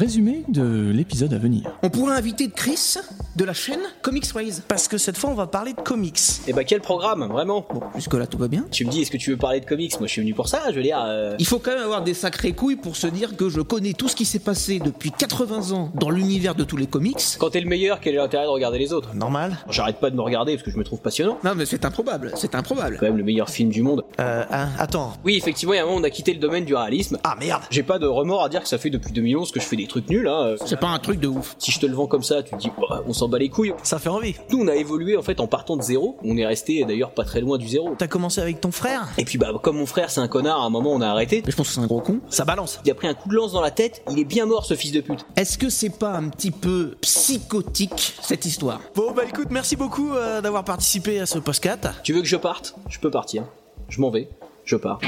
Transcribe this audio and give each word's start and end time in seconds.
Résumé 0.00 0.44
de 0.46 0.92
l'épisode 0.94 1.34
à 1.34 1.38
venir. 1.38 1.72
On 1.82 1.90
pourrait 1.90 2.14
inviter 2.14 2.48
Chris 2.48 2.94
de 3.34 3.44
la 3.44 3.52
chaîne 3.52 3.80
Comics 4.02 4.32
Ways. 4.36 4.60
Parce 4.68 4.86
que 4.86 4.98
cette 4.98 5.16
fois, 5.18 5.30
on 5.30 5.34
va 5.34 5.48
parler 5.48 5.72
de 5.72 5.80
comics. 5.80 6.16
Et 6.46 6.52
bah 6.52 6.62
quel 6.62 6.80
programme, 6.80 7.24
vraiment 7.24 7.66
Bon, 7.74 7.80
jusque-là, 7.96 8.28
tout 8.28 8.38
va 8.38 8.46
bien. 8.46 8.66
Tu 8.70 8.84
me 8.84 8.90
dis, 8.92 9.02
est-ce 9.02 9.10
que 9.10 9.16
tu 9.16 9.30
veux 9.30 9.36
parler 9.36 9.58
de 9.58 9.64
comics? 9.66 9.98
Moi 9.98 10.06
je 10.06 10.12
suis 10.12 10.20
venu 10.22 10.32
pour 10.32 10.46
ça, 10.46 10.60
je 10.70 10.76
veux 10.76 10.82
dire... 10.84 11.02
euh, 11.04 11.34
Il 11.40 11.44
faut 11.46 11.58
quand 11.58 11.72
même 11.72 11.82
avoir 11.82 12.04
des 12.04 12.14
sacrées 12.14 12.52
couilles 12.52 12.76
pour 12.76 12.94
se 12.94 13.08
dire 13.08 13.36
que 13.36 13.48
je 13.48 13.60
connais 13.62 13.92
tout 13.92 14.06
ce 14.06 14.14
qui 14.14 14.24
s'est 14.26 14.38
passé 14.38 14.78
depuis 14.78 15.10
80 15.10 15.72
ans 15.72 15.90
dans 15.96 16.10
l'univers 16.10 16.54
de 16.54 16.62
tous 16.62 16.76
les 16.76 16.86
comics. 16.86 17.18
Quand 17.40 17.50
t'es 17.50 17.60
le 17.60 17.68
meilleur, 17.68 17.98
quel 17.98 18.14
est 18.14 18.18
l'intérêt 18.18 18.44
de 18.44 18.50
regarder 18.50 18.78
les 18.78 18.92
autres? 18.92 19.12
Normal. 19.16 19.56
J'arrête 19.70 19.98
pas 19.98 20.10
de 20.10 20.14
me 20.14 20.22
regarder 20.22 20.52
parce 20.52 20.62
que 20.62 20.70
je 20.70 20.78
me 20.78 20.84
trouve 20.84 21.00
passionnant. 21.00 21.36
Non, 21.42 21.54
mais 21.56 21.66
c'est 21.66 21.84
improbable, 21.84 22.30
c'est 22.36 22.54
improbable. 22.54 22.96
Quand 23.00 23.06
même 23.06 23.16
le 23.16 23.24
meilleur 23.24 23.50
film 23.50 23.70
du 23.70 23.82
monde. 23.82 24.04
Euh, 24.20 24.44
hein, 24.52 24.68
attends. 24.78 25.14
Oui, 25.24 25.34
effectivement, 25.36 25.74
il 25.74 25.78
y 25.78 25.80
a 25.80 25.82
un 25.82 25.86
moment, 25.86 25.98
on 25.98 26.04
a 26.04 26.10
quitté 26.10 26.32
le 26.32 26.38
domaine 26.38 26.64
du 26.64 26.76
réalisme. 26.76 27.18
Ah 27.24 27.34
merde 27.40 27.62
J'ai 27.70 27.82
pas 27.82 27.98
de 27.98 28.06
remords 28.06 28.44
à 28.44 28.48
dire 28.48 28.62
que 28.62 28.68
ça 28.68 28.78
fait 28.78 28.90
depuis 28.90 29.12
2011 29.12 29.50
que 29.50 29.58
je 29.58 29.64
fais 29.64 29.79
des 29.80 29.88
trucs 29.88 30.08
nuls, 30.08 30.28
hein. 30.28 30.54
C'est 30.64 30.78
pas 30.78 30.88
un 30.88 30.98
truc 30.98 31.20
de 31.20 31.28
ouf. 31.28 31.56
Si 31.58 31.70
je 31.70 31.80
te 31.80 31.86
le 31.86 31.94
vends 31.94 32.06
comme 32.06 32.22
ça, 32.22 32.42
tu 32.42 32.50
te 32.50 32.56
dis, 32.56 32.70
bah, 32.80 33.02
on 33.06 33.12
s'en 33.12 33.28
bat 33.28 33.38
les 33.38 33.48
couilles. 33.48 33.74
Ça 33.82 33.98
fait 33.98 34.08
envie. 34.08 34.34
Nous, 34.50 34.60
on 34.60 34.68
a 34.68 34.76
évolué 34.76 35.16
en 35.16 35.22
fait 35.22 35.40
en 35.40 35.46
partant 35.46 35.76
de 35.76 35.82
zéro. 35.82 36.16
On 36.24 36.36
est 36.36 36.46
resté 36.46 36.84
d'ailleurs 36.84 37.12
pas 37.12 37.24
très 37.24 37.40
loin 37.40 37.58
du 37.58 37.68
zéro. 37.68 37.94
T'as 37.98 38.06
commencé 38.06 38.40
avec 38.40 38.60
ton 38.60 38.70
frère? 38.70 39.08
Et 39.18 39.24
puis 39.24 39.38
bah 39.38 39.52
comme 39.62 39.76
mon 39.76 39.86
frère 39.86 40.10
c'est 40.10 40.20
un 40.20 40.28
connard, 40.28 40.60
à 40.60 40.64
un 40.64 40.70
moment 40.70 40.92
on 40.92 41.00
a 41.00 41.08
arrêté. 41.08 41.42
Mais 41.44 41.50
je 41.50 41.56
pense 41.56 41.68
que 41.68 41.74
c'est 41.74 41.80
un 41.80 41.86
gros 41.86 42.00
con. 42.00 42.20
Ça 42.28 42.44
balance. 42.44 42.80
Il 42.84 42.90
a 42.90 42.94
pris 42.94 43.08
un 43.08 43.14
coup 43.14 43.28
de 43.28 43.34
lance 43.34 43.52
dans 43.52 43.60
la 43.60 43.70
tête, 43.70 44.02
il 44.10 44.18
est 44.18 44.24
bien 44.24 44.46
mort 44.46 44.64
ce 44.64 44.74
fils 44.74 44.92
de 44.92 45.00
pute. 45.00 45.26
Est-ce 45.36 45.58
que 45.58 45.68
c'est 45.68 45.90
pas 45.98 46.12
un 46.12 46.28
petit 46.28 46.50
peu 46.50 46.96
psychotique 47.00 48.14
cette 48.22 48.44
histoire? 48.44 48.80
Bon 48.94 49.12
bah 49.12 49.22
écoute, 49.28 49.48
merci 49.50 49.76
beaucoup 49.76 50.12
euh, 50.12 50.40
d'avoir 50.40 50.64
participé 50.64 51.20
à 51.20 51.26
ce 51.26 51.38
podcast. 51.38 51.88
Tu 52.02 52.12
veux 52.12 52.20
que 52.20 52.28
je 52.28 52.36
parte? 52.36 52.74
Je 52.88 52.98
peux 52.98 53.10
partir. 53.10 53.44
Je 53.88 54.00
m'en 54.00 54.10
vais. 54.10 54.28
Je 54.64 54.76
pars. 54.76 55.00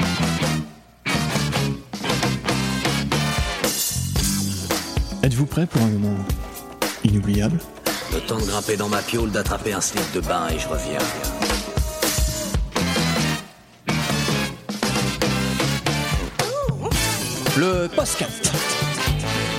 Êtes-vous 5.23 5.45
prêt 5.45 5.65
pour 5.65 5.81
un 5.81 5.87
moment 5.87 6.17
inoubliable? 7.05 7.57
Le 8.11 8.19
temps 8.19 8.37
de 8.37 8.43
grimper 8.43 8.75
dans 8.75 8.89
ma 8.89 9.01
piole, 9.01 9.31
d'attraper 9.31 9.71
un 9.71 9.79
slip 9.79 10.03
de 10.13 10.19
bain 10.19 10.49
et 10.53 10.59
je 10.59 10.67
reviens. 10.67 10.99
Le 17.55 17.87
postcast. 17.87 18.51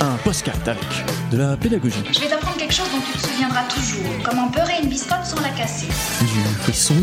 Un 0.03 0.17
postcast 0.23 0.69
avec 0.69 0.85
de 1.33 1.39
la 1.39 1.57
pédagogie, 1.57 1.97
Je 2.12 2.20
vais 2.20 2.29
t'apprendre 2.29 2.54
quelque 2.65 2.77
chose 2.77 2.91
dont 2.93 3.01
tu 3.12 3.19
te 3.19 3.27
souviendras 3.27 3.65
toujours. 3.65 4.11
Comment 4.25 4.47
beurrer 4.47 4.81
une 4.83 4.89
biscotte 4.89 5.25
sans 5.25 5.41
la 5.43 5.51
casser. 5.51 5.87
du 6.20 6.62
frisson, 6.62 6.95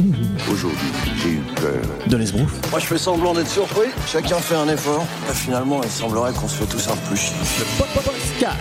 Aujourd'hui, 0.52 0.92
j'ai 1.22 1.30
eu 1.34 1.42
peur. 1.56 1.82
de 2.08 2.18
l'esbrouf, 2.18 2.52
Moi, 2.72 2.80
je 2.80 2.86
fais 2.86 2.98
semblant 2.98 3.34
d'être 3.34 3.50
surpris. 3.50 3.90
Chacun 4.08 4.38
fait 4.38 4.56
un 4.56 4.68
effort. 4.70 5.06
Et 5.30 5.34
finalement, 5.36 5.82
il 5.84 5.90
semblerait 5.90 6.34
qu'on 6.34 6.48
se 6.48 6.56
fait 6.56 6.66
tous 6.66 6.88
un 6.88 6.96
peu 7.08 7.16
chier. 7.16 7.36
postcast 7.78 8.58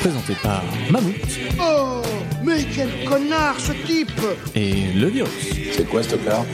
présenté 0.00 0.34
par 0.42 0.62
Mammouth 0.90 1.14
Oh, 1.60 2.00
mais 2.42 2.64
quel 2.74 3.04
connard 3.04 3.56
ce 3.58 3.72
type 3.86 4.20
et 4.54 4.92
le 4.94 5.08
virus. 5.08 5.30
C'est 5.76 5.84
quoi 5.86 6.02
ce 6.02 6.10
tocard 6.10 6.44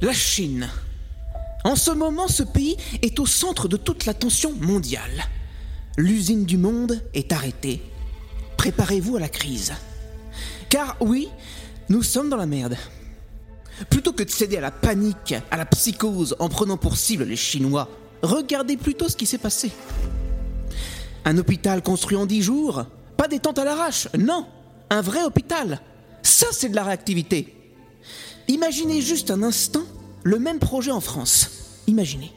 La 0.00 0.12
Chine. 0.12 0.68
En 1.64 1.76
ce 1.76 1.90
moment, 1.90 2.28
ce 2.28 2.42
pays 2.42 2.76
est 3.00 3.18
au 3.18 3.26
centre 3.26 3.68
de 3.68 3.78
toute 3.78 4.04
l'attention 4.04 4.52
mondiale. 4.60 5.24
L'usine 5.96 6.44
du 6.44 6.58
monde 6.58 7.02
est 7.14 7.32
arrêtée. 7.32 7.80
Préparez-vous 8.58 9.16
à 9.16 9.20
la 9.20 9.30
crise. 9.30 9.72
Car 10.68 10.96
oui, 11.00 11.28
nous 11.88 12.02
sommes 12.02 12.28
dans 12.28 12.36
la 12.36 12.46
merde. 12.46 12.76
Plutôt 13.88 14.12
que 14.12 14.22
de 14.22 14.30
céder 14.30 14.58
à 14.58 14.60
la 14.60 14.70
panique, 14.70 15.34
à 15.50 15.56
la 15.56 15.64
psychose 15.64 16.36
en 16.38 16.50
prenant 16.50 16.76
pour 16.76 16.98
cible 16.98 17.24
les 17.24 17.36
Chinois, 17.36 17.88
regardez 18.22 18.76
plutôt 18.76 19.08
ce 19.08 19.16
qui 19.16 19.26
s'est 19.26 19.38
passé. 19.38 19.72
Un 21.24 21.38
hôpital 21.38 21.82
construit 21.82 22.18
en 22.18 22.26
dix 22.26 22.42
jours 22.42 22.84
Pas 23.16 23.28
des 23.28 23.38
tentes 23.38 23.58
à 23.58 23.64
l'arrache, 23.64 24.08
non 24.18 24.46
Un 24.90 25.00
vrai 25.00 25.22
hôpital 25.22 25.80
Ça, 26.22 26.46
c'est 26.52 26.68
de 26.68 26.76
la 26.76 26.84
réactivité 26.84 27.54
Imaginez 28.48 29.00
juste 29.00 29.30
un 29.30 29.42
instant 29.42 29.84
le 30.24 30.38
même 30.38 30.58
projet 30.58 30.90
en 30.90 31.00
France. 31.00 31.80
Imaginez. 31.86 32.32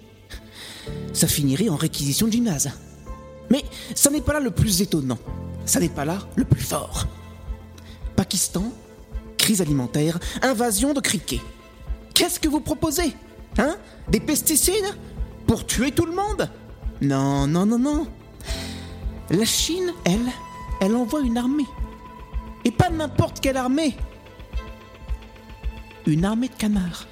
Ça 1.14 1.28
finirait 1.28 1.70
en 1.70 1.75
réquisition 1.75 2.28
de 2.28 2.34
gymnase. 2.34 2.70
Mais 3.50 3.64
ça 3.96 4.09
n'est 4.09 4.22
pas 4.22 4.34
là 4.34 4.40
le 4.40 4.52
plus 4.52 4.81
étonnant. 4.81 5.18
Ça 5.66 5.80
n'est 5.80 5.90
pas 5.90 6.06
là 6.06 6.20
le 6.36 6.44
plus 6.46 6.62
fort. 6.62 7.08
Pakistan, 8.16 8.72
crise 9.38 9.62
alimentaire, 9.62 10.20
invasion 10.42 10.94
de 10.94 11.00
criquets. 11.00 11.42
Qu'est-ce 12.14 12.40
que 12.40 12.47
vous 12.50 12.62
proposez 12.62 13.16
Hein? 13.58 13.78
Des 14.09 14.20
pesticides? 14.20 14.96
Pour 15.47 15.66
tuer 15.66 15.92
tout 15.92 16.06
le 16.06 16.14
monde? 16.14 16.50
Non, 17.02 17.47
non, 17.47 17.66
non, 17.66 17.80
non. 17.80 18.08
La 19.30 19.46
Chine, 19.46 19.94
elle, 20.06 20.28
elle 20.81 20.96
envoie 20.96 21.22
une 21.22 21.38
armée. 21.38 21.66
Et 22.66 22.72
pas 22.72 22.90
n'importe 22.90 23.40
quelle 23.40 23.58
armée 23.58 23.96
une 26.08 26.24
armée 26.24 26.47
de 26.47 26.56
canards. 26.56 27.06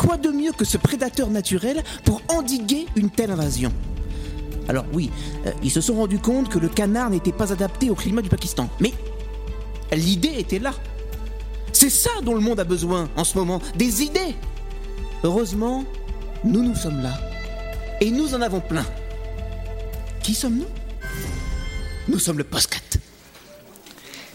Quoi 0.00 0.16
de 0.16 0.30
mieux 0.30 0.52
que 0.52 0.64
ce 0.64 0.78
prédateur 0.78 1.28
naturel 1.28 1.84
pour 2.06 2.22
endiguer 2.28 2.86
une 2.96 3.10
telle 3.10 3.30
invasion? 3.30 3.70
Alors 4.66 4.86
oui, 4.94 5.10
euh, 5.44 5.52
ils 5.62 5.70
se 5.70 5.82
sont 5.82 5.92
rendus 5.92 6.18
compte 6.18 6.48
que 6.48 6.58
le 6.58 6.68
canard 6.68 7.10
n'était 7.10 7.32
pas 7.32 7.52
adapté 7.52 7.90
au 7.90 7.94
climat 7.94 8.22
du 8.22 8.30
Pakistan. 8.30 8.70
Mais 8.80 8.94
l'idée 9.92 10.36
était 10.38 10.58
là. 10.58 10.72
C'est 11.74 11.90
ça 11.90 12.08
dont 12.22 12.32
le 12.32 12.40
monde 12.40 12.58
a 12.60 12.64
besoin 12.64 13.10
en 13.14 13.24
ce 13.24 13.36
moment, 13.36 13.60
des 13.76 14.02
idées. 14.02 14.34
Heureusement, 15.22 15.84
nous 16.44 16.62
nous 16.62 16.74
sommes 16.74 17.02
là. 17.02 17.20
Et 18.00 18.10
nous 18.10 18.34
en 18.34 18.40
avons 18.40 18.60
plein. 18.60 18.86
Qui 20.22 20.34
sommes-nous? 20.34 20.68
Nous 22.08 22.18
sommes 22.18 22.38
le 22.38 22.44
Postcat. 22.44 22.78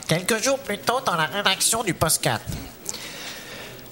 Quelques 0.08 0.44
jours 0.44 0.60
plus 0.60 0.78
tôt 0.78 1.00
dans 1.04 1.16
la 1.16 1.26
rédaction 1.26 1.84
du 1.84 1.96
Postcat. 1.96 2.40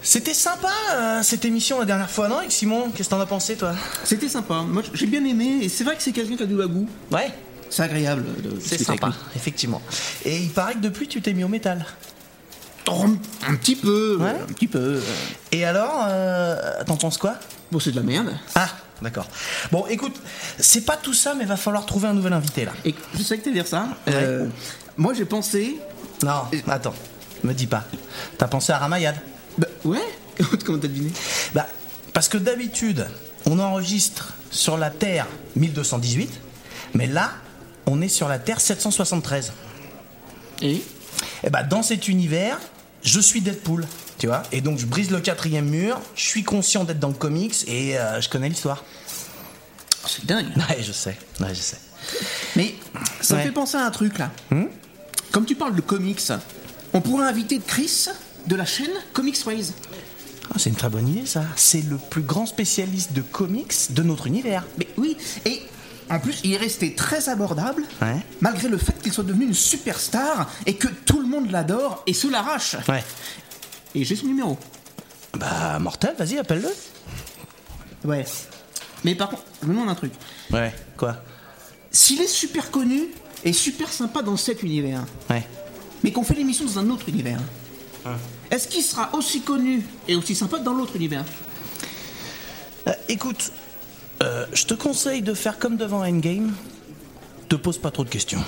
C'était 0.05 0.33
sympa 0.33 0.69
euh, 0.93 1.23
cette 1.23 1.45
émission 1.45 1.79
la 1.79 1.85
dernière 1.85 2.09
fois, 2.09 2.27
non 2.27 2.37
avec 2.39 2.51
Simon? 2.51 2.91
Qu'est-ce 2.93 3.07
que 3.09 3.15
t'en 3.15 3.21
as 3.21 3.25
pensé 3.25 3.55
toi? 3.55 3.73
C'était 4.03 4.27
sympa. 4.27 4.61
Moi, 4.67 4.83
j'ai 4.93 5.05
bien 5.05 5.23
aimé. 5.23 5.59
Et 5.61 5.69
c'est 5.69 5.85
vrai 5.85 5.95
que 5.95 6.03
c'est 6.03 6.11
quelqu'un 6.11 6.35
qui 6.35 6.43
a 6.43 6.45
du 6.45 6.55
bagou. 6.55 6.87
Ouais, 7.11 7.31
C'est 7.69 7.83
agréable 7.83 8.25
c'est 8.61 8.83
sympa, 8.83 9.13
effectivement. 9.35 9.81
Et 10.25 10.37
il 10.41 10.49
paraît 10.49 10.73
que 10.73 10.79
depuis 10.79 11.07
tu 11.07 11.21
t'es 11.21 11.31
mis 11.33 11.43
au 11.45 11.47
métal. 11.47 11.85
Oh, 12.91 13.05
un 13.47 13.55
petit 13.55 13.77
peu, 13.77 14.17
Ouais. 14.19 14.31
un 14.31 14.53
petit 14.53 14.67
peu. 14.67 14.99
Et 15.53 15.63
alors, 15.63 16.05
euh, 16.09 16.57
t'en 16.85 16.97
penses 16.97 17.17
quoi? 17.17 17.35
Bon, 17.71 17.79
c'est 17.79 17.91
de 17.91 17.95
la 17.95 18.01
merde. 18.03 18.33
Ah, 18.55 18.67
d'accord. 19.01 19.27
Bon, 19.71 19.85
écoute, 19.87 20.15
c'est 20.59 20.81
pas 20.85 20.97
tout 20.97 21.13
ça, 21.13 21.33
mais 21.33 21.45
va 21.45 21.55
falloir 21.55 21.85
trouver 21.85 22.09
un 22.09 22.13
nouvel 22.13 22.33
invité 22.33 22.65
là. 22.65 22.73
Et 22.83 22.93
je 23.17 23.23
sais 23.23 23.37
que 23.37 23.43
t'es 23.45 23.51
dire 23.53 23.67
ça. 23.67 23.87
Euh, 24.09 24.47
moi, 24.97 25.13
j'ai 25.13 25.23
pensé. 25.23 25.77
Non, 26.23 26.41
attends, 26.67 26.93
me 27.45 27.53
dis 27.53 27.67
pas. 27.67 27.85
T'as 28.37 28.47
pensé 28.47 28.73
à 28.73 28.79
Ramayad 28.79 29.15
Bah, 29.57 29.67
ouais. 29.85 29.99
Comment 30.65 30.79
t'as 30.79 30.87
deviné? 30.87 31.11
Bah, 31.53 31.67
parce 32.13 32.27
que 32.27 32.37
d'habitude, 32.37 33.07
on 33.45 33.59
enregistre 33.59 34.33
sur 34.51 34.77
la 34.77 34.89
Terre 34.89 35.27
1218, 35.55 36.29
mais 36.93 37.07
là, 37.07 37.31
on 37.85 38.01
est 38.01 38.07
sur 38.09 38.27
la 38.29 38.39
Terre 38.39 38.61
773. 38.61 39.51
Et? 40.61 40.81
Et 41.43 41.49
bah, 41.49 41.63
dans 41.63 41.83
cet 41.83 42.07
univers, 42.07 42.59
je 43.03 43.19
suis 43.19 43.41
Deadpool, 43.41 43.85
tu 44.17 44.27
vois, 44.27 44.43
et 44.51 44.61
donc 44.61 44.77
je 44.79 44.85
brise 44.85 45.11
le 45.11 45.19
quatrième 45.19 45.69
mur, 45.69 45.99
je 46.15 46.23
suis 46.23 46.43
conscient 46.43 46.83
d'être 46.83 46.99
dans 46.99 47.09
le 47.09 47.13
comics 47.13 47.55
et 47.67 47.97
euh, 47.97 48.21
je 48.21 48.29
connais 48.29 48.47
l'histoire. 48.49 48.83
c'est 50.07 50.25
dingue. 50.25 50.47
Ouais, 50.69 50.81
je 50.81 50.91
sais, 50.91 51.17
ouais, 51.41 51.49
je 51.53 51.59
sais. 51.61 51.77
Mais 52.55 52.75
ça 53.21 53.35
Ouais. 53.35 53.41
me 53.41 53.47
fait 53.47 53.53
penser 53.53 53.77
à 53.77 53.85
un 53.85 53.91
truc 53.91 54.17
là. 54.19 54.31
Comme 55.31 55.45
tu 55.45 55.55
parles 55.55 55.75
de 55.75 55.81
comics, 55.81 56.21
on 56.93 57.01
pourrait 57.01 57.25
inviter 57.25 57.59
Chris 57.65 58.07
de 58.47 58.55
la 58.55 58.65
chaîne 58.65 58.91
Comics 59.13 59.37
Ways. 59.45 59.71
Ah, 60.49 60.55
c'est 60.57 60.69
une 60.69 60.75
très 60.75 60.89
bonne 60.89 61.07
idée, 61.07 61.25
ça. 61.25 61.43
C'est 61.55 61.81
le 61.89 61.97
plus 61.97 62.21
grand 62.21 62.45
spécialiste 62.45 63.13
de 63.13 63.21
comics 63.21 63.73
de 63.91 64.03
notre 64.03 64.27
univers. 64.27 64.65
Mais 64.77 64.87
oui, 64.97 65.15
et 65.45 65.61
en 66.09 66.19
plus, 66.19 66.41
il 66.43 66.53
est 66.53 66.57
resté 66.57 66.93
très 66.95 67.29
abordable, 67.29 67.83
Ouais. 68.01 68.17
malgré 68.41 68.67
le 68.67 68.77
fait 68.77 68.93
qu'il 69.01 69.13
soit 69.13 69.23
devenu 69.23 69.45
une 69.45 69.53
superstar 69.53 70.49
et 70.65 70.75
que 70.75 70.87
tout 70.87 71.21
le 71.21 71.27
monde 71.27 71.49
l'adore 71.49 72.03
et 72.07 72.13
se 72.13 72.27
l'arrache. 72.27 72.75
Ouais. 72.89 73.03
Et 73.95 74.03
j'ai 74.03 74.15
son 74.15 74.27
numéro. 74.27 74.57
Bah, 75.37 75.79
Mortel, 75.79 76.13
vas-y, 76.17 76.37
appelle-le. 76.37 76.69
Ouais. 78.07 78.25
Mais 79.05 79.15
par 79.15 79.29
contre, 79.29 79.43
je 79.61 79.67
me 79.67 79.73
demande 79.73 79.89
un 79.89 79.95
truc. 79.95 80.11
Ouais, 80.51 80.73
quoi? 80.97 81.17
S'il 81.91 82.21
est 82.21 82.27
super 82.27 82.69
connu 82.71 83.01
et 83.43 83.53
super 83.53 83.91
sympa 83.91 84.21
dans 84.21 84.37
cet 84.37 84.61
univers, 84.63 85.05
Ouais. 85.29 85.47
mais 86.03 86.11
qu'on 86.11 86.23
fait 86.23 86.33
l'émission 86.35 86.65
dans 86.65 86.79
un 86.79 86.89
autre 86.89 87.07
univers, 87.09 87.39
est-ce 88.51 88.67
qu'il 88.67 88.83
sera 88.83 89.09
aussi 89.13 89.41
connu 89.41 89.83
et 90.07 90.15
aussi 90.15 90.35
sympa 90.35 90.59
dans 90.59 90.73
l'autre 90.73 90.95
univers? 90.95 91.25
Euh, 92.87 92.91
écoute, 93.09 93.51
euh, 94.21 94.45
je 94.53 94.65
te 94.65 94.73
conseille 94.73 95.21
de 95.21 95.33
faire 95.33 95.59
comme 95.59 95.77
devant 95.77 96.05
Endgame. 96.05 96.53
Te 97.49 97.55
pose 97.55 97.77
pas 97.77 97.91
trop 97.91 98.03
de 98.03 98.09
questions. 98.09 98.43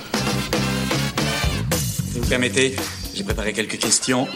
Vous 2.12 2.22
me 2.22 2.26
permettez? 2.26 2.76
J'ai 3.14 3.24
préparé 3.24 3.54
quelques 3.54 3.80
questions 3.80 4.28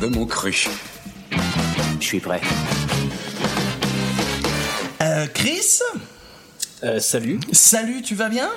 de 0.00 0.06
mon 0.06 0.26
cru. 0.26 0.66
Je 2.00 2.04
suis 2.04 2.20
prêt. 2.20 2.40
Chris? 5.34 5.80
Euh, 6.84 7.00
salut. 7.00 7.40
Salut, 7.52 8.02
tu 8.02 8.14
vas 8.14 8.28
bien? 8.28 8.48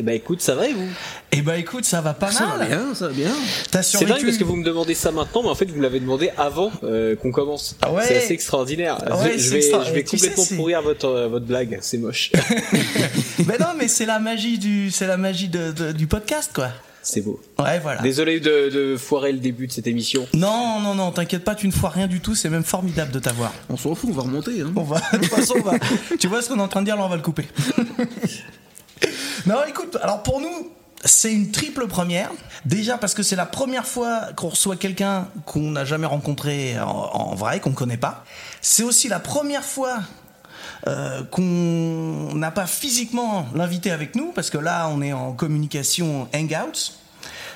Eh 0.00 0.02
ben 0.02 0.12
écoute, 0.14 0.40
ça 0.40 0.54
va 0.54 0.68
et 0.68 0.72
vous? 0.72 0.86
Eh 1.32 1.42
ben 1.42 1.54
écoute, 1.54 1.84
ça 1.84 2.00
va 2.00 2.14
pas 2.14 2.30
Ça 2.30 2.46
mal. 2.46 2.58
va 2.60 2.64
bien, 2.66 2.94
ça 2.94 3.08
va 3.08 3.12
bien. 3.12 3.32
T'as 3.72 3.82
C'est 3.82 4.04
dingue 4.04 4.24
parce 4.24 4.36
que 4.36 4.44
vous 4.44 4.54
me 4.54 4.64
demandez 4.64 4.94
ça 4.94 5.10
maintenant, 5.10 5.42
mais 5.42 5.48
en 5.48 5.56
fait 5.56 5.64
vous 5.64 5.74
me 5.76 5.82
l'avez 5.82 5.98
demandé 5.98 6.30
avant 6.38 6.70
euh, 6.84 7.16
qu'on 7.16 7.32
commence. 7.32 7.76
Ah 7.82 7.92
ouais. 7.92 8.04
C'est 8.06 8.16
assez 8.18 8.32
extraordinaire. 8.34 8.96
Ouais, 9.10 9.36
je, 9.38 9.50
vais, 9.50 9.56
extra- 9.58 9.82
je 9.84 9.92
vais 9.92 10.06
sais, 10.06 10.16
complètement 10.16 10.56
pourrir 10.56 10.82
votre, 10.82 11.06
euh, 11.06 11.26
votre 11.28 11.46
blague, 11.46 11.78
c'est 11.82 11.98
moche. 11.98 12.30
Mais 13.46 13.58
non, 13.58 13.66
mais 13.76 13.88
c'est 13.88 14.06
la 14.06 14.18
magie 14.20 14.58
du, 14.58 14.90
c'est 14.92 15.06
la 15.08 15.16
magie 15.16 15.48
de- 15.48 15.72
de- 15.72 15.90
du 15.92 16.06
podcast, 16.06 16.52
quoi. 16.54 16.68
c'est 17.02 17.20
beau. 17.22 17.40
Ouais, 17.58 17.78
voilà. 17.80 18.00
Désolé 18.02 18.38
de, 18.40 18.68
de 18.70 18.96
foirer 18.96 19.32
le 19.32 19.38
début 19.38 19.66
de 19.66 19.72
cette 19.72 19.86
émission. 19.86 20.26
Non, 20.34 20.78
non, 20.80 20.94
non, 20.94 21.10
t'inquiète 21.10 21.42
pas, 21.44 21.54
tu 21.56 21.66
ne 21.66 21.72
foires 21.72 21.92
rien 21.92 22.06
du 22.06 22.20
tout, 22.20 22.34
c'est 22.36 22.50
même 22.50 22.64
formidable 22.64 23.10
de 23.12 23.18
t'avoir. 23.18 23.52
On 23.68 23.76
s'en 23.76 23.94
fout, 23.96 24.10
on 24.12 24.14
va 24.14 24.22
remonter. 24.22 24.60
Hein. 24.60 24.72
On 24.76 24.82
va, 24.82 25.00
de 25.12 25.18
toute 25.18 25.26
façon, 25.26 25.54
on 25.58 25.62
va. 25.62 25.78
Tu 26.20 26.26
vois 26.28 26.40
ce 26.42 26.48
qu'on 26.48 26.58
est 26.58 26.62
en 26.62 26.68
train 26.68 26.80
de 26.80 26.86
dire, 26.86 26.96
là, 26.96 27.04
on 27.04 27.08
va 27.08 27.16
le 27.16 27.22
couper. 27.22 27.46
non, 29.48 29.64
écoute, 29.66 29.96
alors 30.02 30.22
pour 30.22 30.40
nous, 30.40 30.70
c'est 31.04 31.32
une 31.32 31.50
triple 31.50 31.86
première. 31.86 32.30
Déjà 32.64 32.98
parce 32.98 33.14
que 33.14 33.22
c'est 33.22 33.36
la 33.36 33.46
première 33.46 33.86
fois 33.86 34.32
qu'on 34.36 34.48
reçoit 34.48 34.76
quelqu'un 34.76 35.28
qu'on 35.46 35.70
n'a 35.70 35.84
jamais 35.84 36.06
rencontré 36.06 36.78
en, 36.80 36.86
en 36.86 37.34
vrai, 37.34 37.60
qu'on 37.60 37.72
connaît 37.72 37.96
pas. 37.96 38.24
C'est 38.60 38.82
aussi 38.82 39.08
la 39.08 39.20
première 39.20 39.64
fois 39.64 40.00
euh, 40.86 41.22
qu'on 41.24 42.34
n'a 42.34 42.50
pas 42.50 42.66
physiquement 42.66 43.46
l'invité 43.54 43.90
avec 43.90 44.14
nous, 44.14 44.32
parce 44.32 44.50
que 44.50 44.58
là, 44.58 44.88
on 44.88 45.02
est 45.02 45.12
en 45.12 45.32
communication 45.32 46.28
Hangouts. 46.34 46.92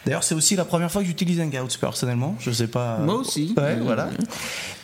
D'ailleurs, 0.04 0.24
c'est 0.24 0.34
aussi 0.34 0.56
la 0.56 0.64
première 0.64 0.90
fois 0.90 1.02
que 1.02 1.06
j'utilise 1.06 1.40
Hangouts 1.40 1.78
personnellement. 1.80 2.34
Je 2.40 2.50
sais 2.50 2.66
pas. 2.66 2.98
Moi 2.98 3.14
aussi. 3.14 3.54
Ouais, 3.56 3.76
voilà. 3.76 4.08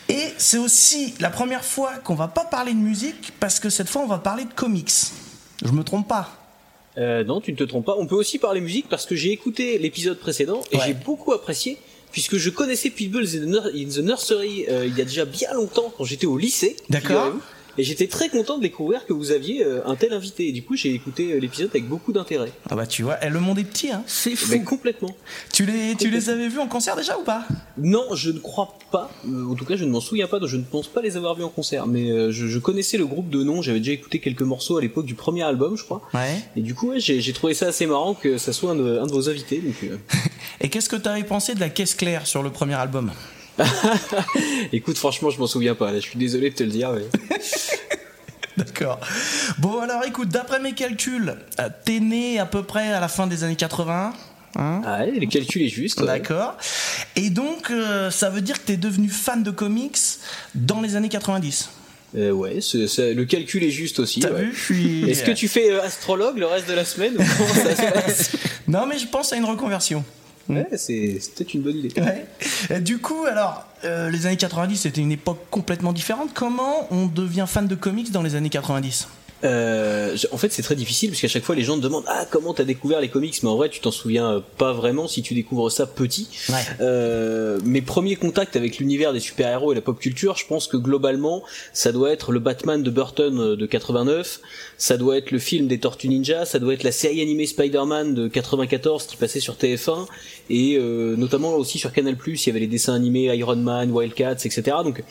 Et 0.09 0.33
c'est 0.39 0.59
aussi 0.59 1.15
la 1.21 1.31
première 1.31 1.65
fois 1.65 1.93
qu'on 2.05 2.15
va 2.15 2.29
pas 2.29 2.45
parler 2.45 2.73
de 2.73 2.79
musique, 2.79 3.33
parce 3.41 3.61
que 3.61 3.71
cette 3.71 3.89
fois, 3.89 4.03
on 4.03 4.07
va 4.07 4.19
parler 4.19 4.45
de 4.45 4.53
comics. 4.53 4.93
Je 5.65 5.73
me 5.73 5.83
trompe 5.83 6.09
pas. 6.09 6.31
Euh, 6.99 7.23
non, 7.25 7.41
tu 7.41 7.53
ne 7.53 7.57
te 7.57 7.65
trompes 7.65 7.87
pas. 7.87 7.95
On 7.99 8.07
peut 8.07 8.17
aussi 8.17 8.39
parler 8.39 8.61
musique 8.61 8.89
parce 8.89 9.07
que 9.07 9.15
j'ai 9.15 9.31
écouté 9.31 9.79
l'épisode 9.79 10.19
précédent 10.19 10.61
et 10.73 10.77
Ouais. 10.77 10.83
j'ai 10.87 10.95
beaucoup 10.95 11.33
apprécié 11.33 11.77
puisque 12.11 12.37
je 12.39 12.51
connaissais 12.51 12.91
Pitbull 12.91 13.25
in 13.25 13.27
the 13.27 13.47
Nur- 13.47 13.67
in 13.75 13.89
the 13.89 13.99
Nursery 14.05 14.65
euh, 14.69 14.87
il 14.87 14.97
y 14.97 15.01
a 15.01 15.05
déjà 15.05 15.25
bien 15.25 15.53
longtemps 15.55 15.93
quand 15.97 16.05
j'étais 16.05 16.27
au 16.27 16.37
lycée. 16.39 16.77
D'accord. 16.91 17.33
Et 17.79 17.85
j'étais 17.85 18.09
très 18.09 18.29
content 18.29 18.59
de 18.59 18.63
découvrir 18.63 19.07
que 19.07 19.13
vous 19.13 19.31
aviez 19.31 19.65
euh, 19.65 19.81
un 19.87 19.95
tel 19.95 20.13
invité. 20.13 20.49
Et 20.49 20.53
du 20.53 20.63
coup, 20.63 20.77
j'ai 20.77 20.93
écouté 20.93 21.33
euh, 21.33 21.39
l'épisode 21.39 21.71
avec 21.71 21.87
beaucoup 21.89 22.13
d'intérêt. 22.13 22.53
Ah 22.69 22.77
bah 22.77 22.87
tu 22.87 23.03
vois, 23.03 23.17
eh, 23.23 23.29
le 23.29 23.41
monde 23.41 23.59
est 23.59 23.65
petit. 23.65 23.91
Hein. 23.91 24.03
C'est 24.07 24.37
fou. 24.37 24.51
Mais 24.51 24.63
complètement. 24.63 25.17
Tu 25.53 25.65
les, 25.65 25.95
tu 25.97 26.11
les 26.11 26.29
avais 26.29 26.49
vus 26.49 26.59
en 26.59 26.67
concert 26.67 26.97
déjà 26.97 27.17
ou 27.19 27.23
pas? 27.23 27.47
Non, 27.77 28.15
je 28.15 28.31
ne 28.31 28.39
crois 28.39 28.77
pas. 28.91 29.11
Euh, 29.27 29.47
en 29.51 29.55
tout 29.55 29.65
cas, 29.65 29.77
je 29.77 29.85
ne 29.85 29.91
m'en 29.91 30.01
souviens 30.01 30.27
pas. 30.27 30.39
Donc 30.41 30.49
je 30.49 30.57
ne 30.57 30.65
pense 30.65 30.89
pas 30.89 31.01
les 31.03 31.17
avoir 31.17 31.35
vus 31.35 31.45
en 31.45 31.49
concert. 31.49 31.87
Mais 31.87 32.33
je, 32.33 32.47
je 32.47 32.59
connaissais 32.59 32.99
le 32.99 33.07
groupe 33.07 33.31
de 33.31 33.43
nom. 33.43 33.63
J'avais 33.63 33.79
déjà 33.79 33.93
écouté 33.93 34.19
quelques 34.19 34.43
morceaux 34.43 34.77
à 34.77 34.81
l'époque 34.81 35.07
du 35.07 35.15
premier 35.15 35.43
album, 35.43 35.77
je 35.77 35.85
crois. 35.85 36.03
Ouais. 36.15 36.43
Et 36.57 36.61
du 36.61 36.75
coup, 36.75 36.91
ouais, 36.91 37.01
j'ai 37.01 37.33
trouvé 37.33 37.55
ça 37.55 37.69
assez 37.69 37.87
marrant 37.87 38.15
que 38.15 38.39
ça 38.39 38.53
soit 38.53 38.73
un 38.73 38.77
de, 38.77 38.99
un 38.99 39.07
de 39.07 39.13
vos 39.13 39.29
invités. 39.29 39.59
Donc, 39.59 39.77
euh, 39.85 39.97
Et 40.61 40.69
qu'est-ce 40.69 40.89
que 40.89 40.97
t'avais 40.97 41.23
pensé 41.23 41.55
de 41.55 41.61
la 41.61 41.69
caisse 41.69 41.95
claire 41.95 42.27
sur 42.27 42.43
le 42.43 42.51
premier 42.51 42.75
album? 42.75 43.13
écoute, 44.73 44.99
franchement, 44.99 45.31
je 45.31 45.39
m'en 45.39 45.47
souviens 45.47 45.75
pas. 45.75 45.93
Là, 45.93 46.01
je 46.01 46.09
suis 46.09 46.19
désolé 46.19 46.51
de 46.51 46.55
te 46.55 46.63
le 46.63 46.71
dire. 46.71 46.93
Mais... 46.93 47.03
D'accord. 48.57 48.99
Bon 49.59 49.81
alors 49.81 50.05
écoute, 50.05 50.31
d'après 50.31 50.59
mes 50.59 50.73
calculs, 50.73 51.37
euh, 51.61 51.69
t'es 51.85 52.01
né 52.01 52.41
à 52.41 52.47
peu 52.47 52.65
près 52.65 52.93
à 52.93 52.99
la 52.99 53.07
fin 53.07 53.29
des 53.29 53.45
années 53.45 53.55
80. 53.55 54.13
Hein? 54.57 54.83
Ah 54.85 55.01
ouais, 55.01 55.13
les 55.13 55.27
calculs 55.29 55.63
est 55.63 55.69
juste. 55.69 56.01
ouais. 56.01 56.07
D'accord. 56.07 56.57
Et 57.15 57.31
donc, 57.31 57.71
euh, 57.71 58.11
ça 58.11 58.31
veut 58.31 58.41
dire 58.41 58.61
que 58.61 58.67
t'es 58.67 58.77
devenu 58.77 59.09
fan 59.09 59.43
de 59.43 59.51
comics 59.51 59.99
dans 60.55 60.81
les 60.81 60.97
années 60.97 61.09
90. 61.09 61.71
Euh, 62.17 62.31
ouais, 62.31 62.55
le 62.55 63.25
calcul 63.25 63.63
est 63.65 63.71
juste 63.71 63.99
aussi. 64.01 64.21
T'as 64.21 64.33
ouais. 64.33 64.45
vu 64.45 64.55
Je 64.55 64.61
suis. 64.61 65.11
Est-ce 65.11 65.25
que 65.25 65.31
tu 65.31 65.47
fais 65.47 65.71
euh, 65.71 65.83
astrologue 65.83 66.39
le 66.39 66.47
reste 66.47 66.69
de 66.69 66.73
la 66.73 66.85
semaine 66.85 67.15
ou 67.17 67.55
ça 67.55 67.77
se 67.77 67.93
passe? 67.93 68.31
Non, 68.69 68.85
mais 68.87 68.99
je 68.99 69.07
pense 69.07 69.33
à 69.33 69.37
une 69.37 69.47
reconversion. 69.47 70.05
Ouais, 70.49 70.67
c'est 70.77 71.19
peut-être 71.35 71.55
une 71.55 71.63
bonne 71.63 71.77
idée. 71.77 72.01
Ouais. 72.01 72.81
Du 72.81 72.99
coup, 72.99 73.25
alors, 73.27 73.67
euh, 73.85 74.11
les 74.11 74.27
années 74.27 74.37
90, 74.37 74.77
c'était 74.77 75.01
une 75.01 75.13
époque 75.13 75.41
complètement 75.51 75.93
différente. 75.93 76.31
Comment 76.35 76.87
on 76.91 77.07
devient 77.07 77.45
fan 77.47 77.67
de 77.67 77.75
comics 77.75 78.11
dans 78.11 78.23
les 78.23 78.35
années 78.35 78.51
90 78.51 79.09
Euh, 79.45 80.17
en 80.33 80.37
fait, 80.37 80.53
c'est 80.53 80.63
très 80.63 80.75
difficile 80.75 81.11
parce 81.11 81.21
qu'à 81.21 81.29
chaque 81.29 81.45
fois, 81.45 81.55
les 81.55 81.63
gens 81.63 81.77
te 81.77 81.83
demandent 81.83 82.05
ah 82.09 82.27
comment 82.31 82.55
t'as 82.55 82.65
découvert 82.65 83.01
les 83.01 83.09
comics, 83.09 83.41
mais 83.43 83.49
en 83.49 83.57
vrai, 83.57 83.69
tu 83.69 83.81
t'en 83.81 83.91
souviens 83.91 84.31
euh, 84.31 84.41
pas 84.57 84.73
vraiment 84.73 85.07
si 85.07 85.23
tu 85.23 85.35
découvres 85.35 85.71
ça 85.71 85.87
petit. 85.87 86.29
Ouais. 86.49 86.55
Euh, 86.81 87.59
mes 87.65 87.83
premiers 87.83 88.17
contacts 88.17 88.57
avec 88.57 88.79
l'univers 88.79 89.13
des 89.13 89.21
super-héros 89.21 89.73
et 89.73 89.75
la 89.75 89.81
pop 89.81 89.99
culture, 89.99 90.37
je 90.37 90.47
pense 90.47 90.67
que 90.67 90.77
globalement, 90.77 91.43
ça 91.73 91.93
doit 91.93 92.11
être 92.11 92.33
le 92.33 92.41
Batman 92.41 92.83
de 92.83 92.91
Burton 92.91 93.39
euh, 93.39 93.57
de 93.57 93.67
89, 93.67 94.41
ça 94.77 94.97
doit 94.97 95.17
être 95.17 95.31
le 95.31 95.39
film 95.39 95.69
des 95.69 95.79
Tortues 95.79 96.09
Ninja, 96.09 96.45
ça 96.45 96.59
doit 96.59 96.75
être 96.75 96.83
la 96.83 96.93
série 96.93 97.21
animée 97.21 97.47
Spider-Man 97.47 98.15
de 98.15 98.29
94 98.29 99.07
qui 99.07 99.17
passait 99.17 99.41
sur 99.41 99.55
TF1 99.55 100.07
et 100.51 100.77
euh, 100.79 101.17
notamment 101.17 101.55
aussi 101.55 101.79
sur 101.79 101.93
Canal+, 101.93 102.17
il 102.27 102.47
y 102.47 102.51
avait 102.51 102.61
les 102.61 102.67
dessins 102.67 102.95
animés 102.95 103.25
Iron 103.37 103.57
Man, 103.57 103.91
Wildcats, 103.91 104.45
etc. 104.45 104.79
Donc 104.83 105.03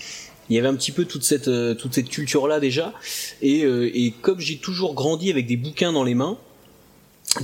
il 0.49 0.55
y 0.55 0.59
avait 0.59 0.67
un 0.67 0.75
petit 0.75 0.91
peu 0.91 1.05
toute 1.05 1.23
cette 1.23 1.47
euh, 1.47 1.73
toute 1.75 1.94
cette 1.94 2.09
culture 2.09 2.47
là 2.47 2.59
déjà. 2.59 2.94
Et, 3.41 3.63
euh, 3.63 3.89
et 3.94 4.11
comme 4.21 4.39
j'ai 4.39 4.57
toujours 4.57 4.94
grandi 4.94 5.29
avec 5.29 5.45
des 5.47 5.57
bouquins 5.57 5.91
dans 5.94 6.03
les 6.03 6.15
mains 6.15 6.38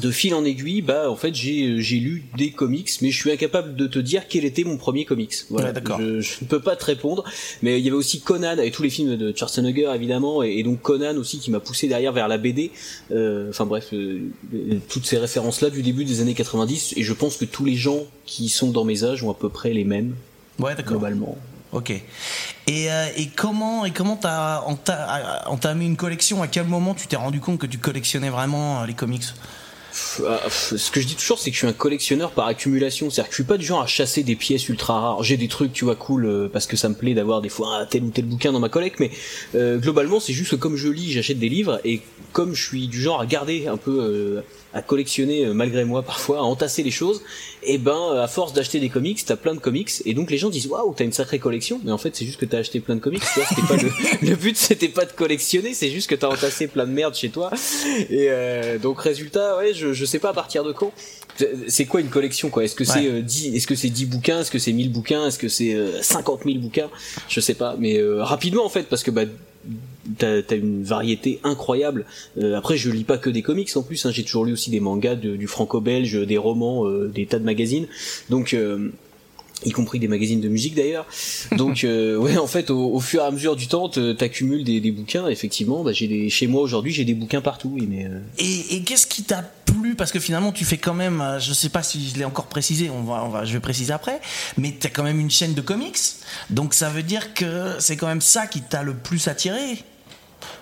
de 0.02 0.10
fil 0.12 0.34
en 0.34 0.46
aiguille 0.46 0.82
bah 0.82 1.12
en 1.12 1.16
fait 1.18 1.36
j'ai 1.36 1.80
j'ai 1.82 1.98
lu 1.98 2.24
des 2.38 2.52
comics 2.52 2.90
mais 3.02 3.12
je 3.12 3.20
suis 3.20 3.30
incapable 3.30 3.76
de 3.76 3.86
te 3.86 4.00
dire 4.00 4.28
quel 4.30 4.46
était 4.46 4.64
mon 4.64 4.78
premier 4.78 5.04
comics. 5.04 5.34
Voilà. 5.50 5.68
Ouais, 5.68 5.74
d'accord. 5.74 6.00
je, 6.00 6.22
je 6.22 6.36
ne 6.42 6.48
peux 6.48 6.62
pas 6.62 6.78
te 6.78 6.86
répondre. 6.86 7.26
Mais 7.62 7.80
il 7.80 7.84
y 7.86 7.90
avait 7.90 7.98
aussi 7.98 8.22
Conan 8.22 8.48
avec 8.58 8.74
tous 8.74 8.82
les 8.82 8.90
films 8.90 9.18
de 9.18 9.34
Schwarzenegger 9.36 9.92
évidemment 9.94 10.42
et, 10.42 10.54
et 10.58 10.64
donc 10.64 10.82
Conan 10.82 11.18
aussi 11.18 11.38
qui 11.40 11.52
m'a 11.52 11.60
poussé 11.60 11.90
derrière 11.90 12.14
vers 12.14 12.30
la 12.30 12.38
BD 12.38 12.72
Euh, 13.12 13.50
enfin 13.50 13.66
bref 13.66 13.90
euh, 13.94 14.22
euh, 14.56 14.78
toutes 14.88 15.06
ces 15.06 15.18
références 15.18 15.60
là 15.62 15.70
du 15.70 15.82
début 15.84 16.06
des 16.06 16.22
années 16.22 16.34
90 16.34 16.94
et 16.96 17.04
je 17.04 17.14
pense 17.14 17.36
que 17.36 17.46
tous 17.46 17.66
les 17.66 17.76
gens 17.76 18.06
qui 18.26 18.48
sont 18.48 18.72
dans 18.72 18.86
mes 18.86 19.04
âges 19.04 19.22
ont 19.24 19.30
à 19.32 19.36
peu 19.36 19.50
près 19.50 19.74
les 19.74 19.84
mêmes 19.84 20.16
Ouais, 20.60 20.76
d'accord. 20.76 20.94
globalement 20.94 21.38
Ok. 21.74 21.90
Et, 21.90 22.04
euh, 22.92 23.08
et 23.18 23.28
comment 23.28 23.84
et 23.84 23.92
comment 23.92 24.16
t'as 24.16 24.62
enta- 24.62 25.48
entamé 25.48 25.86
une 25.86 25.98
collection? 25.98 26.44
À 26.44 26.48
quel 26.48 26.68
moment 26.68 26.94
tu 26.94 27.08
t'es 27.08 27.16
rendu 27.16 27.40
compte 27.40 27.58
que 27.58 27.66
tu 27.66 27.80
collectionnais 27.80 28.30
vraiment 28.30 28.82
euh, 28.82 28.86
les 28.86 28.94
comics? 28.94 29.24
Ce 29.94 30.92
que 30.92 31.00
je 31.00 31.08
dis 31.08 31.16
toujours, 31.16 31.40
c'est 31.40 31.52
que 31.52 31.56
je 31.56 31.60
suis 31.60 31.68
un 31.68 31.74
collectionneur 31.74 32.32
par 32.32 32.48
accumulation. 32.48 33.10
C'est-à-dire 33.10 33.30
que 33.30 33.36
je 33.36 33.42
suis 33.42 33.48
pas 33.48 33.58
du 33.58 33.66
genre 33.66 33.82
à 33.82 33.88
chasser 33.88 34.24
des 34.24 34.36
pièces 34.36 34.68
ultra 34.70 35.00
rares. 35.00 35.24
J'ai 35.24 35.38
des 35.38 35.48
trucs, 35.48 35.74
tu 35.74 35.86
vois, 35.86 35.96
cool, 35.96 36.26
euh, 36.26 36.50
parce 36.52 36.66
que 36.66 36.76
ça 36.76 36.90
me 36.90 36.96
plaît 36.96 37.14
d'avoir 37.14 37.42
des 37.42 37.50
fois 37.50 37.86
tel 37.90 38.04
ou 38.04 38.10
tel 38.10 38.26
bouquin 38.26 38.52
dans 38.52 38.60
ma 38.60 38.70
collecte, 38.70 39.00
mais 39.00 39.12
euh, 39.56 39.78
globalement, 39.78 40.20
c'est 40.20 40.34
juste 40.34 40.52
que 40.52 40.56
comme 40.56 40.76
je 40.76 40.90
lis, 40.90 41.12
j'achète 41.12 41.40
des 41.40 41.50
livres, 41.50 41.80
et 41.84 42.02
comme 42.32 42.56
je 42.56 42.64
suis 42.64 42.88
du 42.88 43.02
genre 43.02 43.22
à 43.22 43.26
garder 43.26 43.68
un 43.68 43.78
peu, 43.78 44.00
euh, 44.02 44.42
à 44.74 44.82
collectionner 44.82 45.46
euh, 45.46 45.54
malgré 45.54 45.86
moi 45.86 46.02
parfois, 46.06 46.40
à 46.40 46.42
entasser 46.42 46.84
les 46.84 46.92
choses, 46.92 47.22
et 47.64 47.78
ben, 47.78 47.92
euh, 47.92 48.24
à 48.24 48.28
force 48.28 48.54
d'acheter 48.54 48.80
des 48.80 48.90
comics, 48.90 49.24
t'as 49.26 49.36
plein 49.36 49.54
de 49.54 49.60
comics, 49.60 49.92
et 50.06 50.14
donc 50.14 50.32
les 50.32 50.38
gens 50.38 50.50
disent 50.50 50.68
waouh, 50.68 50.94
t'as 50.96 51.06
une 51.06 51.14
sacrée 51.14 51.40
collection, 51.40 51.80
mais 51.84 51.92
en 51.92 51.98
fait, 51.98 52.16
c'est 52.16 52.26
juste 52.26 52.40
que 52.40 52.46
t'as 52.46 52.60
acheté 52.60 52.80
plein 52.80 52.96
de 52.96 53.00
comics. 53.00 53.24
C'était 53.24 53.68
pas 53.68 53.76
le, 54.22 54.36
but, 54.36 54.58
c'était 54.58 54.90
pas 54.90 55.06
de 55.06 55.12
collectionner, 55.12 55.74
c'est 55.74 55.90
juste 55.90 56.10
que 56.10 56.16
t'as 56.16 56.30
entassé 56.30 56.68
plein 56.68 56.86
de 56.86 56.92
merde 56.92 57.16
chez 57.16 57.30
toi, 57.30 57.52
et 58.10 58.28
euh, 58.30 58.78
donc 58.78 59.00
résultat, 59.02 59.58
ouais, 59.58 59.74
je, 59.74 59.83
je 59.92 60.06
sais 60.06 60.20
pas 60.20 60.30
à 60.30 60.34
partir 60.34 60.64
de 60.64 60.72
quand. 60.72 60.94
C'est- 61.68 61.86
quoi 61.86 62.00
une 62.00 62.10
collection 62.10 62.50
quoi? 62.50 62.64
Est-ce 62.64 62.76
que 62.76 62.86
c'est 62.86 63.08
euh, 63.08 63.22
10 63.22 63.56
est-ce 63.56 63.68
que 63.68 63.76
c'est 63.76 63.90
10 63.90 64.06
bouquins? 64.06 64.40
Est-ce 64.42 64.52
que 64.52 64.60
c'est 64.60 64.72
1000 64.72 64.92
bouquins? 64.92 65.28
Est-ce 65.28 65.40
que 65.40 65.50
c'est 65.50 65.74
euh, 65.74 66.02
50 66.02 66.42
000 66.46 66.60
bouquins? 66.60 66.90
Je 67.28 67.40
sais 67.42 67.56
pas, 67.56 67.76
mais 67.80 67.98
euh, 67.98 68.24
rapidement 68.24 68.64
en 68.66 68.70
fait 68.70 68.84
parce 68.88 69.04
que 69.04 69.12
bah 69.12 69.24
t'as 70.20 70.42
as 70.50 70.56
une 70.56 70.84
variété 70.84 71.40
incroyable. 71.44 72.06
Euh, 72.38 72.56
après 72.56 72.78
je 72.78 72.90
lis 72.92 73.04
pas 73.06 73.18
que 73.18 73.30
des 73.30 73.42
comics 73.42 73.76
en 73.76 73.82
plus, 73.84 74.06
hein, 74.06 74.12
j'ai 74.12 74.24
toujours 74.24 74.46
lu 74.46 74.54
aussi 74.54 74.70
des 74.70 74.80
mangas 74.80 75.16
de- 75.16 75.36
du 75.36 75.48
franco-belge, 75.48 76.14
des 76.28 76.38
romans, 76.38 76.86
euh, 76.88 77.08
des 77.14 77.26
tas 77.26 77.40
de 77.40 77.46
magazines. 77.46 77.88
Donc 78.30 78.54
euh, 78.54 78.92
y 79.66 79.72
compris 79.72 80.00
des 80.00 80.08
magazines 80.08 80.42
de 80.42 80.50
musique 80.50 80.76
d'ailleurs. 80.76 81.06
Donc 81.58 81.84
euh, 81.84 82.18
ouais, 82.24 82.38
en 82.38 82.48
fait, 82.48 82.70
au, 82.70 82.94
au 82.94 83.00
fur 83.00 83.22
et 83.22 83.26
à 83.26 83.32
mesure 83.32 83.56
du 83.56 83.68
temps, 83.68 83.90
te- 83.90 84.14
t'accumules 84.14 84.64
des, 84.64 84.80
des 84.80 84.92
bouquins. 84.92 85.28
Effectivement, 85.28 85.84
bah, 85.84 85.92
j'ai 85.94 86.08
des 86.08 86.30
chez 86.30 86.48
moi 86.48 86.62
aujourd'hui, 86.62 86.92
j'ai 86.94 87.06
des 87.06 87.14
bouquins 87.14 87.42
partout. 87.42 87.78
Mais 87.88 88.06
euh, 88.06 88.20
Et, 88.38 88.76
et 88.76 88.82
qu'est-ce 88.84 89.08
qui 89.08 89.24
t'a 89.24 89.42
plu? 89.66 89.96
Parce 89.96 90.12
que 90.12 90.20
finalement, 90.20 90.52
tu 90.52 90.66
fais 90.66 90.78
quand 90.78 90.94
même, 90.94 91.22
euh, 91.22 91.40
je 91.40 91.54
sais 91.54 91.70
pas 91.70 91.84
si 91.84 92.10
je 92.10 92.18
l'ai 92.18 92.26
encore 92.26 92.46
précisé, 92.48 92.90
on 92.90 93.04
va, 93.04 93.24
on 93.26 93.30
va, 93.30 93.46
je 93.46 93.54
vais 93.54 93.60
préciser 93.60 93.94
après, 93.94 94.20
mais 94.58 94.74
t'as 94.80 94.90
quand 94.90 95.04
même 95.04 95.20
une 95.20 95.32
chaîne 95.32 95.54
de 95.54 95.62
comics, 95.62 95.98
donc 96.50 96.74
ça 96.74 96.90
veut 96.90 97.04
dire 97.04 97.34
que 97.34 97.76
c'est 97.80 97.98
quand 97.98 98.08
même 98.08 98.22
ça 98.22 98.48
qui 98.48 98.62
t'a 98.62 98.84
le 98.84 98.94
plus 98.94 99.28
attiré? 99.28 99.60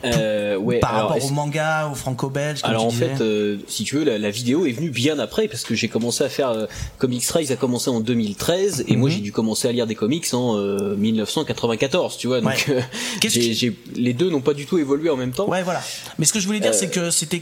Euh, 0.06 0.56
ouais. 0.58 0.80
par 0.80 0.96
alors, 0.96 1.10
rapport 1.12 1.26
au 1.26 1.30
manga, 1.30 1.90
au 1.92 1.96
franco-belge. 1.96 2.60
Alors 2.64 2.88
tu 2.88 2.96
en 2.96 2.98
fait, 2.98 3.22
euh, 3.22 3.58
si 3.68 3.84
tu 3.84 3.96
veux, 3.96 4.04
la, 4.04 4.18
la 4.18 4.30
vidéo 4.32 4.66
est 4.66 4.72
venue 4.72 4.90
bien 4.90 5.20
après 5.20 5.48
parce 5.48 5.64
que 5.64 5.76
j'ai 5.76 5.88
commencé 5.90 6.24
à 6.24 6.30
faire 6.30 6.50
euh, 6.50 6.66
Comics 6.98 7.24
Rise 7.30 7.52
a 7.52 7.56
commencé 7.56 7.90
en 7.90 8.00
2013 8.00 8.86
et 8.88 8.96
moi 8.96 9.10
Mhm. 9.10 9.16
j'ai 9.16 9.22
dû 9.22 9.32
commencer 9.32 9.68
à 9.68 9.72
lire 9.72 9.88
des 9.88 9.96
comics 9.96 10.26
en 10.34 10.58
euh, 10.58 10.96
1994, 10.96 12.18
tu 12.18 12.28
vois. 12.28 12.42
Donc 12.42 12.50
Ouais. 12.68 12.76
euh, 12.76 12.82
qui- 13.22 13.76
les 13.96 14.14
deux 14.14 14.30
n'ont 14.30 14.42
pas 14.42 14.54
du 14.54 14.66
tout 14.66 14.78
évolué 14.78 15.10
en 15.10 15.18
même 15.18 15.32
temps. 15.32 15.48
Ouais, 15.50 15.64
voilà. 15.64 15.82
Mais 16.20 16.26
ce 16.26 16.34
que 16.34 16.40
je 16.40 16.46
voulais 16.48 16.60
dire, 16.60 16.72
Euh, 16.72 16.78
c'est 16.78 16.90
que 16.90 17.10
c'était 17.12 17.42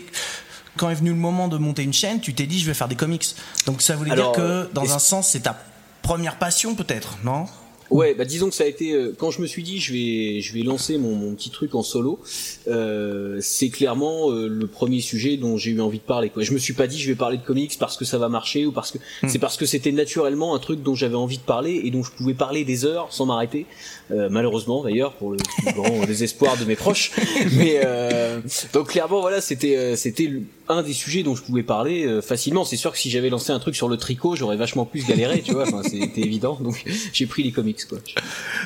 quand 0.77 0.89
est 0.89 0.96
venu 0.96 1.10
le 1.10 1.15
moment 1.15 1.48
de 1.48 1.58
monter 1.58 1.84
une 1.84 1.93
chaîne, 1.93 2.19
tu 2.22 2.34
t'es 2.34 2.46
dit 2.46 2.60
je 2.60 2.65
vais 2.65 2.74
faire 2.74 2.88
des 2.88 2.96
comics. 2.96 3.25
Donc 3.65 3.81
ça 3.81 3.96
voulait 3.96 4.12
Alors, 4.12 4.34
dire 4.34 4.43
euh, 4.43 4.65
que 4.65 4.74
dans 4.74 4.93
un 4.93 5.00
sens, 5.00 5.29
c'est 5.29 5.41
ta 5.41 5.58
première 6.01 6.38
passion 6.38 6.75
peut-être, 6.75 7.17
non? 7.24 7.46
Ouais, 7.89 8.13
bah 8.13 8.24
disons 8.25 8.50
que 8.50 8.55
ça 8.55 8.65
a 8.65 8.67
été 8.67 8.91
euh, 8.93 9.15
quand 9.17 9.31
je 9.31 9.41
me 9.41 9.48
suis 9.48 9.63
dit 9.63 9.79
je 9.79 9.93
vais 9.93 10.41
je 10.41 10.53
vais 10.53 10.62
lancer 10.62 10.98
mon, 10.98 11.15
mon 11.15 11.34
petit 11.34 11.50
truc 11.50 11.74
en 11.74 11.81
solo. 11.81 12.19
Euh, 12.67 13.39
c'est 13.41 13.69
clairement 13.69 14.31
euh, 14.31 14.48
le 14.48 14.67
premier 14.67 15.01
sujet 15.01 15.38
dont 15.38 15.58
j'ai 15.58 15.72
eu 15.72 15.81
envie 15.81 15.98
de 15.98 16.03
parler. 16.03 16.29
Quoi. 16.29 16.43
Je 16.43 16.53
me 16.53 16.60
suis 16.60 16.74
pas 16.74 16.86
dit 16.88 17.00
je 17.00 17.08
vais 17.10 17.15
parler 17.15 17.38
de 17.38 17.43
comics 17.43 17.75
parce 17.79 17.98
que 17.98 18.05
ça 18.05 18.17
va 18.17 18.29
marcher 18.29 18.65
ou 18.65 18.72
parce 18.72 18.91
que 18.91 19.00
Hmm. 19.22 19.27
c'est 19.27 19.39
parce 19.39 19.58
que 19.58 19.65
c'était 19.65 19.91
naturellement 19.91 20.55
un 20.55 20.60
truc 20.60 20.84
dont 20.84 20.93
j'avais 20.96 21.15
envie 21.15 21.38
de 21.38 21.43
parler 21.43 21.81
et 21.84 21.89
dont 21.91 22.03
je 22.03 22.12
pouvais 22.12 22.34
parler 22.36 22.63
des 22.63 22.86
heures 22.86 23.08
sans 23.12 23.25
m'arrêter. 23.25 23.65
Euh, 24.12 24.28
malheureusement 24.32 24.84
d'ailleurs 24.84 25.13
pour 25.13 25.32
le 25.32 25.38
plus 25.38 25.74
grand 25.74 26.06
désespoir 26.08 26.58
de 26.58 26.66
mes 26.66 26.75
proches. 26.75 27.12
Mais 27.54 27.82
euh, 27.86 28.42
donc 28.74 28.89
clairement 28.89 29.22
voilà 29.22 29.39
c'était 29.39 29.78
euh, 29.78 29.96
c'était 29.96 30.32
un 30.68 30.82
des 30.82 30.94
sujets 30.94 31.22
dont 31.22 31.36
je 31.36 31.44
pouvais 31.44 31.62
parler 31.63 32.06
euh, 32.06 32.22
facilement. 32.22 32.66
C'est 32.66 32.75
sûr 32.75 32.92
que 32.92 32.98
si 32.98 33.12
j'avais 33.12 33.30
lancé 33.30 33.51
un 33.51 33.60
truc 33.60 33.75
sur 33.75 33.88
le 33.88 33.98
tricot 33.98 34.36
j'aurais 34.36 34.58
vachement 34.58 34.86
plus 34.86 35.06
galéré, 35.06 35.42
tu 35.42 35.54
vois. 35.54 35.63
Enfin 35.68 35.84
c'était 35.84 36.22
évident. 36.22 36.58
Donc 36.60 36.84
j'ai 37.13 37.28
pris 37.28 37.44
les 37.44 37.51
comics 37.51 37.86
quoi. 37.88 38.00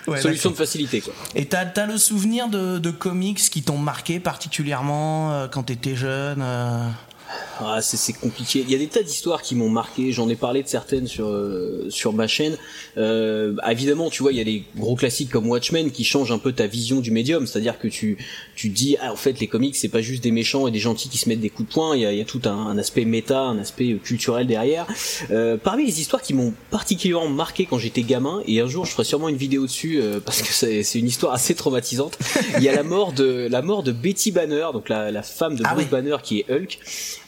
Ouais, 0.07 0.21
Solution 0.21 0.51
de 0.51 0.55
facilité 0.55 1.01
quoi. 1.01 1.13
Et 1.35 1.45
t'as 1.45 1.65
as 1.75 1.85
le 1.85 1.97
souvenir 1.97 2.47
de, 2.47 2.79
de 2.79 2.91
comics 2.91 3.39
qui 3.39 3.63
t'ont 3.63 3.77
marqué 3.77 4.19
particulièrement 4.19 5.47
quand 5.51 5.63
t'étais 5.63 5.95
jeune 5.95 6.41
euh 6.41 6.87
Ah, 7.59 7.81
c'est 7.81 8.13
compliqué. 8.13 8.61
Il 8.67 8.71
y 8.71 8.75
a 8.75 8.77
des 8.79 8.87
tas 8.87 9.03
d'histoires 9.03 9.41
qui 9.41 9.55
m'ont 9.55 9.69
marqué. 9.69 10.11
J'en 10.11 10.27
ai 10.27 10.35
parlé 10.35 10.63
de 10.63 10.67
certaines 10.67 11.07
sur 11.07 11.27
euh, 11.27 11.85
sur 11.89 12.11
ma 12.13 12.27
chaîne. 12.27 12.57
Euh, 12.97 13.55
évidemment, 13.69 14.09
tu 14.09 14.23
vois, 14.23 14.31
il 14.31 14.37
y 14.37 14.41
a 14.41 14.43
des 14.43 14.63
gros 14.75 14.95
classiques 14.95 15.29
comme 15.29 15.47
Watchmen 15.47 15.91
qui 15.91 16.03
changent 16.03 16.31
un 16.31 16.39
peu 16.39 16.51
ta 16.51 16.67
vision 16.67 16.99
du 16.99 17.11
médium. 17.11 17.45
C'est-à-dire 17.45 17.77
que 17.77 17.87
tu 17.87 18.17
tu 18.55 18.69
dis 18.69 18.97
ah 19.01 19.11
en 19.13 19.15
fait 19.15 19.39
les 19.39 19.47
comics 19.47 19.75
c'est 19.75 19.89
pas 19.89 20.01
juste 20.01 20.23
des 20.23 20.31
méchants 20.31 20.67
et 20.67 20.71
des 20.71 20.79
gentils 20.79 21.09
qui 21.09 21.17
se 21.17 21.29
mettent 21.29 21.41
des 21.41 21.49
coups 21.49 21.69
de 21.69 21.73
poing. 21.73 21.95
Il 21.95 22.01
y 22.01 22.05
a, 22.05 22.11
il 22.11 22.17
y 22.17 22.21
a 22.21 22.25
tout 22.25 22.41
un, 22.45 22.55
un 22.55 22.77
aspect 22.77 23.05
méta, 23.05 23.39
un 23.39 23.59
aspect 23.59 23.97
culturel 24.03 24.47
derrière. 24.47 24.87
Euh, 25.31 25.57
parmi 25.57 25.85
les 25.85 26.01
histoires 26.01 26.21
qui 26.21 26.33
m'ont 26.33 26.53
particulièrement 26.71 27.29
marqué 27.29 27.65
quand 27.65 27.77
j'étais 27.77 28.01
gamin 28.03 28.41
et 28.47 28.59
un 28.61 28.67
jour 28.67 28.85
je 28.85 28.91
ferai 28.91 29.03
sûrement 29.03 29.29
une 29.29 29.37
vidéo 29.37 29.63
dessus 29.65 29.99
euh, 30.01 30.19
parce 30.19 30.41
que 30.41 30.51
c'est 30.51 30.83
c'est 30.83 30.99
une 30.99 31.07
histoire 31.07 31.33
assez 31.33 31.53
traumatisante. 31.55 32.17
Il 32.57 32.63
y 32.63 32.69
a 32.69 32.75
la 32.75 32.83
mort 32.83 33.13
de 33.13 33.47
la 33.49 33.61
mort 33.61 33.83
de 33.83 33.91
Betty 33.91 34.31
Banner, 34.31 34.67
donc 34.73 34.89
la, 34.89 35.11
la 35.11 35.21
femme 35.23 35.55
de 35.55 35.63
Ah 35.65 35.73
Bruce 35.73 35.85
oui. 35.85 35.91
Banner 35.91 36.17
qui 36.23 36.39
est 36.39 36.51
Hulk. 36.51 36.79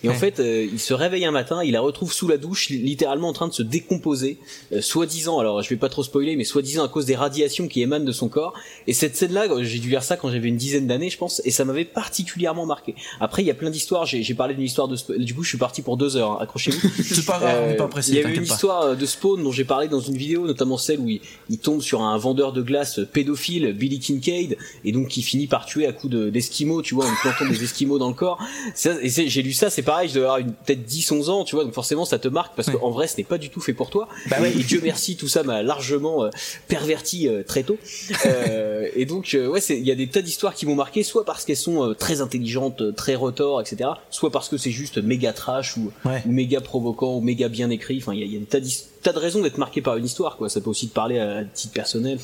Et 0.06 0.10
en 0.10 0.14
fait, 0.14 0.40
euh, 0.40 0.68
il 0.72 0.80
se 0.80 0.94
réveille 0.94 1.26
un 1.26 1.32
matin, 1.32 1.64
il 1.64 1.72
la 1.74 1.82
retrouve 1.82 2.14
sous 2.14 2.28
la 2.28 2.38
douche, 2.38 2.70
li- 2.70 2.78
littéralement 2.80 3.30
en 3.30 3.34
train 3.34 3.48
de 3.48 3.54
se 3.54 3.64
décomposer, 3.64 4.38
euh, 4.74 4.82
soi-disant, 4.82 5.40
alors 5.40 5.62
je 5.62 5.70
vais 5.70 5.76
pas 5.76 5.90
trop 5.90 6.04
spoiler, 6.04 6.36
mais 6.36 6.44
soi-disant 6.44 6.84
à 6.84 6.88
cause 6.88 7.06
des 7.06 7.16
radiations 7.16 7.68
qui 7.68 7.82
émanent 7.82 8.06
de 8.06 8.12
son 8.12 8.30
corps. 8.30 8.54
Et 8.88 8.94
cette 8.94 9.16
scène-là, 9.16 9.46
euh, 9.50 9.64
j'ai 9.64 9.80
dû 9.80 9.90
lire 9.90 10.04
ça 10.04 10.18
quand 10.18 10.30
j'avais 10.32 10.48
une 10.48 10.58
dizaine 10.58 10.88
d'années, 10.88 11.10
je 11.10 11.18
pense, 11.18 11.42
et 11.46 11.52
ça 11.52 11.66
m'avait 11.66 11.86
particulièrement 11.86 12.66
marqué. 12.66 12.96
Après, 13.20 13.42
il 13.44 13.46
y 13.46 13.52
a 13.52 13.56
plein 13.56 13.70
d'histoires, 13.70 14.06
j'ai 14.06 14.34
parlé 14.34 14.54
d'une 14.56 14.64
histoire 14.66 14.88
de... 14.88 14.96
Du 15.18 15.34
coup, 15.34 15.44
je 15.44 15.50
suis 15.50 15.58
parti 15.58 15.82
pour 15.82 15.98
deux 15.98 16.16
heures, 16.18 16.32
hein, 16.34 16.38
accrochez-vous. 16.42 16.80
C'est 17.04 17.26
pas 17.26 17.40
grave, 17.40 17.62
on 17.66 17.68
n'est 17.70 17.76
pas 17.76 17.88
pressé. 17.88 18.12
Il 18.12 18.18
y 18.18 18.20
avait 18.24 18.36
une 18.36 18.46
pas. 18.48 18.54
histoire 18.54 18.82
euh, 18.84 18.96
de 18.96 19.06
Spawn 19.06 19.44
dont 19.44 19.52
j'ai 19.52 19.66
parlé 19.66 19.88
dans 19.88 20.00
une 20.00 20.18
vidéo, 20.18 20.46
notamment 20.46 20.78
celle 20.78 21.00
où 21.00 21.10
il, 21.10 21.22
il 21.50 21.58
tombe 21.58 21.82
sur 21.82 22.02
un 22.02 22.18
vendeur 22.18 22.54
de 22.54 22.62
glace 22.62 23.00
pédophile, 23.12 23.74
Billy 23.74 24.00
Kincaid, 24.00 24.58
et 24.84 24.92
donc 24.92 25.08
qui 25.08 25.22
finit 25.22 25.48
par 25.48 25.66
tuer 25.66 25.86
à 25.88 25.94
coups 25.94 26.14
de- 26.14 26.30
d'esquimaux, 26.30 26.82
tu 26.82 26.96
vois, 26.96 27.06
en 27.06 27.16
plantant 27.22 27.46
des 27.50 27.64
esquimaux 27.64 27.98
dans 27.98 28.08
le 28.10 28.14
corps. 28.14 28.40
Ça, 28.76 28.94
et 29.02 29.10
c'est- 29.10 29.28
j'ai 29.28 29.42
lu 29.42 29.54
ça, 29.54 29.70
c'est 29.70 29.82
pareil, 29.96 30.10
je 30.10 30.14
devais 30.16 30.26
avoir 30.26 30.40
une- 30.40 30.52
peut-être 30.54 30.84
10-11 30.84 31.30
ans, 31.30 31.44
tu 31.46 31.56
vois, 31.56 31.64
donc 31.64 31.74
forcément 31.74 32.06
ça 32.06 32.20
te 32.20 32.28
marque 32.28 32.56
parce 32.56 32.68
Ouais. 32.68 32.76
qu'en 32.76 32.92
vrai 32.92 33.08
ce 33.08 33.18
n'est 33.18 33.24
pas 33.24 33.38
du 33.38 33.50
tout 33.50 33.62
fait 33.62 33.74
pour 33.74 33.90
toi. 33.90 34.08
Bah 34.30 34.38
et, 34.40 34.42
ouais. 34.42 34.52
et 34.52 34.64
Dieu 34.64 34.80
merci, 34.84 35.16
tout 35.16 35.28
ça 35.28 35.44
m'a 35.44 35.64
largement 35.64 36.24
euh, 36.26 36.30
perverti 36.68 37.28
euh, 37.28 37.44
très 37.44 37.64
tôt. 37.64 37.78
Euh, 38.26 38.88
et 38.96 39.06
donc 39.06 39.34
euh, 39.34 39.48
ouais, 39.48 39.62
il 39.70 39.86
y 39.86 39.92
a 39.92 39.96
des 39.96 40.08
tas 40.08 40.22
d'histoires 40.22 40.54
qui 40.54 40.66
m'ont 40.66 40.76
marqué, 40.76 41.04
soit 41.04 41.26
parce 41.26 41.46
qu'elles 41.46 41.56
sont 41.58 41.96
très 41.98 42.22
intelligentes, 42.22 42.96
très 42.96 43.16
retors, 43.16 43.62
etc. 43.62 43.90
Soit 44.10 44.32
parce 44.32 44.50
que 44.50 44.58
c'est 44.58 44.72
juste 44.72 44.98
méga 44.98 45.34
trash 45.34 45.78
ou, 45.78 45.92
Ouais. 46.06 46.22
ou 46.26 46.32
méga 46.32 46.62
provoquant 46.62 47.16
ou 47.16 47.22
méga 47.22 47.48
bien 47.48 47.70
écrit. 47.70 47.98
Enfin, 48.02 48.14
il 48.14 48.20
y 48.20 48.24
a, 48.24 48.26
il 48.26 48.34
y 48.34 48.38
a 48.38 48.40
des 48.40 48.46
tas, 48.46 48.60
d'his- 48.60 48.86
tas 49.06 49.14
de 49.14 49.20
raisons 49.20 49.42
d'être 49.42 49.60
marqué 49.60 49.82
par 49.82 49.98
une 49.98 50.06
histoire, 50.06 50.36
quoi. 50.36 50.50
Ça 50.50 50.60
peut 50.62 50.70
aussi 50.70 50.90
te 50.90 50.94
parler 50.94 51.20
à 51.20 51.44
titre 51.44 51.74
personnel. 51.74 52.18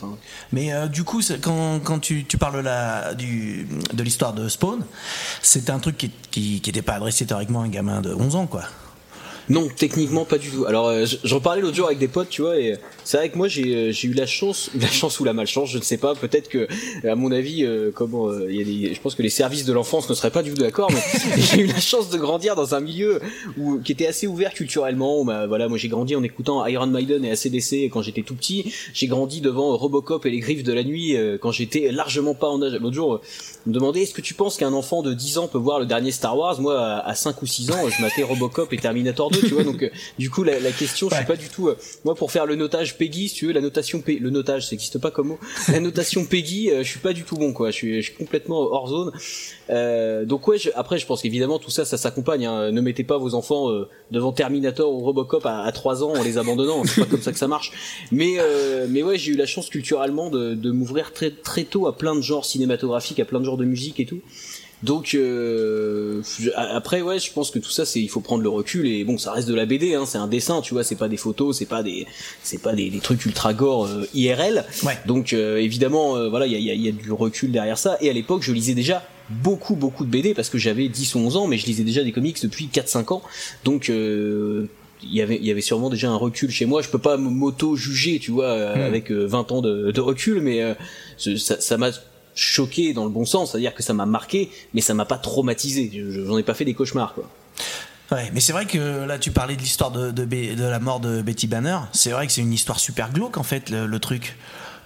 Mais 0.51 0.73
euh, 0.73 0.87
du 0.87 1.03
coup, 1.03 1.21
c'est- 1.21 1.39
quand, 1.39 1.99
tu, 1.99 2.25
parles 2.39 2.67
du, 3.17 3.67
de 3.93 4.03
l'histoire 4.03 4.33
de 4.33 4.49
Spawn, 4.49 4.83
c'était 5.43 5.71
un 5.71 5.79
truc 5.79 5.97
qui, 5.97 6.11
qui, 6.31 6.59
qui 6.59 6.69
était 6.71 6.81
pas 6.81 6.93
adressé 6.93 7.25
théoriquement 7.25 7.61
à 7.61 7.65
un 7.65 7.69
gamin 7.69 8.01
de 8.01 8.13
11 8.13 8.35
ans, 8.35 8.47
quoi. 8.47 8.63
Non, 9.49 9.67
techniquement 9.75 10.25
pas 10.25 10.37
du 10.37 10.49
tout. 10.49 10.65
Alors 10.65 10.87
euh, 10.87 11.05
j'en 11.23 11.39
parlais 11.39 11.61
l'autre 11.61 11.75
jour 11.75 11.87
avec 11.87 11.99
des 11.99 12.07
potes, 12.07 12.29
tu 12.29 12.41
vois, 12.41 12.59
et 12.59 12.75
c'est 13.03 13.17
vrai 13.17 13.29
que 13.29 13.37
moi 13.37 13.47
j'ai 13.47 13.75
euh, 13.75 13.91
eu 14.03 14.13
la 14.13 14.25
chance, 14.25 14.69
la 14.79 14.87
chance 14.87 15.19
ou 15.19 15.23
la 15.23 15.33
malchance, 15.33 15.69
je 15.71 15.77
ne 15.77 15.83
sais 15.83 15.97
pas. 15.97 16.15
Peut-être 16.15 16.49
que, 16.49 16.67
à 17.07 17.15
mon 17.15 17.31
avis, 17.31 17.65
euh, 17.65 17.91
comment 17.93 18.27
euh, 18.29 18.51
y 18.51 18.61
a 18.61 18.63
des, 18.63 18.93
je 18.93 19.01
pense 19.01 19.15
que 19.15 19.23
les 19.23 19.29
services 19.29 19.65
de 19.65 19.73
l'enfance 19.73 20.09
ne 20.09 20.15
seraient 20.15 20.31
pas 20.31 20.43
du 20.43 20.53
tout 20.53 20.61
d'accord, 20.61 20.91
mais 20.91 21.01
j'ai 21.37 21.61
eu 21.61 21.67
la 21.67 21.79
chance 21.79 22.09
de 22.09 22.17
grandir 22.17 22.55
dans 22.55 22.75
un 22.75 22.79
milieu 22.79 23.19
où 23.57 23.79
qui 23.79 23.91
était 23.91 24.07
assez 24.07 24.27
ouvert 24.27 24.53
culturellement. 24.53 25.21
Où, 25.21 25.25
bah, 25.25 25.47
voilà, 25.47 25.67
moi 25.67 25.77
j'ai 25.77 25.87
grandi 25.87 26.15
en 26.15 26.23
écoutant 26.23 26.65
Iron 26.65 26.87
Maiden 26.87 27.25
et 27.25 27.31
ACDC 27.31 27.89
quand 27.91 28.01
j'étais 28.01 28.21
tout 28.21 28.35
petit. 28.35 28.73
J'ai 28.93 29.07
grandi 29.07 29.41
devant 29.41 29.75
Robocop 29.75 30.25
et 30.25 30.29
les 30.29 30.39
Griffes 30.39 30.63
de 30.63 30.73
la 30.73 30.83
nuit 30.83 31.15
euh, 31.17 31.37
quand 31.39 31.51
j'étais 31.51 31.91
largement 31.91 32.33
pas 32.33 32.49
en 32.49 32.61
âge. 32.61 32.73
L'autre 32.73 32.95
jour, 32.95 33.21
on 33.65 33.69
me 33.69 33.73
demandait 33.73 34.03
est-ce 34.03 34.13
que 34.13 34.21
tu 34.21 34.33
penses 34.33 34.57
qu'un 34.57 34.73
enfant 34.73 35.01
de 35.01 35.13
10 35.13 35.37
ans 35.39 35.47
peut 35.47 35.57
voir 35.57 35.79
le 35.79 35.85
dernier 35.85 36.11
Star 36.11 36.37
Wars? 36.37 36.59
Moi, 36.61 36.79
à, 36.79 36.99
à 36.99 37.15
5 37.15 37.41
ou 37.41 37.45
6 37.45 37.71
ans, 37.71 37.89
je 37.89 38.01
matais 38.01 38.23
Robocop 38.23 38.71
et 38.73 38.77
Terminator 38.77 39.29
2, 39.31 39.40
tu 39.41 39.49
vois. 39.53 39.63
Donc, 39.63 39.83
euh, 39.83 39.89
du 40.19 40.29
coup, 40.29 40.43
la, 40.43 40.59
la 40.59 40.71
question, 40.71 41.09
je 41.09 41.15
suis 41.15 41.25
pas 41.25 41.35
du 41.35 41.49
tout. 41.49 41.67
euh, 41.69 41.77
moi, 42.05 42.15
pour 42.15 42.31
faire 42.31 42.45
le 42.45 42.55
notage 42.55 42.97
Peggy, 42.97 43.29
si 43.29 43.35
tu 43.35 43.47
veux, 43.47 43.53
la 43.53 43.61
notation 43.61 44.01
P, 44.01 44.17
le 44.19 44.29
notage, 44.29 44.65
ça 44.67 44.71
n'existe 44.71 44.97
pas 44.99 45.11
comme 45.11 45.27
mot. 45.29 45.39
La 45.71 45.79
notation 45.79 46.25
Peggy, 46.25 46.69
euh, 46.71 46.83
je 46.83 46.89
suis 46.89 46.99
pas 46.99 47.13
du 47.13 47.23
tout 47.23 47.35
bon, 47.35 47.53
quoi. 47.53 47.71
Je 47.71 47.75
suis, 47.75 48.01
je 48.01 48.07
suis 48.09 48.17
complètement 48.17 48.59
hors 48.59 48.87
zone. 48.87 49.11
Euh, 49.69 50.25
donc 50.25 50.47
ouais. 50.47 50.57
je- 50.57 50.69
après, 50.75 50.97
je 50.97 51.05
pense 51.05 51.21
qu'évidemment 51.21 51.59
tout 51.59 51.71
ça, 51.71 51.85
ça 51.85 51.97
s'accompagne. 51.97 52.45
hein. 52.45 52.71
Ne 52.71 52.81
mettez 52.81 53.03
pas 53.03 53.17
vos 53.17 53.35
enfants 53.35 53.69
euh, 53.71 53.87
devant 54.11 54.31
Terminator 54.31 54.91
ou 54.93 54.99
Robocop 54.99 55.45
à, 55.45 55.61
à 55.63 55.71
3 55.71 56.03
ans 56.03 56.13
en 56.13 56.23
les 56.23 56.37
abandonnant. 56.37 56.83
C'est 56.85 57.01
pas 57.01 57.07
comme 57.07 57.21
ça 57.21 57.31
que 57.31 57.37
ça 57.37 57.47
marche. 57.47 57.71
Mais 58.11 58.35
euh, 58.39 58.85
mais 58.89 59.03
ouais, 59.03 59.17
j'ai 59.17 59.31
eu 59.31 59.35
la 59.37 59.45
chance 59.45 59.69
culturellement 59.69 60.29
de, 60.29 60.53
de 60.55 60.71
m'ouvrir 60.71 61.13
très 61.13 61.31
très 61.31 61.63
tôt 61.63 61.87
à 61.87 61.97
plein 61.97 62.15
de 62.15 62.21
genres 62.21 62.45
cinématographiques, 62.45 63.19
à 63.19 63.25
plein 63.25 63.39
de 63.39 63.45
genres 63.45 63.57
de 63.57 63.65
musique 63.65 63.99
et 63.99 64.05
tout. 64.05 64.19
Donc 64.83 65.13
euh, 65.13 66.21
après 66.55 67.01
ouais, 67.01 67.19
je 67.19 67.31
pense 67.31 67.51
que 67.51 67.59
tout 67.59 67.69
ça 67.69 67.85
c'est 67.85 68.01
il 68.01 68.07
faut 68.09 68.19
prendre 68.21 68.41
le 68.41 68.49
recul 68.49 68.87
et 68.87 69.03
bon 69.03 69.17
ça 69.19 69.31
reste 69.31 69.47
de 69.47 69.53
la 69.53 69.65
BD 69.67 69.93
hein, 69.93 70.05
c'est 70.07 70.17
un 70.17 70.27
dessin, 70.27 70.61
tu 70.61 70.73
vois, 70.73 70.83
c'est 70.83 70.95
pas 70.95 71.07
des 71.07 71.17
photos, 71.17 71.57
c'est 71.57 71.65
pas 71.67 71.83
des 71.83 72.07
c'est 72.41 72.61
pas 72.61 72.73
des, 72.73 72.89
des 72.89 72.99
trucs 72.99 73.23
ultra 73.25 73.53
gore 73.53 73.85
euh, 73.85 74.07
IRL. 74.15 74.65
Ouais. 74.83 74.97
Donc 75.05 75.33
euh, 75.33 75.57
évidemment 75.57 76.15
euh, 76.17 76.29
voilà, 76.29 76.47
il 76.47 76.53
y 76.53 76.55
a, 76.55 76.59
y 76.59 76.71
a- 76.71 76.73
y 76.73 76.87
a 76.89 76.91
du 76.91 77.11
recul 77.11 77.51
derrière 77.51 77.77
ça 77.77 77.97
et 78.01 78.09
à 78.09 78.13
l'époque, 78.13 78.41
je 78.41 78.51
lisais 78.51 78.73
déjà 78.73 79.03
beaucoup 79.29 79.75
beaucoup 79.75 80.03
de 80.03 80.09
BD 80.09 80.33
parce 80.33 80.49
que 80.49 80.57
j'avais 80.57 80.89
10 80.89 81.15
ou 81.15 81.19
11 81.19 81.37
ans 81.37 81.47
mais 81.47 81.57
je 81.57 81.65
lisais 81.67 81.83
déjà 81.83 82.03
des 82.03 82.11
comics 82.11 82.41
depuis 82.41 82.67
4 82.67 82.87
5 82.89 83.11
ans. 83.11 83.21
Donc 83.63 83.89
euh, 83.89 84.65
il 85.03 85.13
y 85.13 85.21
avait 85.21 85.35
il 85.37 85.45
y 85.45 85.51
avait 85.51 85.61
sûrement 85.61 85.89
déjà 85.89 86.09
un 86.09 86.15
recul 86.15 86.49
chez 86.51 86.65
moi 86.65 86.81
je 86.81 86.89
peux 86.89 86.99
pas 86.99 87.17
m'auto 87.17 87.75
juger 87.75 88.19
tu 88.19 88.31
vois 88.31 88.51
Hmm. 88.75 88.81
avec 88.81 89.11
euh, 89.11 89.25
20 89.25 89.51
ans 89.51 89.61
de, 89.61 89.91
de 89.91 90.01
recul 90.01 90.41
mais 90.41 90.61
euh, 90.63 90.73
ça 91.37 91.77
m'a 91.77 91.89
choqué 92.35 92.93
dans 92.93 93.03
le 93.03 93.09
bon 93.09 93.25
sens 93.25 93.51
c'est-à-dire 93.51 93.73
que 93.75 93.83
ça 93.83 93.93
m'a 93.93 94.05
marqué 94.05 94.49
mais 94.73 94.81
ça 94.81 94.93
m'a 94.93 95.05
pas 95.05 95.17
traumatisé 95.17 95.91
Je- 95.93 96.25
j'en 96.25 96.37
ai 96.37 96.43
pas 96.43 96.53
fait 96.53 96.65
des 96.65 96.73
cauchemars 96.73 97.13
quoi 97.13 97.29
Ouais, 98.11 98.29
mais 98.33 98.41
c'est 98.41 98.51
vrai 98.51 98.65
que 98.65 99.05
là, 99.05 99.17
tu 99.17 99.31
parlais 99.31 99.55
de 99.55 99.61
l'histoire 99.61 99.89
de, 99.89 100.11
de 100.11 100.63
la 100.65 100.79
mort 100.81 100.99
de 100.99 101.21
Betty 101.21 101.47
Banner. 101.47 101.77
C'est 101.93 102.09
vrai 102.09 102.27
que 102.27 102.33
c'est 102.33 102.41
une 102.41 102.51
histoire 102.51 102.77
super 102.77 103.09
glauque, 103.09 103.37
en 103.37 103.43
fait, 103.43 103.69
le, 103.69 103.85
le 103.87 103.99
truc. 103.99 104.35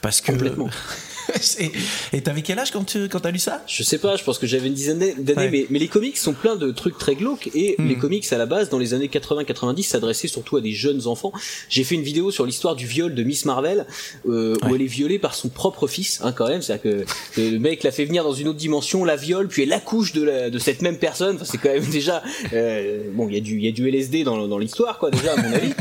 Parce 0.02 0.22
que. 0.22 0.32
Complètement. 0.32 0.70
Et 2.14 2.22
t'avais 2.22 2.42
quel 2.42 2.60
âge 2.60 2.72
quand 2.72 2.84
tu 2.84 3.08
quand 3.10 3.20
t'as 3.22 3.32
lu 3.32 3.40
ça? 3.40 3.64
Je 3.68 3.84
sais 3.84 3.98
pas, 3.98 4.16
je 4.16 4.24
pense 4.24 4.38
que 4.40 4.48
j'avais 4.48 4.68
une 4.68 4.74
dizaine 4.74 5.00
d'années, 5.00 5.36
Ouais. 5.36 5.50
mais, 5.52 5.66
mais 5.70 5.80
les 5.80 5.88
comics 5.88 6.18
sont 6.18 6.34
pleins 6.34 6.56
de 6.56 6.72
trucs 6.72 6.98
très 6.98 7.16
glauques 7.16 7.50
et 7.56 7.76
Hmm. 7.78 7.88
les 7.90 7.96
comics 7.96 8.32
à 8.32 8.38
la 8.38 8.46
base 8.46 8.70
dans 8.70 8.78
les 8.80 8.94
années 8.94 9.08
80-90 9.10 9.84
s'adressaient 9.84 10.28
surtout 10.28 10.58
à 10.58 10.62
des 10.62 10.72
jeunes 10.72 11.08
enfants. 11.08 11.32
J'ai 11.70 11.84
fait 11.84 11.96
une 11.96 12.04
vidéo 12.04 12.32
sur 12.32 12.46
l'histoire 12.46 12.76
du 12.76 12.86
viol 12.88 13.14
de 13.14 13.24
Miss 13.24 13.46
Marvel 13.46 13.86
euh, 14.30 14.56
où 14.70 14.76
elle 14.76 14.82
est 14.82 14.86
violée 14.86 15.20
par 15.20 15.36
son 15.36 15.50
propre 15.50 15.88
fils, 15.88 16.20
hein, 16.24 16.32
quand 16.32 16.48
même. 16.48 16.62
C'est-à-dire 16.62 17.06
que 17.36 17.42
le 17.42 17.58
mec 17.60 17.84
la 17.84 17.92
fait 17.92 18.06
venir 18.06 18.24
dans 18.24 18.34
une 18.34 18.48
autre 18.48 18.58
dimension, 18.60 19.04
la 19.04 19.16
viole, 19.16 19.48
puis 19.48 19.64
elle 19.64 19.74
accouche 19.74 20.14
de, 20.14 20.24
la, 20.24 20.50
de 20.50 20.60
cette 20.60 20.82
même 20.82 20.98
personne. 20.98 21.36
Enfin, 21.36 21.46
c'est 21.46 21.58
quand 21.58 21.74
même 21.74 21.86
déjà 21.90 22.24
euh, 22.54 23.02
bon, 23.14 23.28
il 23.28 23.36
y 23.36 23.38
a 23.38 23.42
du 23.42 23.58
il 23.58 23.66
y 23.66 23.68
a 23.68 23.72
du 23.72 23.88
LSD 23.90 24.24
dans, 24.24 24.48
dans 24.48 24.58
l'histoire 24.58 25.00
quoi 25.00 25.12
déjà 25.12 25.34
à 25.34 25.38
mon 25.42 25.52
avis. 25.54 25.74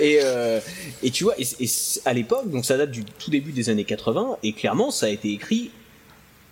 Et 0.00 0.18
euh, 0.22 0.60
et 1.02 1.10
tu 1.10 1.24
vois, 1.24 1.34
et, 1.38 1.46
et 1.60 1.68
à 2.04 2.12
l'époque, 2.12 2.50
donc 2.50 2.64
ça 2.64 2.76
date 2.76 2.90
du 2.90 3.04
tout 3.04 3.30
début 3.30 3.52
des 3.52 3.68
années 3.70 3.84
80 3.84 4.36
et 4.42 4.52
clairement 4.52 4.90
ça 4.92 5.06
a 5.06 5.08
été 5.08 5.32
écrit 5.32 5.70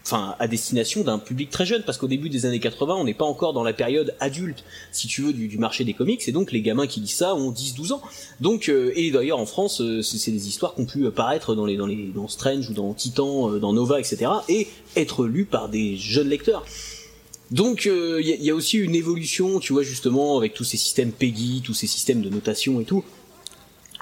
enfin 0.04 0.34
à 0.38 0.48
destination 0.48 1.02
d'un 1.02 1.18
public 1.18 1.50
très 1.50 1.66
jeune 1.66 1.82
parce 1.82 1.98
qu'au 1.98 2.08
début 2.08 2.28
des 2.28 2.46
années 2.46 2.60
80 2.60 2.96
on 2.96 3.04
n'est 3.04 3.14
pas 3.14 3.24
encore 3.24 3.52
dans 3.52 3.62
la 3.62 3.72
période 3.72 4.14
adulte 4.20 4.64
si 4.92 5.06
tu 5.06 5.22
veux 5.22 5.32
du, 5.32 5.58
marché 5.58 5.84
des 5.84 5.94
comics 5.94 6.26
et 6.26 6.32
donc 6.32 6.52
les 6.52 6.62
gamins 6.62 6.86
qui 6.86 7.00
lisent 7.00 7.14
ça 7.16 7.34
ont 7.34 7.52
10-12 7.52 7.92
ans. 7.92 8.02
Donc 8.40 8.68
euh, 8.68 8.92
et 8.96 9.10
d'ailleurs 9.10 9.38
en 9.38 9.46
France 9.46 9.80
euh, 9.80 10.02
c'est 10.02 10.30
des 10.30 10.48
histoires 10.48 10.74
qui 10.74 10.80
ont 10.82 10.86
pu 10.86 11.06
apparaître 11.06 11.54
dans 11.54 11.66
les 11.66 11.76
dans 11.76 11.86
les 11.86 12.10
dans 12.14 12.28
Strange 12.28 12.68
ou 12.70 12.72
dans 12.72 12.94
Titan 12.94 13.50
euh, 13.50 13.58
dans 13.58 13.72
Nova 13.72 14.00
etc 14.00 14.30
et 14.48 14.68
être 14.96 15.26
lues 15.26 15.44
par 15.44 15.68
des 15.68 15.96
jeunes 15.96 16.28
lecteurs. 16.28 16.64
Donc 17.50 17.86
il 17.86 18.24
y, 18.24 18.44
y 18.44 18.50
a 18.50 18.54
aussi 18.54 18.78
une 18.78 18.94
évolution 18.94 19.58
tu 19.58 19.72
vois 19.72 19.82
justement 19.82 20.38
avec 20.38 20.54
tous 20.54 20.64
ces 20.64 20.76
systèmes 20.76 21.12
Peggy 21.12 21.62
tous 21.64 21.74
ces 21.74 21.88
systèmes 21.88 22.22
de 22.22 22.30
notation 22.30 22.80
et 22.80 22.84
tout 22.84 23.04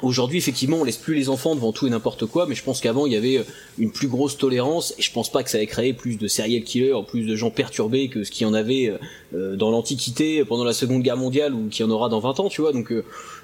Aujourd'hui, 0.02 0.38
effectivement, 0.38 0.78
on 0.78 0.84
laisse 0.84 0.96
plus 0.96 1.14
les 1.14 1.28
enfants 1.28 1.54
devant 1.54 1.72
tout 1.72 1.86
et 1.86 1.90
n'importe 1.90 2.26
quoi, 2.26 2.46
mais 2.46 2.54
je 2.54 2.62
pense 2.62 2.80
qu'avant, 2.80 3.06
il 3.06 3.12
y 3.12 3.16
avait 3.16 3.38
euh, 3.38 3.42
une 3.78 3.90
plus 3.90 4.06
grosse 4.08 4.38
tolérance, 4.38 4.94
et 4.98 5.02
je 5.02 5.12
pense 5.12 5.30
pas 5.32 5.42
que 5.42 5.50
ça 5.50 5.60
ait 5.60 5.66
créé 5.66 5.92
plus 5.92 6.18
de 6.18 6.28
serial 6.28 6.62
killers, 6.62 6.94
plus 7.06 7.24
de 7.26 7.34
gens 7.34 7.50
perturbés 7.50 8.08
que 8.08 8.22
ce 8.22 8.30
qu'il 8.30 8.46
y 8.46 8.50
en 8.50 8.54
avait 8.54 8.88
euh, 8.90 8.98
euh, 9.34 9.56
dans 9.56 9.70
l'Antiquité, 9.70 10.44
pendant 10.44 10.62
la 10.64 10.72
Seconde 10.72 11.02
Guerre 11.02 11.16
mondiale, 11.16 11.52
ou 11.52 11.68
qu'il 11.68 11.84
y 11.84 11.88
en 11.88 11.90
aura 11.90 12.08
dans 12.08 12.20
20 12.20 12.40
ans, 12.40 12.48
tu 12.48 12.60
vois. 12.60 12.72
Donc, 12.72 12.92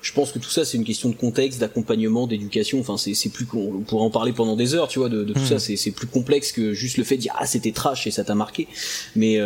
je 0.02 0.12
pense 0.12 0.30
que 0.32 0.38
tout 0.38 0.50
ça, 0.50 0.64
c'est 0.64 0.76
une 0.76 0.84
question 0.84 1.08
de 1.08 1.14
contexte, 1.16 1.58
d'accompagnement, 1.60 2.26
d'éducation. 2.26 2.78
Enfin, 2.78 2.96
c'est 2.96 3.28
plus, 3.30 3.46
on 3.54 3.80
pourrait 3.80 4.04
en 4.04 4.10
parler 4.10 4.32
pendant 4.32 4.54
des 4.54 4.74
heures, 4.74 4.88
tu 4.88 5.00
vois, 5.00 5.08
de, 5.08 5.24
de 5.24 5.32
tout 5.32 5.40
Hmm. 5.40 5.58
ça. 5.58 5.58
C'est 5.58 5.90
plus 5.90 6.06
complexe 6.06 6.52
que 6.52 6.72
juste 6.72 6.96
le 6.98 7.04
fait 7.04 7.16
de 7.16 7.22
dire 7.22 7.34
ah 7.38 7.46
c'était 7.46 7.72
trash 7.72 8.06
et 8.06 8.10
ça 8.10 8.24
t'a 8.24 8.34
marqué. 8.34 8.68
Mais 9.16 9.40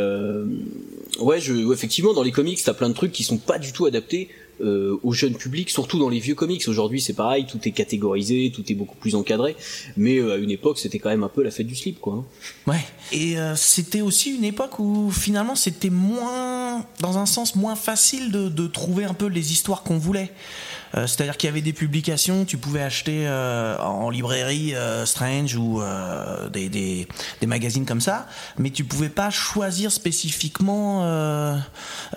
ouais, 1.21 1.41
je, 1.41 1.55
ouais, 1.65 1.75
effectivement, 1.75 2.12
dans 2.12 2.23
les 2.23 2.33
comics, 2.33 2.61
t'as 2.65 2.75
plein 2.75 2.88
de 2.88 2.95
trucs 2.95 3.12
qui 3.12 3.25
sont 3.25 3.38
pas 3.38 3.59
du 3.59 3.73
tout 3.73 3.87
adaptés 3.87 4.29
euh, 4.61 4.99
au 5.03 5.12
jeune 5.12 5.35
public, 5.35 5.71
surtout 5.71 5.99
dans 5.99 6.09
les 6.09 6.19
vieux 6.21 6.35
comics. 6.35 6.67
Aujourd'hui, 6.69 7.00
c'est 7.00 7.12
pareil, 7.12 7.47
tout 7.47 7.61
est 7.65 7.73
catégorisé, 7.73 8.53
tout 8.55 8.65
est 8.71 8.75
beaucoup 8.75 8.97
plus 8.97 9.15
encadré. 9.15 9.57
Mais 9.97 10.19
euh, 10.19 10.35
à 10.35 10.37
une 10.37 10.50
époque, 10.50 10.79
c'était 10.79 10.99
quand 10.99 11.11
même 11.11 11.23
un 11.25 11.29
peu 11.29 11.43
la 11.43 11.50
fête 11.50 11.67
du 11.67 11.77
slip, 11.77 12.00
quoi. 12.00 12.15
hein. 12.15 12.25
Ouais. 12.67 12.85
Et 13.12 13.38
euh, 13.38 13.57
c'était 13.57 14.00
aussi 14.00 14.35
une 14.35 14.45
époque 14.45 14.79
où 14.79 15.11
finalement 15.11 15.55
c'était 15.55 15.91
moins, 15.91 16.85
dans 17.00 17.19
un 17.19 17.27
sens, 17.27 17.55
moins 17.55 17.77
facile 17.77 18.31
de, 18.31 18.49
de 18.49 18.67
trouver 18.67 19.05
un 19.05 19.15
peu 19.15 19.27
les 19.27 19.53
histoires 19.53 19.83
qu'on 19.83 19.99
voulait. 19.99 20.31
C'est-à-dire 20.95 21.37
qu'il 21.37 21.49
y 21.49 21.50
avait 21.50 21.61
des 21.61 21.75
publications, 21.75 22.47
tu 22.47 22.57
pouvais 22.57 22.81
acheter 22.81 23.29
en 23.29 24.09
librairie 24.09 24.73
Strange 25.05 25.55
ou 25.55 25.83
des, 26.50 26.71
des, 26.71 27.07
des 27.43 27.47
magazines 27.47 27.85
comme 27.85 28.00
ça, 28.00 28.27
mais 28.57 28.71
tu 28.71 28.85
pouvais 28.85 29.11
pas 29.11 29.29
choisir 29.29 29.93
spécifiquement 29.93 31.05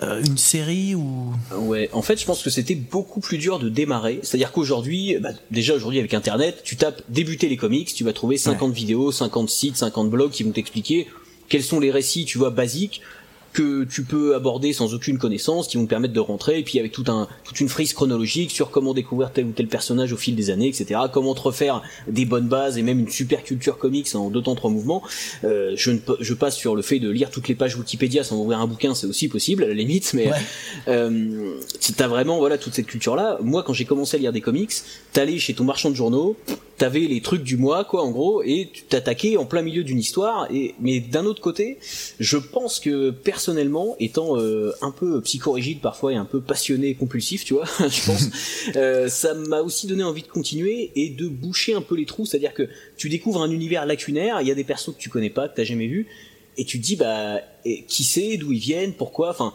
une 0.00 0.38
série 0.38 0.94
ou. 0.94 1.34
Ouais, 1.54 1.90
en 1.92 2.00
fait, 2.00 2.18
je 2.18 2.24
pense 2.24 2.31
que 2.40 2.48
c'était 2.48 2.76
beaucoup 2.76 3.20
plus 3.20 3.36
dur 3.36 3.58
de 3.58 3.68
démarrer. 3.68 4.20
C'est-à-dire 4.22 4.52
qu'aujourd'hui, 4.52 5.18
bah, 5.20 5.30
déjà 5.50 5.74
aujourd'hui 5.74 5.98
avec 5.98 6.14
Internet, 6.14 6.62
tu 6.64 6.76
tapes 6.76 7.02
débuter 7.08 7.48
les 7.48 7.56
comics, 7.58 7.92
tu 7.92 8.04
vas 8.04 8.12
trouver 8.14 8.38
50 8.38 8.72
vidéos, 8.72 9.12
50 9.12 9.50
sites, 9.50 9.76
50 9.76 10.08
blogs 10.08 10.30
qui 10.30 10.44
vont 10.44 10.52
t'expliquer 10.52 11.08
quels 11.48 11.62
sont 11.62 11.80
les 11.80 11.90
récits, 11.90 12.24
tu 12.24 12.38
vois, 12.38 12.48
basiques 12.48 13.02
que 13.52 13.84
tu 13.84 14.02
peux 14.04 14.34
aborder 14.34 14.72
sans 14.72 14.94
aucune 14.94 15.18
connaissance, 15.18 15.68
qui 15.68 15.76
vont 15.76 15.84
te 15.84 15.90
permettre 15.90 16.14
de 16.14 16.20
rentrer, 16.20 16.58
et 16.58 16.62
puis 16.62 16.78
avec 16.78 16.92
tout 16.92 17.04
un, 17.08 17.28
toute 17.44 17.60
une 17.60 17.68
frise 17.68 17.92
chronologique 17.92 18.50
sur 18.50 18.70
comment 18.70 18.94
découvrir 18.94 19.30
tel 19.32 19.44
ou 19.46 19.52
tel 19.52 19.68
personnage 19.68 20.12
au 20.12 20.16
fil 20.16 20.34
des 20.34 20.50
années, 20.50 20.68
etc. 20.68 21.00
Comment 21.12 21.34
te 21.34 21.40
refaire 21.42 21.82
des 22.08 22.24
bonnes 22.24 22.48
bases 22.48 22.78
et 22.78 22.82
même 22.82 23.00
une 23.00 23.10
super 23.10 23.42
culture 23.42 23.76
comics 23.78 24.08
en 24.14 24.30
deux 24.30 24.42
temps 24.42 24.54
trois 24.54 24.70
mouvements. 24.70 25.02
Euh, 25.44 25.72
je, 25.76 25.90
ne, 25.90 25.98
je 26.20 26.34
passe 26.34 26.56
sur 26.56 26.74
le 26.74 26.82
fait 26.82 26.98
de 26.98 27.10
lire 27.10 27.30
toutes 27.30 27.48
les 27.48 27.54
pages 27.54 27.76
Wikipédia 27.76 28.24
sans 28.24 28.36
ouvrir 28.38 28.58
un 28.60 28.66
bouquin, 28.66 28.94
c'est 28.94 29.06
aussi 29.06 29.28
possible 29.28 29.64
à 29.64 29.68
la 29.68 29.74
limite, 29.74 30.14
mais 30.14 30.28
Ouais. 30.28 30.38
euh, 30.88 31.58
t'as 31.96 32.08
vraiment 32.08 32.38
voilà 32.38 32.58
toute 32.58 32.74
cette 32.74 32.86
culture 32.86 33.16
là. 33.16 33.38
Moi, 33.42 33.62
quand 33.62 33.72
j'ai 33.72 33.84
commencé 33.84 34.16
à 34.16 34.20
lire 34.20 34.32
des 34.32 34.40
comics, 34.40 34.72
t'allais 35.12 35.38
chez 35.38 35.54
ton 35.54 35.64
marchand 35.64 35.90
de 35.90 35.94
journaux, 35.96 36.36
t'avais 36.78 37.00
les 37.00 37.20
trucs 37.20 37.42
du 37.42 37.56
mois, 37.56 37.84
quoi, 37.84 38.02
en 38.02 38.10
gros, 38.10 38.42
et 38.42 38.70
tu 38.72 38.82
t'attaquais 38.84 39.36
en 39.36 39.44
plein 39.44 39.62
milieu 39.62 39.84
d'une 39.84 39.98
histoire. 39.98 40.46
Et 40.52 40.74
mais 40.80 41.00
d'un 41.00 41.24
autre 41.26 41.40
côté, 41.40 41.78
je 42.18 42.36
pense 42.38 42.80
que 42.80 43.10
personnellement, 43.42 43.96
étant 43.98 44.38
euh, 44.38 44.72
un 44.82 44.92
peu 44.92 45.20
psychorigide 45.20 45.80
parfois 45.80 46.12
et 46.12 46.16
un 46.16 46.24
peu 46.24 46.40
passionné 46.40 46.90
et 46.90 46.94
compulsif, 46.94 47.44
tu 47.44 47.54
vois, 47.54 47.64
je 47.80 48.06
pense, 48.06 48.28
euh, 48.76 49.08
ça 49.08 49.34
m'a 49.34 49.62
aussi 49.62 49.88
donné 49.88 50.04
envie 50.04 50.22
de 50.22 50.28
continuer 50.28 50.92
et 50.94 51.10
de 51.10 51.26
boucher 51.26 51.74
un 51.74 51.82
peu 51.82 51.96
les 51.96 52.06
trous. 52.06 52.24
C'est-à-dire 52.24 52.54
que 52.54 52.68
tu 52.96 53.08
découvres 53.08 53.42
un 53.42 53.50
univers 53.50 53.84
lacunaire, 53.84 54.40
il 54.42 54.46
y 54.46 54.52
a 54.52 54.54
des 54.54 54.62
persos 54.62 54.94
que 54.94 54.98
tu 54.98 55.08
connais 55.08 55.28
pas, 55.28 55.48
que 55.48 55.56
t'as 55.56 55.64
jamais 55.64 55.88
vu, 55.88 56.06
et 56.56 56.64
tu 56.64 56.78
te 56.78 56.84
dis 56.84 56.94
bah 56.94 57.40
et 57.64 57.82
qui 57.82 58.04
c'est, 58.04 58.36
d'où 58.36 58.52
ils 58.52 58.60
viennent, 58.60 58.92
pourquoi, 58.92 59.30
enfin 59.30 59.54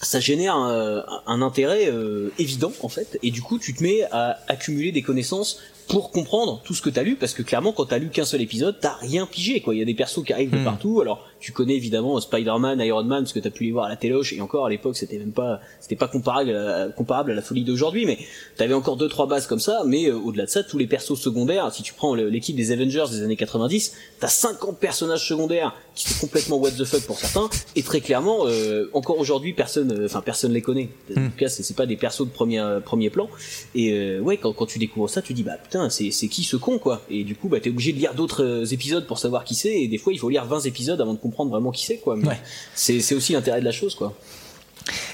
ça 0.00 0.18
génère 0.20 0.56
un, 0.56 1.04
un 1.26 1.42
intérêt 1.42 1.88
euh, 1.88 2.30
évident 2.38 2.72
en 2.82 2.88
fait 2.88 3.18
et 3.22 3.30
du 3.30 3.40
coup 3.40 3.58
tu 3.58 3.72
te 3.72 3.82
mets 3.82 4.02
à 4.10 4.40
accumuler 4.48 4.90
des 4.90 5.02
connaissances 5.02 5.60
pour 5.86 6.10
comprendre 6.10 6.60
tout 6.64 6.74
ce 6.74 6.82
que 6.82 6.90
t'as 6.90 7.04
lu 7.04 7.14
parce 7.14 7.34
que 7.34 7.42
clairement 7.42 7.72
quand 7.72 7.86
t'as 7.86 7.98
lu 7.98 8.08
qu'un 8.08 8.24
seul 8.24 8.40
épisode 8.40 8.78
t'as 8.80 8.94
rien 8.94 9.26
pigé 9.26 9.60
quoi 9.60 9.76
il 9.76 9.78
y 9.78 9.82
a 9.82 9.84
des 9.84 9.94
persos 9.94 10.24
qui 10.24 10.32
arrivent 10.32 10.50
de 10.50 10.58
Hmm. 10.58 10.64
partout 10.64 11.00
alors 11.00 11.28
tu 11.42 11.52
connais 11.52 11.74
évidemment 11.74 12.18
Spider-Man, 12.20 12.80
Iron 12.80 13.04
Man 13.04 13.24
parce 13.24 13.32
que 13.32 13.40
t'as 13.40 13.50
pu 13.50 13.64
les 13.64 13.72
voir 13.72 13.86
à 13.86 13.88
la 13.88 13.96
téloche 13.96 14.32
et 14.32 14.40
encore 14.40 14.66
à 14.66 14.70
l'époque 14.70 14.96
c'était 14.96 15.18
même 15.18 15.32
pas 15.32 15.60
c'était 15.80 15.96
pas 15.96 16.08
comparable 16.08 16.50
à, 16.50 16.88
comparable 16.88 17.32
à 17.32 17.34
la 17.34 17.42
folie 17.42 17.64
d'aujourd'hui 17.64 18.06
mais 18.06 18.18
t'avais 18.56 18.74
encore 18.74 18.96
deux 18.96 19.08
trois 19.08 19.26
bases 19.26 19.46
comme 19.46 19.60
ça 19.60 19.82
mais 19.86 20.08
euh, 20.08 20.16
au-delà 20.16 20.46
de 20.46 20.50
ça 20.50 20.62
tous 20.62 20.78
les 20.78 20.86
persos 20.86 21.18
secondaires 21.18 21.72
si 21.72 21.82
tu 21.82 21.92
prends 21.92 22.14
l'équipe 22.14 22.56
des 22.56 22.72
Avengers 22.72 23.04
des 23.10 23.22
années 23.22 23.36
90 23.36 23.92
t'as 24.20 24.28
50 24.28 24.78
personnages 24.78 25.28
secondaires 25.28 25.74
qui 25.94 26.08
sont 26.08 26.26
complètement 26.26 26.56
what 26.56 26.70
the 26.70 26.84
fuck 26.84 27.02
pour 27.02 27.18
certains 27.18 27.50
et 27.76 27.82
très 27.82 28.00
clairement 28.00 28.46
euh, 28.46 28.88
encore 28.92 29.18
aujourd'hui 29.18 29.52
personne 29.52 29.92
euh, 29.92 30.06
enfin 30.06 30.22
personne 30.22 30.52
les 30.52 30.62
connaît. 30.62 30.88
En 31.10 31.14
tout 31.14 31.36
cas 31.36 31.48
c'est 31.48 31.76
pas 31.76 31.86
des 31.86 31.96
persos 31.96 32.24
de 32.26 32.30
premier 32.30 32.60
euh, 32.60 32.80
premier 32.80 33.10
plan. 33.10 33.28
Et 33.74 33.92
euh, 33.92 34.20
ouais 34.20 34.36
quand, 34.36 34.52
quand 34.52 34.66
tu 34.66 34.78
découvres 34.78 35.10
ça 35.10 35.22
tu 35.22 35.34
dis 35.34 35.42
bah 35.42 35.56
putain 35.62 35.90
c'est 35.90 36.10
c'est 36.10 36.28
qui 36.28 36.44
ce 36.44 36.56
con 36.56 36.78
quoi. 36.78 37.02
Et 37.10 37.24
du 37.24 37.34
coup 37.34 37.48
bah 37.48 37.60
t'es 37.60 37.70
obligé 37.70 37.92
de 37.92 37.98
lire 37.98 38.14
d'autres 38.14 38.44
euh, 38.44 38.64
épisodes 38.64 39.06
pour 39.06 39.18
savoir 39.18 39.44
qui 39.44 39.54
c'est 39.54 39.82
et 39.82 39.88
des 39.88 39.98
fois 39.98 40.12
il 40.12 40.18
faut 40.18 40.28
lire 40.28 40.44
20 40.44 40.60
épisodes 40.60 41.00
avant 41.00 41.14
de 41.14 41.18
comprendre 41.18 41.31
vraiment 41.50 41.70
qui 41.72 41.84
c'est 41.86 41.98
quoi 41.98 42.16
Mais 42.16 42.28
Ouais. 42.28 42.40
c'est 42.74 43.00
c'est 43.00 43.14
aussi 43.14 43.32
l'intérêt 43.32 43.60
de 43.60 43.64
la 43.64 43.72
chose 43.72 43.94
quoi 43.94 44.12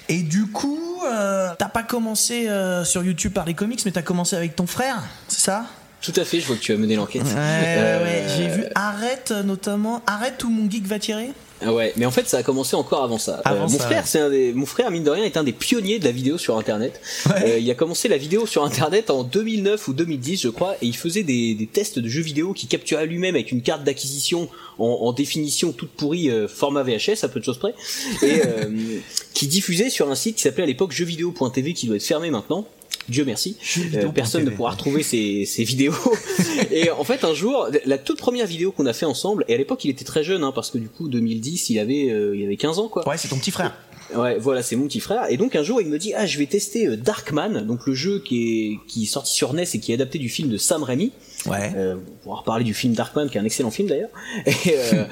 Et 0.08 0.22
du 0.22 0.46
coup, 0.50 1.00
euh, 1.06 1.50
t'as 1.58 1.68
pas 1.68 1.82
commencé 1.82 2.48
euh, 2.48 2.84
sur 2.84 3.02
YouTube 3.02 3.32
par 3.32 3.44
les 3.44 3.54
comics, 3.54 3.80
mais 3.84 3.90
t'as 3.92 4.02
commencé 4.02 4.36
avec 4.36 4.56
ton 4.56 4.66
frère, 4.66 5.02
c'est 5.28 5.40
ça? 5.40 5.66
Tout 6.00 6.12
à 6.16 6.24
fait 6.24 6.40
je 6.40 6.46
vois 6.46 6.56
que 6.56 6.60
tu 6.60 6.72
as 6.72 6.76
mené 6.76 6.94
l'enquête 6.96 7.22
Ouais, 7.24 7.28
Euh, 7.36 8.04
ouais. 8.04 8.24
J'ai 8.36 8.48
vu 8.48 8.64
Arrête 8.74 9.32
notamment. 9.44 10.00
Arrête 10.06 10.42
où 10.44 10.48
mon 10.50 10.70
geek 10.70 10.86
va 10.86 10.98
tirer? 10.98 11.30
Ouais, 11.66 11.92
mais 11.96 12.06
en 12.06 12.10
fait, 12.10 12.28
ça 12.28 12.38
a 12.38 12.42
commencé 12.42 12.76
encore 12.76 13.02
avant 13.02 13.18
ça. 13.18 13.40
Avant 13.44 13.60
Euh, 13.60 13.62
mon 13.62 13.68
ça, 13.68 13.78
frère, 13.84 13.98
ouais. 13.98 14.06
c'est 14.06 14.20
un 14.20 14.30
des, 14.30 14.52
mon 14.52 14.66
frère, 14.66 14.90
mine 14.90 15.04
de 15.04 15.10
rien, 15.10 15.24
est 15.24 15.36
un 15.36 15.44
des 15.44 15.52
pionniers 15.52 15.98
de 15.98 16.04
la 16.04 16.12
vidéo 16.12 16.38
sur 16.38 16.56
Internet. 16.56 17.00
Euh, 17.44 17.58
il 17.58 17.70
a 17.70 17.74
commencé 17.74 18.08
la 18.08 18.16
vidéo 18.16 18.46
sur 18.46 18.64
Internet 18.64 19.10
en 19.10 19.24
2009 19.24 19.88
ou 19.88 19.92
2010, 19.92 20.42
je 20.42 20.48
crois, 20.48 20.74
et 20.82 20.86
il 20.86 20.96
faisait 20.96 21.22
des, 21.22 21.54
des 21.54 21.66
tests 21.66 21.98
de 21.98 22.08
jeux 22.08 22.22
vidéo 22.22 22.52
qui 22.52 22.66
capturait 22.66 23.06
lui-même 23.06 23.34
avec 23.34 23.50
une 23.52 23.62
carte 23.62 23.84
d'acquisition 23.84 24.48
en, 24.78 24.86
en 24.86 25.12
définition 25.12 25.72
toute 25.72 25.90
pourrie, 25.90 26.30
euh, 26.30 26.48
format 26.48 26.82
VHS, 26.82 27.24
à 27.24 27.28
peu 27.28 27.40
de 27.40 27.44
choses 27.44 27.58
près, 27.58 27.74
et 28.22 28.42
euh, 28.46 28.98
qui 29.34 29.46
diffusait 29.46 29.90
sur 29.90 30.10
un 30.10 30.14
site 30.14 30.36
qui 30.36 30.42
s'appelait 30.42 30.64
à 30.64 30.66
l'époque 30.66 30.92
jeuxvideo.tv, 30.92 31.74
qui 31.74 31.86
doit 31.86 31.96
être 31.96 32.04
fermé 32.04 32.30
maintenant. 32.30 32.66
Dieu 33.08 33.24
merci. 33.24 33.56
Euh, 33.94 34.08
personne 34.08 34.44
ne 34.44 34.50
pourra 34.50 34.72
retrouver 34.72 35.02
ces, 35.02 35.46
ces 35.46 35.64
vidéos. 35.64 35.94
et 36.70 36.90
en 36.90 37.04
fait, 37.04 37.24
un 37.24 37.32
jour, 37.34 37.68
la 37.86 37.98
toute 37.98 38.18
première 38.18 38.46
vidéo 38.46 38.70
qu'on 38.70 38.86
a 38.86 38.92
fait 38.92 39.06
ensemble, 39.06 39.44
et 39.48 39.54
à 39.54 39.56
l'époque, 39.56 39.84
il 39.84 39.90
était 39.90 40.04
très 40.04 40.22
jeune, 40.22 40.44
hein, 40.44 40.52
parce 40.54 40.70
que 40.70 40.78
du 40.78 40.88
coup, 40.88 41.08
2010, 41.08 41.70
il 41.70 41.78
avait, 41.78 42.10
euh, 42.10 42.36
il 42.36 42.44
avait 42.44 42.56
15 42.56 42.78
ans, 42.78 42.88
quoi. 42.88 43.08
Ouais, 43.08 43.16
c'est 43.16 43.28
ton 43.28 43.38
petit 43.38 43.50
frère. 43.50 43.74
Ouais, 44.14 44.38
voilà, 44.38 44.62
c'est 44.62 44.76
mon 44.76 44.86
petit 44.86 45.00
frère. 45.00 45.30
Et 45.30 45.36
donc 45.36 45.54
un 45.54 45.62
jour, 45.62 45.80
il 45.80 45.88
me 45.88 45.98
dit, 45.98 46.14
ah, 46.14 46.26
je 46.26 46.38
vais 46.38 46.46
tester 46.46 46.86
euh, 46.86 46.96
Darkman, 46.96 47.66
donc 47.66 47.86
le 47.86 47.94
jeu 47.94 48.22
qui 48.24 48.38
est 48.38 48.78
qui 48.86 49.02
est 49.02 49.06
sorti 49.06 49.34
sur 49.34 49.52
NES 49.52 49.64
et 49.74 49.80
qui 49.80 49.92
est 49.92 49.94
adapté 49.94 50.18
du 50.18 50.28
film 50.28 50.48
de 50.48 50.56
Sam 50.56 50.82
Raimi. 50.82 51.12
Ouais. 51.46 51.72
Euh, 51.76 51.96
on 51.96 52.22
pourra 52.22 52.36
reparler 52.38 52.64
du 52.64 52.74
film 52.74 52.94
Darkman, 52.94 53.28
qui 53.28 53.38
est 53.38 53.40
un 53.40 53.44
excellent 53.44 53.70
film 53.70 53.88
d'ailleurs. 53.88 54.10
Et, 54.46 54.52
euh, 54.68 55.04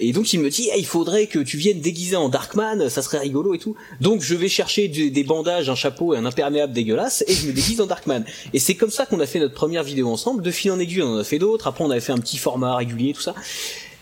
et 0.00 0.12
donc 0.12 0.32
il 0.32 0.40
me 0.40 0.50
dit, 0.50 0.68
il 0.76 0.86
faudrait 0.86 1.26
que 1.26 1.38
tu 1.38 1.56
viennes 1.56 1.80
déguisé 1.80 2.16
en 2.16 2.28
Darkman, 2.28 2.88
ça 2.88 3.02
serait 3.02 3.18
rigolo 3.18 3.54
et 3.54 3.58
tout. 3.58 3.76
Donc 4.00 4.20
je 4.22 4.34
vais 4.34 4.48
chercher 4.48 4.88
des 4.88 5.24
bandages, 5.24 5.70
un 5.70 5.74
chapeau 5.74 6.14
et 6.14 6.18
un 6.18 6.26
imperméable 6.26 6.72
dégueulasse, 6.72 7.24
et 7.26 7.32
je 7.32 7.46
me 7.46 7.52
déguise 7.52 7.80
en 7.80 7.86
Darkman. 7.86 8.24
Et 8.52 8.58
c'est 8.58 8.74
comme 8.74 8.90
ça 8.90 9.06
qu'on 9.06 9.20
a 9.20 9.26
fait 9.26 9.38
notre 9.38 9.54
première 9.54 9.82
vidéo 9.82 10.08
ensemble. 10.08 10.42
De 10.42 10.50
fil 10.50 10.72
en 10.72 10.78
aiguille, 10.78 11.02
on 11.02 11.14
en 11.14 11.18
a 11.18 11.24
fait 11.24 11.38
d'autres. 11.38 11.66
Après, 11.66 11.84
on 11.84 11.90
avait 11.90 12.00
fait 12.00 12.12
un 12.12 12.18
petit 12.18 12.38
format 12.38 12.76
régulier, 12.76 13.12
tout 13.12 13.22
ça. 13.22 13.34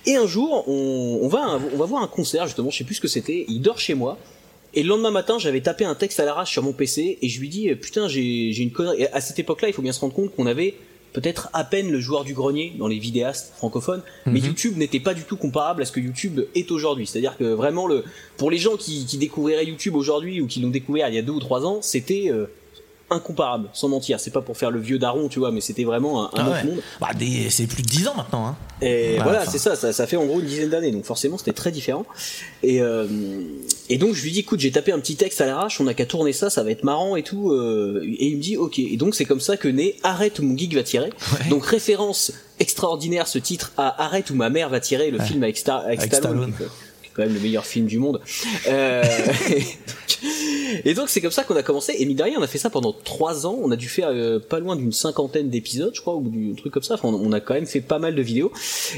Et 0.06 0.16
un 0.16 0.26
jour, 0.26 0.66
on, 0.68 1.28
va, 1.28 1.60
on 1.72 1.76
va 1.76 1.84
voir 1.84 2.02
un 2.02 2.08
concert 2.08 2.46
justement, 2.46 2.70
je 2.70 2.78
sais 2.78 2.84
plus 2.84 2.94
ce 2.94 3.00
que 3.00 3.08
c'était. 3.08 3.44
Il 3.48 3.60
dort 3.60 3.78
chez 3.78 3.94
moi. 3.94 4.18
Et 4.74 4.82
le 4.82 4.88
lendemain 4.88 5.10
matin, 5.10 5.38
j'avais 5.38 5.60
tapé 5.60 5.84
un 5.84 5.94
texte 5.94 6.20
à 6.20 6.24
l'arrache 6.24 6.52
sur 6.52 6.62
mon 6.62 6.72
PC 6.72 7.18
et 7.20 7.28
je 7.28 7.40
lui 7.40 7.48
dis 7.48 7.68
putain, 7.74 8.08
j'ai 8.08 8.52
j'ai 8.52 8.62
une 8.62 8.72
connerie. 8.72 9.02
Et 9.02 9.12
à 9.12 9.20
cette 9.20 9.38
époque-là, 9.38 9.68
il 9.68 9.74
faut 9.74 9.82
bien 9.82 9.92
se 9.92 10.00
rendre 10.00 10.14
compte 10.14 10.34
qu'on 10.34 10.46
avait 10.46 10.74
peut-être 11.20 11.48
à 11.52 11.64
peine 11.64 11.90
le 11.90 12.00
joueur 12.00 12.24
du 12.24 12.34
grenier 12.34 12.72
dans 12.78 12.86
les 12.88 12.98
vidéastes 12.98 13.52
francophones, 13.56 14.02
mais 14.26 14.40
Mhm. 14.40 14.46
YouTube 14.46 14.76
n'était 14.76 15.00
pas 15.00 15.14
du 15.14 15.22
tout 15.22 15.36
comparable 15.36 15.82
à 15.82 15.84
ce 15.84 15.92
que 15.92 16.00
YouTube 16.00 16.40
est 16.54 16.70
aujourd'hui. 16.70 17.06
C'est-à-dire 17.06 17.36
que 17.36 17.44
vraiment 17.44 17.86
le 17.86 18.04
pour 18.36 18.50
les 18.50 18.58
gens 18.58 18.76
qui, 18.76 19.04
qui 19.06 19.18
découvriraient 19.18 19.64
YouTube 19.66 19.96
aujourd'hui 19.96 20.40
ou 20.40 20.46
qui 20.46 20.60
l'ont 20.60 20.68
découvert 20.70 21.08
il 21.08 21.14
y 21.14 21.18
a 21.18 21.22
deux 21.22 21.32
ou 21.32 21.40
trois 21.40 21.66
ans, 21.66 21.78
c'était 21.82 22.26
euh, 22.30 22.46
incomparable, 23.10 23.68
sans 23.72 23.88
mentir. 23.88 24.20
C'est 24.20 24.30
pas 24.32 24.42
pour 24.42 24.56
faire 24.56 24.70
le 24.70 24.80
vieux 24.80 24.98
daron, 24.98 25.28
tu 25.28 25.38
vois, 25.38 25.50
mais 25.50 25.60
c'était 25.60 25.84
vraiment 25.84 26.24
un, 26.24 26.26
un 26.26 26.30
Ah 26.36 26.42
autre 26.48 26.56
ouais. 26.56 26.64
monde. 26.64 26.80
Bah, 27.00 27.08
des- 27.18 27.48
c'est 27.50 27.66
plus 27.66 27.82
de 27.82 27.88
10 27.88 28.08
ans 28.08 28.14
maintenant. 28.16 28.46
Hein. 28.46 28.56
Et 28.82 29.14
Ouais, 29.16 29.22
voilà, 29.22 29.42
enfin. 29.42 29.50
c'est 29.50 29.58
ça, 29.58 29.74
ça, 29.76 29.92
ça 29.92 30.06
fait 30.06 30.16
en 30.16 30.24
gros 30.26 30.40
une 30.40 30.46
dizaine 30.46 30.70
d'années, 30.70 30.90
donc 30.92 31.04
forcément 31.04 31.36
c'était 31.38 31.52
très 31.52 31.70
différent. 31.72 32.04
Et, 32.62 32.80
euh, 32.80 33.06
et 33.88 33.98
donc 33.98 34.14
je 34.14 34.22
lui 34.22 34.30
dis, 34.30 34.40
écoute, 34.40 34.60
j'ai 34.60 34.70
tapé 34.70 34.92
un 34.92 35.00
petit 35.00 35.16
texte 35.16 35.40
à 35.40 35.46
l'arrache, 35.46 35.80
on 35.80 35.86
a 35.86 35.94
qu'à 35.94 36.06
tourner 36.06 36.32
ça, 36.32 36.48
ça 36.50 36.62
va 36.62 36.70
être 36.70 36.84
marrant 36.84 37.16
et 37.16 37.22
tout. 37.22 37.50
euh, 37.52 38.02
et 38.04 38.26
il 38.26 38.36
me 38.36 38.42
dit, 38.42 38.56
ok. 38.56 38.78
Et 38.78 38.96
donc 38.96 39.14
c'est 39.14 39.24
comme 39.24 39.40
ça 39.40 39.56
que 39.56 39.68
naît 39.68 39.96
Arrête 40.02 40.38
où 40.38 40.42
mon 40.44 40.56
geek 40.56 40.74
va 40.74 40.82
tirer. 40.82 41.10
Donc 41.50 41.64
référence 41.66 42.32
extraordinaire 42.60 43.26
ce 43.26 43.38
titre 43.38 43.72
à 43.76 44.04
Arrête 44.04 44.30
où 44.30 44.34
ma 44.34 44.50
mère 44.50 44.68
va 44.68 44.80
tirer, 44.80 45.10
le 45.10 45.18
film 45.20 45.42
avec, 45.42 45.56
Star, 45.56 45.80
avec 45.84 46.00
Avec 46.00 46.14
Stallone, 46.14 46.52
Stallone. 46.52 46.54
qui 46.56 46.62
est- 46.62 46.66
qui 47.02 47.06
est 47.08 47.10
quand 47.14 47.22
même 47.22 47.34
le 47.34 47.40
meilleur 47.40 47.64
film 47.66 47.86
du 47.86 47.98
monde. 47.98 48.20
Euh, 48.68 49.02
Et 50.84 50.94
donc 50.94 51.08
c'est 51.08 51.20
comme 51.20 51.30
ça 51.30 51.44
qu'on 51.44 51.56
a 51.56 51.62
commencé. 51.62 51.94
Et 51.98 52.04
mine 52.04 52.16
de 52.16 52.22
rien, 52.22 52.38
on 52.38 52.42
a 52.42 52.46
fait 52.46 52.58
ça 52.58 52.70
pendant 52.70 52.92
trois 52.92 53.46
ans. 53.46 53.58
On 53.62 53.70
a 53.70 53.76
dû 53.76 53.88
faire 53.88 54.08
euh, 54.10 54.38
pas 54.38 54.60
loin 54.60 54.76
d'une 54.76 54.92
cinquantaine 54.92 55.50
d'épisodes, 55.50 55.92
je 55.94 56.00
crois, 56.00 56.14
ou 56.14 56.28
du 56.28 56.54
truc 56.54 56.72
comme 56.72 56.82
ça. 56.82 56.94
Enfin, 56.94 57.08
on 57.08 57.32
a 57.32 57.40
quand 57.40 57.54
même 57.54 57.66
fait 57.66 57.80
pas 57.80 57.98
mal 57.98 58.14
de 58.14 58.22
vidéos. 58.22 58.52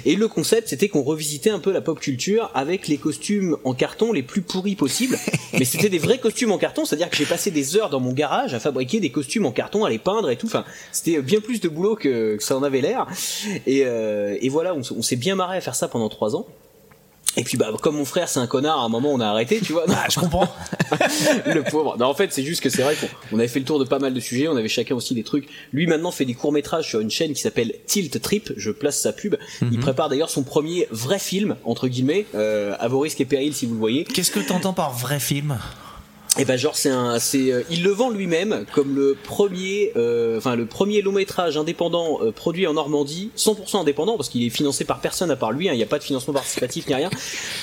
Et 0.04 0.16
le 0.16 0.28
concept, 0.28 0.68
c'était 0.68 0.88
qu'on 0.88 1.02
revisitait 1.02 1.50
un 1.50 1.58
peu 1.58 1.72
la 1.72 1.80
pop 1.80 1.98
culture 1.98 2.50
avec 2.54 2.88
les 2.88 2.98
costumes 2.98 3.56
en 3.64 3.74
carton 3.74 4.12
les 4.12 4.22
plus 4.22 4.42
pourris 4.42 4.76
possibles. 4.76 5.18
Mais 5.52 5.64
c'était 5.64 5.88
des 5.88 5.98
vrais 5.98 6.18
costumes 6.18 6.52
en 6.52 6.58
carton, 6.58 6.84
c'est-à-dire 6.84 7.10
que 7.10 7.16
j'ai 7.16 7.26
passé 7.26 7.50
des 7.50 7.76
heures 7.76 7.90
dans 7.90 8.00
mon 8.00 8.12
garage 8.12 8.54
à 8.54 8.60
fabriquer 8.60 9.00
des 9.00 9.10
costumes 9.10 9.46
en 9.46 9.52
carton, 9.52 9.84
à 9.84 9.90
les 9.90 9.98
peindre 9.98 10.30
et 10.30 10.36
tout. 10.36 10.46
Enfin, 10.46 10.64
c'était 10.92 11.20
bien 11.20 11.40
plus 11.40 11.60
de 11.60 11.68
boulot 11.68 11.96
que, 11.96 12.36
que 12.36 12.42
ça 12.42 12.56
en 12.56 12.62
avait 12.62 12.80
l'air. 12.80 13.06
Et, 13.66 13.82
euh, 13.84 14.36
et 14.40 14.48
voilà, 14.48 14.74
on, 14.74 14.80
on 14.96 15.02
s'est 15.02 15.16
bien 15.16 15.34
marré 15.34 15.56
à 15.56 15.60
faire 15.60 15.74
ça 15.74 15.88
pendant 15.88 16.08
trois 16.08 16.36
ans. 16.36 16.46
Et 17.36 17.44
puis 17.44 17.56
bah 17.56 17.70
comme 17.80 17.96
mon 17.96 18.04
frère 18.04 18.28
c'est 18.28 18.40
un 18.40 18.46
connard, 18.48 18.80
à 18.80 18.82
un 18.84 18.88
moment 18.88 19.10
on 19.12 19.20
a 19.20 19.26
arrêté, 19.26 19.60
tu 19.60 19.72
vois. 19.72 19.84
Ah, 19.88 20.06
je 20.10 20.18
comprends. 20.18 20.48
le 21.46 21.62
pauvre. 21.62 21.96
Non 21.98 22.06
en 22.06 22.14
fait 22.14 22.32
c'est 22.32 22.42
juste 22.42 22.60
que 22.62 22.68
c'est 22.70 22.82
vrai 22.82 22.96
qu'on 23.30 23.38
avait 23.38 23.48
fait 23.48 23.60
le 23.60 23.64
tour 23.64 23.78
de 23.78 23.84
pas 23.84 23.98
mal 23.98 24.12
de 24.12 24.20
sujets, 24.20 24.48
on 24.48 24.56
avait 24.56 24.68
chacun 24.68 24.94
aussi 24.96 25.14
des 25.14 25.22
trucs. 25.22 25.48
Lui 25.72 25.86
maintenant 25.86 26.10
fait 26.10 26.24
des 26.24 26.34
courts 26.34 26.52
métrages 26.52 26.88
sur 26.88 27.00
une 27.00 27.10
chaîne 27.10 27.32
qui 27.32 27.40
s'appelle 27.40 27.72
Tilt 27.86 28.20
Trip. 28.20 28.52
Je 28.56 28.70
place 28.70 29.00
sa 29.00 29.12
pub. 29.12 29.36
Il 29.62 29.68
Mhm. 29.68 29.80
prépare 29.80 30.08
d'ailleurs 30.08 30.30
son 30.30 30.42
premier 30.42 30.88
vrai 30.90 31.18
film 31.18 31.56
entre 31.64 31.86
guillemets, 31.88 32.26
euh, 32.34 32.74
à 32.80 32.88
vos 32.88 32.98
risques 33.00 33.20
et 33.20 33.24
périls 33.26 33.54
si 33.54 33.66
vous 33.66 33.74
le 33.74 33.80
voyez. 33.80 34.04
Qu'est-ce 34.04 34.30
que 34.32 34.40
t'entends 34.40 34.72
par 34.72 34.92
vrai 34.92 35.20
film? 35.20 35.58
Et 36.38 36.44
ben 36.44 36.56
genre 36.56 36.76
c'est 36.76 36.90
un, 36.90 37.18
c'est, 37.18 37.50
euh, 37.52 37.62
il 37.70 37.82
le 37.82 37.90
vend 37.90 38.08
lui-même 38.08 38.64
comme 38.72 38.94
le 38.94 39.16
premier, 39.20 39.92
euh, 39.96 40.38
enfin 40.38 40.54
le 40.54 40.64
premier 40.64 41.02
long 41.02 41.10
métrage 41.10 41.56
indépendant 41.56 42.20
euh, 42.22 42.30
produit 42.30 42.68
en 42.68 42.74
Normandie, 42.74 43.30
100% 43.36 43.78
indépendant 43.80 44.16
parce 44.16 44.28
qu'il 44.28 44.44
est 44.44 44.50
financé 44.50 44.84
par 44.84 45.00
personne 45.00 45.30
à 45.32 45.36
part 45.36 45.50
lui, 45.50 45.68
hein, 45.68 45.72
il 45.72 45.76
n'y 45.76 45.82
a 45.82 45.86
pas 45.86 45.98
de 45.98 46.04
financement 46.04 46.32
participatif 46.32 46.86
ni 46.86 46.94
rien, 46.94 47.10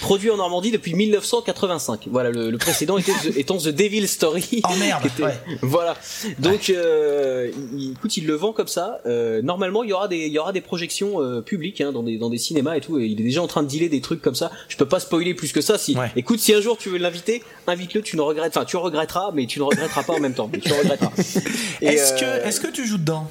produit 0.02 0.30
en 0.32 0.36
Normandie 0.38 0.72
depuis 0.72 0.94
1985. 0.96 2.08
Voilà 2.12 2.30
le, 2.30 2.52
le 2.52 2.58
précédent 2.58 2.98
était 2.98 3.14
The- 3.14 3.38
étant 3.38 3.58
The 3.58 3.70
Devil 3.70 4.06
Story. 4.08 4.62
Oh 4.70 4.76
merde. 4.80 5.06
était- 5.06 5.24
ouais. 5.24 5.34
Voilà. 5.62 5.96
Donc, 6.40 6.70
euh, 6.70 7.50
il, 7.74 7.92
écoute, 7.94 8.18
il 8.18 8.26
le 8.28 8.34
vend 8.34 8.52
comme 8.52 8.68
ça. 8.68 9.00
Euh, 9.06 9.42
normalement, 9.42 9.84
il 9.84 9.90
y 9.90 9.94
aura 9.94 10.08
des, 10.10 10.18
il 10.26 10.32
y 10.34 10.40
aura 10.40 10.52
des 10.52 10.60
projections 10.62 11.22
euh, 11.22 11.42
publiques 11.42 11.80
hein, 11.80 11.92
dans 11.94 12.04
des, 12.04 12.18
dans 12.18 12.30
des 12.30 12.38
cinémas 12.38 12.76
et 12.76 12.82
tout. 12.82 13.00
Et 13.00 13.06
il 13.06 13.20
est 13.22 13.24
déjà 13.24 13.42
en 13.42 13.48
train 13.48 13.64
de 13.64 13.68
dealer 13.68 13.88
des 13.88 14.02
trucs 14.02 14.22
comme 14.22 14.36
ça. 14.36 14.52
Je 14.68 14.76
peux 14.76 14.88
pas 14.88 15.00
spoiler 15.00 15.34
plus 15.34 15.54
que 15.54 15.62
ça. 15.62 15.78
Si, 15.78 15.96
Ouais. 15.96 16.12
écoute, 16.18 16.40
si 16.40 16.54
un 16.54 16.60
jour 16.62 16.78
tu 16.78 16.90
veux 16.90 16.98
l'inviter, 16.98 17.44
invite-le. 17.68 18.02
Tu 18.02 18.18
ne 18.18 18.22
regrettes, 18.22 18.57
enfin, 18.58 18.66
tu 18.66 18.78
regretteras, 18.78 19.32
mais 19.34 19.46
tu 19.46 19.60
ne 19.60 19.64
regretteras 19.66 20.04
pas 20.04 20.14
en 20.14 20.20
même 20.20 20.34
temps. 20.34 20.50
Mais 20.52 20.60
tu 20.60 20.74
regretteras. 20.74 21.12
Et, 21.82 21.88
Est-ce 21.88 22.14
euh, 22.24 22.42
que, 22.42 22.48
est-ce 22.48 22.60
que 22.60 22.68
tu 22.68 22.86
joues 22.86 22.98
dedans 22.98 23.30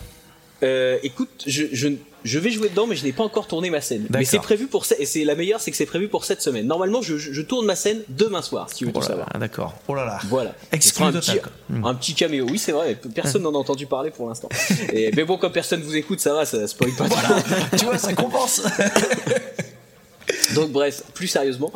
euh, 0.62 0.97
écoute, 1.03 1.45
je, 1.47 1.65
je, 1.71 1.89
je 2.25 2.39
vais 2.39 2.51
jouer 2.51 2.71
dedans, 2.71 2.87
mais 2.87 2.97
je 2.97 3.05
n'ai 3.05 3.12
pas 3.12 3.25
encore 3.25 3.47
tourné 3.47 3.69
ma 3.69 3.83
scène. 3.83 4.07
Mais 4.09 4.25
c'est 4.25 4.39
prévu 4.39 4.69
pour 4.69 4.87
et 4.99 5.05
c'est 5.05 5.23
la 5.25 5.35
meilleure, 5.35 5.61
c'est 5.61 5.71
que 5.71 5.77
c'est 5.77 5.85
prévu 5.85 6.09
pour 6.09 6.25
cette 6.25 6.41
semaine. 6.41 6.67
Normalement, 6.67 7.03
je, 7.03 7.19
je 7.19 7.43
tourne 7.43 7.67
ma 7.67 7.77
scène 7.77 8.03
demain 8.09 8.41
soir, 8.41 8.71
si 8.71 8.77
tu 8.77 8.85
veux 8.87 8.93
Oh 8.95 9.01
tout 9.01 9.05
savoir. 9.05 9.29
d'accord. 9.39 9.75
Oh 9.87 9.95
là 9.95 10.07
là. 10.07 10.19
Voilà. 10.29 10.55
Exclu 10.73 11.05
un 11.05 11.12
petit, 11.12 11.39
un 11.85 11.95
petit 11.95 12.15
caméo. 12.15 12.47
Oui, 12.51 12.59
c'est 12.59 12.73
vrai. 12.73 12.99
Personne 13.15 13.43
n'en 13.43 13.55
a 13.55 13.59
entendu 13.59 13.85
parler 13.87 14.11
pour 14.11 14.29
l'instant. 14.29 14.49
Mais 14.95 15.25
bon, 15.25 15.37
comme 15.37 15.53
personne 15.53 15.83
vous 15.83 15.95
écoute, 15.95 16.21
ça 16.21 16.33
va, 16.33 16.47
ça 16.47 16.67
spoil 16.67 16.93
pas. 16.93 17.05
tu 17.77 17.85
vois, 17.85 17.99
ça 17.99 18.15
compense. 18.15 18.62
Donc 20.55 20.71
bref, 20.71 21.03
plus 21.15 21.29
sérieusement, 21.29 21.73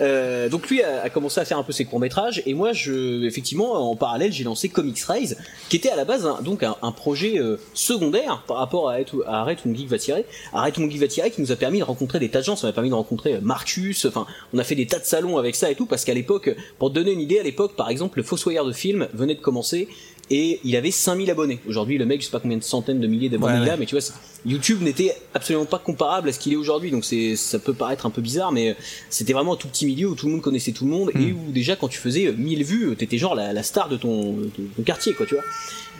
euh, 0.00 0.48
donc 0.48 0.68
lui 0.70 0.82
a, 0.82 1.02
a 1.02 1.10
commencé 1.10 1.40
à 1.40 1.44
faire 1.44 1.58
un 1.58 1.62
peu 1.62 1.72
ses 1.72 1.84
courts 1.84 2.00
métrages 2.00 2.42
et 2.46 2.54
moi, 2.54 2.72
je, 2.72 3.24
effectivement, 3.24 3.90
en 3.90 3.96
parallèle, 3.96 4.32
j'ai 4.32 4.44
lancé 4.44 4.68
Comics 4.68 5.02
Rise, 5.02 5.36
qui 5.68 5.76
était 5.76 5.90
à 5.90 5.96
la 5.96 6.04
base 6.04 6.26
un, 6.26 6.40
donc 6.42 6.62
un, 6.62 6.92
projet 6.92 7.38
euh, 7.38 7.56
secondaire 7.74 8.44
par 8.46 8.58
rapport 8.58 8.90
à 8.90 8.96
Arrête 9.26 9.64
mon 9.64 9.74
geek 9.74 9.88
va 9.88 9.98
tirer. 9.98 10.24
Arrête 10.52 10.78
mon 10.78 10.88
geek 10.88 11.00
va 11.00 11.08
tirer, 11.08 11.30
qui 11.30 11.40
nous 11.40 11.52
a 11.52 11.56
permis 11.56 11.78
de 11.78 11.84
rencontrer 11.84 12.18
des 12.18 12.28
tas 12.28 12.40
de 12.40 12.44
gens, 12.44 12.56
ça 12.56 12.66
m'a 12.66 12.72
permis 12.72 12.90
de 12.90 12.94
rencontrer 12.94 13.34
euh, 13.34 13.40
Marcus. 13.40 14.04
Enfin, 14.04 14.26
on 14.52 14.58
a 14.58 14.64
fait 14.64 14.74
des 14.74 14.86
tas 14.86 14.98
de 14.98 15.04
salons 15.04 15.38
avec 15.38 15.56
ça 15.56 15.70
et 15.70 15.74
tout 15.74 15.86
parce 15.86 16.04
qu'à 16.04 16.14
l'époque, 16.14 16.54
pour 16.78 16.90
te 16.90 16.94
donner 16.94 17.12
une 17.12 17.20
idée, 17.20 17.38
à 17.38 17.42
l'époque, 17.42 17.74
par 17.76 17.88
exemple, 17.88 18.18
le 18.18 18.24
Fossoyeur 18.24 18.64
de 18.64 18.72
film 18.72 19.08
venait 19.14 19.34
de 19.34 19.40
commencer 19.40 19.88
et 20.32 20.60
il 20.64 20.74
avait 20.76 20.90
5000 20.90 21.30
abonnés. 21.30 21.60
Aujourd'hui, 21.68 21.98
le 21.98 22.06
mec, 22.06 22.22
je 22.22 22.24
sais 22.24 22.32
pas 22.32 22.40
combien 22.40 22.56
de 22.56 22.62
centaines 22.62 23.00
de 23.00 23.06
milliers 23.06 23.28
d'abonnés 23.28 23.58
Ouais, 23.58 23.64
il 23.64 23.68
a, 23.68 23.72
ouais. 23.72 23.78
mais 23.80 23.84
tu 23.84 23.94
vois, 23.94 24.02
YouTube 24.46 24.80
n'était 24.80 25.14
absolument 25.34 25.66
pas 25.66 25.78
comparable 25.78 26.30
à 26.30 26.32
ce 26.32 26.38
qu'il 26.38 26.54
est 26.54 26.56
aujourd'hui. 26.56 26.90
Donc 26.90 27.04
c'est, 27.04 27.36
ça 27.36 27.58
peut 27.58 27.74
paraître 27.74 28.06
un 28.06 28.10
peu 28.10 28.22
bizarre, 28.22 28.50
mais 28.50 28.74
c'était 29.10 29.34
vraiment 29.34 29.52
un 29.52 29.56
tout 29.56 29.68
petit 29.68 29.84
milieu 29.84 30.08
où 30.08 30.14
tout 30.14 30.24
le 30.26 30.32
monde 30.32 30.40
connaissait 30.40 30.72
tout 30.72 30.86
le 30.86 30.90
monde 30.90 31.10
et 31.14 31.32
où 31.32 31.52
déjà 31.52 31.76
quand 31.76 31.88
tu 31.88 31.98
faisais 31.98 32.28
euh, 32.28 32.32
1000 32.32 32.64
vues, 32.64 32.96
t'étais 32.96 33.18
genre 33.18 33.34
la, 33.34 33.52
la 33.52 33.62
star 33.62 33.90
de 33.90 33.98
ton, 33.98 34.32
de 34.32 34.50
ton 34.74 34.82
quartier, 34.82 35.12
quoi, 35.12 35.26
tu 35.26 35.34
vois. 35.34 35.44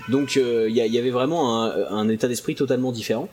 Donc 0.08 0.38
euh, 0.38 0.66
il 0.70 0.76
y, 0.76 0.98
avait 0.98 1.10
vraiment 1.10 1.62
un, 1.62 1.86
un 1.90 2.08
état 2.08 2.26
d'esprit 2.26 2.54
totalement 2.54 2.90
différent. 2.90 3.28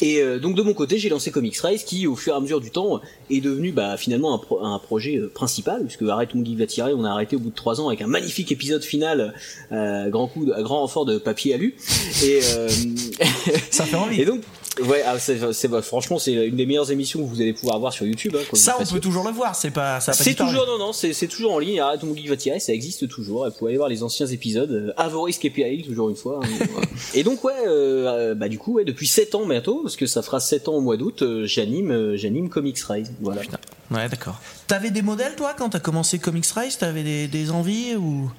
Et 0.00 0.20
euh, 0.22 0.38
donc 0.38 0.54
de 0.54 0.62
mon 0.62 0.74
côté, 0.74 0.96
j'ai 0.98 1.08
lancé 1.08 1.30
Comics 1.32 1.56
Rise, 1.58 1.82
qui 1.82 2.06
au 2.06 2.14
fur 2.14 2.32
et 2.32 2.36
à 2.36 2.40
mesure 2.40 2.60
du 2.60 2.70
temps 2.70 3.00
est 3.30 3.40
devenu 3.40 3.72
bah, 3.72 3.96
finalement 3.96 4.32
un, 4.34 4.38
pro- 4.38 4.64
un 4.64 4.78
projet 4.78 5.16
euh, 5.16 5.28
principal, 5.28 5.82
puisque 5.84 6.02
Arrête 6.02 6.34
mon 6.34 6.44
geek 6.44 6.56
va 6.58 6.66
tirer, 6.66 6.92
on 6.94 7.04
a 7.04 7.10
arrêté 7.10 7.34
au 7.36 7.40
bout 7.40 7.50
de 7.50 7.54
trois 7.54 7.80
ans 7.80 7.88
avec 7.88 8.00
un 8.02 8.06
magnifique 8.06 8.52
épisode 8.52 8.84
final, 8.84 9.34
euh, 9.72 10.08
grand 10.08 10.28
coup, 10.28 10.44
de, 10.44 10.52
à 10.52 10.62
grand 10.62 10.80
renfort 10.82 11.04
de 11.04 11.18
papier 11.18 11.54
alu. 11.54 11.74
Et 12.22 12.40
euh, 12.54 12.68
Ça 13.70 13.84
fait 13.84 13.96
envie. 13.96 14.20
et 14.20 14.24
donc, 14.24 14.42
ouais, 14.84 15.02
ah, 15.06 15.18
c'est, 15.18 15.52
c'est- 15.52 15.68
bah, 15.68 15.82
franchement, 15.82 16.18
c'est 16.18 16.32
une 16.32 16.56
des 16.56 16.66
meilleures 16.66 16.90
émissions 16.90 17.20
que 17.22 17.28
vous 17.28 17.40
allez 17.40 17.52
pouvoir 17.52 17.78
voir 17.80 17.92
sur 17.92 18.06
YouTube. 18.06 18.34
Hein, 18.36 18.44
Ça, 18.54 18.76
on 18.80 18.84
peut 18.84 19.00
toujours 19.00 19.24
le 19.24 19.32
voir. 19.32 19.54
C'est 19.54 19.70
pas, 19.70 20.00
ça 20.00 20.12
C'est 20.12 20.34
toujours, 20.34 20.66
non, 20.66 20.78
non, 20.78 20.92
c'est, 20.92 21.12
c'est 21.12 21.28
toujours 21.28 21.52
en 21.52 21.58
ligne. 21.58 21.80
Arrête 21.80 22.02
mon 22.02 22.14
geek 22.14 22.28
va 22.28 22.36
tirer, 22.36 22.60
ça 22.60 22.72
existe 22.72 23.08
toujours. 23.08 23.44
Vous 23.46 23.52
pouvez 23.52 23.70
aller 23.70 23.78
voir 23.78 23.88
les 23.88 24.02
anciens 24.02 24.26
épisodes. 24.26 24.70
Euh, 24.70 25.22
risques 25.22 25.44
et 25.44 25.82
toujours 25.82 26.08
une 26.10 26.16
fois. 26.16 26.40
hein, 26.42 26.48
et 27.14 27.22
donc, 27.22 27.44
ouais, 27.44 27.52
euh, 27.66 28.06
euh, 28.06 28.34
bah, 28.34 28.48
du 28.48 28.58
coup, 28.58 28.74
ouais, 28.74 28.84
depuis 28.84 29.06
7 29.06 29.34
ans 29.34 29.46
bientôt, 29.46 29.82
parce 29.82 29.96
que 29.96 30.06
ça 30.06 30.22
fera 30.22 30.40
7 30.40 30.68
ans 30.68 30.74
au 30.74 30.80
mois 30.80 30.96
d'août, 30.96 31.22
euh, 31.22 31.46
j'anime, 31.46 31.90
euh, 31.90 32.16
j'anime 32.16 32.48
Comics 32.48 32.78
Rise. 32.80 33.12
Voilà. 33.20 33.42
Ouais, 33.90 34.08
d'accord. 34.08 34.40
T'avais 34.66 34.90
des 34.90 35.02
modèles, 35.02 35.34
toi, 35.36 35.54
quand 35.56 35.70
t'as 35.70 35.80
commencé 35.80 36.18
Comics 36.18 36.46
Rise 36.54 36.76
T'avais 36.78 37.02
des, 37.02 37.26
des 37.26 37.50
envies 37.50 37.96
ou? 37.96 38.30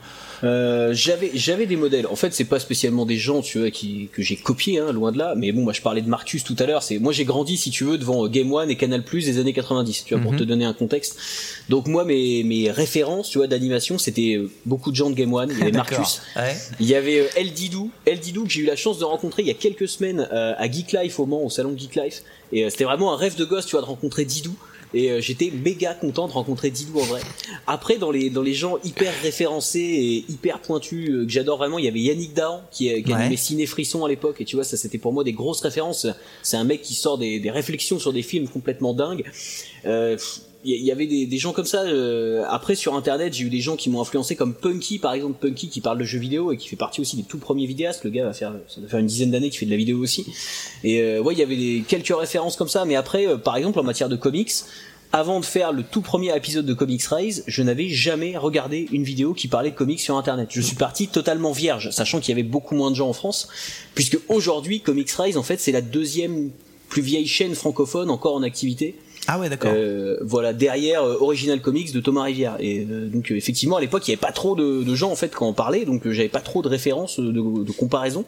Euh, 0.43 0.93
j'avais 0.93 1.32
j'avais 1.34 1.65
des 1.65 1.75
modèles. 1.75 2.08
En 2.08 2.15
fait, 2.15 2.34
c'est 2.34 2.45
pas 2.45 2.60
spécialement 2.60 3.06
des 3.06 3.17
gens, 3.17 3.41
tu 3.41 3.60
vois, 3.60 3.71
qui 3.71 4.10
que 4.13 4.21
j'ai 4.21 4.36
copié, 4.38 4.80
hein, 4.80 4.91
loin 4.93 5.12
de 5.12 5.17
là. 5.17 5.34
Mais 5.36 5.52
bon, 5.52 5.62
moi, 5.63 5.73
je 5.73 5.82
parlais 5.82 6.02
de 6.02 6.08
Marcus 6.10 6.43
tout 6.43 6.56
à 6.60 6.65
l'heure. 6.65 6.82
C'est 6.84 6.99
moi, 6.99 7.12
j'ai 7.13 7.25
grandi, 7.25 7.58
si 7.58 7.71
tu 7.71 7.84
veux, 7.84 7.97
devant 7.97 8.25
euh, 8.25 8.30
Game 8.30 8.52
One 8.54 8.69
et 8.69 8.75
Canal 8.75 9.04
Plus 9.04 9.25
des 9.25 9.38
années 9.39 9.54
90, 9.54 10.06
tu 10.06 10.13
vois, 10.13 10.23
pour 10.23 10.32
Mhm. 10.34 10.39
te 10.39 10.43
donner 10.43 10.65
un 10.65 10.73
contexte. 10.73 11.17
Donc 11.69 11.88
moi, 11.88 12.06
mes 12.06 12.43
mes 12.43 12.71
références, 12.71 13.30
tu 13.30 13.38
vois, 13.38 13.47
d'animation, 13.47 13.97
c'était 13.97 14.36
euh, 14.38 14.49
beaucoup 14.65 14.91
de 14.91 14.95
gens 14.95 15.10
de 15.10 15.15
Game 15.15 15.34
One. 15.34 15.49
Il 15.52 15.58
y 15.60 15.62
avait. 15.62 15.71
Marcus. 15.80 16.21
Ouais. 16.36 16.56
Il 16.80 16.88
y 16.88 16.95
avait 16.95 17.30
El 17.36 17.52
Didou, 17.52 17.91
El 18.06 18.19
Didou 18.19 18.43
que 18.45 18.49
j'ai 18.49 18.62
eu 18.62 18.65
la 18.65 18.75
chance 18.75 18.97
de 18.99 19.06
rencontrer 19.06 19.41
il 19.43 19.47
y 19.47 19.52
a 19.52 19.56
quelques 19.56 19.88
semaines 19.88 20.28
euh, 20.32 20.54
à 20.58 20.69
Geek 20.71 20.93
Life 20.93 21.19
au 21.19 21.25
Mans, 21.25 21.43
au 21.43 21.49
salon 21.49 21.73
Geek 21.78 21.95
Life. 21.95 22.23
Et 22.52 22.69
c'était 22.69 22.86
vraiment 22.86 23.13
un 23.13 23.17
rêve 23.17 23.36
de 23.36 23.45
gosse, 23.45 23.65
tu 23.65 23.71
vois, 23.71 23.82
de 23.82 23.86
rencontrer 23.86 24.25
Didou. 24.25 24.56
Et 24.93 25.12
euh, 25.12 25.21
j'étais 25.21 25.52
méga 25.52 25.93
content 25.93 26.28
de 26.28 26.34
rencontrer 26.34 26.71
Didou 26.71 26.99
en 26.99 27.04
vrai. 27.04 27.21
Après, 27.67 27.97
dans 27.97 28.10
les 28.12 28.30
dans 28.32 28.41
les 28.41 28.54
gens 28.56 28.78
hyper 28.84 29.13
référencés 29.21 29.80
et 29.80 30.32
hyper 30.32 30.60
pointus 30.62 31.10
euh, 31.12 31.25
que 31.25 31.32
j'adore 31.32 31.58
vraiment, 31.60 31.78
il 31.78 31.86
y 31.86 31.88
avait 31.88 31.99
Yannick 31.99 32.34
Dahan 32.34 32.62
qui, 32.71 32.89
euh, 32.91 33.02
qui 33.02 33.10
Ouais. 33.10 33.13
animait 33.19 33.38
Ciné 33.38 33.65
Frisson 33.67 34.04
à 34.04 34.10
l'époque. 34.10 34.41
Et 34.41 34.45
tu 34.45 34.56
vois, 34.56 34.65
ça 34.65 34.78
c'était 34.78 34.97
pour 34.97 35.13
moi 35.13 35.23
des 35.23 35.34
grosses 35.34 35.62
références. 35.62 36.08
C'est 36.41 36.58
un 36.58 36.63
mec 36.63 36.82
qui 36.82 36.95
sort 36.95 37.17
des, 37.19 37.39
des 37.39 37.52
réflexions 37.52 37.99
sur 37.99 38.13
des 38.13 38.23
films 38.23 38.47
complètement 38.47 38.93
dingues. 38.93 39.25
Euh, 39.86 40.17
il 40.65 40.76
y- 40.84 40.91
avait 40.91 41.08
des, 41.08 41.26
des 41.26 41.38
gens 41.38 41.54
comme 41.54 41.65
ça. 41.65 41.84
euh, 41.84 42.43
après 42.50 42.76
sur 42.76 42.95
internet, 42.95 43.34
j'ai 43.34 43.45
eu 43.45 43.50
des 43.50 43.62
gens 43.62 43.76
qui 43.78 43.89
m'ont 43.89 44.02
influencé 44.02 44.36
comme 44.36 44.54
Punky 44.54 45.00
par 45.00 45.13
exemple, 45.13 45.38
Punky 45.39 45.69
qui 45.69 45.80
parle 45.82 45.98
de 45.98 46.04
jeux 46.04 46.19
vidéo 46.19 46.52
et 46.52 46.58
qui 46.58 46.67
fait 46.67 46.76
partie 46.76 47.00
aussi 47.02 47.15
des 47.15 47.24
tout 47.24 47.38
premiers 47.38 47.65
vidéastes. 47.65 48.04
Le 48.04 48.10
gars 48.10 48.26
va 48.26 48.34
faire, 48.34 48.54
ça 48.67 48.82
doit 48.82 48.89
faire 48.89 49.00
une 49.00 49.08
dizaine 49.08 49.32
d'années 49.32 49.50
qu'il 49.50 49.60
fait 49.60 49.65
de 49.65 49.72
la 49.72 49.78
vidéo 49.78 50.00
aussi. 50.00 50.26
Et 50.84 51.00
euh, 51.02 51.22
ouais, 51.22 51.34
il 51.34 51.39
y 51.39 51.43
avait 51.43 51.56
des, 51.56 51.84
quelques 51.88 52.13
références 52.15 52.56
comme 52.58 52.67
ça. 52.69 52.84
Mais 52.86 52.95
après, 52.95 53.26
euh, 53.28 53.38
par 53.38 53.56
exemple 53.56 53.80
en 53.80 53.84
matière 53.84 54.10
de 54.10 54.15
comics, 54.17 54.52
avant 55.12 55.39
de 55.39 55.45
faire 55.45 55.72
le 55.72 55.82
tout 55.82 56.02
premier 56.02 56.36
épisode 56.38 56.67
de 56.67 56.74
Comics 56.76 57.02
Rise, 57.06 57.43
je 57.48 57.63
n'avais 57.63 57.89
jamais 57.89 58.38
regardé 58.38 58.88
une 58.91 59.04
vidéo 59.04 59.34
qui 59.34 59.48
parlait 59.48 59.72
de 59.72 59.76
comics 59.76 60.00
sur 60.00 60.17
internet. 60.17 60.50
Je 60.52 60.62
suis 60.62 60.76
parti 60.76 61.08
totalement 61.08 61.52
vierge, 61.52 61.89
sachant 61.89 62.19
qu'il 62.19 62.30
y 62.30 62.34
avait 62.34 62.48
beaucoup 62.48 62.76
moins 62.76 62.91
de 62.91 62.95
gens 62.95 63.10
en 63.10 63.13
France, 63.13 63.48
puisque 63.95 64.19
aujourd'hui 64.28 64.82
Comics 64.82 65.10
Rise 65.10 65.36
en 65.36 65.41
fait 65.41 65.60
c'est 65.60 65.72
la 65.72 65.82
deuxième 65.82 66.52
plus 66.89 67.02
vieille 67.02 67.26
chaîne 67.26 67.56
francophone 67.56 68.12
encore 68.12 68.36
en 68.36 68.43
activité. 68.43 68.95
Ah 69.27 69.39
ouais, 69.39 69.49
d'accord. 69.49 69.71
Euh, 69.73 70.17
voilà 70.21 70.53
derrière 70.53 71.03
euh, 71.03 71.17
Original 71.19 71.62
Comics 71.62 71.93
de 71.93 71.99
Thomas 71.99 72.23
Rivière. 72.23 72.55
Et 72.60 72.86
euh, 72.89 73.08
donc 73.08 73.32
effectivement 73.32 73.77
à 73.77 73.82
l'époque 73.82 74.08
il 74.08 74.12
y 74.12 74.13
avait 74.13 74.21
pas 74.21 74.32
trop 74.32 74.55
de, 74.55 74.95
gens 74.95 75.12
en 75.12 75.15
fait 75.15 75.34
quand 75.36 75.47
on 75.47 75.53
parlait. 75.53 75.86
Donc 75.86 76.10
j'avais 76.10 76.29
pas 76.29 76.41
trop 76.41 76.62
de 76.62 76.67
références 76.67 77.19
de, 77.19 77.32
de 77.32 77.71
comparaison 77.71 78.25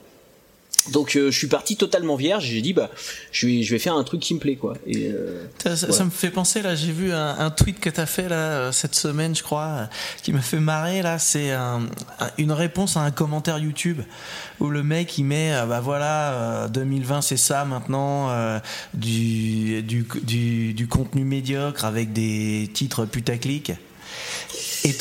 donc 0.90 1.16
euh, 1.16 1.30
je 1.30 1.38
suis 1.38 1.48
parti 1.48 1.78
totalement 1.78 2.16
vierge 2.16 2.46
j'ai 2.46 2.62
dit 2.62 2.74
bah 2.74 2.90
je 3.32 3.46
vais 3.48 3.62
je 3.64 3.72
vais 3.72 3.80
faire 3.80 3.96
un 3.96 4.04
truc 4.04 4.20
qui 4.22 4.34
me 4.34 4.40
plaît 4.40 4.56
quoi 4.56 4.74
et 4.88 5.08
euh, 5.10 5.46
Ça, 5.62 5.76
ça- 5.76 5.86
voilà. 5.88 5.98
ça 6.00 6.06
me 6.06 6.10
fait 6.10 6.32
penser 6.32 6.62
là, 6.62 6.76
j'ai 6.76 6.92
vu 6.92 7.12
un, 7.14 7.38
un 7.38 7.52
tweet 7.52 7.80
que 7.80 7.90
t'as 7.90 8.06
fait 8.08 8.28
là 8.30 8.36
euh, 8.36 8.72
cette 8.72 8.96
semaine, 8.96 9.36
je 9.36 9.44
crois, 9.44 9.66
euh, 9.68 9.86
qui 10.24 10.34
m'a 10.34 10.42
fait 10.42 10.60
marrer 10.60 11.02
là. 11.02 11.20
C'est 11.20 11.52
un- 11.52 11.82
un- 12.20 12.32
une 12.38 12.52
réponse 12.52 12.98
à 12.98 13.02
un 13.02 13.12
commentaire 13.12 13.60
YouTube 13.60 14.02
où 14.60 14.70
le 14.70 14.82
mec 14.84 15.18
il 15.18 15.26
met, 15.26 15.54
euh, 15.54 15.66
bah 15.66 15.82
voilà, 15.82 16.34
euh, 16.34 16.68
2020 16.68 17.22
c'est 17.22 17.38
ça 17.38 17.64
maintenant, 17.66 18.30
euh, 18.32 18.60
du, 18.94 19.84
du, 19.84 20.06
du, 20.24 20.74
du 20.74 20.88
contenu 20.88 21.24
médiocre 21.24 21.86
avec 21.86 22.14
des 22.14 22.70
titres 22.74 23.06
putaclic. 23.06 23.74
Et 24.84 24.94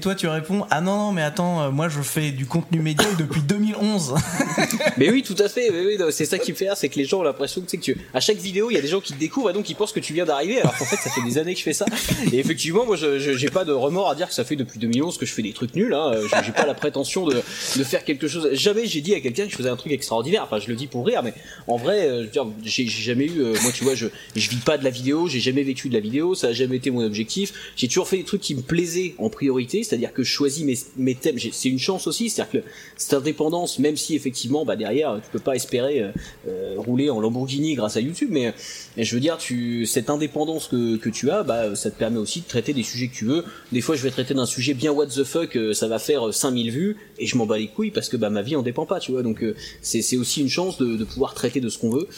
toi, 0.00 0.14
tu 0.14 0.26
réponds 0.28 0.66
Ah 0.70 0.80
non, 0.80 0.96
non, 0.96 1.12
mais 1.12 1.22
attends, 1.22 1.62
euh, 1.62 1.70
moi 1.70 1.88
je 1.88 2.00
fais 2.00 2.30
du 2.30 2.46
contenu 2.46 2.80
média 2.80 3.06
depuis 3.18 3.40
2011. 3.42 4.14
Mais 4.96 5.10
oui, 5.10 5.22
tout 5.22 5.36
à 5.38 5.48
fait. 5.48 5.70
c'est 6.10 6.26
ça 6.26 6.38
qui 6.38 6.52
me 6.52 6.56
fait 6.56 6.66
rire, 6.66 6.76
c'est 6.76 6.88
que 6.88 6.96
les 6.96 7.04
gens 7.04 7.20
ont 7.20 7.22
l'impression 7.22 7.60
que, 7.60 7.70
que 7.70 7.80
tu, 7.80 7.96
à 8.12 8.20
chaque 8.20 8.36
vidéo, 8.36 8.70
il 8.70 8.74
y 8.74 8.78
a 8.78 8.80
des 8.80 8.88
gens 8.88 9.00
qui 9.00 9.12
te 9.12 9.18
découvrent 9.18 9.50
et 9.50 9.52
donc 9.52 9.68
ils 9.70 9.74
pensent 9.74 9.92
que 9.92 10.00
tu 10.00 10.12
viens 10.12 10.24
d'arriver, 10.24 10.60
alors 10.60 10.76
qu'en 10.76 10.84
fait, 10.84 10.96
ça 10.96 11.10
fait 11.10 11.22
des 11.22 11.38
années 11.38 11.54
que 11.54 11.58
je 11.58 11.64
fais 11.64 11.72
ça. 11.72 11.86
Et 12.32 12.38
effectivement, 12.38 12.84
moi, 12.86 12.96
je, 12.96 13.18
j'ai 13.18 13.50
pas 13.50 13.64
de 13.64 13.72
remords 13.72 14.10
à 14.10 14.14
dire 14.14 14.28
que 14.28 14.34
ça 14.34 14.44
fait 14.44 14.56
depuis 14.56 14.78
2011 14.78 15.18
que 15.18 15.26
je 15.26 15.32
fais 15.32 15.42
des 15.42 15.52
trucs 15.52 15.74
nuls. 15.74 15.94
Hein. 15.94 16.12
Euh, 16.14 16.28
J'ai 16.44 16.52
pas 16.52 16.66
la 16.66 16.74
prétention 16.74 17.26
de, 17.26 17.42
faire 17.82 18.04
quelque 18.04 18.28
chose. 18.28 18.50
Jamais 18.52 18.86
j'ai 18.86 19.00
dit 19.00 19.14
à 19.14 19.20
quelqu'un 19.20 19.46
que 19.46 19.50
je 19.50 19.56
faisais 19.56 19.68
un 19.68 19.76
truc 19.76 19.92
extraordinaire. 19.92 20.44
Enfin, 20.44 20.58
je 20.60 20.68
le 20.68 20.76
dis 20.76 20.86
pour 20.86 21.06
rire, 21.06 21.22
mais 21.22 21.34
en 21.66 21.76
vrai, 21.76 22.06
euh, 22.06 22.26
j'ai 22.64 22.86
jamais 22.86 23.26
eu. 23.26 23.42
moi, 23.62 23.72
tu 23.72 23.84
vois, 23.84 23.94
je, 23.94 24.06
je 24.36 24.50
vis 24.50 24.58
pas 24.58 24.78
de 24.78 24.84
la 24.84 24.90
vidéo. 24.90 25.26
J'ai 25.28 25.40
jamais 25.40 25.62
vécu 25.62 25.88
de 25.88 25.94
la 25.94 26.00
vidéo. 26.00 26.34
Ça 26.34 26.48
a 26.48 26.52
jamais 26.52 26.76
été 26.76 26.90
mon 26.90 27.04
objectif. 27.04 27.52
J'ai 27.76 27.88
toujours 27.88 28.08
fait 28.08 28.18
des 28.18 28.24
trucs 28.24 28.42
qui 28.42 28.54
me 28.54 28.62
plaisaient 28.62 28.99
en 29.18 29.30
priorité, 29.30 29.82
c'est-à-dire 29.82 30.12
que 30.12 30.22
je 30.22 30.30
choisis 30.30 30.64
mes, 30.64 30.78
mes 30.96 31.14
thèmes. 31.14 31.36
C'est 31.52 31.68
une 31.68 31.78
chance 31.78 32.06
aussi, 32.06 32.30
c'est-à-dire 32.30 32.62
que 32.62 32.68
cette 32.96 33.14
indépendance, 33.14 33.78
même 33.78 33.96
si 33.96 34.14
effectivement, 34.14 34.64
bah 34.64 34.76
derrière, 34.76 35.20
tu 35.22 35.30
peux 35.30 35.38
pas 35.38 35.54
espérer 35.56 36.00
euh, 36.02 36.10
euh, 36.48 36.74
rouler 36.76 37.10
en 37.10 37.20
Lamborghini 37.20 37.74
grâce 37.74 37.96
à 37.96 38.00
YouTube, 38.00 38.28
mais 38.30 38.52
je 38.96 39.14
veux 39.14 39.20
dire, 39.20 39.38
tu 39.38 39.86
cette 39.86 40.10
indépendance 40.10 40.68
que, 40.68 40.96
que 40.96 41.08
tu 41.08 41.30
as, 41.30 41.42
bah 41.42 41.74
ça 41.74 41.90
te 41.90 41.98
permet 41.98 42.18
aussi 42.18 42.40
de 42.40 42.46
traiter 42.46 42.72
des 42.72 42.82
sujets 42.82 43.08
que 43.08 43.14
tu 43.14 43.24
veux. 43.24 43.44
Des 43.72 43.80
fois, 43.80 43.96
je 43.96 44.02
vais 44.02 44.10
traiter 44.10 44.34
d'un 44.34 44.46
sujet 44.46 44.74
bien 44.74 44.92
what 44.92 45.06
the 45.06 45.24
fuck, 45.24 45.56
euh, 45.56 45.72
ça 45.72 45.88
va 45.88 45.98
faire 45.98 46.28
euh, 46.28 46.32
5000 46.32 46.70
vues 46.70 46.96
et 47.18 47.26
je 47.26 47.36
m'en 47.36 47.46
bats 47.46 47.58
les 47.58 47.68
couilles 47.68 47.90
parce 47.90 48.08
que 48.08 48.16
bah 48.16 48.30
ma 48.30 48.42
vie 48.42 48.56
en 48.56 48.62
dépend 48.62 48.86
pas, 48.86 49.00
tu 49.00 49.12
vois. 49.12 49.22
Donc 49.22 49.44
c'est 49.82 50.16
aussi 50.16 50.40
une 50.40 50.48
chance 50.48 50.78
de, 50.78 51.04
pouvoir 51.04 51.34
traiter 51.34 51.60
de 51.60 51.68
ce 51.68 51.78
qu'on 51.78 51.90
veut. 51.90 52.08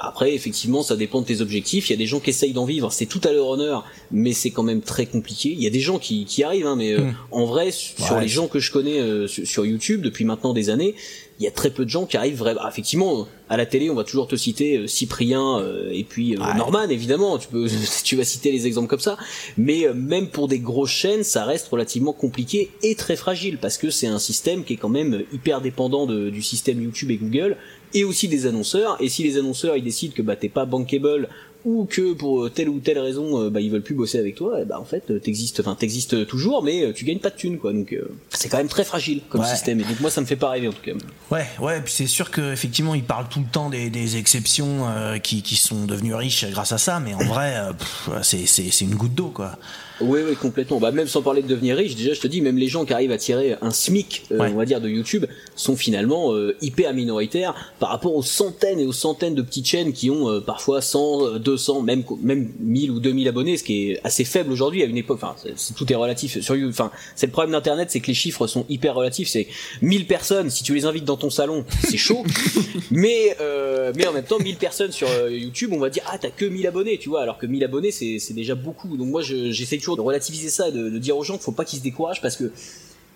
Après, 0.00 0.34
effectivement, 0.34 0.82
ça 0.82 0.96
dépend 0.96 1.20
de 1.20 1.26
tes 1.26 1.40
objectifs. 1.40 1.88
Il 1.88 1.92
y 1.92 1.96
a 1.96 1.98
des 1.98 2.06
gens 2.06 2.20
qui 2.20 2.30
essayent 2.30 2.52
d'en 2.52 2.64
vivre, 2.64 2.92
c'est 2.92 3.06
tout 3.06 3.20
à 3.24 3.32
leur 3.32 3.48
honneur, 3.48 3.84
mais 4.10 4.32
c'est 4.32 4.50
quand 4.50 4.62
même 4.62 4.80
très 4.80 5.06
compliqué. 5.06 5.50
Il 5.50 5.62
y 5.62 5.66
a 5.66 5.70
des 5.70 5.80
gens 5.84 5.98
qui, 6.00 6.24
qui 6.24 6.42
arrivent, 6.42 6.66
hein, 6.66 6.74
mais 6.76 6.96
Hmm. 6.96 7.14
en 7.30 7.44
vrai, 7.44 7.70
sur 7.70 8.16
Ouais. 8.16 8.22
les 8.22 8.28
gens 8.28 8.48
que 8.48 8.58
je 8.58 8.72
connais 8.72 8.98
euh, 8.98 9.28
sur, 9.28 9.46
sur 9.46 9.64
YouTube 9.64 10.02
depuis 10.02 10.24
maintenant 10.24 10.52
des 10.52 10.68
années, 10.70 10.96
il 11.40 11.44
y 11.44 11.48
a 11.48 11.50
très 11.50 11.70
peu 11.70 11.84
de 11.84 11.90
gens 11.90 12.06
qui 12.06 12.16
arrivent 12.16 12.36
vraiment. 12.38 12.60
Ah, 12.62 12.68
effectivement, 12.70 13.26
à 13.48 13.56
la 13.56 13.66
télé, 13.66 13.90
on 13.90 13.94
va 13.94 14.04
toujours 14.04 14.28
te 14.28 14.36
citer 14.36 14.78
euh, 14.78 14.86
Cyprien 14.86 15.58
euh, 15.58 15.90
et 15.92 16.04
puis 16.04 16.34
euh, 16.36 16.38
Norman, 16.56 16.88
évidemment. 16.88 17.38
Tu 17.38 17.48
peux, 17.48 17.66
tu 18.04 18.16
vas 18.16 18.24
citer 18.24 18.50
les 18.52 18.66
exemples 18.66 18.88
comme 18.88 19.00
ça. 19.00 19.16
Mais 19.56 19.86
euh, 19.86 19.94
même 19.94 20.28
pour 20.28 20.48
des 20.48 20.58
grosses 20.60 20.90
chaînes, 20.90 21.24
ça 21.24 21.44
reste 21.44 21.68
relativement 21.68 22.12
compliqué 22.12 22.70
et 22.82 22.94
très 22.94 23.16
fragile 23.16 23.58
parce 23.58 23.78
que 23.78 23.90
c'est 23.90 24.06
un 24.06 24.18
système 24.20 24.64
qui 24.64 24.74
est 24.74 24.76
quand 24.76 24.88
même 24.88 25.22
hyper 25.32 25.60
dépendant 25.60 26.06
de- 26.06 26.30
du 26.30 26.42
système 26.42 26.80
YouTube 26.82 27.10
et 27.10 27.16
Google 27.16 27.56
et 27.94 28.04
aussi 28.04 28.28
des 28.28 28.46
annonceurs. 28.46 28.96
Et 29.00 29.08
si 29.08 29.22
les 29.24 29.36
annonceurs 29.36 29.76
ils 29.76 29.84
décident 29.84 30.14
que 30.14 30.22
bah 30.22 30.36
t'es 30.36 30.48
pas 30.48 30.64
bankable 30.66 31.28
ou 31.64 31.86
que 31.86 32.12
pour 32.12 32.50
telle 32.52 32.68
ou 32.68 32.78
telle 32.78 32.98
raison 32.98 33.40
euh, 33.42 33.50
bah 33.50 33.60
ils 33.60 33.70
veulent 33.70 33.82
plus 33.82 33.94
bosser 33.94 34.18
avec 34.18 34.34
toi, 34.34 34.60
et 34.60 34.64
bah 34.64 34.78
en 34.78 34.84
fait 34.84 35.04
euh, 35.10 35.18
t'existes, 35.18 35.60
enfin 35.60 35.74
t'existes 35.74 36.26
toujours, 36.26 36.62
mais 36.62 36.84
euh, 36.84 36.92
tu 36.92 37.04
gagnes 37.04 37.18
pas 37.20 37.30
de 37.30 37.36
thunes 37.36 37.58
quoi. 37.58 37.72
Donc 37.72 37.92
euh, 37.92 38.08
c'est 38.30 38.48
quand 38.48 38.58
même 38.58 38.68
très 38.68 38.84
fragile 38.84 39.22
comme 39.28 39.40
Ouais. 39.40 39.46
système. 39.48 39.80
Et 39.80 39.84
donc 39.84 40.00
moi 40.00 40.10
ça 40.10 40.20
me 40.20 40.26
fait 40.26 40.36
pas 40.36 40.50
rêver 40.50 40.68
en 40.68 40.72
tout 40.72 40.82
cas. 40.84 40.92
Ouais, 41.30 41.46
ouais, 41.60 41.80
puis 41.80 41.92
c'est 41.92 42.06
sûr 42.06 42.30
qu'effectivement, 42.30 42.94
ils 42.94 43.02
parlent 43.04 43.28
tout 43.28 43.40
le 43.40 43.46
temps 43.50 43.70
des, 43.70 43.88
des 43.90 44.16
exceptions 44.16 44.86
euh, 44.88 45.18
qui, 45.18 45.42
qui 45.42 45.56
sont 45.56 45.86
devenues 45.86 46.14
riches 46.14 46.44
grâce 46.50 46.72
à 46.72 46.78
ça, 46.78 47.00
mais 47.00 47.14
en 47.14 47.24
vrai, 47.24 47.54
euh, 47.56 48.20
c'est 48.22 48.80
une 48.82 48.94
goutte 48.94 49.14
d'eau, 49.14 49.28
quoi. 49.34 49.56
Oui, 50.00 50.20
oui, 50.28 50.34
complètement. 50.34 50.80
Bah, 50.80 50.90
même 50.90 51.06
sans 51.06 51.22
parler 51.22 51.42
de 51.42 51.46
devenir 51.46 51.76
riche, 51.76 51.94
déjà, 51.94 52.14
je 52.14 52.20
te 52.20 52.26
dis, 52.26 52.40
même 52.40 52.58
les 52.58 52.66
gens 52.68 52.84
qui 52.84 52.92
arrivent 52.92 53.12
à 53.12 53.18
tirer 53.18 53.56
un 53.62 53.70
SMIC, 53.70 54.24
euh, 54.32 54.38
Ouais. 54.38 54.50
on 54.52 54.56
va 54.56 54.64
dire, 54.64 54.80
de 54.80 54.88
YouTube, 54.88 55.26
sont 55.54 55.76
finalement 55.76 56.32
euh, 56.34 56.56
hyper 56.60 56.92
minoritaires 56.94 57.54
par 57.78 57.90
rapport 57.90 58.14
aux 58.16 58.22
centaines 58.22 58.80
et 58.80 58.86
aux 58.86 58.92
centaines 58.92 59.34
de 59.36 59.42
petites 59.42 59.66
chaînes 59.66 59.92
qui 59.92 60.10
ont 60.10 60.28
euh, 60.28 60.40
parfois 60.40 60.80
100, 60.82 61.26
euh, 61.26 61.38
200, 61.38 61.82
même 61.82 62.02
même 62.22 62.50
1000 62.58 62.90
ou 62.90 62.98
2000 62.98 63.28
abonnés, 63.28 63.56
ce 63.56 63.62
qui 63.62 63.90
est 63.92 64.00
assez 64.02 64.24
faible 64.24 64.50
aujourd'hui 64.50 64.82
à 64.82 64.86
une 64.86 64.96
époque. 64.96 65.18
Enfin, 65.22 65.36
c'est- 65.56 65.74
tout 65.74 65.90
est 65.92 65.96
relatif 65.96 66.40
sur 66.40 66.56
YouTube. 66.56 66.70
Enfin, 66.72 66.90
c'est 67.14 67.26
le 67.26 67.32
problème 67.32 67.52
d'Internet, 67.52 67.88
c'est 67.90 68.00
que 68.00 68.08
les 68.08 68.14
chiffres 68.14 68.46
sont 68.48 68.66
hyper 68.68 68.94
relatifs. 68.96 69.28
C'est 69.28 69.46
1000 69.80 70.06
personnes, 70.06 70.50
si 70.50 70.64
tu 70.64 70.74
les 70.74 70.86
invites 70.86 71.04
dans 71.04 71.16
ton 71.16 71.30
salon, 71.30 71.64
c'est 71.88 71.96
chaud. 71.96 72.24
mais 72.90 73.36
euh, 73.40 73.92
mais 73.96 74.06
en 74.06 74.12
même 74.12 74.24
temps, 74.24 74.38
1000 74.38 74.56
personnes 74.56 74.92
sur 74.92 75.08
euh, 75.08 75.30
YouTube, 75.30 75.70
on 75.72 75.78
va 75.78 75.88
dire 75.90 76.02
ah 76.08 76.18
t'as 76.18 76.30
que 76.30 76.44
1000 76.44 76.66
abonnés, 76.66 76.98
tu 76.98 77.08
vois, 77.08 77.22
alors 77.22 77.38
que 77.38 77.46
1000 77.46 77.62
abonnés 77.64 77.90
c'est 77.92 78.18
c'est 78.18 78.34
déjà 78.34 78.54
beaucoup. 78.54 78.96
Donc 78.96 79.08
moi 79.08 79.22
je- 79.22 79.50
j'essaie 79.52 79.78
de 79.96 80.00
relativiser 80.00 80.50
ça, 80.50 80.70
de, 80.70 80.88
de 80.88 80.98
dire 80.98 81.16
aux 81.16 81.22
gens 81.22 81.34
qu'il 81.34 81.42
faut 81.42 81.52
pas 81.52 81.64
qu'ils 81.64 81.78
se 81.78 81.84
découragent 81.84 82.22
parce 82.22 82.36
que 82.36 82.50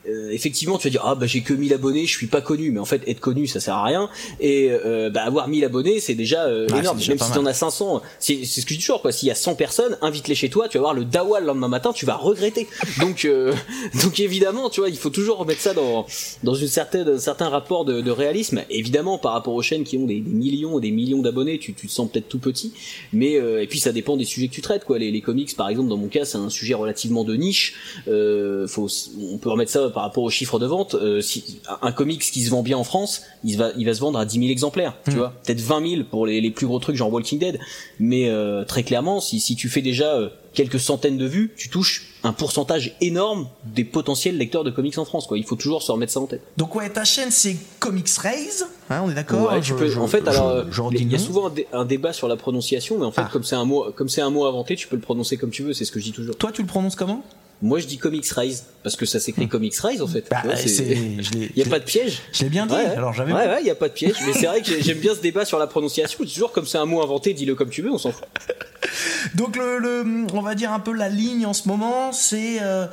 euh, 0.08 0.30
effectivement, 0.30 0.78
tu 0.78 0.88
vas 0.88 0.90
dire 0.90 1.02
ah 1.04 1.14
bah 1.14 1.26
j'ai 1.26 1.42
que 1.42 1.52
1000 1.52 1.72
abonnés, 1.74 2.06
je 2.06 2.16
suis 2.16 2.26
pas 2.26 2.40
connu, 2.40 2.70
mais 2.70 2.80
en 2.80 2.84
fait 2.84 3.02
être 3.06 3.20
connu 3.20 3.46
ça 3.46 3.60
sert 3.60 3.74
à 3.74 3.84
rien. 3.84 4.08
Et 4.40 4.70
euh, 4.70 5.10
bah 5.10 5.22
avoir 5.22 5.48
1000 5.48 5.64
abonnés 5.64 6.00
c'est 6.00 6.14
déjà 6.14 6.44
euh, 6.44 6.66
Ouais, 6.68 6.80
énorme. 6.80 6.98
déjà 6.98 7.12
Même 7.12 7.18
si 7.18 7.32
t'en 7.32 7.46
as 7.46 7.54
500, 7.54 8.02
c'est 8.18 8.44
c'est 8.44 8.60
ce 8.60 8.66
que 8.66 8.74
je 8.74 8.78
dis 8.78 8.84
toujours 8.84 9.02
quoi. 9.02 9.12
S'il 9.12 9.28
y 9.28 9.30
a 9.30 9.34
100 9.34 9.54
personnes, 9.54 9.96
invite-les 10.02 10.34
chez 10.34 10.48
toi, 10.50 10.68
tu 10.68 10.78
vas 10.78 10.82
voir 10.82 10.94
le 10.94 11.04
dawa 11.04 11.40
le 11.40 11.46
lendemain 11.46 11.68
matin, 11.68 11.92
tu 11.92 12.06
vas 12.06 12.16
regretter. 12.16 12.66
Donc 13.00 13.24
euh, 13.24 13.52
donc 14.02 14.18
évidemment, 14.20 14.70
tu 14.70 14.80
vois, 14.80 14.88
il 14.88 14.96
faut 14.96 15.10
toujours 15.10 15.38
remettre 15.38 15.60
ça 15.60 15.74
dans 15.74 16.06
dans 16.42 16.54
une 16.54 16.68
certaine 16.68 17.08
un 17.08 17.18
certain 17.18 17.48
rapport 17.48 17.84
de, 17.84 18.00
de 18.00 18.10
réalisme. 18.10 18.62
Évidemment, 18.70 19.18
par 19.18 19.32
rapport 19.32 19.54
aux 19.54 19.62
chaînes 19.62 19.84
qui 19.84 19.96
ont 19.98 20.06
des, 20.06 20.20
des 20.20 20.30
millions 20.30 20.78
et 20.78 20.82
des 20.82 20.90
millions 20.90 21.20
d'abonnés, 21.22 21.58
tu 21.58 21.74
tu 21.74 21.86
te 21.86 21.92
sens 21.92 22.10
peut-être 22.10 22.28
tout 22.28 22.38
petit, 22.38 22.72
mais 23.12 23.38
euh, 23.38 23.62
et 23.62 23.66
puis 23.66 23.78
ça 23.78 23.92
dépend 23.92 24.16
des 24.16 24.24
sujets 24.24 24.48
que 24.48 24.54
tu 24.54 24.62
traites 24.62 24.84
quoi. 24.84 24.98
Les, 24.98 25.10
les 25.10 25.20
comics 25.20 25.54
par 25.56 25.68
exemple, 25.68 25.88
dans 25.88 25.96
mon 25.96 26.08
cas, 26.08 26.24
c'est 26.24 26.38
un 26.38 26.50
sujet 26.50 26.74
relativement 26.74 27.24
de 27.24 27.34
niche. 27.34 27.74
Euh, 28.08 28.66
faut 28.66 28.88
on 29.20 29.38
peut 29.38 29.50
remettre 29.50 29.70
ça 29.70 29.88
par 29.90 29.97
rapport 30.02 30.22
aux 30.24 30.30
chiffres 30.30 30.58
de 30.58 30.66
vente. 30.66 30.94
Euh, 30.94 31.20
si, 31.20 31.60
un 31.82 31.92
comics 31.92 32.20
qui 32.20 32.42
se 32.42 32.50
vend 32.50 32.62
bien 32.62 32.76
en 32.78 32.84
France, 32.84 33.22
il 33.44 33.56
va, 33.56 33.70
il 33.76 33.86
va 33.86 33.94
se 33.94 34.00
vendre 34.00 34.18
à 34.18 34.24
10 34.24 34.38
000 34.38 34.50
exemplaires, 34.50 34.94
tu 35.04 35.12
vois. 35.16 35.32
Peut-être 35.44 35.60
20 35.60 35.88
000 35.90 36.02
pour 36.10 36.26
les, 36.26 36.40
les 36.40 36.50
plus 36.50 36.66
gros 36.66 36.78
trucs 36.78 36.96
genre 36.96 37.12
Walking 37.12 37.38
Dead. 37.38 37.58
Mais 38.00 38.28
euh, 38.28 38.64
très 38.64 38.82
clairement, 38.82 39.20
si, 39.20 39.40
si 39.40 39.56
tu 39.56 39.68
fais 39.68 39.82
déjà 39.82 40.14
euh, 40.14 40.28
quelques 40.54 40.80
centaines 40.80 41.18
de 41.18 41.26
vues, 41.26 41.52
tu 41.56 41.68
touches 41.68 42.04
un 42.24 42.32
pourcentage 42.32 42.96
énorme 43.00 43.48
des 43.64 43.84
potentiels 43.84 44.36
lecteurs 44.36 44.64
de 44.64 44.70
comics 44.70 44.98
en 44.98 45.04
France, 45.04 45.26
quoi. 45.28 45.38
Il 45.38 45.44
faut 45.44 45.54
toujours 45.54 45.82
se 45.82 45.92
remettre 45.92 46.12
ça 46.12 46.18
en 46.20 46.26
tête. 46.26 46.42
Donc, 46.56 46.74
ouais, 46.74 46.90
ta 46.90 47.04
chaîne, 47.04 47.30
c'est 47.30 47.56
Comics 47.78 48.08
Raise, 48.18 48.66
hein, 48.90 49.02
on 49.04 49.10
est 49.10 49.14
d'accord 49.14 49.40
Ouais, 49.52 49.58
en 49.58 49.62
fait, 50.08 50.24
je- 50.24 50.28
alors, 50.28 50.64
il 50.92 51.12
y 51.12 51.14
a 51.14 51.18
souvent 51.18 51.46
un, 51.46 51.50
dé- 51.50 51.68
un 51.72 51.84
débat 51.84 52.12
sur 52.12 52.26
la 52.26 52.34
prononciation, 52.36 52.98
mais 52.98 53.04
en 53.06 53.12
fait, 53.12 53.20
Ah. 53.24 53.30
comme 53.32 53.44
c'est 53.44 53.54
un 53.54 53.64
mot, 53.64 53.86
comme 53.94 54.08
c'est 54.08 54.20
un 54.20 54.30
mot 54.30 54.46
inventé, 54.46 54.74
tu 54.74 54.88
peux 54.88 54.96
le 54.96 55.02
prononcer 55.02 55.36
comme 55.36 55.50
tu 55.50 55.62
veux. 55.62 55.72
C'est 55.74 55.84
ce 55.84 55.92
que 55.92 56.00
je 56.00 56.06
dis 56.06 56.12
toujours. 56.12 56.36
Toi, 56.36 56.50
tu 56.50 56.62
le 56.62 56.66
prononces 56.68 56.96
comment? 56.96 57.22
Moi, 57.60 57.80
je 57.80 57.86
dis 57.86 57.98
Comics 57.98 58.26
Rise 58.30 58.66
parce 58.84 58.94
que 58.94 59.04
ça 59.04 59.18
s'écrit 59.18 59.48
Comics 59.48 59.74
Rise 59.76 60.00
en 60.00 60.06
fait. 60.06 60.24
Bah, 60.30 60.42
Il 60.44 61.50
y 61.56 61.62
a 61.62 61.66
pas 61.66 61.80
de 61.80 61.84
piège. 61.84 62.20
Je 62.32 62.44
l'ai 62.44 62.50
bien 62.50 62.66
dit, 62.66 62.74
Ouais, 62.74 62.86
alors 62.86 63.12
j'avais 63.12 63.32
Ouais, 63.32 63.46
ouais, 63.48 63.58
il 63.62 63.66
y 63.66 63.70
a 63.70 63.74
pas 63.74 63.88
de 63.88 63.94
piège. 63.94 64.14
Mais 64.26 64.32
c'est 64.32 64.46
vrai 64.46 64.60
que 64.62 64.68
j'ai- 64.68 64.80
j'aime 64.82 64.98
bien 64.98 65.14
ce 65.14 65.20
débat 65.20 65.44
sur 65.44 65.58
la 65.58 65.66
prononciation. 65.66 66.18
Toujours 66.24 66.52
comme 66.52 66.66
c'est 66.66 66.78
un 66.78 66.84
mot 66.86 67.02
inventé, 67.02 67.34
dis-le 67.34 67.56
comme 67.56 67.70
tu 67.70 67.82
veux, 67.82 67.90
on 67.90 67.98
s'en 67.98 68.12
fout. 68.12 68.24
Donc 69.34 69.56
le, 69.56 69.78
le- 69.78 70.26
on 70.32 70.40
va 70.40 70.54
dire 70.54 70.72
un 70.72 70.78
peu 70.80 70.92
la 70.92 71.08
ligne 71.08 71.46
en 71.46 71.52
ce 71.52 71.66
moment, 71.68 72.12
c'est 72.12 72.58
euh, 72.62 72.86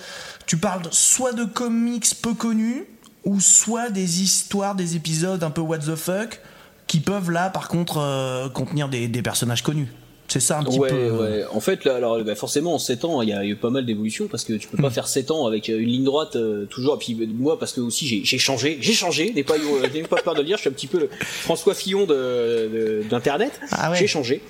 tu 0.48 0.58
parles 0.58 0.82
soit 0.92 1.34
de 1.34 1.44
comics 1.46 2.06
peu 2.22 2.34
connus 2.34 2.86
ou 3.24 3.40
soit 3.40 3.90
des 3.92 4.22
histoires, 4.24 4.74
des 4.76 4.96
épisodes 4.96 5.44
un 5.44 5.52
peu 5.52 5.62
what 5.62 5.80
the 5.80 5.96
fuck 5.96 6.42
qui 6.88 7.00
peuvent 7.00 7.32
là 7.32 7.50
par 7.50 7.68
contre 7.68 7.98
euh, 8.00 8.50
contenir 8.50 8.90
des, 8.90 9.08
des 9.08 9.22
personnages 9.22 9.62
connus. 9.64 9.88
C'est 10.28 10.40
ça 10.40 10.58
un 10.60 10.64
petit 10.64 10.80
ouais, 10.80 10.90
peu. 10.90 10.96
euh, 10.96 11.42
ouais. 11.42 11.46
En 11.54 11.60
fait, 11.60 11.86
là, 11.86 11.96
alors, 11.96 12.22
bah, 12.24 12.34
forcément, 12.36 12.74
en 12.74 12.80
7 12.80 13.06
ans, 13.06 13.22
il 13.22 13.30
y 13.30 13.34
a 13.34 13.46
eu 13.46 13.56
pas 13.56 13.70
mal 13.70 13.86
d'évolutions 13.86 14.28
parce 14.28 14.44
que 14.44 14.54
tu 14.54 14.68
peux 14.68 14.82
pas 14.82 14.90
faire 14.90 15.08
7 15.08 15.30
ans 15.32 15.46
avec 15.46 15.70
euh, 15.70 15.78
une 15.80 15.88
ligne 15.90 16.04
droite 16.04 16.36
euh, 16.36 16.66
toujours. 16.66 16.96
Et 16.96 16.98
puis 16.98 17.14
euh, 17.22 17.28
moi, 17.34 17.60
parce 17.60 17.74
que 17.74 17.80
aussi 17.82 18.08
j'ai 18.08 18.22
j'ai 18.26 18.38
changé, 18.40 18.78
j'ai 18.82 18.94
changé. 18.94 19.30
N'ayez 19.30 19.44
pas, 19.44 19.54
euh, 19.56 19.88
n'ayez 19.94 20.04
pas 20.04 20.18
peur 20.22 20.34
de 20.34 20.40
le 20.40 20.46
dire. 20.46 20.58
Je 20.58 20.62
suis 20.62 20.70
un 20.70 20.74
petit 20.74 20.88
peu 20.88 21.00
le 21.00 21.10
François 21.22 21.74
Fillon 21.76 22.06
de- 22.06 22.14
de- 22.14 23.04
d'internet. 23.10 23.60
Ah 23.72 23.92
ouais. 23.92 23.98
J'ai 23.98 24.08
changé. 24.08 24.42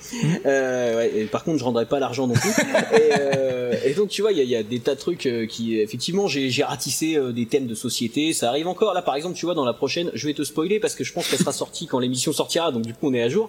Euh, 0.46 0.96
ouais, 0.96 1.12
et 1.14 1.24
par 1.26 1.44
contre, 1.44 1.58
je 1.58 1.64
rendrai 1.64 1.86
pas 1.86 2.00
l'argent 2.00 2.26
non 2.26 2.34
plus. 2.34 2.50
et, 2.94 3.12
euh, 3.20 3.74
et 3.84 3.92
donc, 3.94 4.08
tu 4.08 4.22
vois, 4.22 4.32
il 4.32 4.38
y 4.38 4.40
a, 4.40 4.44
y 4.44 4.56
a 4.56 4.62
des 4.62 4.80
tas 4.80 4.94
de 4.94 5.00
trucs 5.00 5.28
qui, 5.48 5.78
effectivement, 5.78 6.26
j'ai 6.26 6.50
ratissé 6.64 7.18
des 7.34 7.46
thèmes 7.46 7.66
de 7.66 7.74
société. 7.74 8.32
Ça 8.32 8.48
arrive 8.48 8.66
encore. 8.68 8.94
Là, 8.94 9.02
par 9.02 9.14
exemple, 9.14 9.36
tu 9.36 9.46
vois, 9.46 9.54
dans 9.54 9.64
la 9.64 9.72
prochaine, 9.74 10.10
je 10.14 10.26
vais 10.26 10.34
te 10.34 10.42
spoiler 10.42 10.80
parce 10.80 10.94
que 10.94 11.04
je 11.04 11.12
pense 11.12 11.28
qu'elle 11.28 11.38
sera 11.38 11.52
sortie 11.52 11.86
quand 11.86 11.98
l'émission 11.98 12.32
sortira. 12.32 12.72
Donc, 12.72 12.82
du 12.86 12.92
coup, 12.94 13.08
on 13.08 13.14
est 13.14 13.22
à 13.22 13.28
jour. 13.28 13.48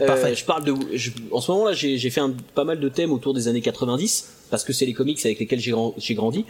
Euh, 0.00 0.06
Parfait. 0.06 0.34
je 0.34 0.44
parle 0.44 0.64
de. 0.64 0.74
je- 0.94 1.10
en 1.32 1.40
ce 1.40 1.50
moment 1.50 1.65
j'ai 1.72 2.10
fait 2.10 2.20
un- 2.20 2.34
pas 2.54 2.64
mal 2.64 2.80
de 2.80 2.88
thèmes 2.88 3.12
autour 3.12 3.34
des 3.34 3.48
années 3.48 3.60
90 3.62 4.28
parce 4.50 4.64
que 4.64 4.72
c'est 4.72 4.86
les 4.86 4.92
comics 4.94 5.24
avec 5.24 5.38
lesquels 5.40 5.60
j'ai 5.60 6.14
grandi. 6.14 6.44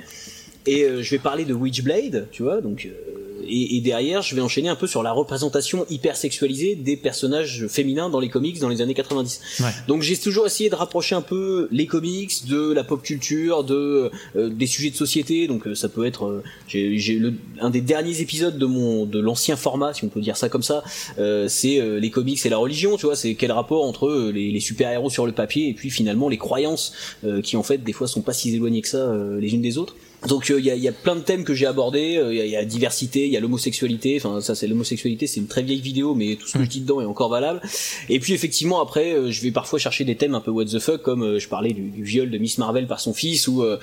Et 0.67 0.83
euh, 0.85 1.03
je 1.03 1.11
vais 1.13 1.19
parler 1.19 1.45
de 1.45 1.55
Witchblade, 1.55 2.29
tu 2.33 2.43
vois, 2.43 2.61
donc. 2.61 2.87
euh, 2.87 3.23
et, 3.47 3.77
et 3.77 3.81
derrière, 3.81 4.23
je 4.23 4.35
vais 4.35 4.41
enchaîner 4.41 4.69
un 4.69 4.77
peu 4.77 4.87
sur 4.87 5.03
la 5.03 5.13
représentation 5.13 5.87
hyper 5.91 6.17
sexualisée 6.17 6.75
des 6.75 6.97
personnages 6.97 7.67
féminins 7.69 8.09
dans 8.11 8.21
les 8.21 8.29
comics 8.29 8.59
dans 8.59 8.69
les 8.69 8.81
années 8.81 8.95
90. 8.95 9.41
Ouais. 9.61 9.67
Donc 9.89 10.03
j'ai 10.03 10.17
toujours 10.17 10.47
essayé 10.47 10.71
de 10.71 10.75
rapprocher 10.75 11.15
un 11.15 11.23
peu 11.23 11.69
les 11.71 11.87
comics 11.87 12.47
de 12.47 12.73
la 12.73 12.85
pop 12.85 13.03
culture, 13.03 13.65
de 13.65 14.11
euh, 14.37 14.49
des 14.49 14.67
sujets 14.67 14.91
de 14.91 14.97
société. 14.97 15.47
Donc 15.47 15.67
euh, 15.67 15.75
ça 15.75 15.89
peut 15.89 16.07
être, 16.07 16.27
euh, 16.27 16.43
j'ai 16.69 17.21
un 17.61 17.71
des 17.71 17.81
derniers 17.81 18.21
épisodes 18.21 18.59
de 18.59 18.67
mon 18.67 19.07
de 19.07 19.19
l'ancien 19.19 19.57
format, 19.57 19.95
si 19.95 20.05
on 20.05 20.09
peut 20.09 20.21
dire 20.21 20.37
ça 20.37 20.49
comme 20.49 20.63
ça, 20.63 20.83
euh, 21.19 21.49
c'est 21.49 21.81
euh, 21.81 21.99
les 21.99 22.11
comics 22.11 22.45
et 22.45 22.49
la 22.49 22.59
religion. 22.59 22.97
Tu 22.97 23.07
vois, 23.07 23.17
c'est 23.17 23.35
quel 23.35 23.53
rapport 23.53 23.85
entre 23.85 24.31
les, 24.33 24.51
les 24.51 24.61
super 24.61 24.91
héros 24.91 25.11
sur 25.11 25.27
le 25.27 25.33
papier 25.33 25.69
et 25.69 25.75
puis 25.75 25.91
finalement 25.91 26.29
les 26.29 26.39
croyances 26.39 26.93
euh, 27.25 27.41
qui 27.43 27.57
en 27.57 27.63
fait 27.63 27.79
des 27.79 27.93
fois 27.93 28.07
sont 28.07 28.23
pas 28.23 28.33
si 28.33 28.55
éloignées 28.55 28.83
que 28.83 28.89
ça 28.89 28.99
euh, 28.99 29.41
les 29.41 29.55
unes 29.55 29.63
des 29.63 29.79
autres. 29.79 29.97
Donc 30.29 30.49
il 30.49 30.65
y, 30.65 30.71
a, 30.71 30.75
y, 30.75 30.89
a, 30.89 30.93
plein 30.93 31.15
de 31.15 31.21
thèmes 31.21 31.45
que 31.45 31.55
j'ai 31.55 31.67
abordés. 31.67 32.21
Il 32.31 32.35
y, 32.35 32.49
y, 32.49 32.57
a 32.57 32.65
diversité, 32.65 33.27
il 33.27 33.33
y 33.33 33.37
a 33.37 33.41
l'homosexualité. 33.41 34.21
Enfin 34.23 34.41
ça 34.41 34.55
c'est 34.55 34.67
l'homosexualité, 34.67 35.27
c'est 35.27 35.41
une 35.41 35.47
très 35.47 35.63
vieille 35.63 35.81
vidéo, 35.81 36.15
mais 36.15 36.37
tout 36.37 36.47
ce 36.49 36.55
que 36.55 36.65
je 36.65 36.69
dis 36.69 36.81
dedans 36.81 37.01
est 37.01 37.05
encore 37.07 37.29
valable. 37.29 37.61
Et 38.09 38.19
puis 38.19 38.33
effectivement 38.33 38.81
après, 38.81 39.13
euh, 39.13 39.31
je 39.31 39.43
vais 39.43 39.51
parfois 39.51 39.79
chercher 39.79 40.05
des 40.05 40.17
thèmes 40.17 40.35
un 40.35 40.41
peu 40.41 40.51
what 40.51 40.65
the 40.67 40.79
fuck, 40.79 41.03
comme 41.03 41.23
euh, 41.23 41.39
je 41.39 41.49
parlais 41.49 41.73
du, 41.73 41.91
du, 41.91 42.03
viol 42.03 42.31
de 42.31 42.39
Miss 42.39 42.59
Marvel 42.59 42.87
par 42.87 43.01
son 43.01 43.15
fils 43.15 43.49
ou 43.49 43.63
euh, 43.63 43.79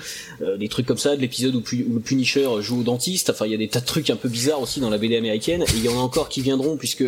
des 0.58 0.67
trucs 0.67 0.86
comme 0.86 0.98
ça, 0.98 1.15
de 1.15 1.22
l'épisode 1.22 1.56
où, 1.56 1.60
où, 1.60 1.93
le 1.93 2.00
Punisher 2.00 2.48
joue 2.60 2.82
au 2.82 2.84
dentiste. 2.84 3.30
Enfin 3.30 3.46
il 3.46 3.52
y 3.52 3.56
a 3.56 3.58
des 3.58 3.67
tas 3.67 3.80
de 3.80 3.86
trucs 3.86 4.10
un 4.10 4.15
peu 4.15 4.30
bizarres 4.30 4.62
aussi 4.62 4.80
dans 4.80 4.89
la 4.89 4.98
BD 4.98 5.15
américaine. 5.15 5.63
Et 5.63 5.78
il 5.78 5.84
y 5.84 5.89
en 5.89 5.98
a 5.98 6.02
encore 6.02 6.30
qui 6.30 6.41
viendront 6.41 6.78
puisque 6.78 7.06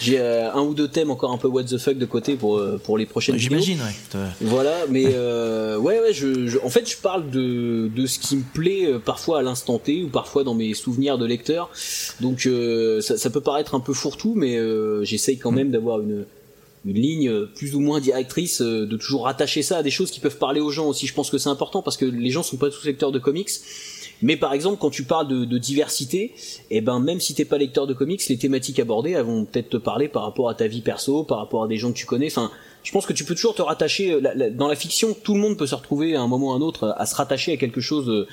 j'ai 0.00 0.18
un 0.18 0.60
ou 0.60 0.74
deux 0.74 0.88
thèmes 0.88 1.10
encore 1.10 1.32
un 1.32 1.38
peu 1.38 1.48
what 1.48 1.64
the 1.64 1.78
fuck 1.78 1.98
de 1.98 2.06
côté 2.06 2.36
pour 2.36 2.62
pour 2.84 2.98
les 2.98 3.06
prochaines 3.06 3.36
vidéos. 3.36 3.60
J'imagine. 3.60 3.80
Ouais. 4.14 4.20
Voilà, 4.40 4.86
mais 4.88 5.06
ouais 5.06 6.00
ouais, 6.00 6.12
je, 6.12 6.46
je, 6.46 6.58
en 6.58 6.70
fait 6.70 6.88
je 6.88 6.96
parle 6.96 7.30
de 7.30 7.90
de 7.94 8.06
ce 8.06 8.18
qui 8.18 8.36
me 8.36 8.42
plaît 8.42 8.67
parfois 9.04 9.40
à 9.40 9.42
l'instant 9.42 9.78
T 9.78 10.02
ou 10.02 10.08
parfois 10.08 10.44
dans 10.44 10.54
mes 10.54 10.74
souvenirs 10.74 11.18
de 11.18 11.26
lecteur. 11.26 11.70
Donc 12.20 12.46
euh, 12.46 13.00
ça, 13.00 13.16
ça, 13.16 13.30
peut 13.30 13.40
paraître 13.40 13.74
un 13.74 13.80
peu 13.80 13.92
fourre-tout, 13.92 14.34
mais 14.34 14.56
euh, 14.56 15.04
j'essaye 15.04 15.38
quand 15.38 15.52
même 15.52 15.70
d'avoir 15.70 16.00
une, 16.00 16.24
une 16.84 16.96
ligne 16.96 17.46
plus 17.46 17.74
ou 17.74 17.80
moins 17.80 18.00
directrice, 18.00 18.60
euh, 18.60 18.86
de 18.86 18.96
toujours 18.96 19.24
rattacher 19.24 19.62
ça 19.62 19.78
à 19.78 19.82
des 19.82 19.90
choses 19.90 20.10
qui 20.10 20.20
peuvent 20.20 20.38
parler 20.38 20.60
aux 20.60 20.70
gens 20.70 20.86
aussi. 20.86 21.06
Je 21.06 21.14
pense 21.14 21.30
que 21.30 21.38
c'est 21.38 21.48
important 21.48 21.82
parce 21.82 21.96
que 21.96 22.04
les 22.04 22.30
gens 22.30 22.42
sont 22.42 22.56
pas 22.56 22.70
tous 22.70 22.84
lecteurs 22.84 23.12
de 23.12 23.18
comics. 23.18 23.50
Mais 24.22 24.36
par 24.36 24.52
exemple, 24.52 24.78
quand 24.80 24.90
tu 24.90 25.04
parles 25.04 25.28
de, 25.28 25.44
de 25.44 25.58
diversité, 25.58 26.34
et 26.70 26.78
eh 26.78 26.80
ben 26.80 27.00
même 27.00 27.20
si 27.20 27.34
t'es 27.34 27.44
pas 27.44 27.58
lecteur 27.58 27.86
de 27.86 27.94
comics, 27.94 28.26
les 28.28 28.36
thématiques 28.36 28.78
abordées 28.78 29.12
elles 29.12 29.24
vont 29.24 29.44
peut-être 29.44 29.70
te 29.70 29.76
parler 29.76 30.08
par 30.08 30.24
rapport 30.24 30.48
à 30.48 30.54
ta 30.54 30.66
vie 30.66 30.82
perso, 30.82 31.22
par 31.22 31.38
rapport 31.38 31.64
à 31.64 31.68
des 31.68 31.76
gens 31.76 31.92
que 31.92 31.96
tu 31.96 32.06
connais. 32.06 32.26
Enfin, 32.26 32.50
je 32.82 32.92
pense 32.92 33.06
que 33.06 33.12
tu 33.12 33.24
peux 33.24 33.34
toujours 33.34 33.54
te 33.54 33.62
rattacher. 33.62 34.20
Dans 34.52 34.68
la 34.68 34.76
fiction, 34.76 35.14
tout 35.22 35.34
le 35.34 35.40
monde 35.40 35.56
peut 35.56 35.66
se 35.66 35.74
retrouver 35.74 36.16
à 36.16 36.20
un 36.20 36.28
moment 36.28 36.48
ou 36.48 36.52
à 36.52 36.56
un 36.56 36.60
autre 36.60 36.94
à 36.96 37.06
se 37.06 37.14
rattacher 37.14 37.52
à 37.52 37.56
quelque 37.56 37.80
chose 37.80 38.26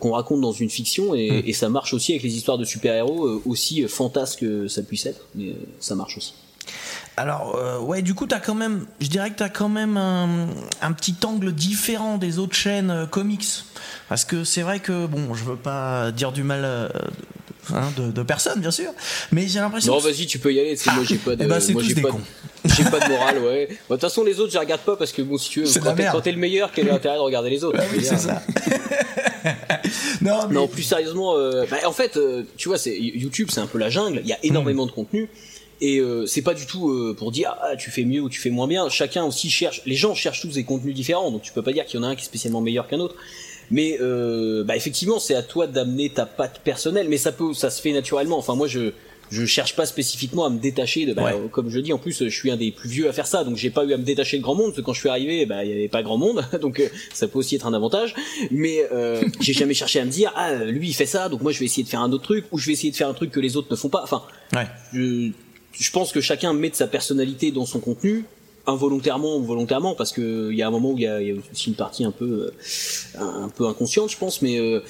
qu'on 0.00 0.12
raconte 0.12 0.40
dans 0.40 0.52
une 0.52 0.70
fiction, 0.70 1.14
et, 1.14 1.26
Hmm. 1.36 1.42
et, 1.46 1.52
ça 1.52 1.68
marche 1.68 1.94
aussi 1.94 2.12
avec 2.12 2.22
les 2.22 2.36
histoires 2.36 2.58
de 2.58 2.64
super-héros, 2.64 3.42
aussi 3.44 3.82
fantasques 3.88 4.40
que 4.40 4.68
ça 4.68 4.82
puisse 4.82 5.06
être, 5.06 5.26
mais 5.34 5.54
ça 5.80 5.94
marche 5.94 6.18
aussi. 6.18 6.34
Alors 7.16 7.56
euh, 7.56 7.78
ouais, 7.78 8.02
du 8.02 8.14
coup 8.14 8.26
t'as 8.26 8.40
quand 8.40 8.54
même, 8.54 8.86
je 9.00 9.08
dirais 9.08 9.30
que 9.30 9.36
t'as 9.36 9.48
quand 9.48 9.70
même 9.70 9.96
un, 9.96 10.48
un, 10.82 10.92
petit 10.92 11.16
angle 11.24 11.52
différent 11.52 12.18
des 12.18 12.38
autres 12.38 12.54
chaînes 12.54 12.90
euh, 12.90 13.06
comics, 13.06 13.46
parce 14.10 14.26
que 14.26 14.44
c'est 14.44 14.60
vrai 14.60 14.80
que 14.80 15.06
bon, 15.06 15.34
je 15.34 15.44
veux 15.44 15.56
pas 15.56 16.12
dire 16.12 16.32
du 16.32 16.42
mal. 16.42 16.62
Euh, 16.64 16.88
Hein, 17.74 17.92
de, 17.96 18.12
de, 18.12 18.22
personne 18.22 18.60
bien 18.60 18.70
sûr 18.70 18.92
mais 19.32 19.48
j'ai 19.48 19.58
l'impression 19.58 19.92
non 19.92 19.98
vas-y 19.98 20.26
tu 20.26 20.38
peux 20.38 20.54
y 20.54 20.60
aller 20.60 20.78
ah, 20.86 20.92
moi 20.94 21.04
j'ai 21.04 21.16
pas 21.16 21.34
de 21.34 21.42
eh 21.42 21.48
ben, 21.48 21.60
moi 21.72 21.82
j'ai 21.82 21.94
pas 21.96 22.10
j'ai 22.64 22.84
pas 22.84 23.00
de 23.00 23.08
morale 23.10 23.38
ouais. 23.40 23.66
De 23.66 23.76
toute 23.88 24.00
façon 24.00 24.22
les 24.22 24.38
autres 24.38 24.52
je 24.52 24.58
regarde 24.58 24.82
pas 24.82 24.94
parce 24.94 25.10
que 25.10 25.20
bon 25.20 25.36
si 25.36 25.50
tu 25.50 25.64
veux 25.64 25.80
quand 25.80 26.20
t'es, 26.20 26.30
le 26.30 26.38
meilleur 26.38 26.70
quel 26.72 26.86
est 26.86 26.92
l'intérêt 26.92 27.16
de 27.16 27.22
regarder 27.22 27.50
les 27.50 27.64
autres 27.64 27.80
ah, 27.80 27.84
oui, 27.92 28.04
c'est 28.04 28.18
ça. 28.18 28.40
Non, 30.20 30.46
mais... 30.46 30.54
non 30.54 30.68
plus 30.68 30.84
sérieusement 30.84 31.34
bah, 31.68 31.78
en 31.86 31.92
fait 31.92 32.16
tu 32.56 32.68
vois 32.68 32.78
c'est 32.78 32.96
YouTube 32.96 33.48
c'est 33.50 33.60
un 33.60 33.66
peu 33.66 33.78
la 33.78 33.90
jungle 33.90 34.20
il 34.22 34.28
y 34.28 34.32
a 34.32 34.38
énormément 34.44 34.86
de 34.86 34.92
contenu 34.92 35.28
et 35.80 35.98
euh, 35.98 36.26
c'est 36.26 36.42
pas 36.42 36.54
du 36.54 36.66
tout 36.66 36.90
euh, 36.90 37.14
pour 37.16 37.32
dire 37.32 37.54
ah 37.60 37.76
tu 37.76 37.90
fais 37.90 38.04
mieux 38.04 38.20
ou 38.20 38.28
tu 38.28 38.40
fais 38.40 38.50
moins 38.50 38.66
bien. 38.66 38.88
Chacun 38.88 39.24
aussi 39.24 39.50
cherche 39.50 39.82
les 39.84 39.94
gens 39.94 40.14
cherchent 40.14 40.40
tous 40.40 40.54
des 40.54 40.64
contenus 40.64 40.94
différents 40.94 41.30
donc 41.30 41.42
tu 41.42 41.52
peux 41.52 41.62
pas 41.62 41.72
dire 41.72 41.84
qu'il 41.84 42.00
y 42.00 42.02
en 42.02 42.06
a 42.06 42.08
un 42.08 42.14
qui 42.14 42.22
est 42.22 42.26
spécialement 42.26 42.60
meilleur 42.60 42.88
qu'un 42.88 43.00
autre. 43.00 43.16
Mais 43.70 43.98
euh, 44.00 44.64
bah 44.64 44.76
effectivement 44.76 45.18
c'est 45.18 45.34
à 45.34 45.42
toi 45.42 45.66
d'amener 45.66 46.08
ta 46.10 46.24
patte 46.24 46.60
personnelle. 46.60 47.08
Mais 47.08 47.18
ça 47.18 47.32
peut 47.32 47.52
ça 47.52 47.70
se 47.70 47.82
fait 47.82 47.92
naturellement. 47.92 48.38
Enfin 48.38 48.54
moi 48.54 48.68
je 48.68 48.92
je 49.28 49.44
cherche 49.44 49.74
pas 49.74 49.86
spécifiquement 49.86 50.44
à 50.44 50.50
me 50.50 50.58
détacher 50.58 51.04
de 51.04 51.12
bah, 51.12 51.24
ouais. 51.24 51.48
comme 51.50 51.68
je 51.68 51.80
dis 51.80 51.92
en 51.92 51.98
plus 51.98 52.22
je 52.24 52.28
suis 52.28 52.48
un 52.50 52.56
des 52.56 52.70
plus 52.70 52.88
vieux 52.88 53.08
à 53.08 53.12
faire 53.12 53.26
ça. 53.26 53.44
Donc 53.44 53.56
j'ai 53.56 53.70
pas 53.70 53.84
eu 53.84 53.92
à 53.92 53.98
me 53.98 54.04
détacher 54.04 54.38
de 54.38 54.42
grand 54.42 54.54
monde 54.54 54.68
parce 54.68 54.78
que 54.78 54.82
quand 54.82 54.92
je 54.92 55.00
suis 55.00 55.08
arrivé 55.08 55.44
bah 55.44 55.64
il 55.64 55.70
y 55.70 55.72
avait 55.72 55.88
pas 55.88 56.02
grand 56.02 56.16
monde. 56.16 56.44
Donc 56.62 56.80
euh, 56.80 56.88
ça 57.12 57.28
peut 57.28 57.38
aussi 57.38 57.56
être 57.56 57.66
un 57.66 57.74
avantage. 57.74 58.14
Mais 58.50 58.86
euh, 58.92 59.22
j'ai 59.40 59.52
jamais 59.52 59.74
cherché 59.74 60.00
à 60.00 60.04
me 60.06 60.10
dire 60.10 60.32
ah 60.36 60.54
lui 60.54 60.88
il 60.88 60.94
fait 60.94 61.06
ça. 61.06 61.28
Donc 61.28 61.42
moi 61.42 61.52
je 61.52 61.58
vais 61.58 61.66
essayer 61.66 61.82
de 61.82 61.88
faire 61.88 62.00
un 62.00 62.12
autre 62.12 62.24
truc 62.24 62.46
ou 62.52 62.58
je 62.58 62.66
vais 62.66 62.72
essayer 62.72 62.90
de 62.90 62.96
faire 62.96 63.08
un 63.08 63.14
truc 63.14 63.30
que 63.30 63.40
les 63.40 63.56
autres 63.56 63.68
ne 63.70 63.76
font 63.76 63.90
pas. 63.90 64.02
Enfin 64.02 64.22
ouais. 64.54 64.66
je, 64.94 65.32
je 65.78 65.90
pense 65.90 66.12
que 66.12 66.20
chacun 66.20 66.52
met 66.52 66.70
de 66.70 66.74
sa 66.74 66.86
personnalité 66.86 67.50
dans 67.50 67.66
son 67.66 67.80
contenu 67.80 68.24
involontairement 68.66 69.36
ou 69.36 69.44
volontairement 69.44 69.94
parce 69.94 70.12
que 70.12 70.50
il 70.50 70.56
y 70.56 70.62
a 70.62 70.66
un 70.66 70.70
moment 70.70 70.90
où 70.90 70.98
il 70.98 71.04
y 71.04 71.06
a, 71.06 71.20
aussi 71.52 71.68
une 71.68 71.76
partie 71.76 72.04
un 72.04 72.10
peu 72.10 72.52
euh, 73.16 73.20
un 73.20 73.48
peu 73.48 73.66
inconsciente 73.66 74.10
je 74.10 74.18
pense 74.18 74.42
mais 74.42 74.58
euh, 74.58 74.80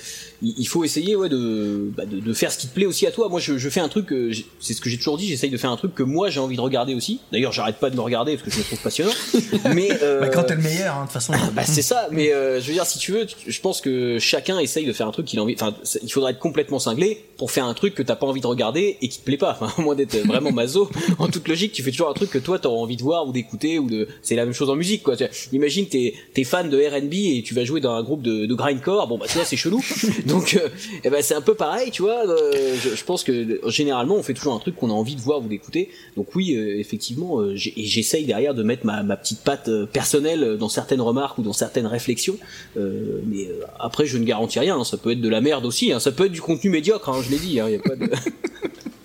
il 0.42 0.66
faut 0.68 0.84
essayer 0.84 1.16
ouais 1.16 1.28
de, 1.28 1.90
bah 1.96 2.04
de, 2.04 2.20
de 2.20 2.32
faire 2.32 2.52
ce 2.52 2.58
qui 2.58 2.68
te 2.68 2.74
plaît 2.74 2.86
aussi 2.86 3.06
à 3.06 3.10
toi. 3.10 3.28
Moi 3.28 3.40
je, 3.40 3.56
je 3.58 3.68
fais 3.68 3.80
un 3.80 3.88
truc 3.88 4.12
euh, 4.12 4.32
c'est 4.60 4.74
ce 4.74 4.80
que 4.80 4.90
j'ai 4.90 4.98
toujours 4.98 5.16
dit 5.16 5.26
j'essaye 5.28 5.50
de 5.50 5.56
faire 5.56 5.70
un 5.70 5.76
truc 5.76 5.94
que 5.94 6.02
moi 6.02 6.30
j'ai 6.30 6.40
envie 6.40 6.56
de 6.56 6.60
regarder 6.60 6.94
aussi. 6.94 7.20
D'ailleurs 7.32 7.52
j'arrête 7.52 7.76
pas 7.76 7.90
de 7.90 7.96
me 7.96 8.00
regarder 8.00 8.36
parce 8.36 8.44
que 8.44 8.50
je 8.50 8.58
me 8.58 8.64
trouve 8.64 8.80
passionnant. 8.80 9.12
Mais 9.74 9.88
bah, 10.20 10.28
quand 10.28 10.44
t'es 10.44 10.54
le 10.54 10.62
meilleur 10.62 10.94
hein, 10.96 11.00
de 11.02 11.06
toute 11.06 11.12
façon. 11.12 11.32
Bah, 11.54 11.62
c'est 11.64 11.82
ça. 11.82 12.08
Mais 12.10 12.32
euh, 12.32 12.60
je 12.60 12.66
veux 12.66 12.72
dire 12.74 12.86
si 12.86 12.98
tu 12.98 13.12
veux 13.12 13.26
je 13.46 13.60
pense 13.60 13.80
que 13.80 14.18
chacun 14.18 14.58
essaye 14.58 14.84
de 14.84 14.92
faire 14.92 15.06
un 15.06 15.12
truc 15.12 15.26
qu'il 15.26 15.38
a 15.38 15.42
envie 15.42 15.54
enfin 15.54 15.74
il 16.02 16.12
faudrait 16.12 16.32
être 16.32 16.38
complètement 16.38 16.78
cinglé 16.78 17.24
pour 17.38 17.50
faire 17.50 17.64
un 17.64 17.74
truc 17.74 17.94
que 17.94 18.02
t'as 18.02 18.16
pas 18.16 18.26
envie 18.26 18.40
de 18.40 18.46
regarder 18.46 18.98
et 19.00 19.08
qui 19.08 19.18
te 19.18 19.24
plaît 19.24 19.36
pas. 19.36 19.52
Enfin 19.58 19.72
à 19.78 19.80
moins 19.82 19.94
d'être 19.94 20.16
vraiment 20.26 20.52
maso 20.52 20.90
en 21.18 21.28
toute 21.28 21.48
logique 21.48 21.72
tu 21.72 21.82
fais 21.82 21.90
toujours 21.90 22.10
un 22.10 22.14
truc 22.14 22.30
que 22.30 22.38
toi 22.38 22.58
t'auras 22.58 22.80
envie 22.80 22.96
de 22.96 23.02
voir 23.02 23.26
ou 23.26 23.32
d'écouter 23.32 23.78
ou 23.78 23.88
de 23.88 24.08
c'est 24.22 24.34
la 24.34 24.44
même 24.44 24.54
chose 24.54 24.68
en 24.70 24.76
musique 24.76 25.02
quoi. 25.02 25.14
Imagine 25.52 25.86
t'es 25.86 26.14
t'es 26.34 26.44
fan 26.44 26.68
de 26.68 26.76
R&B 26.76 27.14
et 27.14 27.42
tu 27.44 27.54
vas 27.54 27.64
jouer 27.64 27.80
dans 27.80 27.94
un 27.94 28.02
groupe 28.02 28.22
de, 28.22 28.46
de 28.46 28.54
grindcore. 28.54 29.06
Bon 29.08 29.18
bah 29.18 29.26
vois 29.34 29.44
c'est 29.44 29.56
chelou 29.56 29.82
donc 30.36 30.54
euh, 30.54 30.68
eh 31.04 31.10
ben 31.10 31.22
c'est 31.22 31.34
un 31.34 31.40
peu 31.40 31.54
pareil 31.54 31.90
tu 31.90 32.02
vois 32.02 32.26
euh, 32.28 32.74
je, 32.82 33.04
pense 33.04 33.22
que 33.22 33.60
généralement 33.68 34.16
on 34.16 34.22
fait 34.22 34.34
toujours 34.34 34.54
un 34.54 34.58
truc 34.58 34.74
qu'on 34.74 34.90
a 34.90 34.92
envie 34.92 35.14
de 35.14 35.20
voir 35.20 35.40
ou 35.40 35.48
d'écouter. 35.48 35.90
Donc 36.16 36.34
oui 36.34 36.56
euh, 36.56 36.78
effectivement 36.78 37.44
et 37.44 37.56
j'essaye 37.56 38.24
derrière 38.24 38.54
de 38.54 38.62
mettre 38.62 38.84
ma, 38.84 39.16
petite 39.16 39.40
patte 39.42 39.70
personnelle 39.92 40.56
dans 40.58 40.68
certaines 40.68 41.00
remarques 41.00 41.38
ou 41.38 41.42
dans 41.42 41.52
certaines 41.52 41.86
réflexions. 41.86 42.38
Mais 42.76 43.48
après 43.78 44.06
je 44.06 44.18
ne 44.18 44.24
garantis 44.24 44.58
rien 44.58 44.76
hein, 44.76 44.84
ça 44.84 44.96
peut 44.96 45.12
être 45.12 45.20
de 45.20 45.28
la 45.28 45.40
merde 45.40 45.64
aussi 45.64 45.92
hein, 45.92 46.00
ça 46.00 46.12
peut 46.12 46.26
être 46.26 46.32
du 46.32 46.42
contenu 46.42 46.70
médiocre 46.70 47.08
hein, 47.08 47.20
je 47.24 47.30
l'ai 47.30 47.38
dit 47.38 47.48
il 47.48 47.54
y 47.54 47.60
a 47.60 47.78
pas 47.78 47.96
de 47.96 48.10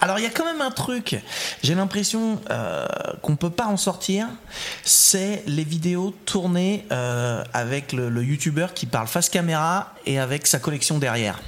Alors 0.00 0.18
il 0.18 0.22
y 0.22 0.26
a 0.26 0.30
quand 0.30 0.44
même 0.44 0.60
un 0.60 0.70
truc, 0.70 1.16
j'ai 1.62 1.74
l'impression 1.74 2.40
euh, 2.50 2.86
qu'on 3.22 3.36
peut 3.36 3.50
pas 3.50 3.66
en 3.66 3.76
sortir, 3.76 4.28
c'est 4.84 5.42
les 5.46 5.64
vidéos 5.64 6.14
tournées 6.24 6.84
euh, 6.90 7.44
avec 7.52 7.92
le, 7.92 8.08
le 8.08 8.24
youtubeur 8.24 8.74
qui 8.74 8.86
parle 8.86 9.06
face 9.06 9.28
caméra 9.28 9.94
et 10.06 10.18
avec 10.18 10.46
sa 10.46 10.58
collection 10.58 10.98
derrière. 10.98 11.38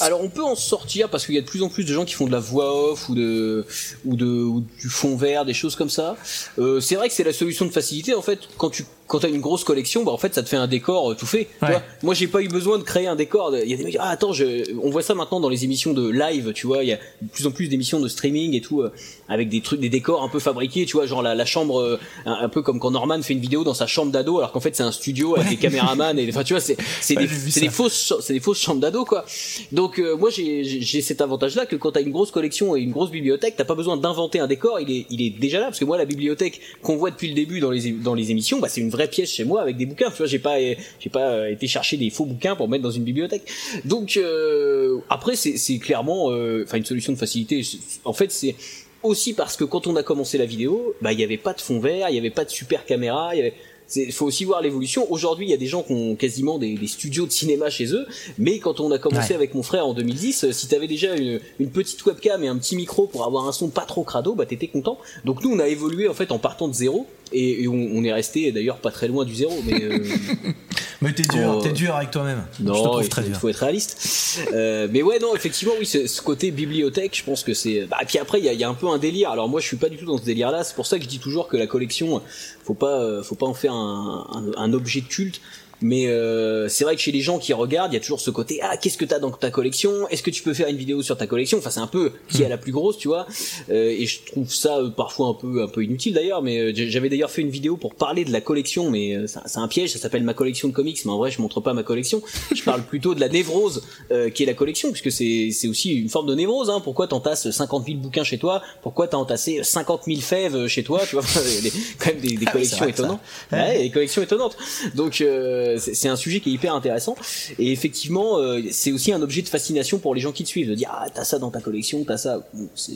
Alors 0.00 0.22
on 0.22 0.28
peut 0.28 0.44
en 0.44 0.54
sortir 0.54 1.08
parce 1.08 1.24
qu'il 1.24 1.34
y 1.34 1.38
a 1.38 1.40
de 1.40 1.46
plus 1.46 1.62
en 1.62 1.68
plus 1.68 1.84
de 1.84 1.92
gens 1.92 2.04
qui 2.04 2.14
font 2.14 2.26
de 2.26 2.32
la 2.32 2.40
voix 2.40 2.90
off 2.90 3.08
ou 3.08 3.14
de 3.14 3.66
ou 4.04 4.16
de 4.16 4.26
ou 4.26 4.60
du 4.80 4.88
fond 4.88 5.16
vert, 5.16 5.44
des 5.44 5.54
choses 5.54 5.76
comme 5.76 5.90
ça. 5.90 6.16
Euh, 6.58 6.80
c'est 6.80 6.96
vrai 6.96 7.08
que 7.08 7.14
c'est 7.14 7.24
la 7.24 7.32
solution 7.32 7.64
de 7.64 7.70
facilité 7.70 8.14
en 8.14 8.22
fait 8.22 8.40
quand 8.56 8.70
tu 8.70 8.84
quand 9.08 9.20
t'as 9.20 9.30
une 9.30 9.40
grosse 9.40 9.64
collection, 9.64 10.04
bah 10.04 10.12
en 10.12 10.18
fait 10.18 10.34
ça 10.34 10.42
te 10.42 10.48
fait 10.48 10.56
un 10.56 10.68
décor 10.68 11.10
euh, 11.10 11.14
tout 11.14 11.26
fait. 11.26 11.38
Ouais. 11.38 11.46
Tu 11.62 11.66
vois 11.66 11.82
Moi 12.02 12.14
j'ai 12.14 12.28
pas 12.28 12.42
eu 12.42 12.48
besoin 12.48 12.78
de 12.78 12.82
créer 12.82 13.06
un 13.06 13.16
décor. 13.16 13.56
Il 13.56 13.68
y 13.68 13.74
a 13.74 13.76
des 13.76 13.84
mecs 13.84 13.96
ah 13.98 14.10
attends, 14.10 14.32
je... 14.32 14.70
on 14.82 14.90
voit 14.90 15.02
ça 15.02 15.14
maintenant 15.14 15.40
dans 15.40 15.48
les 15.48 15.64
émissions 15.64 15.94
de 15.94 16.08
live, 16.08 16.52
tu 16.52 16.66
vois. 16.66 16.84
Il 16.84 16.90
y 16.90 16.92
a 16.92 16.96
de 16.96 17.28
plus 17.32 17.46
en 17.46 17.50
plus 17.50 17.68
d'émissions 17.68 18.00
de 18.00 18.08
streaming 18.08 18.54
et 18.54 18.60
tout 18.60 18.82
euh, 18.82 18.92
avec 19.28 19.48
des 19.48 19.62
trucs, 19.62 19.80
des 19.80 19.88
décors 19.88 20.22
un 20.22 20.28
peu 20.28 20.38
fabriqués, 20.38 20.84
tu 20.84 20.96
vois, 20.96 21.06
genre 21.06 21.22
la, 21.22 21.34
la 21.34 21.46
chambre 21.46 21.80
euh, 21.80 21.98
un, 22.26 22.32
un, 22.32 22.48
peu 22.50 22.60
comme 22.60 22.78
quand 22.78 22.90
Norman 22.90 23.20
fait 23.22 23.32
une 23.32 23.40
vidéo 23.40 23.64
dans 23.64 23.74
sa 23.74 23.86
chambre 23.86 24.12
d'ado, 24.12 24.38
alors 24.38 24.52
qu'en 24.52 24.60
fait 24.60 24.76
c'est 24.76 24.82
un 24.82 24.92
studio 24.92 25.36
avec 25.36 25.48
ouais. 25.48 25.56
des 25.56 25.60
caméramans 25.60 26.18
et 26.18 26.28
enfin 26.28 26.44
tu 26.44 26.52
vois 26.52 26.60
c'est 26.60 26.76
c'est 27.00 27.16
ouais, 27.16 27.26
des, 27.26 27.50
c'est 27.50 27.60
des 27.60 27.70
fausses 27.70 28.12
c'est 28.20 28.34
des 28.34 28.40
fausses 28.40 28.60
chambres 28.60 28.80
d'ado 28.80 29.06
quoi. 29.06 29.24
Donc 29.72 29.98
euh, 29.98 30.16
moi 30.16 30.28
j'ai 30.28 30.64
j'ai 30.64 31.00
cet 31.00 31.22
avantage 31.22 31.54
là 31.54 31.64
que 31.64 31.76
quand 31.76 31.92
t'as 31.92 32.02
une 32.02 32.10
grosse 32.10 32.30
collection 32.30 32.76
et 32.76 32.80
une 32.80 32.92
grosse 32.92 33.10
bibliothèque, 33.10 33.54
t'as 33.56 33.64
pas 33.64 33.74
besoin 33.74 33.96
d'inventer 33.96 34.38
un 34.38 34.46
décor, 34.46 34.80
il 34.80 34.90
est 34.90 35.06
il 35.08 35.22
est 35.22 35.30
déjà 35.30 35.60
là 35.60 35.66
parce 35.66 35.78
que 35.78 35.86
moi 35.86 35.96
la 35.96 36.04
bibliothèque 36.04 36.60
qu'on 36.82 36.96
voit 36.96 37.10
depuis 37.10 37.28
le 37.28 37.34
début 37.34 37.60
dans 37.60 37.70
les 37.70 37.92
dans 37.92 38.14
les 38.14 38.30
émissions, 38.30 38.58
bah 38.58 38.68
c'est 38.68 38.82
une 38.82 38.90
vraie 38.90 38.97
pièce 39.06 39.30
chez 39.30 39.44
moi 39.44 39.62
avec 39.62 39.76
des 39.76 39.86
bouquins. 39.86 40.10
Tu 40.10 40.18
vois, 40.18 40.26
j'ai 40.26 40.38
pas 40.38 40.56
j'ai 40.58 41.10
pas 41.10 41.48
été 41.50 41.66
chercher 41.66 41.96
des 41.96 42.10
faux 42.10 42.24
bouquins 42.24 42.56
pour 42.56 42.68
mettre 42.68 42.82
dans 42.82 42.90
une 42.90 43.04
bibliothèque. 43.04 43.50
Donc 43.84 44.16
euh, 44.16 44.98
après 45.08 45.36
c'est 45.36 45.78
clairement 45.78 46.26
enfin 46.26 46.78
une 46.78 46.84
solution 46.84 47.12
de 47.12 47.18
facilité. 47.18 47.62
En 48.04 48.12
fait 48.12 48.32
c'est 48.32 48.54
aussi 49.02 49.32
parce 49.32 49.56
que 49.56 49.64
quand 49.64 49.86
on 49.86 49.96
a 49.96 50.02
commencé 50.02 50.38
la 50.38 50.46
vidéo, 50.46 50.94
bah 51.00 51.12
il 51.12 51.20
y 51.20 51.24
avait 51.24 51.36
pas 51.36 51.52
de 51.52 51.60
fond 51.60 51.78
vert, 51.78 52.08
il 52.08 52.16
y 52.16 52.18
avait 52.18 52.30
pas 52.30 52.44
de 52.44 52.50
super 52.50 52.84
caméra, 52.84 53.34
il 53.34 53.38
y 53.38 53.40
avait 53.40 53.54
il 53.96 54.12
faut 54.12 54.26
aussi 54.26 54.44
voir 54.44 54.60
l'évolution. 54.60 55.10
Aujourd'hui, 55.10 55.46
il 55.46 55.50
y 55.50 55.54
a 55.54 55.58
des 55.58 55.66
gens 55.66 55.82
qui 55.82 55.92
ont 55.92 56.14
quasiment 56.14 56.58
des, 56.58 56.74
des, 56.76 56.86
studios 56.86 57.26
de 57.26 57.32
cinéma 57.32 57.70
chez 57.70 57.94
eux, 57.94 58.06
mais 58.36 58.58
quand 58.58 58.80
on 58.80 58.90
a 58.90 58.98
commencé 58.98 59.30
ouais. 59.30 59.36
avec 59.36 59.54
mon 59.54 59.62
frère 59.62 59.86
en 59.86 59.94
2010, 59.94 60.50
si 60.50 60.68
t'avais 60.68 60.86
déjà 60.86 61.16
une, 61.16 61.40
une, 61.58 61.70
petite 61.70 62.04
webcam 62.04 62.42
et 62.44 62.48
un 62.48 62.58
petit 62.58 62.76
micro 62.76 63.06
pour 63.06 63.24
avoir 63.24 63.48
un 63.48 63.52
son 63.52 63.68
pas 63.68 63.86
trop 63.86 64.04
crado, 64.04 64.34
bah 64.34 64.46
t'étais 64.46 64.68
content. 64.68 64.98
Donc 65.24 65.42
nous, 65.42 65.50
on 65.50 65.58
a 65.58 65.68
évolué 65.68 66.08
en 66.08 66.14
fait 66.14 66.32
en 66.32 66.38
partant 66.38 66.68
de 66.68 66.74
zéro. 66.74 67.06
Et, 67.32 67.62
et 67.62 67.68
on, 67.68 67.90
on, 67.94 68.04
est 68.04 68.12
resté 68.12 68.50
d'ailleurs 68.52 68.78
pas 68.78 68.90
très 68.90 69.08
loin 69.08 69.24
du 69.24 69.34
zéro, 69.34 69.54
mais. 69.64 69.82
Euh, 69.82 69.98
mais 71.02 71.12
t'es 71.12 71.22
dur, 71.22 71.60
t'es 71.62 71.72
dur 71.72 71.94
avec 71.94 72.10
toi-même. 72.10 72.44
Non, 72.60 72.74
je 72.74 72.78
te 72.78 72.84
trouve 72.84 73.02
il, 73.02 73.08
très 73.08 73.22
faut, 73.22 73.28
il 73.28 73.34
faut 73.34 73.48
être 73.48 73.56
réaliste. 73.56 74.46
euh, 74.52 74.88
mais 74.90 75.02
ouais, 75.02 75.18
non, 75.18 75.34
effectivement, 75.34 75.74
oui, 75.78 75.86
ce 75.86 76.22
côté 76.22 76.50
bibliothèque, 76.50 77.16
je 77.16 77.24
pense 77.24 77.42
que 77.44 77.54
c'est. 77.54 77.86
Bah, 77.86 77.98
et 78.02 78.06
puis 78.06 78.18
après, 78.18 78.38
il 78.38 78.44
y 78.44 78.48
a, 78.48 78.52
y 78.52 78.64
a, 78.64 78.68
un 78.68 78.74
peu 78.74 78.88
un 78.88 78.98
délire. 78.98 79.30
Alors 79.30 79.48
moi, 79.48 79.60
je 79.60 79.66
suis 79.66 79.76
pas 79.76 79.88
du 79.88 79.96
tout 79.96 80.06
dans 80.06 80.18
ce 80.18 80.24
délire-là. 80.24 80.64
C'est 80.64 80.74
pour 80.74 80.86
ça 80.86 80.98
que 80.98 81.04
je 81.04 81.08
dis 81.08 81.18
toujours 81.18 81.48
que 81.48 81.56
la 81.56 81.66
collection, 81.66 82.22
faut 82.64 82.74
pas, 82.74 83.22
faut 83.22 83.34
pas 83.34 83.46
en 83.46 83.54
faire 83.54 83.72
un, 83.72 84.26
un, 84.32 84.60
un 84.60 84.72
objet 84.72 85.00
de 85.00 85.06
culte 85.06 85.40
Mais 85.80 86.06
euh, 86.08 86.68
c'est 86.68 86.84
vrai 86.84 86.96
que 86.96 87.00
chez 87.02 87.12
les 87.12 87.20
gens 87.20 87.38
qui 87.38 87.52
regardent, 87.52 87.92
il 87.92 87.94
y 87.94 87.98
a 87.98 88.00
toujours 88.00 88.20
ce 88.20 88.30
côté 88.30 88.58
ah 88.62 88.76
qu'est-ce 88.76 88.98
que 88.98 89.04
t'as 89.04 89.18
dans 89.18 89.30
ta 89.30 89.50
collection? 89.50 90.08
Est-ce 90.08 90.22
que 90.22 90.30
tu 90.30 90.42
peux 90.42 90.54
faire 90.54 90.68
une 90.68 90.76
vidéo 90.76 91.02
sur 91.02 91.16
ta 91.16 91.26
collection? 91.26 91.58
Enfin 91.58 91.70
c'est 91.70 91.80
un 91.80 91.86
peu 91.86 92.12
qui 92.28 92.44
a 92.44 92.48
la 92.48 92.58
plus 92.58 92.72
grosse, 92.72 92.98
tu 92.98 93.08
vois. 93.08 93.26
Euh, 93.70 93.90
et 93.90 94.06
je 94.06 94.20
trouve 94.24 94.52
ça 94.52 94.78
euh, 94.78 94.90
parfois 94.90 95.28
un 95.28 95.34
peu 95.34 95.62
un 95.62 95.68
peu 95.68 95.84
inutile 95.84 96.14
d'ailleurs. 96.14 96.42
Mais 96.42 96.58
euh, 96.58 96.72
j'avais 96.74 97.08
d'ailleurs 97.08 97.30
fait 97.30 97.42
une 97.42 97.50
vidéo 97.50 97.76
pour 97.76 97.94
parler 97.94 98.24
de 98.24 98.32
la 98.32 98.40
collection, 98.40 98.90
mais 98.90 99.14
euh, 99.16 99.26
c'est 99.26 99.58
un 99.58 99.68
piège. 99.68 99.92
Ça 99.92 99.98
s'appelle 99.98 100.22
ma 100.24 100.34
collection 100.34 100.68
de 100.68 100.72
comics, 100.72 101.00
mais 101.04 101.10
en 101.12 101.18
vrai 101.18 101.30
je 101.30 101.40
montre 101.40 101.60
pas 101.60 101.74
ma 101.74 101.82
collection. 101.82 102.22
Je 102.54 102.62
parle 102.62 102.82
plutôt 102.82 103.14
de 103.14 103.20
la 103.20 103.28
névrose 103.28 103.82
euh, 104.10 104.30
qui 104.30 104.42
est 104.42 104.46
la 104.46 104.54
collection, 104.54 104.90
puisque 104.90 105.12
c'est 105.12 105.50
c'est 105.52 105.68
aussi 105.68 105.92
une 105.94 106.08
forme 106.08 106.26
de 106.26 106.34
névrose. 106.34 106.70
Hein. 106.70 106.80
Pourquoi 106.82 107.06
t'entasses 107.06 107.50
50 107.50 107.86
000 107.86 107.98
bouquins 107.98 108.24
chez 108.24 108.38
toi? 108.38 108.62
Pourquoi 108.82 109.06
t'as 109.08 109.16
entassé 109.16 109.60
50 109.62 110.02
000 110.06 110.20
fèves 110.20 110.66
chez 110.66 110.82
toi? 110.82 111.00
Tu 111.08 111.16
vois, 111.16 111.24
quand 111.98 112.06
même 112.06 112.20
des, 112.20 112.28
des 112.30 112.36
Ah 112.36 112.38
oui, 112.38 112.52
collections 112.52 112.78
ça. 112.78 112.88
étonnantes. 112.88 113.20
Ouais, 113.52 113.78
des 113.82 113.90
collections 113.90 114.22
étonnantes. 114.22 114.56
Donc 114.94 115.20
euh, 115.20 115.67
c'est 115.76 115.94
c'est 115.94 116.08
un 116.08 116.16
sujet 116.16 116.40
qui 116.40 116.50
est 116.50 116.52
hyper 116.52 116.74
intéressant 116.74 117.16
et 117.58 117.72
effectivement 117.72 118.38
euh, 118.38 118.62
c'est 118.70 118.92
aussi 118.92 119.12
un 119.12 119.20
objet 119.20 119.42
de 119.42 119.48
fascination 119.48 119.98
pour 119.98 120.14
les 120.14 120.20
gens 120.20 120.32
qui 120.32 120.44
te 120.44 120.48
suivent 120.48 120.68
de 120.70 120.74
dire 120.74 120.90
ah 120.92 121.06
t'as 121.12 121.24
ça 121.24 121.38
dans 121.38 121.50
ta 121.50 121.60
collection, 121.60 122.04
t'as 122.04 122.16
ça. 122.16 122.46
Bon, 122.54 122.68
c'est 122.74 122.92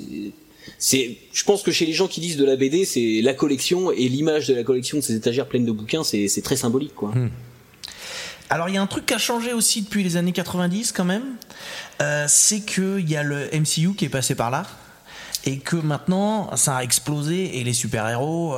c'est 0.79 1.16
je 1.33 1.44
pense 1.44 1.62
que 1.62 1.73
chez 1.73 1.85
les 1.87 1.92
gens 1.92 2.06
qui 2.08 2.20
lisent 2.20 2.37
de 2.37 2.44
la 2.44 2.56
BD 2.56 2.85
c'est 2.85 3.20
la 3.23 3.35
collection 3.35 3.90
et 3.90 4.08
l'image 4.08 4.46
de 4.48 4.54
la 4.54 4.62
collection 4.62 4.98
de 4.98 5.02
ces 5.02 5.14
étagères 5.16 5.46
pleines 5.46 5.66
de 5.66 5.73
bouquins 5.73 6.04
c'est 6.04 6.29
c'est 6.29 6.42
très 6.42 6.56
symbolique 6.56 6.94
quoi. 6.94 7.12
Alors 8.48 8.68
il 8.68 8.75
y 8.75 8.79
a 8.79 8.83
un 8.83 8.87
truc 8.87 9.06
qui 9.06 9.14
a 9.14 9.18
changé 9.18 9.52
aussi 9.52 9.83
depuis 9.83 10.02
les 10.04 10.16
années 10.16 10.33
90 10.33 10.92
quand 10.92 11.04
même, 11.04 11.37
Euh, 12.00 12.25
c'est 12.29 12.60
que 12.60 12.98
il 12.98 13.08
y 13.10 13.16
a 13.16 13.23
le 13.23 13.48
MCU 13.52 13.94
qui 13.96 14.06
est 14.06 14.08
passé 14.08 14.35
par 14.35 14.50
là 14.50 14.64
et 15.44 15.58
que 15.58 15.77
maintenant 15.77 16.56
ça 16.56 16.77
a 16.77 16.83
explosé 16.83 17.58
et 17.58 17.64
les 17.64 17.73
super 17.75 18.08
héros, 18.08 18.54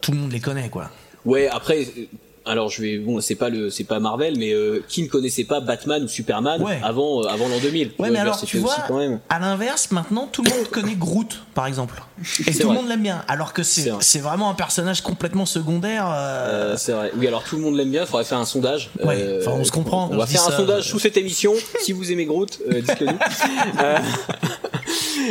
tout 0.00 0.12
le 0.12 0.18
monde 0.18 0.32
les 0.32 0.40
connaît 0.40 0.68
quoi. 0.70 0.90
Ouais, 1.24 1.48
après, 1.48 1.84
euh, 1.84 2.06
alors 2.46 2.68
je 2.68 2.82
vais, 2.82 2.98
bon, 2.98 3.20
c'est 3.20 3.34
pas 3.36 3.48
le, 3.48 3.70
c'est 3.70 3.84
pas 3.84 4.00
Marvel, 4.00 4.34
mais 4.38 4.52
euh, 4.52 4.82
qui 4.88 5.02
ne 5.02 5.08
connaissait 5.08 5.44
pas 5.44 5.60
Batman 5.60 6.02
ou 6.04 6.08
Superman 6.08 6.60
Ouais. 6.62 6.78
avant, 6.82 7.22
euh, 7.22 7.26
avant 7.28 7.48
l'an 7.48 7.58
2000 7.60 7.92
Ouais, 7.98 8.10
mais 8.10 8.18
alors 8.18 8.40
tu 8.40 8.58
vois, 8.58 8.76
quand 8.86 8.98
même. 8.98 9.20
à 9.30 9.38
l'inverse, 9.38 9.90
maintenant 9.92 10.26
tout 10.30 10.42
le 10.42 10.50
monde 10.50 10.68
connaît 10.70 10.94
Groot, 10.94 11.40
par 11.54 11.66
exemple, 11.66 12.02
et 12.40 12.44
tout 12.52 12.52
vrai. 12.52 12.62
le 12.64 12.68
monde 12.80 12.88
l'aime 12.88 13.02
bien, 13.02 13.22
alors 13.28 13.52
que 13.52 13.62
C'est 13.62 13.90
c'est 14.00 14.18
vrai. 14.18 14.28
vraiment 14.30 14.50
un 14.50 14.54
personnage 14.54 15.00
complètement 15.02 15.46
secondaire. 15.46 16.06
euh, 16.08 16.72
Euh, 16.74 16.76
c'est 16.76 16.92
vrai. 16.92 17.10
Oui, 17.16 17.26
alors 17.26 17.42
tout 17.44 17.56
le 17.56 17.62
monde 17.62 17.76
l'aime 17.76 17.90
bien. 17.90 18.02
Il 18.02 18.06
faudrait 18.06 18.24
faire 18.24 18.38
un 18.38 18.44
sondage. 18.44 18.90
Euh, 19.00 19.06
Ouais, 19.06 19.38
enfin, 19.40 19.52
on 19.58 19.64
se 19.64 19.72
comprend, 19.72 20.08
On 20.12 20.16
va 20.16 20.26
faire 20.26 20.46
un 20.46 20.50
sondage 20.50 20.86
euh. 20.86 20.90
sous 20.90 20.98
cette 20.98 21.16
émission. 21.16 21.54
si 21.82 21.92
vous 21.92 22.12
aimez 22.12 22.24
Groot, 22.26 22.58
euh, 22.70 22.80
dites-le 22.80 23.06
nous. 23.06 23.18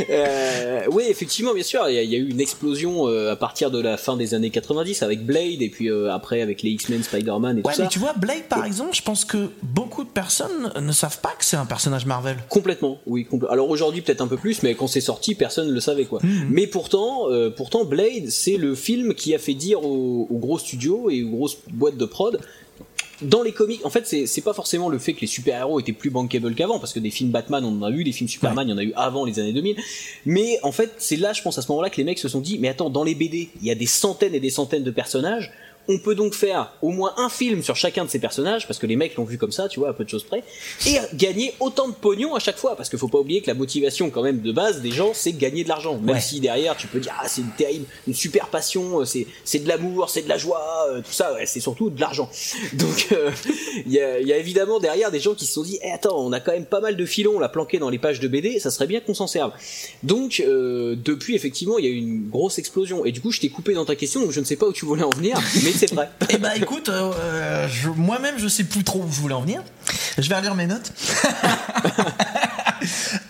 Euh, 0.10 0.82
oui, 0.92 1.04
effectivement, 1.10 1.54
bien 1.54 1.64
sûr, 1.64 1.88
il 1.90 1.96
y, 1.96 1.98
a- 1.98 2.04
il 2.04 2.10
y 2.10 2.16
a 2.16 2.18
eu 2.18 2.30
une 2.30 2.42
explosion 2.42 3.08
euh, 3.08 3.32
à 3.32 3.36
partir 3.36 3.72
de 3.72 3.80
la 3.82 3.98
fin 3.98 4.18
des 4.18 4.34
années 4.34 4.50
90 4.50 5.04
avec 5.04 5.26
Blade 5.26 5.62
et 5.62 5.70
puis 5.70 5.90
euh, 5.90 6.12
après 6.14 6.42
avec 6.42 6.62
les 6.62 6.72
X-Men, 6.72 7.04
Spider-Man 7.04 7.58
et 7.60 7.62
Ouais, 7.62 7.72
tout 7.72 7.78
ça. 7.78 7.84
mais 7.84 7.90
tu 7.90 8.00
vois, 8.00 8.14
Blade 8.14 8.44
par 8.50 8.66
exemple, 8.66 8.96
je 8.96 9.02
pense 9.02 9.26
que 9.26 9.50
beaucoup 9.62 10.04
de 10.04 10.10
personnes 10.10 10.72
ne 10.80 10.92
savent 10.92 11.20
pas 11.20 11.34
que 11.38 11.46
c'est 11.46 11.58
un 11.58 11.66
personnage 11.66 12.06
Marvel. 12.06 12.38
Complètement, 12.50 13.00
oui. 13.06 13.28
compl- 13.32 13.48
Alors 13.50 13.70
aujourd'hui 13.70 14.02
peut-être 14.02 14.22
un 14.22 14.28
peu 14.28 14.38
plus, 14.38 14.64
mais 14.64 14.76
quand 14.76 14.88
c'est 14.88 15.02
sorti, 15.02 15.36
personne 15.36 15.68
ne 15.68 15.74
le 15.74 15.80
savait 15.80 16.06
quoi. 16.06 16.20
Mhm. 16.24 16.48
Mais 16.50 16.68
pourtant, 16.68 17.30
euh, 17.30 17.50
pourtant 17.50 17.86
Blade, 17.86 18.30
c'est 18.30 18.58
le 18.58 18.76
film 18.76 19.14
qui 19.14 19.34
a 19.36 19.40
fait 19.40 19.54
dire 19.54 19.84
aux, 19.86 20.28
aux 20.30 20.38
gros 20.38 20.58
studios 20.60 21.10
et 21.10 21.24
aux 21.24 21.30
grosses 21.30 21.58
boîtes 21.72 21.98
de 21.98 22.06
prod. 22.06 22.40
Dans 23.24 23.42
les 23.42 23.52
comics, 23.52 23.86
en 23.86 23.90
fait, 23.90 24.06
c'est 24.06 24.42
pas 24.42 24.54
forcément 24.54 24.90
le 24.90 25.00
fait 25.00 25.14
que 25.14 25.22
les 25.22 25.28
super-héros 25.28 25.80
étaient 25.80 25.94
plus 25.94 26.10
bankable 26.10 26.54
qu'avant, 26.56 26.80
parce 26.80 26.94
que 26.94 27.00
des 27.00 27.12
films 27.12 27.32
Batman, 27.32 27.64
on 27.66 27.82
en 27.82 27.84
a 27.84 27.92
eu, 27.92 28.04
des 28.04 28.12
films 28.12 28.30
Superman, 28.30 28.68
il 28.68 28.72
y 28.72 28.74
en 28.74 28.78
a 28.78 28.84
eu 28.84 28.94
avant 28.96 29.26
les 29.26 29.40
années 29.40 29.54
2000. 29.54 29.78
Mais 30.26 30.60
en 30.64 30.72
fait, 30.72 30.92
c'est 30.98 31.16
là, 31.16 31.34
je 31.34 31.42
pense, 31.42 31.58
à 31.58 31.62
ce 31.62 31.70
moment-là, 31.70 31.90
que 31.90 31.98
les 31.98 32.04
mecs 32.04 32.20
se 32.20 32.30
sont 32.30 32.42
dit, 32.42 32.60
mais 32.60 32.68
attends, 32.70 32.90
dans 32.90 33.04
les 33.04 33.16
BD, 33.16 33.50
il 33.62 33.68
y 33.68 33.72
a 33.72 33.76
des 33.76 33.86
centaines 33.86 34.36
et 34.36 34.40
des 34.40 34.50
centaines 34.50 34.84
de 34.84 34.92
personnages. 34.92 35.52
On 35.88 35.98
peut 36.00 36.16
donc 36.16 36.34
faire 36.34 36.72
au 36.82 36.90
moins 36.92 37.14
un 37.18 37.30
film 37.30 37.62
sur 37.62 37.76
chacun 37.76 38.06
de 38.06 38.10
ces 38.10 38.20
personnages, 38.20 38.68
parce 38.68 38.80
que 38.80 38.86
les 38.88 38.96
mecs 38.96 39.16
l'ont 39.16 39.26
vu 39.26 39.38
comme 39.38 39.52
ça, 39.52 39.68
tu 39.68 39.80
vois, 39.80 39.90
à 39.90 39.94
peu 39.94 40.04
de 40.06 40.10
choses 40.10 40.24
près, 40.24 40.44
et 40.88 40.98
gagner 41.14 41.54
autant 41.60 41.88
de 41.90 41.94
pognon 41.94 42.36
à 42.36 42.40
chaque 42.40 42.58
fois, 42.58 42.76
parce 42.78 42.90
qu'il 42.90 42.98
faut 43.00 43.08
pas 43.10 43.20
oublier 43.20 43.42
que 43.42 43.48
la 43.48 43.54
motivation 43.54 44.10
quand 44.10 44.24
même 44.24 44.40
de 44.42 44.52
base 44.52 44.82
des 44.82 44.92
gens, 44.92 45.12
c'est 45.14 45.34
gagner 45.34 45.64
de 45.64 45.70
l'argent. 45.70 45.98
Même 45.98 46.16
Ouais. 46.16 46.22
si 46.22 46.40
derrière 46.40 46.78
tu 46.78 46.88
peux 46.88 47.00
dire 47.00 47.14
ah 47.22 47.28
c'est 47.28 47.42
une 47.42 47.52
terrible, 47.58 47.86
une 48.08 48.14
super 48.14 48.48
passion, 48.48 49.02
euh, 49.02 49.06
c'est 49.06 49.28
c'est 49.44 49.60
de 49.60 49.68
l'amour, 49.68 50.10
c'est 50.10 50.22
de 50.22 50.30
la 50.30 50.38
joie, 50.38 50.88
euh, 50.90 51.02
tout 51.02 51.12
ça, 51.12 51.34
ouais, 51.34 51.46
c'est 51.46 51.60
surtout 51.60 51.90
de 51.90 52.00
l'argent. 52.00 52.30
Donc 52.74 53.08
euh, 53.12 53.30
il 53.86 53.92
y, 53.92 54.00
a, 54.00 54.20
y 54.22 54.32
a 54.32 54.38
évidemment 54.38 54.80
derrière 54.80 55.12
des 55.12 55.20
gens 55.20 55.34
qui 55.34 55.46
se 55.46 55.54
sont 55.54 55.64
dit 55.64 55.80
eh 55.84 55.92
attends 55.92 56.18
on 56.18 56.32
a 56.32 56.40
quand 56.40 56.52
même 56.54 56.66
pas 56.66 56.80
mal 56.80 56.96
de 56.96 57.06
filons 57.06 57.40
là 57.40 57.50
planqués 57.50 57.80
dans 57.80 57.90
les 57.90 58.00
pages 58.00 58.20
de 58.20 58.28
BD, 58.28 58.60
ça 58.60 58.72
serait 58.72 58.88
bien 58.88 59.00
qu'on 59.02 59.14
s'en 59.14 59.28
serve. 59.28 59.52
Donc 60.04 60.42
euh, 60.46 60.96
depuis 60.96 61.36
effectivement 61.36 61.78
il 61.78 61.86
y 61.86 61.88
a 61.88 61.92
eu 61.92 61.96
une 61.98 62.30
grosse 62.30 62.58
explosion 62.58 63.06
et 63.06 63.12
du 63.12 63.20
coup 63.22 63.32
je 63.32 63.40
t'ai 63.42 63.50
coupé 63.50 63.74
dans 63.74 63.86
ta 63.86 63.96
question 63.96 64.22
donc 64.22 64.32
je 64.32 64.40
ne 64.40 64.46
sais 64.46 64.56
pas 64.56 64.66
où 64.68 64.74
tu 64.74 64.86
voulais 64.86 65.04
en 65.04 65.10
venir, 65.10 65.38
mais 65.64 65.72
c'est 65.76 65.94
vrai. 65.94 66.10
Eh 66.30 66.38
bah 66.38 66.56
écoute, 66.56 66.90
euh, 66.90 67.12
euh, 67.18 67.68
je- 67.68 67.90
moi-même 67.90 68.36
je 68.38 68.48
sais 68.48 68.64
plus 68.64 68.84
trop 68.84 69.00
où 69.04 69.12
je 69.12 69.20
voulais 69.20 69.34
en 69.36 69.42
venir. 69.42 69.62
Je 70.18 70.28
vais 70.30 70.36
relire 70.36 70.56
mes 70.56 70.68
notes. 70.68 70.92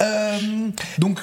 Euh, 0.02 0.40
donc 0.98 1.20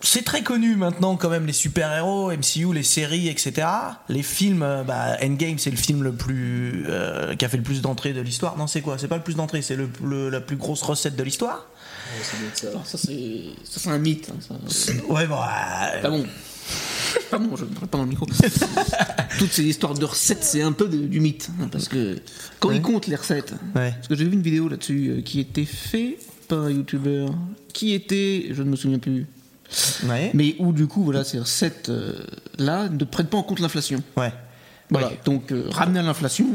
c'est 0.00 0.24
très 0.24 0.42
connu 0.42 0.76
maintenant 0.76 1.16
quand 1.16 1.28
même 1.28 1.46
les 1.46 1.52
super-héros, 1.52 2.30
MCU, 2.30 2.72
les 2.72 2.82
séries, 2.84 3.28
etc. 3.28 3.66
Les 4.08 4.22
films, 4.22 4.64
bah, 4.86 5.16
Endgame 5.22 5.58
c'est 5.58 5.70
le 5.70 5.76
film 5.76 6.02
le 6.04 6.12
plus 6.12 6.84
euh, 6.88 7.34
qui 7.34 7.44
a 7.44 7.48
fait 7.48 7.56
le 7.56 7.62
plus 7.62 7.80
d'entrées 7.82 8.12
de 8.12 8.20
l'histoire. 8.20 8.56
Non 8.56 8.66
c'est 8.66 8.80
quoi? 8.80 8.96
C'est 8.98 9.08
pas 9.08 9.16
le 9.16 9.22
plus 9.22 9.34
d'entrées, 9.34 9.62
c'est 9.62 9.76
le, 9.76 9.88
le- 10.04 10.30
la 10.30 10.40
plus 10.40 10.56
grosse 10.56 10.82
recette 10.82 11.16
de 11.16 11.22
l'histoire? 11.24 11.66
Ça 12.84 12.96
c'est 12.98 13.42
ça 13.64 13.80
c'est 13.80 13.88
un 13.90 13.98
mythe. 13.98 14.30
hein, 14.30 14.38
ça. 14.68 14.92
Ouais 15.08 15.26
bon. 15.26 15.36
euh, 15.40 16.00
Pas 16.02 16.10
bon. 16.10 16.24
Pas 17.30 17.38
bon, 17.38 17.56
je 17.56 17.64
ne 17.64 17.70
parle 17.70 17.88
pas 17.88 17.98
dans 17.98 18.04
le 18.04 18.10
micro. 18.10 18.26
Toutes 19.38 19.52
ces 19.52 19.64
histoires 19.64 19.94
de 19.94 20.04
recettes, 20.04 20.42
c'est 20.44 20.62
un 20.62 20.72
peu 20.72 20.88
de- 20.88 21.06
du 21.06 21.20
mythe. 21.20 21.48
hein, 21.60 21.68
parce 21.70 21.88
que 21.88 22.18
quand 22.60 22.70
ils 22.70 22.82
comptent 22.82 23.06
les 23.06 23.16
recettes, 23.16 23.52
Ouais. 23.74 23.92
parce 23.92 24.08
que 24.08 24.14
j'ai 24.14 24.24
vu 24.24 24.32
une 24.34 24.42
vidéo 24.42 24.68
là-dessus 24.68 25.08
euh, 25.10 25.20
qui 25.22 25.40
était 25.40 25.64
faite 25.64 26.18
par 26.48 26.60
un 26.64 26.70
youtubeur, 26.70 27.34
qui 27.72 27.92
était, 27.94 28.48
je 28.52 28.62
ne 28.62 28.70
me 28.70 28.76
souviens 28.76 28.98
plus, 28.98 29.26
Ouais. 30.06 30.30
mais 30.34 30.54
où 30.58 30.72
du 30.72 30.86
coup, 30.86 31.02
voilà, 31.02 31.24
ces 31.24 31.38
recettes 31.38 31.88
euh, 31.88 32.14
ne 32.58 33.04
prennent 33.04 33.26
pas 33.26 33.38
en 33.38 33.42
compte 33.42 33.60
l'inflation. 33.60 34.02
Ouais. 34.16 34.32
Voilà, 34.90 35.10
donc 35.24 35.50
euh, 35.50 35.64
ramener 35.70 35.98
à 36.00 36.02
l'inflation, 36.02 36.46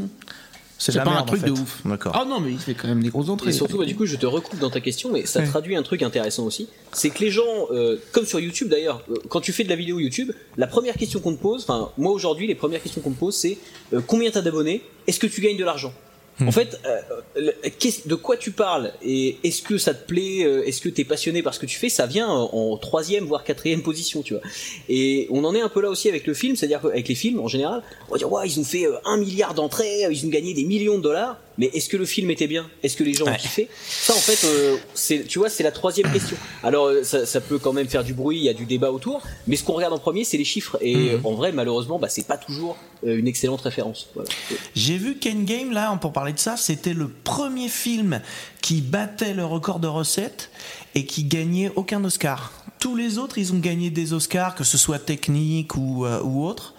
C'est 0.82 0.94
pas 1.04 1.12
un 1.12 1.24
truc 1.24 1.42
en 1.42 1.46
fait. 1.46 1.48
de 1.48 1.52
ouf. 1.52 1.82
D'accord. 1.86 2.14
Ah 2.16 2.26
non, 2.26 2.40
mais 2.40 2.52
il 2.52 2.58
fait 2.58 2.74
quand 2.74 2.88
même 2.88 3.04
des 3.04 3.10
grosses 3.10 3.28
entrées. 3.30 3.50
Et 3.50 3.54
surtout, 3.54 3.78
bah, 3.78 3.86
du 3.86 3.96
coup, 3.96 4.06
je 4.06 4.16
te 4.16 4.26
recoupe 4.26 4.60
dans 4.60 4.70
ta 4.70 4.80
question, 4.80 5.12
mais 5.12 5.26
ça 5.26 5.42
Ouais. 5.42 5.46
traduit 5.48 5.76
un 5.76 5.84
truc 5.84 6.02
intéressant 6.04 6.46
aussi. 6.46 6.70
C'est 6.94 7.10
que 7.10 7.20
les 7.20 7.30
gens, 7.32 7.44
euh, 7.72 7.98
comme 8.14 8.26
sur 8.26 8.40
YouTube 8.40 8.70
d'ailleurs, 8.70 9.04
euh, 9.12 9.16
quand 9.28 9.42
tu 9.42 9.52
fais 9.52 9.64
de 9.66 9.70
la 9.70 9.76
vidéo 9.76 10.00
YouTube, 10.00 10.32
la 10.58 10.68
première 10.68 10.96
question 10.96 11.20
qu'on 11.20 11.36
te 11.36 11.42
pose, 11.42 11.64
enfin, 11.64 11.92
moi 11.98 12.12
aujourd'hui, 12.14 12.48
les 12.48 12.56
premières 12.56 12.82
questions 12.82 13.02
qu'on 13.02 13.10
me 13.12 13.16
pose, 13.16 13.36
c'est 13.36 13.58
euh, 13.94 14.00
combien 14.06 14.32
t'as 14.32 14.42
d'abonnés? 14.42 14.82
Est-ce 15.06 15.20
que 15.20 15.28
tu 15.28 15.42
gagnes 15.42 15.58
de 15.58 15.66
l'argent? 15.66 15.94
En 16.46 16.52
fait, 16.52 16.80
euh, 16.86 17.52
de 18.06 18.16
quoi 18.16 18.38
tu 18.38 18.52
parles 18.52 18.94
et 19.02 19.38
est-ce 19.44 19.62
que 19.62 19.78
ça 19.78 19.94
te 19.94 20.06
plaît 20.06 20.46
euh, 20.46 20.66
Est-ce 20.66 20.82
que 20.82 20.90
t'es 20.90 21.04
passionné 21.04 21.44
par 21.44 21.54
ce 21.54 21.60
que 21.60 21.66
tu 21.66 21.78
fais 21.78 21.90
Ça 21.90 22.06
vient 22.06 22.30
en, 22.30 22.78
troisième 22.78 23.26
voire 23.26 23.44
quatrième 23.44 23.82
position, 23.82 24.22
tu 24.22 24.34
vois. 24.34 24.44
Et 24.88 25.28
on 25.32 25.44
en 25.44 25.54
est 25.54 25.62
un 25.62 25.70
peu 25.70 25.82
là 25.82 25.90
aussi 25.90 26.08
avec 26.08 26.28
le 26.28 26.34
film, 26.34 26.56
c'est-à-dire 26.56 26.82
qu'avec 26.82 27.08
les 27.08 27.16
films 27.16 27.40
en 27.40 27.48
général, 27.48 27.84
on 28.08 28.14
va 28.14 28.18
dire 28.18 28.32
ouais 28.32 28.48
ils 28.48 28.60
ont 28.60 28.64
fait 28.64 28.86
euh, 28.86 28.96
un 29.06 29.18
milliard 29.18 29.54
d'entrées, 29.54 30.04
ils 30.10 30.26
ont 30.26 30.30
gagné 30.30 30.54
des 30.54 30.64
millions 30.64 30.98
de 30.98 31.04
dollars, 31.04 31.38
mais 31.60 31.68
est-ce 31.74 31.88
que 31.90 31.98
le 31.98 32.06
film 32.06 32.32
était 32.32 32.48
bien? 32.48 32.68
Est-ce 32.82 32.98
que 32.98 33.04
les 33.04 33.14
gens 33.14 33.28
ont 33.28 33.36
kiffé? 33.36 33.70
Ça 33.88 34.14
en 34.14 34.18
fait, 34.20 34.48
euh, 34.48 34.78
c'est 34.96 35.26
tu 35.28 35.38
vois 35.38 35.50
c'est 35.50 35.62
la 35.64 35.72
troisième 35.72 36.12
question. 36.12 36.38
Alors 36.64 36.86
euh, 36.88 37.04
ça, 37.04 37.28
ça 37.28 37.40
peut 37.42 37.60
quand 37.60 37.74
même 37.74 37.88
faire 37.88 38.04
du 38.04 38.16
bruit, 38.16 38.38
il 38.38 38.44
y 38.44 38.50
a 38.50 38.54
du 38.56 38.66
débat 38.66 38.92
autour, 38.92 39.22
mais 39.46 39.56
ce 39.56 39.64
qu'on 39.64 39.74
regarde 39.74 39.94
en 39.94 40.00
premier 40.00 40.24
c'est 40.24 40.38
les 40.38 40.46
chiffres 40.46 40.78
et 40.82 40.96
Mhm. 41.18 41.26
en 41.26 41.34
vrai 41.34 41.52
malheureusement 41.52 42.00
bah, 42.00 42.10
c'est 42.10 42.26
pas 42.26 42.38
toujours 42.38 42.78
euh, 43.06 43.18
une 43.18 43.28
excellente 43.28 43.62
référence. 43.62 44.08
Voilà. 44.16 44.30
J'ai 44.76 44.98
vu 44.98 45.20
qu'Endgame, 45.20 45.72
là, 45.72 45.96
pour 46.02 46.12
parler 46.14 46.34
de 46.34 46.40
ça, 46.40 46.58
c'était 46.58 46.94
le 46.94 47.08
premier 47.10 47.70
film 47.70 48.22
qui 48.62 48.82
battait 48.82 49.34
le 49.34 49.46
record 49.46 49.80
de 49.80 49.88
recettes 49.88 50.50
et 50.96 51.06
qui 51.06 51.24
gagnait 51.26 51.72
aucun 51.76 52.04
Oscar. 52.04 52.52
Tous 52.80 52.96
les 52.96 53.18
autres, 53.18 53.38
ils 53.38 53.52
ont 53.54 53.60
gagné 53.60 53.90
des 53.90 54.14
Oscars, 54.14 54.56
que 54.56 54.64
ce 54.64 54.78
soit 54.78 55.00
technique 55.00 55.76
ou, 55.76 56.06
euh, 56.06 56.22
ou 56.24 56.46
autre, 56.46 56.74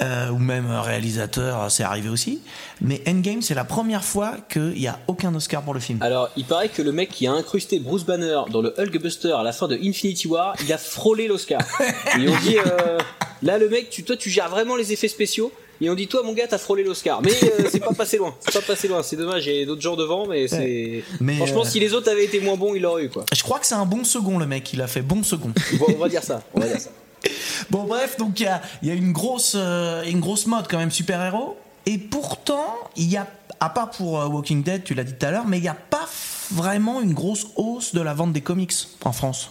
euh, 0.00 0.30
ou 0.30 0.38
même 0.38 0.70
réalisateur, 0.70 1.70
c'est 1.70 1.82
arrivé 1.82 2.08
aussi. 2.08 2.40
Mais 2.80 3.02
Endgame, 3.06 3.42
c'est 3.42 3.54
la 3.54 3.64
première 3.64 4.04
fois 4.04 4.36
qu'il 4.50 4.72
n'y 4.72 4.86
a 4.86 4.98
aucun 5.06 5.34
Oscar 5.34 5.62
pour 5.62 5.74
le 5.74 5.80
film. 5.80 6.02
Alors, 6.02 6.30
il 6.36 6.44
paraît 6.44 6.68
que 6.68 6.82
le 6.82 6.92
mec 6.92 7.10
qui 7.10 7.26
a 7.26 7.32
incrusté 7.32 7.78
Bruce 7.78 8.04
Banner 8.04 8.40
dans 8.50 8.60
le 8.60 8.74
Hulkbuster 8.78 9.32
à 9.32 9.42
la 9.42 9.52
fin 9.52 9.68
de 9.68 9.78
Infinity 9.82 10.26
War, 10.28 10.54
il 10.64 10.72
a 10.72 10.78
frôlé 10.78 11.28
l'Oscar. 11.28 11.60
Et 12.18 12.28
on 12.28 12.38
dit, 12.40 12.58
euh, 12.58 12.98
là, 13.42 13.58
le 13.58 13.68
mec, 13.68 13.90
tu, 13.90 14.02
toi, 14.04 14.16
tu 14.16 14.30
gères 14.30 14.48
vraiment 14.48 14.76
les 14.76 14.92
effets 14.92 15.08
spéciaux. 15.08 15.52
Et 15.80 15.90
on 15.90 15.94
dit, 15.94 16.06
toi, 16.06 16.22
mon 16.22 16.32
gars, 16.32 16.46
t'as 16.48 16.58
frôlé 16.58 16.84
l'Oscar. 16.84 17.22
Mais 17.22 17.32
euh, 17.32 17.64
c'est 17.70 17.80
pas 17.80 17.92
passé 17.92 18.16
loin. 18.16 18.34
C'est 18.40 18.52
pas 18.52 18.60
passé 18.60 18.86
loin. 18.88 19.02
C'est 19.02 19.16
dommage, 19.16 19.46
il 19.46 19.56
y 19.56 19.62
a 19.62 19.66
d'autres 19.66 19.82
gens 19.82 19.96
devant, 19.96 20.26
mais 20.26 20.46
c'est. 20.46 21.02
Mais, 21.20 21.36
Franchement, 21.36 21.62
euh, 21.62 21.68
si 21.68 21.80
les 21.80 21.92
autres 21.92 22.10
avaient 22.10 22.24
été 22.24 22.40
moins 22.40 22.56
bons, 22.56 22.74
il 22.74 22.82
l'aurait 22.82 23.04
eu, 23.04 23.08
quoi. 23.08 23.24
Je 23.34 23.42
crois 23.42 23.58
que 23.58 23.66
c'est 23.66 23.74
un 23.74 23.86
bon 23.86 24.04
second, 24.04 24.38
le 24.38 24.46
mec, 24.46 24.72
il 24.72 24.80
a 24.80 24.86
fait 24.86 25.02
bon 25.02 25.22
second. 25.22 25.52
Bon, 25.78 25.86
on 25.88 25.98
va 25.98 26.08
dire 26.08 26.22
ça. 26.22 26.42
On 26.54 26.60
va 26.60 26.68
dire 26.68 26.80
ça. 26.80 26.90
Bon 27.70 27.84
bref, 27.84 28.16
donc 28.18 28.40
il 28.40 28.44
y 28.44 28.46
a, 28.46 28.62
il 28.82 28.88
y 28.88 28.90
a 28.90 28.94
une 28.94 29.12
grosse 29.12 29.54
euh, 29.56 30.02
une 30.04 30.20
grosse 30.20 30.46
mode 30.46 30.66
quand 30.68 30.78
même 30.78 30.90
super-héros. 30.90 31.56
Et 31.86 31.98
pourtant, 31.98 32.78
il 32.96 33.10
y 33.10 33.16
a, 33.16 33.26
à 33.58 33.68
part 33.68 33.90
pour 33.90 34.20
euh, 34.20 34.28
Walking 34.28 34.62
Dead, 34.62 34.84
tu 34.84 34.94
l'as 34.94 35.04
dit 35.04 35.14
tout 35.18 35.26
à 35.26 35.30
l'heure, 35.30 35.46
mais 35.46 35.58
il 35.58 35.62
n'y 35.62 35.68
a 35.68 35.74
pas 35.74 36.08
vraiment 36.52 37.00
une 37.00 37.12
grosse 37.12 37.48
hausse 37.56 37.92
de 37.94 38.00
la 38.00 38.14
vente 38.14 38.32
des 38.32 38.40
comics 38.40 38.72
en 39.04 39.12
France. 39.12 39.50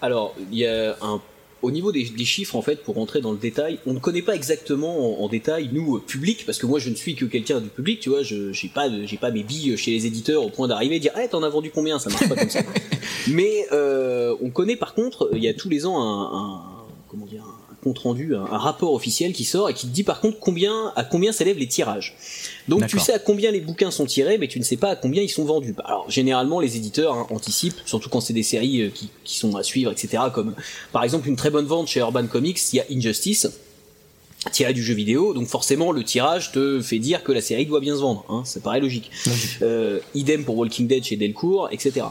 Alors, 0.00 0.34
il 0.50 0.58
y 0.58 0.66
a 0.66 0.96
un 1.02 1.20
au 1.62 1.70
niveau 1.70 1.90
des, 1.90 2.04
des, 2.04 2.24
chiffres, 2.24 2.54
en 2.54 2.62
fait, 2.62 2.84
pour 2.84 2.96
rentrer 2.96 3.20
dans 3.20 3.32
le 3.32 3.38
détail, 3.38 3.78
on 3.86 3.94
ne 3.94 3.98
connaît 3.98 4.22
pas 4.22 4.34
exactement 4.34 5.20
en, 5.20 5.24
en 5.24 5.28
détail, 5.28 5.70
nous, 5.72 5.98
public, 5.98 6.44
parce 6.46 6.58
que 6.58 6.66
moi, 6.66 6.78
je 6.78 6.90
ne 6.90 6.94
suis 6.94 7.16
que 7.16 7.24
quelqu'un 7.24 7.60
du 7.60 7.68
public, 7.68 7.98
tu 7.98 8.10
vois, 8.10 8.22
je 8.22 8.52
j'ai 8.52 8.68
pas, 8.68 8.88
j'ai 9.04 9.16
pas 9.16 9.30
mes 9.30 9.42
billes 9.42 9.76
chez 9.76 9.90
les 9.90 10.06
éditeurs 10.06 10.44
au 10.44 10.50
point 10.50 10.68
d'arriver 10.68 10.96
et 10.96 11.00
dire, 11.00 11.16
hey, 11.16 11.28
t'en 11.28 11.42
as 11.42 11.48
vendu 11.48 11.70
combien? 11.74 11.98
Ça 11.98 12.10
marche 12.10 12.28
pas 12.28 12.36
comme 12.36 12.50
ça. 12.50 12.60
Mais 13.28 13.66
euh, 13.72 14.36
on 14.40 14.50
connaît 14.50 14.76
par 14.76 14.94
contre, 14.94 15.30
il 15.32 15.42
y 15.42 15.48
a 15.48 15.54
tous 15.54 15.68
les 15.68 15.86
ans 15.86 16.00
un, 16.00 16.38
un 16.38 16.75
comment 17.16 17.26
dire, 17.26 17.44
un 17.44 17.74
compte 17.82 17.98
rendu, 18.00 18.34
un, 18.34 18.42
un, 18.42 18.58
rapport 18.58 18.92
officiel 18.92 19.32
qui 19.32 19.44
sort 19.44 19.70
et 19.70 19.74
qui 19.74 19.86
te 19.86 19.92
dit 19.92 20.02
par 20.02 20.20
contre 20.20 20.38
combien, 20.38 20.92
à 20.96 21.04
combien 21.04 21.32
s'élèvent 21.32 21.58
les 21.58 21.66
tirages. 21.66 22.14
Donc 22.68 22.86
tu 22.86 22.98
sais 22.98 23.14
à 23.14 23.18
combien 23.18 23.50
les 23.50 23.60
bouquins 23.60 23.90
sont 23.90 24.04
tirés, 24.04 24.36
mais 24.36 24.48
tu 24.48 24.58
ne 24.58 24.64
sais 24.64 24.76
pas 24.76 24.90
à 24.90 24.96
combien 24.96 25.22
ils 25.22 25.30
sont 25.30 25.46
vendus. 25.46 25.74
Alors 25.84 26.10
généralement 26.10 26.60
les 26.60 26.76
éditeurs 26.76 27.14
hein, 27.14 27.26
anticipent, 27.30 27.80
surtout 27.86 28.10
quand 28.10 28.20
c'est 28.20 28.34
des 28.34 28.42
séries 28.42 28.82
euh, 28.82 28.90
qui, 28.90 29.08
qui, 29.24 29.38
sont 29.38 29.56
à 29.56 29.62
suivre, 29.62 29.90
etc. 29.92 30.24
Comme 30.34 30.54
par 30.92 31.04
exemple 31.04 31.26
une 31.26 31.36
très 31.36 31.50
bonne 31.50 31.66
vente 31.66 31.88
chez 31.88 32.00
Urban 32.00 32.26
Comics, 32.26 32.60
il 32.72 32.76
y 32.76 32.80
a 32.80 32.84
Injustice 32.90 33.48
tiré 34.50 34.72
du 34.72 34.82
jeu 34.82 34.94
vidéo, 34.94 35.34
donc 35.34 35.46
forcément 35.46 35.92
le 35.92 36.02
tirage 36.02 36.52
te 36.52 36.80
fait 36.80 36.98
dire 36.98 37.22
que 37.22 37.32
la 37.32 37.40
série 37.40 37.66
doit 37.66 37.80
bien 37.80 37.94
se 37.94 38.00
vendre, 38.00 38.24
hein, 38.28 38.42
ça 38.44 38.60
paraît 38.60 38.80
logique. 38.80 39.10
Euh, 39.62 40.00
idem 40.14 40.44
pour 40.44 40.56
Walking 40.56 40.86
Dead 40.86 41.04
chez 41.04 41.16
Delcourt, 41.16 41.68
etc. 41.72 42.06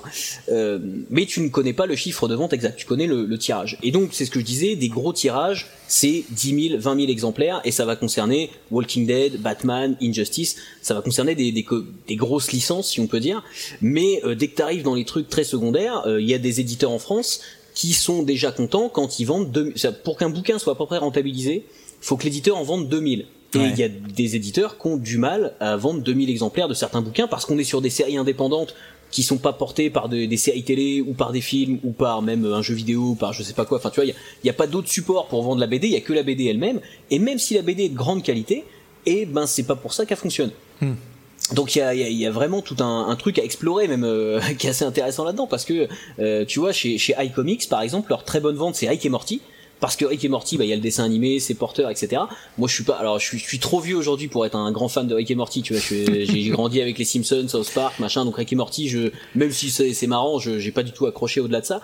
Euh, 0.50 0.80
mais 1.10 1.26
tu 1.26 1.42
ne 1.42 1.50
connais 1.50 1.74
pas 1.74 1.86
le 1.86 1.96
chiffre 1.96 2.28
de 2.28 2.36
vente 2.36 2.54
exact, 2.54 2.78
tu 2.78 2.86
connais 2.86 3.08
le, 3.08 3.26
le 3.26 3.38
tirage. 3.38 3.78
Et 3.84 3.92
donc 3.92 4.10
c'est 4.14 4.26
ce 4.26 4.32
que 4.32 4.40
je 4.40 4.46
disais, 4.46 4.76
des 4.76 4.90
gros 4.90 5.14
tirages, 5.14 5.68
c'est 5.88 6.24
10 6.30 6.70
000, 6.70 6.80
20 6.80 6.96
000 6.96 7.12
exemplaires, 7.12 7.62
et 7.66 7.72
ça 7.72 7.86
va 7.86 7.96
concerner 7.96 8.50
Walking 8.72 9.06
Dead, 9.06 9.42
Batman, 9.42 9.96
Injustice, 10.02 10.56
ça 10.82 10.94
va 10.94 11.02
concerner 11.02 11.36
des, 11.36 11.52
des, 11.52 11.66
des 12.08 12.16
grosses 12.16 12.52
licences 12.52 12.90
si 12.92 13.00
on 13.00 13.08
peut 13.08 13.20
dire, 13.20 13.44
mais 13.82 14.22
euh, 14.24 14.36
dès 14.36 14.48
que 14.48 14.56
tu 14.56 14.62
arrives 14.62 14.84
dans 14.84 14.96
les 14.96 15.06
trucs 15.06 15.30
très 15.30 15.44
secondaires, 15.44 16.06
euh, 16.08 16.22
il 16.22 16.28
y 16.28 16.34
a 16.34 16.38
des 16.38 16.60
éditeurs 16.60 16.92
en 16.92 17.00
France 17.00 17.42
qui 17.74 17.94
sont 17.94 18.24
déjà 18.24 18.52
contents 18.52 18.90
quand 18.90 19.20
ils 19.20 19.26
vendent, 19.26 19.52
deux, 19.52 19.74
pour 20.04 20.18
qu'un 20.18 20.30
bouquin 20.30 20.58
soit 20.58 20.74
à 20.74 20.76
peu 20.76 20.86
près 20.86 20.98
rentabilisé, 20.98 21.66
faut 22.06 22.18
que 22.18 22.24
l'éditeur 22.24 22.58
en 22.58 22.64
vende 22.64 22.88
2000. 22.88 23.20
Et 23.20 23.26
il 23.54 23.62
ouais. 23.62 23.74
y 23.78 23.84
a 23.84 23.90
des 23.90 24.36
éditeurs 24.36 24.78
qui 24.78 24.88
ont 24.88 24.98
du 24.98 25.18
mal 25.18 25.56
à 25.60 25.78
vendre 25.78 26.02
2000 26.02 26.30
exemplaires 26.30 26.68
de 26.68 26.74
certains 26.74 27.02
bouquins 27.02 27.28
parce 27.28 27.46
qu'on 27.46 27.58
est 27.58 27.64
sur 27.64 27.82
des 27.82 27.90
séries 27.90 28.18
indépendantes 28.18 28.76
qui 29.12 29.24
sont 29.24 29.38
pas 29.38 29.54
portées 29.54 29.90
par 29.90 30.10
de, 30.10 30.26
des 30.26 30.38
séries 30.38 30.64
télé 30.64 31.02
ou 31.02 31.14
par 31.14 31.32
des 31.32 31.40
films 31.42 31.80
ou 31.84 31.92
par 31.92 32.22
même 32.22 32.46
un 32.46 32.62
jeu 32.62 32.74
vidéo 32.74 33.12
ou 33.12 33.16
par 33.16 33.32
je 33.34 33.44
sais 33.44 33.54
pas 33.54 33.66
quoi. 33.66 33.78
Enfin, 33.78 33.90
tu 33.90 34.02
vois, 34.02 34.06
il 34.06 34.14
y 34.44 34.50
a, 34.50 34.52
a, 34.52 34.56
pas 34.56 34.68
d'autre 34.68 34.90
support 34.90 35.28
pour 35.28 35.42
vendre 35.42 35.62
la 35.62 35.68
BD, 35.68 35.88
il 35.88 35.94
y 35.94 35.96
a 35.96 36.02
que 36.02 36.12
la 36.12 36.24
BD 36.24 36.46
elle-même. 36.46 36.82
Et 37.12 37.20
même 37.20 37.40
si 37.40 37.54
la 37.54 37.62
BD 37.62 37.86
est 37.86 37.90
de 37.90 37.96
grande 37.96 38.24
qualité, 38.24 38.66
et 39.06 39.26
ben 39.26 39.48
c'est 39.48 39.64
pas 39.64 39.76
pour 39.76 39.94
ça 39.94 40.06
qu'elle 40.06 40.18
fonctionne. 40.18 40.52
Hmm. 40.82 40.96
Donc 41.54 41.76
il 41.76 41.80
y 41.80 41.82
a, 41.82 41.94
y, 41.94 42.14
y 42.14 42.26
a, 42.26 42.32
vraiment 42.32 42.62
tout 42.62 42.78
un, 42.80 43.08
un, 43.08 43.16
truc 43.16 43.40
à 43.40 43.44
explorer 43.44 43.88
même 43.88 44.04
euh, 44.04 44.40
qui 44.58 44.68
est 44.68 44.72
assez 44.72 44.86
intéressant 44.86 45.24
là-dedans 45.24 45.48
parce 45.48 45.64
que 45.64 45.88
euh, 46.20 46.44
tu 46.46 46.60
vois 46.60 46.72
chez, 46.72 46.98
chez 46.98 47.14
iComics 47.20 47.70
par 47.70 47.82
exemple 47.82 48.10
leur 48.10 48.24
très 48.24 48.40
bonne 48.40 48.56
vente 48.56 48.76
c'est 48.76 48.90
Rick 48.90 49.06
et 49.06 49.10
Morty 49.10 49.42
parce 49.80 49.96
que 49.96 50.06
Rick 50.06 50.24
et 50.24 50.30
Morty, 50.30 50.58
bah, 50.58 50.64
il 50.64 50.70
y 50.70 50.74
a 50.74 50.76
le 50.76 50.82
dessin 50.82 51.04
animé, 51.04 51.40
c'est 51.40 51.54
porteur, 51.54 51.90
etc. 51.90 52.22
Moi, 52.58 52.68
je 52.68 52.74
suis 52.74 52.84
pas, 52.84 52.96
alors, 52.96 53.20
je 53.20 53.26
suis, 53.26 53.40
je 53.40 53.46
suis 53.46 53.60
trop 53.60 53.80
vieux 53.80 53.98
aujourd'hui 53.98 54.28
pour 54.28 54.46
être 54.46 54.56
un 54.56 54.72
grand 54.72 54.88
fan 54.88 55.08
de 55.08 55.14
Rick 55.14 55.32
et 55.32 55.36
Morty, 55.36 55.62
tu 55.62 55.74
vois. 55.74 55.82
J'ai 55.90 56.50
grandi 56.50 56.82
avec 56.82 56.98
les 56.98 57.06
Simpsons, 57.06 57.48
South 57.48 57.72
Park, 57.74 58.00
machin, 58.00 58.26
donc 58.26 58.38
Rick 58.38 58.54
et 58.54 58.56
Morty, 58.56 58.88
je, 58.88 59.12
même 59.36 59.52
si 59.52 59.70
c'est 59.70 60.08
marrant, 60.08 60.40
je, 60.40 60.60
j'ai 60.60 60.72
pas 60.72 60.84
du 60.84 60.92
tout 60.92 61.06
accroché 61.06 61.42
au-delà 61.42 61.62
de 61.62 61.66
ça. 61.66 61.82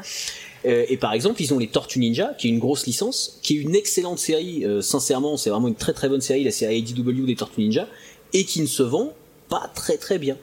Euh, 0.66 0.86
et 0.90 0.98
par 0.98 1.14
exemple, 1.14 1.42
ils 1.42 1.54
ont 1.54 1.60
les 1.60 1.68
Tortues 1.68 2.00
Ninja, 2.00 2.34
qui 2.38 2.48
est 2.48 2.52
une 2.52 2.60
grosse 2.60 2.86
licence, 2.86 3.40
qui 3.42 3.58
est 3.58 3.62
une 3.62 3.76
excellente 3.76 4.20
série, 4.20 4.64
euh, 4.66 4.82
sincèrement, 4.82 5.38
c'est 5.38 5.50
vraiment 5.50 5.68
une 5.68 5.76
très 5.76 5.94
très 5.94 6.08
bonne 6.08 6.22
série, 6.22 6.44
la 6.44 6.52
série 6.52 6.80
IDW 6.80 7.26
des 7.26 7.36
Tortues 7.36 7.62
Ninja, 7.62 7.88
et 8.34 8.46
qui 8.46 8.62
ne 8.62 8.68
se 8.68 8.84
vend 8.84 9.14
pas 9.50 9.70
très 9.76 9.98
très 9.98 10.18
bien. 10.18 10.38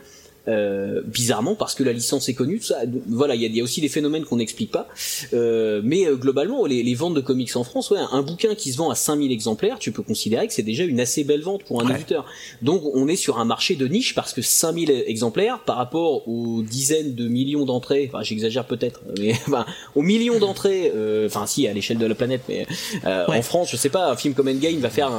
Euh, 0.48 1.02
bizarrement 1.04 1.54
parce 1.54 1.74
que 1.74 1.82
la 1.82 1.92
licence 1.92 2.28
est 2.28 2.34
connue. 2.34 2.60
Ça, 2.62 2.78
voilà, 3.06 3.34
il 3.34 3.42
y, 3.42 3.56
y 3.56 3.60
a, 3.60 3.62
aussi 3.62 3.82
des 3.82 3.88
phénomènes 3.88 4.24
qu'on 4.24 4.36
n'explique 4.36 4.70
pas. 4.70 4.88
Euh, 5.34 5.82
mais 5.84 6.06
euh, 6.06 6.16
globalement, 6.16 6.64
les, 6.64 6.82
les, 6.82 6.94
ventes 6.94 7.14
de 7.14 7.20
comics 7.20 7.54
en 7.54 7.64
France, 7.64 7.90
ouais, 7.90 7.98
un 8.12 8.22
bouquin 8.22 8.54
qui 8.54 8.72
se 8.72 8.78
vend 8.78 8.88
à 8.88 8.94
5000 8.94 9.30
exemplaires, 9.30 9.78
tu 9.78 9.92
peux 9.92 10.02
considérer 10.02 10.46
que 10.46 10.54
c'est 10.54 10.62
déjà 10.62 10.84
une 10.84 11.00
assez 11.00 11.22
belle 11.24 11.42
vente 11.42 11.64
pour 11.64 11.82
un 11.82 11.86
ouais. 11.86 11.96
éditeur. 11.96 12.24
Donc 12.62 12.82
on 12.94 13.08
est 13.08 13.16
sur 13.16 13.38
un 13.38 13.44
marché 13.44 13.76
de 13.76 13.86
niche 13.86 14.14
parce 14.14 14.32
que 14.32 14.40
5000 14.40 14.90
exemplaires 15.06 15.60
par 15.60 15.76
rapport 15.76 16.26
aux 16.26 16.62
dizaines 16.62 17.14
de 17.14 17.28
millions 17.28 17.66
d'entrées, 17.66 18.10
enfin 18.10 18.22
j'exagère 18.22 18.64
peut-être, 18.64 19.02
mais 19.18 19.32
enfin, 19.46 19.66
aux 19.94 20.02
millions 20.02 20.38
d'entrées, 20.38 20.92
euh, 20.94 21.26
enfin 21.26 21.46
si 21.46 21.68
à 21.68 21.74
l'échelle 21.74 21.98
de 21.98 22.06
la 22.06 22.14
planète, 22.14 22.42
mais 22.48 22.66
euh, 23.04 23.26
ouais. 23.26 23.38
en 23.38 23.42
France, 23.42 23.68
je 23.70 23.76
sais 23.76 23.90
pas, 23.90 24.10
un 24.10 24.16
film 24.16 24.32
comme 24.32 24.48
Endgame 24.48 24.78
va 24.78 24.90
faire 24.90 25.10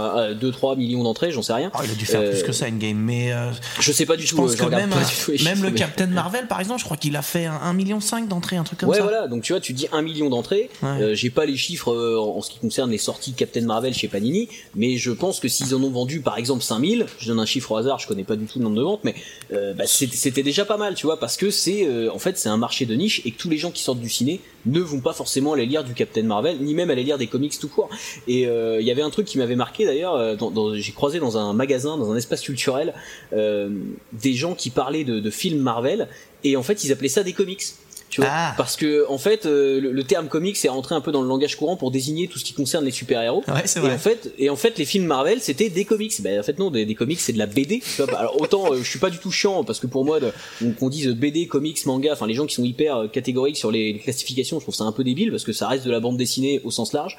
2-3 0.41 0.75
millions 0.75 1.03
d'entrées, 1.03 1.31
j'en 1.31 1.43
sais 1.43 1.53
rien. 1.53 1.71
Oh, 1.75 1.81
il 1.83 1.91
a 1.91 1.93
dû 1.93 2.05
faire 2.05 2.27
plus 2.27 2.41
que 2.41 2.51
ça 2.51 2.65
Endgame, 2.67 2.97
mais 2.97 3.31
je 3.79 3.91
sais 3.91 4.07
pas 4.07 4.15
du 4.15 4.25
je 4.25 4.31
tout. 4.31 4.37
Pense 4.37 4.55
que 4.55 4.65
même, 4.65 4.93
même 5.43 5.63
le 5.63 5.71
Captain 5.71 6.07
Marvel, 6.07 6.47
par 6.47 6.59
exemple, 6.59 6.79
je 6.79 6.85
crois 6.85 6.97
qu'il 6.97 7.15
a 7.15 7.21
fait 7.21 7.45
1,5 7.45 7.73
million 7.73 7.99
d'entrées, 8.27 8.57
un 8.57 8.63
truc 8.63 8.79
comme 8.79 8.89
ouais, 8.89 8.97
ça. 8.97 9.03
Ouais, 9.03 9.09
voilà. 9.09 9.27
Donc 9.27 9.43
tu 9.43 9.53
vois, 9.53 9.59
tu 9.59 9.73
dis 9.73 9.87
1 9.91 10.01
million 10.01 10.29
d'entrées. 10.29 10.69
Ouais. 10.81 10.89
Euh, 10.89 11.15
J'ai 11.15 11.29
pas 11.29 11.45
les 11.45 11.57
chiffres 11.57 11.93
euh, 11.93 12.19
en 12.19 12.41
ce 12.41 12.49
qui 12.49 12.59
concerne 12.59 12.91
les 12.91 12.97
sorties 12.97 13.31
de 13.31 13.35
Captain 13.37 13.61
Marvel 13.61 13.93
chez 13.93 14.07
Panini, 14.07 14.49
mais 14.75 14.97
je 14.97 15.11
pense 15.11 15.39
que 15.39 15.47
s'ils 15.47 15.75
en 15.75 15.83
ont 15.83 15.89
vendu, 15.89 16.21
par 16.21 16.37
exemple, 16.37 16.63
5000, 16.63 17.05
je 17.19 17.27
donne 17.27 17.39
un 17.39 17.45
chiffre 17.45 17.71
au 17.71 17.77
hasard, 17.77 17.99
je 17.99 18.07
connais 18.07 18.23
pas 18.23 18.35
du 18.35 18.45
tout 18.45 18.59
le 18.59 18.65
nombre 18.65 18.77
de 18.77 18.83
ventes, 18.83 19.01
mais 19.03 19.15
euh, 19.53 19.73
bah, 19.73 19.85
c'était 19.85 20.43
déjà 20.43 20.65
pas 20.65 20.77
mal, 20.77 20.95
tu 20.95 21.05
vois, 21.05 21.19
parce 21.19 21.37
que 21.37 21.49
c'est, 21.49 21.87
en 22.09 22.19
fait, 22.19 22.37
c'est 22.37 22.49
un 22.49 22.57
marché 22.57 22.85
de 22.85 22.95
niche 22.95 23.21
et 23.25 23.31
que 23.31 23.37
tous 23.37 23.49
les 23.49 23.57
gens 23.57 23.71
qui 23.71 23.83
sortent 23.83 23.99
du 23.99 24.09
ciné 24.09 24.39
ne 24.65 24.79
vont 24.81 24.99
pas 24.99 25.13
forcément 25.13 25.53
aller 25.53 25.65
lire 25.65 25.83
du 25.83 25.93
Captain 25.93 26.23
Marvel, 26.23 26.57
ni 26.59 26.73
même 26.73 26.89
aller 26.89 27.03
lire 27.03 27.17
des 27.17 27.27
comics 27.27 27.57
tout 27.59 27.69
court. 27.69 27.89
Et 28.27 28.43
il 28.43 28.85
y 28.85 28.91
avait 28.91 29.01
un 29.01 29.09
truc 29.09 29.25
qui 29.25 29.37
m'avait 29.37 29.55
marqué 29.55 29.85
d'ailleurs, 29.85 30.37
j'ai 30.75 30.91
croisé 30.91 31.19
dans 31.19 31.37
un 31.37 31.53
magasin, 31.53 31.97
dans 31.97 32.11
un 32.11 32.17
espace 32.17 32.41
culturel, 32.41 32.93
des 33.31 34.33
gens 34.33 34.55
qui 34.55 34.69
parlaient 34.69 35.03
de, 35.03 35.19
de 35.19 35.29
films 35.29 35.59
Marvel 35.59 36.07
et 36.43 36.55
en 36.55 36.63
fait 36.63 36.83
ils 36.83 36.91
appelaient 36.91 37.09
ça 37.09 37.23
des 37.23 37.33
comics 37.33 37.63
tu 38.09 38.21
vois. 38.21 38.29
Ah. 38.31 38.53
parce 38.57 38.75
que 38.75 39.05
en 39.09 39.17
fait 39.17 39.45
euh, 39.45 39.79
le, 39.79 39.91
le, 39.91 40.03
terme 40.03 40.27
comics 40.27 40.57
est 40.63 40.69
rentré 40.69 40.95
un 40.95 41.01
peu 41.01 41.11
dans 41.11 41.21
le 41.21 41.27
langage 41.27 41.55
courant 41.55 41.75
pour 41.75 41.91
désigner 41.91 42.27
tout 42.27 42.39
ce 42.39 42.43
qui 42.43 42.53
concerne 42.53 42.83
les 42.85 42.91
super 42.91 43.21
héros 43.21 43.43
ouais, 43.47 43.63
et 43.75 43.93
en 43.93 43.97
fait 43.97 44.33
et 44.37 44.49
en 44.49 44.55
fait 44.55 44.77
les 44.77 44.85
films 44.85 45.05
Marvel 45.05 45.41
c'était 45.41 45.69
des 45.69 45.85
comics. 45.85 46.13
Ben 46.21 46.39
en 46.39 46.43
fait 46.43 46.57
non 46.59 46.71
des, 46.71 46.85
des 46.85 46.95
comics 46.95 47.19
c'est 47.19 47.33
de 47.33 47.37
la 47.37 47.45
BD 47.45 47.81
tu 47.81 48.01
vois. 48.01 48.17
Alors 48.17 48.41
autant 48.41 48.73
euh, 48.73 48.77
je 48.81 48.89
suis 48.89 48.99
pas 48.99 49.09
du 49.09 49.17
tout 49.19 49.31
chiant 49.31 49.63
parce 49.63 49.79
que 49.79 49.87
pour 49.87 50.05
moi 50.05 50.19
qu'on 50.79 50.89
dise 50.89 51.07
BD 51.09 51.47
comics 51.47 51.85
manga 51.85 52.13
enfin 52.13 52.27
les 52.27 52.33
gens 52.33 52.45
qui 52.45 52.55
sont 52.55 52.63
hyper 52.63 52.97
euh, 52.97 53.07
catégoriques 53.07 53.57
sur 53.57 53.71
les, 53.71 53.93
les, 53.93 53.99
classifications 53.99 54.59
je 54.59 54.65
trouve 54.65 54.75
ça 54.75 54.83
un 54.83 54.91
peu 54.91 55.03
débile 55.03 55.31
parce 55.31 55.43
que 55.43 55.53
ça 55.53 55.67
reste 55.67 55.85
de 55.85 55.91
la 55.91 55.99
bande 55.99 56.17
dessinée 56.17 56.61
au 56.63 56.71
sens 56.71 56.93
large. 56.93 57.17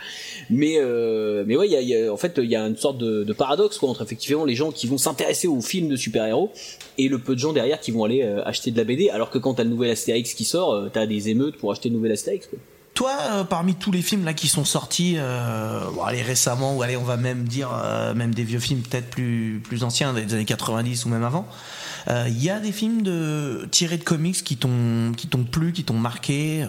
Mais 0.48 0.76
euh, 0.78 1.44
mais 1.46 1.56
ouais 1.56 1.68
il 1.68 1.72
y 1.72 1.76
a, 1.76 1.80
y 1.80 1.94
a, 1.94 2.12
en 2.12 2.16
fait 2.16 2.38
il 2.42 2.50
y 2.50 2.56
a 2.56 2.62
une 2.62 2.76
sorte 2.76 2.98
de, 2.98 3.24
de, 3.24 3.32
paradoxe 3.32 3.78
quoi 3.78 3.88
entre 3.88 4.02
effectivement 4.02 4.44
les 4.44 4.54
gens 4.54 4.70
qui 4.70 4.86
vont 4.86 4.98
s'intéresser 4.98 5.48
aux 5.48 5.60
films 5.60 5.88
de 5.88 5.96
super 5.96 6.24
héros 6.26 6.50
et 6.98 7.08
le 7.08 7.18
peu 7.18 7.34
de 7.34 7.40
gens 7.40 7.52
derrière 7.52 7.80
qui 7.80 7.90
vont 7.90 8.04
aller 8.04 8.22
euh, 8.22 8.42
acheter 8.44 8.70
de 8.70 8.76
la 8.76 8.84
BD 8.84 9.10
alors 9.10 9.30
que 9.30 9.38
quand 9.38 9.54
t'as 9.54 9.64
le 9.64 9.70
nouvel 9.70 9.90
Astérix 9.90 10.34
qui 10.34 10.44
sort 10.44 10.79
euh, 10.80 10.88
t'as 10.92 11.06
des 11.06 11.28
émeutes 11.28 11.56
pour 11.56 11.72
acheter 11.72 11.88
une 11.88 11.94
nouvelle 11.94 12.12
Astérix 12.12 12.46
quoi. 12.46 12.58
Toi, 12.94 13.12
euh, 13.30 13.44
parmi 13.44 13.76
tous 13.76 13.92
les 13.92 14.02
films 14.02 14.24
là 14.24 14.34
qui 14.34 14.48
sont 14.48 14.64
sortis, 14.64 15.14
euh, 15.16 15.80
allez 16.04 16.22
récemment 16.22 16.76
ou 16.76 16.82
allez 16.82 16.96
on 16.96 17.04
va 17.04 17.16
même 17.16 17.44
dire 17.44 17.70
même 18.14 18.34
des 18.34 18.42
vieux 18.42 18.58
films 18.58 18.82
peut-être 18.82 19.08
plus 19.08 19.60
plus 19.62 19.84
anciens 19.84 20.12
des 20.12 20.34
années 20.34 20.44
90 20.44 21.06
ou 21.06 21.08
même 21.08 21.24
avant, 21.24 21.46
il 22.08 22.42
y 22.42 22.50
a 22.50 22.58
des 22.58 22.72
films 22.72 23.02
de 23.02 23.68
tirés 23.70 23.96
de 23.96 24.04
comics 24.04 24.42
qui 24.42 24.56
t'ont 24.56 25.12
qui 25.16 25.28
t'ont 25.28 25.44
plu, 25.44 25.72
qui 25.72 25.84
t'ont 25.84 25.98
marqué? 25.98 26.66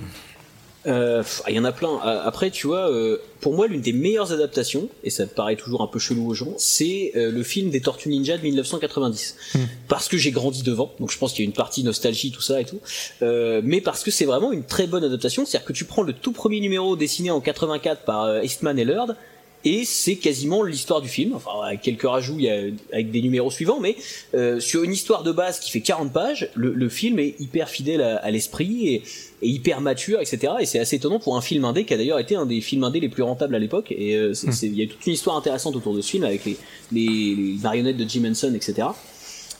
Il 0.85 0.91
euh, 0.91 1.23
y 1.47 1.59
en 1.59 1.63
a 1.63 1.71
plein. 1.71 1.99
Après, 1.99 2.49
tu 2.49 2.65
vois, 2.65 2.89
euh, 2.89 3.17
pour 3.39 3.53
moi, 3.53 3.67
l'une 3.67 3.81
des 3.81 3.93
meilleures 3.93 4.31
adaptations, 4.31 4.89
et 5.03 5.11
ça 5.11 5.27
paraît 5.27 5.55
toujours 5.55 5.81
un 5.81 5.87
peu 5.87 5.99
chelou 5.99 6.27
aux 6.27 6.33
gens, 6.33 6.53
c'est 6.57 7.11
euh, 7.15 7.31
le 7.31 7.43
film 7.43 7.69
des 7.69 7.81
Tortues 7.81 8.09
Ninja 8.09 8.37
de 8.37 8.41
1990. 8.41 9.35
Mm. 9.53 9.59
Parce 9.87 10.07
que 10.07 10.17
j'ai 10.17 10.31
grandi 10.31 10.63
devant, 10.63 10.91
donc 10.99 11.11
je 11.11 11.17
pense 11.19 11.33
qu'il 11.33 11.43
y 11.43 11.47
a 11.47 11.49
une 11.49 11.55
partie 11.55 11.83
nostalgie, 11.83 12.31
tout 12.31 12.41
ça 12.41 12.61
et 12.61 12.65
tout. 12.65 12.79
Euh, 13.21 13.61
mais 13.63 13.79
parce 13.79 14.03
que 14.03 14.09
c'est 14.09 14.25
vraiment 14.25 14.51
une 14.51 14.63
très 14.63 14.87
bonne 14.87 15.03
adaptation, 15.03 15.45
c'est-à-dire 15.45 15.67
que 15.67 15.73
tu 15.73 15.85
prends 15.85 16.01
le 16.01 16.13
tout 16.13 16.31
premier 16.31 16.59
numéro 16.59 16.95
dessiné 16.95 17.29
en 17.29 17.41
84 17.41 18.01
par 18.03 18.43
Eastman 18.43 18.79
et 18.79 18.85
Lurd, 18.85 19.15
et 19.63 19.85
c'est 19.85 20.15
quasiment 20.15 20.63
l'histoire 20.63 21.01
du 21.01 21.09
film, 21.09 21.33
enfin 21.35 21.51
avec 21.63 21.81
quelques 21.81 22.03
rajouts 22.03 22.37
il 22.37 22.45
y 22.45 22.49
a, 22.49 22.63
avec 22.91 23.11
des 23.11 23.21
numéros 23.21 23.51
suivants, 23.51 23.79
mais 23.79 23.95
euh, 24.33 24.59
sur 24.59 24.83
une 24.83 24.91
histoire 24.91 25.23
de 25.23 25.31
base 25.31 25.59
qui 25.59 25.71
fait 25.71 25.81
40 25.81 26.11
pages, 26.11 26.49
le, 26.55 26.73
le 26.73 26.89
film 26.89 27.19
est 27.19 27.39
hyper 27.39 27.69
fidèle 27.69 28.01
à, 28.01 28.17
à 28.17 28.31
l'esprit 28.31 28.87
et, 28.87 29.03
et, 29.41 29.49
hyper 29.49 29.81
mature, 29.81 30.19
etc. 30.19 30.53
Et 30.59 30.65
c'est 30.65 30.79
assez 30.79 30.97
étonnant 30.97 31.19
pour 31.19 31.37
un 31.37 31.41
film 31.41 31.65
indé 31.65 31.85
qui 31.85 31.93
a 31.93 31.97
d'ailleurs 31.97 32.19
été 32.19 32.35
un 32.35 32.45
des 32.45 32.61
films 32.61 32.83
indés 32.83 32.99
les 32.99 33.09
plus 33.09 33.23
rentables 33.23 33.55
à 33.55 33.59
l'époque. 33.59 33.91
Et 33.91 34.15
euh, 34.15 34.31
mmh. 34.31 34.51
il 34.63 34.75
y 34.75 34.83
a 34.83 34.87
toute 34.87 35.05
une 35.05 35.13
histoire 35.13 35.35
intéressante 35.35 35.75
autour 35.75 35.95
de 35.95 36.01
ce 36.01 36.09
film 36.09 36.23
avec 36.23 36.45
les, 36.45 36.57
les, 36.91 37.35
les 37.35 37.57
marionnettes 37.61 37.97
de 37.97 38.07
Jim 38.07 38.25
Henson, 38.29 38.53
etc. 38.53 38.87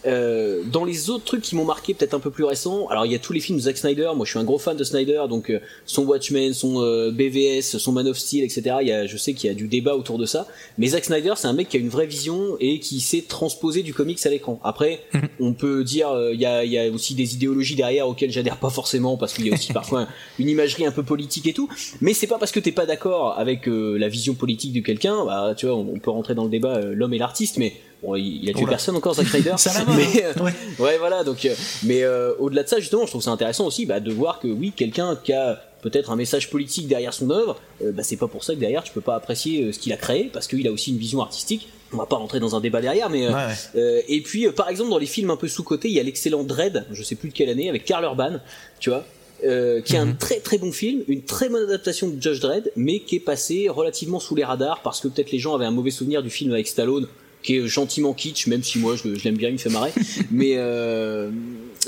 Euh, 0.06 0.64
dans 0.66 0.84
les 0.84 1.10
autres 1.10 1.26
trucs 1.26 1.42
qui 1.42 1.56
m'ont 1.56 1.66
marqué 1.66 1.94
peut-être 1.94 2.14
un 2.14 2.20
peu 2.20 2.32
plus 2.32 2.44
récents, 2.44 2.88
alors 2.88 3.06
il 3.06 3.12
y 3.12 3.16
a 3.16 3.20
tous 3.20 3.34
les 3.34 3.40
films 3.40 3.58
de 3.60 3.64
Zack 3.64 3.78
Snyder, 3.78 4.10
moi 4.16 4.26
je 4.26 4.32
suis 4.32 4.40
un 4.40 4.44
gros 4.44 4.58
fan 4.58 4.76
de 4.76 4.84
Snyder, 4.84 5.24
donc 5.30 5.50
euh, 5.50 5.60
son 5.86 6.06
Watchmen, 6.06 6.54
son 6.54 6.82
euh, 6.82 7.12
BVS, 7.12 7.78
son 7.78 7.92
Man 7.92 8.08
of 8.08 8.18
Steel, 8.18 8.44
etc. 8.44 8.78
Il 8.82 8.88
y 8.88 8.92
a, 8.92 9.06
je 9.06 9.18
sais 9.18 9.34
qu'il 9.34 9.48
y 9.48 9.52
a 9.52 9.54
du 9.56 9.68
débat 9.68 9.96
autour 9.96 10.18
de 10.18 10.26
ça, 10.26 10.48
mais 10.78 10.88
Zack 10.88 11.06
Snyder 11.06 11.34
c'est 11.36 11.48
un 11.48 11.54
mec 11.54 11.70
qui 11.70 11.78
a 11.78 11.80
une 11.80 11.90
vraie 11.90 12.08
vision 12.08 12.58
et 12.60 12.80
qui 12.80 13.00
sait 13.00 13.22
transposer 13.28 13.84
du 13.84 13.94
comics 13.94 14.26
à 14.26 14.30
l'écran. 14.30 14.60
Après, 14.64 15.02
mm 15.14 15.20
-hmm. 15.20 15.30
on 15.40 15.54
peut 15.54 15.84
dire 15.84 16.10
euh, 16.10 16.34
il 16.34 16.42
y, 16.42 16.46
a, 16.46 16.66
y, 16.66 16.78
a, 16.78 16.90
aussi 16.90 17.14
des 17.16 17.36
idéologies 17.36 17.76
derrière 17.76 18.08
auxquelles 18.08 18.32
j'adhère 18.32 18.58
pas 18.58 18.70
forcément 18.70 19.18
parce 19.18 19.34
qu'il 19.34 19.46
y 19.48 19.52
a 19.52 19.54
aussi 19.54 19.74
parfois 19.82 20.08
une 20.40 20.50
imagerie 20.50 20.86
un 20.86 20.92
peu 20.92 21.04
politique 21.04 21.48
et 21.48 21.54
tout, 21.54 21.70
mais 22.02 22.14
c'est 22.14 22.28
pas 22.34 22.40
parce 22.40 22.52
que 22.52 22.62
t'es 22.66 22.76
pas 22.82 22.88
d'accord 22.92 23.38
avec 23.38 23.68
euh, 23.68 23.98
la 23.98 24.10
vision 24.10 24.34
politique 24.34 24.74
de 24.74 24.82
quelqu'un, 24.82 25.18
bah 25.26 25.54
tu 25.58 25.66
vois, 25.68 25.76
on, 25.76 25.86
on, 25.96 26.00
peut 26.00 26.12
rentrer 26.12 26.36
dans 26.36 26.46
le 26.50 26.54
débat 26.58 26.76
l'homme 27.00 27.14
et 27.14 27.20
l'artiste, 27.20 27.58
mais 27.58 27.72
Bon, 28.02 28.16
il, 28.16 28.44
il 28.44 28.50
a 28.50 28.54
tué 28.54 28.66
personne 28.66 28.96
encore 28.96 29.14
Zack 29.14 29.28
Snyder 29.28 29.54
mais 29.96 30.24
euh, 30.26 30.44
ouais. 30.44 30.54
ouais. 30.80 30.98
voilà 30.98 31.24
donc 31.24 31.46
euh, 31.46 31.54
mais 31.84 32.02
euh, 32.04 32.34
au-delà 32.40 32.64
de 32.64 32.68
ça 32.68 32.80
justement 32.80 33.04
je 33.06 33.12
trouve 33.12 33.22
ça 33.22 33.30
intéressant 33.32 33.68
aussi 33.68 33.86
bah, 33.86 34.00
de 34.00 34.12
voir 34.12 34.40
que 34.40 34.48
oui 34.48 34.74
quelqu'un 34.76 35.16
qui 35.24 35.34
a 35.34 35.62
peut-être 35.84 36.10
un 36.12 36.16
message 36.16 36.50
politique 36.52 36.88
derrière 36.88 37.14
son 37.14 37.30
œuvre, 37.32 37.60
euh, 37.84 37.92
bah, 37.92 38.04
c'est 38.04 38.16
pas 38.18 38.28
pour 38.28 38.44
ça 38.44 38.54
que 38.56 38.60
derrière 38.60 38.84
tu 38.84 38.92
peux 38.94 39.02
pas 39.02 39.16
apprécier 39.16 39.64
euh, 39.66 39.72
ce 39.72 39.80
qu'il 39.80 39.94
a 39.94 39.98
créé 39.98 40.30
parce 40.34 40.48
qu'il 40.48 40.68
a 40.68 40.72
aussi 40.72 40.92
une 40.92 40.98
vision 40.98 41.22
artistique. 41.22 41.70
On 41.94 41.98
va 41.98 42.06
pas 42.06 42.16
rentrer 42.16 42.40
dans 42.40 42.56
un 42.56 42.60
débat 42.62 42.82
derrière, 42.82 43.10
mais 43.10 43.26
euh, 43.26 43.30
Ouais, 43.32 43.36
ouais. 43.36 43.54
euh, 43.76 44.02
et 44.08 44.22
puis 44.22 44.48
euh, 44.48 44.52
par 44.52 44.70
exemple 44.70 44.90
dans 44.92 44.98
les 45.00 45.06
films 45.08 45.30
un 45.30 45.38
peu 45.38 45.48
sous 45.48 45.64
cotés, 45.64 45.90
il 45.90 45.94
y 45.96 46.00
a 46.00 46.04
l'excellent 46.04 46.44
Dread, 46.44 46.86
je 46.92 47.04
sais 47.04 47.16
plus 47.16 47.30
de 47.30 47.34
quelle 47.34 47.50
année, 47.50 47.68
avec 47.70 47.84
Karl 47.86 48.04
Urban, 48.04 48.40
tu 48.80 48.90
vois. 48.92 49.04
euh, 49.44 49.82
qui 49.82 49.96
est 49.96 50.00
un 50.00 50.14
très 50.14 50.40
très 50.40 50.58
bon 50.60 50.72
film, 50.72 51.02
une 51.08 51.24
très 51.24 51.50
bonne 51.50 51.64
adaptation 51.64 52.08
de 52.10 52.22
Judge 52.22 52.40
Dredd, 52.40 52.72
mais 52.76 53.00
qui 53.00 53.16
est 53.16 53.20
passé 53.20 53.68
relativement 53.70 54.20
sous 54.20 54.36
les 54.36 54.44
radars 54.44 54.82
parce 54.84 55.00
que 55.02 55.08
peut-être 55.08 55.32
les 55.32 55.40
gens 55.40 55.54
avaient 55.56 55.66
un 55.66 55.72
mauvais 55.72 55.90
souvenir 55.92 56.22
du 56.24 56.30
film 56.30 56.52
avec 56.54 56.68
Stallone, 56.68 57.08
qui 57.44 57.56
est 57.58 57.68
gentiment 57.68 58.14
kitsch, 58.14 58.48
même 58.48 58.64
si 58.64 58.78
moi 58.80 58.96
je, 58.96 59.16
je 59.16 59.24
l'aime 59.24 59.38
bien, 59.38 59.50
il 59.50 59.54
me 59.54 59.58
fait 59.58 59.70
marrer. 59.70 59.92
mais 60.32 60.54
euh, 60.58 61.30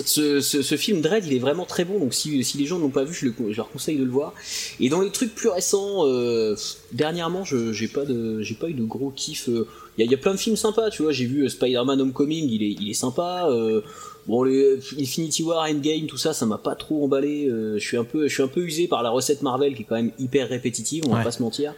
ce, 0.05 0.41
ce, 0.41 0.61
ce 0.63 0.75
film 0.77 1.01
Dread, 1.01 1.25
il 1.27 1.33
est 1.33 1.39
vraiment 1.39 1.65
très 1.65 1.85
bon, 1.85 1.99
donc 1.99 2.13
si, 2.15 2.43
si 2.43 2.57
les 2.57 2.65
gens 2.65 2.77
ne 2.77 2.81
l'ont 2.83 2.89
pas 2.89 3.03
vu, 3.03 3.13
je, 3.13 3.25
le- 3.27 3.51
je 3.51 3.57
leur 3.57 3.69
conseille 3.69 3.97
de 3.97 4.03
le 4.03 4.09
voir. 4.11 4.33
Et 4.79 4.89
dans 4.89 5.01
les 5.01 5.11
trucs 5.11 5.35
plus 5.35 5.49
récents, 5.49 6.07
euh, 6.07 6.55
dernièrement, 6.91 7.43
je 7.43 7.71
j'ai 7.73 7.87
pas 7.87 8.05
de 8.05 8.41
j'ai 8.41 8.55
pas 8.55 8.69
eu 8.69 8.73
de 8.73 8.83
gros 8.83 9.11
kiff. 9.15 9.47
euh, 9.49 9.67
Il 9.99 10.05
y, 10.05 10.09
y 10.09 10.13
a 10.15 10.17
plein 10.17 10.33
de 10.33 10.39
films 10.39 10.55
sympas, 10.55 10.89
tu 10.89 11.03
vois. 11.03 11.11
J'ai 11.11 11.25
vu 11.25 11.43
euh, 11.43 11.49
Spider-Man 11.49 12.01
Homecoming, 12.01 12.49
il 12.49 12.63
est 12.63 12.75
il 12.81 12.89
est 12.89 12.93
sympa. 12.95 13.47
euh, 13.49 13.81
Bon, 14.25 14.43
les 14.43 14.77
Infinity 14.97 15.43
War, 15.43 15.67
Endgame, 15.69 16.05
tout 16.07 16.17
ça, 16.17 16.31
ça 16.33 16.45
m'a 16.45 16.57
pas 16.57 16.75
trop 16.75 17.03
emballé. 17.03 17.45
euh, 17.49 17.77
je 17.77 17.85
suis 17.85 17.97
un 17.97 18.05
peu, 18.05 18.27
je 18.29 18.33
suis 18.33 18.41
un 18.41 18.47
peu 18.47 18.61
usé 18.61 18.87
par 18.87 19.03
la 19.03 19.09
recette 19.09 19.41
Marvel 19.41 19.75
qui 19.75 19.81
est 19.81 19.85
quand 19.85 19.95
même 19.97 20.11
hyper 20.17 20.47
répétitive. 20.47 21.03
On 21.07 21.11
va 21.11 21.23
pas 21.25 21.31
se 21.31 21.41
mentir. 21.43 21.73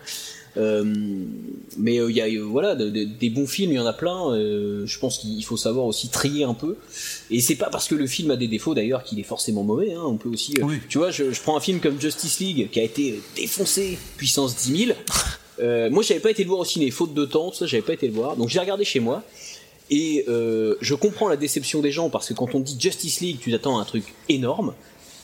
Euh, 0.58 0.84
mais 1.78 2.00
euh, 2.00 2.10
il 2.10 2.16
y 2.16 2.22
a 2.22 2.26
euh, 2.28 2.44
voilà 2.44 2.76
de- 2.76 2.90
de- 2.90 3.04
des 3.04 3.30
bons 3.30 3.46
films, 3.48 3.72
il 3.72 3.76
y 3.76 3.80
en 3.80 3.86
a 3.86 3.94
plein. 3.94 4.32
euh, 4.34 4.86
je 4.86 5.00
pense 5.00 5.18
qu'il 5.18 5.44
faut 5.44 5.58
savoir 5.58 5.86
aussi 5.86 6.08
trier 6.10 6.44
un 6.46 6.54
peu. 6.54 6.78
Et 7.30 7.42
c'est 7.42 7.56
pas 7.56 7.70
parce 7.70 7.88
que 7.88 7.96
le 7.96 8.08
film 8.08 8.32
a 8.32 8.38
des 8.38 8.48
défauts 8.48 8.74
d'ailleurs 8.74 9.04
qu'il 9.04 9.20
est 9.20 9.24
forcément 9.24 9.64
mauvais. 9.64 9.94
Hein. 9.94 10.04
On 10.06 10.16
peut 10.18 10.30
aussi, 10.30 10.54
euh, 10.60 10.64
Oui. 10.64 10.76
tu 10.88 10.98
vois, 10.98 11.12
je, 11.12 11.32
je 11.34 11.42
prends 11.42 11.58
un 11.58 11.60
film 11.60 11.80
comme 11.82 12.00
Justice 12.00 12.40
League 12.40 12.70
qui 12.72 12.80
a 12.80 12.84
été 12.84 13.12
euh, 13.12 13.16
défoncé 13.36 13.98
puissance 14.18 14.56
10 14.56 14.86
000. 14.88 14.98
Euh, 15.60 15.90
moi, 15.90 16.04
j'avais 16.04 16.20
pas 16.20 16.32
été 16.32 16.44
le 16.44 16.50
voir 16.50 16.62
au 16.62 16.66
ciné, 16.66 16.90
faute 16.92 17.14
de 17.14 17.26
temps, 17.26 17.50
tout 17.52 17.58
ça, 17.58 17.66
j'avais 17.66 17.84
pas 17.84 17.94
été 17.94 18.08
le 18.08 18.14
voir. 18.14 18.36
Donc 18.38 18.50
j'ai 18.50 18.60
regardé 18.60 18.86
chez 18.86 19.00
moi. 19.00 19.24
Et 19.92 20.26
euh, 20.28 20.76
je 20.82 20.96
comprends 20.96 21.28
la 21.28 21.38
déception 21.38 21.82
des 21.82 21.92
gens 21.92 22.10
parce 22.10 22.28
que 22.30 22.34
quand 22.34 22.56
on 22.56 22.60
dit 22.60 22.76
Justice 22.80 23.20
League, 23.22 23.38
tu 23.40 23.52
t'attends 23.52 23.78
à 23.78 23.82
un 23.82 23.86
truc 23.86 24.04
énorme. 24.30 24.74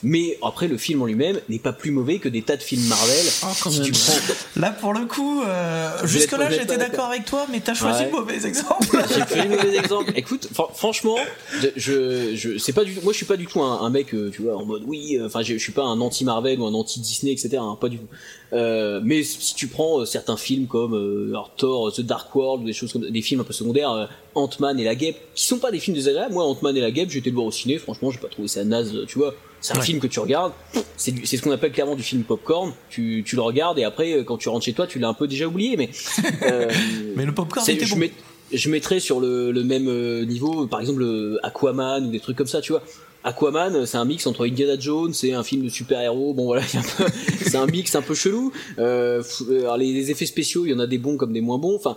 Mais 0.04 0.38
après, 0.42 0.66
le 0.68 0.76
film 0.78 1.02
en 1.02 1.06
lui-même 1.06 1.40
n'est 1.48 1.58
pas 1.60 1.72
plus 1.72 1.90
mauvais 1.92 2.18
que 2.18 2.28
des 2.28 2.42
tas 2.42 2.56
de 2.56 2.62
films 2.62 2.82
Marvel. 2.88 3.16
si 3.16 3.82
tu 3.82 3.92
prends, 3.92 4.34
Là, 4.56 4.70
pour 4.70 4.92
le 4.94 5.06
coup, 5.06 5.42
euh, 5.42 5.90
jusque-là, 6.04 6.50
j'étais 6.50 6.76
d'accord 6.76 7.06
avec 7.06 7.24
toi, 7.24 7.46
mais 7.50 7.60
t'as 7.60 7.74
choisi 7.74 8.00
Ouais. 8.02 8.06
le 8.10 8.12
mauvais 8.18 8.44
exemple. 8.46 8.86
J'ai 9.14 9.22
fait 9.24 9.44
le 9.48 9.56
mauvais 9.56 9.76
exemple. 9.76 10.12
Écoute, 10.16 10.48
fran- 10.52 10.70
franchement, 10.74 11.16
je, 11.76 12.34
je, 12.34 12.58
c'est 12.58 12.72
pas 12.72 12.84
du, 12.84 12.94
moi 13.02 13.12
je 13.12 13.18
suis 13.18 13.26
pas 13.26 13.36
du 13.36 13.46
tout 13.46 13.60
un, 13.62 13.80
un 13.80 13.90
mec, 13.90 14.12
euh, 14.14 14.30
tu 14.34 14.42
vois, 14.42 14.56
en 14.56 14.64
mode 14.64 14.82
oui, 14.86 15.16
euh, 15.18 15.26
enfin 15.26 15.42
je, 15.42 15.54
je 15.54 15.58
suis 15.58 15.72
pas 15.72 15.82
un 15.84 16.00
anti 16.00 16.24
Marvel 16.24 16.58
ou 16.60 16.66
un 16.66 16.74
anti 16.74 17.00
Disney, 17.00 17.32
etc. 17.32 17.58
hein, 17.60 17.76
pas 17.80 17.88
du 17.88 17.98
tout. 17.98 18.06
Euh, 18.52 19.00
mais 19.04 19.22
si 19.22 19.54
tu 19.54 19.68
prends 19.68 20.00
euh, 20.00 20.04
certains 20.04 20.36
films 20.36 20.66
comme 20.66 20.94
euh, 20.94 21.28
alors, 21.30 21.52
Thor, 21.56 21.92
The 21.92 22.00
Dark 22.02 22.34
World, 22.34 22.64
des 22.64 22.72
choses 22.72 22.92
comme 22.92 23.08
des 23.08 23.22
films 23.22 23.40
un 23.40 23.44
peu 23.44 23.52
secondaires, 23.52 24.08
Ant-Man 24.34 24.78
et 24.80 24.84
la 24.84 24.94
Guêpe, 24.94 25.16
qui 25.34 25.44
sont 25.46 25.58
pas 25.58 25.70
des 25.70 25.78
films 25.78 25.94
désagréables. 25.96 26.34
Moi, 26.34 26.44
Ant-Man 26.44 26.76
et 26.76 26.80
la 26.80 26.90
Guêpe, 26.90 27.10
j'ai 27.10 27.18
été 27.20 27.30
le 27.30 27.34
voir 27.36 27.46
au 27.46 27.52
ciné. 27.52 27.78
Franchement, 27.78 28.10
j'ai 28.10 28.18
pas 28.18 28.28
trouvé 28.28 28.48
ça 28.48 28.64
naze. 28.64 28.92
Tu 29.08 29.18
vois, 29.18 29.34
c'est 29.62 29.74
un 29.74 29.78
Ouais. 29.80 29.86
film 29.86 29.98
que 30.00 30.06
tu 30.06 30.20
regardes. 30.20 30.52
C'est 30.98 31.12
du- 31.12 31.24
c'est 31.24 31.38
ce 31.38 31.42
qu'on 31.42 31.50
appelle 31.52 31.72
clairement 31.72 31.94
du 31.96 32.02
film 32.02 32.22
popcorn. 32.24 32.74
Tu, 32.90 33.22
tu 33.24 33.36
le 33.36 33.42
regardes 33.42 33.78
et 33.78 33.84
après, 33.84 34.12
euh, 34.18 34.22
quand 34.24 34.36
tu 34.36 34.50
rentres 34.50 34.64
chez 34.66 34.74
toi, 34.74 34.86
tu 34.86 34.98
l'as 34.98 35.08
un 35.08 35.14
peu 35.14 35.26
déjà 35.26 35.46
oublié. 35.46 35.76
Mais 35.78 35.88
euh, 36.42 36.70
Mais 37.16 37.24
le 37.24 37.32
popcorn 37.32 37.64
c'est- 37.64 37.74
était 37.74 37.86
je, 37.86 37.94
bon. 37.94 38.06
je 38.52 38.68
mettrais 38.70 39.00
sur 39.00 39.20
le, 39.20 39.50
le 39.52 39.64
même 39.64 39.88
euh, 39.88 40.24
niveau, 40.26 40.66
par 40.66 40.80
exemple, 40.80 41.38
Aquaman 41.42 42.06
ou 42.06 42.10
des 42.10 42.20
trucs 42.20 42.36
comme 42.36 42.46
ça, 42.46 42.60
tu 42.60 42.72
vois. 42.72 42.82
Aquaman, 43.24 43.86
c'est 43.86 43.96
un 43.96 44.04
mix 44.04 44.26
entre 44.26 44.46
Indiana 44.46 44.76
Jones 44.78 45.12
et 45.22 45.32
un 45.32 45.44
film 45.44 45.64
de 45.64 45.68
super-héros. 45.68 46.34
Bon 46.34 46.44
voilà, 46.46 46.62
c'est 47.40 47.56
un 47.56 47.66
mix 47.66 47.94
un 47.94 48.02
peu 48.02 48.14
chelou. 48.14 48.52
Euh, 48.78 49.22
euh, 49.48 49.60
alors, 49.60 49.76
les, 49.76 49.92
les 49.92 50.10
effets 50.10 50.26
spéciaux, 50.26 50.66
il 50.66 50.72
y 50.72 50.74
en 50.74 50.80
a 50.80 50.86
des 50.86 50.98
bons 50.98 51.16
comme 51.16 51.32
des 51.32 51.40
moins 51.40 51.58
bons. 51.58 51.76
Enfin, 51.76 51.96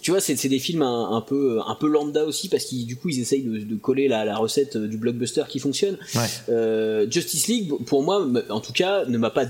tu 0.00 0.12
vois, 0.12 0.20
c'est 0.20 0.48
des 0.48 0.58
films 0.58 0.82
un, 0.82 1.10
un 1.16 1.20
peu 1.20 1.58
un 1.66 1.74
peu 1.74 1.88
lambda 1.88 2.24
aussi 2.24 2.48
parce 2.48 2.64
qu'ils 2.64 2.86
du 2.86 2.96
coup 2.96 3.08
ils 3.08 3.20
essayent 3.20 3.42
de, 3.42 3.58
de 3.58 3.74
coller 3.76 4.06
la, 4.06 4.24
la 4.24 4.36
recette 4.36 4.76
du 4.76 4.96
blockbuster 4.96 5.44
qui 5.48 5.58
fonctionne. 5.58 5.98
Ouais. 6.14 6.20
Euh, 6.48 7.06
Justice 7.10 7.48
League, 7.48 7.72
pour 7.86 8.02
moi, 8.02 8.24
en 8.50 8.60
tout 8.60 8.72
cas, 8.72 9.04
ne 9.06 9.18
m'a 9.18 9.30
pas 9.30 9.46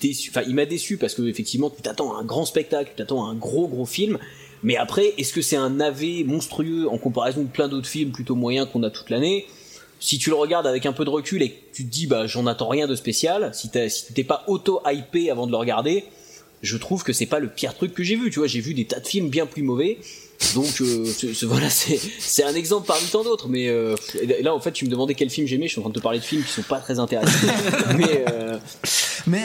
déçu. 0.00 0.30
Enfin, 0.30 0.42
il 0.48 0.54
m'a 0.54 0.64
déçu 0.64 0.96
parce 0.96 1.14
que 1.14 1.22
effectivement, 1.22 1.70
tu 1.70 1.82
t'attends 1.82 2.16
à 2.16 2.20
un 2.20 2.24
grand 2.24 2.46
spectacle, 2.46 2.90
tu 2.90 2.96
t'attends 2.96 3.26
à 3.26 3.30
un 3.30 3.34
gros 3.34 3.68
gros 3.68 3.86
film. 3.86 4.18
Mais 4.62 4.76
après, 4.76 5.12
est-ce 5.18 5.32
que 5.32 5.42
c'est 5.42 5.56
un 5.56 5.70
navet 5.70 6.24
monstrueux 6.24 6.88
en 6.88 6.96
comparaison 6.96 7.42
de 7.42 7.48
plein 7.48 7.68
d'autres 7.68 7.88
films 7.88 8.12
plutôt 8.12 8.36
moyens 8.36 8.68
qu'on 8.72 8.82
a 8.84 8.90
toute 8.90 9.10
l'année? 9.10 9.46
Si 10.04 10.18
tu 10.18 10.30
le 10.30 10.36
regardes 10.36 10.66
avec 10.66 10.84
un 10.84 10.92
peu 10.92 11.04
de 11.04 11.10
recul 11.10 11.42
et 11.42 11.50
que 11.52 11.74
tu 11.74 11.84
te 11.84 11.90
dis, 11.90 12.08
bah, 12.08 12.26
j'en 12.26 12.46
attends 12.48 12.68
rien 12.68 12.88
de 12.88 12.96
spécial, 12.96 13.50
si 13.54 13.68
t'as- 13.70 13.88
si 13.88 14.12
t'es 14.12 14.24
pas 14.24 14.42
auto-hypé 14.48 15.30
avant 15.30 15.46
de 15.46 15.52
le 15.52 15.56
regarder, 15.56 16.04
je 16.60 16.76
trouve 16.76 17.04
que 17.04 17.12
c'est 17.12 17.26
pas 17.26 17.38
le 17.38 17.48
pire 17.48 17.74
truc 17.74 17.94
que 17.94 18.02
j'ai 18.02 18.16
vu. 18.16 18.28
Tu 18.30 18.40
vois, 18.40 18.48
j'ai 18.48 18.60
vu 18.60 18.74
des 18.74 18.84
tas 18.84 18.98
de 18.98 19.06
films 19.06 19.28
bien 19.28 19.46
plus 19.46 19.62
mauvais. 19.62 19.98
Donc 20.56 20.80
euh, 20.80 21.06
voilà, 21.42 21.70
c'est 21.70 22.42
un 22.42 22.54
exemple 22.54 22.88
parmi 22.88 23.06
tant 23.06 23.22
d'autres. 23.22 23.46
Mais 23.48 23.68
euh, 23.68 23.94
là, 24.42 24.52
en 24.52 24.58
fait, 24.58 24.72
tu 24.72 24.84
me 24.84 24.90
demandais 24.90 25.14
quel 25.14 25.30
film 25.30 25.46
j'aimais. 25.46 25.66
Je 25.68 25.72
suis 25.72 25.78
en 25.78 25.82
train 25.82 25.90
de 25.90 25.94
te 25.98 26.02
parler 26.02 26.18
de 26.18 26.24
films 26.24 26.42
qui 26.42 26.50
sont 26.50 26.62
pas 26.62 26.80
très 26.80 26.98
intéressants. 26.98 27.46
mais 27.96 28.24
euh, 28.28 28.58
Mais 29.28 29.44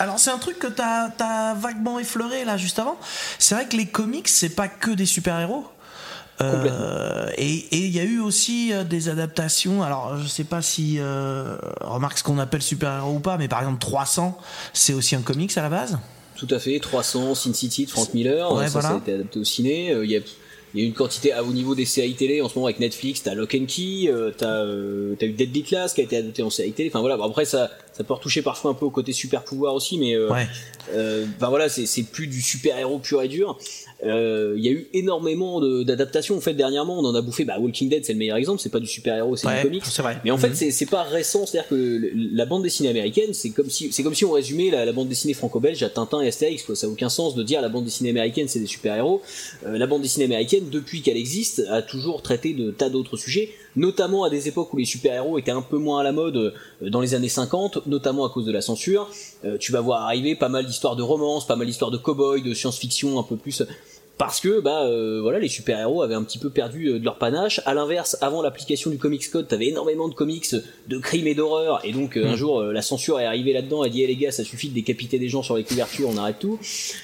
alors 0.00 0.18
c'est 0.18 0.30
un 0.30 0.38
truc 0.38 0.58
que 0.58 0.66
t'as 0.66 1.10
as 1.20 1.54
vaguement 1.54 2.00
effleuré 2.00 2.44
là 2.44 2.56
juste 2.56 2.80
avant. 2.80 2.96
C'est 3.38 3.54
vrai 3.54 3.66
que 3.68 3.76
les 3.76 3.86
comics 3.86 4.26
c'est 4.26 4.48
pas 4.56 4.66
que 4.66 4.90
des 4.90 5.06
super 5.06 5.38
héros. 5.38 5.64
Et 7.38 7.54
et 7.72 7.78
il 7.78 7.90
y 7.94 8.00
a 8.00 8.04
eu 8.04 8.20
aussi 8.20 8.72
euh, 8.72 8.84
des 8.84 9.08
adaptations. 9.08 9.82
Alors 9.82 10.16
je 10.18 10.26
sais 10.26 10.44
pas 10.44 10.62
si 10.62 10.96
euh, 10.98 11.56
remarque 11.80 12.18
ce 12.18 12.22
qu'on 12.24 12.38
appelle 12.38 12.62
super 12.62 12.96
héros 12.98 13.14
ou 13.16 13.20
pas, 13.20 13.36
mais 13.38 13.48
par 13.48 13.60
exemple 13.60 13.78
300 13.80 14.36
c'est 14.72 14.94
aussi 14.94 15.14
un 15.16 15.22
comics 15.22 15.56
à 15.56 15.62
la 15.62 15.68
base? 15.68 15.98
Tout 16.36 16.48
à 16.50 16.58
fait, 16.58 16.80
300, 16.80 17.34
Sin 17.36 17.54
City 17.54 17.84
de 17.86 17.90
Frank 17.90 18.12
Miller, 18.14 18.52
Ouais, 18.52 18.64
ça, 18.64 18.70
voilà. 18.72 18.88
ça 18.88 18.94
a 18.94 18.98
été 18.98 19.12
adapté 19.12 19.38
au 19.38 19.44
ciné. 19.44 19.92
Euh, 19.92 20.04
Il 20.04 20.10
y, 20.10 20.16
a, 20.16 20.20
il 20.74 20.80
y 20.80 20.84
a 20.84 20.86
une 20.88 20.94
quantité 20.94 21.32
ah, 21.32 21.44
au 21.44 21.52
niveau 21.52 21.74
des 21.76 21.84
séries 21.84 22.14
télé 22.14 22.40
en 22.42 22.48
ce 22.48 22.54
moment 22.56 22.66
avec 22.66 22.80
Netflix, 22.80 23.22
t'as 23.22 23.34
Lock 23.34 23.54
and 23.54 23.66
Key, 23.66 24.08
euh, 24.08 24.32
t'as 24.36 24.64
euh, 24.64 25.14
t'as 25.20 25.26
eu 25.26 25.32
Deadly 25.32 25.62
Class 25.62 25.92
qui 25.94 26.00
a 26.00 26.04
été 26.04 26.16
adapté 26.16 26.42
en 26.42 26.50
série 26.50 26.72
télé. 26.72 26.88
Enfin 26.88 26.98
voilà, 27.00 27.16
bon, 27.16 27.24
après 27.30 27.44
ça, 27.44 27.70
ça 27.92 28.04
peut 28.04 28.14
retoucher 28.14 28.42
parfois 28.42 28.70
un 28.70 28.74
peu 28.74 28.84
au 28.86 28.90
côté 28.90 29.12
super 29.12 29.44
pouvoir 29.44 29.74
aussi, 29.74 29.98
mais 29.98 30.14
euh, 30.14 30.30
Ouais. 30.30 30.46
euh, 30.94 31.26
ben 31.40 31.48
voilà, 31.48 31.68
c'est 31.68 32.02
plus 32.04 32.26
du 32.26 32.40
super 32.40 32.78
héros 32.78 32.98
pur 32.98 33.22
et 33.22 33.28
dur. 33.28 33.58
Euh, 34.04 34.54
Il 34.56 34.64
y 34.64 34.68
a 34.68 34.72
eu 34.72 34.88
énormément 34.94 35.60
d'adaptations 35.84 36.36
en 36.36 36.40
fait 36.40 36.54
dernièrement. 36.54 36.98
On 36.98 37.04
en 37.04 37.14
a 37.14 37.20
bouffé. 37.22 37.44
Bah, 37.44 37.58
Walking 37.60 37.88
Dead, 37.88 38.04
c'est 38.04 38.12
le 38.12 38.18
meilleur 38.18 38.36
exemple. 38.36 38.60
C'est 38.60 38.68
pas 38.70 38.80
du 38.80 38.86
super 38.86 39.16
héros, 39.16 39.36
c'est 39.36 39.46
Ouais, 39.46 39.58
du 39.58 39.62
comics. 39.68 39.84
vrai. 39.98 40.18
Mais 40.24 40.30
en 40.32 40.38
fait, 40.38 40.48
Mhm. 40.48 40.54
c'est 40.54 40.70
c'est 40.72 40.86
pas 40.86 41.02
récent. 41.04 41.46
C'est-à-dire 41.46 41.68
que 41.68 41.74
le- 41.76 42.10
la 42.14 42.44
bande 42.46 42.62
dessinée 42.64 42.88
américaine, 42.88 43.32
c'est 43.32 43.50
comme 43.50 43.70
si 43.70 43.92
c'est 43.92 44.02
comme 44.02 44.14
si 44.14 44.24
on 44.24 44.32
résumait 44.32 44.70
la, 44.70 44.84
la 44.84 44.92
bande 44.92 45.08
dessinée 45.08 45.34
franco-belge 45.34 45.82
à 45.84 45.88
Tintin 45.90 46.20
et 46.20 46.28
Astérix. 46.28 46.64
Quoi. 46.64 46.74
Ça 46.74 46.86
n'a 46.88 46.92
aucun 46.92 47.08
sens 47.08 47.34
de 47.36 47.42
dire 47.44 47.60
la 47.62 47.68
bande 47.68 47.84
dessinée 47.84 48.10
américaine, 48.10 48.48
c'est 48.48 48.58
des 48.60 48.66
super 48.66 48.96
héros. 48.96 49.22
Euh, 49.66 49.78
la 49.78 49.86
bande 49.86 50.02
dessinée 50.02 50.24
américaine, 50.24 50.64
depuis 50.70 51.02
qu'elle 51.02 51.16
existe, 51.16 51.62
a 51.70 51.80
toujours 51.82 52.22
traité 52.22 52.54
de 52.54 52.70
tas 52.72 52.88
d'autres 52.90 53.16
sujets, 53.16 53.50
notamment 53.76 54.24
à 54.24 54.30
des 54.30 54.48
époques 54.48 54.72
où 54.72 54.76
les 54.76 54.84
super 54.84 55.14
héros 55.14 55.38
étaient 55.38 55.50
un 55.50 55.62
peu 55.62 55.78
moins 55.78 56.00
à 56.00 56.02
la 56.02 56.12
mode 56.12 56.36
euh, 56.36 56.52
dans 56.90 57.00
les 57.00 57.14
années 57.14 57.28
50, 57.28 57.86
notamment 57.86 58.24
à 58.24 58.30
cause 58.30 58.44
de 58.44 58.52
la 58.52 58.60
censure. 58.60 59.08
Euh, 59.44 59.56
tu 59.58 59.72
vas 59.72 59.80
voir 59.80 60.02
arriver 60.02 60.34
pas 60.34 60.48
mal 60.48 60.66
d'histoires 60.66 60.96
de 60.96 61.02
romance, 61.02 61.46
pas 61.46 61.56
mal 61.56 61.66
d'histoires 61.66 61.90
de 61.90 61.98
cow-boys, 61.98 62.40
de 62.40 62.54
science-fiction 62.54 63.18
un 63.18 63.22
peu 63.22 63.36
plus 63.36 63.62
parce 64.22 64.38
que 64.38 64.60
bah 64.60 64.84
euh, 64.84 65.18
voilà 65.20 65.40
les 65.40 65.48
super 65.48 65.80
héros 65.80 66.00
avaient 66.00 66.14
un 66.14 66.22
petit 66.22 66.38
peu 66.38 66.48
perdu 66.48 66.86
euh, 66.86 67.00
de 67.00 67.04
leur 67.04 67.18
panache. 67.18 67.60
À 67.66 67.74
l'inverse 67.74 68.16
avant 68.20 68.40
l'application 68.40 68.88
du 68.88 68.96
comics 68.96 69.28
code 69.28 69.48
t'avais 69.48 69.66
énormément 69.66 70.06
de 70.06 70.14
comics 70.14 70.54
de 70.86 70.98
crimes 70.98 71.26
et 71.26 71.34
d'horreur. 71.34 71.80
Et 71.82 71.90
donc 71.90 72.16
euh, 72.16 72.28
un 72.28 72.34
Mm. 72.34 72.36
jour 72.36 72.60
euh, 72.60 72.72
la 72.72 72.82
censure 72.82 73.18
est 73.18 73.26
arrivée 73.26 73.52
là-dedans. 73.52 73.82
Et 73.82 73.90
dit 73.90 74.04
Eh, 74.04 74.06
les 74.06 74.14
gars 74.14 74.30
ça 74.30 74.44
suffit 74.44 74.68
de 74.68 74.74
décapiter 74.74 75.18
des 75.18 75.28
gens 75.28 75.42
sur 75.42 75.56
les 75.56 75.64
couvertures 75.64 76.08
on 76.08 76.16
arrête 76.16 76.38
tout. 76.38 76.60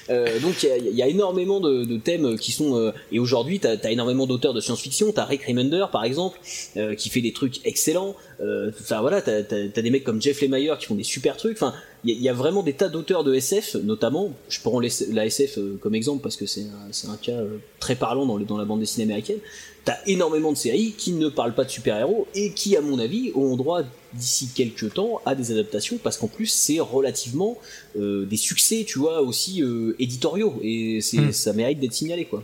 Euh, 0.09 0.39
donc 0.39 0.63
il 0.63 0.93
y 0.93 0.95
y 0.95 1.03
a 1.03 1.07
énormément 1.09 1.59
de, 1.59 1.83
de 1.83 1.97
thèmes 1.97 2.37
qui 2.37 2.53
sont 2.53 2.77
euh, 2.77 2.93
et 3.11 3.19
aujourd'hui 3.19 3.59
t'as 3.59 3.75
as 3.83 3.91
énormément 3.91 4.25
d'auteurs 4.25 4.53
de 4.53 4.61
science-fiction. 4.61 5.11
T'as 5.11 5.25
Rick 5.25 5.43
Remender 5.43 5.87
par 5.91 6.05
exemple 6.05 6.39
euh, 6.77 6.95
qui 6.95 7.09
fait 7.09 7.19
des 7.19 7.33
trucs 7.33 7.65
excellents. 7.65 8.15
Euh, 8.39 8.71
voilà 9.01 9.21
t'as 9.21 9.39
as, 9.39 9.81
des 9.81 9.89
mecs 9.89 10.05
comme 10.05 10.21
Jeff 10.21 10.39
Lemire 10.41 10.77
qui 10.77 10.85
font 10.85 10.95
des 10.95 11.03
super 11.03 11.35
trucs. 11.35 11.57
Enfin 11.57 11.73
il 12.03 12.11
y, 12.11 12.13
a- 12.13 12.17
il 12.17 12.23
y 12.23 12.29
a 12.29 12.33
vraiment 12.33 12.63
des 12.63 12.73
tas 12.73 12.87
d'auteurs 12.89 13.23
de 13.23 13.33
SF, 13.33 13.75
notamment, 13.83 14.31
je 14.49 14.59
prends 14.61 14.79
la 14.79 15.25
SF 15.25 15.57
euh, 15.57 15.77
comme 15.81 15.95
exemple 15.95 16.21
parce 16.23 16.35
que 16.37 16.45
c'est 16.45 16.61
un, 17.07 17.15
cas 17.17 17.31
euh, 17.33 17.57
très 17.79 17.95
parlant 17.95 18.25
dans, 18.25 18.37
le- 18.37 18.45
dans 18.45 18.57
la 18.57 18.65
bande 18.65 18.79
dessinée 18.79 19.03
américaine. 19.03 19.39
T'as 19.85 19.97
énormément 20.07 20.51
de 20.51 20.57
séries 20.57 20.93
qui 20.97 21.13
ne 21.13 21.29
parlent 21.29 21.55
pas 21.55 21.63
de 21.63 21.69
super-héros 21.69 22.27
et 22.35 22.51
qui, 22.53 22.75
à 22.75 22.81
mon 22.81 22.99
avis, 22.99 23.31
auront 23.33 23.55
droit 23.55 23.81
d'ici 24.13 24.49
quelques 24.53 24.93
temps 24.93 25.21
à 25.25 25.35
des 25.35 25.51
adaptations 25.51 25.97
parce 26.03 26.17
qu'en 26.17 26.27
plus 26.27 26.47
c'est 26.47 26.79
relativement 26.79 27.57
euh, 27.97 28.25
des 28.25 28.37
succès, 28.37 28.83
tu 28.87 28.99
vois, 28.99 29.21
aussi 29.21 29.61
euh, 29.63 29.95
éditoriaux 29.99 30.55
et 30.63 30.99
c'est 31.01 31.17
Mm. 31.17 31.31
ça 31.31 31.53
mérite 31.53 31.79
d'être 31.79 31.93
signalé 31.93 32.25
quoi. 32.25 32.43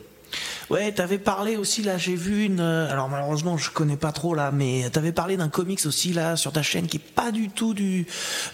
Ouais, 0.70 0.92
t'avais 0.92 1.18
parlé 1.20 1.58
aussi 1.58 1.84
là, 1.84 1.98
j'ai 1.98 2.16
vu 2.16 2.44
une. 2.46 2.60
euh, 2.60 2.92
Alors 2.92 3.08
malheureusement, 3.10 3.56
je 3.58 3.70
connais 3.70 3.98
pas 3.98 4.12
trop 4.12 4.34
là, 4.34 4.52
mais 4.52 4.90
t'avais 4.92 5.12
parlé 5.12 5.38
d'un 5.38 5.50
comics 5.50 5.86
aussi 5.86 6.12
là 6.14 6.36
sur 6.36 6.52
ta 6.52 6.62
chaîne 6.64 6.88
qui 6.88 6.98
est 6.98 7.00
pas 7.00 7.32
du 7.32 7.50
tout 7.50 7.74
du 7.74 8.08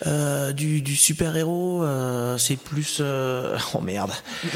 euh, 0.07 0.51
du, 0.51 0.81
du 0.81 0.95
super 0.95 1.35
héros. 1.37 1.83
c'est 2.37 2.57
plus. 2.57 2.97
euh, 2.99 3.57
Oh 3.73 3.79
merde. 3.81 4.11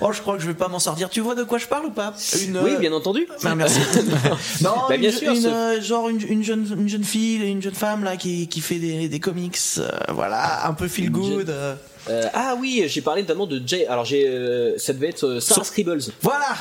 oh, 0.00 0.12
je 0.12 0.20
crois 0.20 0.36
que 0.36 0.42
je 0.42 0.46
vais 0.46 0.54
pas 0.54 0.68
m'en 0.68 0.78
sortir. 0.78 1.08
Tu 1.10 1.20
vois 1.20 1.34
de 1.34 1.44
quoi 1.44 1.58
je 1.58 1.66
parle 1.66 1.86
ou 1.86 1.90
pas? 1.90 2.14
Une, 2.44 2.58
Oui, 2.58 2.70
euh, 2.72 2.78
bien 2.78 2.92
entendu. 2.92 3.26
Ah, 3.44 3.54
merci. 3.54 3.80
non, 4.62 4.70
Bah, 4.88 4.94
une, 4.96 5.00
bien 5.00 5.12
sûr, 5.12 5.32
une, 5.32 5.40
ce- 5.42 5.46
euh, 5.48 5.80
genre 5.82 6.08
une, 6.08 6.20
une 6.28 6.42
jeune 6.44 6.66
une 6.78 6.88
jeune 6.88 7.04
fille, 7.04 7.36
une 7.50 7.62
jeune 7.62 7.74
femme 7.74 8.04
là 8.04 8.16
qui, 8.16 8.48
qui 8.48 8.60
fait 8.60 8.78
des, 8.78 9.08
des 9.08 9.20
comics, 9.20 9.58
euh, 9.78 9.88
voilà, 10.10 10.66
un 10.66 10.74
peu 10.74 10.88
feel 10.88 11.10
good. 11.10 11.46
jeune- 11.46 11.48
euh. 11.48 11.74
Euh, 11.74 11.74
ah 12.32 12.56
oui, 12.60 12.84
j'ai 12.86 13.00
parlé 13.00 13.22
notamment 13.22 13.46
de 13.46 13.60
Jay. 13.66 13.86
Alors 13.86 14.04
j'ai, 14.04 14.26
euh, 14.28 14.76
ça 14.78 14.92
devait 14.92 15.08
être 15.08 15.24
euh, 15.24 15.40
Sarah 15.40 15.64
Scribbles. 15.64 16.02
Voilà. 16.20 16.54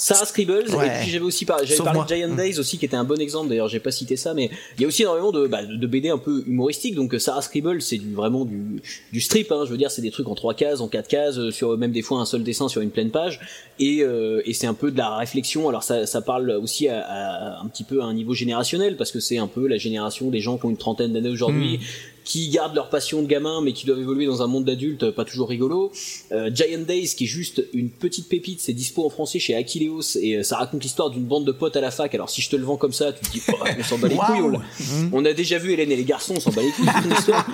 Sarah 0.00 0.26
Scribbles. 0.26 0.72
Ouais. 0.76 0.86
Et 0.86 0.90
puis 1.02 1.10
j'avais 1.10 1.24
aussi 1.24 1.44
parlé, 1.44 1.66
j'avais 1.66 1.82
parlé 1.82 2.00
de 2.02 2.06
Giant 2.28 2.36
Days 2.36 2.60
aussi, 2.60 2.78
qui 2.78 2.84
était 2.84 2.94
un 2.96 3.02
bon 3.02 3.20
exemple. 3.20 3.48
D'ailleurs, 3.48 3.66
j'ai 3.66 3.80
pas 3.80 3.90
cité 3.90 4.14
ça, 4.16 4.32
mais 4.32 4.48
il 4.76 4.82
y 4.82 4.84
a 4.84 4.86
aussi 4.88 5.02
énormément 5.02 5.32
de, 5.32 5.48
bah, 5.48 5.64
de 5.64 5.86
BD 5.88 6.08
un 6.08 6.18
peu 6.18 6.44
humoristiques. 6.46 6.94
Donc 6.94 7.14
euh, 7.14 7.18
Sarah 7.18 7.42
Scribbles, 7.42 7.82
c'est 7.82 7.96
du 7.98 8.14
vraiment 8.14 8.44
du, 8.44 8.80
du 9.12 9.20
strip. 9.20 9.50
Hein, 9.50 9.62
je 9.66 9.70
veux 9.72 9.76
dire, 9.76 9.90
c'est 9.90 10.00
des 10.02 10.12
trucs 10.12 10.28
en 10.28 10.36
trois 10.36 10.54
cases, 10.54 10.80
en 10.80 10.86
quatre 10.86 11.08
cases, 11.08 11.36
euh, 11.38 11.50
sur 11.50 11.76
même 11.76 11.90
des 11.90 12.02
fois 12.02 12.20
un 12.20 12.26
seul 12.26 12.44
dessin 12.44 12.68
sur 12.68 12.80
une 12.80 12.90
pleine 12.90 13.10
page. 13.10 13.40
Et, 13.80 14.02
euh, 14.04 14.40
et 14.44 14.52
c'est 14.54 14.68
un 14.68 14.74
peu 14.74 14.92
de 14.92 14.98
la 14.98 15.16
réflexion. 15.16 15.68
Alors 15.68 15.82
ça, 15.82 16.06
ça 16.06 16.20
parle 16.20 16.48
aussi 16.50 16.86
à, 16.86 17.00
à- 17.00 17.60
un 17.60 17.66
petit 17.66 17.82
peu 17.84 18.00
à 18.00 18.04
un 18.04 18.14
niveau 18.14 18.34
générationnel 18.34 18.96
parce 18.96 19.10
que 19.10 19.18
c'est 19.18 19.38
un 19.38 19.48
peu 19.48 19.66
la 19.66 19.78
génération 19.78 20.30
des 20.30 20.40
gens 20.40 20.58
qui 20.58 20.66
ont 20.66 20.70
une 20.70 20.76
trentaine 20.76 21.12
d'années 21.12 21.28
aujourd'hui. 21.28 21.80
Qui 22.28 22.50
gardent 22.50 22.74
leur 22.74 22.90
passion 22.90 23.22
de 23.22 23.26
gamin 23.26 23.62
mais 23.62 23.72
qui 23.72 23.86
doivent 23.86 24.00
évoluer 24.00 24.26
dans 24.26 24.42
un 24.42 24.46
monde 24.46 24.66
d'adultes 24.66 25.10
pas 25.12 25.24
toujours 25.24 25.48
rigolo. 25.48 25.90
Euh, 26.30 26.50
Giant 26.54 26.84
Days 26.86 27.14
qui 27.16 27.24
est 27.24 27.26
juste 27.26 27.64
une 27.72 27.88
petite 27.88 28.28
pépite, 28.28 28.60
c'est 28.60 28.74
dispo 28.74 29.04
en 29.06 29.08
français 29.08 29.38
chez 29.38 29.54
Aquileos 29.56 30.02
et 30.20 30.36
euh, 30.36 30.42
ça 30.42 30.58
raconte 30.58 30.82
l'histoire 30.82 31.08
d'une 31.08 31.24
bande 31.24 31.46
de 31.46 31.52
potes 31.52 31.76
à 31.76 31.80
la 31.80 31.90
fac. 31.90 32.14
Alors 32.14 32.28
si 32.28 32.42
je 32.42 32.50
te 32.50 32.56
le 32.56 32.64
vends 32.64 32.76
comme 32.76 32.92
ça, 32.92 33.12
tu 33.14 33.24
te 33.24 33.30
dis 33.32 33.42
oh, 33.50 33.54
on 33.78 33.82
s'en 33.82 33.96
bat 33.98 34.08
les 34.08 34.16
couilles. 34.16 34.42
On, 34.42 34.48
l'a- 34.50 34.60
on 35.12 35.24
a 35.24 35.32
déjà 35.32 35.56
vu 35.58 35.72
Hélène 35.72 35.90
et 35.90 35.96
les 35.96 36.04
garçons, 36.04 36.34
on 36.36 36.40
s'en 36.40 36.50
bat 36.52 36.60
les 36.62 36.70
couilles 36.70 36.86
c'est 37.02 37.08
une 37.08 37.14
histoire. 37.16 37.46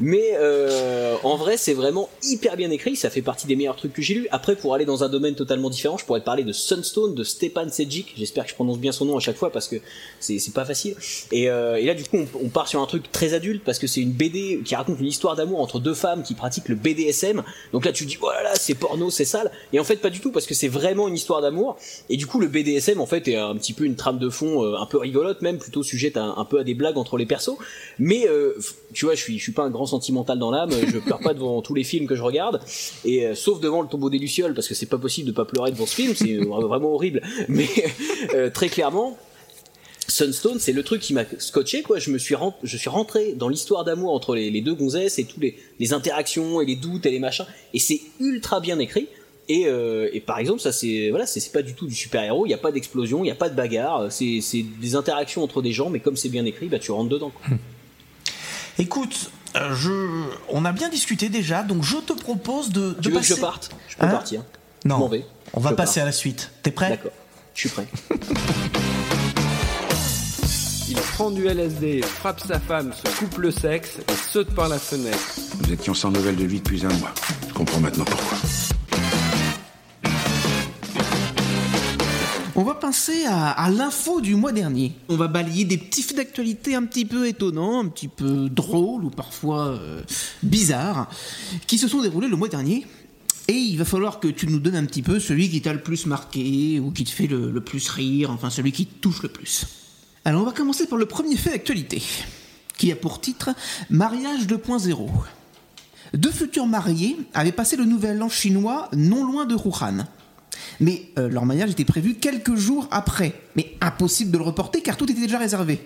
Mais 0.00 0.32
euh, 0.36 1.16
en 1.22 1.36
vrai, 1.36 1.56
c'est 1.58 1.74
vraiment 1.74 2.08
hyper 2.24 2.56
bien 2.56 2.70
écrit. 2.70 2.96
Ça 2.96 3.10
fait 3.10 3.20
partie 3.22 3.46
des 3.46 3.54
meilleurs 3.56 3.76
trucs 3.76 3.92
que 3.92 4.00
j'ai 4.02 4.14
lus. 4.14 4.26
Après, 4.30 4.56
pour 4.56 4.74
aller 4.74 4.86
dans 4.86 5.04
un 5.04 5.08
domaine 5.10 5.34
totalement 5.34 5.68
différent, 5.68 5.98
je 5.98 6.04
pourrais 6.06 6.20
te 6.20 6.24
parler 6.24 6.42
de 6.44 6.52
Sunstone 6.52 7.14
de 7.14 7.22
Stepan 7.22 7.68
Sejic. 7.70 8.14
J'espère 8.16 8.44
que 8.44 8.50
je 8.50 8.54
prononce 8.54 8.78
bien 8.78 8.90
son 8.92 9.04
nom 9.04 9.16
à 9.18 9.20
chaque 9.20 9.36
fois 9.36 9.52
parce 9.52 9.68
que 9.68 9.76
c'est 10.18 10.38
c'est 10.38 10.54
pas 10.54 10.64
facile. 10.64 10.94
Et, 11.30 11.50
euh, 11.50 11.76
et 11.76 11.84
là, 11.84 11.94
du 11.94 12.04
coup, 12.04 12.16
on, 12.16 12.46
on 12.46 12.48
part 12.48 12.68
sur 12.68 12.80
un 12.80 12.86
truc 12.86 13.12
très 13.12 13.34
adulte 13.34 13.62
parce 13.64 13.78
que 13.78 13.86
c'est 13.86 14.00
une 14.00 14.12
BD 14.22 14.62
qui 14.64 14.76
raconte 14.76 15.00
une 15.00 15.06
histoire 15.06 15.34
d'amour 15.34 15.60
entre 15.60 15.80
deux 15.80 15.94
femmes 15.94 16.22
qui 16.22 16.34
pratiquent 16.34 16.68
le 16.68 16.76
BDSM. 16.76 17.42
Donc 17.72 17.84
là, 17.84 17.92
tu 17.92 18.04
dis, 18.06 18.18
oh 18.20 18.30
là 18.30 18.42
là, 18.42 18.54
c'est 18.54 18.74
porno, 18.74 19.10
c'est 19.10 19.24
sale. 19.24 19.50
Et 19.72 19.80
en 19.80 19.84
fait, 19.84 19.96
pas 19.96 20.10
du 20.10 20.20
tout 20.20 20.30
parce 20.30 20.46
que 20.46 20.54
c'est 20.54 20.68
vraiment 20.68 21.08
une 21.08 21.14
histoire 21.14 21.42
d'amour. 21.42 21.76
Et 22.08 22.16
du 22.16 22.26
coup, 22.26 22.38
le 22.38 22.46
BDSM, 22.46 23.00
en 23.00 23.06
fait, 23.06 23.26
est 23.26 23.36
un 23.36 23.56
petit 23.56 23.72
peu 23.72 23.84
une 23.84 23.96
trame 23.96 24.18
de 24.18 24.28
fond 24.28 24.64
euh, 24.64 24.76
un 24.78 24.86
peu 24.86 24.98
rigolote, 24.98 25.42
même 25.42 25.58
plutôt 25.58 25.82
sujette 25.82 26.16
à, 26.16 26.34
un 26.36 26.44
peu 26.44 26.60
à 26.60 26.64
des 26.64 26.74
blagues 26.74 26.98
entre 26.98 27.16
les 27.16 27.26
persos. 27.26 27.56
Mais 27.98 28.28
euh, 28.28 28.54
tu 28.92 29.06
vois, 29.06 29.14
je 29.14 29.22
suis, 29.22 29.38
suis 29.40 29.52
pas 29.52 29.64
un 29.64 29.70
grand 29.70 29.86
sentimental 29.86 30.38
dans 30.38 30.50
l'âme. 30.50 30.70
Je 30.70 30.98
pleure 30.98 31.20
pas 31.20 31.34
devant 31.34 31.60
tous 31.62 31.74
les 31.74 31.84
films 31.84 32.06
que 32.06 32.14
je 32.14 32.22
regarde, 32.22 32.60
et 33.04 33.26
euh, 33.26 33.34
sauf 33.34 33.60
devant 33.60 33.82
le 33.82 33.88
tombeau 33.88 34.10
des 34.10 34.18
lucioles 34.18 34.54
parce 34.54 34.68
que 34.68 34.74
c'est 34.74 34.86
pas 34.86 34.98
possible 34.98 35.26
de 35.28 35.32
pas 35.32 35.44
pleurer 35.44 35.72
devant 35.72 35.86
ce 35.86 35.94
film. 35.94 36.14
C'est 36.14 36.36
vraiment 36.38 36.94
horrible. 36.94 37.22
Mais 37.48 37.68
très 38.54 38.68
clairement. 38.68 39.16
Sunstone, 40.08 40.58
c'est 40.58 40.72
le 40.72 40.82
truc 40.82 41.00
qui 41.00 41.14
m'a 41.14 41.24
scotché, 41.38 41.82
quoi. 41.82 41.98
Je 41.98 42.10
me 42.10 42.18
suis, 42.18 42.34
ren- 42.34 42.54
je 42.62 42.76
suis 42.76 42.90
rentré 42.90 43.32
dans 43.34 43.48
l'histoire 43.48 43.84
d'amour 43.84 44.12
entre 44.12 44.34
les, 44.34 44.50
les 44.50 44.60
deux 44.60 44.74
gonzesses 44.74 45.18
et 45.18 45.24
tous 45.24 45.40
les, 45.40 45.56
les 45.78 45.92
interactions 45.92 46.60
et 46.60 46.66
les 46.66 46.76
doutes 46.76 47.06
et 47.06 47.10
les 47.10 47.18
machins. 47.20 47.46
Et 47.72 47.78
c'est 47.78 48.00
ultra 48.20 48.60
bien 48.60 48.78
écrit. 48.78 49.08
Et, 49.48 49.64
euh, 49.66 50.08
et 50.12 50.20
par 50.20 50.38
exemple, 50.38 50.60
ça 50.60 50.70
c'est 50.72 51.10
voilà, 51.10 51.26
c'est 51.26 51.52
pas 51.52 51.62
du 51.62 51.74
tout 51.74 51.86
du 51.86 51.94
super 51.94 52.22
héros. 52.22 52.46
Il 52.46 52.50
y 52.50 52.54
a 52.54 52.58
pas 52.58 52.72
d'explosion, 52.72 53.24
il 53.24 53.28
y 53.28 53.30
a 53.30 53.34
pas 53.34 53.48
de 53.48 53.54
bagarre. 53.56 54.10
C'est 54.10 54.40
des 54.80 54.94
interactions 54.96 55.42
entre 55.42 55.62
des 55.62 55.72
gens, 55.72 55.90
mais 55.90 56.00
comme 56.00 56.16
c'est 56.16 56.28
bien 56.28 56.44
écrit, 56.46 56.68
bah 56.68 56.78
tu 56.78 56.90
rentres 56.92 57.08
dedans. 57.10 57.30
quoi. 57.30 57.56
Écoute, 58.78 59.30
euh, 59.56 59.74
je, 59.74 59.90
on 60.48 60.64
a 60.64 60.72
bien 60.72 60.88
discuté 60.88 61.28
déjà, 61.28 61.62
donc 61.62 61.82
je 61.82 61.96
te 61.98 62.12
propose 62.12 62.70
de, 62.70 62.92
de 62.92 63.00
Tu 63.02 63.10
veux 63.10 63.18
que 63.20 63.26
je 63.26 63.34
parte? 63.34 63.70
Je 63.88 63.96
peux 63.96 64.04
Hein? 64.06 64.10
partir. 64.10 64.42
Non. 64.84 64.96
Je 64.96 65.00
m'en 65.00 65.08
vais. 65.08 65.24
On 65.54 65.60
va 65.60 65.70
Je 65.70 65.74
passer 65.74 66.00
pars. 66.00 66.04
à 66.04 66.06
la 66.06 66.12
suite. 66.12 66.50
T'es 66.62 66.70
prêt? 66.70 66.90
D'accord. 66.90 67.12
Je 67.54 67.60
suis 67.60 67.68
prêt. 67.68 67.86
Il 70.94 70.98
prend 70.98 71.30
du 71.30 71.46
LSD, 71.46 72.02
frappe 72.02 72.40
sa 72.40 72.60
femme, 72.60 72.92
se 72.92 73.18
coupe 73.18 73.38
le 73.38 73.50
sexe 73.50 74.00
et 74.00 74.30
saute 74.30 74.54
par 74.54 74.68
la 74.68 74.78
fenêtre. 74.78 75.38
Nous 75.64 75.72
étions 75.72 75.94
sans 75.94 76.10
nouvelles 76.10 76.36
de 76.36 76.44
lui 76.44 76.58
depuis 76.58 76.84
un 76.84 76.92
mois. 76.98 77.14
Je 77.48 77.54
comprends 77.54 77.80
maintenant 77.80 78.04
pourquoi. 78.04 78.36
On 82.54 82.62
va 82.62 82.74
passer 82.74 83.24
à, 83.24 83.52
à 83.52 83.70
l'info 83.70 84.20
du 84.20 84.34
mois 84.34 84.52
dernier. 84.52 84.92
On 85.08 85.16
va 85.16 85.28
balayer 85.28 85.64
des 85.64 85.78
petits 85.78 86.02
faits 86.02 86.18
d'actualité 86.18 86.74
un 86.74 86.84
petit 86.84 87.06
peu 87.06 87.26
étonnants, 87.26 87.82
un 87.82 87.88
petit 87.88 88.08
peu 88.08 88.50
drôles 88.50 89.04
ou 89.04 89.10
parfois 89.10 89.68
euh, 89.68 90.02
bizarres, 90.42 91.08
qui 91.66 91.78
se 91.78 91.88
sont 91.88 92.02
déroulés 92.02 92.28
le 92.28 92.36
mois 92.36 92.48
dernier. 92.48 92.86
Et 93.48 93.54
il 93.54 93.78
va 93.78 93.86
falloir 93.86 94.20
que 94.20 94.28
tu 94.28 94.46
nous 94.46 94.58
donnes 94.58 94.76
un 94.76 94.84
petit 94.84 95.00
peu 95.00 95.20
celui 95.20 95.48
qui 95.48 95.62
t'a 95.62 95.72
le 95.72 95.80
plus 95.80 96.04
marqué 96.04 96.80
ou 96.80 96.90
qui 96.90 97.04
te 97.04 97.10
fait 97.10 97.28
le, 97.28 97.50
le 97.50 97.60
plus 97.62 97.88
rire, 97.88 98.30
enfin 98.30 98.50
celui 98.50 98.72
qui 98.72 98.84
te 98.84 99.00
touche 99.00 99.22
le 99.22 99.30
plus. 99.30 99.64
Alors 100.24 100.42
on 100.42 100.44
va 100.44 100.52
commencer 100.52 100.86
par 100.86 100.98
le 100.98 101.06
premier 101.06 101.36
fait 101.36 101.50
d'actualité, 101.50 102.00
qui 102.78 102.92
a 102.92 102.96
pour 102.96 103.20
titre 103.20 103.50
Mariage 103.90 104.46
2.0. 104.46 105.08
Deux 106.14 106.30
futurs 106.30 106.66
mariés 106.66 107.16
avaient 107.34 107.50
passé 107.50 107.74
le 107.76 107.84
nouvel 107.84 108.22
an 108.22 108.28
chinois 108.28 108.88
non 108.92 109.24
loin 109.24 109.46
de 109.46 109.56
Wuhan. 109.56 110.06
Mais 110.78 111.10
euh, 111.18 111.28
leur 111.28 111.44
mariage 111.44 111.70
était 111.70 111.84
prévu 111.84 112.14
quelques 112.14 112.54
jours 112.54 112.86
après. 112.92 113.40
Mais 113.56 113.74
impossible 113.80 114.30
de 114.30 114.38
le 114.38 114.44
reporter 114.44 114.80
car 114.80 114.96
tout 114.96 115.10
était 115.10 115.20
déjà 115.20 115.38
réservé. 115.38 115.80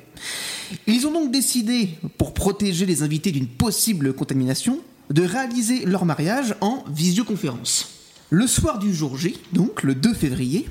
Ils 0.87 1.07
ont 1.07 1.13
donc 1.13 1.31
décidé, 1.31 1.91
pour 2.19 2.35
protéger 2.35 2.85
les 2.85 3.03
invités 3.03 3.33
d'une 3.33 3.47
possible 3.47 4.13
contamination, 4.13 4.81
de 5.09 5.23
réaliser 5.23 5.87
leur 5.87 6.05
mariage 6.05 6.57
en 6.61 6.85
visioconférence. 6.91 7.89
Le 8.29 8.47
soir 8.47 8.79
du 8.79 8.93
jour 8.95 9.17
J, 9.17 9.39
donc 9.53 9.83
le 9.83 9.95
2 9.95 10.13
février, 10.13 10.67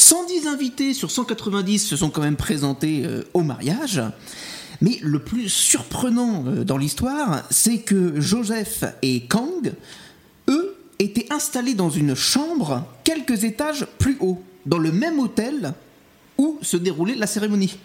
110 0.00 0.46
invités 0.46 0.94
sur 0.94 1.10
190 1.10 1.78
se 1.78 1.94
sont 1.94 2.08
quand 2.08 2.22
même 2.22 2.36
présentés 2.36 3.02
euh, 3.04 3.22
au 3.34 3.42
mariage. 3.42 4.02
Mais 4.80 4.98
le 5.02 5.18
plus 5.18 5.50
surprenant 5.50 6.44
euh, 6.46 6.64
dans 6.64 6.78
l'histoire, 6.78 7.42
c'est 7.50 7.80
que 7.80 8.18
Joseph 8.18 8.84
et 9.02 9.26
Kang, 9.26 9.74
eux, 10.48 10.74
étaient 10.98 11.30
installés 11.30 11.74
dans 11.74 11.90
une 11.90 12.14
chambre 12.14 12.86
quelques 13.04 13.44
étages 13.44 13.86
plus 13.98 14.16
haut, 14.20 14.42
dans 14.64 14.78
le 14.78 14.90
même 14.90 15.18
hôtel 15.18 15.74
où 16.38 16.58
se 16.62 16.78
déroulait 16.78 17.14
la 17.14 17.26
cérémonie. 17.26 17.76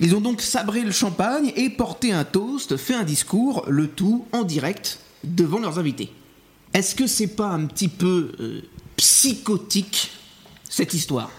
Ils 0.00 0.14
ont 0.14 0.22
donc 0.22 0.40
sabré 0.40 0.80
le 0.80 0.90
champagne 0.90 1.52
et 1.54 1.68
porté 1.68 2.12
un 2.12 2.24
toast, 2.24 2.78
fait 2.78 2.94
un 2.94 3.04
discours, 3.04 3.66
le 3.68 3.88
tout 3.88 4.24
en 4.32 4.42
direct 4.42 5.00
devant 5.22 5.58
leurs 5.58 5.78
invités. 5.78 6.10
Est-ce 6.72 6.94
que 6.94 7.06
c'est 7.06 7.36
pas 7.36 7.48
un 7.48 7.66
petit 7.66 7.88
peu 7.88 8.32
euh, 8.40 8.62
psychotique 8.96 10.12
cette 10.70 10.94
histoire 10.94 11.30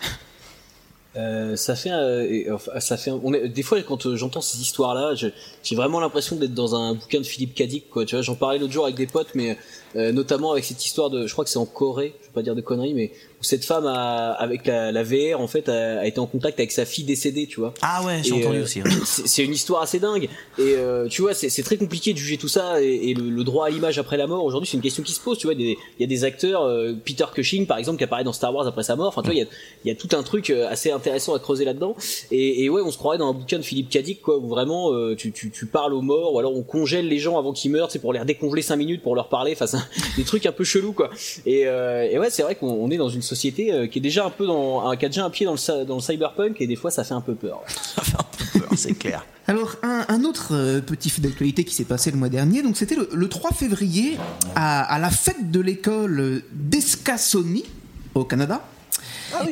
Euh, 1.17 1.57
ça 1.57 1.75
fait, 1.75 1.91
euh, 1.91 2.57
ça 2.79 2.95
fait. 2.95 3.11
On 3.11 3.33
est, 3.33 3.49
des 3.49 3.63
fois, 3.63 3.81
quand 3.81 4.05
euh, 4.05 4.15
j'entends 4.15 4.39
ces 4.39 4.61
histoires-là, 4.61 5.13
j'ai 5.15 5.75
vraiment 5.75 5.99
l'impression 5.99 6.37
d'être 6.37 6.53
dans 6.53 6.73
un 6.73 6.93
bouquin 6.93 7.19
de 7.19 7.25
Philippe 7.25 7.53
Cadic, 7.53 7.89
quoi. 7.89 8.05
Tu 8.05 8.15
vois, 8.15 8.21
j'en 8.21 8.35
parlais 8.35 8.59
l'autre 8.59 8.71
jour 8.71 8.85
avec 8.85 8.95
des 8.95 9.07
potes, 9.07 9.35
mais 9.35 9.57
euh, 9.97 10.13
notamment 10.13 10.53
avec 10.53 10.63
cette 10.63 10.85
histoire 10.85 11.09
de, 11.09 11.27
je 11.27 11.33
crois 11.33 11.43
que 11.43 11.49
c'est 11.49 11.59
en 11.59 11.65
Corée, 11.65 12.15
je 12.21 12.27
vais 12.27 12.33
pas 12.33 12.43
dire 12.43 12.55
de 12.55 12.61
conneries, 12.61 12.93
mais 12.93 13.11
où 13.41 13.43
cette 13.43 13.65
femme 13.65 13.87
a, 13.87 14.31
avec 14.33 14.67
la, 14.67 14.91
la 14.91 15.03
VR, 15.03 15.41
en 15.41 15.47
fait, 15.47 15.67
a, 15.67 16.01
a 16.01 16.05
été 16.05 16.19
en 16.19 16.27
contact 16.27 16.59
avec 16.59 16.71
sa 16.71 16.85
fille 16.85 17.03
décédée, 17.03 17.47
tu 17.47 17.59
vois. 17.59 17.73
Ah 17.81 18.03
ouais, 18.05 18.21
j'ai 18.23 18.33
entendu 18.33 18.59
euh, 18.59 18.63
aussi. 18.63 18.81
ouais. 18.83 18.91
c'est 19.03 19.43
une 19.43 19.53
histoire 19.53 19.81
assez 19.81 19.99
dingue. 19.99 20.29
Et 20.59 20.75
euh, 20.75 21.07
tu 21.07 21.23
vois, 21.23 21.33
c'est 21.33 21.63
très 21.63 21.77
compliqué 21.77 22.13
de 22.13 22.19
juger 22.19 22.37
tout 22.37 22.47
ça. 22.47 22.81
Et, 22.83 23.09
et 23.09 23.13
le, 23.15 23.29
le 23.29 23.43
droit 23.43 23.65
à 23.65 23.69
l'image 23.71 23.97
après 23.97 24.17
la 24.17 24.27
mort, 24.27 24.43
aujourd'hui, 24.45 24.69
c'est 24.69 24.77
une 24.77 24.83
question 24.83 25.01
qui 25.01 25.13
se 25.13 25.19
pose. 25.19 25.39
Tu 25.39 25.47
vois, 25.47 25.55
il 25.55 25.75
y 25.99 26.03
a 26.03 26.07
des 26.07 26.23
acteurs, 26.23 26.63
euh, 26.63 26.93
Peter 27.03 27.25
Cushing, 27.33 27.65
par 27.65 27.77
exemple, 27.77 27.97
qui 27.97 28.03
apparaît 28.03 28.23
dans 28.23 28.33
Star 28.33 28.53
Wars 28.53 28.67
après 28.67 28.83
sa 28.83 28.95
mort. 28.95 29.07
Enfin, 29.07 29.23
tu 29.23 29.29
vois, 29.29 29.35
il 29.35 29.39
y 29.39 29.43
a, 29.43 29.47
y 29.85 29.91
a 29.91 29.95
tout 29.95 30.09
un 30.15 30.21
truc 30.21 30.49
euh, 30.51 30.69
assez 30.69 30.91
intéressant 30.91 31.33
à 31.33 31.39
creuser 31.39 31.65
là-dedans. 31.65 31.95
Et, 32.29 32.63
et 32.63 32.69
ouais, 32.69 32.81
on 32.83 32.91
se 32.91 32.97
croirait 32.97 33.17
dans 33.17 33.29
un 33.29 33.33
bouquin 33.33 33.57
de 33.57 33.63
Philippe 33.63 33.89
Cadic, 33.89 34.21
quoi, 34.21 34.37
où 34.37 34.47
vraiment 34.47 34.93
euh, 34.93 35.15
tu, 35.15 35.31
tu, 35.31 35.49
tu 35.49 35.65
parles 35.65 35.93
aux 35.93 36.01
morts, 36.01 36.33
ou 36.33 36.39
alors 36.39 36.55
on 36.55 36.63
congèle 36.63 37.07
les 37.07 37.17
gens 37.19 37.39
avant 37.39 37.53
qu'ils 37.53 37.71
meurent, 37.71 37.89
c'est 37.89 37.99
pour 37.99 38.13
les 38.13 38.19
redécongeler 38.19 38.61
5 38.61 38.75
minutes 38.75 39.01
pour 39.01 39.15
leur 39.15 39.29
parler. 39.29 39.57
Enfin, 39.59 39.79
des 40.17 40.23
trucs 40.23 40.45
un 40.45 40.51
peu 40.51 40.63
chelous, 40.63 40.93
quoi. 40.93 41.09
Et, 41.45 41.61
et 41.61 42.19
ouais, 42.19 42.29
c'est 42.29 42.43
vrai 42.43 42.55
qu'on 42.55 42.71
on 42.71 42.89
est 42.91 42.97
dans 42.97 43.09
une 43.09 43.21
société 43.35 43.71
euh, 43.73 43.87
qui 43.87 43.99
est 43.99 44.01
déjà 44.01 44.25
un 44.25 44.29
peu 44.29 44.45
dans, 44.45 44.87
un- 44.87 44.95
qui 44.97 45.05
a 45.05 45.09
déjà 45.09 45.25
un 45.25 45.29
pied 45.29 45.45
dans 45.45 45.53
le, 45.53 45.85
dans 45.85 45.95
le 45.95 46.01
cyberpunk, 46.01 46.57
et 46.61 46.67
des 46.67 46.75
fois, 46.75 46.91
ça 46.91 47.03
fait 47.03 47.13
un 47.13 47.21
peu 47.21 47.35
peur. 47.35 47.61
c'est 48.75 48.93
clair. 48.97 49.25
Alors, 49.47 49.75
un, 49.83 50.05
un 50.07 50.23
autre 50.23 50.49
euh, 50.53 50.81
petit 50.81 51.09
fait 51.09 51.21
d'actualité 51.21 51.63
qui 51.63 51.73
s'est 51.75 51.83
passé 51.85 52.11
le 52.11 52.17
mois 52.17 52.29
dernier, 52.29 52.61
donc 52.61 52.77
c'était 52.77 52.95
le, 52.95 53.09
le 53.13 53.27
3 53.29 53.51
février 53.51 54.17
à, 54.55 54.81
à 54.83 54.99
la 54.99 55.09
fête 55.09 55.51
de 55.51 55.59
l'école 55.59 56.43
d'Escasoni 56.53 57.63
au 58.15 58.23
Canada. 58.23 58.61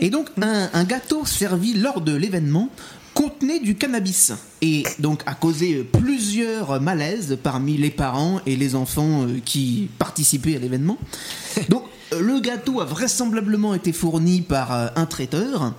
Et 0.02 0.10
donc, 0.10 0.28
un, 0.42 0.70
un 0.74 0.84
gâteau 0.84 1.26
servi 1.26 1.74
lors 1.74 2.02
de 2.02 2.14
l'événement 2.14 2.70
contenait 3.14 3.60
du 3.60 3.76
cannabis 3.76 4.32
et 4.62 4.84
donc 5.00 5.24
a 5.26 5.34
causé 5.34 5.84
plusieurs 5.84 6.80
malaises 6.80 7.38
parmi 7.42 7.76
les 7.78 7.90
parents 7.90 8.40
et 8.46 8.56
les 8.56 8.76
enfants 8.76 9.24
euh, 9.24 9.40
qui 9.44 9.90
participaient 9.98 10.56
à 10.56 10.60
l'événement. 10.60 10.98
Donc, 11.70 11.84
le 12.20 12.40
gâteau 12.40 12.82
a 12.82 12.86
vraisemblablement 12.86 13.74
été 13.74 13.94
fourni 13.94 14.42
par 14.42 14.74
euh, 14.74 14.88
un 14.96 15.06
traiteur 15.06 15.74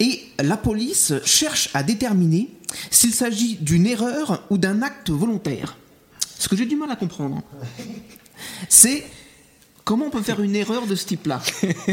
et 0.00 0.22
la 0.38 0.56
police 0.56 1.12
cherche 1.24 1.70
à 1.74 1.82
déterminer 1.82 2.48
s'il 2.90 3.12
s'agit 3.14 3.56
d'une 3.56 3.86
erreur 3.86 4.42
ou 4.50 4.58
d'un 4.58 4.82
acte 4.82 5.10
volontaire. 5.10 5.76
Ce 6.38 6.48
que 6.48 6.56
j'ai 6.56 6.66
du 6.66 6.76
mal 6.76 6.90
à 6.90 6.96
comprendre, 6.96 7.42
c'est 8.68 9.04
comment 9.84 10.06
on 10.06 10.10
peut 10.10 10.22
faire 10.22 10.40
une 10.40 10.56
erreur 10.56 10.86
de 10.86 10.94
ce 10.94 11.06
type-là 11.06 11.40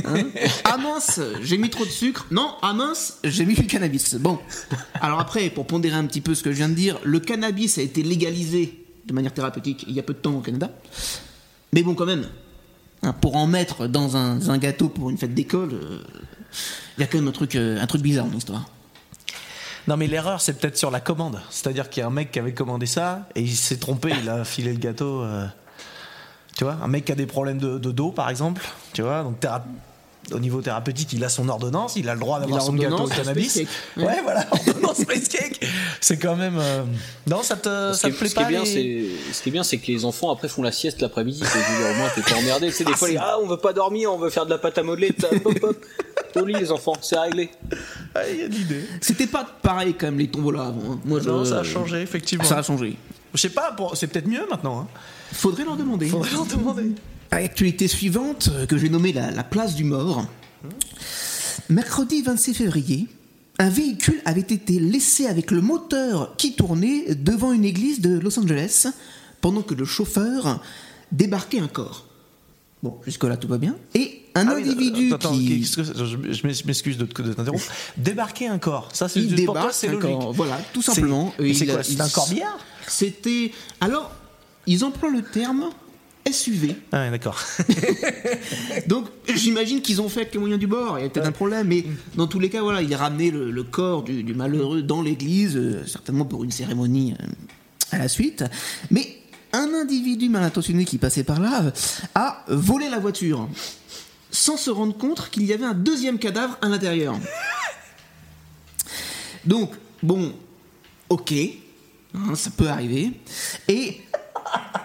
hein 0.05 0.27
Ah 0.63 0.77
mince, 0.77 1.19
j'ai 1.41 1.57
mis 1.57 1.69
trop 1.69 1.85
de 1.85 1.89
sucre. 1.89 2.25
Non, 2.31 2.55
ah 2.61 2.73
mince, 2.73 3.19
j'ai 3.23 3.45
mis 3.45 3.53
du 3.53 3.67
cannabis. 3.67 4.15
Bon, 4.15 4.39
alors 4.99 5.19
après, 5.19 5.49
pour 5.49 5.67
pondérer 5.67 5.95
un 5.95 6.05
petit 6.05 6.21
peu 6.21 6.33
ce 6.33 6.43
que 6.43 6.51
je 6.51 6.57
viens 6.57 6.69
de 6.69 6.73
dire, 6.73 6.99
le 7.03 7.19
cannabis 7.19 7.77
a 7.77 7.81
été 7.81 8.01
légalisé 8.01 8.85
de 9.05 9.13
manière 9.13 9.33
thérapeutique 9.33 9.85
il 9.87 9.93
y 9.93 9.99
a 9.99 10.03
peu 10.03 10.13
de 10.13 10.19
temps 10.19 10.33
au 10.33 10.41
Canada. 10.41 10.71
Mais 11.73 11.83
bon, 11.83 11.93
quand 11.95 12.05
même, 12.05 12.27
pour 13.19 13.35
en 13.35 13.47
mettre 13.47 13.87
dans 13.87 14.15
un, 14.17 14.57
gâteau 14.57 14.89
pour 14.89 15.09
une 15.09 15.17
fête 15.17 15.33
d'école, 15.33 15.73
euh, 15.73 16.03
il 16.97 17.01
y 17.01 17.03
a 17.03 17.07
quand 17.07 17.17
même 17.17 17.27
un 17.27 17.31
truc, 17.31 17.55
euh, 17.55 17.81
un 17.81 17.87
truc 17.87 18.01
bizarre 18.01 18.25
dans 18.25 18.33
l'histoire. 18.33 18.69
Non, 19.87 19.97
mais 19.97 20.05
l'erreur, 20.07 20.41
c'est 20.41 20.53
peut-être 20.59 20.77
sur 20.77 20.91
la 20.91 20.99
commande. 20.99 21.41
C'est-à-dire 21.49 21.89
qu'il 21.89 22.01
y 22.01 22.03
a 22.03 22.07
un 22.07 22.11
mec 22.11 22.31
qui 22.31 22.37
avait 22.37 22.53
commandé 22.53 22.85
ça 22.85 23.27
et 23.33 23.41
il 23.41 23.55
s'est 23.55 23.77
trompé, 23.77 24.13
il 24.21 24.29
a 24.29 24.43
filé 24.45 24.71
le 24.73 24.77
gâteau. 24.79 25.23
euh, 25.23 25.47
Tu 26.55 26.63
vois, 26.63 26.77
un 26.83 26.87
mec 26.87 27.05
qui 27.05 27.11
a 27.11 27.15
des 27.15 27.25
problèmes 27.25 27.57
de, 27.57 27.79
de 27.79 27.91
dos, 27.91 28.11
par 28.11 28.29
exemple. 28.29 28.63
Tu 28.93 29.01
vois, 29.01 29.23
donc 29.23 29.39
théra- 29.39 29.65
au 30.33 30.39
niveau 30.39 30.61
thérapeutique, 30.61 31.13
il 31.13 31.23
a 31.23 31.29
son 31.29 31.49
ordonnance, 31.49 31.95
il 31.95 32.07
a 32.07 32.13
le 32.13 32.19
droit 32.19 32.39
d'avoir 32.39 32.61
son 32.61 32.73
gâteau 32.73 32.95
au 32.95 32.99
ordonnance, 33.01 33.17
cannabis. 33.17 33.51
space 33.51 33.67
cake. 33.95 34.05
Ouais, 34.07 34.21
voilà, 34.23 34.45
ordonnance 34.51 34.97
space 35.01 35.27
cake. 35.27 35.59
C'est 35.99 36.17
quand 36.17 36.35
même. 36.35 36.57
euh, 36.59 36.83
Non, 37.27 37.43
ça 37.43 37.55
te, 37.55 37.93
ça 37.93 38.09
te 38.09 38.15
plaît 38.15 38.29
ce 38.29 38.35
qui 38.35 38.39
est 38.39 38.43
pas 38.43 38.49
bien, 38.49 38.63
les- 38.63 39.09
c'est 39.27 39.33
ce 39.33 39.41
qui 39.41 39.49
est 39.49 39.51
bien, 39.51 39.63
c'est 39.63 39.77
que 39.77 39.87
les 39.91 40.05
enfants 40.05 40.31
après 40.31 40.47
font 40.47 40.61
la 40.63 40.71
sieste 40.71 41.01
l'après-midi. 41.01 41.39
dire, 41.39 41.47
Au 41.91 41.95
moins, 41.95 42.09
t'es 42.15 42.21
pas 42.21 42.35
emmerdé. 42.35 42.67
Tu 42.67 42.73
sais, 42.73 42.83
des 42.85 42.93
fois, 42.93 43.09
les 43.09 43.17
ah, 43.17 43.37
on 43.43 43.47
veut 43.47 43.57
pas 43.57 43.73
dormir, 43.73 44.13
on 44.13 44.17
veut 44.17 44.29
faire 44.29 44.45
de 44.45 44.51
la 44.51 44.57
pâte 44.57 44.77
à 44.77 44.83
modeler. 44.83 45.11
t'as- 45.13 45.27
Hop, 45.43 45.57
hop. 45.63 45.85
Au 46.35 46.45
lit, 46.45 46.53
les 46.53 46.71
enfants, 46.71 46.93
c'est 47.01 47.17
réglé. 47.19 47.49
Ah, 48.15 48.21
il 48.31 48.39
y 48.39 48.43
a 48.43 48.47
de 48.47 48.53
l'idée. 48.53 48.85
C'était 49.01 49.27
pas 49.27 49.45
pareil 49.61 49.95
quand 49.95 50.07
même 50.07 50.19
les 50.19 50.27
tombolas 50.29 50.67
avant. 50.67 50.93
hein. 50.93 50.99
Moi, 51.03 51.19
Non, 51.21 51.43
je- 51.43 51.49
ça 51.49 51.59
a 51.59 51.63
changé, 51.63 52.01
effectivement. 52.01 52.45
Ça 52.45 52.59
a 52.59 52.63
changé. 52.63 52.95
Je 53.33 53.39
sais 53.41 53.49
pas, 53.49 53.71
pour- 53.73 53.97
c'est 53.97 54.07
peut-être 54.07 54.27
mieux 54.27 54.45
maintenant. 54.49 54.79
hein. 54.81 54.87
Faudrait 55.33 55.63
leur 55.65 55.75
demander. 55.77 56.07
Faudrait 56.07 56.31
leur 56.31 56.45
demander. 56.45 56.91
Actualité 57.31 57.87
suivante, 57.87 58.49
euh, 58.53 58.65
que 58.65 58.77
j'ai 58.77 58.89
nommée 58.89 59.13
la, 59.13 59.31
la 59.31 59.43
place 59.43 59.73
du 59.75 59.83
mort. 59.83 60.25
Mercredi 61.69 62.21
26 62.21 62.53
février, 62.53 63.07
un 63.57 63.69
véhicule 63.69 64.21
avait 64.25 64.41
été 64.41 64.79
laissé 64.79 65.27
avec 65.27 65.49
le 65.51 65.61
moteur 65.61 66.35
qui 66.37 66.53
tournait 66.55 67.15
devant 67.15 67.53
une 67.53 67.63
église 67.65 68.01
de 68.01 68.19
Los 68.19 68.37
Angeles 68.39 68.87
pendant 69.39 69.61
que 69.61 69.73
le 69.73 69.85
chauffeur 69.85 70.61
débarquait 71.11 71.59
un 71.59 71.67
corps. 71.67 72.05
Bon, 72.83 72.97
jusque-là 73.05 73.37
tout 73.37 73.47
va 73.47 73.57
bien. 73.57 73.77
Et 73.95 74.23
un 74.35 74.47
Ah 74.47 74.53
oui, 74.55 74.63
individu 74.69 75.13
attends, 75.13 75.31
qui. 75.31 75.61
que- 75.61 75.83
je 75.83 76.33
je 76.33 76.65
m'excuse 76.67 76.97
de, 76.97 77.05
de 77.05 77.33
t'interrompre. 77.33 77.63
Débarquer 77.95 78.47
un 78.47 78.57
corps, 78.59 78.89
ça 78.93 79.07
c'est 79.07 79.21
débarque 79.21 79.73
c'est 79.73 79.87
logique. 79.87 80.01
corps, 80.01 80.33
voilà, 80.33 80.59
tout 80.73 80.81
simplement. 80.81 81.33
C'est 81.53 81.65
quoi 81.67 81.83
C'est 81.83 82.01
un 82.01 82.09
corbillard 82.09 82.59
C'était. 82.87 83.51
Alors, 83.79 84.11
ils 84.67 84.83
emploient 84.83 85.11
le 85.11 85.21
terme 85.21 85.69
SUV. 86.29 86.75
Ah 86.91 87.01
ouais, 87.03 87.11
d'accord. 87.11 87.39
Donc, 88.87 89.07
j'imagine 89.33 89.81
qu'ils 89.81 90.01
ont 90.01 90.09
fait 90.09 90.21
avec 90.21 90.33
les 90.33 90.39
moyens 90.39 90.59
du 90.59 90.67
bord. 90.67 90.99
Il 90.99 91.03
y 91.03 91.05
a 91.05 91.09
peut-être 91.09 91.27
un 91.27 91.31
problème, 91.31 91.67
mais 91.67 91.85
dans 92.15 92.27
tous 92.27 92.39
les 92.39 92.49
cas, 92.49 92.61
voilà, 92.61 92.81
il 92.81 92.93
a 92.93 92.97
ramené 92.97 93.31
le, 93.31 93.49
le 93.51 93.63
corps 93.63 94.03
du, 94.03 94.23
du 94.23 94.33
malheureux 94.33 94.81
dans 94.81 95.01
l'église, 95.01 95.57
euh, 95.57 95.85
certainement 95.85 96.25
pour 96.25 96.43
une 96.43 96.51
cérémonie 96.51 97.15
euh, 97.19 97.25
à 97.91 97.97
la 97.97 98.07
suite. 98.07 98.43
Mais 98.91 99.17
un 99.53 99.73
individu 99.73 100.29
mal 100.29 100.43
intentionné 100.43 100.85
qui 100.85 100.97
passait 100.97 101.23
par 101.23 101.39
là 101.39 101.63
euh, 101.63 101.71
a 102.15 102.43
volé 102.47 102.89
la 102.89 102.99
voiture 102.99 103.49
sans 104.31 104.57
se 104.57 104.69
rendre 104.69 104.97
compte 104.97 105.29
qu'il 105.29 105.43
y 105.43 105.53
avait 105.53 105.65
un 105.65 105.73
deuxième 105.73 106.17
cadavre 106.17 106.57
à 106.61 106.69
l'intérieur. 106.69 107.15
Donc, 109.45 109.73
bon, 110.01 110.33
ok, 111.09 111.33
hein, 112.13 112.35
ça 112.35 112.49
peut 112.51 112.67
arriver. 112.67 113.11
Et 113.67 113.97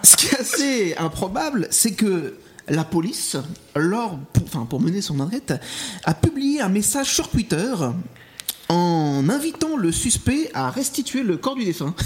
ce 0.03 0.15
qui 0.15 0.27
est 0.27 0.39
assez 0.39 0.95
improbable, 0.97 1.67
c'est 1.71 1.93
que 1.93 2.37
la 2.69 2.83
police, 2.83 3.37
lors, 3.75 4.17
pour, 4.69 4.81
mener 4.81 5.01
son 5.01 5.19
enquête, 5.19 5.53
a 6.03 6.13
publié 6.13 6.61
un 6.61 6.69
message 6.69 7.13
sur 7.13 7.29
Twitter 7.29 7.73
en 8.69 9.29
invitant 9.29 9.77
le 9.77 9.91
suspect 9.91 10.49
à 10.53 10.69
restituer 10.69 11.23
le 11.23 11.37
corps 11.37 11.55
du 11.55 11.63
défunt. 11.63 11.95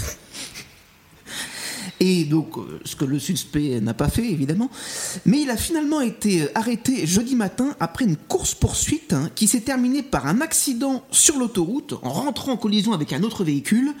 Et 2.00 2.24
donc, 2.24 2.58
euh, 2.58 2.80
ce 2.84 2.96
que 2.96 3.04
le 3.04 3.20
suspect 3.20 3.80
n'a 3.80 3.94
pas 3.94 4.08
fait, 4.08 4.28
évidemment. 4.28 4.70
Mais 5.24 5.42
il 5.42 5.50
a 5.50 5.56
finalement 5.56 6.00
été 6.00 6.48
arrêté 6.56 7.06
jeudi 7.06 7.36
matin 7.36 7.76
après 7.78 8.04
une 8.04 8.16
course-poursuite 8.16 9.12
hein, 9.12 9.30
qui 9.36 9.46
s'est 9.46 9.60
terminée 9.60 10.02
par 10.02 10.26
un 10.26 10.40
accident 10.40 11.04
sur 11.12 11.38
l'autoroute 11.38 11.94
en 12.02 12.10
rentrant 12.10 12.52
en 12.52 12.56
collision 12.56 12.92
avec 12.92 13.12
un 13.12 13.22
autre 13.22 13.44
véhicule, 13.44 13.92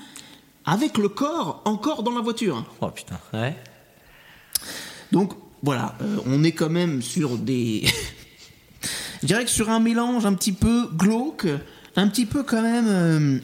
avec 0.64 0.98
le 0.98 1.08
corps 1.08 1.62
encore 1.64 2.02
dans 2.02 2.12
la 2.14 2.20
voiture. 2.20 2.64
Oh 2.80 2.88
putain, 2.88 3.18
ouais. 3.32 3.56
Donc, 5.10 5.32
voilà, 5.62 5.94
euh, 6.00 6.16
on 6.26 6.42
est 6.44 6.52
quand 6.52 6.70
même 6.70 7.02
sur 7.02 7.36
des. 7.36 7.84
Je 9.22 9.26
dirais 9.26 9.44
que 9.44 9.50
sur 9.50 9.70
un 9.70 9.78
mélange 9.80 10.26
un 10.26 10.34
petit 10.34 10.52
peu 10.52 10.88
glauque, 10.92 11.46
un 11.96 12.08
petit 12.08 12.26
peu 12.26 12.42
quand 12.42 12.62
même. 12.62 12.86
euh, 12.88 13.38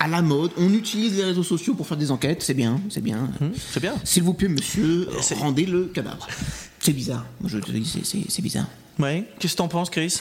à 0.00 0.06
la 0.06 0.22
mode, 0.22 0.52
on 0.56 0.72
utilise 0.74 1.16
les 1.16 1.24
réseaux 1.24 1.42
sociaux 1.42 1.74
pour 1.74 1.84
faire 1.84 1.96
des 1.96 2.12
enquêtes, 2.12 2.40
c'est 2.42 2.54
bien, 2.54 2.80
c'est 2.88 3.00
bien. 3.00 3.30
c'est 3.72 3.80
bien. 3.80 3.94
S'il 4.04 4.22
vous 4.22 4.32
plaît, 4.32 4.46
monsieur, 4.46 5.08
rendez 5.40 5.66
le 5.66 5.86
cadavre. 5.86 6.24
C'est 6.78 6.92
bizarre, 6.92 7.26
je 7.44 7.58
te 7.58 7.72
dis, 7.72 8.02
c'est 8.28 8.42
bizarre. 8.42 8.68
Ouais. 9.00 9.28
Qu'est-ce 9.40 9.54
que 9.54 9.58
t'en 9.58 9.66
penses, 9.66 9.90
Chris? 9.90 10.20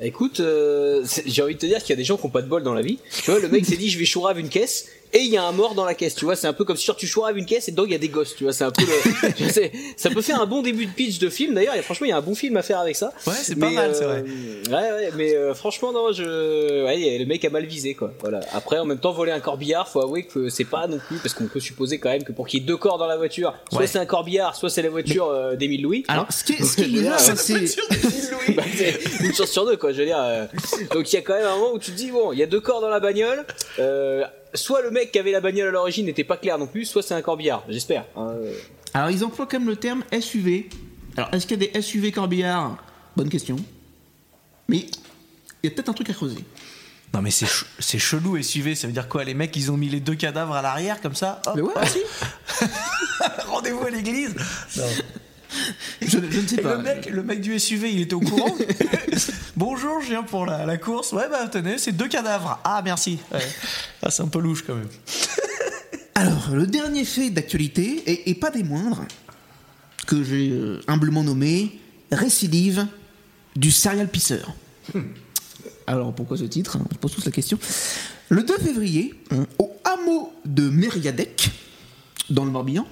Écoute, 0.00 0.40
euh, 0.40 1.04
j'ai 1.24 1.42
envie 1.42 1.54
de 1.54 1.58
te 1.58 1.66
dire 1.66 1.78
qu'il 1.78 1.90
y 1.90 1.92
a 1.94 1.96
des 1.96 2.04
gens 2.04 2.16
qui 2.16 2.26
ont 2.26 2.30
pas 2.30 2.42
de 2.42 2.48
bol 2.48 2.62
dans 2.62 2.74
la 2.74 2.82
vie. 2.82 2.98
Tu 3.22 3.30
vois, 3.30 3.40
le 3.40 3.48
mec 3.48 3.64
s'est 3.64 3.76
dit 3.76 3.88
je 3.88 3.98
vais 3.98 4.04
chourave 4.04 4.38
une 4.38 4.48
caisse 4.50 4.88
et 5.12 5.20
il 5.20 5.28
y 5.30 5.36
a 5.36 5.44
un 5.44 5.52
mort 5.52 5.74
dans 5.74 5.84
la 5.84 5.94
caisse. 5.94 6.14
Tu 6.14 6.24
vois, 6.24 6.36
c'est 6.36 6.46
un 6.46 6.52
peu 6.52 6.64
comme 6.64 6.76
si 6.76 6.90
tu 6.96 7.06
chouraves 7.06 7.36
une 7.38 7.46
caisse 7.46 7.68
et 7.68 7.70
dedans 7.70 7.84
il 7.84 7.92
y 7.92 7.94
a 7.94 7.98
des 7.98 8.08
gosses. 8.08 8.34
Tu 8.36 8.44
vois, 8.44 8.52
c'est 8.52 8.64
un 8.64 8.70
peu 8.70 8.82
le, 8.84 9.32
tu 9.36 9.48
sais, 9.50 9.72
ça 9.96 10.10
peut 10.10 10.22
faire 10.22 10.40
un 10.40 10.46
bon 10.46 10.62
début 10.62 10.86
de 10.86 10.90
pitch 10.92 11.18
de 11.18 11.28
film. 11.30 11.54
D'ailleurs, 11.54 11.74
franchement, 11.76 12.06
il 12.06 12.10
y 12.10 12.12
a 12.12 12.16
un 12.16 12.22
bon 12.22 12.34
film 12.34 12.56
à 12.56 12.62
faire 12.62 12.78
avec 12.80 12.96
ça. 12.96 13.12
Ouais, 13.26 13.32
c'est 13.36 13.56
pas 13.58 13.68
Mais, 13.68 13.74
mal, 13.74 13.94
c'est 13.94 14.04
euh, 14.04 14.22
Ouais, 14.68 14.72
ouais, 14.92 15.10
mais 15.16 15.34
euh, 15.34 15.54
franchement, 15.54 15.92
non, 15.92 16.12
je, 16.12 16.84
ouais, 16.84 17.18
le 17.18 17.24
mec 17.26 17.44
a 17.44 17.50
mal 17.50 17.64
visé, 17.66 17.94
quoi. 17.94 18.12
Voilà. 18.20 18.40
Après, 18.52 18.78
en 18.78 18.84
même 18.84 18.98
temps, 18.98 19.12
voler 19.12 19.32
un 19.32 19.40
corbillard, 19.40 19.88
faut 19.88 20.00
avouer 20.02 20.24
que 20.24 20.48
c'est 20.48 20.64
pas 20.64 20.86
non 20.86 20.98
plus, 20.98 21.18
parce 21.18 21.34
qu'on 21.34 21.46
peut 21.46 21.60
supposer 21.60 21.98
quand 21.98 22.10
même 22.10 22.24
que 22.24 22.32
pour 22.32 22.46
qu'il 22.46 22.60
y 22.60 22.62
ait 22.62 22.66
deux 22.66 22.76
corps 22.76 22.98
dans 22.98 23.06
la 23.06 23.16
voiture, 23.16 23.54
soit 23.70 23.80
Ouais. 23.80 23.86
c'est 23.86 23.98
un 23.98 24.06
corbillard, 24.06 24.54
soit 24.56 24.70
c'est 24.70 24.82
la 24.82 24.90
voiture 24.90 25.28
euh, 25.28 25.54
d'Émile 25.56 25.82
Louis. 25.82 26.04
Alors, 26.08 26.24
hein. 26.24 26.28
ce 26.30 26.44
qui 26.44 26.52
est, 26.54 26.64
ce 26.64 26.76
qui 26.76 26.82
est 26.98 27.18
c'est. 27.36 27.76
bah, 28.54 28.62
une 29.20 29.34
chance 29.34 29.50
sur 29.50 29.64
deux, 29.66 29.76
quoi. 29.76 29.92
Je 29.92 29.98
veux 29.98 30.04
dire. 30.06 30.18
euh, 30.20 30.46
Donc 30.92 31.12
il 31.12 31.16
y 31.16 31.18
a 31.18 31.22
quand 31.22 31.34
même 31.34 31.46
un 31.46 31.56
moment 31.56 31.72
où 31.74 31.78
tu 31.78 31.90
te 31.92 31.96
dis 31.96 32.10
bon, 32.10 32.32
il 32.32 32.38
y 32.38 32.42
a 32.42 32.46
deux 32.46 32.60
corps 32.60 32.80
dans 32.80 32.88
la 32.88 33.00
bagnole. 33.00 33.44
euh, 33.78 34.24
soit 34.56 34.82
le 34.82 34.90
mec 34.90 35.12
qui 35.12 35.18
avait 35.18 35.32
la 35.32 35.40
bagnole 35.40 35.68
à 35.68 35.70
l'origine 35.70 36.06
n'était 36.06 36.24
pas 36.24 36.36
clair 36.36 36.58
non 36.58 36.66
plus, 36.66 36.84
soit 36.84 37.02
c'est 37.02 37.14
un 37.14 37.22
corbillard. 37.22 37.64
J'espère. 37.68 38.04
hein, 38.16 38.28
euh. 38.32 38.52
Alors, 38.94 39.10
ils 39.10 39.24
emploient 39.24 39.46
quand 39.46 39.58
même 39.58 39.68
le 39.68 39.76
terme 39.76 40.02
SUV. 40.18 40.68
Alors, 41.16 41.28
est-ce 41.32 41.46
qu'il 41.46 41.62
y 41.62 41.66
a 41.66 41.70
des 41.72 41.80
SUV 41.82 42.12
corbillards? 42.12 42.76
Bonne 43.16 43.28
question. 43.28 43.56
Mais 44.68 44.86
il 45.62 45.64
y 45.64 45.66
a 45.68 45.70
peut-être 45.70 45.88
un 45.90 45.92
truc 45.94 46.10
à 46.10 46.12
creuser. 46.12 46.44
Non 47.14 47.22
mais 47.22 47.30
c'est 47.30 47.46
ch- 47.46 47.64
c'est 47.78 47.98
chelou 48.00 48.42
SUV, 48.42 48.74
ça 48.74 48.88
veut 48.88 48.92
dire 48.92 49.08
quoi? 49.08 49.22
Les 49.24 49.32
mecs 49.32 49.54
ils 49.56 49.70
ont 49.70 49.76
mis 49.76 49.88
les 49.88 50.00
deux 50.00 50.16
cadavres 50.16 50.54
à 50.54 50.60
l'arrière 50.60 51.00
comme 51.00 51.14
ça? 51.14 51.40
Hop, 51.46 51.54
Mais 51.54 51.62
ouais, 51.62 51.72
hop. 51.74 51.84
si. 51.86 52.00
Rendez-vous 53.46 53.84
à 53.86 53.90
l'église? 53.90 54.34
Non. 54.76 54.84
Je, 56.02 56.18
je 56.30 56.40
ne 56.40 56.46
sais 56.46 56.56
pas. 56.58 56.76
le 56.76 56.82
mec, 56.82 57.10
le 57.10 57.22
mec 57.22 57.40
du 57.40 57.58
SUV, 57.58 57.92
il 57.92 58.00
était 58.02 58.14
au 58.14 58.20
courant. 58.20 58.54
Bonjour, 59.56 60.00
je 60.02 60.08
viens 60.08 60.22
pour 60.22 60.46
la, 60.46 60.66
la 60.66 60.76
course. 60.76 61.12
Ouais, 61.12 61.28
bah 61.30 61.48
tenez, 61.48 61.78
c'est 61.78 61.92
deux 61.92 62.08
cadavres. 62.08 62.60
Ah, 62.64 62.82
merci. 62.84 63.18
Ouais. 63.32 63.40
Ah, 64.02 64.10
c'est 64.10 64.22
un 64.22 64.28
peu 64.28 64.40
louche 64.40 64.62
quand 64.66 64.74
même. 64.74 64.88
Alors, 66.14 66.50
le 66.52 66.66
dernier 66.66 67.04
fait 67.04 67.30
d'actualité, 67.30 68.02
et, 68.06 68.30
et 68.30 68.34
pas 68.34 68.50
des 68.50 68.62
moindres, 68.62 69.04
que 70.06 70.22
j'ai 70.22 70.50
euh, 70.50 70.80
humblement 70.86 71.24
nommé 71.24 71.78
récidive 72.12 72.86
du 73.56 73.70
serial 73.70 74.08
pisseur. 74.08 74.54
Alors, 75.86 76.14
pourquoi 76.14 76.36
ce 76.36 76.44
titre 76.44 76.76
hein? 76.76 76.84
On 76.90 76.94
se 76.94 76.98
pose 76.98 77.12
tous 77.12 77.24
la 77.24 77.32
question. 77.32 77.58
Le 78.28 78.42
2 78.42 78.58
février, 78.58 79.14
hein, 79.30 79.46
au 79.58 79.72
hameau 79.84 80.32
de 80.44 80.68
Mériadec, 80.68 81.50
dans 82.30 82.44
le 82.44 82.50
Morbihan, 82.50 82.86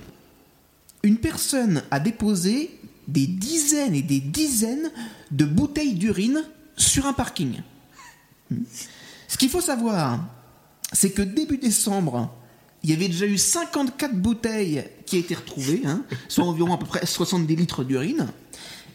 une 1.04 1.18
personne 1.18 1.82
a 1.92 2.00
déposé 2.00 2.70
des 3.06 3.26
dizaines 3.26 3.94
et 3.94 4.02
des 4.02 4.18
dizaines 4.20 4.90
de 5.30 5.44
bouteilles 5.44 5.94
d'urine 5.94 6.42
sur 6.76 7.06
un 7.06 7.12
parking. 7.12 7.60
Ce 9.28 9.36
qu'il 9.36 9.50
faut 9.50 9.60
savoir, 9.60 10.24
c'est 10.92 11.10
que 11.10 11.22
début 11.22 11.58
décembre, 11.58 12.34
il 12.82 12.90
y 12.90 12.92
avait 12.92 13.08
déjà 13.08 13.26
eu 13.26 13.38
54 13.38 14.14
bouteilles 14.14 14.84
qui 15.06 15.18
étaient 15.18 15.34
retrouvées, 15.34 15.82
hein, 15.84 16.02
soit 16.28 16.44
environ 16.44 16.74
à 16.74 16.78
peu 16.78 16.86
près 16.86 17.04
70 17.06 17.54
litres 17.56 17.84
d'urine, 17.84 18.28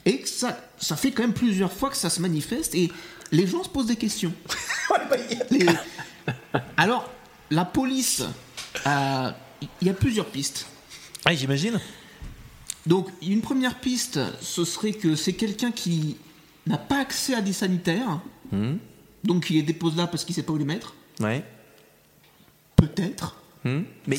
et 0.05 0.19
que 0.21 0.27
ça, 0.29 0.59
ça 0.79 0.95
fait 0.95 1.11
quand 1.11 1.23
même 1.23 1.33
plusieurs 1.33 1.71
fois 1.71 1.89
que 1.89 1.97
ça 1.97 2.09
se 2.09 2.21
manifeste, 2.21 2.73
et 2.75 2.91
les 3.31 3.45
gens 3.47 3.63
se 3.63 3.69
posent 3.69 3.87
des 3.87 3.95
questions. 3.95 4.33
Les- 5.51 5.65
Alors, 6.77 7.09
la 7.51 7.65
police, 7.65 8.23
a- 8.85 9.35
il 9.81 9.87
y 9.87 9.89
a 9.89 9.93
plusieurs 9.93 10.27
pistes. 10.27 10.65
Ah, 11.25 11.35
j'imagine. 11.35 11.79
Donc, 12.87 13.07
une 13.21 13.41
première 13.41 13.79
piste, 13.79 14.19
ce 14.41 14.63
serait 14.65 14.93
que 14.93 15.15
c'est 15.15 15.33
quelqu'un 15.33 15.71
qui 15.71 16.17
n'a 16.65 16.77
pas 16.77 16.99
accès 16.99 17.33
à 17.35 17.41
des 17.41 17.53
sanitaires. 17.53 18.19
Hmm. 18.51 18.75
Donc, 19.23 19.49
il 19.49 19.55
les 19.57 19.63
dépose 19.63 19.95
là 19.97 20.07
parce 20.07 20.23
qu'il 20.25 20.33
sait 20.35 20.43
pas 20.43 20.53
où 20.53 20.57
les 20.57 20.65
mettre. 20.65 20.93
Ouais. 21.19 21.43
Peut-être. 22.75 23.35
Hmm. 23.65 23.81
Mais 24.07 24.17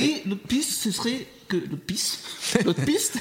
Et 0.00 0.22
l'autre 0.26 0.46
piste, 0.46 0.70
ce 0.70 0.90
serait 0.92 1.26
que 1.48 1.56
l'autre 1.56 1.82
piste, 1.84 2.20
l'autre 2.64 2.84
piste, 2.84 3.18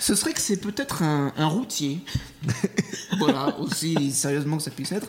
ce 0.00 0.14
serait 0.14 0.32
que 0.32 0.40
c'est 0.40 0.56
peut-être 0.56 1.02
un, 1.02 1.32
un 1.36 1.46
routier. 1.48 1.98
voilà, 3.18 3.58
aussi 3.58 4.10
sérieusement 4.12 4.56
que 4.56 4.62
ça 4.62 4.70
puisse 4.70 4.92
être. 4.92 5.08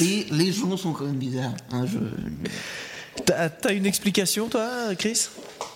Mais 0.00 0.26
les 0.30 0.52
gens 0.52 0.76
sont 0.78 0.92
quand 0.94 1.04
même 1.04 1.16
bizarres. 1.16 1.52
hein, 1.70 1.84
je- 1.86 1.98
t'as 3.26 3.50
t'as 3.50 3.74
une 3.74 3.84
explication, 3.84 4.48
toi, 4.48 4.94
Chris? 4.96 5.26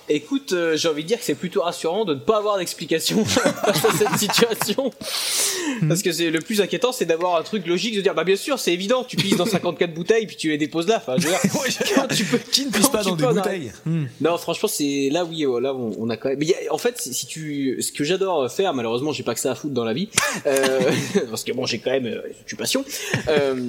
Écoute, 0.09 0.53
euh, 0.53 0.77
j'ai 0.77 0.89
envie 0.89 1.03
de 1.03 1.09
dire 1.09 1.19
que 1.19 1.25
c'est 1.25 1.35
plutôt 1.37 1.63
rassurant 1.63 2.05
de 2.05 2.15
ne 2.15 2.19
pas 2.21 2.39
avoir 2.39 2.59
d'explication 2.59 3.25
face 3.25 3.85
à 3.85 3.93
cette 3.97 4.19
situation. 4.19 4.91
Parce 5.89 6.03
que 6.03 6.13
c'est 6.13 6.31
le 6.31 6.41
plus 6.41 6.61
inquiétant, 6.61 6.93
c'est 6.93 7.07
d'avoir 7.07 7.37
un 7.37 7.43
truc 7.43 7.67
logique 7.67 7.95
de 7.97 8.01
dire, 8.01 8.15
bah 8.15 8.25
bien 8.25 8.37
sûr, 8.37 8.59
c'est 8.59 8.73
évident, 8.73 9.05
tu 9.05 9.17
pisses 9.17 9.37
dans 9.37 9.47
54 9.47 9.95
bouteilles 9.95 10.27
puis 10.27 10.37
tu 10.37 10.49
les 10.49 10.59
déposes 10.59 10.87
là. 10.89 10.97
Enfin, 10.97 11.15
je 11.19 11.29
veux 11.29 11.31
dire, 11.33 12.09
tu 12.17 12.25
peux, 12.25 12.39
Qui 12.39 12.67
ne 12.67 12.71
pisse 12.71 12.89
pas 12.89 13.03
dans 13.03 13.17
des 13.17 13.25
bouteilles 13.25 13.73
Hmm. 13.85 14.05
Non, 14.21 14.37
franchement, 14.39 14.69
c'est 14.69 15.09
là, 15.11 15.25
oui, 15.25 15.45
oh, 15.47 15.59
là, 15.61 15.75
on, 15.75 15.93
on 15.99 16.11
a 16.11 16.17
quand 16.17 16.29
même. 16.29 16.39
Mais 16.39 16.47
il 16.47 16.51
y 16.51 16.55
a- 16.55 16.73
en 16.73 16.79
fait, 16.79 17.01
si 17.01 17.15
si 17.15 17.27
tu, 17.27 17.81
ce 17.81 17.91
que 17.93 18.05
j'adore 18.05 18.51
faire, 18.51 18.75
malheureusement, 18.75 19.13
j'ai 19.13 19.23
pas 19.23 19.35
que 19.35 19.41
ça 19.41 19.53
à 19.53 19.55
foutre 19.55 19.75
dans 19.75 19.85
la 19.85 19.93
vie, 19.93 20.09
euh, 20.47 20.81
parce 21.31 21.45
que 21.45 21.53
bon, 21.53 21.65
j'ai 21.67 21.79
quand 21.79 21.91
même 21.91 22.07
euh, 22.07 22.23
une 22.27 22.41
occupation. 22.43 22.85
Euh, 23.29 23.69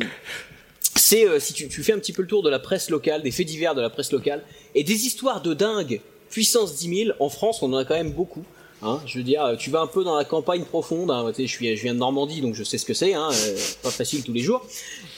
c'est 0.95 1.27
euh, 1.27 1.39
si 1.39 1.53
tu, 1.53 1.67
tu 1.67 1.83
fais 1.83 1.93
un 1.93 1.99
petit 1.99 2.13
peu 2.13 2.21
le 2.21 2.27
tour 2.27 2.43
de 2.43 2.49
la 2.49 2.59
presse 2.59 2.89
locale, 2.89 3.21
des 3.23 3.31
faits 3.31 3.45
divers 3.47 3.75
de 3.75 3.81
la 3.81 3.89
presse 3.89 4.11
locale, 4.11 4.43
et 4.75 4.83
des 4.83 5.05
histoires 5.05 5.41
de 5.41 5.53
dingue, 5.53 6.01
puissance 6.33 6.75
10 6.75 7.05
000, 7.05 7.17
en 7.19 7.29
France, 7.29 7.61
on 7.61 7.71
en 7.73 7.77
a 7.77 7.85
quand 7.85 7.93
même 7.93 8.11
beaucoup. 8.11 8.43
Hein, 8.81 8.99
je 9.05 9.19
veux 9.19 9.23
dire, 9.23 9.55
tu 9.57 9.69
vas 9.69 9.79
un 9.79 9.87
peu 9.87 10.03
dans 10.03 10.15
la 10.15 10.25
campagne 10.25 10.63
profonde. 10.63 11.11
Hein, 11.11 11.31
je, 11.37 11.57
viens 11.57 11.93
de 11.93 11.99
Normandie, 11.99 12.41
donc 12.41 12.55
je 12.55 12.63
sais 12.63 12.77
ce 12.77 12.85
que 12.85 12.95
c'est. 12.95 13.13
Hein, 13.13 13.29
euh, 13.31 13.57
pas 13.83 13.91
facile 13.91 14.23
tous 14.23 14.33
les 14.33 14.41
jours. 14.41 14.65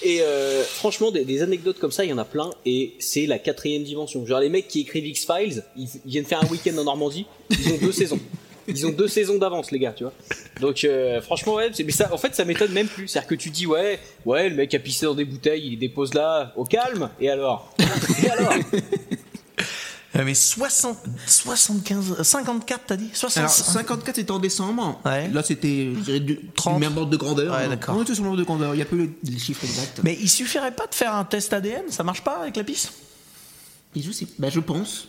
Et 0.03 0.21
euh, 0.21 0.61
franchement, 0.63 1.09
des, 1.09 1.41
anecdotes 1.41 1.79
comme 1.79 1.91
ça, 1.91 2.03
il 2.03 2.09
y 2.09 2.13
en 2.13 2.17
a 2.17 2.25
plein. 2.25 2.51
Et 2.65 2.93
c'est 2.99 3.25
la 3.25 3.39
quatrième 3.39 3.83
dimension. 3.83 4.25
Genre 4.25 4.41
les 4.41 4.49
mecs 4.49 4.67
qui 4.67 4.81
écrivent 4.81 5.07
X 5.07 5.25
Files, 5.25 5.63
ils, 5.77 5.87
viennent 6.05 6.25
faire 6.25 6.43
un 6.43 6.47
week-end 6.47 6.77
en 6.77 6.83
Normandie. 6.83 7.25
Ils 7.49 7.73
ont 7.73 7.77
deux 7.77 7.91
saisons. 7.93 8.19
Ils 8.67 8.85
ont 8.85 8.91
deux 8.91 9.07
saisons 9.07 9.37
d'avance, 9.37 9.71
les 9.71 9.79
gars, 9.79 9.93
tu 9.93 10.03
vois. 10.03 10.13
Donc, 10.59 10.83
euh, 10.83 11.21
franchement, 11.21 11.55
ouais, 11.55 11.71
mais 11.83 11.91
ça, 11.91 12.11
en 12.13 12.17
fait, 12.17 12.35
ça 12.35 12.45
m'étonne 12.45 12.71
même 12.71 12.87
plus. 12.87 13.07
C'est-à-dire 13.07 13.29
que 13.29 13.35
tu 13.35 13.49
dis, 13.51 13.67
ouais, 13.67 13.99
ouais, 14.25 14.49
le 14.49 14.55
mec 14.55 14.73
a 14.73 14.79
pissé 14.79 15.05
dans 15.05 15.13
des 15.13 15.25
bouteilles, 15.25 15.65
il 15.65 15.69
les 15.71 15.75
dépose 15.75 16.13
là, 16.13 16.51
au 16.55 16.65
calme, 16.65 17.09
et 17.19 17.29
alors? 17.29 17.73
Et 18.23 18.29
alors? 18.29 18.53
Euh, 18.73 18.79
Mais 20.23 20.33
60, 20.33 20.97
75, 21.27 22.21
54, 22.23 22.81
t'as 22.87 22.95
dit? 22.95 23.09
60, 23.13 23.37
Alors, 23.37 23.51
54 23.51 24.15
c'était 24.15 24.31
en 24.31 24.39
décembre. 24.39 25.01
Là, 25.03 25.43
c'était, 25.43 25.91
je 25.95 25.99
dirais, 25.99 26.19
du, 26.21 26.39
30. 26.55 26.75
du 26.75 26.79
même 26.79 26.97
ordre 26.97 27.09
de 27.09 27.17
grandeur. 27.17 27.53
Ouais, 27.53 27.63
hein. 27.65 27.69
d'accord. 27.69 27.97
On 27.97 28.03
était 28.03 28.13
sur 28.15 28.23
le 28.23 28.29
même 28.29 28.39
ordre 28.39 28.39
de 28.43 28.45
grandeur. 28.45 28.73
Il 28.73 28.77
n'y 28.77 28.83
a 28.83 28.85
pas 28.85 28.95
eu 28.95 29.13
les 29.23 29.39
chiffres 29.39 29.63
exacts. 29.65 29.99
Mais 30.03 30.17
il 30.21 30.29
suffirait 30.29 30.73
pas 30.73 30.87
de 30.87 30.95
faire 30.95 31.13
un 31.13 31.25
test 31.25 31.51
ADN 31.51 31.83
Ça 31.89 32.03
marche 32.03 32.23
pas 32.23 32.37
avec 32.41 32.55
la 32.55 32.63
pisse 32.63 32.91
Et 33.95 34.01
je 34.01 34.11
sais, 34.11 34.27
bah, 34.39 34.49
je 34.49 34.59
pense. 34.61 35.07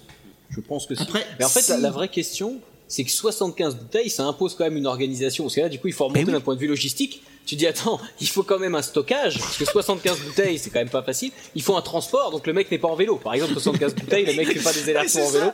Je 0.50 0.61
pense 0.61 0.86
que 0.86 0.94
si. 0.94 1.02
Après, 1.02 1.24
mais 1.38 1.44
en 1.44 1.48
fait, 1.48 1.68
la, 1.68 1.76
si- 1.76 1.82
la 1.82 1.90
vraie 1.90 2.09
question, 2.09 2.61
c'est 2.88 3.04
que 3.04 3.11
75 3.11 3.76
bouteilles, 3.76 4.11
ça 4.11 4.24
impose 4.24 4.54
quand 4.57 4.64
même 4.64 4.76
une 4.76 4.86
organisation. 4.86 5.44
Parce 5.44 5.54
que 5.57 5.61
là, 5.61 5.68
du 5.68 5.78
coup, 5.78 5.88
il 5.88 5.94
faut 5.94 6.04
remonter 6.07 6.32
d'un 6.32 6.40
point 6.40 6.54
de 6.54 6.61
vue 6.61 6.68
logistique. 6.68 7.22
Tu 7.47 7.55
dis, 7.55 7.66
attends, 7.66 8.01
il 8.20 8.28
faut 8.28 8.42
quand 8.42 8.59
même 8.59 8.74
un 8.74 8.82
stockage, 8.82 9.38
parce 9.38 9.57
que 9.57 9.64
75 9.64 10.18
bouteilles, 10.18 10.59
c'est 10.59 10.70
quand 10.70 10.80
même 10.80 10.88
pas 10.90 11.03
facile. 11.03 11.30
Il 11.55 11.62
faut 11.62 11.76
un 11.76 11.80
transport, 11.82 12.32
donc 12.32 12.44
le 12.47 12.53
mec 12.53 12.70
n'est 12.72 12.78
pas 12.78 12.88
en 12.88 12.97
vélo. 12.97 13.16
Par 13.16 13.34
exemple, 13.34 13.53
75 13.53 13.94
bouteilles, 13.94 14.26
le 14.26 14.34
mec 14.34 14.53
fait 14.53 14.59
pas 14.61 14.72
des 14.72 14.82
allers-retours 14.90 15.26
en 15.26 15.30
vélo. 15.30 15.47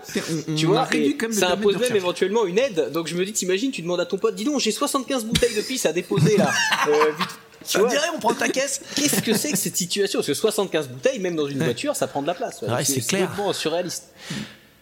On- 0.49 0.55
Tu 0.57 0.67
on 0.67 0.71
vois, 0.71 0.89
et 0.95 1.17
ça 1.33 1.51
impose 1.53 1.77
même 1.77 1.95
éventuellement 1.95 2.47
une 2.47 2.59
aide. 2.59 2.91
Donc 2.93 3.09
je 3.09 3.15
me 3.15 3.25
dis, 3.27 3.33
t'imagines, 3.35 3.71
tu 3.71 3.83
demandes 3.83 4.01
à 4.01 4.07
ton 4.07 4.17
pote, 4.17 4.35
dis 4.35 4.45
donc, 4.45 4.59
j'ai 4.59 4.71
75 4.73 5.25
bouteilles 5.27 5.55
de 5.55 5.61
pisse 5.61 5.85
à 5.85 5.93
déposer 5.93 6.39
là. 6.39 6.51
Euh, 6.89 6.93
vite. 7.19 7.29
Tu 7.69 7.79
vois, 7.79 7.91
dirait, 7.91 8.09
on 8.17 8.19
prend 8.19 8.35
ta 8.35 8.49
caisse 8.49 8.81
Qu'est-ce 8.97 9.21
que 9.23 9.35
c'est 9.37 9.53
que 9.53 9.59
cette 9.59 9.77
situation? 9.77 10.19
Parce 10.21 10.27
que 10.29 10.35
75 10.35 10.89
bouteilles, 10.89 11.19
même 11.21 11.37
dans 11.37 11.47
une 11.47 11.63
voiture, 11.63 11.95
ça 11.95 12.07
prend 12.07 12.23
de 12.23 12.27
la 12.27 12.35
place. 12.35 12.61
Ouais, 12.63 12.69
Donc, 12.69 12.79
c'est 12.85 13.01
clair. 13.07 13.29
complètement 13.29 13.53
surréaliste. 13.53 14.05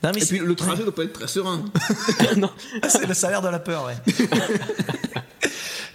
Non, 0.03 0.13
mais 0.15 0.23
Et 0.23 0.27
puis, 0.27 0.39
le 0.39 0.55
trajet 0.55 0.83
doit 0.85 0.95
pas 0.95 1.03
être 1.05 1.13
très 1.13 1.29
serein. 1.29 1.63
c'est 2.89 3.07
le 3.07 3.15
salaire 3.15 3.43
de 3.43 3.49
la 3.49 3.59
peur, 3.59 3.85
ouais. 3.87 4.15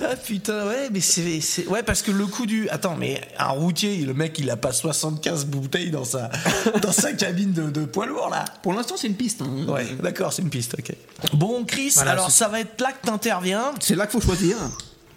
ah 0.02 0.16
putain, 0.16 0.68
ouais, 0.68 0.90
mais 0.92 1.02
c'est, 1.02 1.68
Ouais, 1.68 1.84
parce 1.84 2.02
que 2.02 2.12
le 2.12 2.26
coup 2.26 2.46
du. 2.46 2.68
Attends, 2.70 2.96
mais 2.98 3.22
un 3.38 3.50
routier, 3.50 3.98
le 3.98 4.14
mec, 4.14 4.38
il 4.40 4.50
a 4.50 4.58
pas 4.58 4.72
75 4.74 5.46
bouteilles 5.46 5.92
dans 5.92 6.04
sa, 6.04 6.30
dans 6.82 6.92
sa 6.92 7.14
cabine 7.14 7.52
de, 7.54 7.70
de 7.70 7.86
poids 7.86 8.06
lourd, 8.06 8.30
là. 8.30 8.46
Pour 8.64 8.74
l'instant, 8.74 8.96
c'est 8.98 9.08
une 9.08 9.16
piste. 9.16 9.42
hein. 9.42 9.66
Ouais, 9.72 9.86
d'accord, 10.02 10.34
c'est 10.34 10.42
une 10.42 10.50
piste, 10.50 10.76
ok. 10.80 10.96
Bon, 11.34 11.64
Chris, 11.66 11.92
Voilà, 11.96 12.12
alors 12.12 12.32
ça 12.32 12.48
va 12.48 12.60
être 12.60 12.80
là 12.82 12.92
que 12.92 13.06
t'interviens. 13.06 13.74
C'est 13.80 13.96
là 13.96 14.08
qu'il 14.08 14.20
faut 14.20 14.26
choisir. 14.26 14.58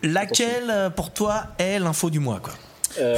Laquelle, 0.03 0.93
pour 0.95 1.13
toi, 1.13 1.45
est 1.59 1.79
l'info 1.79 2.09
du 2.11 2.21
mois, 2.21 2.41
quoi? 2.41 2.53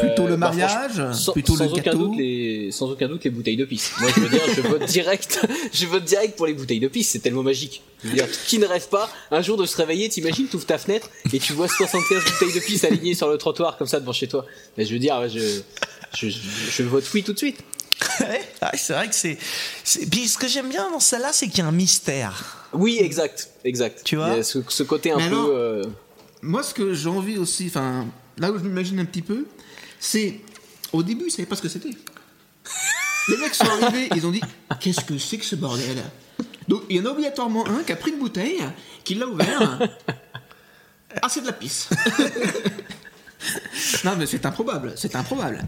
Plutôt 0.00 0.26
le 0.26 0.36
bah, 0.36 0.48
mariage, 0.52 1.02
sans, 1.14 1.32
plutôt 1.32 1.56
sans 1.56 1.64
le 1.64 1.70
aucun 1.70 1.92
doute 1.94 2.16
les, 2.18 2.70
sans 2.72 2.90
aucun 2.90 3.08
doute 3.08 3.24
les 3.24 3.30
bouteilles 3.30 3.56
de 3.56 3.64
pisse. 3.64 3.92
Moi, 4.00 4.10
je 4.14 4.20
veux 4.20 4.28
dire, 4.28 4.40
je 4.54 4.60
vote 4.62 4.84
direct, 4.86 5.46
je 5.72 5.86
vote 5.86 6.04
direct 6.04 6.36
pour 6.36 6.46
les 6.46 6.54
bouteilles 6.54 6.80
de 6.80 6.88
pisse. 6.88 7.08
C'est 7.10 7.18
tellement 7.20 7.42
magique. 7.42 7.82
Je 8.02 8.08
veux 8.08 8.14
dire, 8.14 8.26
qui 8.46 8.58
ne 8.58 8.66
rêve 8.66 8.88
pas 8.88 9.10
un 9.30 9.42
jour 9.42 9.56
de 9.56 9.66
se 9.66 9.76
réveiller, 9.76 10.08
t'imagines, 10.08 10.46
t'ouvres 10.48 10.66
ta 10.66 10.78
fenêtre 10.78 11.08
et 11.32 11.38
tu 11.38 11.52
vois 11.52 11.68
75 11.68 12.24
bouteilles 12.24 12.54
de 12.54 12.60
pisse 12.64 12.84
alignées 12.84 13.14
sur 13.14 13.28
le 13.28 13.36
trottoir 13.38 13.76
comme 13.76 13.86
ça 13.86 14.00
devant 14.00 14.12
chez 14.12 14.28
toi. 14.28 14.46
Mais 14.78 14.84
je 14.86 14.92
veux 14.92 14.98
dire, 14.98 15.28
je, 15.28 15.38
je, 16.18 16.28
je, 16.28 16.38
je 16.70 16.82
vote 16.84 17.04
oui 17.14 17.22
tout 17.22 17.32
de 17.32 17.38
suite. 17.38 17.58
Ouais, 18.20 18.40
ah, 18.62 18.70
c'est 18.76 18.94
vrai 18.94 19.08
que 19.08 19.14
c'est. 19.14 19.36
c'est- 19.84 20.06
Puis 20.10 20.26
ce 20.28 20.38
que 20.38 20.48
j'aime 20.48 20.70
bien 20.70 20.90
dans 20.90 21.00
celle-là, 21.00 21.30
c'est 21.32 21.48
qu'il 21.48 21.58
y 21.58 21.62
a 21.62 21.66
un 21.66 21.72
mystère. 21.72 22.66
Oui, 22.72 22.96
exact, 23.00 23.50
exact. 23.64 24.00
Tu 24.04 24.16
vois 24.16 24.30
Il 24.30 24.36
y 24.36 24.40
a 24.40 24.42
ce, 24.42 24.58
ce 24.68 24.82
côté 24.82 25.10
un 25.12 25.16
Mais 25.18 25.28
peu. 25.28 25.34
alors- 25.34 25.48
euh, 25.50 25.82
Moi, 26.40 26.62
ce 26.62 26.72
que 26.72 26.94
j'ai 26.94 27.08
envie 27.10 27.36
aussi, 27.36 27.66
enfin, 27.68 28.06
là 28.38 28.50
où 28.50 28.58
je 28.58 28.62
m'imagine 28.64 28.98
un 29.00 29.04
petit 29.04 29.20
peu, 29.22 29.46
c'est 30.00 30.40
au 30.92 31.02
début, 31.04 31.26
ils 31.26 31.30
savaient 31.30 31.46
pas 31.46 31.54
ce 31.56 31.62
que 31.62 31.68
c'était. 31.68 31.90
Les 33.28 33.36
mecs 33.36 33.54
sont 33.54 33.64
arrivés, 33.66 34.08
ils 34.16 34.26
ont 34.26 34.30
dit 34.32 34.40
Qu'est-ce 34.80 35.04
que 35.04 35.16
c'est 35.18 35.38
que 35.38 35.44
ce 35.44 35.54
bordel? 35.54 36.02
Donc, 36.66 36.82
il 36.88 36.96
y 36.96 37.00
en 37.00 37.06
a 37.06 37.10
obligatoirement 37.10 37.66
un 37.68 37.82
qui 37.84 37.92
a 37.92 37.96
pris 37.96 38.10
une 38.12 38.18
bouteille, 38.18 38.60
qui 39.04 39.14
l'a 39.14 39.26
ouvert. 39.26 39.78
Ah, 41.22 41.28
c'est 41.28 41.40
de 41.42 41.46
la 41.46 41.52
pisse. 41.52 41.88
non, 44.04 44.14
mais 44.16 44.26
c'est 44.26 44.44
improbable, 44.46 44.92
c'est 44.96 45.14
improbable. 45.16 45.64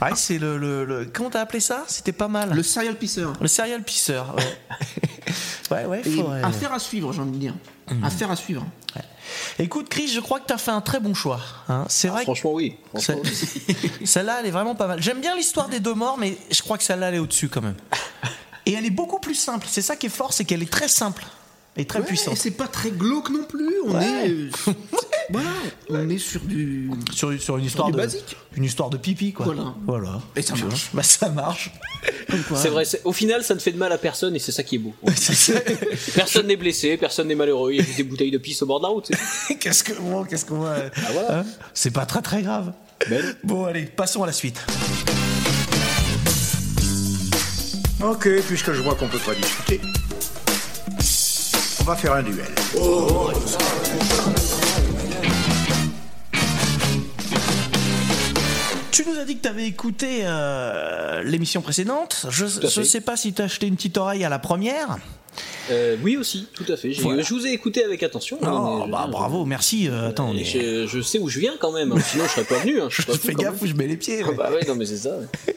Ouais, 0.00 0.10
c'est 0.14 0.38
le, 0.38 0.58
le, 0.58 0.84
le- 0.84 1.06
Comment 1.12 1.30
t'as 1.30 1.40
appelé 1.40 1.60
ça? 1.60 1.84
C'était 1.88 2.12
pas 2.12 2.28
mal. 2.28 2.52
Le 2.54 2.62
serial 2.62 2.96
pisser. 2.96 3.24
Le 3.40 3.48
serial 3.48 3.82
pisseur, 3.82 4.34
ouais. 4.36 4.60
ouais, 5.72 5.84
ouais, 5.86 6.02
Et 6.04 6.10
faudrait- 6.10 6.42
Affaire 6.42 6.72
à 6.72 6.78
suivre, 6.78 7.12
j'ai 7.12 7.20
envie 7.20 7.32
de 7.32 7.36
dire. 7.38 7.54
Affaire 8.02 8.30
à 8.30 8.36
suivre. 8.36 8.64
Écoute, 9.58 9.88
Chris, 9.88 10.08
je 10.08 10.20
crois 10.20 10.40
que 10.40 10.46
t'as 10.46 10.58
fait 10.58 10.70
un 10.70 10.80
très 10.80 10.98
bon 11.00 11.14
choix. 11.14 11.40
hein. 11.68 11.84
C'est 11.88 12.08
vrai. 12.08 12.20
que- 12.20 12.24
franchement, 12.24 12.52
oui. 12.52 12.76
Franchement, 12.90 13.22
c'est- 13.24 14.04
Celle-là, 14.06 14.38
elle 14.40 14.46
est 14.46 14.50
vraiment 14.50 14.74
pas 14.74 14.86
mal. 14.86 15.02
J'aime 15.02 15.20
bien 15.20 15.36
l'histoire 15.36 15.68
des 15.68 15.80
deux 15.80 15.94
morts, 15.94 16.16
mais 16.18 16.36
je 16.50 16.60
crois 16.62 16.76
que 16.78 16.84
celle-là, 16.84 17.08
elle 17.08 17.14
est 17.16 17.18
au-dessus 17.20 17.48
quand 17.48 17.62
même. 17.62 17.76
Et 18.66 18.72
elle 18.74 18.84
est 18.86 18.90
beaucoup 18.90 19.18
plus 19.18 19.34
simple. 19.34 19.66
C'est 19.68 19.82
ça 19.82 19.96
qui 19.96 20.06
est 20.06 20.10
fort, 20.10 20.32
c'est 20.32 20.44
qu'elle 20.44 20.62
est 20.62 20.70
très 20.70 20.88
simple 20.88 21.24
et 21.76 21.84
très 21.86 22.00
Ouais, 22.00 22.04
puissante. 22.06 22.34
Et 22.34 22.36
c'est 22.36 22.50
pas 22.50 22.68
très 22.68 22.90
glauque 22.90 23.30
non 23.30 23.44
plus. 23.44 23.68
On 23.86 23.94
Ouais. 23.94 24.28
est. 24.28 24.30
euh, 24.30 24.50
voilà, 25.30 25.48
on 25.88 26.08
est 26.10 26.18
sur 26.18 26.40
du. 26.42 26.90
Sur, 27.14 27.32
sur 27.40 27.56
une 27.56 27.64
histoire 27.64 27.86
du 27.86 27.92
de 27.92 27.96
basique. 27.96 28.36
Une 28.56 28.64
histoire 28.64 28.90
de 28.90 28.98
pipi, 28.98 29.32
quoi. 29.32 29.46
Voilà. 29.46 29.74
Voilà. 29.86 30.20
Et 30.36 30.42
ça 30.42 30.54
marche. 30.54 30.90
Bah, 30.92 31.02
ça 31.02 31.30
marche. 31.30 31.70
Comme 32.30 32.42
quoi. 32.42 32.58
C'est 32.58 32.68
vrai, 32.68 32.84
au 33.04 33.12
final, 33.12 33.42
ça 33.42 33.54
ne 33.54 33.60
fait 33.60 33.72
de 33.72 33.78
mal 33.78 33.90
à 33.92 33.98
personne 33.98 34.36
et 34.36 34.38
c'est 34.38 34.52
ça 34.52 34.62
qui 34.62 34.74
est 34.76 34.78
beau. 34.78 34.94
personne 36.14 36.46
n'est 36.46 36.56
blessé, 36.56 36.96
personne 36.98 37.28
n'est 37.28 37.34
malheureux, 37.34 37.72
il 37.72 37.78
y 37.78 37.80
a 37.80 37.84
juste 37.84 37.96
des 37.96 38.04
bouteilles 38.04 38.30
de 38.30 38.38
pisse 38.38 38.60
au 38.62 38.66
bord 38.66 38.80
de 38.80 38.84
la 38.86 38.90
route. 38.90 39.10
qu'est-ce 39.60 39.82
que 39.84 39.92
bon, 39.94 40.24
qu'est-ce 40.24 40.44
qu'on 40.44 40.58
va. 40.60 40.76
voilà. 41.12 41.38
Hein 41.40 41.44
c'est 41.72 41.90
pas 41.92 42.04
très 42.06 42.20
très 42.22 42.42
grave. 42.42 42.72
Ben. 43.08 43.34
Bon, 43.44 43.64
allez, 43.64 43.84
passons 43.84 44.22
à 44.22 44.26
la 44.26 44.32
suite. 44.32 44.60
Ok, 48.02 48.28
puisque 48.48 48.72
je 48.72 48.80
vois 48.82 48.94
qu'on 48.96 49.08
peut 49.08 49.18
pas 49.18 49.34
discuter, 49.34 49.80
on 51.82 51.84
va 51.84 51.96
faire 51.96 52.12
un 52.12 52.22
duel. 52.22 52.46
Tu 58.92 59.04
nous 59.08 59.18
as 59.18 59.24
dit 59.24 59.36
que 59.38 59.42
tu 59.42 59.48
avais 59.48 59.64
écouté 59.66 60.20
euh, 60.24 61.22
l'émission 61.22 61.62
précédente. 61.62 62.26
Je 62.28 62.46
fait. 62.46 62.84
sais 62.84 63.00
pas 63.00 63.16
si 63.16 63.32
tu 63.32 63.40
as 63.42 63.46
acheté 63.46 63.66
une 63.66 63.76
petite 63.76 63.96
oreille 63.96 64.22
à 64.24 64.28
la 64.28 64.38
première. 64.38 64.98
Euh, 65.70 65.96
oui 66.02 66.18
aussi, 66.18 66.46
tout 66.52 66.66
à 66.68 66.76
fait. 66.76 66.90
Voilà. 67.00 67.22
Je 67.22 67.32
vous 67.32 67.46
ai 67.46 67.52
écouté 67.52 67.82
avec 67.84 68.02
attention. 68.02 68.36
Oh, 68.42 68.82
je- 68.84 68.90
bah 68.90 69.06
bravo, 69.10 69.46
merci. 69.46 69.88
euh, 69.88 70.10
attends, 70.10 70.28
on 70.28 70.36
est- 70.36 70.44
je, 70.44 70.86
je 70.86 71.00
sais 71.00 71.18
où 71.18 71.30
je 71.30 71.40
viens 71.40 71.54
quand 71.58 71.72
même, 71.72 71.90
hein, 71.92 71.98
sinon 72.06 72.24
je 72.26 72.30
serais 72.32 72.44
pas 72.44 72.58
venu. 72.58 72.82
Hein, 72.82 72.88
je 72.90 73.00
fais 73.12 73.32
gaffe 73.32 73.62
où 73.62 73.66
je 73.66 73.72
mets 73.72 73.86
les 73.86 73.96
pieds. 73.96 74.20
Ah 74.24 74.28
ouais. 74.28 74.34
bah 74.34 74.50
ouais, 74.52 74.66
non 74.68 74.74
mais 74.74 74.84
c'est 74.84 74.98
ça. 74.98 75.16
ouais. 75.16 75.56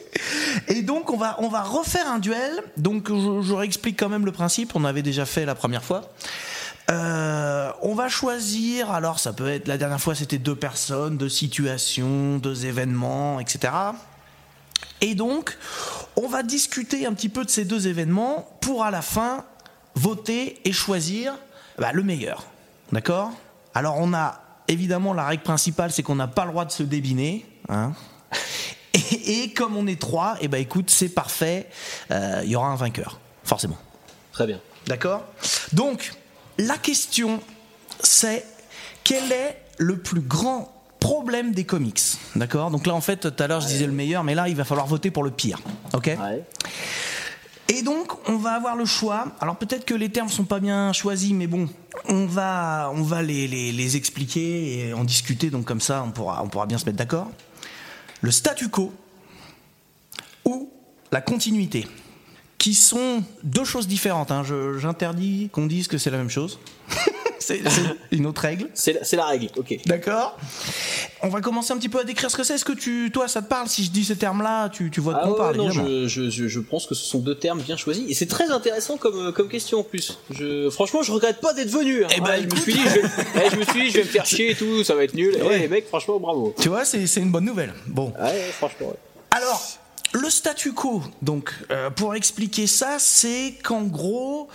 Et 0.74 0.80
donc 0.80 1.10
on 1.12 1.18
va 1.18 1.36
on 1.40 1.48
va 1.48 1.62
refaire 1.62 2.08
un 2.08 2.18
duel. 2.18 2.62
Donc 2.78 3.08
je, 3.10 3.42
je 3.42 3.52
réexplique 3.52 3.98
quand 3.98 4.08
même 4.08 4.24
le 4.24 4.32
principe. 4.32 4.72
On 4.74 4.84
avait 4.86 5.02
déjà 5.02 5.26
fait 5.26 5.44
la 5.44 5.54
première 5.54 5.84
fois. 5.84 6.10
Euh, 6.90 7.72
on 7.82 7.94
va 7.94 8.08
choisir. 8.08 8.90
Alors 8.90 9.18
ça 9.18 9.32
peut 9.32 9.48
être 9.48 9.66
la 9.68 9.78
dernière 9.78 10.00
fois 10.00 10.14
c'était 10.14 10.38
deux 10.38 10.54
personnes, 10.56 11.16
deux 11.16 11.28
situations, 11.28 12.38
deux 12.38 12.66
événements, 12.66 13.40
etc. 13.40 13.72
Et 15.00 15.14
donc 15.14 15.56
on 16.16 16.28
va 16.28 16.42
discuter 16.42 17.06
un 17.06 17.12
petit 17.12 17.28
peu 17.28 17.44
de 17.44 17.50
ces 17.50 17.64
deux 17.64 17.88
événements 17.88 18.48
pour 18.60 18.84
à 18.84 18.90
la 18.90 19.02
fin 19.02 19.44
voter 19.94 20.60
et 20.64 20.72
choisir 20.72 21.34
bah, 21.78 21.92
le 21.92 22.02
meilleur. 22.02 22.46
D'accord? 22.92 23.32
Alors 23.74 23.96
on 23.98 24.14
a 24.14 24.40
évidemment 24.68 25.12
la 25.12 25.26
règle 25.26 25.42
principale, 25.42 25.90
c'est 25.90 26.02
qu'on 26.02 26.14
n'a 26.14 26.28
pas 26.28 26.44
le 26.44 26.50
droit 26.52 26.64
de 26.64 26.72
se 26.72 26.82
débiner. 26.82 27.46
Hein 27.68 27.92
et, 28.94 29.42
et 29.42 29.52
comme 29.52 29.76
on 29.76 29.86
est 29.86 30.00
trois, 30.00 30.36
et 30.40 30.48
bah 30.48 30.58
écoute, 30.58 30.90
c'est 30.90 31.08
parfait. 31.08 31.68
euh, 32.10 32.42
Il 32.44 32.50
y 32.50 32.56
aura 32.56 32.68
un 32.68 32.76
vainqueur, 32.76 33.18
forcément. 33.44 33.78
Très 34.32 34.46
bien. 34.46 34.60
D'accord? 34.86 35.24
Donc, 35.72 36.12
la 36.58 36.78
question, 36.78 37.40
c'est 38.02 38.44
quel 39.04 39.30
est 39.32 39.60
le 39.78 39.98
plus 39.98 40.20
grand 40.20 40.72
problème 41.00 41.52
des 41.52 41.64
comics 41.64 42.00
D'accord? 42.34 42.70
Donc 42.70 42.86
là, 42.86 42.94
en 42.94 43.00
fait, 43.00 43.18
tout 43.30 43.42
à 43.42 43.46
l'heure, 43.46 43.60
je 43.60 43.66
disais 43.68 43.86
le 43.86 43.92
meilleur, 43.92 44.24
mais 44.24 44.34
là, 44.34 44.48
il 44.48 44.56
va 44.56 44.64
falloir 44.64 44.86
voter 44.86 45.10
pour 45.10 45.22
le 45.22 45.30
pire. 45.30 45.60
Ok? 45.92 46.08
Et 47.68 47.82
donc, 47.82 48.12
on 48.28 48.36
va 48.36 48.52
avoir 48.52 48.76
le 48.76 48.84
choix. 48.84 49.26
Alors, 49.40 49.56
peut-être 49.56 49.84
que 49.84 49.94
les 49.94 50.08
termes 50.08 50.28
sont 50.28 50.44
pas 50.44 50.60
bien 50.60 50.92
choisis, 50.92 51.32
mais 51.32 51.46
bon, 51.48 51.68
on 52.08 52.24
va, 52.26 52.90
on 52.94 53.02
va 53.02 53.22
les, 53.22 53.48
les- 53.48 53.72
les 53.72 53.96
expliquer 53.96 54.88
et 54.88 54.92
en 54.94 55.02
discuter. 55.04 55.50
Donc, 55.50 55.64
comme 55.66 55.80
ça, 55.80 56.02
on 56.06 56.12
pourra, 56.12 56.42
on 56.44 56.48
pourra 56.48 56.66
bien 56.66 56.78
se 56.78 56.84
mettre 56.86 56.98
d'accord. 56.98 57.28
Le 58.22 58.30
statu 58.30 58.68
quo 58.68 58.92
ou 60.44 60.70
la 61.12 61.20
continuité? 61.20 61.86
Qui 62.58 62.74
sont 62.74 63.22
deux 63.42 63.64
choses 63.64 63.86
différentes. 63.86 64.30
hein. 64.30 64.42
J'interdis 64.78 65.50
qu'on 65.52 65.66
dise 65.66 65.88
que 65.88 65.98
c'est 65.98 66.10
la 66.10 66.18
même 66.18 66.30
chose. 66.30 66.58
c'est 67.38 67.60
une 68.12 68.26
autre 68.26 68.40
règle. 68.42 68.68
C'est 68.74 68.92
la, 68.94 69.00
la 69.18 69.26
règle, 69.26 69.48
ok. 69.56 69.78
D'accord. 69.86 70.36
On 71.22 71.28
va 71.28 71.40
commencer 71.40 71.72
un 71.72 71.76
petit 71.78 71.88
peu 71.88 72.00
à 72.00 72.04
décrire 72.04 72.30
ce 72.30 72.36
que 72.36 72.42
c'est. 72.44 72.54
Est-ce 72.54 72.64
que 72.64 72.72
tu, 72.72 73.10
toi, 73.12 73.26
ça 73.28 73.40
te 73.42 73.48
parle 73.48 73.68
Si 73.68 73.84
je 73.84 73.90
dis 73.90 74.04
ces 74.04 74.16
termes-là, 74.16 74.68
tu, 74.68 74.90
tu 74.90 75.00
vois 75.00 75.14
de 75.14 75.18
Ah 75.20 75.22
quoi 75.26 75.28
on 75.28 75.32
ouais, 75.32 75.38
parle, 75.38 75.56
non, 75.56 75.70
je, 75.70 76.28
je, 76.30 76.48
je, 76.48 76.60
pense 76.60 76.86
que 76.86 76.94
ce 76.94 77.04
sont 77.04 77.18
deux 77.20 77.34
termes 77.34 77.60
bien 77.60 77.76
choisis 77.76 78.04
et 78.08 78.14
c'est 78.14 78.26
très 78.26 78.50
intéressant 78.50 78.96
comme, 78.96 79.16
euh, 79.28 79.32
comme 79.32 79.48
question 79.48 79.80
en 79.80 79.82
plus. 79.82 80.18
Je, 80.30 80.68
franchement, 80.70 81.02
je 81.02 81.12
regrette 81.12 81.40
pas 81.40 81.52
d'être 81.54 81.70
venu. 81.70 82.04
hein. 82.04 82.08
Eh 82.16 82.20
ben, 82.20 82.42
je, 82.42 82.54
me 82.54 82.60
suis 82.60 82.72
dit, 82.74 82.80
je, 82.84 83.00
vais, 83.00 83.08
eh, 83.46 83.50
je 83.50 83.56
me 83.56 83.64
suis 83.64 83.82
dit, 83.82 83.90
je 83.90 83.96
vais 83.98 84.04
me 84.04 84.08
faire 84.08 84.26
chier 84.26 84.50
et 84.50 84.54
tout, 84.54 84.82
ça 84.84 84.94
va 84.94 85.04
être 85.04 85.14
nul. 85.14 85.34
Eh, 85.38 85.42
Ouais. 85.42 85.58
les 85.58 85.68
mecs, 85.68 85.86
franchement, 85.88 86.18
bravo. 86.20 86.54
Tu 86.60 86.68
vois, 86.68 86.84
c'est 86.84 87.04
une 87.16 87.30
bonne 87.30 87.44
nouvelle. 87.44 87.72
Bon. 87.86 88.12
Ouais, 88.20 88.50
franchement. 88.52 88.88
ouais. 88.88 88.96
Alors, 89.30 89.62
le 90.16 90.30
statu 90.30 90.72
quo, 90.72 91.02
donc, 91.20 91.52
euh, 91.70 91.90
pour 91.90 92.14
expliquer 92.14 92.66
ça, 92.66 92.96
c'est 92.98 93.54
qu'en 93.62 93.82
gros, 93.82 94.48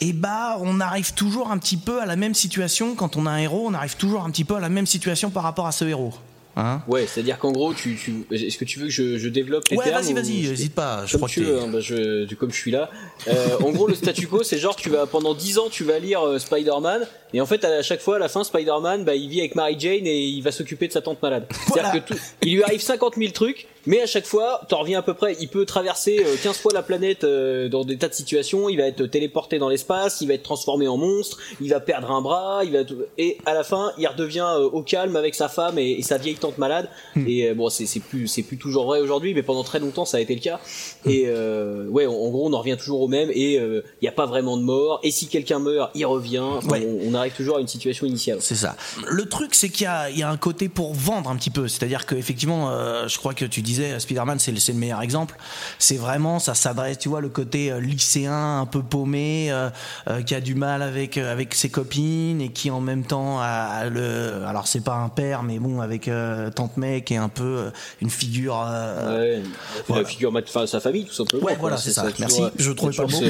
eh 0.00 0.14
ben, 0.14 0.56
on 0.60 0.80
arrive 0.80 1.12
toujours 1.12 1.50
un 1.50 1.58
petit 1.58 1.76
peu 1.76 2.00
à 2.00 2.06
la 2.06 2.16
même 2.16 2.34
situation 2.34 2.94
quand 2.94 3.16
on 3.16 3.26
a 3.26 3.30
un 3.30 3.38
héros, 3.38 3.66
on 3.66 3.74
arrive 3.74 3.96
toujours 3.96 4.24
un 4.24 4.30
petit 4.30 4.44
peu 4.44 4.56
à 4.56 4.60
la 4.60 4.70
même 4.70 4.86
situation 4.86 5.30
par 5.30 5.42
rapport 5.42 5.66
à 5.66 5.72
ce 5.72 5.84
héros. 5.84 6.14
Hein 6.56 6.82
Ouais, 6.86 7.06
c'est-à-dire 7.06 7.38
qu'en 7.38 7.52
gros, 7.52 7.74
tu, 7.74 7.96
tu, 7.96 8.24
est-ce 8.34 8.58
que 8.58 8.64
tu 8.64 8.78
veux 8.78 8.86
que 8.86 8.92
je, 8.92 9.18
je 9.18 9.28
développe 9.28 9.64
les 9.70 9.76
Ouais, 9.76 9.84
termes 9.84 10.02
vas-y, 10.02 10.12
vas-y, 10.12 10.46
hésite 10.46 10.74
pas. 10.74 11.04
Je 11.06 11.12
Comme 11.12 11.20
crois 11.20 11.28
tu 11.28 11.40
que 11.40 11.46
veux, 11.46 11.60
hein, 11.60 11.68
bah, 11.68 11.80
je, 11.80 12.32
comme 12.34 12.52
je 12.52 12.56
suis 12.56 12.70
là. 12.70 12.90
Euh, 13.28 13.58
en 13.60 13.70
gros, 13.70 13.88
le 13.88 13.94
statu 13.94 14.26
quo, 14.28 14.42
c'est 14.42 14.58
genre 14.58 14.76
tu 14.76 14.90
vas 14.90 15.06
pendant 15.06 15.34
10 15.34 15.58
ans, 15.58 15.68
tu 15.70 15.84
vas 15.84 15.98
lire 15.98 16.22
euh, 16.24 16.38
Spider-Man, 16.38 17.06
et 17.34 17.40
en 17.40 17.46
fait, 17.46 17.64
à 17.64 17.82
chaque 17.82 18.00
fois, 18.00 18.16
à 18.16 18.18
la 18.20 18.28
fin, 18.28 18.44
Spider-Man, 18.44 19.04
bah, 19.04 19.16
il 19.16 19.28
vit 19.28 19.40
avec 19.40 19.56
Mary 19.56 19.74
Jane 19.76 20.06
et 20.06 20.20
il 20.22 20.40
va 20.40 20.52
s'occuper 20.52 20.86
de 20.86 20.92
sa 20.92 21.02
tante 21.02 21.20
malade. 21.20 21.46
C'est-à-dire 21.66 22.04
que 22.04 22.12
tout, 22.12 22.20
il 22.42 22.54
lui 22.54 22.62
arrive 22.62 22.80
50 22.80 23.16
000 23.16 23.32
trucs, 23.32 23.66
mais 23.86 24.00
à 24.00 24.06
chaque 24.06 24.24
fois, 24.24 24.60
t'en 24.68 24.78
reviens 24.78 25.00
à 25.00 25.02
peu 25.02 25.14
près. 25.14 25.36
Il 25.40 25.48
peut 25.48 25.66
traverser 25.66 26.24
euh, 26.24 26.36
15 26.40 26.56
fois 26.58 26.72
la 26.72 26.84
planète 26.84 27.24
euh, 27.24 27.68
dans 27.68 27.84
des 27.84 27.98
tas 27.98 28.08
de 28.08 28.14
situations. 28.14 28.68
Il 28.68 28.76
va 28.76 28.84
être 28.84 29.06
téléporté 29.06 29.58
dans 29.58 29.68
l'espace, 29.68 30.20
il 30.20 30.28
va 30.28 30.34
être 30.34 30.44
transformé 30.44 30.86
en 30.86 30.96
monstre, 30.96 31.38
il 31.60 31.70
va 31.70 31.80
perdre 31.80 32.12
un 32.12 32.20
bras, 32.22 32.62
il 32.64 32.70
va 32.70 32.84
et 33.18 33.38
à 33.46 33.54
la 33.54 33.64
fin, 33.64 33.90
il 33.98 34.06
redevient 34.06 34.46
euh, 34.56 34.68
au 34.68 34.82
calme 34.82 35.16
avec 35.16 35.34
sa 35.34 35.48
femme 35.48 35.76
et, 35.76 35.90
et 35.90 36.02
sa 36.02 36.18
vieille 36.18 36.36
malade. 36.58 36.88
Et 37.26 37.48
euh, 37.48 37.54
bon, 37.54 37.68
c'est 37.68 38.00
plus 38.00 38.28
c'est 38.28 38.42
plus 38.42 38.58
toujours 38.58 38.84
vrai 38.86 39.00
aujourd'hui, 39.00 39.34
mais 39.34 39.42
pendant 39.42 39.64
très 39.64 39.78
longtemps, 39.80 40.04
ça 40.04 40.16
a 40.18 40.20
été 40.20 40.34
le 40.34 40.40
cas. 40.40 40.60
Et 41.06 41.24
euh, 41.26 41.86
ouais, 41.88 42.06
en, 42.06 42.12
en 42.12 42.30
gros, 42.30 42.46
on 42.48 42.52
en 42.52 42.58
revient 42.58 42.76
toujours 42.78 43.00
au 43.02 43.08
même. 43.08 43.30
Et 43.32 43.54
il 43.54 43.82
n'y 44.02 44.08
a 44.08 44.12
pas 44.12 44.26
vraiment 44.26 44.56
de 44.56 44.62
mort. 44.62 45.00
Et 45.02 45.10
si 45.10 45.26
quelqu'un 45.28 45.58
meurt, 45.58 45.90
il 45.94 46.06
revient. 46.06 46.38
Enfin, 46.40 46.68
Ouais. 46.72 46.86
on, 47.04 47.10
on 47.10 47.14
arrive 47.14 47.32
toujours 47.34 47.56
à 47.58 47.60
une 47.60 47.68
situation 47.68 48.06
initiale. 48.06 48.38
C'est 48.40 48.54
ça. 48.54 48.76
Le 49.08 49.24
truc, 49.26 49.54
c'est 49.54 49.68
qu'il 49.68 49.88
y 50.14 50.18
y 50.18 50.22
a 50.22 50.30
un 50.30 50.36
côté 50.36 50.68
pour 50.68 50.94
vendre 50.94 51.30
un 51.30 51.36
petit 51.36 51.50
peu. 51.50 51.68
C'est-à-dire 51.68 52.06
qu'effectivement, 52.06 52.70
euh, 52.70 53.06
je 53.08 53.18
crois 53.18 53.34
que 53.34 53.44
tu 53.44 53.62
disais, 53.62 53.98
Spider-Man, 54.00 54.38
c'est 54.38 54.52
le, 54.52 54.74
meilleur 54.74 55.02
exemple. 55.02 55.36
C'est 55.78 55.96
vraiment, 55.96 56.38
ça 56.38 56.54
s'adresse, 56.54 56.98
tu 56.98 57.08
vois, 57.08 57.20
le 57.20 57.28
côté 57.28 57.70
euh, 57.70 57.80
lycéen, 57.80 58.60
un 58.60 58.66
peu 58.66 58.82
paumé, 58.82 59.48
euh, 59.52 59.68
euh, 60.08 60.22
qui 60.22 60.34
a 60.34 60.40
du 60.40 60.54
mal 60.54 60.82
avec, 60.82 61.18
euh, 61.18 61.30
avec 61.32 61.54
ses 61.54 61.68
copines 61.70 62.40
et 62.40 62.48
qui 62.50 62.70
en 62.70 62.80
même 62.80 63.04
temps 63.04 63.38
a, 63.40 63.44
a 63.44 63.88
le. 63.88 64.44
Alors, 64.46 64.66
c'est 64.66 64.82
pas 64.82 64.94
un 64.94 65.08
père, 65.08 65.42
mais 65.42 65.58
bon, 65.58 65.80
avec 65.80 66.08
euh, 66.08 66.33
Tante 66.50 66.76
May, 66.76 67.02
qui 67.02 67.14
est 67.14 67.18
un 67.18 67.28
peu 67.28 67.42
euh, 67.44 67.70
une 68.00 68.10
figure. 68.10 68.62
euh, 68.66 69.38
Ouais, 69.38 69.42
voilà. 69.86 70.02
la 70.02 70.08
figure 70.08 70.32
de 70.32 70.66
sa 70.66 70.80
famille, 70.80 71.04
tout 71.06 71.12
simplement. 71.14 71.44
Ouais, 71.44 71.56
voilà, 71.58 71.76
c'est 71.76 71.92
ça. 71.92 72.02
toujours- 72.10 72.20
Merci. 72.20 72.42
Je 72.58 72.72
trouvais 72.72 72.94
pas 72.96 73.04
toujours- 73.04 73.22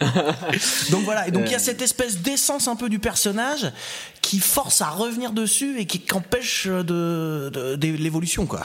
Donc 0.90 1.02
voilà, 1.04 1.28
et 1.28 1.30
donc 1.30 1.44
il 1.46 1.50
y 1.52 1.54
a 1.54 1.58
Euh. 1.58 1.60
cette 1.60 1.82
espèce 1.82 2.18
d'essence 2.18 2.68
un 2.68 2.76
peu 2.76 2.88
du 2.88 2.98
personnage 2.98 3.70
qui 4.22 4.38
force 4.38 4.80
à 4.82 4.90
revenir 4.90 5.32
dessus 5.32 5.78
et 5.80 5.86
qui 5.86 6.02
empêche 6.12 6.66
de, 6.66 7.50
de- 7.52 7.76
de 7.76 7.88
l'évolution, 7.96 8.46
quoi. 8.46 8.62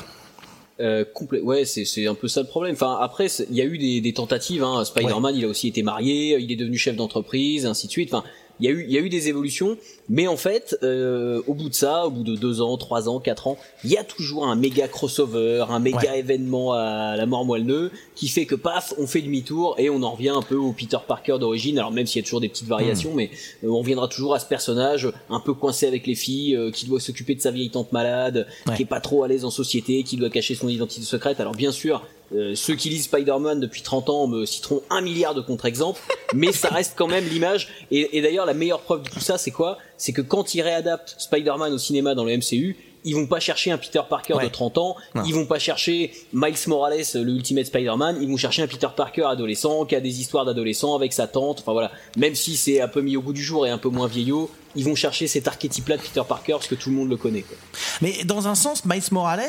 Euh, 0.79 1.05
complè- 1.15 1.41
ouais, 1.41 1.65
c'est 1.65 2.07
un 2.07 2.15
peu 2.15 2.27
ça 2.27 2.41
le 2.41 2.47
problème. 2.47 2.73
Enfin, 2.73 2.97
après, 2.99 3.27
il 3.49 3.55
y 3.55 3.61
a 3.61 3.65
eu 3.65 3.77
des, 3.77 4.01
des 4.01 4.13
tentatives. 4.13 4.63
Hein. 4.63 4.83
Spider-Man, 4.83 5.35
il 5.35 5.45
a 5.45 5.47
aussi 5.47 5.67
été 5.67 5.83
marié, 5.83 6.37
il 6.39 6.51
est 6.51 6.55
devenu 6.55 6.77
chef 6.77 6.95
d'entreprise, 6.95 7.67
ainsi 7.67 7.85
de 7.85 7.91
suite. 7.91 8.11
Enfin, 8.13 8.23
il 8.59 8.65
y 8.65 8.69
a 8.69 8.71
eu, 8.71 8.83
il 8.87 8.91
y 8.91 8.97
a 8.97 9.01
eu 9.01 9.09
des 9.09 9.27
évolutions, 9.27 9.77
mais 10.13 10.27
en 10.27 10.35
fait, 10.35 10.77
euh, 10.83 11.41
au 11.47 11.53
bout 11.53 11.69
de 11.69 11.73
ça, 11.73 12.05
au 12.05 12.11
bout 12.11 12.23
de 12.23 12.35
deux 12.35 12.61
ans, 12.61 12.75
trois 12.77 13.07
ans, 13.07 13.19
quatre 13.21 13.47
ans, 13.47 13.57
il 13.85 13.89
y 13.91 13.97
a 13.97 14.03
toujours 14.03 14.45
un 14.45 14.55
méga 14.57 14.87
crossover, 14.89 15.65
un 15.69 15.79
méga 15.79 15.97
Ouais. 16.11 16.19
événement 16.19 16.73
à 16.73 17.15
la 17.15 17.25
mort 17.25 17.45
moelle 17.45 17.89
qui 18.15 18.27
fait 18.27 18.45
que 18.45 18.55
paf, 18.55 18.93
on 18.97 19.07
fait 19.07 19.21
demi-tour 19.21 19.75
et 19.77 19.89
on 19.89 20.03
en 20.03 20.11
revient 20.11 20.29
un 20.29 20.41
peu 20.41 20.55
au 20.55 20.73
Peter 20.73 20.97
Parker 21.07 21.37
d'origine. 21.39 21.79
Alors 21.79 21.91
même 21.91 22.05
s'il 22.07 22.21
y 22.21 22.23
a 22.23 22.25
toujours 22.25 22.41
des 22.41 22.49
petites 22.49 22.67
variations, 22.67 23.13
mais 23.15 23.29
euh, 23.63 23.69
on 23.69 23.79
reviendra 23.79 24.07
toujours 24.09 24.33
à 24.35 24.39
ce 24.39 24.45
personnage 24.45 25.07
un 25.29 25.39
peu 25.39 25.53
coincé 25.53 25.87
avec 25.87 26.05
les 26.07 26.15
filles, 26.15 26.55
euh, 26.55 26.71
qui 26.71 26.85
doit 26.87 26.99
s'occuper 26.99 27.33
de 27.35 27.41
sa 27.41 27.51
vieille 27.51 27.69
tante 27.71 27.91
malade, 27.93 28.45
Ouais. 28.67 28.75
qui 28.75 28.81
est 28.83 28.85
pas 28.85 28.99
trop 28.99 29.23
à 29.23 29.27
l'aise 29.29 29.45
en 29.45 29.51
société, 29.51 30.03
qui 30.03 30.17
doit 30.17 30.29
cacher 30.29 30.55
son 30.55 30.67
identité 30.67 31.05
secrète. 31.05 31.39
Alors 31.39 31.53
bien 31.55 31.71
sûr, 31.71 32.03
euh, 32.35 32.55
ceux 32.55 32.75
qui 32.75 32.89
lisent 32.89 33.03
Spider-Man 33.05 33.59
depuis 33.59 33.81
30 33.81 34.09
ans 34.09 34.27
me 34.27 34.45
citeront 34.45 34.81
un 34.89 35.01
milliard 35.01 35.35
de 35.35 35.41
contre-exemples, 35.41 36.01
mais 36.33 36.51
ça 36.51 36.69
reste 36.69 36.93
quand 36.97 37.07
même 37.07 37.25
l'image. 37.29 37.67
Et, 37.91 38.17
et 38.17 38.21
d'ailleurs, 38.21 38.45
la 38.45 38.53
meilleure 38.53 38.81
preuve 38.81 39.03
de 39.03 39.09
tout 39.09 39.19
ça, 39.19 39.37
c'est 39.37 39.51
quoi? 39.51 39.77
C'est 40.01 40.13
que 40.13 40.21
quand 40.23 40.55
ils 40.55 40.63
réadaptent 40.63 41.13
Spider-Man 41.19 41.71
au 41.73 41.77
cinéma 41.77 42.15
dans 42.15 42.23
le 42.25 42.35
MCU, 42.35 42.75
ils 43.03 43.13
vont 43.15 43.27
pas 43.27 43.39
chercher 43.39 43.69
un 43.71 43.77
Peter 43.77 44.01
Parker 44.09 44.33
Ouais. 44.33 44.45
de 44.45 44.49
30 44.49 44.79
ans, 44.79 44.95
Non. 45.13 45.21
ils 45.27 45.33
vont 45.35 45.45
pas 45.45 45.59
chercher 45.59 46.11
Miles 46.33 46.55
Morales, 46.65 47.03
le 47.13 47.31
Ultimate 47.33 47.65
Spider-Man, 47.67 48.17
ils 48.19 48.27
vont 48.27 48.35
chercher 48.37 48.63
un 48.63 48.67
Peter 48.67 48.87
Parker 48.95 49.25
adolescent 49.25 49.85
qui 49.85 49.95
a 49.95 49.99
des 49.99 50.19
histoires 50.19 50.43
d'adolescent 50.45 50.95
avec 50.95 51.13
sa 51.13 51.27
tante, 51.27 51.59
enfin 51.59 51.71
voilà, 51.71 51.91
même 52.17 52.33
si 52.33 52.57
c'est 52.57 52.81
un 52.81 52.87
peu 52.87 53.01
mis 53.01 53.15
au 53.15 53.21
goût 53.21 53.33
du 53.33 53.43
jour 53.43 53.67
et 53.67 53.69
un 53.69 53.77
peu 53.77 53.89
moins 53.89 54.07
vieillot, 54.07 54.49
ils 54.75 54.85
vont 54.85 54.95
chercher 54.95 55.27
cet 55.27 55.47
archétype-là 55.47 55.97
de 55.97 56.01
Peter 56.01 56.21
Parker 56.27 56.53
parce 56.53 56.67
que 56.67 56.75
tout 56.75 56.89
le 56.89 56.95
monde 56.95 57.09
le 57.09 57.17
connaît. 57.17 57.41
Quoi. 57.41 57.57
Mais 58.01 58.23
dans 58.23 58.47
un 58.47 58.55
sens, 58.55 58.85
Miles 58.85 59.01
Morales, 59.11 59.41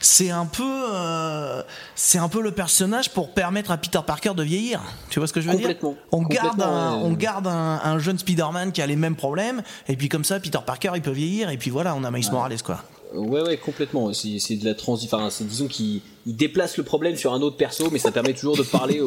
c'est 0.00 0.30
un 0.30 0.46
peu, 0.46 0.84
euh, 0.92 1.62
c'est 1.94 2.18
un 2.18 2.28
peu 2.28 2.40
le 2.40 2.52
personnage 2.52 3.10
pour 3.10 3.32
permettre 3.34 3.70
à 3.70 3.76
Peter 3.76 4.00
Parker 4.06 4.32
de 4.34 4.42
vieillir. 4.42 4.80
Tu 5.08 5.18
vois 5.18 5.26
ce 5.28 5.32
que 5.32 5.40
je 5.40 5.48
veux 5.48 5.54
Complètement. 5.56 5.90
dire 5.92 5.98
On 6.12 6.22
garde, 6.22 6.62
un, 6.62 6.92
on 6.94 7.12
garde 7.12 7.46
un, 7.46 7.80
un 7.82 7.98
jeune 7.98 8.18
Spider-Man 8.18 8.72
qui 8.72 8.82
a 8.82 8.86
les 8.86 8.96
mêmes 8.96 9.16
problèmes, 9.16 9.62
et 9.88 9.96
puis 9.96 10.08
comme 10.08 10.24
ça, 10.24 10.38
Peter 10.40 10.58
Parker, 10.64 10.92
il 10.94 11.02
peut 11.02 11.10
vieillir, 11.10 11.50
et 11.50 11.56
puis 11.56 11.70
voilà, 11.70 11.94
on 11.94 12.04
a 12.04 12.10
Miles 12.10 12.30
Morales, 12.30 12.62
quoi. 12.62 12.82
Ouais, 13.14 13.42
ouais, 13.42 13.56
complètement. 13.56 14.12
C'est 14.12 14.56
de 14.56 14.64
la 14.64 14.74
transi. 14.74 15.06
Enfin, 15.10 15.28
disons 15.40 15.66
qu'il 15.66 16.00
il 16.26 16.36
déplace 16.36 16.76
le 16.76 16.84
problème 16.84 17.16
sur 17.16 17.32
un 17.32 17.40
autre 17.40 17.56
perso, 17.56 17.88
mais 17.90 17.98
ça 17.98 18.12
permet 18.12 18.34
toujours 18.34 18.56
de 18.56 18.62
parler 18.62 19.00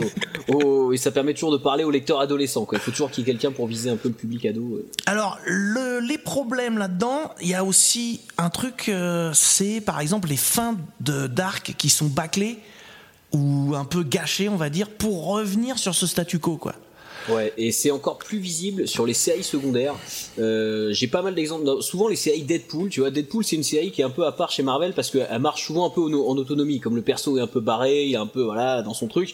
au, 0.48 0.92
et 0.92 0.98
ça 0.98 1.12
permet 1.12 1.34
toujours 1.34 1.52
de 1.52 1.58
parler 1.58 1.84
au 1.84 1.92
lecteur 1.92 2.20
adolescent. 2.20 2.66
Quoi. 2.66 2.80
Il 2.80 2.82
faut 2.82 2.92
toujours 2.92 3.12
qu'il 3.12 3.26
y 3.26 3.30
ait 3.30 3.34
quelqu'un 3.34 3.52
pour 3.52 3.68
viser 3.68 3.90
un 3.90 3.96
peu 3.96 4.10
le 4.10 4.16
public 4.16 4.46
ado. 4.46 4.82
Alors, 5.06 5.38
le- 5.46 6.00
les 6.00 6.18
problèmes 6.18 6.78
là-dedans, 6.78 7.32
il 7.42 7.48
y 7.50 7.54
a 7.54 7.64
aussi 7.64 8.22
un 8.38 8.50
truc, 8.50 8.90
euh, 8.90 9.32
c'est 9.34 9.80
par 9.80 10.00
exemple 10.00 10.28
les 10.30 10.38
fins 10.38 10.76
de 11.02 11.28
d'arc 11.28 11.76
qui 11.78 11.90
sont 11.90 12.08
bâclées 12.08 12.58
ou 13.32 13.74
un 13.76 13.86
peu 13.86 14.04
gâchées, 14.04 14.50
on 14.50 14.58
va 14.58 14.70
dire, 14.70 14.90
pour 14.90 15.28
revenir 15.28 15.78
sur 15.80 15.96
ce 15.96 16.06
statu 16.08 16.40
quo, 16.40 16.58
quoi. 16.58 16.76
Ouais, 17.30 17.54
et 17.58 17.72
c'est 17.72 17.92
encore 17.92 18.18
plus 18.18 18.38
visible 18.38 18.88
sur 18.88 19.06
les 19.06 19.14
séries 19.14 19.44
secondaires. 19.44 19.96
Euh, 20.40 20.92
J'ai 20.92 21.08
pas 21.08 21.22
mal 21.22 21.36
d'exemples. 21.36 21.82
Souvent 21.82 22.08
les 22.08 22.16
séries 22.16 22.42
Deadpool, 22.42 22.90
tu 22.90 23.00
vois, 23.00 23.12
Deadpool 23.12 23.44
c'est 23.44 23.56
une 23.56 23.64
série 23.64 23.92
qui 23.92 24.02
est 24.02 24.04
un 24.04 24.10
peu 24.10 24.26
à 24.26 24.32
part 24.32 24.52
chez 24.52 24.64
Marvel 24.64 24.94
parce 24.94 25.10
qu'elle 25.10 25.40
marche 25.40 25.66
souvent 25.66 25.86
un 25.86 25.90
peu 25.90 26.02
en, 26.02 26.38
autonomie, 26.38 26.80
comme 26.80 26.96
le 26.96 27.02
perso 27.02 27.38
est 27.38 27.42
un 27.42 27.48
peu 27.48 27.60
barré, 27.60 28.06
il 28.06 28.14
est 28.14 28.18
un 28.18 28.28
peu 28.28 28.44
voilà 28.44 28.82
dans 28.82 28.94
son 28.94 29.08
truc. 29.08 29.34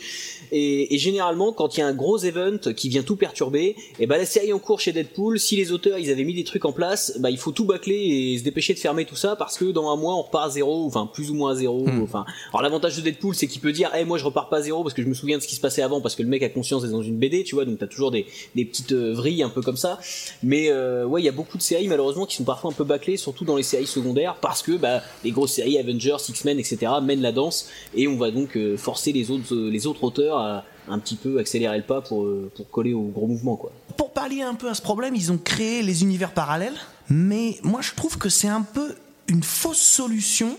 Et, 0.51 0.93
et 0.93 0.97
généralement, 0.97 1.51
quand 1.51 1.77
il 1.77 1.79
y 1.79 1.83
a 1.83 1.87
un 1.87 1.93
gros 1.93 2.17
event 2.17 2.59
qui 2.75 2.89
vient 2.89 3.03
tout 3.03 3.15
perturber, 3.15 3.75
et 3.99 4.05
ben 4.07 4.17
la 4.17 4.25
série 4.25 4.53
en 4.53 4.59
cours 4.59 4.79
chez 4.79 4.91
Deadpool, 4.91 5.39
si 5.39 5.55
les 5.55 5.71
auteurs 5.71 5.97
ils 5.97 6.11
avaient 6.11 6.23
mis 6.23 6.33
des 6.33 6.43
trucs 6.43 6.65
en 6.65 6.71
place, 6.71 7.17
bah 7.19 7.29
il 7.29 7.37
faut 7.37 7.51
tout 7.51 7.65
bâcler 7.65 7.95
et 7.95 8.37
se 8.37 8.43
dépêcher 8.43 8.73
de 8.73 8.79
fermer 8.79 9.05
tout 9.05 9.15
ça 9.15 9.35
parce 9.35 9.57
que 9.57 9.65
dans 9.65 9.91
un 9.91 9.95
mois 9.95 10.15
on 10.15 10.21
repart 10.21 10.47
à 10.47 10.49
zéro, 10.49 10.85
enfin 10.85 11.09
plus 11.11 11.31
ou 11.31 11.33
moins 11.33 11.53
à 11.53 11.55
zéro. 11.55 11.85
Hmm. 11.85 12.03
Enfin, 12.03 12.25
alors 12.51 12.61
l'avantage 12.61 12.97
de 12.97 13.01
Deadpool 13.01 13.35
c'est 13.35 13.47
qu'il 13.47 13.61
peut 13.61 13.71
dire, 13.71 13.93
hey, 13.95 14.05
moi 14.05 14.17
je 14.17 14.25
repars 14.25 14.49
pas 14.49 14.57
à 14.57 14.61
zéro 14.61 14.83
parce 14.83 14.93
que 14.93 15.01
je 15.01 15.07
me 15.07 15.13
souviens 15.13 15.37
de 15.37 15.43
ce 15.43 15.47
qui 15.47 15.55
se 15.55 15.61
passait 15.61 15.81
avant 15.81 16.01
parce 16.01 16.15
que 16.15 16.23
le 16.23 16.29
mec 16.29 16.43
a 16.43 16.49
conscience 16.49 16.83
d'être 16.83 16.91
dans 16.91 17.01
une 17.01 17.17
BD, 17.17 17.43
tu 17.43 17.55
vois, 17.55 17.65
donc 17.65 17.78
t'as 17.79 17.87
toujours 17.87 18.11
des, 18.11 18.25
petites 18.55 18.91
euh, 18.91 19.13
vrilles 19.13 19.43
un 19.43 19.49
peu 19.49 19.61
comme 19.61 19.77
ça. 19.77 19.99
Mais 20.43 20.69
euh, 20.69 21.05
ouais, 21.05 21.21
il 21.21 21.25
y 21.25 21.29
a 21.29 21.33
beaucoup 21.33 21.57
de 21.57 21.61
séries 21.61 21.87
malheureusement 21.87 22.25
qui 22.25 22.35
sont 22.35 22.43
parfois 22.43 22.71
un 22.71 22.73
peu 22.73 22.83
bâclées, 22.83 23.17
surtout 23.17 23.45
dans 23.45 23.55
les 23.55 23.63
séries 23.63 23.87
secondaires 23.87 24.35
parce 24.41 24.61
que 24.61 24.73
bah 24.73 25.01
les 25.23 25.31
grosses 25.31 25.53
séries 25.53 25.77
Avengers, 25.77 26.17
X-Men, 26.27 26.59
etc. 26.59 26.91
mènent 27.01 27.21
la 27.21 27.31
danse 27.31 27.69
et 27.95 28.07
on 28.07 28.17
va 28.17 28.31
donc 28.31 28.55
euh, 28.57 28.77
forcer 28.77 29.11
les 29.11 29.31
autres 29.31 29.55
les 29.55 29.87
autres 29.87 30.03
auteurs 30.03 30.37
à 30.37 30.65
un 30.87 30.99
petit 30.99 31.15
peu 31.15 31.39
accélérer 31.39 31.77
le 31.77 31.83
pas 31.83 32.01
pour 32.01 32.27
pour 32.55 32.69
coller 32.69 32.93
au 32.93 33.03
gros 33.03 33.27
mouvement 33.27 33.55
quoi. 33.55 33.71
pour 33.95 34.11
pallier 34.11 34.41
un 34.41 34.55
peu 34.55 34.69
à 34.69 34.73
ce 34.73 34.81
problème, 34.81 35.15
ils 35.15 35.31
ont 35.31 35.37
créé 35.37 35.83
les 35.83 36.03
univers 36.03 36.33
parallèles. 36.33 36.77
Mais 37.09 37.57
moi, 37.63 37.81
je 37.81 37.93
trouve 37.95 38.17
que 38.17 38.29
c'est 38.29 38.47
un 38.47 38.61
peu 38.61 38.95
une 39.27 39.43
fausse 39.43 39.81
solution. 39.81 40.57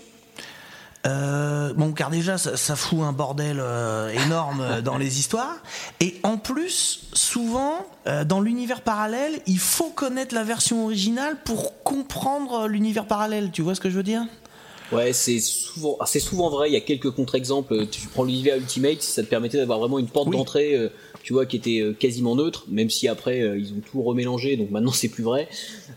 Euh, 1.07 1.73
bon, 1.73 1.93
car 1.93 2.09
déjà, 2.09 2.37
ça, 2.37 2.57
ça 2.57 2.75
fout 2.75 2.99
un 3.01 3.11
bordel 3.11 3.57
euh, 3.59 4.09
énorme 4.25 4.81
dans 4.81 4.97
les 4.97 5.19
histoires. 5.19 5.57
Et 5.99 6.19
en 6.23 6.37
plus, 6.37 7.07
souvent, 7.13 7.85
euh, 8.07 8.23
dans 8.23 8.39
l'univers 8.39 8.81
parallèle, 8.81 9.41
il 9.47 9.59
faut 9.59 9.89
connaître 9.89 10.35
la 10.35 10.43
version 10.43 10.83
originale 10.83 11.37
pour 11.43 11.81
comprendre 11.83 12.67
l'univers 12.67 13.05
parallèle. 13.05 13.51
Tu 13.51 13.61
vois 13.61 13.75
ce 13.75 13.81
que 13.81 13.89
je 13.89 13.95
veux 13.95 14.03
dire? 14.03 14.25
Ouais, 14.91 15.13
c'est 15.13 15.39
souvent, 15.39 15.95
ah, 16.01 16.05
c'est 16.05 16.19
souvent 16.19 16.49
vrai. 16.49 16.69
Il 16.69 16.73
y 16.73 16.77
a 16.77 16.81
quelques 16.81 17.11
contre-exemples. 17.11 17.87
Tu 17.87 18.07
prends 18.07 18.23
l'univers 18.23 18.57
Ultimate, 18.57 19.01
ça 19.01 19.23
te 19.23 19.27
permettait 19.27 19.57
d'avoir 19.57 19.79
vraiment 19.79 19.99
une 19.99 20.09
porte 20.09 20.29
d'entrée, 20.29 20.75
euh, 20.75 20.89
tu 21.23 21.33
vois, 21.33 21.45
qui 21.45 21.57
était 21.57 21.79
euh, 21.79 21.93
quasiment 21.93 22.35
neutre, 22.35 22.65
même 22.69 22.89
si 22.89 23.07
après 23.07 23.41
euh, 23.41 23.57
ils 23.57 23.73
ont 23.73 23.81
tout 23.89 24.01
remélangé, 24.01 24.57
donc 24.57 24.71
maintenant 24.71 24.91
c'est 24.93 25.09
plus 25.09 25.23
vrai. 25.23 25.47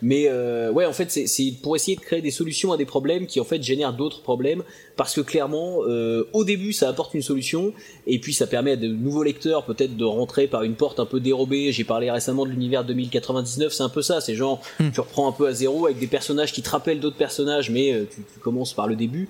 Mais 0.03 0.27
euh, 0.29 0.71
ouais, 0.71 0.85
en 0.85 0.93
fait, 0.93 1.11
c'est, 1.11 1.55
pour 1.63 1.77
essayer 1.77 1.97
de 1.97 2.01
créer 2.01 2.21
des 2.21 2.31
solutions 2.31 2.73
à 2.73 2.77
des 2.77 2.85
problèmes 2.85 3.27
qui 3.27 3.41
en 3.41 3.45
fait 3.45 3.63
génèrent 3.63 3.95
d'autres 3.95 4.21
problèmes, 4.21 4.63
parce 4.97 5.15
que 5.15 5.21
clairement, 5.21 5.79
euh, 5.87 6.29
au 6.33 6.45
début, 6.45 6.73
ça 6.73 6.89
apporte 6.89 7.15
une 7.15 7.23
solution, 7.23 7.73
et 8.07 8.19
puis 8.19 8.35
ça 8.35 8.47
permet 8.47 8.73
à 8.73 8.77
de 8.77 8.89
nouveaux 8.89 9.23
lecteurs 9.23 9.65
peut-être 9.65 9.97
de 9.97 10.05
rentrer 10.05 10.47
par 10.47 10.63
une 10.63 10.75
porte 10.75 11.01
un 11.01 11.07
peu 11.07 11.21
dérobée. 11.21 11.73
J'ai 11.73 11.85
parlé 11.85 12.11
récemment 12.11 12.45
de 12.45 12.51
l'univers 12.51 12.85
2099, 12.85 13.73
c'est 13.73 13.83
un 13.83 13.89
peu 13.89 14.03
ça. 14.03 14.21
C'est 14.21 14.35
genre, 14.35 14.61
tu 14.93 15.01
reprends 15.01 15.29
un 15.29 15.33
peu 15.33 15.47
à 15.47 15.53
zéro 15.53 15.87
avec 15.87 15.99
des 15.99 16.07
personnages 16.07 16.53
qui 16.53 16.63
te 16.63 16.71
rappellent 16.71 17.01
d'autres 17.01 17.17
personnages, 17.17 17.71
mais 17.71 17.93
euh, 17.93 18.05
tu, 18.05 18.23
tu 18.33 18.41
commences 18.41 18.73
par 18.73 18.87
le 18.87 18.97
début. 18.97 19.29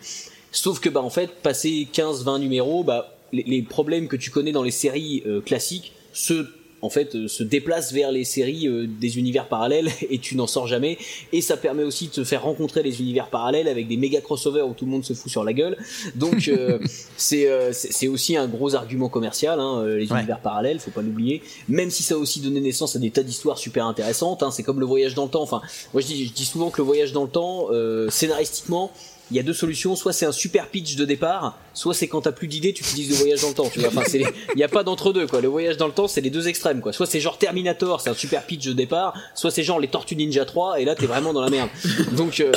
Sauf 0.51 0.79
que 0.79 0.89
bah 0.89 1.03
en 1.03 1.11
fait, 1.11 1.31
passer 1.43 1.89
15-20 1.93 2.39
numéros, 2.39 2.85
bah 2.85 3.14
les, 3.33 3.43
les 3.45 3.63
problèmes 3.63 4.09
que 4.09 4.17
tu 4.17 4.31
connais 4.31 4.53
dans 4.53 4.63
les 4.63 4.71
séries 4.71 5.23
euh, 5.27 5.41
classiques 5.41 5.93
se 6.13 6.47
en 6.83 6.91
fait 6.91 7.15
euh, 7.15 7.29
se 7.29 7.43
déplacent 7.43 7.95
vers 7.95 8.13
les 8.13 8.25
séries 8.25 8.69
euh, 8.69 8.87
des 8.87 9.17
univers 9.17 9.49
parallèles 9.49 9.89
et 10.11 10.19
tu 10.19 10.37
n'en 10.37 10.47
sors 10.47 10.67
jamais. 10.67 10.99
Et 11.33 11.41
ça 11.41 11.57
permet 11.57 11.83
aussi 11.83 12.09
de 12.09 12.13
te 12.13 12.25
faire 12.25 12.43
rencontrer 12.43 12.83
les 12.83 13.01
univers 13.01 13.31
parallèles 13.31 13.69
avec 13.69 13.89
des 13.89 13.97
méga 13.97 14.21
crossovers 14.21 14.61
où 14.69 14.75
tout 14.75 14.85
le 14.85 14.91
monde 14.91 15.03
se 15.03 15.15
fout 15.15 15.31
sur 15.31 15.45
la 15.45 15.55
gueule. 15.55 15.79
Donc 16.15 16.47
euh, 16.49 16.79
c'est 17.17 17.49
euh, 17.49 17.73
c'est 17.73 17.91
c'est 17.91 18.07
aussi 18.07 18.37
un 18.37 18.47
gros 18.47 18.75
argument 18.75 19.09
commercial 19.09 19.61
hein, 19.61 19.79
euh, 19.79 19.97
les 19.97 20.13
Ouais. 20.13 20.19
univers 20.19 20.41
parallèles 20.41 20.79
faut 20.79 20.91
pas 20.91 21.01
l'oublier. 21.01 21.41
Même 21.69 21.91
si 21.91 22.03
ça 22.03 22.17
a 22.17 22.19
aussi 22.19 22.41
donné 22.41 22.61
naissance 22.61 22.95
à 22.97 22.99
des 22.99 23.11
tas 23.11 23.23
d'histoires 23.23 23.57
super 23.57 23.87
intéressantes 23.87 24.43
hein, 24.43 24.51
c'est 24.51 24.63
comme 24.63 24.79
le 24.79 24.85
voyage 24.87 25.15
dans 25.15 25.25
le 25.25 25.31
temps. 25.31 25.43
Enfin 25.43 25.63
moi 25.95 26.03
je 26.03 26.07
dis, 26.07 26.27
je 26.27 26.33
dis 26.35 26.45
souvent 26.45 26.69
que 26.69 26.83
le 26.83 26.85
voyage 26.85 27.13
dans 27.13 27.25
le 27.25 27.31
temps 27.31 27.69
euh, 27.71 28.11
scénaristiquement 28.11 28.93
il 29.31 29.37
y 29.37 29.41
a 29.41 29.43
deux 29.43 29.55
solutions, 29.55 29.97
soit 29.97 30.13
c'est 30.13 30.27
un 30.27 30.33
super 30.33 30.69
pitch 30.69 30.97
de 30.97 31.05
départ, 31.05 31.59
soit 31.73 31.95
c'est 31.95 32.09
quand 32.09 32.21
t'as 32.23 32.33
plus 32.33 32.47
d'idées, 32.47 32.73
tu 32.73 32.83
utilises 32.85 33.11
le 33.11 33.17
voyage 33.17 33.41
dans 33.41 33.49
le 33.49 33.55
temps, 33.55 33.71
tu 33.73 33.81
vois. 33.81 33.89
Enfin, 33.89 34.03
c'est 34.07 34.19
les- 34.19 34.27
il 34.55 34.57
n'y 34.57 34.63
a 34.65 34.69
pas 34.69 34.85
d'entre 34.85 35.13
deux, 35.13 35.27
quoi. 35.27 35.41
Le 35.41 35.49
voyage 35.49 35.77
dans 35.79 35.87
le 35.87 35.93
temps, 35.93 36.09
c'est 36.09 36.21
les 36.21 36.31
deux 36.31 36.47
extrêmes, 36.49 36.81
quoi. 36.81 36.93
Soit 36.93 37.07
c'est 37.07 37.21
genre 37.21 37.39
Terminator, 37.39 38.01
c'est 38.01 38.11
un 38.11 38.15
super 38.15 38.45
pitch 38.45 38.67
de 38.67 38.73
départ, 38.75 39.15
soit 39.35 39.51
c'est 39.51 39.63
genre 39.63 39.81
les 39.81 39.89
Tortues 39.89 40.17
Ninja 40.17 40.45
3, 40.45 40.81
et 40.81 40.85
là 40.85 40.95
t'es 40.95 41.07
vraiment 41.07 41.33
dans 41.33 41.41
la 41.43 41.51
merde. 41.51 41.71
Donc, 42.13 42.41
euh, 42.41 42.53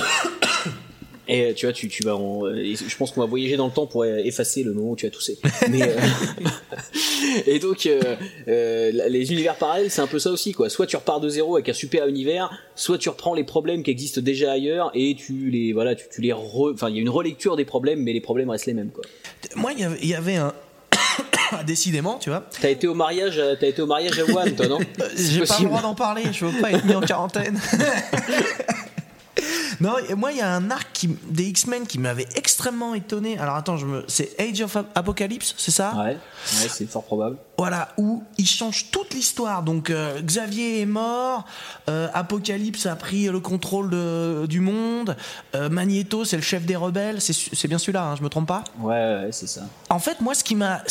et 1.27 1.53
tu 1.53 1.65
vois, 1.65 1.73
tu, 1.73 1.87
tu 1.87 2.03
vas 2.03 2.15
en, 2.15 2.47
et 2.53 2.75
je 2.75 2.97
pense 2.97 3.11
qu'on 3.11 3.21
va 3.21 3.27
voyager 3.27 3.57
dans 3.57 3.67
le 3.67 3.73
temps 3.73 3.85
pour 3.87 4.05
effacer 4.05 4.63
le 4.63 4.73
moment 4.73 4.91
où 4.91 4.95
tu 4.95 5.05
as 5.05 5.09
toussé. 5.09 5.37
Mais, 5.69 5.81
euh, 5.83 5.95
et 7.47 7.59
donc, 7.59 7.85
euh, 7.85 8.15
euh, 8.47 8.91
les 9.09 9.31
univers 9.31 9.55
parallèles, 9.55 9.91
c'est 9.91 10.01
un 10.01 10.07
peu 10.07 10.19
ça 10.19 10.31
aussi, 10.31 10.53
quoi. 10.53 10.69
Soit 10.69 10.87
tu 10.87 10.95
repars 10.95 11.19
de 11.19 11.29
zéro 11.29 11.55
avec 11.55 11.69
un 11.69 11.73
super 11.73 12.07
univers, 12.07 12.49
soit 12.75 12.97
tu 12.97 13.09
reprends 13.09 13.33
les 13.33 13.43
problèmes 13.43 13.83
qui 13.83 13.91
existent 13.91 14.21
déjà 14.21 14.51
ailleurs 14.53 14.91
et 14.93 15.15
tu 15.15 15.49
les, 15.49 15.73
voilà, 15.73 15.95
tu, 15.95 16.05
tu 16.13 16.21
les 16.21 16.33
re, 16.33 16.71
enfin, 16.73 16.89
il 16.89 16.95
y 16.95 16.99
a 16.99 17.01
une 17.01 17.09
relecture 17.09 17.55
des 17.55 17.65
problèmes, 17.65 18.01
mais 18.01 18.13
les 18.13 18.21
problèmes 18.21 18.49
restent 18.49 18.65
les 18.67 18.73
mêmes, 18.73 18.91
quoi. 18.91 19.03
Moi, 19.55 19.71
il 19.73 20.07
y 20.07 20.13
avait- 20.13 20.35
un. 20.35 20.53
Décidément, 21.65 22.17
tu 22.19 22.29
vois. 22.29 22.45
T'as 22.61 22.69
été 22.69 22.87
au 22.87 22.93
mariage, 22.93 23.41
t'as 23.59 23.67
été 23.67 23.81
au 23.81 23.85
mariage 23.85 24.19
à 24.19 24.25
Wuhan, 24.25 24.51
toi, 24.55 24.67
non? 24.67 24.79
Euh, 25.01 25.05
J'ai 25.15 25.41
pas 25.45 25.57
le 25.59 25.65
droit 25.65 25.81
d'en 25.81 25.95
parler, 25.95 26.23
je 26.31 26.45
veux 26.45 26.61
pas 26.61 26.71
être 26.71 26.85
mis 26.85 26.93
en 26.95 27.01
quarantaine. 27.01 27.59
non, 29.79 29.95
moi 30.15 30.31
il 30.31 30.37
y 30.37 30.41
a 30.41 30.53
un 30.53 30.71
arc 30.71 30.87
qui, 30.93 31.07
des 31.29 31.45
X-Men 31.45 31.85
qui 31.87 31.99
m'avait 31.99 32.27
extrêmement 32.35 32.93
étonné. 32.95 33.37
Alors 33.37 33.55
attends, 33.55 33.77
je 33.77 33.85
me, 33.85 34.03
c'est 34.07 34.39
Age 34.39 34.61
of 34.61 34.77
Apocalypse, 34.95 35.53
c'est 35.57 35.71
ça? 35.71 35.93
Ouais, 35.95 36.13
ouais, 36.13 36.69
c'est 36.69 36.89
fort 36.89 37.03
probable. 37.03 37.37
Voilà, 37.57 37.89
où 37.97 38.23
il 38.37 38.47
change 38.47 38.91
toute 38.91 39.13
l'histoire. 39.13 39.63
Donc 39.63 39.89
euh, 39.89 40.21
Xavier 40.21 40.81
est 40.81 40.85
mort, 40.85 41.45
euh, 41.89 42.07
Apocalypse 42.13 42.85
a 42.85 42.95
pris 42.95 43.25
le 43.27 43.39
contrôle 43.39 43.89
de- 43.89 44.45
du 44.47 44.59
monde, 44.59 45.15
euh, 45.55 45.69
Magneto 45.69 46.25
c'est 46.25 46.37
le 46.37 46.41
chef 46.43 46.65
des 46.65 46.75
rebelles, 46.75 47.21
c'est 47.21 47.67
bien 47.67 47.77
celui-là, 47.77 48.03
hein, 48.11 48.15
je 48.15 48.23
me 48.23 48.29
trompe 48.29 48.47
pas? 48.47 48.63
Ouais, 48.79 48.93
ouais, 48.93 49.29
c'est 49.31 49.47
ça. 49.47 49.61
en 49.89 49.99
fait, 49.99 50.21
moi, 50.21 50.33
ce 50.35 50.43
qui 50.43 50.55
m'a 50.55 50.81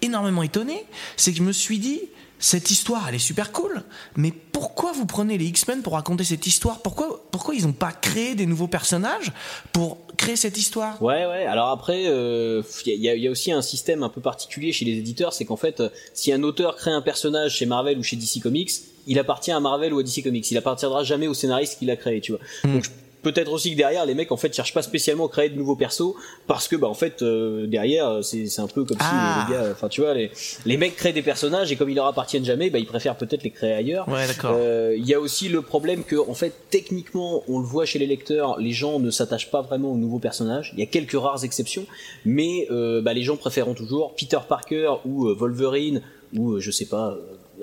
énormément 0.00 0.42
étonné, 0.42 0.84
c'est 1.16 1.30
que 1.32 1.38
je 1.38 1.42
me 1.42 1.52
suis 1.52 1.78
dit, 1.78 2.00
cette 2.44 2.72
histoire, 2.72 3.08
elle 3.08 3.14
est 3.14 3.18
super 3.20 3.52
cool, 3.52 3.82
mais 4.16 4.32
pourquoi 4.32 4.90
vous 4.90 5.06
prenez 5.06 5.38
les 5.38 5.44
X-Men 5.46 5.80
pour 5.82 5.92
raconter 5.92 6.24
cette 6.24 6.44
histoire? 6.46 6.80
Pourquoi, 6.82 7.24
pourquoi 7.30 7.54
ils 7.54 7.64
n'ont 7.64 7.72
pas 7.72 7.92
créé 7.92 8.34
des 8.34 8.46
nouveaux 8.46 8.66
personnages 8.66 9.32
pour 9.72 9.98
créer 10.16 10.34
cette 10.34 10.58
histoire? 10.58 11.00
Ouais, 11.00 11.24
ouais. 11.24 11.46
Alors 11.46 11.68
après, 11.68 12.06
euh, 12.06 12.60
il 12.84 12.94
y, 13.00 13.08
a, 13.08 13.14
il 13.14 13.22
y 13.22 13.28
a 13.28 13.30
aussi 13.30 13.52
un 13.52 13.62
système 13.62 14.02
un 14.02 14.08
peu 14.08 14.20
particulier 14.20 14.72
chez 14.72 14.84
les 14.84 14.98
éditeurs, 14.98 15.32
c'est 15.32 15.44
qu'en 15.44 15.56
fait, 15.56 15.78
euh, 15.78 15.88
si 16.14 16.32
un 16.32 16.42
auteur 16.42 16.74
crée 16.76 16.90
un 16.90 17.00
personnage 17.00 17.56
chez 17.56 17.66
Marvel 17.66 17.96
ou 17.98 18.02
chez 18.02 18.16
DC 18.16 18.40
Comics, 18.42 18.70
il 19.06 19.18
appartient 19.20 19.52
à 19.52 19.60
Marvel 19.60 19.92
ou 19.94 20.00
à 20.00 20.02
DC 20.02 20.22
Comics. 20.24 20.50
Il 20.50 20.58
appartiendra 20.58 21.04
jamais 21.04 21.28
au 21.28 21.34
scénariste 21.34 21.78
qui 21.78 21.86
l'a 21.86 21.96
créé, 21.96 22.20
tu 22.20 22.32
vois. 22.32 22.40
Donc 22.64 22.84
je- 22.84 22.90
peut-être 23.22 23.50
aussi 23.52 23.72
que 23.72 23.76
derrière, 23.76 24.04
les 24.06 24.14
mecs 24.14 24.32
en 24.32 24.36
fait 24.36 24.52
cherchent 24.54 24.74
pas 24.74 24.82
spécialement 24.82 25.26
à 25.26 25.28
créer 25.28 25.48
de 25.48 25.56
nouveaux 25.56 25.76
persos 25.76 26.14
parce 26.46 26.68
que 26.68 26.76
bah 26.76 26.88
en 26.88 26.94
fait 26.94 27.22
euh, 27.22 27.66
derrière, 27.66 28.08
euh, 28.08 28.22
c'est 28.22 28.46
c'est 28.46 28.60
un 28.60 28.66
peu 28.66 28.84
comme 28.84 28.96
Ah. 29.00 29.44
si 29.48 29.52
euh, 29.52 29.56
les 29.58 29.64
gars, 29.64 29.72
enfin 29.72 29.88
tu 29.88 30.00
vois, 30.00 30.14
les 30.14 30.30
les 30.66 30.76
mecs 30.76 30.96
créent 30.96 31.12
des 31.12 31.22
personnages 31.22 31.70
et 31.72 31.76
comme 31.76 31.88
ils 31.90 31.94
leur 31.96 32.06
appartiennent 32.06 32.44
jamais, 32.44 32.70
bah 32.70 32.78
ils 32.78 32.86
préfèrent 32.86 33.16
peut-être 33.16 33.42
les 33.44 33.50
créer 33.50 33.72
ailleurs. 33.72 34.08
Ouais, 34.08 34.26
d'accord. 34.26 34.52
Euh, 34.56 34.94
Il 34.96 35.06
y 35.06 35.14
a 35.14 35.20
aussi 35.20 35.48
le 35.48 35.62
problème 35.62 36.04
que, 36.04 36.16
en 36.16 36.34
fait, 36.34 36.52
techniquement, 36.70 37.42
on 37.48 37.58
le 37.60 37.66
voit 37.66 37.84
chez 37.86 37.98
les 37.98 38.06
lecteurs, 38.06 38.58
les 38.58 38.72
gens 38.72 38.98
ne 38.98 39.10
s'attachent 39.10 39.50
pas 39.50 39.62
vraiment 39.62 39.92
aux 39.92 39.96
nouveaux 39.96 40.18
personnages. 40.18 40.72
Il 40.74 40.80
y 40.80 40.82
a 40.82 40.86
quelques 40.86 41.12
rares 41.18 41.44
exceptions, 41.44 41.86
mais 42.24 42.66
euh, 42.70 43.00
bah, 43.00 43.14
les 43.14 43.22
gens 43.22 43.36
préféreront 43.36 43.74
toujours 43.74 44.14
Peter 44.14 44.38
Parker 44.48 44.94
ou 45.04 45.28
euh, 45.28 45.34
Wolverine 45.34 46.02
ou 46.34 46.58
je 46.60 46.70
sais 46.70 46.86
pas 46.86 47.16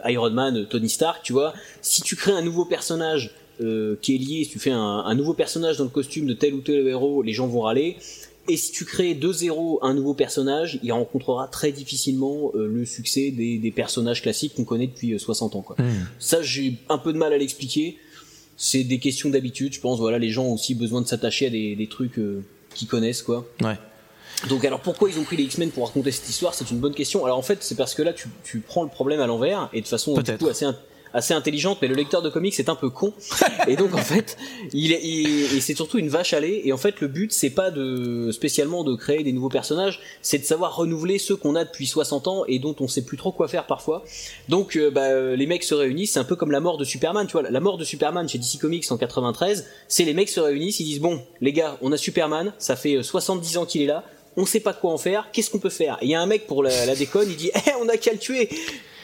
Iron 0.05 0.29
Man, 0.29 0.67
Tony 0.69 0.89
Stark. 0.89 1.21
Tu 1.23 1.33
vois, 1.33 1.53
si 1.81 2.01
tu 2.01 2.15
crées 2.15 2.31
un 2.33 2.41
nouveau 2.41 2.65
personnage 2.65 3.31
euh, 3.61 3.95
qui 4.01 4.15
est 4.15 4.17
lié, 4.17 4.43
si 4.43 4.51
tu 4.51 4.59
fais 4.59 4.71
un, 4.71 4.79
un 4.79 5.15
nouveau 5.15 5.33
personnage 5.33 5.77
dans 5.77 5.83
le 5.83 5.89
costume 5.89 6.25
de 6.25 6.33
tel 6.33 6.53
ou 6.53 6.61
tel 6.61 6.87
héros, 6.87 7.21
les 7.21 7.33
gens 7.33 7.47
vont 7.47 7.61
râler. 7.61 7.97
Et 8.49 8.57
si 8.57 8.71
tu 8.71 8.83
crées 8.83 9.13
de 9.13 9.31
zéro 9.31 9.79
un 9.83 9.93
nouveau 9.93 10.15
personnage, 10.15 10.79
il 10.81 10.91
rencontrera 10.91 11.47
très 11.47 11.71
difficilement 11.71 12.51
euh, 12.55 12.67
le 12.67 12.83
succès 12.83 13.29
des, 13.29 13.59
des 13.59 13.71
personnages 13.71 14.23
classiques 14.23 14.55
qu'on 14.55 14.63
connaît 14.63 14.87
depuis 14.87 15.13
euh, 15.13 15.19
60 15.19 15.55
ans. 15.55 15.61
Quoi. 15.61 15.75
Ça, 16.17 16.41
j'ai 16.41 16.73
un 16.89 16.97
peu 16.97 17.13
de 17.13 17.17
mal 17.19 17.31
à 17.31 17.37
l'expliquer. 17.37 17.97
C'est 18.57 18.83
des 18.83 18.97
questions 18.97 19.29
d'habitude, 19.29 19.73
je 19.73 19.79
pense. 19.79 19.99
Voilà, 19.99 20.17
les 20.17 20.31
gens 20.31 20.45
ont 20.45 20.53
aussi 20.53 20.73
besoin 20.73 21.01
de 21.01 21.07
s'attacher 21.07 21.45
à 21.45 21.49
des, 21.51 21.75
des 21.75 21.87
trucs 21.87 22.17
euh, 22.17 22.43
qu'ils 22.73 22.87
connaissent, 22.87 23.21
quoi. 23.21 23.47
Ouais. 23.61 23.77
Donc, 24.47 24.65
alors 24.65 24.79
pourquoi 24.79 25.09
ils 25.09 25.19
ont 25.19 25.23
pris 25.23 25.37
les 25.37 25.43
X-Men 25.43 25.69
pour 25.69 25.85
raconter 25.85 26.11
cette 26.11 26.29
histoire? 26.29 26.55
C'est 26.55 26.71
une 26.71 26.79
bonne 26.79 26.95
question. 26.95 27.25
Alors 27.25 27.37
en 27.37 27.41
fait, 27.41 27.59
c'est 27.61 27.75
parce 27.75 27.93
que 27.93 28.01
là, 28.01 28.13
tu, 28.13 28.29
tu 28.43 28.61
prends 28.61 28.83
le 28.83 28.89
problème 28.89 29.19
à 29.19 29.27
l'envers 29.27 29.69
et 29.73 29.81
de 29.81 29.87
façon 29.87 30.19
du 30.19 30.37
coup 30.37 30.47
assez 30.47 30.65
assez 31.13 31.33
intelligente, 31.33 31.79
mais 31.81 31.87
le 31.87 31.95
lecteur 31.95 32.21
de 32.21 32.29
comics 32.29 32.57
est 32.59 32.69
un 32.69 32.75
peu 32.75 32.89
con. 32.89 33.13
et 33.67 33.75
donc 33.75 33.93
en 33.93 33.97
fait, 33.97 34.37
il 34.73 34.91
est, 34.91 35.01
il- 35.03 35.61
c'est 35.61 35.75
surtout 35.75 35.97
une 35.97 36.09
vache 36.09 36.33
à 36.33 36.39
lait. 36.39 36.61
Et 36.65 36.73
en 36.73 36.77
fait, 36.77 37.01
le 37.01 37.07
but 37.07 37.31
c'est 37.33 37.49
pas 37.49 37.71
de 37.71 38.31
spécialement 38.31 38.83
de 38.83 38.95
créer 38.95 39.23
des 39.23 39.31
nouveaux 39.31 39.49
personnages, 39.49 39.99
c'est 40.21 40.37
de 40.39 40.45
savoir 40.45 40.75
renouveler 40.75 41.17
ceux 41.19 41.35
qu'on 41.35 41.55
a 41.55 41.65
depuis 41.65 41.87
60 41.87 42.27
ans 42.27 42.43
et 42.47 42.59
dont 42.59 42.75
on 42.79 42.87
sait 42.87 43.03
plus 43.03 43.17
trop 43.17 43.31
quoi 43.31 43.47
faire 43.47 43.65
parfois. 43.65 44.03
Donc 44.49 44.75
euh, 44.75 44.91
bah, 44.91 45.05
euh, 45.09 45.35
les 45.35 45.45
mecs 45.47 45.63
se 45.63 45.73
réunissent, 45.75 46.13
c'est 46.13 46.19
un 46.19 46.23
peu 46.23 46.35
comme 46.35 46.51
la 46.51 46.59
mort 46.59 46.77
de 46.77 46.85
Superman, 46.85 47.25
tu 47.27 47.33
vois. 47.33 47.49
La 47.49 47.59
mort 47.59 47.77
de 47.77 47.83
Superman 47.83 48.27
chez 48.29 48.37
DC 48.37 48.57
Comics 48.59 48.85
en 48.91 48.97
93, 48.97 49.65
c'est 49.87 50.03
les 50.03 50.13
mecs 50.13 50.29
se 50.29 50.39
réunissent, 50.39 50.79
ils 50.79 50.85
disent 50.85 50.99
bon, 51.01 51.21
les 51.41 51.53
gars, 51.53 51.77
on 51.81 51.91
a 51.91 51.97
Superman, 51.97 52.53
ça 52.57 52.75
fait 52.75 52.95
euh, 52.97 53.03
70 53.03 53.57
ans 53.57 53.65
qu'il 53.65 53.81
est 53.81 53.85
là. 53.87 54.03
On 54.37 54.45
sait 54.45 54.59
pas 54.59 54.73
quoi 54.73 54.93
en 54.93 54.97
faire, 54.97 55.27
qu'est-ce 55.33 55.49
qu'on 55.49 55.59
peut 55.59 55.69
faire? 55.69 55.97
Il 56.01 56.07
y 56.09 56.15
a 56.15 56.21
un 56.21 56.25
mec 56.25 56.47
pour 56.47 56.63
la, 56.63 56.85
la 56.85 56.95
déconne, 56.95 57.29
il 57.29 57.35
dit 57.35 57.51
Eh, 57.67 57.71
on 57.81 57.89
a 57.89 57.97
qu'à 57.97 58.11
le 58.13 58.19
tuer 58.19 58.47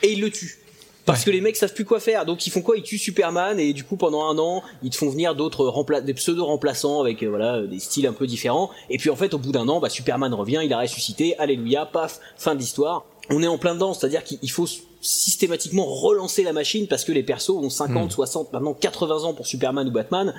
Et 0.03 0.11
il 0.13 0.21
le 0.21 0.29
tue. 0.29 0.59
Parce 1.05 1.23
que 1.23 1.29
les 1.29 1.39
mecs 1.39 1.55
savent 1.55 1.73
plus 1.73 1.85
quoi 1.85 1.99
faire, 1.99 2.25
donc 2.25 2.47
ils 2.47 2.49
font 2.49 2.61
quoi? 2.61 2.77
Ils 2.77 2.83
tuent 2.83 2.97
Superman 2.97 3.59
et 3.59 3.73
du 3.73 3.83
coup 3.83 3.95
pendant 3.95 4.25
un 4.27 4.37
an 4.39 4.63
ils 4.81 4.89
te 4.89 4.97
font 4.97 5.09
venir 5.09 5.35
d'autres 5.35 5.65
rempla 5.67 6.01
des 6.01 6.15
pseudo 6.15 6.45
remplaçants 6.45 6.99
avec 6.99 7.21
euh, 7.21 7.27
voilà 7.29 7.61
des 7.61 7.79
styles 7.79 8.07
un 8.07 8.13
peu 8.13 8.25
différents. 8.25 8.71
Et 8.89 8.97
puis 8.97 9.09
en 9.11 9.15
fait 9.15 9.33
au 9.33 9.37
bout 9.37 9.51
d'un 9.51 9.67
an, 9.69 9.79
bah, 9.79 9.89
Superman 9.89 10.33
revient, 10.33 10.61
il 10.63 10.73
a 10.73 10.79
ressuscité, 10.79 11.37
alléluia, 11.37 11.85
paf, 11.85 12.19
fin 12.37 12.55
de 12.55 12.59
l'histoire. 12.59 13.05
On 13.29 13.41
est 13.43 13.47
en 13.47 13.57
plein 13.57 13.75
dedans, 13.75 13.93
c'est-à-dire 13.93 14.23
qu'il 14.23 14.51
faut 14.51 14.67
systématiquement 15.01 15.85
relancer 15.85 16.43
la 16.43 16.53
machine 16.53 16.87
parce 16.87 17.03
que 17.03 17.11
les 17.11 17.23
persos 17.23 17.51
ont 17.51 17.69
50, 17.69 18.07
Hmm. 18.07 18.11
60, 18.11 18.53
maintenant 18.53 18.73
80 18.73 19.23
ans 19.23 19.33
pour 19.33 19.45
Superman 19.45 19.87
ou 19.87 19.91
Batman. 19.91 20.33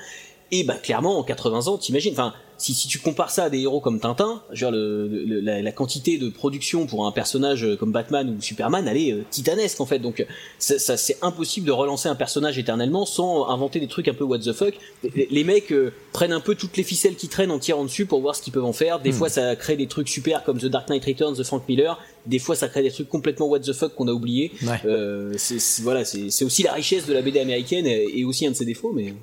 Et 0.53 0.65
bah 0.65 0.75
clairement 0.75 1.19
en 1.19 1.23
80 1.23 1.67
ans, 1.69 1.79
t'imagines, 1.79 2.13
enfin 2.13 2.35
si, 2.59 2.75
si 2.75 2.89
tu 2.89 2.99
compares 2.99 3.31
ça 3.31 3.45
à 3.45 3.51
des 3.51 3.61
héros 3.61 3.81
comme 3.81 4.01
Tintin, 4.01 4.43
je 4.53 4.65
veux 4.65 4.71
dire, 4.73 4.79
le, 4.81 5.09
le- 5.09 5.41
la, 5.41 5.63
la 5.63 5.73
quantité 5.73 6.19
de 6.19 6.29
production 6.31 6.87
pour 6.87 7.07
un 7.07 7.13
personnage 7.13 7.65
euh, 7.65 7.77
comme 7.77 7.93
Batman 7.93 8.29
ou 8.31 8.41
Superman, 8.41 8.87
elle 8.89 8.97
est 8.97 9.13
euh, 9.13 9.25
titanesque 9.31 9.81
en 9.81 9.87
fait. 9.87 9.99
Donc 9.99 10.21
euh, 10.21 10.25
ça, 10.59 10.79
ça, 10.79 10.97
c'est 10.97 11.19
impossible 11.23 11.67
de 11.67 11.73
relancer 11.73 12.09
un 12.09 12.15
personnage 12.15 12.59
éternellement 12.59 13.05
sans 13.07 13.49
inventer 13.49 13.81
des 13.81 13.89
trucs 13.89 14.09
un 14.09 14.15
peu 14.15 14.25
what 14.25 14.39
the 14.39 14.53
fuck. 14.53 14.75
Les, 15.15 15.29
les 15.31 15.45
mecs 15.45 15.71
euh, 15.73 15.93
prennent 16.13 16.33
un 16.33 16.41
peu 16.41 16.55
toutes 16.55 16.77
les 16.77 16.83
ficelles 16.83 17.17
qui 17.17 17.29
traînent 17.29 17.51
en 17.51 17.59
tirant 17.59 17.85
dessus 17.85 18.07
pour 18.07 18.21
voir 18.21 18.35
ce 18.37 18.43
qu'ils 18.43 18.53
peuvent 18.53 18.65
en 18.65 18.73
faire. 18.73 19.01
Des 19.01 19.11
Hmm. 19.11 19.15
fois 19.15 19.29
ça 19.29 19.55
crée 19.57 19.77
des 19.77 19.87
trucs 19.87 20.09
super 20.09 20.43
comme 20.45 20.59
The 20.59 20.67
Dark 20.67 20.89
Knight 20.89 21.05
Returns 21.05 21.35
de 21.37 21.43
Frank 21.43 21.63
Miller 21.69 21.99
des 22.27 22.39
fois 22.41 22.57
ça 22.57 22.67
crée 22.69 22.83
des 22.83 22.91
trucs 22.91 23.09
complètement 23.09 23.47
what 23.47 23.61
the 23.61 23.73
fuck 23.73 23.95
qu'on 23.95 24.09
a 24.09 24.13
oublié. 24.13 24.51
Euh, 24.85 25.33
c'est 25.37 25.83
voilà, 25.83 26.05
c'est 26.05 26.45
aussi 26.45 26.63
la 26.65 26.73
richesse 26.73 27.07
de 27.07 27.13
la 27.13 27.23
BD 27.23 27.39
américaine 27.39 27.87
et, 27.87 28.07
et 28.19 28.25
aussi 28.25 28.47
un 28.47 28.51
de 28.51 28.57
ses 28.57 28.65
défauts, 28.65 28.93
mais. 28.93 29.15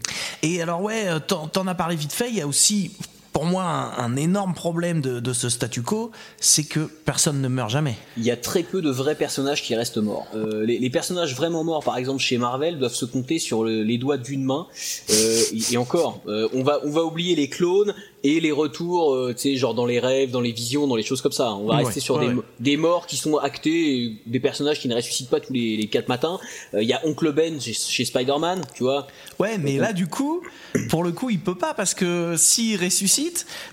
Et 0.41 0.61
alors 0.61 0.81
ouais, 0.81 1.05
t'en 1.27 1.67
as 1.67 1.75
parlé 1.75 1.95
vite 1.97 2.13
fait, 2.13 2.29
il 2.29 2.35
y 2.37 2.41
a 2.41 2.47
aussi 2.47 2.91
pour 3.33 3.45
moi 3.45 3.63
un, 3.63 3.97
un 4.05 4.15
énorme 4.15 4.53
problème 4.53 5.01
de, 5.01 5.19
de 5.19 5.33
ce 5.33 5.49
statu 5.49 5.81
quo, 5.81 6.11
c'est 6.39 6.63
que 6.63 6.81
personne 7.03 7.41
ne 7.41 7.47
meurt 7.47 7.69
jamais. 7.71 7.95
Il 8.15 8.23
y 8.23 8.31
a 8.31 8.37
très 8.37 8.63
peu 8.63 8.81
de 8.81 8.89
vrais 8.91 9.15
personnages 9.15 9.63
qui 9.63 9.75
restent 9.75 9.97
morts. 9.97 10.27
Euh, 10.35 10.63
les, 10.65 10.77
les 10.79 10.89
personnages 10.89 11.35
vraiment 11.35 11.63
morts, 11.63 11.83
par 11.83 11.97
exemple 11.97 12.21
chez 12.21 12.37
Marvel, 12.37 12.77
doivent 12.79 12.93
se 12.93 13.05
compter 13.05 13.39
sur 13.39 13.63
le- 13.63 13.83
les 13.83 13.97
doigts 13.97 14.17
d'une 14.17 14.43
main. 14.43 14.67
Euh, 15.09 15.41
et, 15.51 15.73
et 15.73 15.77
encore, 15.77 16.21
euh, 16.27 16.47
on 16.53 16.63
va 16.63 16.79
on 16.85 16.91
va 16.91 17.03
oublier 17.03 17.35
les 17.35 17.49
clones 17.49 17.93
et 18.23 18.39
les 18.39 18.51
retours, 18.53 19.17
tu 19.31 19.37
sais, 19.37 19.55
genre 19.57 19.73
dans 19.73 19.85
les 19.85 19.99
rêves, 19.99 20.31
dans 20.31 20.39
les 20.39 20.53
visions, 20.53 20.87
dans 20.87 20.95
les 20.95 21.03
choses 21.03 21.21
comme 21.21 21.33
ça. 21.33 21.53
On 21.55 21.65
va 21.65 21.77
Ouais, 21.77 21.83
rester 21.85 21.99
sur 21.99 22.15
ouais, 22.15 22.27
des, 22.29 22.33
ouais. 22.35 22.43
des 22.61 22.77
morts 22.77 23.05
qui 23.07 23.17
sont 23.17 23.35
actés, 23.37 24.13
des 24.27 24.39
personnages 24.39 24.79
qui 24.79 24.87
ne 24.87 24.95
ressuscitent 24.95 25.29
pas 25.29 25.41
tous 25.41 25.51
les, 25.51 25.75
les 25.75 25.87
quatre 25.87 26.07
matins. 26.07 26.39
Il 26.73 26.83
y 26.87 26.93
a 26.93 27.01
Oncle 27.05 27.33
Ben 27.33 27.59
chez, 27.59 27.73
chez 27.73 28.05
Spider-Man, 28.05 28.61
tu 28.75 28.83
vois. 28.83 29.07
Ouais, 29.39 29.57
mais 29.57 29.77
là 29.77 29.91
du 29.91 30.07
coup, 30.07 30.41
pour 30.89 31.03
le 31.03 31.11
coup, 31.11 31.31
il 31.31 31.39
peut 31.39 31.55
pas 31.57 31.73
parce 31.73 31.93
que 31.93 32.35
s'il 32.37 32.81
ressuscite, 32.81 33.22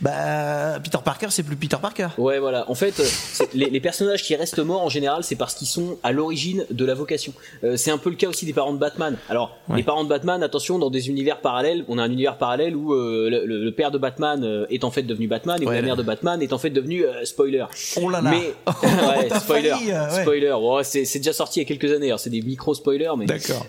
bah 0.01 0.79
Peter 0.83 0.99
Parker 1.05 1.29
c'est 1.31 1.43
plus 1.43 1.57
Peter 1.57 1.77
Parker. 1.81 2.09
Ouais, 2.19 2.39
voilà. 2.39 2.69
En 2.71 2.75
fait, 2.75 2.99
euh, 3.01 3.45
les, 3.55 3.71
les 3.71 3.81
personnages 3.81 4.23
qui 4.23 4.35
restent 4.37 4.59
morts 4.59 4.83
en 4.83 4.89
général, 4.89 5.25
c'est 5.25 5.37
parce 5.37 5.55
qu'ils 5.55 5.69
sont 5.69 5.99
à 6.03 6.13
l'origine 6.13 6.67
de 6.71 6.85
la 6.85 6.95
vocation. 6.95 7.33
Euh, 7.65 7.77
c'est 7.77 7.91
un 7.91 7.99
peu 7.99 8.11
le 8.11 8.17
cas 8.17 8.29
aussi 8.29 8.47
des 8.47 8.53
parents 8.53 8.73
de 8.73 8.79
Batman. 8.79 9.17
Alors, 9.29 9.57
les 9.75 9.83
parents 9.83 10.05
de 10.05 10.09
Batman, 10.09 10.43
attention, 10.43 10.79
dans 10.79 10.91
des 10.91 11.09
univers 11.09 11.41
parallèles, 11.41 11.85
on 11.89 11.99
a 11.99 12.03
un 12.03 12.11
univers 12.11 12.37
parallèle 12.37 12.77
où 12.77 12.93
euh, 12.93 13.29
le, 13.47 13.71
père 13.71 13.91
de 13.91 13.99
Batman 13.99 14.67
est 14.69 14.85
en 14.85 14.91
fait 14.91 15.03
devenu 15.03 15.29
Batman 15.29 15.63
et 15.63 15.67
où 15.67 15.71
la 15.71 15.83
mère 15.83 15.97
de 15.97 16.03
Batman 16.03 16.43
est 16.43 16.53
en 16.53 16.59
fait 16.59 16.71
devenue 16.71 17.05
euh, 17.05 17.25
spoiler. 17.25 17.65
Oh 18.01 18.11
là 18.11 18.21
là. 18.21 18.31
Mais 18.31 18.55
Oh, 18.83 19.19
ouais, 19.21 19.29
spoiler, 19.39 19.71
failli, 19.71 19.93
ouais. 19.93 20.23
spoiler. 20.23 20.55
C'est 20.83 21.19
déjà 21.19 21.33
sorti 21.33 21.61
il 21.61 21.63
y 21.63 21.67
a 21.67 21.69
quelques 21.69 21.95
années. 21.95 22.15
C'est 22.19 22.31
des 22.31 22.43
micro 22.43 22.75
spoilers, 22.75 23.13
mais 23.17 23.27
D'accord. 23.27 23.67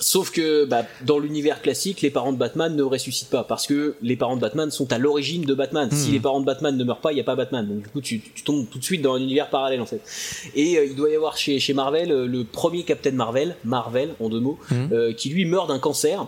sauf 0.00 0.30
que 0.30 0.64
bah, 0.64 0.82
dans 1.02 1.18
l'univers 1.18 1.62
classique, 1.62 2.02
les 2.02 2.10
parents 2.10 2.32
de 2.32 2.38
Batman 2.38 2.74
ne 2.74 2.82
ressuscitent 2.82 3.30
pas 3.30 3.44
parce 3.44 3.66
que 3.66 3.94
les 4.02 4.16
parents 4.16 4.36
de 4.36 4.40
Batman 4.40 4.70
sont 4.76 4.92
à 4.92 4.98
l'origine 4.98 5.42
de 5.42 5.54
Batman. 5.54 5.90
Si 5.90 6.10
Hmm. 6.10 6.12
les 6.12 6.20
parents 6.20 6.40
de 6.40 6.46
Batman 6.46 6.76
ne 6.76 6.84
meurent 6.84 7.00
pas, 7.00 7.12
il 7.12 7.16
n'y 7.16 7.20
a 7.20 7.24
pas 7.24 7.34
Batman. 7.36 7.66
Donc 7.66 7.78
du 7.82 7.88
coup, 7.88 8.00
tu, 8.00 8.20
tu 8.20 8.42
tombes 8.42 8.66
tout 8.70 8.78
de 8.78 8.84
suite 8.84 9.02
dans 9.02 9.14
un 9.14 9.20
univers 9.20 9.48
parallèle 9.50 9.80
en 9.80 9.86
fait. 9.86 10.00
Et 10.54 10.78
euh, 10.78 10.84
il 10.86 10.94
doit 10.94 11.10
y 11.10 11.14
avoir 11.16 11.36
chez, 11.36 11.58
chez 11.58 11.72
Marvel 11.74 12.10
euh, 12.12 12.26
le 12.26 12.44
premier 12.44 12.82
Captain 12.84 13.12
Marvel, 13.12 13.56
Marvel 13.64 14.10
en 14.20 14.28
deux 14.28 14.40
mots, 14.40 14.58
Hmm. 14.70 14.88
euh, 14.92 15.12
qui 15.12 15.28
lui 15.30 15.44
meurt 15.44 15.68
d'un 15.68 15.78
cancer. 15.78 16.26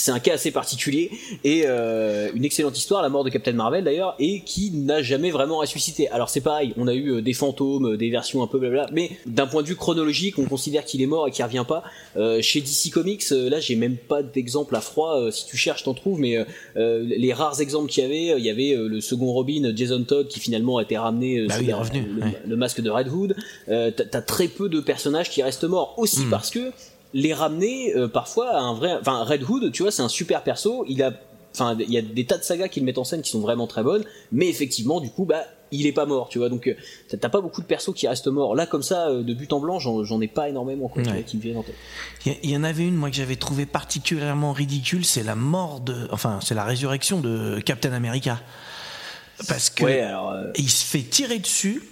C'est 0.00 0.12
un 0.12 0.18
cas 0.18 0.34
assez 0.34 0.50
particulier 0.50 1.10
et 1.44 1.64
euh, 1.66 2.30
une 2.34 2.44
excellente 2.44 2.76
histoire, 2.78 3.02
la 3.02 3.08
mort 3.10 3.22
de 3.24 3.28
Captain 3.30 3.52
Marvel 3.52 3.84
d'ailleurs, 3.84 4.14
et 4.18 4.40
qui 4.40 4.70
n'a 4.70 5.02
jamais 5.02 5.30
vraiment 5.30 5.58
ressuscité. 5.58 6.08
Alors 6.08 6.30
c'est 6.30 6.40
pareil, 6.40 6.72
on 6.78 6.86
a 6.88 6.94
eu 6.94 7.12
euh, 7.16 7.20
des 7.22 7.34
fantômes, 7.34 7.92
euh, 7.92 7.96
des 7.96 8.08
versions 8.10 8.42
un 8.42 8.46
peu 8.46 8.58
blabla, 8.58 8.86
mais 8.92 9.10
d'un 9.26 9.46
point 9.46 9.62
de 9.62 9.68
vue 9.68 9.76
chronologique, 9.76 10.38
on 10.38 10.46
considère 10.46 10.84
qu'il 10.84 11.02
est 11.02 11.06
mort 11.06 11.28
et 11.28 11.30
qu'il 11.30 11.44
revient 11.44 11.64
pas. 11.68 11.82
Euh, 12.16 12.40
chez 12.40 12.60
DC 12.62 12.90
Comics, 12.92 13.24
là 13.30 13.60
j'ai 13.60 13.76
même 13.76 13.96
pas 13.96 14.22
d'exemple 14.22 14.74
à 14.74 14.80
froid. 14.80 15.16
euh, 15.20 15.30
si 15.30 15.46
tu 15.46 15.56
cherches, 15.58 15.82
t'en 15.84 15.94
trouves, 15.94 16.18
mais 16.18 16.38
les 16.76 17.32
rares 17.32 17.60
exemples 17.60 17.90
qu'il 17.90 18.02
y 18.02 18.06
avait, 18.06 18.38
il 18.40 18.44
y 18.44 18.50
avait 18.50 18.74
le 18.76 19.00
second 19.00 19.32
Robin, 19.32 19.72
Jason 19.76 20.02
Todd, 20.04 20.28
qui 20.28 20.40
finalement 20.40 20.78
a 20.78 20.82
été 20.82 20.96
ramené 20.96 21.46
Bah 21.46 21.54
sous 21.54 21.60
oui, 21.60 21.66
il 21.66 21.68
est 21.68 21.72
la- 21.72 21.78
revenu, 21.78 22.02
le, 22.16 22.22
ouais. 22.22 22.38
le 22.46 22.56
masque 22.56 22.80
de 22.80 22.90
Red 22.90 23.08
Hood. 23.08 23.36
Euh, 23.68 23.90
T'as 23.94 24.04
t'as 24.04 24.22
très 24.22 24.48
peu 24.48 24.68
de 24.68 24.80
personnages 24.80 25.30
qui 25.30 25.42
restent 25.42 25.64
morts, 25.64 25.94
aussi 25.98 26.20
Hmm. 26.20 26.30
parce 26.30 26.50
que 26.50 26.70
les 27.12 27.34
ramener 27.34 27.94
euh, 27.96 28.08
parfois 28.08 28.50
à 28.50 28.60
un 28.60 28.74
vrai 28.74 28.96
enfin 29.00 29.24
Red 29.24 29.42
Hood 29.48 29.72
tu 29.72 29.82
vois 29.82 29.90
c'est 29.90 30.02
un 30.02 30.08
super 30.08 30.42
perso 30.42 30.84
il 30.88 31.02
a 31.02 31.12
enfin 31.54 31.76
il 31.78 31.90
y 31.90 31.98
a 31.98 32.02
des 32.02 32.24
tas 32.26 32.38
de 32.38 32.44
sagas 32.44 32.68
qui 32.68 32.78
le 32.80 32.86
mettent 32.86 32.98
en 32.98 33.04
scène 33.04 33.22
qui 33.22 33.30
sont 33.30 33.40
vraiment 33.40 33.66
très 33.66 33.82
bonnes 33.82 34.04
mais 34.30 34.48
effectivement 34.48 35.00
du 35.00 35.10
coup 35.10 35.24
bah 35.24 35.42
il 35.72 35.86
est 35.86 35.92
pas 35.92 36.06
mort 36.06 36.28
tu 36.28 36.38
vois 36.38 36.48
donc 36.48 36.66
euh, 36.68 36.74
t'as- 37.16 37.28
pas 37.28 37.40
beaucoup 37.40 37.60
de 37.62 37.66
persos 37.66 37.92
qui 37.94 38.06
restent 38.06 38.28
morts 38.28 38.54
là 38.54 38.66
comme 38.66 38.82
ça 38.84 39.08
euh, 39.08 39.22
de 39.24 39.34
but 39.34 39.52
en 39.52 39.58
blanc 39.60 39.78
j'en 39.80 40.20
ai 40.20 40.28
pas 40.28 40.48
énormément 40.48 40.86
quoi, 40.88 41.02
Ouais. 41.02 41.24
qui 41.24 41.36
me 41.36 41.42
viennent 41.42 41.56
en 41.56 41.62
tête 41.64 41.74
Il 42.26 42.32
y, 42.32 42.36
il 42.44 42.50
y 42.50 42.56
en 42.56 42.62
avait 42.64 42.84
une 42.84 42.94
moi 42.94 43.10
que 43.10 43.16
j'avais 43.16 43.36
trouvé 43.36 43.66
particulièrement 43.66 44.52
ridicule, 44.52 45.04
c'est 45.04 45.22
la 45.24 45.34
mort 45.34 45.80
de, 45.80 46.06
enfin 46.12 46.38
c'est 46.42 46.54
la 46.54 46.64
résurrection 46.64 47.20
de 47.20 47.58
Captain 47.60 47.92
America, 47.92 48.40
parce 49.48 49.70
que 49.70 49.84
Ouais, 49.84 50.00
alors, 50.00 50.30
euh, 50.30 50.50
il 50.56 50.68
se 50.68 50.84
fait 50.84 51.02
tirer 51.02 51.38
dessus. 51.38 51.82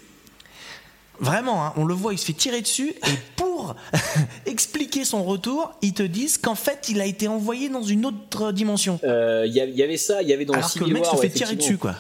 Vraiment, 1.21 1.65
hein, 1.65 1.73
on 1.77 1.85
le 1.85 1.95
voit, 1.95 2.13
il 2.13 2.19
se 2.19 2.25
fait 2.25 2.33
tirer 2.33 2.61
dessus 2.61 2.91
et 2.91 3.15
pour 3.37 3.75
expliquer 4.47 5.05
son 5.05 5.25
retour, 5.25 5.73
ils 5.83 5.93
te 5.93 6.03
disent 6.03 6.39
qu'en 6.39 6.55
fait, 6.55 6.89
il 6.89 7.01
a 7.01 7.07
été 7.07 7.27
envoyé 7.29 7.69
dans 7.69 7.83
une 7.83 8.07
autre 8.07 8.53
dimension. 8.53 9.01
Euh, 9.05 9.45
il 9.47 9.53
y, 9.53 9.61
a- 9.61 9.65
il 9.65 9.75
y 9.77 9.83
avait 9.83 9.97
ça 9.97 10.23
il 10.23 10.29
y 10.29 10.33
avait 10.33 10.45
dans 10.45 10.55
Alors 10.55 10.67
que 10.67 10.73
Civil 10.73 10.89
le 10.89 10.95
mec 10.95 11.03
War 11.05 11.13
se 11.17 11.21
fait 11.23 11.29
tirer 11.31 11.57
dessus, 11.57 11.79
quoi. 11.79 11.95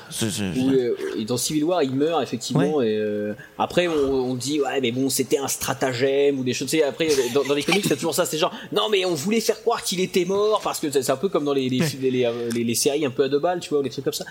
Où, 0.56 0.70
euh, 0.70 0.96
et 1.18 1.24
dans 1.24 1.36
Civil 1.36 1.64
War, 1.64 1.82
il 1.82 1.94
meurt 1.94 2.22
effectivement. 2.22 2.80
Et 2.82 2.96
euh, 2.96 3.34
après, 3.58 3.88
on, 3.88 3.92
on 4.30 4.34
dit 4.34 4.60
ouais, 4.60 4.80
mais 4.80 4.92
bon, 4.92 5.08
c'était 5.10 5.38
un 5.38 5.48
stratagème 5.48 6.38
ou 6.38 6.44
des 6.44 6.54
choses. 6.54 6.70
Tu 6.70 6.78
sais, 6.78 6.84
après, 6.84 7.08
dans, 7.34 7.44
dans 7.44 7.54
les 7.54 7.62
comics, 7.62 7.84
c'est 7.86 7.96
toujours 7.96 8.14
ça. 8.14 8.24
C'est 8.24 8.38
genre 8.38 8.52
non, 8.72 8.88
mais 8.88 9.04
on 9.04 9.14
voulait 9.14 9.40
faire 9.40 9.60
croire 9.60 9.82
qu'il 9.82 10.00
était 10.00 10.24
mort 10.24 10.60
parce 10.62 10.78
que 10.78 10.90
c'est 10.90 11.10
un 11.10 11.16
peu 11.16 11.28
comme 11.28 11.44
dans 11.44 11.52
les 11.54 11.68
les, 11.68 11.80
les, 12.00 12.10
les, 12.10 12.30
les- 12.54 12.64
les 12.64 12.74
séries 12.74 13.04
un 13.04 13.10
peu 13.10 13.24
à 13.24 13.28
deux 13.28 13.38
balles, 13.40 13.60
tu 13.60 13.70
vois, 13.70 13.80
ou 13.80 13.82
des 13.82 13.90
trucs 13.90 14.04
comme 14.04 14.12
ça. 14.12 14.24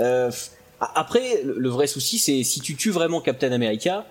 Euh, 0.00 0.30
après, 0.94 1.42
le 1.44 1.68
vrai 1.70 1.86
souci, 1.86 2.18
c'est 2.18 2.42
si 2.42 2.60
tu 2.60 2.74
tues 2.76 2.90
vraiment 2.90 3.20
Captain 3.20 3.52
America. 3.52 4.04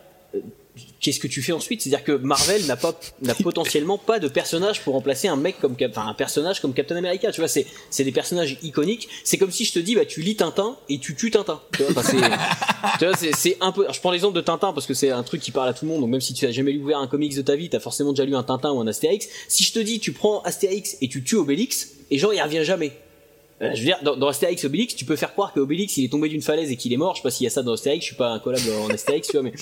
Qu'est-ce 1.00 1.20
que 1.20 1.28
tu 1.28 1.44
fais 1.44 1.52
ensuite? 1.52 1.82
C'est-à-dire 1.82 2.04
que 2.04 2.14
Marvel 2.14 2.66
n'a 2.66 2.76
pas, 2.76 3.00
n'a 3.22 3.36
potentiellement 3.36 4.00
pas 4.00 4.18
de 4.18 4.28
personnage 4.28 4.82
pour 4.82 4.96
remplacer 4.96 5.28
un 5.28 5.36
mec 5.36 5.60
comme, 5.60 5.76
enfin 5.88 6.08
un 6.08 6.16
personnage 6.16 6.62
comme 6.62 6.74
Captain 6.74 6.96
America. 6.96 7.32
Tu 7.32 7.42
vois, 7.42 7.48
c'est, 7.48 7.68
c'est 7.92 8.04
des 8.04 8.12
personnages 8.12 8.58
iconiques. 8.64 9.08
C'est 9.24 9.38
comme 9.38 9.52
si 9.52 9.66
je 9.66 9.74
te 9.74 9.80
dis, 9.80 9.94
bah 9.94 10.06
tu 10.06 10.22
lis 10.22 10.36
Tintin 10.36 10.76
et 10.90 10.98
tu 10.98 11.16
tues 11.16 11.30
Tintin. 11.30 11.62
Tu 11.74 11.84
vois, 11.84 11.92
enfin, 11.92 12.02
c'est, 12.02 12.18
tu 13.00 13.06
vois, 13.06 13.16
c'est, 13.16 13.36
c'est 13.36 13.58
un 13.62 13.72
peu. 13.72 13.82
alors, 13.82 13.94
je 13.94 14.00
prends 14.00 14.12
l'exemple 14.12 14.36
de 14.36 14.42
Tintin 14.42 14.74
parce 14.74 14.88
que 14.88 14.96
c'est 14.96 15.12
un 15.12 15.22
truc 15.22 15.42
qui 15.42 15.52
parle 15.52 15.70
à 15.70 15.74
tout 15.74 15.86
le 15.86 15.92
monde. 15.92 16.02
Donc 16.02 16.10
même 16.10 16.22
si 16.22 16.34
tu 16.34 16.46
as 16.48 16.52
jamais 16.52 16.76
ouvert 16.78 16.98
un 16.98 17.08
comics 17.08 17.36
de 17.36 17.44
ta 17.44 17.56
vie, 17.56 17.70
t'as 17.70 17.80
forcément 17.80 18.12
déjà 18.12 18.26
lu 18.26 18.36
un 18.36 18.44
Tintin 18.44 18.72
ou 18.72 18.80
un 18.80 18.88
Astérix. 18.88 19.28
Si 19.48 19.64
je 19.64 19.74
te 19.74 19.80
dis, 19.80 20.00
tu 20.00 20.12
prends 20.12 20.42
Astérix 20.42 20.98
et 21.02 21.08
tu 21.08 21.24
tues 21.24 21.36
Obélix, 21.36 21.92
et 22.10 22.18
genre 22.18 22.34
il 22.34 22.42
revient 22.42 22.64
jamais. 22.64 22.94
Euh, 23.64 23.72
je 23.74 23.80
veux 23.80 23.86
dire, 23.86 23.98
dans, 24.04 24.16
dans 24.16 24.28
Astérix 24.28 24.64
Obélix, 24.66 24.96
tu 24.96 25.06
peux 25.06 25.16
faire 25.16 25.32
croire 25.34 25.54
que 25.54 25.60
Obélix 25.60 25.98
il 25.98 26.06
est 26.06 26.10
tombé 26.10 26.30
d'une 26.30 26.42
falaise 26.42 26.72
et 26.72 26.76
qu'il 26.76 26.92
est 26.94 26.98
mort. 26.98 27.16
Je 27.16 27.20
sais 27.22 27.24
pas 27.24 27.32
s'il 27.32 27.46
y 27.46 27.48
a 27.48 27.50
ça 27.50 27.64
dans 27.64 27.74
Astérix, 27.74 28.02
je 28.04 28.08
suis 28.10 28.16
pas 28.16 28.30
un 28.30 28.40
collab 28.40 28.62
en 28.84 28.90
Astérix, 28.90 29.28
tu 29.28 29.38
vois, 29.38 29.44
mais 29.44 29.54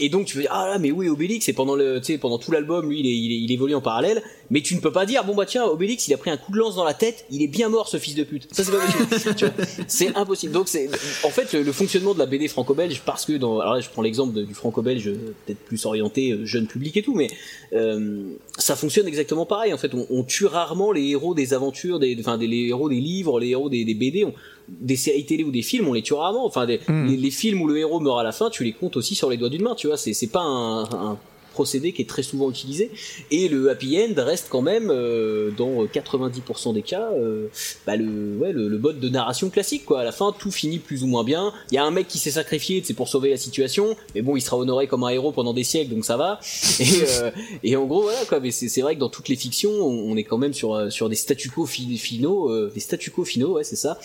et, 0.00 0.08
donc 0.08 0.26
tu 0.26 0.34
peux 0.36 0.42
dire 0.42 0.50
ah 0.52 0.68
là 0.68 0.78
mais 0.78 0.90
oui 0.90 1.08
Obélix? 1.08 1.48
Et 1.48 1.52
pendant 1.52 1.74
le, 1.74 1.98
tu 2.00 2.06
sais, 2.12 2.18
pendant 2.18 2.38
tout 2.38 2.52
l'album 2.52 2.88
lui 2.88 3.00
il, 3.00 3.06
est, 3.06 3.10
il, 3.16 3.32
est- 3.32 3.40
il 3.44 3.52
évolue 3.52 3.74
en 3.74 3.80
parallèle, 3.80 4.22
mais 4.50 4.60
tu 4.60 4.74
ne 4.74 4.80
peux 4.80 4.92
pas 4.92 5.06
dire 5.06 5.24
bon 5.24 5.34
bah 5.34 5.46
tiens 5.46 5.64
Obélix 5.64 6.06
il 6.08 6.14
a 6.14 6.18
pris 6.18 6.30
un 6.30 6.36
coup 6.36 6.52
de 6.52 6.58
lance 6.58 6.76
dans 6.76 6.84
la 6.84 6.94
tête, 6.94 7.24
il 7.30 7.42
est 7.42 7.46
bien 7.48 7.68
mort 7.68 7.88
ce 7.88 7.96
fils 7.98 8.14
de 8.14 8.24
pute. 8.24 8.48
Ça 8.52 8.62
c'est 8.64 8.72
pas 8.72 8.78
possible. 9.06 9.52
c'est 9.88 10.14
impossible. 10.16 10.52
Donc 10.52 10.68
c'est 10.68 10.88
en 11.24 11.30
fait 11.30 11.52
le, 11.52 11.62
le 11.62 11.72
fonctionnement 11.72 12.14
de 12.14 12.18
la 12.18 12.26
BD 12.26 12.48
franco-belge 12.48 13.02
parce 13.06 13.24
que 13.24 13.32
dans 13.32 13.60
alors 13.60 13.74
là 13.74 13.80
je 13.80 13.88
prends 13.88 14.02
l'exemple 14.02 14.42
du 14.44 14.54
franco-belge 14.54 15.08
euh, 15.08 15.34
peut-être 15.46 15.60
plus 15.60 15.84
orienté 15.86 16.32
euh, 16.32 16.44
jeune 16.44 16.66
public 16.66 16.96
et 16.96 17.02
tout, 17.02 17.14
mais 17.14 17.28
euh, 17.72 18.22
ça 18.58 18.76
fonctionne 18.76 19.06
exactement 19.08 19.46
pareil. 19.46 19.72
En 19.72 19.78
fait, 19.78 19.94
on, 19.94 20.06
on 20.10 20.22
tue 20.24 20.46
rarement 20.46 20.92
les 20.92 21.08
héros 21.08 21.34
des 21.34 21.54
aventures, 21.54 21.98
des, 21.98 22.16
enfin 22.20 22.36
des 22.38 22.46
les 22.46 22.68
héros 22.68 22.88
des 22.88 23.00
livres, 23.00 23.40
les 23.40 23.48
héros 23.50 23.68
des, 23.70 23.84
des 23.84 23.94
BD, 23.94 24.24
on- 24.24 24.34
des 24.68 24.96
séries 24.96 25.24
télé 25.24 25.42
ou 25.44 25.50
des 25.50 25.62
films, 25.62 25.88
on 25.88 25.92
les 25.94 26.02
tue 26.02 26.14
rarement. 26.14 26.44
Enfin, 26.46 26.66
des- 26.66 26.80
les, 27.08 27.16
les 27.16 27.30
films 27.30 27.62
où 27.62 27.66
le 27.68 27.78
héros 27.78 28.00
meurt 28.00 28.18
à 28.20 28.22
la 28.22 28.32
fin, 28.32 28.50
tu 28.50 28.62
les 28.64 28.72
comptes 28.72 28.96
aussi 28.96 29.14
sur 29.14 29.30
les 29.30 29.36
doigts 29.36 29.48
d'une 29.48 29.62
main. 29.62 29.74
Tu 29.74 29.86
vois, 29.86 29.96
c'est 29.96 30.12
c'est 30.14 30.26
pas 30.28 30.40
un, 30.42 30.82
un 30.84 31.18
procédé 31.50 31.92
qui 31.92 32.02
est 32.02 32.08
très 32.08 32.22
souvent 32.22 32.50
utilisé. 32.50 32.90
Et 33.30 33.48
le 33.48 33.70
happy 33.70 33.98
end 33.98 34.14
reste 34.16 34.46
quand 34.48 34.62
même 34.62 34.90
euh, 34.90 35.50
dans 35.56 35.84
90% 35.84 36.74
des 36.74 36.82
cas 36.82 37.08
euh, 37.12 37.48
bah, 37.86 37.96
le, 37.96 38.52
le, 38.52 38.78
mode 38.78 39.00
de 39.00 39.08
narration 39.08 39.50
classique. 39.50 39.84
Quoi. 39.84 40.00
À 40.00 40.04
la 40.04 40.12
fin, 40.12 40.34
tout 40.36 40.50
finit 40.50 40.78
plus 40.78 41.02
ou 41.02 41.06
moins 41.06 41.24
bien. 41.24 41.52
Il 41.70 41.74
y 41.74 41.78
a 41.78 41.84
un 41.84 41.90
mec 41.90 42.08
qui 42.08 42.18
s'est 42.18 42.30
sacrifié, 42.30 42.82
c'est 42.84 42.94
pour 42.94 43.08
sauver 43.08 43.30
la 43.30 43.36
situation, 43.36 43.96
mais 44.14 44.22
bon, 44.22 44.36
il 44.36 44.40
sera 44.40 44.56
honoré 44.56 44.86
comme 44.86 45.04
un 45.04 45.08
héros 45.08 45.32
pendant 45.32 45.54
des 45.54 45.64
siècles, 45.64 45.94
donc 45.94 46.04
ça 46.04 46.16
va. 46.16 46.40
Et, 46.80 47.72
euh, 47.72 47.76
en 47.80 47.86
gros, 47.86 48.02
voilà 48.02 48.24
quoi. 48.28 48.40
Mais 48.40 48.50
c'est 48.50 48.80
vrai 48.80 48.94
que 48.94 49.00
dans 49.00 49.08
toutes 49.08 49.28
les 49.28 49.36
fictions, 49.36 49.70
on, 49.70 50.16
est 50.16 50.24
quand 50.24 50.38
même 50.38 50.54
sur 50.54 50.90
sur 50.92 51.08
des 51.08 51.16
statu 51.16 51.50
quo 51.50 51.66
fi- 51.66 51.96
finaux, 51.96 52.68
des 52.68 52.80
statu 52.80 53.10
quo 53.10 53.24
finaux, 53.24 53.54
ouais, 53.54 53.64
c'est 53.64 53.76
ça, 53.76 53.98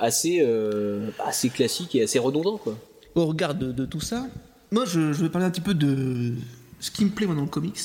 assez 0.00 0.46
assez 1.18 1.48
classiques 1.48 1.94
et 1.94 2.02
assez 2.02 2.18
redondants, 2.18 2.58
quoi. 2.58 2.76
Au 3.14 3.26
regard 3.26 3.54
de, 3.54 3.84
tout 3.84 4.00
ça, 4.00 4.26
moi 4.70 4.84
je 4.86 5.00
vais 5.00 5.28
parler 5.28 5.46
un 5.46 5.50
petit 5.50 5.60
peu 5.60 5.74
de 5.74 6.32
ce 6.82 6.90
qui 6.90 7.06
me 7.06 7.10
plaît 7.10 7.26
moi 7.26 7.34
dans 7.34 7.42
le 7.42 7.48
comics, 7.48 7.80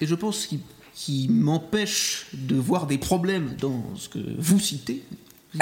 et 0.00 0.06
je 0.06 0.14
pense 0.16 0.46
qui, 0.46 0.58
qui 0.94 1.28
m'empêche 1.28 2.26
de 2.32 2.56
voir 2.56 2.88
des 2.88 2.98
problèmes 2.98 3.54
dans 3.60 3.84
ce 3.94 4.08
que 4.08 4.18
vous 4.38 4.58
citez, 4.58 5.04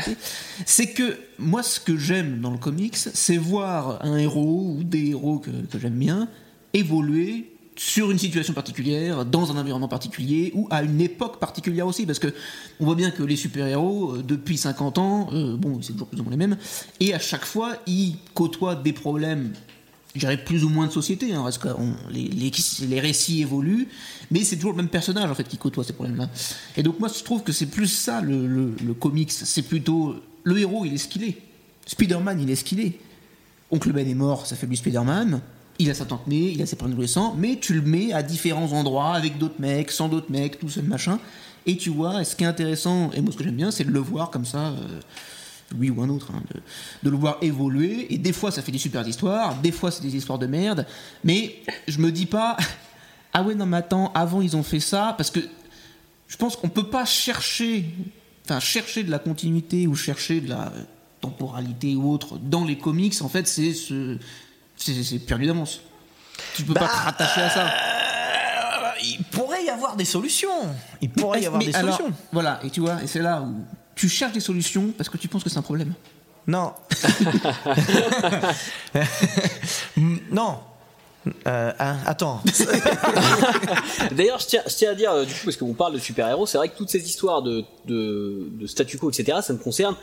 c'est 0.64 0.92
que 0.92 1.18
moi 1.38 1.62
ce 1.62 1.80
que 1.80 1.98
j'aime 1.98 2.40
dans 2.40 2.50
le 2.50 2.58
comics, 2.58 2.96
c'est 2.96 3.36
voir 3.36 4.04
un 4.04 4.16
héros 4.16 4.76
ou 4.78 4.84
des 4.84 5.08
héros 5.08 5.40
que, 5.40 5.50
que 5.50 5.78
j'aime 5.78 5.98
bien 5.98 6.28
évoluer 6.72 7.50
sur 7.78 8.10
une 8.10 8.18
situation 8.18 8.54
particulière, 8.54 9.24
dans 9.24 9.52
un 9.52 9.56
environnement 9.56 9.88
particulier, 9.88 10.50
ou 10.54 10.66
à 10.70 10.82
une 10.82 11.00
époque 11.00 11.38
particulière 11.38 11.86
aussi, 11.86 12.06
parce 12.06 12.18
que 12.18 12.34
on 12.80 12.84
voit 12.84 12.96
bien 12.96 13.10
que 13.10 13.22
les 13.22 13.36
super-héros, 13.36 14.16
euh, 14.16 14.22
depuis 14.22 14.58
50 14.58 14.98
ans, 14.98 15.28
euh, 15.32 15.56
bon, 15.56 15.80
c'est 15.80 15.92
toujours 15.92 16.08
plus 16.08 16.20
ou 16.20 16.24
moins 16.24 16.32
les 16.32 16.36
mêmes, 16.36 16.56
et 17.00 17.14
à 17.14 17.18
chaque 17.18 17.44
fois, 17.44 17.76
ils 17.86 18.16
côtoient 18.34 18.74
des 18.74 18.92
problèmes, 18.92 19.52
dirais 20.16 20.42
plus 20.42 20.64
ou 20.64 20.68
moins 20.68 20.86
de 20.86 20.92
société, 20.92 21.32
hein, 21.32 21.42
parce 21.42 21.58
que 21.58 21.68
les, 22.10 22.28
les, 22.28 22.50
les 22.88 23.00
récits 23.00 23.42
évoluent, 23.42 23.88
mais 24.30 24.44
c'est 24.44 24.56
toujours 24.56 24.72
le 24.72 24.78
même 24.78 24.88
personnage, 24.88 25.30
en 25.30 25.34
fait, 25.34 25.46
qui 25.46 25.58
côtoie 25.58 25.84
ces 25.84 25.92
problèmes-là. 25.92 26.28
Et 26.76 26.82
donc 26.82 26.98
moi, 26.98 27.08
je 27.14 27.22
trouve 27.22 27.42
que 27.42 27.52
c'est 27.52 27.66
plus 27.66 27.88
ça, 27.88 28.20
le, 28.20 28.46
le, 28.46 28.94
comics, 28.94 29.30
c'est 29.30 29.62
plutôt, 29.62 30.16
le 30.44 30.58
héros, 30.58 30.84
il 30.84 30.94
est 30.94 30.98
ce 30.98 31.08
qu'il 31.08 31.24
est. 31.24 31.36
Spider-Man, 31.86 32.40
il 32.40 32.50
est 32.50 32.56
ce 32.56 32.64
qu'il 32.64 32.80
est. 32.80 32.98
Oncle 33.70 33.92
Ben 33.92 34.08
est 34.08 34.14
mort, 34.14 34.46
ça 34.46 34.56
fait 34.56 34.66
lui 34.66 34.76
Spider-Man. 34.76 35.40
Il 35.78 35.90
a 35.90 35.94
sa 35.94 36.06
tante 36.06 36.26
May, 36.26 36.52
il 36.52 36.62
a 36.62 36.66
ses 36.66 36.74
parents 36.74 36.90
adolescents, 36.90 37.34
mais 37.38 37.58
tu 37.60 37.74
le 37.74 37.82
mets 37.82 38.12
à 38.12 38.22
différents 38.22 38.72
endroits 38.72 39.14
avec 39.14 39.38
d'autres 39.38 39.60
mecs, 39.60 39.90
sans 39.90 40.08
d'autres 40.08 40.30
mecs, 40.30 40.58
tout 40.58 40.68
seul 40.68 40.84
machin. 40.84 41.20
Et 41.66 41.76
tu 41.76 41.90
vois, 41.90 42.24
ce 42.24 42.34
qui 42.34 42.44
est 42.44 42.46
intéressant, 42.46 43.10
et 43.12 43.20
moi 43.20 43.30
ce 43.30 43.36
que 43.36 43.44
j'aime 43.44 43.56
bien, 43.56 43.70
c'est 43.70 43.84
de 43.84 43.90
le 43.90 44.00
voir 44.00 44.30
comme 44.30 44.46
ça, 44.46 44.68
euh, 44.68 45.00
lui 45.76 45.90
ou 45.90 46.02
un 46.02 46.08
autre, 46.08 46.30
hein, 46.34 46.42
de, 46.54 46.60
de 47.02 47.10
le 47.10 47.16
voir 47.16 47.38
évoluer. 47.42 48.12
Et 48.12 48.18
des 48.18 48.32
fois, 48.32 48.50
ça 48.50 48.62
fait 48.62 48.72
des 48.72 48.78
super 48.78 49.06
histoires, 49.06 49.56
des 49.56 49.72
fois, 49.72 49.90
c'est 49.90 50.02
des 50.02 50.16
histoires 50.16 50.38
de 50.38 50.46
merde. 50.46 50.86
Mais 51.24 51.62
je 51.86 51.98
me 51.98 52.10
dis 52.10 52.26
pas, 52.26 52.56
ah 53.32 53.42
ouais, 53.42 53.54
non, 53.54 53.66
mais 53.66 53.78
attends, 53.78 54.12
avant 54.14 54.40
ils 54.40 54.56
ont 54.56 54.62
fait 54.62 54.80
ça, 54.80 55.14
parce 55.16 55.30
que 55.30 55.40
je 56.26 56.36
pense 56.36 56.56
qu'on 56.56 56.68
peut 56.68 56.88
pas 56.88 57.04
chercher, 57.04 57.86
enfin, 58.44 58.60
chercher 58.60 59.02
de 59.02 59.10
la 59.10 59.18
continuité 59.18 59.86
ou 59.86 59.94
chercher 59.94 60.40
de 60.40 60.48
la 60.48 60.72
temporalité 61.20 61.96
ou 61.96 62.10
autre 62.10 62.38
dans 62.38 62.64
les 62.64 62.78
comics. 62.78 63.14
En 63.22 63.28
fait, 63.28 63.46
c'est 63.46 63.72
ce, 63.72 64.18
c'est 64.76 65.02
c'est 65.02 65.18
perdu 65.18 65.46
d'avance. 65.46 65.80
Tu 66.54 66.62
peux 66.62 66.74
pas 66.74 66.86
te 66.86 66.96
rattacher 66.96 67.40
à 67.40 67.50
ça. 67.50 67.66
Euh, 67.66 68.90
il 69.02 69.24
pourrait 69.24 69.64
y 69.64 69.70
avoir 69.70 69.96
des 69.96 70.04
solutions. 70.04 70.48
Il 71.00 71.10
pourrait 71.10 71.42
y 71.42 71.46
avoir 71.46 71.60
Mais 71.60 71.66
des 71.66 71.74
alors, 71.74 71.96
solutions. 71.96 72.16
Voilà, 72.32 72.60
et 72.62 72.70
tu 72.70 72.80
vois, 72.80 73.02
et 73.02 73.06
c'est 73.06 73.22
là 73.22 73.42
où 73.42 73.64
tu 73.98 74.08
cherches 74.08 74.32
des 74.32 74.40
solutions 74.40 74.92
parce 74.96 75.08
que 75.08 75.18
tu 75.18 75.28
penses 75.28 75.44
que 75.44 75.50
c'est 75.50 75.58
un 75.58 75.62
problème. 75.62 75.92
Non. 76.46 76.72
non. 80.30 80.58
Euh, 81.46 81.72
hein, 81.78 81.96
attends. 82.06 82.40
D'ailleurs, 84.12 84.38
je 84.38 84.46
tiens, 84.46 84.62
je 84.66 84.74
tiens 84.74 84.92
à 84.92 84.94
dire, 84.94 85.10
euh, 85.10 85.24
du 85.24 85.34
coup, 85.34 85.40
parce 85.44 85.56
qu'on 85.56 85.74
parle 85.74 85.94
de 85.94 85.98
super-héros, 85.98 86.46
c'est 86.46 86.56
vrai 86.56 86.68
que 86.68 86.76
toutes 86.76 86.88
ces 86.88 87.04
histoires 87.04 87.42
de, 87.42 87.64
de, 87.86 88.48
de 88.50 88.66
statu 88.66 88.96
quo, 88.98 89.10
etc., 89.10 89.38
ça 89.42 89.52
ne 89.52 89.58
concerne 89.58 89.96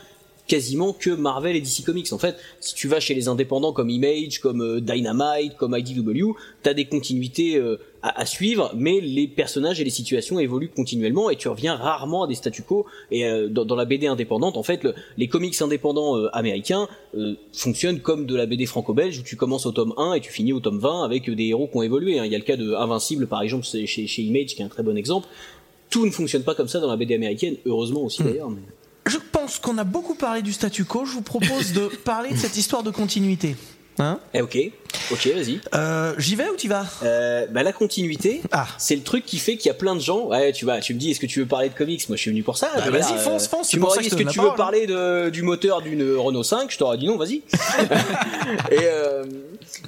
quasiment 0.46 0.92
que 0.92 1.10
Marvel 1.10 1.56
et 1.56 1.60
DC 1.60 1.84
Comics. 1.84 2.12
En 2.12 2.18
fait, 2.18 2.36
si 2.60 2.74
tu 2.74 2.88
vas 2.88 3.00
chez 3.00 3.14
les 3.14 3.28
indépendants 3.28 3.72
comme 3.72 3.90
Image, 3.90 4.40
comme 4.40 4.62
euh, 4.62 4.80
Dynamite, 4.80 5.56
comme 5.56 5.76
IDW, 5.76 6.36
t'as 6.62 6.74
des 6.74 6.84
continuités 6.84 7.56
euh, 7.56 7.80
à, 8.08 8.20
à 8.20 8.26
suivre, 8.26 8.70
mais 8.76 9.00
les 9.00 9.26
personnages 9.28 9.80
et 9.80 9.84
les 9.84 9.90
situations 9.90 10.38
évoluent 10.38 10.70
continuellement 10.74 11.30
et 11.30 11.36
tu 11.36 11.48
reviens 11.48 11.74
rarement 11.76 12.24
à 12.24 12.26
des 12.26 12.34
statu 12.34 12.62
quo. 12.62 12.86
Et 13.10 13.24
euh, 13.26 13.48
dans, 13.48 13.64
dans 13.64 13.76
la 13.76 13.84
BD 13.84 14.06
indépendante, 14.06 14.56
en 14.56 14.62
fait, 14.62 14.84
le- 14.84 14.94
les 15.16 15.28
comics 15.28 15.60
indépendants 15.60 16.16
euh, 16.16 16.28
américains 16.34 16.88
euh, 17.16 17.34
fonctionnent 17.52 18.00
comme 18.00 18.26
de 18.26 18.36
la 18.36 18.46
BD 18.46 18.66
franco-belge 18.66 19.18
où 19.18 19.22
tu 19.22 19.36
commences 19.36 19.66
au 19.66 19.72
tome 19.72 19.94
1 19.96 20.14
et 20.14 20.20
tu 20.20 20.30
finis 20.32 20.52
au 20.52 20.60
tome 20.60 20.78
20 20.78 21.04
avec 21.04 21.28
des 21.30 21.44
héros 21.46 21.66
qui 21.68 21.76
ont 21.76 21.82
évolué. 21.82 22.18
hein. 22.18 22.24
Il 22.24 22.32
y 22.32 22.34
a 22.34 22.38
le 22.38 22.44
cas 22.44 22.56
de 22.56 22.72
Invincible, 22.74 23.26
par 23.26 23.42
exemple, 23.42 23.64
c'est 23.66 23.86
chez, 23.86 24.06
chez 24.06 24.22
Image, 24.22 24.54
qui 24.54 24.62
est 24.62 24.64
un 24.64 24.68
très 24.68 24.82
bon 24.82 24.96
exemple. 24.96 25.26
Tout 25.90 26.04
ne 26.06 26.10
fonctionne 26.10 26.42
pas 26.42 26.54
comme 26.54 26.68
ça 26.68 26.80
dans 26.80 26.88
la 26.88 26.96
BD 26.96 27.14
américaine, 27.14 27.56
heureusement 27.64 28.02
aussi 28.02 28.22
d'ailleurs. 28.22 28.50
mais- 28.50 28.62
Je 29.06 29.18
pense 29.32 29.58
qu'on 29.60 29.78
a 29.78 29.84
beaucoup 29.84 30.14
parlé 30.16 30.42
du 30.42 30.52
statu 30.52 30.84
quo. 30.84 31.04
Je 31.04 31.12
vous 31.12 31.22
propose 31.22 31.72
de 31.72 31.86
parler 32.04 32.30
de 32.30 32.36
cette 32.36 32.56
histoire 32.56 32.82
de 32.82 32.90
continuité. 32.90 33.54
Hein 33.98 34.18
Eh 34.34 34.42
ok, 34.42 34.58
ok, 35.10 35.26
vas-y. 35.34 35.60
Euh, 35.74 36.14
J'y 36.18 36.36
vais 36.36 36.48
ou 36.48 36.56
tu 36.56 36.68
vas 36.68 36.84
Euh, 37.02 37.46
bah 37.50 37.62
la 37.62 37.72
continuité, 37.72 38.42
c'est 38.78 38.94
le 38.96 39.02
truc 39.02 39.24
qui 39.24 39.38
fait 39.38 39.56
qu'il 39.56 39.68
y 39.68 39.70
a 39.70 39.74
plein 39.74 39.94
de 39.94 40.00
gens. 40.00 40.26
Ouais, 40.28 40.52
tu 40.52 40.64
vas, 40.66 40.80
tu 40.80 40.94
me 40.94 40.98
dis, 40.98 41.10
est-ce 41.10 41.20
que 41.20 41.26
tu 41.26 41.40
veux 41.40 41.46
parler 41.46 41.68
de 41.70 41.74
comics? 41.74 42.06
Moi, 42.08 42.16
je 42.16 42.22
suis 42.22 42.30
venu 42.30 42.42
pour 42.42 42.58
ça. 42.58 42.70
Bah, 42.76 42.90
vas-y, 42.90 43.18
fonce, 43.18 43.48
fonce, 43.48 43.68
c'est 43.68 43.76
Tu 43.76 43.80
m'aurais 43.80 44.02
dit, 44.02 44.08
que 44.10 44.14
est-ce 44.14 44.22
que 44.22 44.28
tu 44.30 44.40
veux 44.40 44.54
parler 44.54 44.86
de, 44.86 45.30
du 45.30 45.42
moteur 45.42 45.80
d'une 45.80 46.16
Renault 46.16 46.42
5 46.42 46.70
Je 46.70 46.78
t'aurais 46.78 46.98
dit 46.98 47.06
non, 47.06 47.16
vas-y. 47.16 47.36
Et 48.70 48.78
euh, 48.82 49.24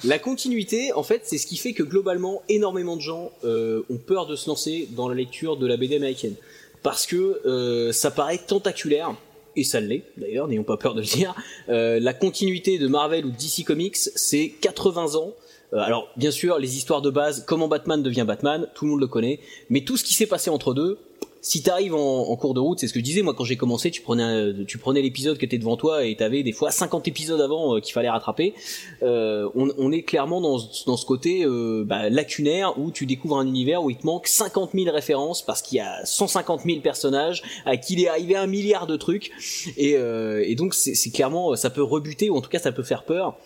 la 0.04 0.18
continuité, 0.18 0.92
en 0.94 1.02
fait, 1.02 1.22
c'est 1.24 1.38
ce 1.38 1.46
qui 1.46 1.56
fait 1.56 1.72
que 1.72 1.82
globalement, 1.82 2.42
énormément 2.48 2.96
de 2.96 3.02
gens 3.02 3.30
euh, 3.44 3.82
ont 3.90 3.98
peur 3.98 4.26
de 4.26 4.36
se 4.36 4.48
lancer 4.48 4.88
dans 4.92 5.08
la 5.08 5.14
lecture 5.14 5.56
de 5.56 5.66
la 5.66 5.76
BD 5.76 5.96
américaine 5.96 6.34
parce 6.82 7.06
que 7.06 7.40
euh, 7.44 7.92
ça 7.92 8.10
paraît 8.10 8.38
tentaculaire. 8.38 9.14
Et 9.58 9.64
ça 9.64 9.80
l'est, 9.80 10.04
d'ailleurs, 10.16 10.46
n'ayons 10.46 10.62
pas 10.62 10.76
peur 10.76 10.94
de 10.94 11.00
le 11.00 11.06
dire. 11.06 11.34
Euh, 11.68 11.98
la 11.98 12.14
continuité 12.14 12.78
de 12.78 12.86
Marvel 12.86 13.26
ou 13.26 13.30
DC 13.30 13.64
Comics, 13.66 13.96
c'est 13.96 14.50
80 14.60 15.16
ans. 15.16 15.34
Euh, 15.72 15.78
alors, 15.78 16.08
bien 16.16 16.30
sûr, 16.30 16.60
les 16.60 16.76
histoires 16.76 17.02
de 17.02 17.10
base, 17.10 17.44
comment 17.44 17.66
Batman 17.66 18.00
devient 18.00 18.24
Batman, 18.24 18.68
tout 18.76 18.84
le 18.84 18.92
monde 18.92 19.00
le 19.00 19.08
connaît. 19.08 19.40
Mais 19.68 19.80
tout 19.80 19.96
ce 19.96 20.04
qui 20.04 20.14
s'est 20.14 20.26
passé 20.26 20.48
entre 20.48 20.74
deux, 20.74 20.96
si 21.40 21.62
t'arrives 21.62 21.94
en, 21.94 22.28
en 22.28 22.36
cours 22.36 22.52
de 22.54 22.60
route, 22.60 22.78
c'est 22.80 22.88
ce 22.88 22.92
que 22.92 22.98
je 22.98 23.04
disais, 23.04 23.22
moi 23.22 23.32
quand 23.34 23.44
j'ai 23.44 23.56
commencé, 23.56 23.90
tu 23.90 24.02
prenais, 24.02 24.22
un- 24.22 24.64
tu 24.66 24.76
prenais 24.78 25.00
l'épisode 25.02 25.38
qui 25.38 25.44
était 25.44 25.58
devant 25.58 25.76
toi 25.76 26.04
et 26.04 26.16
t'avais 26.16 26.42
des 26.42 26.52
fois 26.52 26.70
50 26.70 27.06
épisodes 27.08 27.40
avant 27.40 27.76
euh, 27.76 27.80
qu'il 27.80 27.92
fallait 27.92 28.10
rattraper. 28.10 28.54
Euh, 29.02 29.48
on, 29.54 29.68
on 29.78 29.92
est 29.92 30.02
clairement 30.02 30.40
dans, 30.40 30.58
dans 30.86 30.96
ce 30.96 31.06
côté 31.06 31.44
euh, 31.44 31.84
bah, 31.86 32.10
lacunaire 32.10 32.78
où 32.78 32.90
tu 32.90 33.06
découvres 33.06 33.38
un 33.38 33.46
univers 33.46 33.82
où 33.84 33.90
il 33.90 33.96
te 33.96 34.04
manque 34.06 34.26
50 34.26 34.70
000 34.74 34.92
références 34.92 35.42
parce 35.42 35.62
qu'il 35.62 35.76
y 35.78 35.80
a 35.80 36.04
150 36.04 36.62
000 36.66 36.80
personnages 36.80 37.42
à 37.64 37.76
qui 37.76 37.94
il 37.94 38.02
est 38.02 38.08
arrivé 38.08 38.34
un 38.36 38.46
milliard 38.46 38.86
de 38.86 38.96
trucs 38.96 39.30
et, 39.76 39.96
euh, 39.96 40.42
et 40.44 40.54
donc 40.56 40.74
c'est 40.74 41.10
clairement 41.10 41.54
ça 41.56 41.70
peut 41.70 41.82
rebuter 41.82 42.30
ou 42.30 42.36
en 42.36 42.40
tout 42.40 42.50
cas 42.50 42.58
ça 42.58 42.72
peut 42.72 42.82
faire 42.82 43.04
peur. 43.04 43.36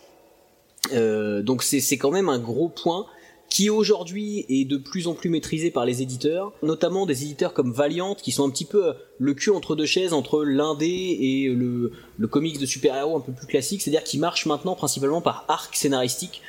Euh, 0.93 1.43
donc 1.43 1.63
c'est 1.63 1.97
quand 1.97 2.11
même 2.11 2.29
un 2.29 2.39
gros 2.41 2.69
point 2.69 3.07
qui 3.53 3.69
aujourd'hui 3.69 4.47
est 4.49 4.65
de 4.65 4.79
plus 4.79 5.09
en 5.09 5.13
plus 5.13 5.29
maîtrisé 5.29 5.71
par 5.71 5.85
les 5.85 6.01
éditeurs, 6.01 6.55
notamment 6.63 7.05
des 7.05 7.25
éditeurs 7.25 7.53
comme 7.53 7.71
Valiant 7.71 8.15
qui 8.15 8.33
sont 8.33 8.47
un 8.47 8.51
petit 8.51 8.65
peu 8.65 8.95
le 9.19 9.35
cul 9.35 9.51
entre 9.51 9.77
deux 9.77 9.85
chaises 9.85 10.15
entre 10.15 10.43
l'indé 10.43 10.87
et 10.87 11.49
le, 11.51 11.93
le 12.17 12.27
comics 12.29 12.59
de 12.59 12.65
super-héros 12.65 13.15
un 13.15 13.21
peu 13.21 13.33
plus 13.33 13.47
classique, 13.47 13.83
c'est-à-dire 13.83 14.05
qui 14.05 14.17
marche 14.17 14.47
maintenant 14.47 14.75
principalement 14.75 15.21
par 15.21 15.45
arc 15.49 15.77
scénaristique 15.77 16.41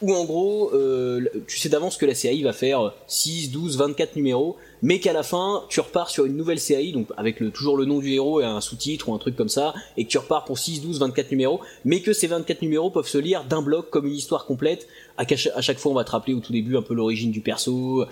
où 0.00 0.14
en 0.14 0.24
gros, 0.24 0.70
euh, 0.74 1.24
tu 1.48 1.58
sais 1.58 1.68
d'avance 1.68 1.96
que 1.96 2.06
la 2.06 2.14
série 2.14 2.42
va 2.42 2.52
faire 2.52 2.92
6, 3.06 3.50
12, 3.50 3.78
24 3.78 4.14
numéros, 4.16 4.56
mais 4.84 5.00
qu'à 5.00 5.14
la 5.14 5.22
fin, 5.22 5.64
tu 5.70 5.80
repars 5.80 6.10
sur 6.10 6.26
une 6.26 6.36
nouvelle 6.36 6.60
série, 6.60 6.92
donc 6.92 7.08
avec 7.16 7.38
toujours 7.54 7.78
le 7.78 7.86
nom 7.86 8.00
du 8.00 8.12
héros 8.12 8.42
et 8.42 8.44
un 8.44 8.60
sous-titre 8.60 9.08
ou 9.08 9.14
un 9.14 9.18
truc 9.18 9.34
comme 9.34 9.48
ça, 9.48 9.72
et 9.96 10.04
que 10.04 10.10
tu 10.10 10.18
repars 10.18 10.44
pour 10.44 10.58
6, 10.58 10.82
12, 10.82 11.00
24 11.00 11.30
numéros, 11.30 11.60
mais 11.86 12.00
que 12.00 12.12
ces 12.12 12.26
24 12.26 12.60
numéros 12.60 12.90
peuvent 12.90 13.08
se 13.08 13.16
lire 13.16 13.44
d'un 13.44 13.62
bloc 13.62 13.88
comme 13.88 14.04
une 14.04 14.12
histoire 14.12 14.44
complète, 14.44 14.86
à 15.16 15.24
chaque 15.62 15.78
fois 15.78 15.92
on 15.92 15.94
va 15.94 16.04
te 16.04 16.10
rappeler 16.10 16.34
au 16.34 16.40
tout 16.40 16.52
début 16.52 16.76
un 16.76 16.82
peu 16.82 16.92
l'origine 16.92 17.30
du 17.30 17.40
perso, 17.40 18.04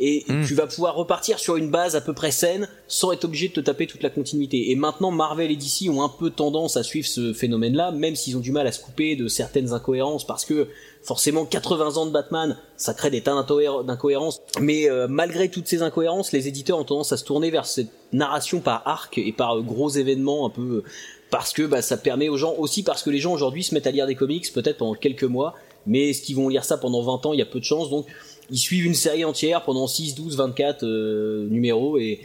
et 0.00 0.24
tu 0.46 0.54
vas 0.54 0.66
pouvoir 0.66 0.94
repartir 0.94 1.38
sur 1.40 1.56
une 1.56 1.70
base 1.70 1.96
à 1.96 2.00
peu 2.00 2.12
près 2.12 2.30
saine 2.30 2.68
sans 2.86 3.10
être 3.12 3.24
obligé 3.24 3.48
de 3.48 3.54
te 3.54 3.60
taper 3.60 3.86
toute 3.88 4.02
la 4.02 4.10
continuité. 4.10 4.70
Et 4.70 4.76
maintenant, 4.76 5.10
Marvel 5.10 5.50
et 5.50 5.56
DC 5.56 5.88
ont 5.90 6.02
un 6.02 6.08
peu 6.08 6.30
tendance 6.30 6.76
à 6.76 6.84
suivre 6.84 7.08
ce 7.08 7.32
phénomène-là, 7.32 7.90
même 7.90 8.14
s'ils 8.14 8.36
ont 8.36 8.40
du 8.40 8.52
mal 8.52 8.66
à 8.66 8.72
se 8.72 8.80
couper 8.80 9.16
de 9.16 9.26
certaines 9.26 9.72
incohérences, 9.72 10.24
parce 10.24 10.44
que 10.44 10.68
forcément 11.02 11.44
80 11.44 11.96
ans 11.96 12.06
de 12.06 12.12
Batman, 12.12 12.56
ça 12.76 12.94
crée 12.94 13.10
des 13.10 13.22
tas 13.22 13.34
d'incohéren- 13.34 13.84
d'incohérences. 13.84 14.40
Mais 14.60 14.88
euh, 14.88 15.08
malgré 15.08 15.48
toutes 15.48 15.66
ces 15.66 15.82
incohérences, 15.82 16.30
les 16.32 16.46
éditeurs 16.46 16.78
ont 16.78 16.84
tendance 16.84 17.12
à 17.12 17.16
se 17.16 17.24
tourner 17.24 17.50
vers 17.50 17.66
cette 17.66 17.90
narration 18.12 18.60
par 18.60 18.86
arc 18.86 19.18
et 19.18 19.32
par 19.32 19.56
euh, 19.58 19.62
gros 19.62 19.90
événements 19.90 20.46
un 20.46 20.50
peu 20.50 20.84
parce 21.30 21.52
que 21.52 21.62
bah, 21.62 21.82
ça 21.82 21.96
permet 21.98 22.28
aux 22.28 22.38
gens 22.38 22.54
aussi 22.56 22.82
parce 22.82 23.02
que 23.02 23.10
les 23.10 23.18
gens 23.18 23.32
aujourd'hui 23.34 23.62
se 23.62 23.74
mettent 23.74 23.86
à 23.86 23.90
lire 23.90 24.06
des 24.06 24.14
comics 24.14 24.50
peut-être 24.52 24.78
pendant 24.78 24.94
quelques 24.94 25.24
mois 25.24 25.54
mais 25.86 26.10
est-ce 26.10 26.22
qu'ils 26.22 26.36
vont 26.36 26.48
lire 26.48 26.64
ça 26.64 26.76
pendant 26.78 27.02
20 27.02 27.26
ans? 27.26 27.32
Il 27.32 27.38
y 27.38 27.42
a 27.42 27.46
peu 27.46 27.58
de 27.60 27.64
chances 27.64 27.90
donc 27.90 28.06
ils 28.50 28.58
suivent 28.58 28.86
une 28.86 28.94
série 28.94 29.24
entière 29.24 29.62
pendant 29.64 29.86
6 29.86 30.14
12 30.14 30.36
24 30.36 30.84
euh, 30.84 31.48
numéros 31.48 31.98
et, 31.98 32.20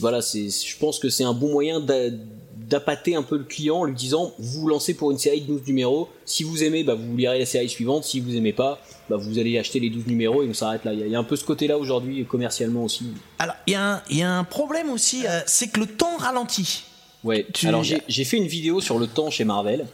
voilà 0.00 0.20
je 0.20 0.76
pense 0.78 0.98
que 0.98 1.08
c'est 1.08 1.24
un 1.24 1.32
bon 1.32 1.50
moyen 1.50 1.80
d'a- 1.80 2.10
d'appâter 2.56 3.14
un 3.16 3.22
peu 3.22 3.36
le 3.36 3.44
client 3.44 3.78
en 3.78 3.84
lui 3.84 3.94
disant 3.94 4.32
vous 4.38 4.60
vous 4.62 4.68
lancez 4.68 4.94
pour 4.94 5.10
une 5.10 5.18
série 5.18 5.40
de 5.40 5.46
12 5.46 5.66
numéros. 5.66 6.08
Si 6.24 6.44
vous 6.44 6.62
aimez 6.62 6.84
bah, 6.84 6.94
vous 6.94 7.16
lirez 7.16 7.38
la 7.40 7.46
série 7.46 7.68
suivante. 7.68 8.04
Si 8.04 8.20
vous 8.20 8.36
aimez 8.36 8.52
pas 8.52 8.80
bah, 9.10 9.16
vous 9.16 9.38
allez 9.38 9.58
acheter 9.58 9.80
les 9.80 9.90
12 9.90 10.06
numéros 10.06 10.42
et 10.42 10.48
on 10.48 10.54
s'arrête 10.54 10.84
là. 10.84 10.92
Il 10.92 11.06
y, 11.08 11.14
a- 11.14 11.18
un 11.18 11.24
peu 11.24 11.36
ce 11.36 11.44
côté 11.44 11.66
là 11.66 11.76
aujourd'hui 11.78 12.24
commercialement 12.24 12.84
aussi. 12.84 13.06
Alors, 13.38 13.56
il 13.66 13.72
y 13.72 14.22
a 14.22 14.32
un 14.38 14.44
problème 14.44 14.90
aussi, 14.90 15.26
euh, 15.26 15.40
c'est 15.46 15.68
que 15.68 15.80
le 15.80 15.86
temps 15.86 16.16
ralentit. 16.18 16.84
Ouais. 17.24 17.46
Alors 17.64 17.82
j'ai 17.82 18.02
j'ai 18.06 18.24
fait 18.24 18.36
une 18.36 18.46
vidéo 18.46 18.82
sur 18.82 18.98
le 18.98 19.06
temps 19.06 19.30
chez 19.30 19.44
Marvel. 19.44 19.86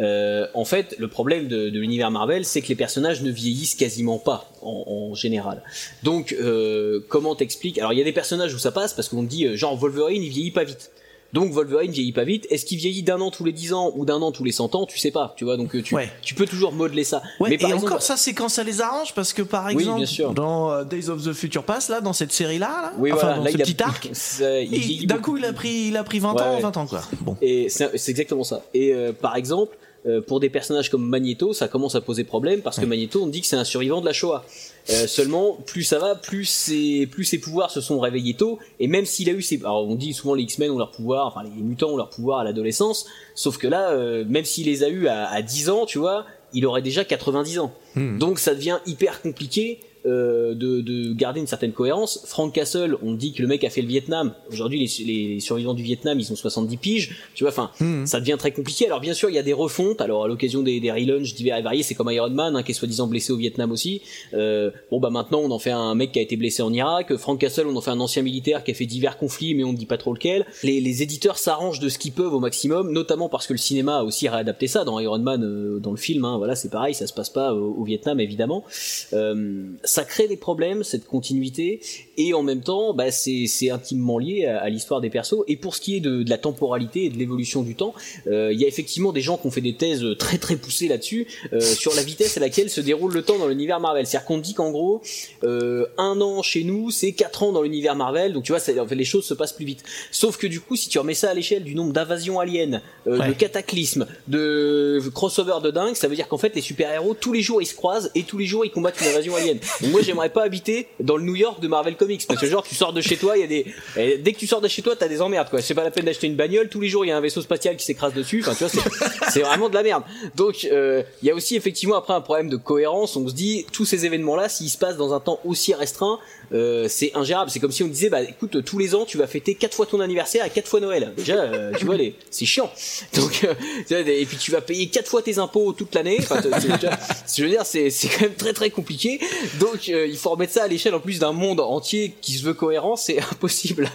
Euh, 0.00 0.46
en 0.54 0.64
fait, 0.64 0.96
le 0.98 1.06
problème 1.08 1.46
de, 1.46 1.70
de 1.70 1.78
l'univers 1.78 2.10
Marvel, 2.10 2.44
c'est 2.44 2.62
que 2.62 2.68
les 2.68 2.74
personnages 2.74 3.22
ne 3.22 3.30
vieillissent 3.30 3.76
quasiment 3.76 4.18
pas 4.18 4.50
en, 4.60 4.84
en 4.86 5.14
général. 5.14 5.62
Donc, 6.02 6.32
euh, 6.32 7.00
comment 7.08 7.36
t'expliques? 7.36 7.78
Alors, 7.78 7.92
il 7.92 7.98
y 7.98 8.02
a 8.02 8.04
des 8.04 8.12
personnages 8.12 8.52
où 8.54 8.58
ça 8.58 8.72
passe 8.72 8.92
parce 8.92 9.08
qu'on 9.08 9.22
te 9.24 9.30
dit, 9.30 9.46
euh, 9.46 9.56
genre 9.56 9.76
Wolverine, 9.76 10.22
il 10.22 10.30
vieillit 10.30 10.50
pas 10.50 10.64
vite. 10.64 10.90
Donc 11.34 11.50
Wolverine 11.52 11.90
vieillit 11.90 12.12
pas 12.12 12.22
vite. 12.22 12.46
Est-ce 12.48 12.64
qu'il 12.64 12.78
vieillit 12.78 13.02
d'un 13.02 13.20
an 13.20 13.30
tous 13.32 13.44
les 13.44 13.50
10 13.52 13.72
ans 13.72 13.92
ou 13.96 14.04
d'un 14.04 14.22
an 14.22 14.30
tous 14.30 14.44
les 14.44 14.52
100 14.52 14.74
ans? 14.76 14.86
Tu 14.86 14.98
sais 15.00 15.10
pas, 15.10 15.34
tu 15.36 15.44
vois. 15.44 15.56
Donc 15.56 15.74
euh, 15.74 15.82
tu, 15.82 15.96
tu 16.22 16.34
peux 16.34 16.46
toujours 16.46 16.70
modeler 16.72 17.02
ça. 17.02 17.22
Ouais, 17.40 17.50
Mais 17.50 17.58
par 17.58 17.68
et 17.70 17.72
exemple, 17.74 17.92
encore, 17.92 18.02
ça, 18.02 18.16
c'est 18.16 18.34
quand 18.34 18.48
ça 18.48 18.62
les 18.62 18.80
arrange, 18.80 19.12
parce 19.14 19.32
que 19.32 19.42
par 19.42 19.68
exemple, 19.68 20.04
dans 20.32 20.70
euh, 20.70 20.84
Days 20.84 21.08
of 21.10 21.24
the 21.24 21.32
Future 21.32 21.64
Past, 21.64 21.88
là, 21.90 22.00
dans 22.00 22.12
cette 22.12 22.30
série-là, 22.32 22.68
là, 22.68 22.92
Oui, 22.98 23.10
enfin, 23.12 23.20
voilà, 23.20 23.36
dans 23.38 23.44
là, 23.44 23.50
ce 23.50 23.56
a- 23.56 23.58
petit 23.58 23.82
arc, 23.82 25.04
d'un 25.06 25.18
coup, 25.18 25.36
il 25.36 25.44
a 25.44 25.52
pris, 25.52 25.88
il 25.88 25.96
a 25.96 26.04
pris 26.04 26.20
20 26.20 26.34
Ouais, 26.34 26.40
ans, 26.42 26.54
ouais. 26.54 26.60
20 26.62 26.76
ans, 26.76 26.86
quoi. 26.86 27.02
Bon. 27.20 27.36
Et 27.42 27.68
c'est 27.68 27.98
c'est 27.98 28.12
exactement 28.12 28.44
ça. 28.44 28.62
Et 28.72 28.94
euh, 28.94 29.12
par 29.12 29.34
exemple, 29.36 29.76
euh, 30.06 30.20
pour 30.20 30.38
des 30.38 30.50
personnages 30.50 30.88
comme 30.88 31.04
Magneto, 31.04 31.52
ça 31.52 31.66
commence 31.66 31.94
à 31.96 32.00
poser 32.00 32.22
problème 32.24 32.60
parce 32.60 32.78
que 32.78 32.84
Magneto, 32.86 33.22
on 33.22 33.26
dit 33.26 33.40
que 33.40 33.46
c'est 33.46 33.56
un 33.56 33.64
survivant 33.64 34.00
de 34.00 34.06
la 34.06 34.12
Shoah. 34.12 34.44
Euh, 34.90 35.06
seulement, 35.06 35.54
plus 35.66 35.82
ça 35.82 35.98
va, 35.98 36.14
plus 36.14 36.44
ses, 36.44 37.06
plus 37.06 37.24
ses 37.24 37.38
pouvoirs 37.38 37.70
se 37.70 37.80
sont 37.80 37.98
réveillés 38.00 38.34
tôt. 38.34 38.58
Et 38.80 38.86
même 38.86 39.06
s'il 39.06 39.30
a 39.30 39.32
eu 39.32 39.40
ses, 39.40 39.58
alors 39.60 39.88
on 39.88 39.94
dit 39.94 40.12
souvent 40.12 40.34
les 40.34 40.42
X-Men 40.42 40.70
ont 40.70 40.78
leur 40.78 40.90
pouvoir, 40.90 41.26
enfin 41.26 41.42
les 41.42 41.62
mutants 41.62 41.90
ont 41.90 41.96
leur 41.96 42.10
pouvoir 42.10 42.40
à 42.40 42.44
l'adolescence. 42.44 43.06
Sauf 43.34 43.56
que 43.56 43.66
là, 43.66 43.90
euh, 43.90 44.24
même 44.28 44.44
s'il 44.44 44.66
les 44.66 44.82
a 44.82 44.88
eu 44.88 45.06
à, 45.06 45.26
à 45.30 45.40
10 45.40 45.70
ans, 45.70 45.86
tu 45.86 45.98
vois, 45.98 46.26
il 46.52 46.66
aurait 46.66 46.82
déjà 46.82 47.04
90 47.04 47.60
ans. 47.60 47.72
Hmm. 47.94 48.18
Donc 48.18 48.38
ça 48.38 48.54
devient 48.54 48.78
hyper 48.86 49.22
compliqué 49.22 49.80
euh, 50.06 50.54
de, 50.54 50.80
de 50.80 51.12
garder 51.12 51.40
une 51.40 51.46
certaine 51.46 51.72
cohérence. 51.72 52.22
Frank 52.26 52.52
Castle, 52.52 52.96
on 53.02 53.12
dit 53.14 53.32
que 53.32 53.42
le 53.42 53.48
mec 53.48 53.64
a 53.64 53.70
fait 53.70 53.80
le 53.82 53.88
Vietnam. 53.88 54.34
Aujourd'hui, 54.52 54.78
les, 54.78 55.04
les 55.04 55.40
survivants 55.40 55.74
du 55.74 55.82
Vietnam, 55.82 56.18
ils 56.20 56.30
ont 56.32 56.36
70 56.36 56.76
piges. 56.76 57.16
Tu 57.34 57.44
vois, 57.44 57.50
enfin, 57.50 57.70
Hmm. 57.80 58.06
ça 58.06 58.20
devient 58.20 58.36
très 58.38 58.52
compliqué. 58.52 58.86
Alors 58.86 59.00
bien 59.00 59.14
sûr, 59.14 59.28
il 59.30 59.34
y 59.34 59.38
a 59.38 59.42
des 59.42 59.52
refontes. 59.52 60.00
Alors 60.00 60.24
à 60.24 60.28
l'occasion 60.28 60.62
des, 60.62 60.80
des 60.80 60.92
relaunchs 60.92 61.34
divers 61.34 61.56
et 61.56 61.62
variés, 61.62 61.82
c'est 61.82 61.94
comme 61.94 62.10
Iron 62.10 62.30
Man, 62.30 62.54
hein, 62.56 62.62
qui 62.62 62.72
est 62.72 62.74
soi-disant 62.74 63.06
blessé 63.06 63.32
au 63.32 63.36
Vietnam 63.36 63.72
aussi. 63.72 64.02
Euh, 64.34 64.70
bon 64.90 65.00
bah 65.00 65.10
maintenant, 65.10 65.40
on 65.40 65.50
en 65.50 65.58
fait 65.58 65.70
un 65.70 65.94
mec 65.94 66.12
qui 66.12 66.18
a 66.18 66.22
été 66.22 66.36
blessé 66.36 66.62
en 66.62 66.72
Irak. 66.72 67.16
Frank 67.16 67.40
Castle, 67.40 67.66
on 67.66 67.76
en 67.76 67.80
fait 67.80 67.90
un 67.90 68.00
ancien 68.00 68.22
militaire 68.22 68.62
qui 68.64 68.70
a 68.70 68.74
fait 68.74 68.86
divers 68.86 69.16
conflits, 69.18 69.54
mais 69.54 69.64
on 69.64 69.72
ne 69.72 69.76
dit 69.76 69.86
pas 69.86 69.98
trop 69.98 70.12
lequel. 70.12 70.46
Les, 70.62 70.80
les 70.80 71.02
éditeurs 71.02 71.38
s'arrangent 71.38 71.80
de 71.80 71.88
ce 71.88 71.98
qu'ils 71.98 72.12
peuvent 72.12 72.34
au 72.34 72.40
maximum, 72.40 72.92
notamment 72.92 73.28
parce 73.28 73.46
que 73.46 73.52
le 73.54 73.58
cinéma 73.58 73.98
a 73.98 74.02
aussi 74.04 74.28
réadapté 74.28 74.66
ça 74.66 74.84
dans 74.84 74.98
Iron 75.00 75.18
Man, 75.18 75.42
euh, 75.44 75.78
dans 75.80 75.90
le 75.90 75.96
film. 75.96 76.24
Hein, 76.24 76.36
voilà, 76.38 76.54
c'est 76.54 76.70
pareil, 76.70 76.94
ça 76.94 77.06
se 77.06 77.12
passe 77.12 77.30
pas 77.30 77.54
au, 77.54 77.74
au 77.74 77.84
Vietnam 77.84 78.20
évidemment. 78.20 78.64
Euh, 79.12 79.62
ça 79.94 80.04
crée 80.04 80.28
des 80.28 80.36
problèmes 80.36 80.82
cette 80.92 81.06
continuité, 81.06 81.80
et 82.16 82.34
en 82.34 82.42
même 82.42 82.62
temps, 82.70 82.94
bah, 82.94 83.10
c'est 83.10 83.44
c'est 83.46 83.70
intimement 83.70 84.18
lié 84.18 84.46
à, 84.46 84.58
à 84.66 84.68
l'histoire 84.68 85.00
des 85.00 85.10
persos. 85.10 85.42
Et 85.48 85.56
pour 85.56 85.72
ce 85.76 85.80
qui 85.80 85.96
est 85.96 86.00
de, 86.00 86.22
de 86.22 86.30
la 86.30 86.38
temporalité 86.38 87.04
et 87.06 87.10
de 87.10 87.18
l'évolution 87.22 87.62
du 87.62 87.74
temps, 87.74 87.94
euh, 88.26 88.52
il 88.52 88.60
y 88.60 88.64
a 88.64 88.68
effectivement 88.68 89.12
des 89.12 89.20
gens 89.20 89.36
qui 89.38 89.46
ont 89.46 89.50
fait 89.50 89.60
des 89.70 89.76
thèses 89.76 90.04
très 90.18 90.38
très 90.38 90.56
poussées 90.56 90.88
là-dessus 90.88 91.26
euh, 91.52 91.60
sur 91.60 91.94
la 91.94 92.02
vitesse 92.02 92.36
à 92.36 92.40
laquelle 92.40 92.70
se 92.70 92.80
déroule 92.80 93.12
le 93.14 93.22
temps 93.22 93.38
dans 93.38 93.48
l'univers 93.48 93.78
Marvel. 93.80 94.06
C'est-à-dire 94.06 94.26
qu'on 94.26 94.38
dit 94.38 94.54
qu'en 94.54 94.70
gros, 94.70 95.00
euh, 95.44 95.86
un 95.98 96.20
an 96.20 96.42
chez 96.42 96.64
nous, 96.64 96.90
c'est 96.90 97.12
quatre 97.12 97.42
ans 97.42 97.52
dans 97.52 97.62
l'univers 97.62 97.94
Marvel. 97.96 98.32
Donc 98.32 98.44
tu 98.44 98.52
vois, 98.52 98.60
c'est- 98.60 98.78
en 98.80 98.86
fait, 98.86 98.94
les 98.96 99.04
choses 99.04 99.24
se 99.24 99.34
passent 99.34 99.52
plus 99.52 99.64
vite. 99.72 99.82
Sauf 100.10 100.36
que 100.36 100.46
du 100.48 100.60
coup, 100.60 100.76
si 100.76 100.88
tu 100.88 100.98
remets 100.98 101.14
ça 101.14 101.30
à 101.30 101.34
l'échelle 101.34 101.64
du 101.64 101.74
nombre 101.74 101.92
d'invasions 101.92 102.40
aliens, 102.40 102.80
euh, 103.06 103.18
de 103.28 103.32
cataclysmes, 103.32 104.06
de 104.28 105.00
crossover 105.14 105.58
de 105.62 105.70
dingue, 105.70 105.94
ça 105.94 106.08
veut 106.08 106.16
dire 106.16 106.28
qu'en 106.28 106.38
fait, 106.38 106.54
les 106.54 106.60
super-héros 106.62 107.14
tous 107.14 107.32
les 107.32 107.42
jours 107.42 107.60
ils 107.62 107.66
se 107.66 107.74
croisent 107.74 108.10
et 108.14 108.22
tous 108.24 108.38
les 108.38 108.46
jours 108.46 108.64
ils 108.64 108.70
combattent 108.70 109.00
une 109.00 109.08
invasion 109.08 109.36
alien. 109.36 109.58
Moi, 109.90 110.02
j'aimerais 110.02 110.30
pas 110.30 110.42
habiter 110.44 110.88
dans 111.00 111.16
le 111.16 111.24
New 111.24 111.36
York 111.36 111.60
de 111.60 111.68
Marvel 111.68 111.96
Comics 111.96 112.26
parce 112.26 112.40
que 112.40 112.46
genre 112.46 112.62
tu 112.62 112.74
sors 112.74 112.92
de 112.92 113.00
chez 113.00 113.16
toi, 113.16 113.36
il 113.36 113.40
y 113.40 113.44
a 113.44 113.46
des 113.46 113.66
et 113.96 114.18
dès 114.18 114.32
que 114.32 114.38
tu 114.38 114.46
sors 114.46 114.60
de 114.60 114.68
chez 114.68 114.82
toi, 114.82 114.94
t'as 114.96 115.08
des 115.08 115.20
emmerdes 115.20 115.50
quoi. 115.50 115.60
C'est 115.62 115.74
pas 115.74 115.84
la 115.84 115.90
peine 115.90 116.04
d'acheter 116.04 116.26
une 116.26 116.36
bagnole. 116.36 116.68
Tous 116.68 116.80
les 116.80 116.88
jours, 116.88 117.04
il 117.04 117.08
y 117.08 117.10
a 117.12 117.16
un 117.16 117.20
vaisseau 117.20 117.42
spatial 117.42 117.76
qui 117.76 117.84
s'écrase 117.84 118.14
dessus. 118.14 118.42
Enfin, 118.46 118.54
tu 118.54 118.64
vois, 118.64 118.82
c'est- 119.30 119.40
vraiment 119.40 119.68
de 119.68 119.74
la 119.74 119.82
merde. 119.82 120.02
Donc 120.36 120.66
euh, 120.70 121.02
il 121.22 121.28
y 121.28 121.30
a 121.30 121.34
aussi 121.34 121.56
effectivement 121.56 121.96
après 121.96 122.14
un 122.14 122.20
problème 122.20 122.48
de 122.48 122.56
cohérence. 122.56 123.16
On 123.16 123.28
se 123.28 123.34
dit 123.34 123.66
tous 123.72 123.84
ces 123.84 124.06
événements-là, 124.06 124.48
s'ils 124.48 124.70
se 124.70 124.78
passent 124.78 124.96
dans 124.96 125.12
un 125.14 125.20
temps 125.20 125.40
aussi 125.44 125.74
restreint, 125.74 126.18
euh, 126.52 126.86
c'est 126.88 127.12
ingérable. 127.14 127.50
C'est 127.50 127.60
comme 127.60 127.72
si 127.72 127.82
on 127.82 127.88
disait, 127.88 128.08
bah 128.08 128.22
écoute, 128.22 128.64
tous 128.64 128.78
les 128.78 128.94
ans, 128.94 129.04
tu 129.04 129.18
vas 129.18 129.26
fêter 129.26 129.54
quatre 129.54 129.74
fois 129.74 129.86
ton 129.86 130.00
anniversaire 130.00 130.44
et 130.46 130.50
quatre 130.50 130.68
fois 130.68 130.80
Noël. 130.80 131.12
Déjà, 131.16 131.34
euh, 131.42 131.72
tu 131.78 131.84
vois, 131.84 131.96
les, 131.96 132.14
c'est 132.30 132.46
chiant. 132.46 132.70
Donc, 133.14 133.44
euh, 133.44 134.04
et 134.06 134.24
puis 134.26 134.36
tu 134.36 134.50
vas 134.50 134.60
payer 134.60 134.86
quatre 134.88 135.08
fois 135.08 135.22
tes 135.22 135.38
impôts 135.38 135.72
toute 135.72 135.94
l'année. 135.94 136.16
Enfin, 136.20 136.40
je 136.42 137.42
veux 137.42 137.48
dire, 137.50 137.64
c'est 137.66 137.90
c'est 137.90 138.08
quand 138.08 138.22
même 138.22 138.34
très 138.34 138.52
très 138.52 138.70
compliqué. 138.70 139.20
Donc, 139.60 139.73
euh, 139.88 140.06
il 140.06 140.16
faut 140.16 140.30
remettre 140.30 140.52
ça 140.52 140.64
à 140.64 140.68
l'échelle 140.68 140.94
en 140.94 141.00
plus 141.00 141.18
d'un 141.18 141.32
monde 141.32 141.60
entier 141.60 142.14
qui 142.20 142.32
se 142.32 142.44
veut 142.44 142.54
cohérent, 142.54 142.96
c'est 142.96 143.18
impossible. 143.32 143.90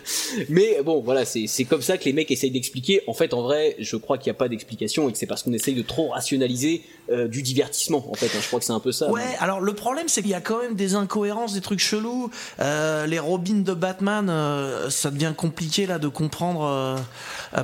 Mais 0.50 0.82
bon, 0.84 1.02
voilà, 1.02 1.26
c'est 1.26 1.66
comme 1.66 1.82
ça 1.82 1.98
que 1.98 2.06
les 2.06 2.14
mecs 2.14 2.32
essayent 2.32 2.52
d'expliquer. 2.52 3.02
En 3.08 3.14
fait, 3.14 3.34
en 3.34 3.42
vrai, 3.42 3.76
je 3.80 3.96
crois 3.96 4.18
qu'il 4.18 4.32
n'y 4.32 4.36
a 4.36 4.40
pas 4.40 4.50
d'explication 4.50 5.10
et 5.10 5.12
que 5.12 5.18
c'est 5.18 5.26
parce 5.26 5.44
qu'on 5.44 5.54
essaye 5.54 5.76
de 5.76 5.82
trop 5.82 6.10
rationaliser 6.10 6.84
euh, 7.12 7.28
du 7.28 7.42
divertissement. 7.42 8.06
En 8.10 8.14
fait, 8.14 8.28
hein. 8.28 8.40
je 8.42 8.48
crois 8.48 8.60
que 8.60 8.66
c'est 8.66 8.74
un 8.74 8.80
peu 8.80 8.92
ça. 8.92 9.12
Ouais, 9.12 9.22
alors 9.40 9.60
le 9.62 9.74
problème 9.74 10.08
c'est 10.08 10.22
qu'il 10.22 10.32
y 10.32 10.36
a 10.36 10.42
quand 10.42 10.62
même 10.62 10.76
des 10.76 10.96
incohérences, 10.96 11.54
des 11.54 11.62
trucs 11.62 11.80
chelous. 11.80 12.30
Euh, 12.60 13.06
les 13.06 13.20
Robins 13.20 13.62
de 13.64 13.74
Batman, 13.74 14.32
ça 14.90 15.12
devient 15.12 15.34
compliqué 15.36 15.86
là 15.86 16.00
de 16.00 16.08
comprendre 16.08 16.98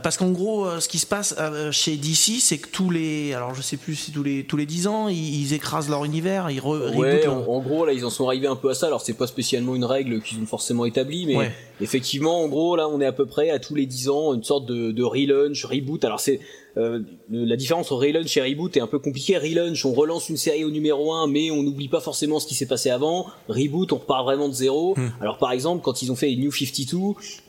parce 0.03 0.17
qu'en 0.17 0.31
gros, 0.31 0.79
ce 0.79 0.87
qui 0.87 0.99
se 0.99 1.05
passe 1.05 1.35
chez 1.71 1.95
DC, 1.97 2.39
c'est 2.39 2.57
que 2.57 2.69
tous 2.69 2.89
les, 2.89 3.33
alors 3.33 3.53
je 3.53 3.61
sais 3.61 3.77
plus 3.77 3.95
si 3.95 4.11
tous 4.11 4.23
les 4.23 4.45
tous 4.45 4.57
les 4.57 4.65
10 4.65 4.87
ans, 4.87 5.07
ils, 5.07 5.41
ils 5.41 5.53
écrasent 5.53 5.89
leur 5.89 6.05
univers, 6.05 6.49
ils 6.49 6.59
re, 6.59 6.75
Ouais, 6.95 7.27
en 7.27 7.59
gros, 7.59 7.85
là, 7.85 7.93
ils 7.93 8.04
en 8.05 8.09
sont 8.09 8.27
arrivés 8.27 8.47
un 8.47 8.55
peu 8.55 8.69
à 8.69 8.73
ça. 8.73 8.87
Alors, 8.87 9.01
c'est 9.01 9.13
pas 9.17 9.27
spécialement 9.27 9.75
une 9.75 9.83
règle 9.85 10.21
qu'ils 10.21 10.39
ont 10.39 10.45
forcément 10.45 10.85
établie, 10.85 11.25
mais 11.25 11.35
Ouais. 11.35 11.51
effectivement, 11.81 12.41
en 12.43 12.47
gros, 12.47 12.75
là, 12.75 12.87
on 12.87 13.01
est 13.01 13.05
à 13.05 13.11
peu 13.11 13.25
près 13.25 13.49
à 13.49 13.59
tous 13.59 13.75
les 13.75 13.85
10 13.85 14.09
ans, 14.09 14.33
une 14.33 14.43
sorte 14.43 14.65
de, 14.65 14.91
de 14.91 15.03
relaunch, 15.03 15.65
reboot. 15.65 16.03
Alors, 16.05 16.19
c'est 16.19 16.39
euh, 16.77 16.99
la 17.29 17.55
différence 17.55 17.91
entre 17.91 18.05
relaunch 18.05 18.35
et 18.37 18.41
reboot 18.41 18.75
est 18.77 18.81
un 18.81 18.87
peu 18.87 18.99
compliquée. 18.99 19.37
Relaunch, 19.37 19.85
on 19.85 19.93
relance 19.93 20.29
une 20.29 20.37
série 20.37 20.63
au 20.65 20.69
numéro 20.71 21.13
1, 21.13 21.27
mais 21.27 21.51
on 21.51 21.63
n'oublie 21.63 21.87
pas 21.87 21.99
forcément 22.01 22.39
ce 22.39 22.47
qui 22.47 22.55
s'est 22.55 22.65
passé 22.65 22.89
avant. 22.89 23.27
Reboot, 23.49 23.91
on 23.93 23.97
repart 23.97 24.23
vraiment 24.25 24.49
de 24.49 24.53
zéro. 24.53 24.93
Hmm. 24.97 25.09
Alors, 25.21 25.37
par 25.37 25.51
exemple, 25.51 25.81
quand 25.83 26.01
ils 26.01 26.11
ont 26.11 26.15
fait 26.15 26.33
New 26.35 26.51
52, 26.51 26.97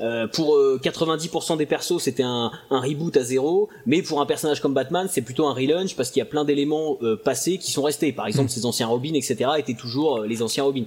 euh, 0.01 0.27
pour 0.29 0.55
euh, 0.57 0.81
90% 0.83 1.57
des 1.57 1.67
persos, 1.67 1.99
c'était 2.01 2.23
un, 2.23 2.51
un 2.71 2.81
reboot 2.81 3.17
à 3.17 3.23
zéro, 3.25 3.69
mais 3.87 4.03
pour 4.03 4.21
un 4.21 4.27
personnage 4.27 4.61
comme 4.61 4.75
Batman, 4.75 5.09
c'est 5.11 5.23
plutôt 5.23 5.47
un 5.47 5.53
relaunch 5.55 5.95
parce 5.97 6.11
qu'il 6.11 6.21
y 6.21 6.23
a 6.23 6.27
plein 6.27 6.45
d'éléments 6.45 6.99
euh, 7.03 7.17
passés 7.17 7.59
qui 7.59 7.73
sont 7.73 7.83
restés. 7.83 8.13
Par 8.13 8.27
exemple, 8.27 8.51
ses 8.51 8.65
anciens 8.67 8.87
Robin, 8.87 9.15
etc., 9.15 9.51
étaient 9.59 9.75
toujours 9.75 10.19
euh, 10.19 10.27
les 10.27 10.43
anciens 10.43 10.65
Robin. 10.65 10.85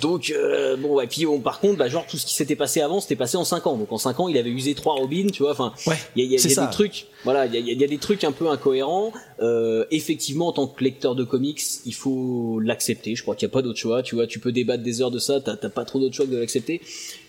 Donc, 0.00 0.30
euh, 0.36 0.76
bon, 0.76 1.00
et 1.00 1.06
puis 1.06 1.24
bon, 1.26 1.40
par 1.40 1.60
contre, 1.60 1.78
bah, 1.78 1.88
genre 1.88 2.06
tout 2.06 2.16
ce 2.18 2.26
qui 2.26 2.34
s'était 2.34 2.56
passé 2.56 2.80
avant, 2.80 3.00
c'était 3.00 3.16
passé 3.16 3.36
en 3.36 3.44
5 3.44 3.66
ans. 3.66 3.76
Donc 3.76 3.90
en 3.92 3.98
5 3.98 4.20
ans, 4.20 4.28
il 4.28 4.36
avait 4.38 4.50
usé 4.50 4.74
trois 4.74 4.94
Robin, 4.94 5.26
tu 5.32 5.42
vois. 5.42 5.52
Enfin, 5.52 5.72
il 6.16 6.22
y 6.22 6.22
a, 6.22 6.24
il 6.26 6.32
y 6.32 6.34
a- 6.34 6.38
il 6.38 6.40
y 6.40 6.58
a 6.58 6.66
des 6.66 6.72
trucs, 6.72 7.06
voilà, 7.24 7.46
il 7.46 7.54
y 7.54 7.56
a, 7.56 7.60
il 7.60 7.69
il 7.72 7.80
y 7.80 7.84
a 7.84 7.86
des 7.86 7.98
trucs 7.98 8.24
un 8.24 8.32
peu 8.32 8.48
incohérents. 8.48 9.12
Euh, 9.40 9.84
effectivement, 9.90 10.48
en 10.48 10.52
tant 10.52 10.66
que 10.66 10.82
lecteur 10.82 11.14
de 11.14 11.24
comics, 11.24 11.60
il 11.86 11.94
faut 11.94 12.60
l'accepter. 12.60 13.14
Je 13.14 13.22
crois 13.22 13.34
qu'il 13.34 13.46
n'y 13.46 13.52
a 13.52 13.54
pas 13.54 13.62
d'autre 13.62 13.78
choix. 13.78 14.02
Tu 14.02 14.14
vois, 14.14 14.26
tu 14.26 14.38
peux 14.38 14.52
débattre 14.52 14.82
des 14.82 15.02
heures 15.02 15.10
de 15.10 15.18
ça, 15.18 15.40
t'as 15.40 15.56
t'as 15.56 15.68
pas 15.68 15.84
trop 15.84 15.98
d'autre 15.98 16.14
choix 16.14 16.26
que 16.26 16.30
de 16.30 16.38
l'accepter. 16.38 16.80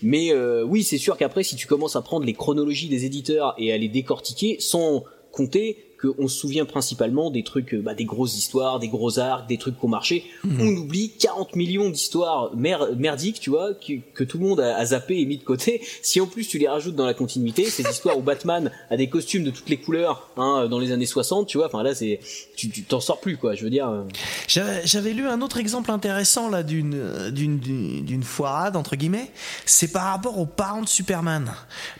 Mais 0.02 0.32
euh, 0.32 0.64
oui, 0.64 0.82
c'est 0.82 0.98
sûr 0.98 1.16
qu'après, 1.16 1.42
si 1.42 1.56
tu 1.56 1.66
commences 1.66 1.96
à 1.96 2.02
prendre 2.02 2.26
les 2.26 2.34
chronologies 2.34 2.88
des 2.88 3.04
éditeurs 3.04 3.54
et 3.58 3.72
à 3.72 3.78
les 3.78 3.88
décortiquer, 3.88 4.56
sans 4.58 5.04
compter 5.30 5.91
qu'on 6.02 6.26
se 6.26 6.36
souvient 6.36 6.64
principalement 6.64 7.30
des 7.30 7.44
trucs, 7.44 7.74
euh, 7.74 7.80
bah, 7.80 7.94
des 7.94 8.04
grosses 8.04 8.36
histoires, 8.36 8.78
des 8.80 8.88
gros 8.88 9.18
arcs, 9.20 9.48
des 9.48 9.56
trucs 9.58 9.78
qui 9.78 9.84
ont 9.84 9.88
marché. 9.88 10.24
On 10.44 10.66
oublie 10.66 11.12
40 11.18 11.54
millions 11.54 11.88
d'histoires 11.90 12.50
mer- 12.56 12.88
merdiques, 12.98 13.38
tu 13.38 13.50
vois, 13.50 13.74
que, 13.74 13.92
que 14.14 14.24
tout 14.24 14.38
le 14.38 14.44
monde 14.48 14.60
a, 14.60 14.76
a 14.76 14.84
zappé 14.86 15.20
et 15.20 15.26
mis 15.26 15.38
de 15.38 15.44
côté. 15.44 15.80
Si 16.02 16.20
en 16.20 16.26
plus 16.26 16.46
tu 16.48 16.58
les 16.58 16.66
rajoutes 16.68 16.96
dans 16.96 17.06
la 17.06 17.14
continuité, 17.14 17.64
ces 17.70 17.84
histoires 17.88 18.18
où 18.18 18.22
Batman 18.22 18.70
a 18.90 18.96
des 18.96 19.08
costumes 19.08 19.44
de 19.44 19.50
toutes 19.50 19.68
les 19.68 19.76
couleurs, 19.76 20.28
hein, 20.36 20.66
dans 20.68 20.78
les 20.80 20.90
années 20.92 21.06
60, 21.06 21.46
tu 21.46 21.58
vois, 21.58 21.66
enfin 21.68 21.82
là 21.82 21.94
c'est, 21.94 22.18
tu 22.56 22.68
t'en 22.82 23.00
sors 23.00 23.20
plus 23.20 23.36
quoi. 23.36 23.54
Je 23.54 23.62
veux 23.64 23.70
dire. 23.70 23.88
euh. 23.88 24.02
J'avais 24.48 25.12
lu 25.12 25.26
un 25.28 25.40
autre 25.40 25.58
exemple 25.58 25.90
intéressant 25.90 26.48
là 26.48 26.62
d'une 26.62 27.30
d'une 27.30 28.22
foirade 28.22 28.76
entre 28.76 28.96
guillemets. 28.96 29.30
C'est 29.64 29.88
par 29.92 30.04
rapport 30.04 30.38
aux 30.38 30.46
parents 30.46 30.82
de 30.82 30.88
Superman, 30.88 31.52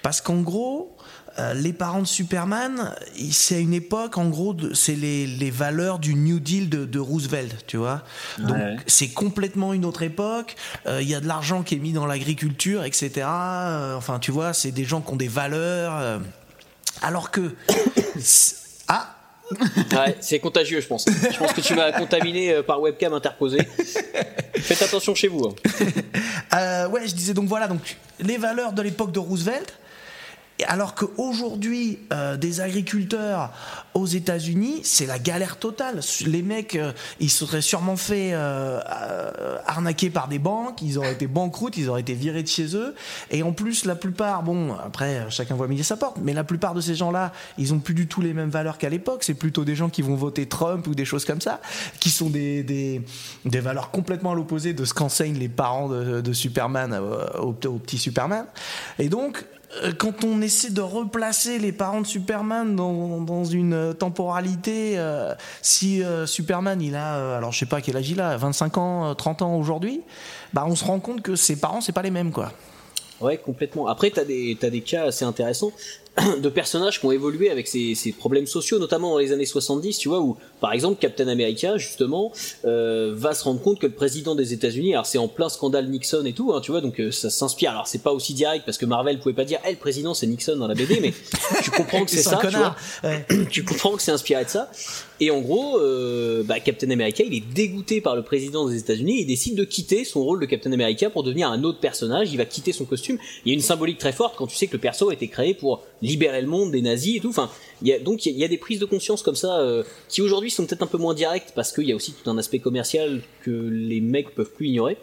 parce 0.03 0.21
qu'en 0.21 0.41
gros. 0.41 0.97
Euh, 1.39 1.55
les 1.55 1.73
parents 1.73 2.01
de 2.03 2.07
Superman, 2.07 2.95
c'est 3.31 3.57
à 3.57 3.59
une 3.59 3.73
époque, 3.75 4.19
en 4.19 4.29
gros, 4.29 4.55
c'est 4.75 4.95
les, 4.95 5.27
les 5.27 5.51
valeurs 5.51 5.99
du 5.99 6.15
New 6.15 6.41
Deal 6.41 6.69
de, 6.69 6.85
de 6.85 6.99
Roosevelt, 6.99 7.65
tu 7.67 7.77
vois. 7.79 8.03
Donc, 8.39 8.57
Ouais. 8.57 8.77
c'est 8.87 9.09
complètement 9.09 9.73
une 9.73 9.85
autre 9.85 10.03
époque. 10.03 10.57
Euh, 10.87 11.01
Il 11.03 11.09
y 11.09 11.15
a 11.15 11.21
de 11.21 11.27
l'argent 11.27 11.63
qui 11.63 11.75
est 11.77 11.79
mis 11.79 11.93
dans 11.93 12.07
l'agriculture, 12.07 12.85
etc. 12.85 13.11
Euh, 13.27 13.97
enfin, 13.97 14.19
tu 14.19 14.31
vois, 14.31 14.53
c'est 14.53 14.73
des 14.73 14.85
gens 14.85 15.01
qui 15.01 15.13
ont 15.13 15.17
des 15.17 15.29
valeurs. 15.29 16.21
alors 17.03 17.31
que. 17.31 17.55
ah! 18.89 19.09
Ouais, 19.93 20.17
c'est 20.21 20.39
contagieux, 20.39 20.81
je 20.81 20.87
pense. 20.87 21.05
Je 21.07 21.37
pense 21.37 21.53
que 21.53 21.61
tu 21.61 21.75
m'as 21.75 21.93
contaminé 21.93 22.63
par 22.63 22.81
webcam 22.81 23.13
interposée. 23.13 23.59
Faites 24.57 24.81
attention 24.81 25.15
chez 25.15 25.29
vous. 25.29 25.45
hein. 26.53 26.89
Ouais, 26.89 27.07
je 27.07 27.15
disais 27.15 27.35
donc 27.35 27.49
voilà, 27.49 27.69
donc 27.69 27.97
les 28.19 28.39
valeurs 28.39 28.73
de 28.73 28.81
l'époque 28.81 29.13
de 29.13 29.19
Roosevelt. 29.19 29.75
Alors 30.65 30.95
qu'aujourd'hui, 30.95 31.99
euh, 32.13 32.37
des 32.37 32.61
agriculteurs 32.61 33.51
aux 33.95 34.07
États-Unis, 34.07 34.81
c'est 34.85 35.07
la 35.07 35.19
galère 35.19 35.59
totale. 35.59 36.01
Les 36.27 36.43
mecs, 36.43 36.77
euh, 36.77 36.93
ils 37.21 37.31
se 37.31 37.45
seraient 37.47 37.63
sûrement 37.63 37.97
fait 37.97 38.31
euh, 38.33 38.81
euh, 38.81 39.59
arnaquer 39.67 40.11
par 40.11 40.29
des 40.29 40.39
banques, 40.39 40.81
ils 40.83 40.99
auraient 40.99 41.13
été 41.13 41.27
banqueroutes, 41.27 41.77
ils 41.77 41.89
auraient 41.89 42.01
été 42.01 42.15
virés 42.15 42.43
de 42.43 42.49
chez 42.49 42.77
eux. 42.77 42.95
Et 43.31 43.43
en 43.43 43.53
plus, 43.53 43.85
la 43.85 43.95
plupart, 43.95 44.43
bon, 44.43 44.75
après, 44.75 45.27
chacun 45.31 45.55
voit 45.55 45.69
midi 45.69 45.85
sa 45.85 45.97
porte, 45.97 46.17
mais 46.23 46.33
la 46.33 46.45
plupart 46.45 46.75
de 46.75 46.81
ces 46.81 46.95
gens-là, 46.95 47.33
ils 47.59 47.75
ont 47.75 47.79
plus 47.79 47.95
du 47.95 48.07
tout 48.07 48.21
les 48.21 48.33
mêmes 48.33 48.51
valeurs 48.51 48.79
qu'à 48.79 48.89
l'époque. 48.89 49.25
C'est 49.25 49.35
plutôt 49.35 49.65
des 49.65 49.75
gens 49.75 49.89
qui 49.89 50.03
vont 50.03 50.15
voter 50.15 50.47
Trump 50.47 50.87
ou 50.87 50.95
des 50.95 51.05
choses 51.05 51.25
comme 51.25 51.41
ça, 51.41 51.61
qui 52.01 52.11
sont 52.11 52.31
des, 52.31 52.63
des, 52.63 53.03
des 53.45 53.61
valeurs 53.61 53.91
complètement 53.91 54.33
à 54.33 54.35
l'opposé 54.35 54.73
de 54.73 54.85
ce 54.85 54.95
qu'enseignent 54.95 55.39
les 55.39 55.49
parents 55.49 55.89
de, 55.89 56.33
Superman 56.33 56.93
euh, 56.95 57.27
au, 57.41 57.49
au 57.49 57.79
petit 57.79 57.99
Superman. 57.99 58.47
Et 58.99 59.09
donc, 59.09 59.45
quand 59.99 60.25
on 60.25 60.43
essaie 60.43 60.71
de 60.71 60.81
replacer 60.81 61.59
les 61.59 61.73
parents 61.73 62.01
de 62.01 62.07
Superman 62.07 62.77
dans, 62.77 63.45
une 63.45 63.75
euh, 63.75 63.93
temporalité, 63.93 64.95
euh, 64.97 65.35
si 65.63 66.03
euh, 66.03 66.27
Superman 66.27 66.81
il 66.81 66.95
a, 66.95 67.17
euh, 67.17 67.39
alors 67.39 67.53
je 67.53 67.61
sais 67.61 67.67
pas 67.67 67.81
quel 67.81 67.97
âge 67.97 68.11
il 68.11 68.21
a, 68.21 68.37
25 68.37 68.79
ans, 68.79 69.11
euh, 69.11 69.15
30 69.15 69.43
ans 69.43 69.57
aujourd'hui, 69.57 70.03
bah 70.53 70.65
on 70.67 70.77
se 70.77 70.85
rend 70.85 71.01
compte 71.01 71.23
que 71.23 71.37
ses 71.37 71.57
parents 71.57 71.81
c'est 71.81 71.93
pas 71.93 72.03
les 72.03 72.11
mêmes 72.11 72.33
quoi. 72.33 72.53
Ouais, 73.21 73.39
complètement. 73.39 73.87
Après, 73.87 74.11
t'as 74.11 74.25
des, 74.25 74.57
t'as 74.61 74.69
des 74.69 74.81
cas 74.81 75.07
assez 75.07 75.25
intéressants 75.25 75.71
de 76.43 76.49
personnages 76.51 77.01
qui 77.01 77.07
ont 77.07 77.13
évolué 77.13 77.49
avec 77.51 77.67
ces, 77.67 77.95
ces, 77.95 78.13
problèmes 78.13 78.47
sociaux, 78.47 78.79
notamment 78.79 79.13
dans 79.13 79.19
les 79.19 79.33
années 79.33 79.47
70, 79.47 79.97
tu 79.97 80.09
vois, 80.09 80.21
où 80.21 80.37
par 80.61 80.73
exemple 80.75 81.01
Captain 81.01 81.27
America 81.27 81.79
justement 81.79 82.33
euh, 82.67 83.13
va 83.17 83.33
se 83.33 83.45
rendre 83.45 83.63
compte 83.63 83.79
que 83.79 83.87
le 83.87 83.93
président 83.93 84.35
des 84.35 84.53
États-Unis, 84.53 84.93
alors 84.93 85.07
c'est 85.07 85.17
en 85.17 85.29
plein 85.29 85.49
scandale 85.49 85.89
Nixon 85.89 86.25
et 86.27 86.35
tout, 86.35 86.53
hein, 86.53 86.61
tu 86.63 86.71
vois, 86.71 86.83
donc 86.83 87.01
euh, 87.01 87.11
ça 87.11 87.31
s'inspire. 87.31 87.71
Alors 87.71 87.87
c'est 87.87 88.03
pas 88.03 88.13
aussi 88.13 88.35
direct 88.35 88.67
parce 88.67 88.77
que 88.77 88.85
Marvel 88.85 89.19
pouvait 89.21 89.35
pas 89.35 89.47
dire, 89.47 89.59
hey, 89.65 89.73
le 89.73 89.79
président 89.79 90.13
c'est 90.13 90.27
Nixon 90.27 90.57
dans 90.57 90.69
la 90.69 90.75
BD, 90.75 91.01
mais 91.01 91.15
tu 91.63 91.71
comprends 91.71 92.05
que 92.05 92.11
c'est 92.11 92.23
ça, 92.23 92.39
tu 92.43 92.57
vois, 92.57 92.77
tu 93.51 93.65
comprends 93.65 93.97
que 93.97 94.03
c'est 94.03 94.13
inspiré 94.13 94.45
de 94.45 94.51
ça. 94.51 94.71
Et 95.23 95.31
en 95.31 95.41
gros, 95.41 95.79
euh, 95.79 96.43
bah, 96.43 96.59
Captain 96.59 96.91
America, 96.91 97.23
il 97.25 97.33
est 97.33 97.55
dégoûté 97.55 98.01
par 98.01 98.17
le 98.17 98.25
président 98.25 98.69
des 98.69 98.77
États-Unis, 98.77 99.21
il 99.21 99.27
décide 99.27 99.55
de 99.55 99.63
quitter 99.63 100.05
son 100.05 100.25
rôle 100.25 100.41
de 100.41 100.47
Captain 100.47 100.73
America 100.73 101.11
pour 101.11 101.23
devenir 101.23 101.49
un 101.49 101.63
autre 101.63 101.79
personnage. 101.79 102.33
Il 102.33 102.39
va 102.39 102.45
quitter 102.45 102.73
son 102.73 102.85
costume. 102.85 103.19
Il 103.45 103.51
y 103.51 103.53
a 103.53 103.55
une 103.55 103.63
symbolique 103.63 103.99
très 103.99 104.13
forte 104.13 104.35
quand 104.37 104.49
tu 104.49 104.57
sais 104.57 104.67
que 104.67 104.73
le 104.73 104.81
perso 104.81 105.11
a 105.11 105.15
été 105.15 105.29
créé 105.29 105.55
pour 105.55 105.85
libérer 106.03 106.43
le 106.43 106.49
monde 106.49 106.73
des 106.73 106.83
nazis 106.83 107.17
et 107.17 107.21
tout. 107.21 107.31
Enfin, 107.31 107.51
y 107.83 107.93
a, 107.93 107.99
donc 107.99 108.27
il 108.27 108.37
y, 108.37 108.45
a 108.45 108.49
des 108.49 108.59
prises 108.59 108.81
de 108.81 108.85
conscience 108.85 109.23
comme 109.23 109.37
ça 109.37 109.61
euh, 109.61 109.83
qui 110.09 110.21
aujourd'hui 110.21 110.51
sont 110.51 110.67
peut-être 110.67 110.83
un 110.83 110.87
peu 110.87 110.99
moins 110.99 111.15
directes 111.15 111.53
parce 111.55 111.73
qu'il 111.73 111.85
y 111.85 111.93
a 111.93 111.97
aussi 111.97 112.13
tout 112.13 112.29
un 112.29 112.37
aspect 112.39 112.59
commercial 112.59 113.23
que 113.43 113.51
les 113.51 114.01
mecs 114.01 114.35
peuvent 114.35 114.53
plus 114.53 114.69
ignorer 114.69 114.99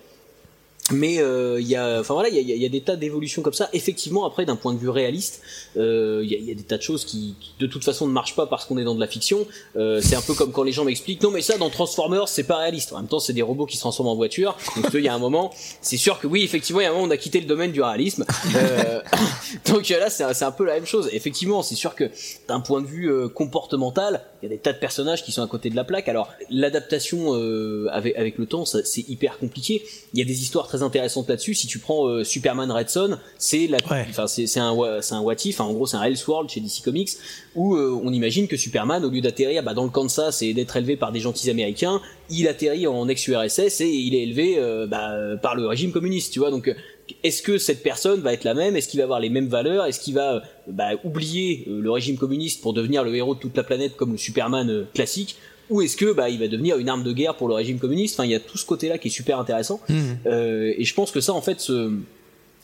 mais 0.92 1.20
euh, 1.20 1.60
il 1.60 1.68
y 1.68 1.76
a 1.76 2.00
enfin 2.00 2.14
voilà 2.14 2.30
il 2.30 2.36
y 2.36 2.54
a, 2.54 2.56
y 2.56 2.66
a, 2.66 2.70
des 2.70 2.82
tas 2.82 2.96
d'évolutions 2.96 3.42
comme 3.42 3.54
ça. 3.54 3.70
Effectivement 3.74 4.26
après 4.26 4.46
d'un 4.46 4.56
point 4.56 4.74
de 4.74 4.80
vue 4.80 4.90
réaliste 4.90 5.42
euh, 5.78 6.22
il 6.24 6.32
y, 6.32 6.36
y, 6.36 6.52
a 6.52 6.56
des 6.56 6.64
tas 6.64 6.78
de 6.78 6.82
choses 6.82 7.06
qui, 7.06 7.36
qui, 7.40 7.54
de 7.60 7.68
toute 7.68 7.84
façon 7.84 8.08
ne 8.08 8.12
marchent 8.12 8.36
pas 8.36 8.48
parce 8.48 8.66
qu'on 8.66 8.78
est 8.78 8.84
dans 8.84 8.96
de 8.96 9.00
la 9.00 9.08
fiction. 9.08 9.46
Euh, 9.76 10.02
c'est 10.02 10.16
un 10.16 10.22
peu 10.22 10.34
comme 10.34 10.52
quand 10.52 10.64
les 10.64 10.72
gens 10.72 10.86
m'expliquent 10.86 11.22
non 11.22 11.32
mais 11.32 11.42
ça 11.42 11.58
dans 11.58 11.70
Transformers 11.70 12.28
c'est 12.28 12.44
pas 12.44 12.58
réaliste. 12.58 12.94
En 12.94 12.98
même 12.98 13.08
temps 13.08 13.20
c'est 13.20 13.34
des 13.34 13.42
robots 13.42 13.66
qui 13.66 13.76
se 13.76 13.82
transforment 13.82 14.10
en 14.10 14.16
voiture. 14.16 14.58
Donc 14.76 14.92
il 14.94 15.02
y 15.02 15.08
a 15.08 15.14
un 15.14 15.20
moment 15.20 15.52
c'est 15.82 15.98
sûr 15.98 16.20
que 16.20 16.28
oui 16.28 16.44
effectivement 16.44 16.82
il 16.82 16.84
y 16.84 16.88
a 16.88 16.90
un 16.90 16.94
moment 16.94 17.08
on 17.08 17.12
a 17.12 17.18
quitté 17.18 17.40
le 17.40 17.48
domaine 17.48 17.72
du 17.72 17.82
réalisme. 17.82 18.26
Euh, 18.56 19.02
donc 19.68 19.90
là 19.90 20.10
c'est 20.10 20.24
un, 20.24 20.48
un 20.48 20.52
peu 20.52 20.66
la 20.66 20.76
même 20.76 20.86
chose. 20.86 21.10
Effectivement 21.12 21.62
c'est 21.64 21.76
sûr 21.76 21.96
que 21.96 22.10
d'un 22.48 22.60
point 22.60 22.82
de 22.82 22.88
vue 22.88 23.12
euh, 23.12 23.28
comportemental 23.28 24.22
il 24.42 24.46
y 24.46 24.52
a 24.52 24.56
des 24.56 24.58
tas 24.58 24.74
de 24.74 24.80
personnages 24.80 25.24
qui 25.24 25.32
sont 25.32 25.42
à 25.42 25.48
côté 25.48 25.70
de 25.70 25.76
la 25.76 25.84
plaque 25.84 26.08
alors 26.08 26.30
l'adaptation 26.50 27.36
euh, 27.36 27.88
avec, 27.92 28.16
avec 28.16 28.38
le 28.38 28.46
temps 28.46 28.66
c'est 28.66 29.10
hyper 29.10 29.38
compliqué 29.38 29.84
il 30.14 30.20
y 30.20 30.22
a 30.22 30.26
des 30.26 30.42
histoires 30.42 30.68
très 30.68 30.84
intéressante 30.84 31.30
là-dessus. 31.30 31.54
Si 31.54 31.68
tu 31.68 31.80
prends 31.80 32.08
euh, 32.08 32.24
Superman 32.24 32.72
Red 32.72 32.90
Son, 32.90 33.18
c'est 33.38 33.68
la, 33.68 33.78
enfin 33.84 34.28
c'est 34.28 34.48
c'est 34.48 34.60
un 34.60 34.76
c'est 35.02 35.14
un 35.14 35.22
what 35.22 35.36
if. 35.46 35.60
en 35.60 35.74
gros, 35.74 35.86
c'est 35.86 35.98
un 35.98 36.04
Elseworld 36.04 36.50
chez 36.50 36.60
DC 36.60 36.82
Comics 36.84 37.10
où 37.56 37.76
euh, 37.76 38.00
on 38.04 38.12
imagine 38.12 38.48
que 38.48 38.58
Superman, 38.58 39.04
au 39.06 39.10
lieu 39.10 39.22
d'atterrir 39.22 39.64
bah, 39.64 39.74
dans 39.74 39.84
le 39.84 39.90
Kansas 39.90 40.42
et 40.42 40.54
d'être 40.54 40.76
élevé 40.78 40.96
par 40.96 41.12
des 41.12 41.20
gentils 41.20 41.50
Américains, 41.50 42.02
il 42.30 42.48
atterrit 42.48 42.88
en 42.88 43.08
ex-URSS 43.08 43.82
et 43.82 43.90
il 43.90 44.16
est 44.16 44.24
élevé 44.24 44.56
euh, 44.58 44.88
bah, 44.88 45.14
par 45.42 45.56
le 45.56 45.66
régime 45.68 45.92
communiste. 45.92 46.34
Tu 46.34 46.40
vois, 46.40 46.52
donc 46.52 46.74
est-ce 47.24 47.42
que 47.42 47.58
cette 47.58 47.84
personne 47.84 48.22
va 48.22 48.34
être 48.34 48.44
la 48.44 48.54
même? 48.54 48.76
Est-ce 48.76 48.88
qu'il 48.88 49.00
va 49.00 49.04
avoir 49.04 49.20
les 49.20 49.30
mêmes 49.30 49.48
valeurs? 49.48 49.86
Est-ce 49.86 50.00
qu'il 50.00 50.14
va 50.14 50.44
bah, 50.68 50.92
oublier 51.04 51.66
le 51.68 51.92
régime 51.92 52.18
communiste 52.18 52.62
pour 52.62 52.74
devenir 52.74 53.04
le 53.04 53.16
héros 53.16 53.36
de 53.36 53.40
toute 53.40 53.56
la 53.56 53.64
planète 53.64 53.96
comme 53.96 54.12
le 54.12 54.18
Superman 54.18 54.86
classique? 54.94 55.36
Ou 55.70 55.82
est-ce 55.82 55.98
que 55.98 56.12
bah 56.14 56.30
il 56.30 56.40
va 56.40 56.48
devenir 56.48 56.80
une 56.80 56.90
arme 56.90 57.04
de 57.04 57.12
guerre 57.12 57.36
pour 57.36 57.48
le 57.48 57.54
régime 57.54 57.78
communiste? 57.78 58.20
Enfin, 58.20 58.26
il 58.26 58.32
y 58.32 58.36
a 58.36 58.40
tout 58.40 58.58
ce 58.58 58.66
côté-là 58.66 58.98
qui 58.98 59.10
est 59.10 59.12
super 59.12 59.40
intéressant. 59.40 59.80
Mmh. 59.88 60.04
Euh, 60.26 60.74
et 60.76 60.84
je 60.84 60.94
pense 60.96 61.12
que 61.12 61.22
ça, 61.22 61.34
en 61.34 61.42
fait, 61.42 61.60
ce, 61.60 61.92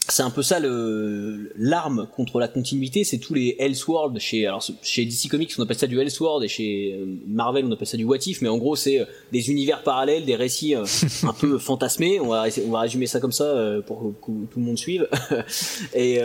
c'est 0.08 0.24
un 0.24 0.30
peu 0.30 0.44
ça 0.44 0.60
le 0.60 1.52
l'arme 1.58 2.08
contre 2.16 2.40
la 2.40 2.48
continuité, 2.48 3.04
c'est 3.04 3.18
tous 3.18 3.34
les 3.34 3.56
Elseworlds 3.60 4.20
chez 4.20 4.46
alors 4.46 4.66
chez 4.84 5.06
DC 5.06 5.30
Comics 5.30 5.52
on 5.58 5.64
appelle 5.64 5.78
ça 5.78 5.88
du 5.88 6.00
Elseworld 6.00 6.44
et 6.44 6.48
chez 6.48 6.94
euh, 6.94 7.06
Marvel 7.28 7.66
on 7.66 7.72
appelle 7.72 7.88
ça 7.88 7.98
du 7.98 8.04
What 8.04 8.18
If 8.26 8.42
mais 8.42 8.50
en 8.50 8.58
gros 8.58 8.76
c'est 8.76 9.00
euh, 9.00 9.06
des 9.32 9.50
univers 9.50 9.82
parallèles, 9.84 10.26
des 10.26 10.36
récits 10.36 10.76
euh, 10.76 10.86
un 11.24 11.34
peu 11.34 11.58
fantasmés, 11.58 12.20
on 12.20 12.28
va 12.28 12.46
on 12.68 12.72
va 12.72 12.82
résumer 12.82 13.08
ça 13.08 13.20
comme 13.20 13.32
ça 13.32 13.46
pour 13.88 14.14
que 14.22 14.32
tout 14.32 14.60
le 14.60 14.62
monde 14.62 14.78
suive. 14.78 15.08
et 15.94 16.20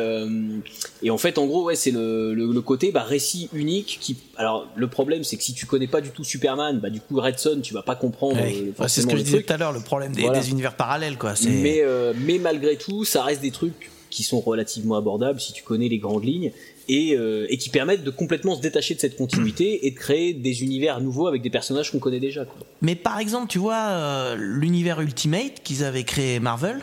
et 1.03 1.11
en 1.11 1.19
fait 1.19 1.39
en 1.39 1.47
gros 1.47 1.65
ouais 1.65 1.77
c'est 1.77 1.91
le, 1.91 2.35
le, 2.35 2.61
côté 2.61 2.93
bah 2.93 3.03
récit 3.03 3.49
unique 3.55 3.99
qui 4.01 4.17
alors 4.37 4.67
le 4.77 4.89
problème 4.89 5.25
c'est 5.25 5.37
que 5.37 5.43
si 5.43 5.55
tu 5.55 5.65
connais 5.65 5.87
pas 5.87 6.03
du 6.03 6.11
tout 6.11 6.25
Superman 6.25 6.79
bah 6.79 6.91
du 6.91 7.01
coup 7.01 7.19
Red 7.19 7.39
Son 7.39 7.61
tu 7.63 7.73
vas 7.73 7.83
pas 7.83 7.97
comprendre 7.97 8.37
ouais. 8.37 8.73
c'est 8.87 9.01
ce 9.01 9.07
que 9.07 9.17
je 9.17 9.23
disais 9.23 9.43
tout 9.43 9.53
à 9.53 9.57
l'heure 9.57 9.73
le 9.73 9.81
problème 9.81 10.13
des, 10.15 10.29
des 10.29 10.51
univers 10.51 10.77
parallèles 10.77 11.17
quoi. 11.17 11.35
Mais 11.49 11.83
mais 12.27 12.39
malgré 12.39 12.77
tout 12.77 13.05
ça 13.05 13.23
reste 13.23 13.41
des 13.41 13.51
trucs 13.51 13.70
qui 14.11 14.23
sont 14.23 14.41
relativement 14.41 14.97
abordables 14.97 15.41
si 15.41 15.53
tu 15.53 15.63
connais 15.63 15.89
les 15.89 15.99
grandes 15.99 16.25
lignes 16.25 16.53
et, 16.89 17.17
euh, 17.17 17.47
et, 17.49 17.57
qui 17.57 17.71
permettent 17.71 18.03
de 18.03 18.11
complètement 18.11 18.57
se 18.57 18.61
détacher 18.61 18.95
de 18.95 19.01
cette 19.01 19.17
continuité 19.17 19.87
et 19.87 19.93
de 19.93 19.97
créer 19.97 20.35
des 20.35 20.63
univers 20.65 21.01
nouveaux 21.01 21.29
avec 21.29 21.41
des 21.43 21.51
personnages 21.51 21.93
qu'on 21.93 22.01
connaît 22.01 22.21
déjà. 22.21 22.47
Mais 22.83 22.97
par 22.97 23.19
exemple, 23.19 23.47
tu 23.49 23.59
vois, 23.59 23.81
euh, 23.91 24.37
l'univers 24.37 25.01
Ultimate 25.01 25.63
qu'ils 25.63 25.85
avaient 25.85 26.05
créé 26.05 26.41
Marvel, 26.41 26.81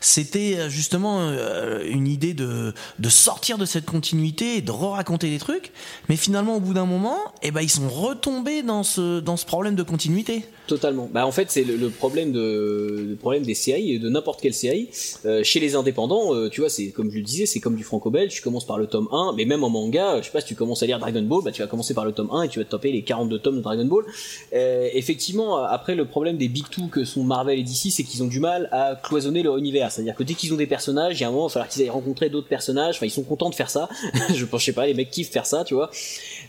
c'était 0.00 0.56
euh, 0.56 0.68
justement 0.68 1.20
euh, 1.20 1.84
une 1.88 2.06
idée 2.06 2.34
de, 2.34 2.72
de 2.98 3.08
sortir 3.08 3.58
de 3.58 3.64
cette 3.64 3.84
continuité 3.84 4.56
et 4.56 4.60
de 4.60 4.70
re-raconter 4.70 5.30
des 5.30 5.38
trucs. 5.38 5.72
Mais 6.08 6.16
finalement, 6.16 6.56
au 6.56 6.60
bout 6.60 6.74
d'un 6.74 6.86
moment, 6.86 7.18
eh 7.42 7.50
ben, 7.50 7.60
ils 7.62 7.70
sont 7.70 7.88
retombés 7.88 8.62
dans 8.62 8.82
ce, 8.82 9.20
dans 9.20 9.36
ce 9.36 9.46
problème 9.46 9.74
de 9.74 9.82
continuité. 9.82 10.44
Totalement. 10.66 11.08
Bah 11.10 11.26
en 11.26 11.32
fait 11.32 11.50
c'est 11.50 11.64
le, 11.64 11.88
problème 11.88 12.30
de 12.30 13.16
problème 13.20 13.42
des 13.42 13.54
séries 13.54 13.98
de 13.98 14.10
n'importe 14.10 14.42
quelle 14.42 14.52
série. 14.52 14.90
Euh, 15.24 15.42
chez 15.42 15.60
les 15.60 15.74
indépendants, 15.74 16.48
tu 16.50 16.60
vois, 16.60 16.68
c'est 16.68 16.90
comme 16.90 17.10
je 17.10 17.16
le 17.16 17.22
disais, 17.22 17.46
c'est 17.46 17.58
comme 17.58 17.74
du 17.74 17.84
franco-belge. 17.84 18.34
Tu 18.34 18.42
commences 18.42 18.66
par 18.66 18.76
le 18.76 18.86
tome 18.86 19.08
1, 19.10 19.32
mais 19.34 19.46
même 19.46 19.64
en 19.64 19.70
manga, 19.70 20.20
je 20.20 20.26
sais 20.26 20.30
pas 20.30 20.42
si 20.42 20.46
tu 20.48 20.54
commences 20.54 20.82
à 20.82 20.86
lire 20.86 20.98
Dragon 20.98 21.22
Ball, 21.22 21.42
bah 21.42 21.52
tu 21.52 21.62
vas 21.62 21.68
commencer 21.68 21.94
par 21.94 22.04
le 22.04 22.12
tome 22.12 22.28
1 22.30 22.42
et 22.42 22.48
tu 22.48 22.58
vas 22.58 22.66
te 22.66 22.70
taper 22.70 22.92
les 22.92 23.00
42 23.00 23.38
tomes 23.38 23.56
de 23.56 23.60
Dragon 23.62 23.86
Ball. 23.86 24.04
Effectivement, 24.52 25.56
après 25.56 25.94
le 25.94 26.04
problème 26.04 26.36
des 26.36 26.48
big 26.48 26.68
two 26.68 26.88
que 26.88 27.04
sont 27.04 27.24
Marvel 27.24 27.58
et 27.58 27.62
DC, 27.62 27.90
c'est 27.90 28.04
qu'ils 28.04 28.22
ont 28.22 28.28
du 28.28 28.40
mal 28.40 28.68
à 28.70 28.94
cloisonner 28.94 29.42
leur 29.42 29.56
univers. 29.56 29.87
C'est-à-dire 29.90 30.14
que 30.14 30.22
dès 30.22 30.34
qu'ils 30.34 30.52
ont 30.52 30.56
des 30.56 30.66
personnages, 30.66 31.18
il 31.18 31.22
y 31.22 31.24
a 31.24 31.28
un 31.28 31.30
moment, 31.30 31.46
il 31.46 31.50
va 31.50 31.52
falloir 31.54 31.68
qu'ils 31.68 31.82
aillent 31.82 31.90
rencontrer 31.90 32.28
d'autres 32.28 32.48
personnages. 32.48 32.96
Enfin, 32.96 33.06
ils 33.06 33.10
sont 33.10 33.22
contents 33.22 33.50
de 33.50 33.54
faire 33.54 33.70
ça. 33.70 33.88
je 34.34 34.44
pense, 34.44 34.60
je 34.60 34.66
sais 34.66 34.72
pas, 34.72 34.86
les 34.86 34.94
mecs 34.94 35.10
kiffent 35.10 35.30
faire 35.30 35.46
ça, 35.46 35.64
tu 35.64 35.74
vois. 35.74 35.90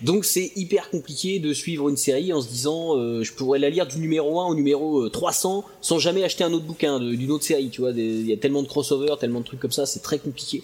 Donc 0.02 0.26
c'est 0.26 0.52
hyper 0.56 0.90
compliqué 0.90 1.40
de 1.40 1.54
suivre 1.54 1.90
une 1.90 1.98
série 1.98 2.32
en 2.34 2.42
se 2.42 2.48
disant, 2.48 2.96
je 3.22 3.34
pourrais 3.34 3.60
la 3.60 3.70
lire 3.70 3.86
du 3.88 4.00
numéro 4.00 4.40
1 4.40 4.48
au 4.48 4.56
numéro 4.56 5.10
300 5.10 5.66
sans 5.82 6.00
jamais 6.00 6.24
acheter 6.24 6.44
un 6.44 6.54
autre 6.54 6.66
bouquin 6.66 7.00
d'une 7.00 7.32
autre 7.32 7.44
série, 7.44 7.70
tu 7.70 7.82
vois. 7.82 7.92
Il 7.92 8.28
y 8.28 8.34
a 8.34 8.38
tellement 8.38 8.64
de 8.64 8.68
crossover, 8.68 9.16
tellement 9.20 9.40
de 9.40 9.46
trucs 9.46 9.60
comme 9.60 9.72
ça, 9.72 9.86
c'est 9.86 10.02
très 10.02 10.20
compliqué. 10.20 10.64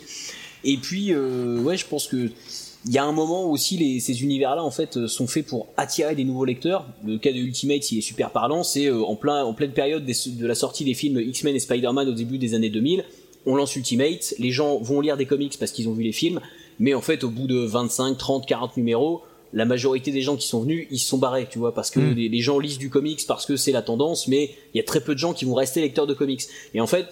Et 0.65 0.77
puis, 0.77 1.13
euh, 1.13 1.59
ouais, 1.59 1.77
je 1.77 1.85
pense 1.85 2.07
que 2.07 2.29
il 2.87 2.93
y 2.93 2.99
a 2.99 3.03
un 3.03 3.11
moment 3.11 3.45
où 3.45 3.51
aussi 3.51 3.77
les, 3.77 3.99
ces 3.99 4.21
univers-là 4.21 4.63
en 4.63 4.69
fait 4.69 5.07
sont 5.07 5.27
faits 5.27 5.47
pour 5.47 5.67
attirer 5.75 6.13
des 6.13 6.23
nouveaux 6.23 6.45
lecteurs. 6.45 6.85
Le 7.03 7.17
cas 7.17 7.31
de 7.31 7.37
Ultimate, 7.37 7.91
il 7.91 7.97
est 7.97 8.01
super 8.01 8.29
parlant. 8.29 8.63
C'est 8.63 8.85
euh, 8.85 9.01
en 9.03 9.15
plein 9.15 9.43
en 9.43 9.53
pleine 9.53 9.71
période 9.71 10.05
des, 10.05 10.13
de 10.27 10.45
la 10.45 10.55
sortie 10.55 10.85
des 10.85 10.93
films 10.93 11.19
X-Men 11.19 11.55
et 11.55 11.59
Spider-Man 11.59 12.07
au 12.09 12.13
début 12.13 12.37
des 12.37 12.53
années 12.53 12.69
2000. 12.69 13.03
On 13.47 13.55
lance 13.55 13.75
Ultimate, 13.75 14.35
les 14.39 14.51
gens 14.51 14.79
vont 14.79 15.01
lire 15.01 15.17
des 15.17 15.25
comics 15.25 15.57
parce 15.59 15.71
qu'ils 15.71 15.87
ont 15.89 15.93
vu 15.93 16.03
les 16.03 16.11
films, 16.11 16.41
mais 16.79 16.93
en 16.93 17.01
fait 17.01 17.23
au 17.23 17.29
bout 17.29 17.47
de 17.47 17.57
25, 17.57 18.17
30, 18.17 18.45
40 18.47 18.77
numéros, 18.77 19.21
la 19.53 19.65
majorité 19.65 20.11
des 20.11 20.21
gens 20.21 20.35
qui 20.35 20.47
sont 20.47 20.61
venus, 20.61 20.87
ils 20.89 20.97
se 20.99 21.07
sont 21.07 21.19
barrés, 21.19 21.47
tu 21.49 21.59
vois, 21.59 21.73
parce 21.73 21.91
que 21.91 21.99
les, 21.99 22.27
les, 22.27 22.39
gens 22.39 22.57
lisent 22.57 22.79
du 22.79 22.89
comics 22.89 23.21
parce 23.27 23.45
que 23.45 23.55
c'est 23.55 23.71
la 23.71 23.83
tendance, 23.83 24.27
mais 24.27 24.51
il 24.73 24.77
y 24.77 24.79
a 24.79 24.83
très 24.83 24.99
peu 24.99 25.13
de 25.13 25.19
gens 25.19 25.33
qui 25.33 25.45
vont 25.45 25.53
rester 25.53 25.79
lecteurs 25.79 26.07
de 26.07 26.13
comics. 26.15 26.41
Et 26.73 26.81
en 26.81 26.87
fait, 26.87 27.05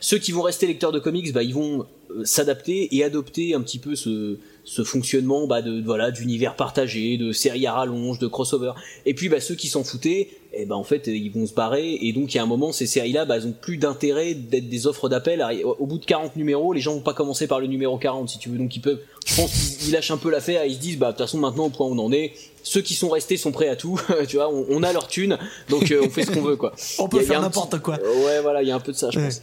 ceux 0.00 0.18
qui 0.18 0.32
vont 0.32 0.42
rester 0.42 0.66
lecteurs 0.66 0.92
de 0.92 0.98
comics, 0.98 1.32
bah, 1.32 1.42
ils 1.42 1.54
vont 1.54 1.86
euh, 2.10 2.24
s'adapter 2.24 2.94
et 2.96 3.04
adopter 3.04 3.54
un 3.54 3.60
petit 3.60 3.78
peu 3.78 3.96
ce, 3.96 4.38
ce 4.64 4.84
fonctionnement 4.84 5.46
bah, 5.46 5.62
de 5.62 5.82
voilà 5.82 6.10
d'univers 6.10 6.54
partagé, 6.54 7.16
de 7.16 7.32
séries 7.32 7.66
à 7.66 7.72
rallonge, 7.72 8.18
de 8.18 8.26
crossover. 8.26 8.72
Et 9.06 9.14
puis 9.14 9.28
bah, 9.28 9.40
ceux 9.40 9.54
qui 9.54 9.68
s'en 9.68 9.82
foutaient, 9.82 10.28
et 10.52 10.62
eh 10.62 10.66
ben 10.66 10.76
en 10.76 10.84
fait 10.84 11.06
ils 11.06 11.30
vont 11.30 11.46
se 11.46 11.54
barrer. 11.54 11.98
Et 12.00 12.12
donc 12.12 12.32
il 12.32 12.36
y 12.36 12.40
a 12.40 12.42
un 12.42 12.46
moment 12.46 12.70
ces 12.70 12.86
séries 12.86 13.12
là 13.12 13.24
bah, 13.24 13.36
elles 13.36 13.46
ont 13.46 13.54
plus 13.58 13.76
d'intérêt 13.76 14.34
d'être 14.34 14.68
des 14.68 14.86
offres 14.86 15.08
d'appel. 15.08 15.44
Au 15.64 15.86
bout 15.86 15.98
de 15.98 16.04
40 16.04 16.36
numéros 16.36 16.72
les 16.72 16.80
gens 16.80 16.94
vont 16.94 17.00
pas 17.00 17.14
commencer 17.14 17.46
par 17.46 17.60
le 17.60 17.66
numéro 17.66 17.98
40 17.98 18.28
si 18.28 18.38
tu 18.38 18.50
veux. 18.50 18.58
Donc 18.58 18.76
ils 18.76 18.80
peuvent 18.80 19.00
je 19.26 19.36
pense 19.36 19.50
qu'ils 19.78 19.92
lâchent 19.92 20.10
un 20.10 20.16
peu 20.16 20.30
l'affaire 20.30 20.64
ils 20.64 20.74
se 20.74 20.80
disent 20.80 20.98
bah 20.98 21.08
de 21.08 21.12
toute 21.12 21.26
façon 21.26 21.38
maintenant 21.38 21.66
au 21.66 21.70
point 21.70 21.86
où 21.86 21.92
on 21.92 21.98
en 21.98 22.12
est 22.12 22.32
ceux 22.62 22.82
qui 22.82 22.94
sont 22.94 23.08
restés 23.08 23.36
sont 23.36 23.52
prêts 23.52 23.68
à 23.68 23.76
tout. 23.76 24.00
Tu 24.28 24.36
vois 24.36 24.52
on, 24.52 24.66
on, 24.68 24.82
a 24.82 24.92
leur 24.92 25.08
thune. 25.08 25.38
Donc 25.70 25.90
euh, 25.90 26.02
on 26.04 26.10
fait 26.10 26.24
ce 26.24 26.30
qu'on 26.30 26.42
veut 26.42 26.56
quoi. 26.56 26.72
On 26.98 27.08
peut 27.08 27.20
faire 27.20 27.40
n'importe 27.40 27.78
quoi. 27.80 27.98
Ouais 28.24 28.40
voilà 28.42 28.62
il 28.62 28.68
y 28.68 28.70
a 28.70 28.76
un 28.76 28.80
peu 28.80 28.92
de 28.92 28.96
ça 28.96 29.10
je 29.10 29.18
ouais. 29.18 29.24
pense 29.26 29.42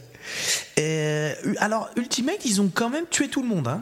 et, 0.78 1.30
alors 1.58 1.90
Ultimate 1.96 2.46
ils 2.46 2.62
ont 2.62 2.70
quand 2.74 2.90
même 2.90 3.06
tué 3.10 3.28
tout 3.28 3.42
le 3.42 3.48
monde 3.48 3.68
hein 3.68 3.82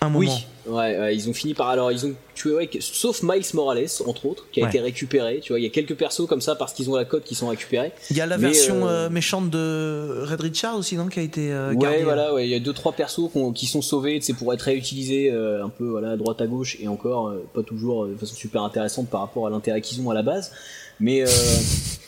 un 0.00 0.10
moment. 0.10 0.32
Oui, 0.64 0.72
ouais, 0.72 0.96
ouais, 0.96 1.16
ils 1.16 1.28
ont 1.28 1.32
fini 1.32 1.54
par 1.54 1.68
alors 1.70 1.90
ils 1.90 2.06
ont 2.06 2.14
tué 2.36 2.52
ouais, 2.52 2.70
sauf 2.78 3.20
Miles 3.24 3.42
Morales 3.54 3.86
entre 4.06 4.26
autres 4.26 4.46
qui 4.52 4.60
a 4.60 4.62
Ouais. 4.62 4.68
été 4.68 4.78
récupéré. 4.78 5.40
Tu 5.42 5.52
vois, 5.52 5.58
il 5.58 5.64
y 5.64 5.66
a 5.66 5.70
quelques 5.70 5.96
persos 5.96 6.28
comme 6.28 6.40
ça 6.40 6.54
parce 6.54 6.72
qu'ils 6.72 6.88
ont 6.88 6.94
la 6.94 7.04
cote 7.04 7.24
qui 7.24 7.34
sont 7.34 7.48
récupérés. 7.48 7.90
Il 8.10 8.16
y 8.16 8.20
a 8.20 8.26
la 8.26 8.38
Mais, 8.38 8.44
version 8.46 8.86
euh, 8.86 9.06
euh, 9.06 9.10
méchante 9.10 9.50
de 9.50 10.22
Red 10.24 10.40
Richard 10.40 10.76
aussi, 10.76 10.96
non, 10.96 11.08
qui 11.08 11.18
a 11.18 11.22
été 11.22 11.50
euh, 11.52 11.70
Ouais, 11.72 11.76
gardée. 11.78 12.02
voilà, 12.04 12.32
ouais, 12.32 12.46
il 12.46 12.50
y 12.50 12.54
a 12.54 12.60
deux 12.60 12.72
trois 12.72 12.92
persos 12.92 13.28
qui 13.56 13.66
sont 13.66 13.82
sauvés, 13.82 14.20
c'est 14.22 14.34
pour 14.34 14.54
être 14.54 14.62
réutilisés 14.62 15.32
euh, 15.32 15.64
un 15.64 15.68
peu 15.68 15.88
voilà 15.88 16.10
à 16.12 16.16
droite 16.16 16.40
à 16.40 16.46
gauche 16.46 16.76
et 16.78 16.86
encore 16.86 17.30
euh, 17.30 17.44
pas 17.52 17.64
toujours 17.64 18.04
euh, 18.04 18.12
de 18.12 18.16
façon 18.16 18.36
super 18.36 18.62
intéressante 18.62 19.08
par 19.08 19.20
rapport 19.22 19.48
à 19.48 19.50
l'intérêt 19.50 19.80
qu'ils 19.80 20.00
ont 20.00 20.10
à 20.10 20.14
la 20.14 20.22
base. 20.22 20.52
Mais 21.00 21.22
euh, 21.22 21.26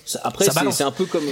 ça- 0.04 0.20
après 0.24 0.46
c'est 0.46 0.82
un 0.82 0.90
peu 0.90 1.04
comme 1.04 1.22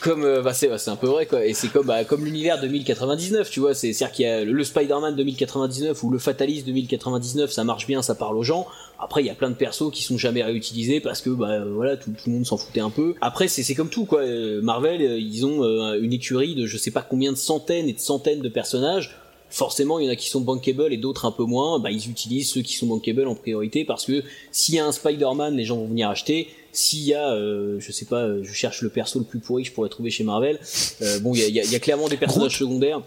comme 0.00 0.24
euh, 0.24 0.42
bah, 0.42 0.54
c'est 0.54 0.68
bah, 0.68 0.78
c'est 0.78 0.90
un 0.90 0.96
peu 0.96 1.06
vrai 1.06 1.26
quoi. 1.26 1.44
Et 1.46 1.54
c'est 1.54 1.68
comme 1.68 1.86
bah, 1.86 2.04
comme 2.04 2.24
l'univers 2.24 2.60
2099 2.60 3.50
tu 3.50 3.60
vois. 3.60 3.74
C'est 3.74 3.92
c'est 3.92 4.04
à 4.04 4.08
dire 4.08 4.14
qu'il 4.16 4.24
y 4.26 4.28
a 4.28 4.44
le 4.44 4.64
Spider-Man 4.64 5.14
2099 5.16 6.02
ou 6.02 6.10
le 6.10 6.18
Fatalist 6.18 6.66
2099 6.66 7.50
ça 7.50 7.64
marche 7.64 7.86
bien 7.86 8.02
ça 8.02 8.14
parle 8.14 8.36
aux 8.36 8.42
gens. 8.42 8.66
Après 8.98 9.22
il 9.22 9.26
y 9.26 9.30
a 9.30 9.34
plein 9.34 9.50
de 9.50 9.54
persos 9.54 9.90
qui 9.92 10.02
sont 10.02 10.18
jamais 10.18 10.42
réutilisés 10.42 11.00
parce 11.00 11.22
que 11.22 11.30
bah 11.30 11.64
voilà 11.64 11.96
tout, 11.96 12.10
tout 12.10 12.28
le 12.28 12.32
monde 12.32 12.46
s'en 12.46 12.56
foutait 12.56 12.80
un 12.80 12.90
peu. 12.90 13.14
Après 13.20 13.48
c'est 13.48 13.62
c'est 13.62 13.74
comme 13.74 13.90
tout 13.90 14.04
quoi. 14.04 14.20
Euh, 14.22 14.60
Marvel 14.62 15.00
euh, 15.02 15.18
ils 15.18 15.46
ont 15.46 15.62
euh, 15.62 16.00
une 16.00 16.12
écurie 16.12 16.54
de 16.54 16.66
je 16.66 16.76
sais 16.76 16.90
pas 16.90 17.02
combien 17.02 17.32
de 17.32 17.36
centaines 17.38 17.88
et 17.88 17.92
de 17.92 18.00
centaines 18.00 18.40
de 18.40 18.48
personnages. 18.48 19.16
Forcément 19.52 19.98
il 19.98 20.06
y 20.06 20.08
en 20.08 20.12
a 20.12 20.16
qui 20.16 20.28
sont 20.28 20.40
bankable 20.42 20.92
et 20.92 20.96
d'autres 20.96 21.24
un 21.26 21.32
peu 21.32 21.44
moins. 21.44 21.78
Bah 21.78 21.90
ils 21.90 22.08
utilisent 22.10 22.50
ceux 22.50 22.62
qui 22.62 22.74
sont 22.74 22.86
bankable 22.86 23.26
en 23.26 23.34
priorité 23.34 23.84
parce 23.84 24.04
que 24.04 24.22
s'il 24.52 24.74
y 24.76 24.78
a 24.78 24.86
un 24.86 24.92
Spider-Man 24.92 25.56
les 25.56 25.64
gens 25.64 25.76
vont 25.76 25.88
venir 25.88 26.08
acheter 26.08 26.48
s'il 26.72 27.04
y 27.04 27.14
a 27.14 27.30
euh, 27.32 27.76
je 27.80 27.92
sais 27.92 28.04
pas 28.06 28.22
euh, 28.24 28.42
je 28.44 28.52
cherche 28.52 28.82
le 28.82 28.88
perso 28.88 29.18
le 29.18 29.24
plus 29.24 29.38
pourri 29.40 29.62
que 29.64 29.68
je 29.68 29.74
pourrais 29.74 29.88
trouver 29.88 30.10
chez 30.10 30.24
Marvel 30.24 30.58
euh, 31.02 31.18
bon 31.20 31.34
il 31.34 31.40
y 31.40 31.44
a, 31.44 31.48
y 31.48 31.60
a- 31.60 31.64
y 31.64 31.74
a 31.74 31.80
clairement 31.80 32.08
des 32.08 32.16
personnages 32.16 32.56
secondaires 32.58 33.02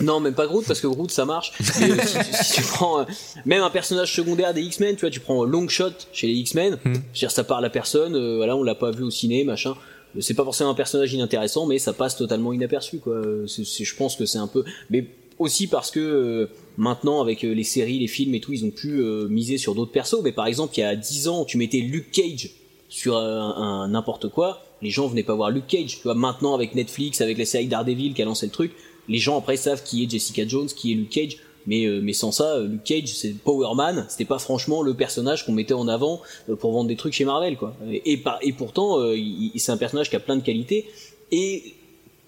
non, 0.00 0.18
même 0.18 0.32
pas 0.34 0.46
Groot 0.46 0.64
parce 0.66 0.80
que 0.80 0.86
Groot 0.86 1.10
ça 1.10 1.26
marche. 1.26 1.52
Mais, 1.80 1.90
euh, 1.90 1.96
si, 2.06 2.16
tu- 2.18 2.42
si 2.44 2.52
tu 2.54 2.62
prends 2.62 3.00
euh, 3.00 3.04
même 3.44 3.62
un 3.62 3.68
personnage 3.68 4.14
secondaire 4.14 4.54
des 4.54 4.62
X-Men, 4.62 4.94
tu 4.96 5.00
vois, 5.02 5.10
tu 5.10 5.20
prends 5.20 5.44
Longshot 5.44 5.90
chez 6.10 6.26
les 6.26 6.32
X-Men, 6.36 6.78
veux 6.86 6.92
dire 7.12 7.30
ça 7.30 7.44
parle 7.44 7.66
à 7.66 7.70
personne. 7.70 8.14
euh, 8.16 8.36
voilà, 8.36 8.56
on 8.56 8.62
l'a 8.62 8.74
pas 8.74 8.92
vu 8.92 9.02
au 9.02 9.10
ciné, 9.10 9.44
machin. 9.44 9.74
C'est 10.18 10.32
pas 10.32 10.44
forcément 10.44 10.70
un 10.70 10.74
personnage 10.74 11.12
inintéressant, 11.12 11.66
mais 11.66 11.78
ça 11.78 11.92
passe 11.92 12.16
totalement 12.16 12.54
inaperçu, 12.54 12.98
quoi. 12.98 13.20
C'est- 13.46 13.66
c'est- 13.66 13.84
je 13.84 13.94
pense 13.94 14.16
que 14.16 14.24
c'est 14.24 14.38
un 14.38 14.46
peu, 14.46 14.64
mais 14.88 15.04
aussi 15.38 15.66
parce 15.66 15.90
que 15.90 16.00
euh, 16.00 16.46
maintenant 16.78 17.20
avec 17.20 17.42
les 17.42 17.64
séries, 17.64 17.98
les 17.98 18.08
films 18.08 18.34
et 18.34 18.40
tout, 18.40 18.54
ils 18.54 18.64
ont 18.64 18.70
pu 18.70 19.00
euh, 19.02 19.28
miser 19.28 19.58
sur 19.58 19.74
d'autres 19.74 19.92
persos. 19.92 20.22
Mais 20.24 20.32
par 20.32 20.46
exemple, 20.46 20.72
il 20.78 20.80
y 20.80 20.84
a 20.84 20.96
10 20.96 21.28
ans, 21.28 21.44
tu 21.44 21.58
mettais 21.58 21.78
Luke 21.80 22.10
Cage 22.10 22.48
sur 22.90 23.16
un, 23.16 23.54
un 23.56 23.88
n'importe 23.88 24.28
quoi, 24.28 24.62
les 24.82 24.90
gens 24.90 25.06
venaient 25.06 25.22
pas 25.22 25.34
voir 25.34 25.50
Luke 25.50 25.66
Cage. 25.68 25.96
Tu 25.96 26.02
vois, 26.02 26.14
maintenant 26.14 26.54
avec 26.54 26.74
Netflix, 26.74 27.22
avec 27.22 27.38
la 27.38 27.46
série 27.46 27.66
Daredevil 27.68 28.12
qui 28.12 28.20
a 28.20 28.26
lancé 28.26 28.44
le 28.46 28.52
truc, 28.52 28.72
les 29.08 29.18
gens 29.18 29.38
après 29.38 29.56
savent 29.56 29.82
qui 29.82 30.04
est 30.04 30.10
Jessica 30.10 30.46
Jones, 30.46 30.66
qui 30.66 30.92
est 30.92 30.94
Luke 30.96 31.10
Cage. 31.10 31.36
Mais, 31.66 31.84
euh, 31.86 32.00
mais 32.02 32.14
sans 32.14 32.32
ça, 32.32 32.56
euh, 32.56 32.66
Luke 32.66 32.84
Cage, 32.84 33.08
c'est 33.08 33.34
Power 33.34 33.74
Man, 33.74 34.06
c'était 34.08 34.24
pas 34.24 34.38
franchement 34.38 34.82
le 34.82 34.94
personnage 34.94 35.44
qu'on 35.46 35.52
mettait 35.52 35.74
en 35.74 35.88
avant 35.88 36.20
euh, 36.48 36.56
pour 36.56 36.72
vendre 36.72 36.88
des 36.88 36.96
trucs 36.96 37.12
chez 37.12 37.24
Marvel, 37.26 37.56
quoi. 37.56 37.76
Et, 38.06 38.16
par- 38.16 38.38
et 38.42 38.52
pourtant, 38.52 38.98
euh, 38.98 39.14
c'est 39.56 39.70
un 39.72 39.76
personnage 39.76 40.08
qui 40.10 40.16
a 40.16 40.20
plein 40.20 40.36
de 40.36 40.42
qualités. 40.42 40.86
Et 41.30 41.74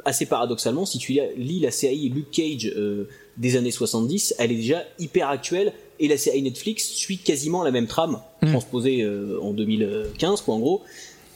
assez 0.05 0.27
paradoxalement, 0.27 0.85
si 0.85 0.99
tu 0.99 1.19
lis 1.37 1.61
la 1.61 1.71
série 1.71 2.11
Luke 2.11 2.31
Cage 2.31 2.71
euh, 2.77 3.09
des 3.39 3.57
années 3.57 3.71
70, 3.71 4.35
elle 4.39 4.53
est 4.53 4.57
déjà 4.57 4.85
hyper 4.99 5.29
actuelle 5.29 5.73
et 6.01 6.09
la 6.09 6.17
série 6.17 6.43
Netflix 6.43 6.85
suit 6.89 7.19
quasiment 7.19 7.63
la 7.63 7.71
même 7.71 7.87
trame 7.87 8.19
transposée 8.47 9.03
euh, 9.03 9.39
en 9.43 9.53
2015, 9.53 10.41
quoi, 10.43 10.55
en 10.55 10.59
gros. 10.59 10.83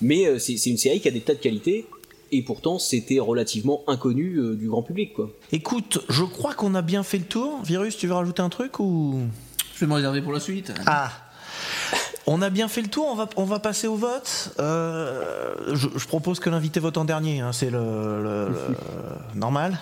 Mais 0.00 0.26
euh, 0.26 0.38
c'est 0.38 0.56
c'est 0.56 0.70
une 0.70 0.76
série 0.78 1.00
qui 1.00 1.08
a 1.08 1.10
des 1.12 1.20
tas 1.20 1.34
de 1.34 1.38
qualités 1.40 1.86
et 2.32 2.42
pourtant 2.42 2.78
c'était 2.78 3.18
relativement 3.20 3.82
inconnu 3.86 4.36
euh, 4.36 4.54
du 4.56 4.68
grand 4.68 4.82
public, 4.82 5.14
quoi. 5.14 5.30
Écoute, 5.52 6.04
je 6.08 6.24
crois 6.24 6.54
qu'on 6.54 6.74
a 6.74 6.82
bien 6.82 7.02
fait 7.02 7.18
le 7.18 7.24
tour. 7.24 7.60
Virus, 7.64 7.96
tu 7.96 8.06
veux 8.08 8.14
rajouter 8.14 8.42
un 8.42 8.48
truc 8.48 8.80
ou? 8.80 9.20
Je 9.74 9.80
vais 9.80 9.86
me 9.86 9.94
réserver 9.94 10.22
pour 10.22 10.32
la 10.32 10.40
suite. 10.40 10.72
Ah 10.86 11.10
on 12.28 12.42
a 12.42 12.50
bien 12.50 12.66
fait 12.66 12.82
le 12.82 12.88
tour, 12.88 13.06
on 13.08 13.14
va, 13.14 13.28
on 13.36 13.44
va 13.44 13.60
passer 13.60 13.86
au 13.86 13.94
vote. 13.94 14.50
Euh, 14.58 15.74
je, 15.74 15.86
je 15.96 16.06
propose 16.08 16.40
que 16.40 16.50
l'invité 16.50 16.80
vote 16.80 16.96
en 16.98 17.04
dernier, 17.04 17.38
hein, 17.38 17.52
c'est 17.52 17.70
le, 17.70 17.78
le- 18.22 18.48
le- 18.48 18.76
normal. 19.38 19.78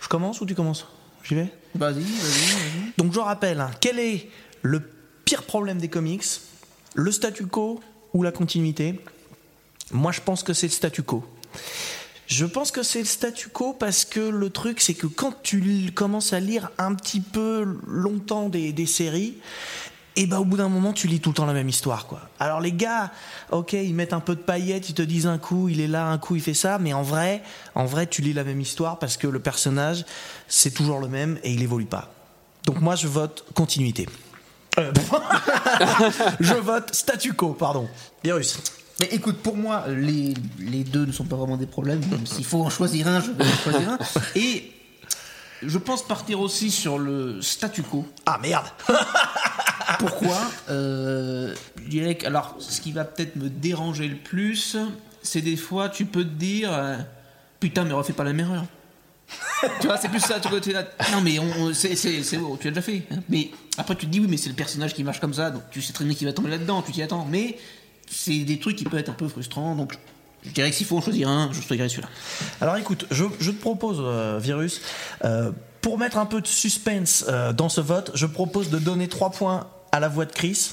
Je 0.00 0.06
commence 0.06 0.40
ou 0.40 0.46
tu 0.46 0.54
commences? 0.54 0.86
J'y 1.30 1.36
vais 1.36 1.52
Vas-y, 1.76 1.92
vas-y, 1.94 2.02
vas-y. 2.02 2.92
Donc 2.98 3.12
je 3.12 3.20
rappelle, 3.20 3.60
hein, 3.60 3.70
quel 3.80 4.00
est 4.00 4.28
le 4.62 4.82
pire 5.24 5.44
problème 5.44 5.78
des 5.78 5.86
comics 5.86 6.24
Le 6.94 7.12
statu 7.12 7.46
quo 7.46 7.78
ou 8.12 8.24
la 8.24 8.32
continuité? 8.32 8.98
Moi 9.92 10.10
je 10.10 10.22
pense 10.22 10.42
que 10.42 10.52
c'est 10.52 10.66
le 10.66 10.72
statu 10.72 11.04
quo. 11.04 11.24
Je 12.26 12.44
pense 12.46 12.72
que 12.72 12.82
c'est 12.82 12.98
le 12.98 13.04
statu 13.04 13.48
quo 13.48 13.72
parce 13.72 14.04
que 14.04 14.18
le 14.18 14.50
truc 14.50 14.80
c'est 14.80 14.94
que 14.94 15.06
quand 15.06 15.40
tu 15.44 15.92
commences 15.94 16.32
à 16.32 16.40
lire 16.40 16.72
un 16.78 16.94
petit 16.94 17.20
peu 17.20 17.78
longtemps 17.86 18.48
des, 18.48 18.72
des 18.72 18.86
séries, 18.86 19.36
et 20.16 20.26
bah 20.26 20.40
au 20.40 20.44
bout 20.44 20.56
d'un 20.56 20.68
moment 20.68 20.92
tu 20.92 21.06
lis 21.06 21.20
tout 21.20 21.30
le 21.30 21.34
temps 21.34 21.46
la 21.46 21.52
même 21.52 21.68
histoire 21.68 22.06
quoi. 22.06 22.20
Alors 22.38 22.60
les 22.60 22.72
gars, 22.72 23.10
ok 23.50 23.72
ils 23.74 23.94
mettent 23.94 24.12
un 24.12 24.20
peu 24.20 24.34
de 24.34 24.40
paillettes, 24.40 24.88
ils 24.88 24.94
te 24.94 25.02
disent 25.02 25.26
un 25.26 25.38
coup 25.38 25.68
il 25.68 25.80
est 25.80 25.88
là, 25.88 26.06
un 26.06 26.18
coup 26.18 26.36
il 26.36 26.42
fait 26.42 26.54
ça, 26.54 26.78
mais 26.78 26.92
en 26.92 27.02
vrai, 27.02 27.42
en 27.74 27.84
vrai 27.84 28.06
tu 28.06 28.22
lis 28.22 28.32
la 28.32 28.44
même 28.44 28.60
histoire 28.60 28.98
parce 28.98 29.16
que 29.16 29.26
le 29.26 29.40
personnage 29.40 30.04
c'est 30.48 30.72
toujours 30.72 31.00
le 31.00 31.08
même 31.08 31.38
et 31.42 31.52
il 31.52 31.62
évolue 31.62 31.86
pas. 31.86 32.12
Donc 32.66 32.80
moi 32.80 32.96
je 32.96 33.06
vote 33.06 33.44
continuité. 33.54 34.06
Euh, 34.78 34.92
je 36.40 36.54
vote 36.54 36.94
statu 36.94 37.32
quo, 37.32 37.54
pardon. 37.54 37.88
Virus. 38.22 38.58
Mais 39.00 39.08
écoute, 39.12 39.38
pour 39.38 39.56
moi, 39.56 39.84
les, 39.88 40.34
les 40.58 40.84
deux 40.84 41.06
ne 41.06 41.12
sont 41.12 41.24
pas 41.24 41.36
vraiment 41.36 41.56
des 41.56 41.66
problèmes. 41.66 42.02
S'il 42.26 42.44
faut 42.44 42.62
en 42.62 42.70
choisir 42.70 43.08
un, 43.08 43.20
je 43.20 43.30
vais 43.30 43.44
en 43.44 43.56
choisir 43.56 43.88
un. 43.88 43.98
Et 44.34 44.72
je 45.62 45.78
pense 45.78 46.06
partir 46.06 46.40
aussi 46.40 46.70
sur 46.70 46.98
le 46.98 47.40
statu 47.40 47.82
quo. 47.82 48.06
Ah 48.26 48.38
merde 48.42 48.66
Pourquoi 49.98 50.38
Euh, 50.68 51.54
Je 51.84 51.88
dirais 51.88 52.14
que, 52.16 52.26
alors, 52.26 52.56
ce 52.58 52.80
qui 52.80 52.92
va 52.92 53.04
peut-être 53.04 53.36
me 53.36 53.48
déranger 53.48 54.08
le 54.08 54.16
plus, 54.16 54.76
c'est 55.22 55.40
des 55.42 55.56
fois, 55.56 55.88
tu 55.88 56.04
peux 56.06 56.24
te 56.24 56.28
dire, 56.34 56.70
euh, 56.72 56.96
putain, 57.58 57.84
mais 57.84 57.92
refais 57.92 58.12
pas 58.12 58.24
la 58.24 58.32
même 58.32 58.46
erreur. 58.46 58.64
tu 59.80 59.86
vois, 59.86 59.96
c'est 59.96 60.08
plus 60.08 60.20
ça, 60.20 60.40
tu 60.40 60.48
vois, 60.48 60.60
tu 60.60 60.72
non 61.12 61.20
mais 61.22 61.38
on, 61.38 61.72
c'est, 61.72 61.94
c'est, 61.94 62.24
c'est 62.24 62.36
tu 62.58 62.64
l'as 62.64 62.70
déjà 62.72 62.82
fait. 62.82 63.02
hein. 63.12 63.18
Mais 63.28 63.50
après 63.78 63.94
tu 63.94 64.06
te 64.06 64.10
dis 64.10 64.18
oui, 64.18 64.26
mais 64.28 64.36
c'est 64.36 64.48
le 64.48 64.56
personnage 64.56 64.92
qui 64.92 65.04
marche 65.04 65.20
comme 65.20 65.34
ça, 65.34 65.50
donc 65.50 65.62
tu 65.70 65.80
sais 65.82 65.92
très 65.92 66.04
bien 66.04 66.14
qu'il 66.14 66.26
va 66.26 66.32
tomber 66.32 66.50
là-dedans, 66.50 66.82
tu 66.82 66.90
t'y 66.90 67.00
attends. 67.00 67.24
Mais 67.30 67.56
c'est 68.10 68.38
des 68.40 68.58
trucs 68.58 68.74
qui 68.74 68.82
peuvent 68.82 68.98
être 68.98 69.08
un 69.10 69.14
peu 69.14 69.28
frustrants, 69.28 69.76
donc 69.76 69.96
je 70.42 70.50
dirais 70.50 70.70
que 70.70 70.74
s'il 70.76 70.86
faut 70.86 70.96
en 70.96 71.00
choisir 71.00 71.28
un, 71.28 71.48
je 71.52 71.60
choisirais 71.60 71.88
celui-là. 71.88 72.08
Alors 72.60 72.76
écoute, 72.76 73.06
je, 73.12 73.24
je 73.38 73.52
te 73.52 73.60
propose, 73.60 73.98
euh, 74.00 74.40
Virus, 74.42 74.80
euh, 75.24 75.52
pour 75.80 75.96
mettre 75.96 76.18
un 76.18 76.26
peu 76.26 76.40
de 76.40 76.48
suspense 76.48 77.24
euh, 77.28 77.52
dans 77.52 77.68
ce 77.68 77.80
vote, 77.80 78.10
je 78.14 78.26
propose 78.26 78.68
de 78.70 78.80
donner 78.80 79.06
3 79.06 79.30
points 79.30 79.68
à 79.92 80.00
la 80.00 80.08
voix 80.08 80.24
de 80.24 80.32
Chris. 80.32 80.72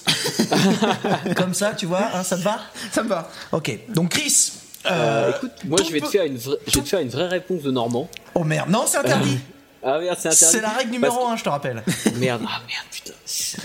Comme 1.36 1.54
ça, 1.54 1.74
tu 1.76 1.86
vois, 1.86 2.10
hein, 2.14 2.24
ça 2.24 2.38
te 2.38 2.42
va 2.42 2.60
Ça 2.92 3.04
me 3.04 3.10
va. 3.10 3.30
Ok, 3.52 3.78
donc 3.90 4.10
Chris. 4.10 4.54
Euh, 4.86 4.90
euh, 4.92 5.32
écoute, 5.36 5.52
moi 5.66 5.80
je 5.86 5.92
vais, 5.92 6.00
te 6.00 6.08
faire 6.08 6.24
une 6.24 6.38
vraie, 6.38 6.58
je 6.66 6.76
vais 6.76 6.82
te 6.82 6.88
faire 6.88 7.00
une 7.00 7.10
vraie 7.10 7.28
réponse 7.28 7.64
de 7.64 7.72
Normand. 7.72 8.10
Oh 8.36 8.44
merde, 8.44 8.70
non, 8.70 8.86
c'est 8.88 8.98
interdit. 8.98 9.40
Ah 9.84 10.00
merde, 10.00 10.18
c'est 10.20 10.30
interdit. 10.30 10.56
C'est 10.56 10.62
la 10.62 10.70
règle 10.70 10.92
numéro 10.92 11.26
1, 11.28 11.36
je 11.38 11.44
te 11.44 11.50
rappelle. 11.50 11.84
Merde, 12.18 12.42
ah 12.48 12.62
merde, 12.68 12.86
putain. 12.92 13.14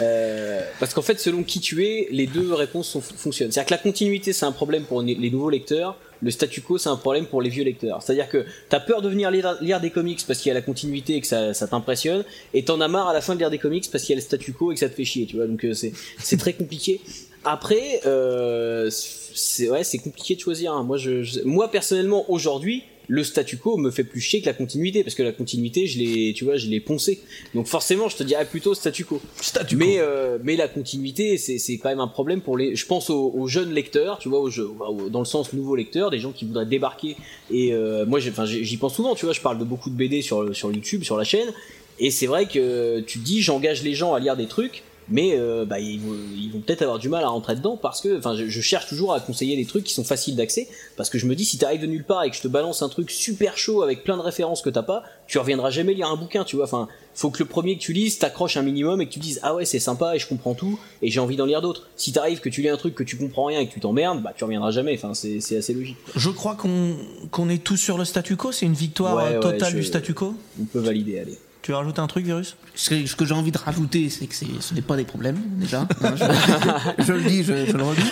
Euh, 0.00 0.62
parce 0.78 0.92
qu'en 0.94 1.02
fait, 1.02 1.18
selon 1.18 1.42
qui 1.42 1.60
tu 1.60 1.84
es, 1.86 2.08
les 2.10 2.26
deux 2.26 2.52
réponses 2.52 2.88
sont- 2.88 3.00
fonctionnent. 3.00 3.50
C'est-à-dire 3.50 3.68
que 3.68 3.74
la 3.74 3.78
continuité, 3.78 4.32
c'est 4.32 4.44
un 4.44 4.52
problème 4.52 4.84
pour 4.84 5.02
les 5.02 5.30
nouveaux 5.30 5.50
lecteurs. 5.50 5.96
Le 6.20 6.30
statu 6.30 6.60
quo, 6.60 6.78
c'est 6.78 6.88
un 6.88 6.96
problème 6.96 7.26
pour 7.26 7.42
les 7.42 7.50
vieux 7.50 7.64
lecteurs. 7.64 8.00
C'est-à-dire 8.02 8.28
que 8.28 8.44
t'as 8.68 8.78
peur 8.78 9.02
de 9.02 9.08
venir 9.08 9.30
lire, 9.32 9.56
lire 9.60 9.80
des 9.80 9.90
comics 9.90 10.20
parce 10.26 10.38
qu'il 10.38 10.48
y 10.48 10.52
a 10.52 10.54
la 10.54 10.62
continuité 10.62 11.16
et 11.16 11.20
que 11.20 11.26
ça, 11.26 11.52
ça 11.52 11.66
t'impressionne, 11.66 12.24
et 12.54 12.64
t'en 12.64 12.80
as 12.80 12.86
marre 12.86 13.08
à 13.08 13.12
la 13.12 13.20
fin 13.20 13.34
de 13.34 13.40
lire 13.40 13.50
des 13.50 13.58
comics 13.58 13.90
parce 13.90 14.04
qu'il 14.04 14.12
y 14.14 14.16
a 14.18 14.20
le 14.20 14.24
statu 14.24 14.52
quo 14.52 14.70
et 14.70 14.74
que 14.74 14.80
ça 14.80 14.88
te 14.88 14.94
fait 14.94 15.04
chier, 15.04 15.26
tu 15.26 15.36
vois. 15.36 15.46
Donc 15.48 15.64
euh, 15.64 15.72
c'est 15.74 15.92
c'est 16.20 16.36
très 16.36 16.52
compliqué. 16.52 17.00
Après, 17.44 18.00
euh, 18.06 18.88
c'est 18.90 19.68
ouais, 19.68 19.82
c'est 19.82 19.98
compliqué 19.98 20.36
de 20.36 20.40
choisir. 20.40 20.72
hein. 20.74 20.84
Moi, 20.84 20.96
je, 20.96 21.24
je- 21.24 21.40
moi 21.40 21.68
personnellement, 21.72 22.24
aujourd'hui, 22.30 22.84
le 23.12 23.24
statu 23.24 23.58
quo 23.58 23.76
me 23.76 23.90
fait 23.90 24.04
plus 24.04 24.22
chier 24.22 24.40
que 24.40 24.46
la 24.46 24.54
continuité 24.54 25.04
parce 25.04 25.14
que 25.14 25.22
la 25.22 25.32
continuité, 25.32 25.86
je 25.86 25.98
l'ai, 25.98 26.32
tu 26.32 26.44
vois, 26.44 26.56
je 26.56 26.66
l'ai 26.68 26.80
poncé. 26.80 27.20
Donc 27.54 27.66
forcément, 27.66 28.08
je 28.08 28.16
te 28.16 28.22
dirais 28.22 28.46
plutôt 28.46 28.72
statu 28.72 29.04
quo. 29.04 29.20
Statu 29.38 29.76
mais 29.76 29.96
euh, 29.98 30.38
mais 30.42 30.56
la 30.56 30.66
continuité, 30.66 31.36
c'est 31.36 31.58
c'est 31.58 31.76
quand 31.76 31.90
même 31.90 32.00
un 32.00 32.08
problème 32.08 32.40
pour 32.40 32.56
les. 32.56 32.74
Je 32.74 32.86
pense 32.86 33.10
aux, 33.10 33.30
aux 33.34 33.46
jeunes 33.48 33.74
lecteurs, 33.74 34.16
tu 34.18 34.30
vois, 34.30 34.40
aux, 34.40 35.10
dans 35.10 35.18
le 35.18 35.26
sens 35.26 35.52
nouveaux 35.52 35.76
lecteurs, 35.76 36.10
des 36.10 36.20
gens 36.20 36.32
qui 36.32 36.46
voudraient 36.46 36.64
débarquer. 36.64 37.16
Et 37.50 37.74
euh, 37.74 38.06
moi, 38.06 38.18
enfin, 38.26 38.46
j'y 38.46 38.76
pense 38.78 38.94
souvent, 38.94 39.14
tu 39.14 39.26
vois. 39.26 39.34
Je 39.34 39.42
parle 39.42 39.58
de 39.58 39.64
beaucoup 39.64 39.90
de 39.90 39.94
BD 39.94 40.22
sur 40.22 40.56
sur 40.56 40.72
YouTube, 40.72 41.04
sur 41.04 41.18
la 41.18 41.24
chaîne. 41.24 41.52
Et 41.98 42.10
c'est 42.10 42.26
vrai 42.26 42.46
que 42.46 43.00
tu 43.00 43.18
te 43.18 43.24
dis, 43.24 43.42
j'engage 43.42 43.82
les 43.82 43.92
gens 43.92 44.14
à 44.14 44.20
lire 44.20 44.38
des 44.38 44.46
trucs, 44.46 44.84
mais 45.08 45.32
euh, 45.34 45.64
bah, 45.64 45.78
ils, 45.80 46.00
vont- 46.00 46.16
ils 46.36 46.50
vont 46.52 46.60
peut-être 46.60 46.82
avoir 46.82 46.98
du 46.98 47.08
mal 47.08 47.24
à 47.24 47.28
rentrer 47.28 47.54
dedans 47.56 47.76
parce 47.76 48.00
que, 48.00 48.18
enfin, 48.18 48.36
je, 48.36 48.46
je 48.46 48.60
cherche 48.60 48.86
toujours 48.88 49.12
à 49.14 49.20
conseiller 49.20 49.56
des 49.56 49.64
trucs 49.66 49.84
qui 49.84 49.94
sont 49.94 50.04
faciles 50.04 50.36
d'accès 50.36 50.68
parce 50.96 51.10
que 51.10 51.18
je 51.18 51.26
me 51.26 51.34
dis, 51.34 51.44
si 51.44 51.58
t'arrives 51.58 51.80
de 51.82 51.86
nulle 51.86 52.04
part 52.04 52.24
et 52.24 52.30
que 52.30 52.36
je 52.36 52.42
te 52.42 52.48
balance 52.48 52.82
un 52.82 52.88
truc 52.88 53.10
super 53.10 53.56
chaud 53.58 53.82
avec 53.82 54.04
plein 54.04 54.16
de 54.16 54.22
références 54.22 54.62
que 54.62 54.70
t'as 54.70 54.82
pas, 54.82 55.02
tu 55.26 55.38
reviendras 55.38 55.70
jamais 55.70 55.94
lire 55.94 56.08
un 56.08 56.16
bouquin, 56.16 56.44
tu 56.44 56.56
vois. 56.56 56.64
Enfin, 56.66 56.88
faut 57.14 57.30
que 57.30 57.38
le 57.40 57.44
premier 57.46 57.76
que 57.76 57.82
tu 57.82 57.92
lises 57.92 58.18
t'accroche 58.18 58.56
un 58.56 58.62
minimum 58.62 59.00
et 59.00 59.06
que 59.06 59.12
tu 59.12 59.18
dises, 59.18 59.40
ah 59.42 59.54
ouais, 59.54 59.64
c'est 59.64 59.78
sympa 59.80 60.14
et 60.16 60.18
je 60.18 60.26
comprends 60.26 60.54
tout 60.54 60.78
et 61.02 61.10
j'ai 61.10 61.20
envie 61.20 61.36
d'en 61.36 61.46
lire 61.46 61.60
d'autres. 61.62 61.88
Si 61.96 62.12
t'arrives 62.12 62.40
que 62.40 62.48
tu 62.48 62.62
lis 62.62 62.68
un 62.68 62.76
truc 62.76 62.94
que 62.94 63.02
tu 63.02 63.16
comprends 63.16 63.44
rien 63.46 63.60
et 63.60 63.68
que 63.68 63.72
tu 63.72 63.80
t'emmerdes, 63.80 64.22
bah 64.22 64.32
tu 64.36 64.44
reviendras 64.44 64.70
jamais. 64.70 64.94
Enfin, 64.94 65.14
c'est 65.14 65.40
c'est 65.40 65.56
assez 65.56 65.74
logique. 65.74 65.96
Je 66.16 66.30
crois 66.30 66.54
qu'on 66.54 66.96
qu'on 67.30 67.48
est 67.48 67.62
tous 67.62 67.76
sur 67.76 67.98
le 67.98 68.04
statu 68.04 68.36
quo, 68.36 68.52
c'est 68.52 68.66
une 68.66 68.72
victoire 68.74 69.16
Ouais, 69.16 69.34
ouais, 69.34 69.40
totale 69.40 69.72
je- 69.72 69.76
du 69.78 69.84
statu 69.84 70.14
quo. 70.14 70.34
On 70.60 70.64
peut 70.64 70.78
valider, 70.80 71.18
allez. 71.18 71.38
Tu 71.62 71.70
veux 71.70 71.76
rajouter 71.76 72.00
un 72.00 72.06
truc, 72.08 72.24
Virus? 72.24 72.56
Ce 72.74 72.90
que, 72.90 73.06
ce 73.06 73.14
que 73.14 73.24
j'ai 73.24 73.34
envie 73.34 73.52
de 73.52 73.58
rajouter, 73.58 74.10
c'est 74.10 74.26
que 74.26 74.34
ce 74.34 74.74
n'est 74.74 74.82
pas 74.82 74.96
des 74.96 75.04
problèmes, 75.04 75.38
déjà. 75.56 75.86
Hein, 76.02 76.14
je, 76.16 77.04
je 77.04 77.12
le 77.12 77.22
dis, 77.22 77.44
je, 77.44 77.66
je 77.66 77.76
le 77.76 77.82
redis. 77.82 78.02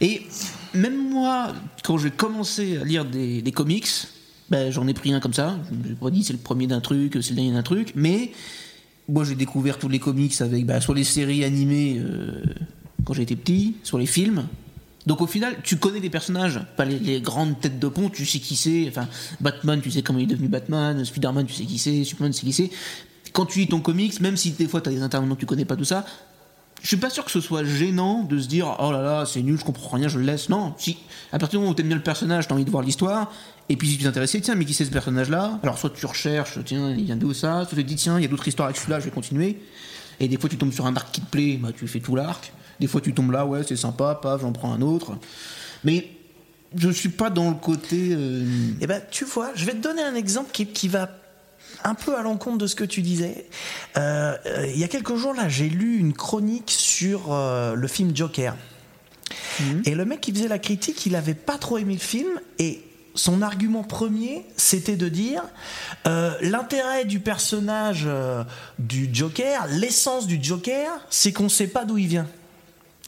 Et 0.00 0.22
même 0.74 1.10
moi, 1.10 1.52
quand 1.82 1.98
j'ai 1.98 2.10
commencé 2.10 2.78
à 2.78 2.84
lire 2.84 3.04
des, 3.04 3.42
des 3.42 3.52
comics, 3.52 3.88
ben, 4.50 4.70
j'en 4.70 4.86
ai 4.86 4.94
pris 4.94 5.12
un 5.12 5.20
comme 5.20 5.32
ça. 5.32 5.58
Je 5.70 5.88
n'ai 5.88 5.94
pas 5.94 6.10
dit 6.10 6.22
c'est 6.22 6.32
le 6.32 6.38
premier 6.38 6.66
d'un 6.66 6.80
truc, 6.80 7.18
c'est 7.20 7.30
le 7.30 7.36
dernier 7.36 7.52
d'un 7.52 7.62
truc, 7.62 7.92
mais 7.96 8.30
moi 9.08 9.24
j'ai 9.24 9.34
découvert 9.34 9.78
tous 9.78 9.88
les 9.88 9.98
comics 9.98 10.40
avec 10.40 10.66
ben, 10.66 10.80
soit 10.80 10.94
les 10.94 11.04
séries 11.04 11.44
animées 11.44 11.98
euh, 11.98 12.44
quand 13.04 13.14
j'étais 13.14 13.36
petit, 13.36 13.76
soit 13.82 13.98
les 13.98 14.06
films. 14.06 14.46
Donc 15.06 15.20
au 15.20 15.26
final, 15.26 15.56
tu 15.62 15.76
connais 15.76 16.00
les 16.00 16.10
personnages, 16.10 16.60
pas 16.76 16.84
les, 16.84 17.20
grandes 17.20 17.60
têtes 17.60 17.78
de 17.78 17.88
pont, 17.88 18.10
tu 18.10 18.26
sais 18.26 18.40
qui 18.40 18.56
c'est. 18.56 18.86
Enfin, 18.88 19.08
Batman, 19.40 19.80
tu 19.80 19.90
sais 19.90 20.02
comment 20.02 20.18
il 20.18 20.24
est 20.24 20.34
devenu 20.34 20.48
Batman. 20.48 21.04
Spider-Man, 21.04 21.46
tu 21.46 21.54
sais 21.54 21.64
qui 21.64 21.78
c'est. 21.78 22.04
Superman, 22.04 22.32
tu 22.32 22.40
sais 22.40 22.46
qui 22.46 22.52
c'est. 22.52 22.70
Quand 23.32 23.46
tu 23.46 23.60
lis 23.60 23.68
ton 23.68 23.80
comics, 23.80 24.20
même 24.20 24.36
si 24.36 24.50
des 24.50 24.66
fois 24.66 24.80
tu 24.80 24.88
as 24.88 24.92
des 24.92 25.02
intervenants, 25.02 25.36
tu 25.36 25.46
connais 25.46 25.64
pas 25.64 25.76
tout 25.76 25.84
ça, 25.84 26.04
je 26.82 26.88
suis 26.88 26.96
pas 26.96 27.10
sûr 27.10 27.24
que 27.24 27.30
ce 27.30 27.40
soit 27.40 27.64
gênant 27.64 28.22
de 28.22 28.38
se 28.38 28.46
dire 28.46 28.76
oh 28.78 28.92
là 28.92 29.02
là 29.02 29.24
c'est 29.26 29.42
nul 29.42 29.58
je 29.58 29.64
comprends 29.64 29.96
rien 29.96 30.08
je 30.08 30.18
le 30.18 30.24
laisse 30.24 30.48
non 30.48 30.74
si 30.76 30.98
à 31.32 31.38
partir 31.38 31.58
du 31.58 31.62
moment 31.62 31.72
où 31.72 31.74
t'aimes 31.74 31.88
bien 31.88 31.96
le 31.96 32.02
personnage 32.02 32.46
t'as 32.46 32.54
envie 32.54 32.64
de 32.64 32.70
voir 32.70 32.82
l'histoire 32.82 33.32
et 33.68 33.76
puis 33.76 33.88
si 33.88 33.96
tu 33.96 34.04
t'intéressais 34.04 34.40
tiens 34.40 34.54
mais 34.54 34.64
qui 34.64 34.74
c'est 34.74 34.84
ce 34.84 34.90
personnage 34.90 35.30
là 35.30 35.58
alors 35.62 35.78
soit 35.78 35.90
tu 35.90 36.04
recherches 36.06 36.58
tiens 36.64 36.90
il 36.90 37.04
vient 37.04 37.16
d'où 37.16 37.32
ça? 37.32 37.64
Soit 37.64 37.76
tu 37.76 37.82
te 37.82 37.88
dis 37.88 37.96
tiens 37.96 38.18
il 38.18 38.22
y 38.22 38.24
a 38.26 38.28
d'autres 38.28 38.46
histoires 38.46 38.66
avec 38.66 38.76
celui-là 38.76 39.00
je 39.00 39.06
vais 39.06 39.10
continuer 39.10 39.58
et 40.20 40.28
des 40.28 40.36
fois 40.36 40.48
tu 40.48 40.58
tombes 40.58 40.72
sur 40.72 40.86
un 40.86 40.94
arc 40.94 41.10
qui 41.12 41.20
te 41.20 41.30
plaît 41.30 41.58
bah 41.60 41.70
tu 41.76 41.88
fais 41.88 42.00
tout 42.00 42.14
l'arc 42.14 42.52
des 42.80 42.86
fois 42.86 43.00
tu 43.00 43.12
tombes 43.12 43.32
là 43.32 43.46
ouais 43.46 43.62
c'est 43.66 43.76
sympa 43.76 44.18
paf 44.20 44.40
j'en 44.40 44.52
prends 44.52 44.72
un 44.72 44.82
autre 44.82 45.16
mais 45.84 46.08
je 46.74 46.90
suis 46.90 47.08
pas 47.08 47.30
dans 47.30 47.48
le 47.48 47.56
côté 47.56 48.10
euh, 48.10 48.44
Eh 48.80 48.86
ben, 48.86 49.00
tu 49.10 49.24
vois, 49.24 49.50
je 49.54 49.64
vais 49.64 49.72
te 49.72 49.78
donner 49.78 50.02
un 50.02 50.16
exemple 50.16 50.50
qui, 50.52 50.66
qui 50.66 50.88
va 50.88 51.08
un 51.84 51.94
peu 51.94 52.16
à 52.16 52.22
l'encontre 52.22 52.58
de 52.58 52.66
ce 52.66 52.74
que 52.74 52.84
tu 52.84 53.02
disais. 53.02 53.46
Euh, 53.96 54.36
euh, 54.46 54.66
il 54.74 54.78
y 54.78 54.84
a 54.84 54.88
quelques 54.88 55.14
jours, 55.14 55.32
là, 55.32 55.48
j'ai 55.48 55.68
lu 55.68 55.96
une 55.96 56.12
chronique 56.12 56.70
sur 56.70 57.32
le 57.32 57.88
film 57.88 58.14
Joker. 58.14 58.56
Et 59.86 59.94
le 59.94 60.04
mec 60.04 60.20
qui 60.20 60.32
faisait 60.32 60.48
la 60.48 60.58
critique, 60.58 61.06
il 61.06 61.16
avait 61.16 61.34
pas 61.34 61.56
trop 61.56 61.78
aimé 61.78 61.94
le 61.94 62.00
film 62.00 62.28
et 62.58 62.82
son 63.16 63.42
argument 63.42 63.82
premier, 63.82 64.44
c'était 64.56 64.96
de 64.96 65.08
dire 65.08 65.42
euh, 66.06 66.34
l'intérêt 66.40 67.04
du 67.04 67.20
personnage 67.20 68.04
euh, 68.06 68.44
du 68.78 69.08
Joker, 69.12 69.66
l'essence 69.70 70.26
du 70.26 70.38
Joker, 70.40 70.90
c'est 71.10 71.32
qu'on 71.32 71.48
sait 71.48 71.66
pas 71.66 71.84
d'où 71.84 71.98
il 71.98 72.06
vient. 72.06 72.26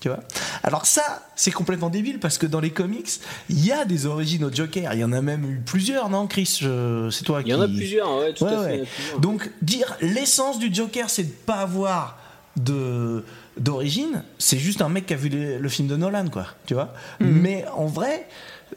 Tu 0.00 0.08
vois 0.08 0.20
Alors 0.62 0.86
ça, 0.86 1.26
c'est 1.34 1.50
complètement 1.50 1.90
débile 1.90 2.20
parce 2.20 2.38
que 2.38 2.46
dans 2.46 2.60
les 2.60 2.70
comics, 2.70 3.08
il 3.48 3.64
y 3.64 3.72
a 3.72 3.84
des 3.84 4.06
origines 4.06 4.44
au 4.44 4.52
Joker. 4.52 4.94
Il 4.94 5.00
y 5.00 5.04
en 5.04 5.12
a 5.12 5.20
même 5.20 5.44
eu 5.44 5.60
plusieurs, 5.64 6.08
non, 6.08 6.26
Chris 6.28 6.58
Je- 6.60 7.10
C'est 7.10 7.24
toi 7.24 7.42
qui. 7.42 7.48
Il 7.48 7.52
y 7.52 7.54
en 7.54 7.60
a 7.62 7.66
plusieurs, 7.68 8.18
ouais, 8.18 8.32
tout 8.32 8.44
à 8.44 8.64
fait, 8.68 8.82
plusieurs. 8.94 9.18
Donc 9.20 9.50
dire 9.60 9.96
l'essence 10.00 10.58
du 10.60 10.72
Joker, 10.72 11.10
c'est 11.10 11.24
de 11.24 11.32
pas 11.46 11.56
avoir 11.56 12.18
de 12.56 13.24
d'origine, 13.56 14.22
c'est 14.38 14.58
juste 14.58 14.82
un 14.82 14.88
mec 14.88 15.06
qui 15.06 15.14
a 15.14 15.16
vu 15.16 15.28
les- 15.28 15.58
le 15.58 15.68
film 15.68 15.88
de 15.88 15.96
Nolan, 15.96 16.28
quoi. 16.28 16.46
Tu 16.66 16.74
vois 16.74 16.94
Mais 17.18 17.64
en 17.74 17.86
vrai. 17.86 18.28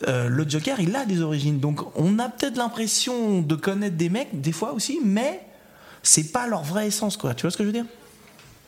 euh, 0.08 0.30
le 0.30 0.48
Joker, 0.50 0.80
il 0.80 0.96
a 0.96 1.06
des 1.06 1.22
origines, 1.22 1.60
donc 1.60 1.82
on 1.98 2.18
a 2.18 2.30
peut-être 2.30 2.56
l'impression 2.58 3.42
de 3.42 3.56
connaître 3.56 3.98
des 3.98 4.10
mecs 4.10 4.40
des 4.42 4.54
fois 4.54 4.72
aussi, 4.72 5.00
mais 5.04 5.42
c'est 6.02 6.32
pas 6.32 6.48
leur 6.48 6.64
vraie 6.64 6.88
essence, 6.88 7.18
quoi. 7.18 7.34
Tu 7.36 7.42
vois 7.42 7.52
ce 7.52 7.58
que 7.58 7.64
je 7.64 7.68
veux 7.68 7.74
dire? 7.74 7.86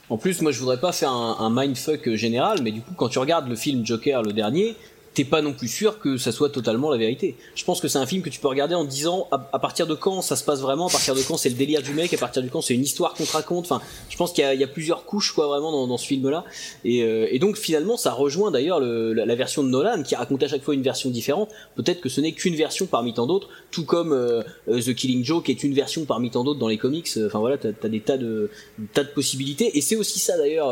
En 0.09 0.17
plus, 0.17 0.41
moi 0.41 0.51
je 0.51 0.59
voudrais 0.59 0.79
pas 0.79 0.91
faire 0.91 1.11
un, 1.11 1.49
mindfuck 1.49 2.07
euh, 2.07 2.15
général, 2.15 2.59
mais 2.61 2.71
du 2.71 2.81
coup, 2.81 2.93
quand 2.95 3.09
tu 3.09 3.19
regardes 3.19 3.47
le 3.47 3.55
film 3.55 3.85
Joker, 3.85 4.21
le 4.21 4.33
dernier, 4.33 4.75
t'es 5.13 5.23
pas 5.25 5.41
non 5.41 5.53
plus 5.53 5.67
sûr 5.67 5.99
que 5.99 6.17
ça 6.17 6.31
soit 6.31 6.49
totalement 6.49 6.89
la 6.89 6.97
vérité. 6.97 7.35
Je 7.55 7.63
pense 7.63 7.79
que 7.79 7.87
c'est 7.87 7.99
un 7.99 8.05
film 8.05 8.21
que 8.23 8.29
tu 8.29 8.39
peux 8.39 8.47
regarder 8.47 8.75
en 8.75 8.83
disant 8.83 9.27
à, 9.31 9.59
partir 9.59 9.85
de 9.85 9.93
quand 9.93 10.21
ça 10.21 10.35
se 10.35 10.43
passe 10.43 10.61
vraiment, 10.61 10.87
à 10.87 10.91
partir 10.91 11.13
de 11.13 11.21
quand 11.21 11.37
c'est 11.37 11.49
le 11.49 11.55
délire 11.55 11.81
du 11.81 11.93
mec, 11.93 12.13
à 12.13 12.17
partir 12.17 12.41
de 12.41 12.47
quand 12.47 12.61
c'est 12.61 12.73
une 12.73 12.83
histoire 12.83 13.13
qu'on 13.13 13.25
te 13.25 13.31
raconte. 13.31 13.65
Enfin, 13.65 13.81
je 14.09 14.17
pense 14.17 14.33
qu'il 14.33 14.43
y, 14.43 14.63
a- 14.63 14.67
plusieurs 14.67 15.05
couches 15.05 15.33
quoi 15.33 15.47
vraiment 15.47 15.85
dans, 15.85 15.97
ce 15.97 16.07
film-là. 16.07 16.45
Et, 16.83 17.03
euh, 17.03 17.27
et 17.29 17.37
donc 17.37 17.57
finalement, 17.57 17.95
ça 17.95 18.11
rejoint 18.11 18.49
d'ailleurs 18.49 18.79
le- 18.79 19.13
la, 19.13 19.35
version 19.35 19.63
de 19.63 19.69
Nolan 19.69 20.01
qui 20.01 20.15
raconte 20.15 20.41
à 20.41 20.47
chaque 20.47 20.63
fois 20.63 20.73
une 20.73 20.81
version 20.81 21.09
différente. 21.09 21.49
Peut-être 21.75 22.01
que 22.01 22.09
ce 22.09 22.21
n'est 22.21 22.31
qu'une 22.31 22.55
version 22.55 22.87
parmi 22.87 23.13
tant 23.13 23.27
d'autres, 23.27 23.49
tout 23.71 23.85
comme 23.85 24.13
euh, 24.13 24.41
euh, 24.67 24.81
The 24.81 24.95
Killing 24.95 25.23
Joke 25.23 25.49
est 25.49 25.63
une 25.63 25.73
version 25.73 26.05
parmi 26.05 26.31
tant 26.31 26.43
d'autres 26.43 26.59
dans 26.59 26.67
les 26.67 26.77
comics. 26.77 27.09
Enfin 27.25 27.39
voilà, 27.39 27.57
t'as 27.57 27.69
as 27.83 27.89
des 27.89 27.99
tas 27.99 28.17
de 28.17 28.49
tas 28.93 29.03
de 29.03 29.09
possibilités. 29.09 29.77
Et 29.77 29.81
c'est 29.81 29.95
aussi 29.95 30.19
ça 30.19 30.37
d'ailleurs, 30.37 30.71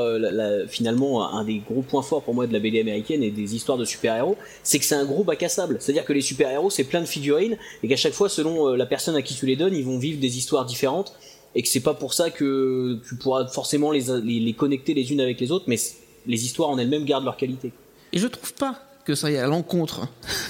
finalement, 0.68 1.32
un 1.32 1.44
des 1.44 1.60
gros 1.60 1.82
points 1.82 2.02
forts 2.02 2.24
pour 2.24 2.34
moi 2.34 2.48
de 2.48 2.54
la 2.54 2.60
BD 2.60 2.80
américaine 2.80 3.22
et 3.24 3.30
des 3.30 3.56
histoires 3.56 3.78
de 3.78 3.86
super-héros, 3.86 4.31
c'est 4.64 4.80
que 4.80 4.86
c'est 4.86 4.96
un 4.96 5.06
gros 5.06 5.24
bac 5.24 5.42
à 5.44 5.50
sable. 5.50 5.78
C'est-à-dire 5.80 6.06
que 6.06 6.14
les 6.14 6.22
super-héros, 6.22 6.70
c'est 6.70 6.84
plein 6.84 7.02
de 7.02 7.06
figurines, 7.06 7.58
et 7.84 7.88
qu'à 7.88 7.96
chaque 7.96 8.14
fois, 8.14 8.30
selon 8.30 8.70
euh, 8.70 8.76
la 8.76 8.86
personne 8.86 9.16
à 9.16 9.22
qui 9.22 9.36
tu 9.36 9.46
les 9.46 9.56
donnes, 9.56 9.76
ils 9.76 9.86
vont 9.86 9.98
vivre 9.98 10.20
des 10.20 10.38
histoires 10.38 10.66
différentes, 10.66 11.14
et 11.56 11.62
que 11.62 11.68
c'est 11.68 11.82
pas 11.82 11.94
pour 11.94 12.14
ça 12.14 12.30
que 12.30 13.00
tu 13.08 13.16
pourras 13.16 13.48
forcément 13.48 13.92
les, 13.92 14.06
les, 14.24 14.40
les 14.40 14.54
connecter 14.54 14.94
les 14.94 15.12
unes 15.12 15.22
avec 15.22 15.40
les 15.40 15.52
autres, 15.52 15.66
mais 15.68 15.78
les 16.26 16.46
histoires 16.46 16.70
en 16.70 16.78
elles-mêmes 16.78 17.06
gardent 17.06 17.26
leur 17.26 17.38
qualité. 17.38 17.72
Et 18.14 18.20
je 18.20 18.28
trouve 18.28 18.54
pas 18.54 18.80
que 19.06 19.16
ça 19.16 19.28
aille 19.28 19.38
à 19.38 19.48
l'encontre 19.48 20.08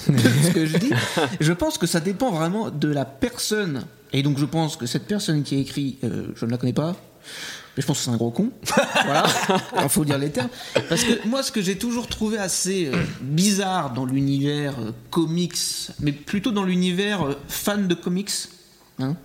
de 0.08 0.18
ce 0.18 0.52
que 0.52 0.66
je 0.66 0.76
dis. 0.78 0.90
Je 1.40 1.52
pense 1.52 1.78
que 1.78 1.86
ça 1.86 2.00
dépend 2.00 2.30
vraiment 2.30 2.70
de 2.70 2.88
la 2.88 3.04
personne. 3.04 3.84
Et 4.12 4.22
donc 4.22 4.38
je 4.38 4.44
pense 4.44 4.76
que 4.76 4.86
cette 4.86 5.06
personne 5.06 5.42
qui 5.42 5.56
a 5.56 5.58
écrit, 5.58 5.98
euh, 6.04 6.26
je 6.36 6.44
ne 6.44 6.50
la 6.50 6.58
connais 6.58 6.74
pas, 6.74 6.94
mais 7.76 7.80
je 7.82 7.86
pense 7.86 7.98
que 7.98 8.04
c'est 8.04 8.10
un 8.10 8.16
gros 8.16 8.30
con. 8.30 8.50
voilà, 9.04 9.24
il 9.82 9.88
faut 9.88 10.04
dire 10.04 10.18
les 10.18 10.30
termes. 10.30 10.48
Parce 10.88 11.04
que 11.04 11.26
moi, 11.26 11.42
ce 11.42 11.50
que 11.52 11.62
j'ai 11.62 11.78
toujours 11.78 12.06
trouvé 12.06 12.38
assez 12.38 12.86
euh, 12.92 13.02
bizarre 13.20 13.92
dans 13.92 14.04
l'univers 14.04 14.74
euh, 14.80 14.90
comics, 15.10 15.56
mais 16.00 16.12
plutôt 16.12 16.50
dans 16.50 16.64
l'univers 16.64 17.26
euh, 17.26 17.34
fan 17.48 17.88
de 17.88 17.94
comics, 17.94 18.30
hein, 18.98 19.16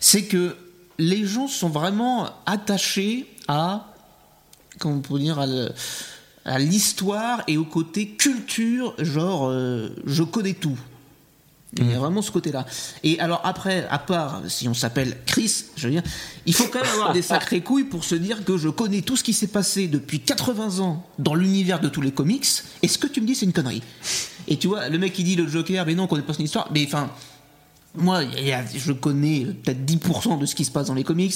c'est 0.00 0.24
que 0.24 0.56
les 0.98 1.26
gens 1.26 1.48
sont 1.48 1.68
vraiment 1.68 2.30
attachés 2.46 3.26
à 3.48 3.92
comment 4.78 4.94
on 4.96 5.00
peut 5.00 5.18
dire, 5.18 5.38
à 5.38 5.46
le- 5.46 5.70
à 6.46 6.58
l'histoire 6.58 7.42
et 7.48 7.56
au 7.56 7.64
côté 7.64 8.08
culture, 8.08 8.94
genre 8.98 9.50
je 10.04 10.22
connais 10.22 10.52
tout. 10.52 10.78
Il 11.78 11.90
y 11.90 11.94
a 11.94 11.98
vraiment 11.98 12.22
ce 12.22 12.30
côté-là. 12.30 12.66
Et 13.02 13.18
alors 13.20 13.40
après, 13.44 13.86
à 13.90 13.98
part 13.98 14.42
si 14.48 14.68
on 14.68 14.74
s'appelle 14.74 15.16
Chris, 15.26 15.64
je 15.76 15.86
veux 15.88 15.92
dire, 15.92 16.02
il 16.46 16.54
faut 16.54 16.66
quand 16.68 16.80
même 16.82 16.92
avoir 16.92 17.12
des 17.12 17.22
sacrées 17.22 17.62
couilles 17.62 17.84
pour 17.84 18.04
se 18.04 18.14
dire 18.14 18.44
que 18.44 18.56
je 18.56 18.68
connais 18.68 19.02
tout 19.02 19.16
ce 19.16 19.24
qui 19.24 19.32
s'est 19.32 19.48
passé 19.48 19.88
depuis 19.88 20.20
80 20.20 20.78
ans 20.80 21.04
dans 21.18 21.34
l'univers 21.34 21.80
de 21.80 21.88
tous 21.88 22.00
les 22.00 22.12
comics. 22.12 22.46
Et 22.82 22.88
ce 22.88 22.98
que 22.98 23.06
tu 23.06 23.20
me 23.20 23.26
dis, 23.26 23.34
c'est 23.34 23.46
une 23.46 23.52
connerie? 23.52 23.82
Et 24.46 24.56
tu 24.56 24.68
vois, 24.68 24.88
le 24.88 24.98
mec 24.98 25.12
qui 25.12 25.24
dit 25.24 25.36
le 25.36 25.46
Joker, 25.48 25.84
mais 25.86 25.94
non, 25.94 26.04
on 26.04 26.06
connaît 26.06 26.22
pas 26.22 26.34
son 26.34 26.42
histoire. 26.42 26.68
Mais 26.72 26.84
enfin, 26.86 27.10
moi, 27.96 28.22
il 28.24 28.46
y 28.46 28.52
a- 28.52 28.64
je 28.76 28.92
connais 28.92 29.44
peut-être 29.44 29.84
10% 29.84 30.36
de 30.38 30.46
ce 30.46 30.54
qui 30.54 30.64
se 30.64 30.70
passe 30.70 30.88
dans 30.88 30.94
les 30.94 31.04
comics. 31.04 31.34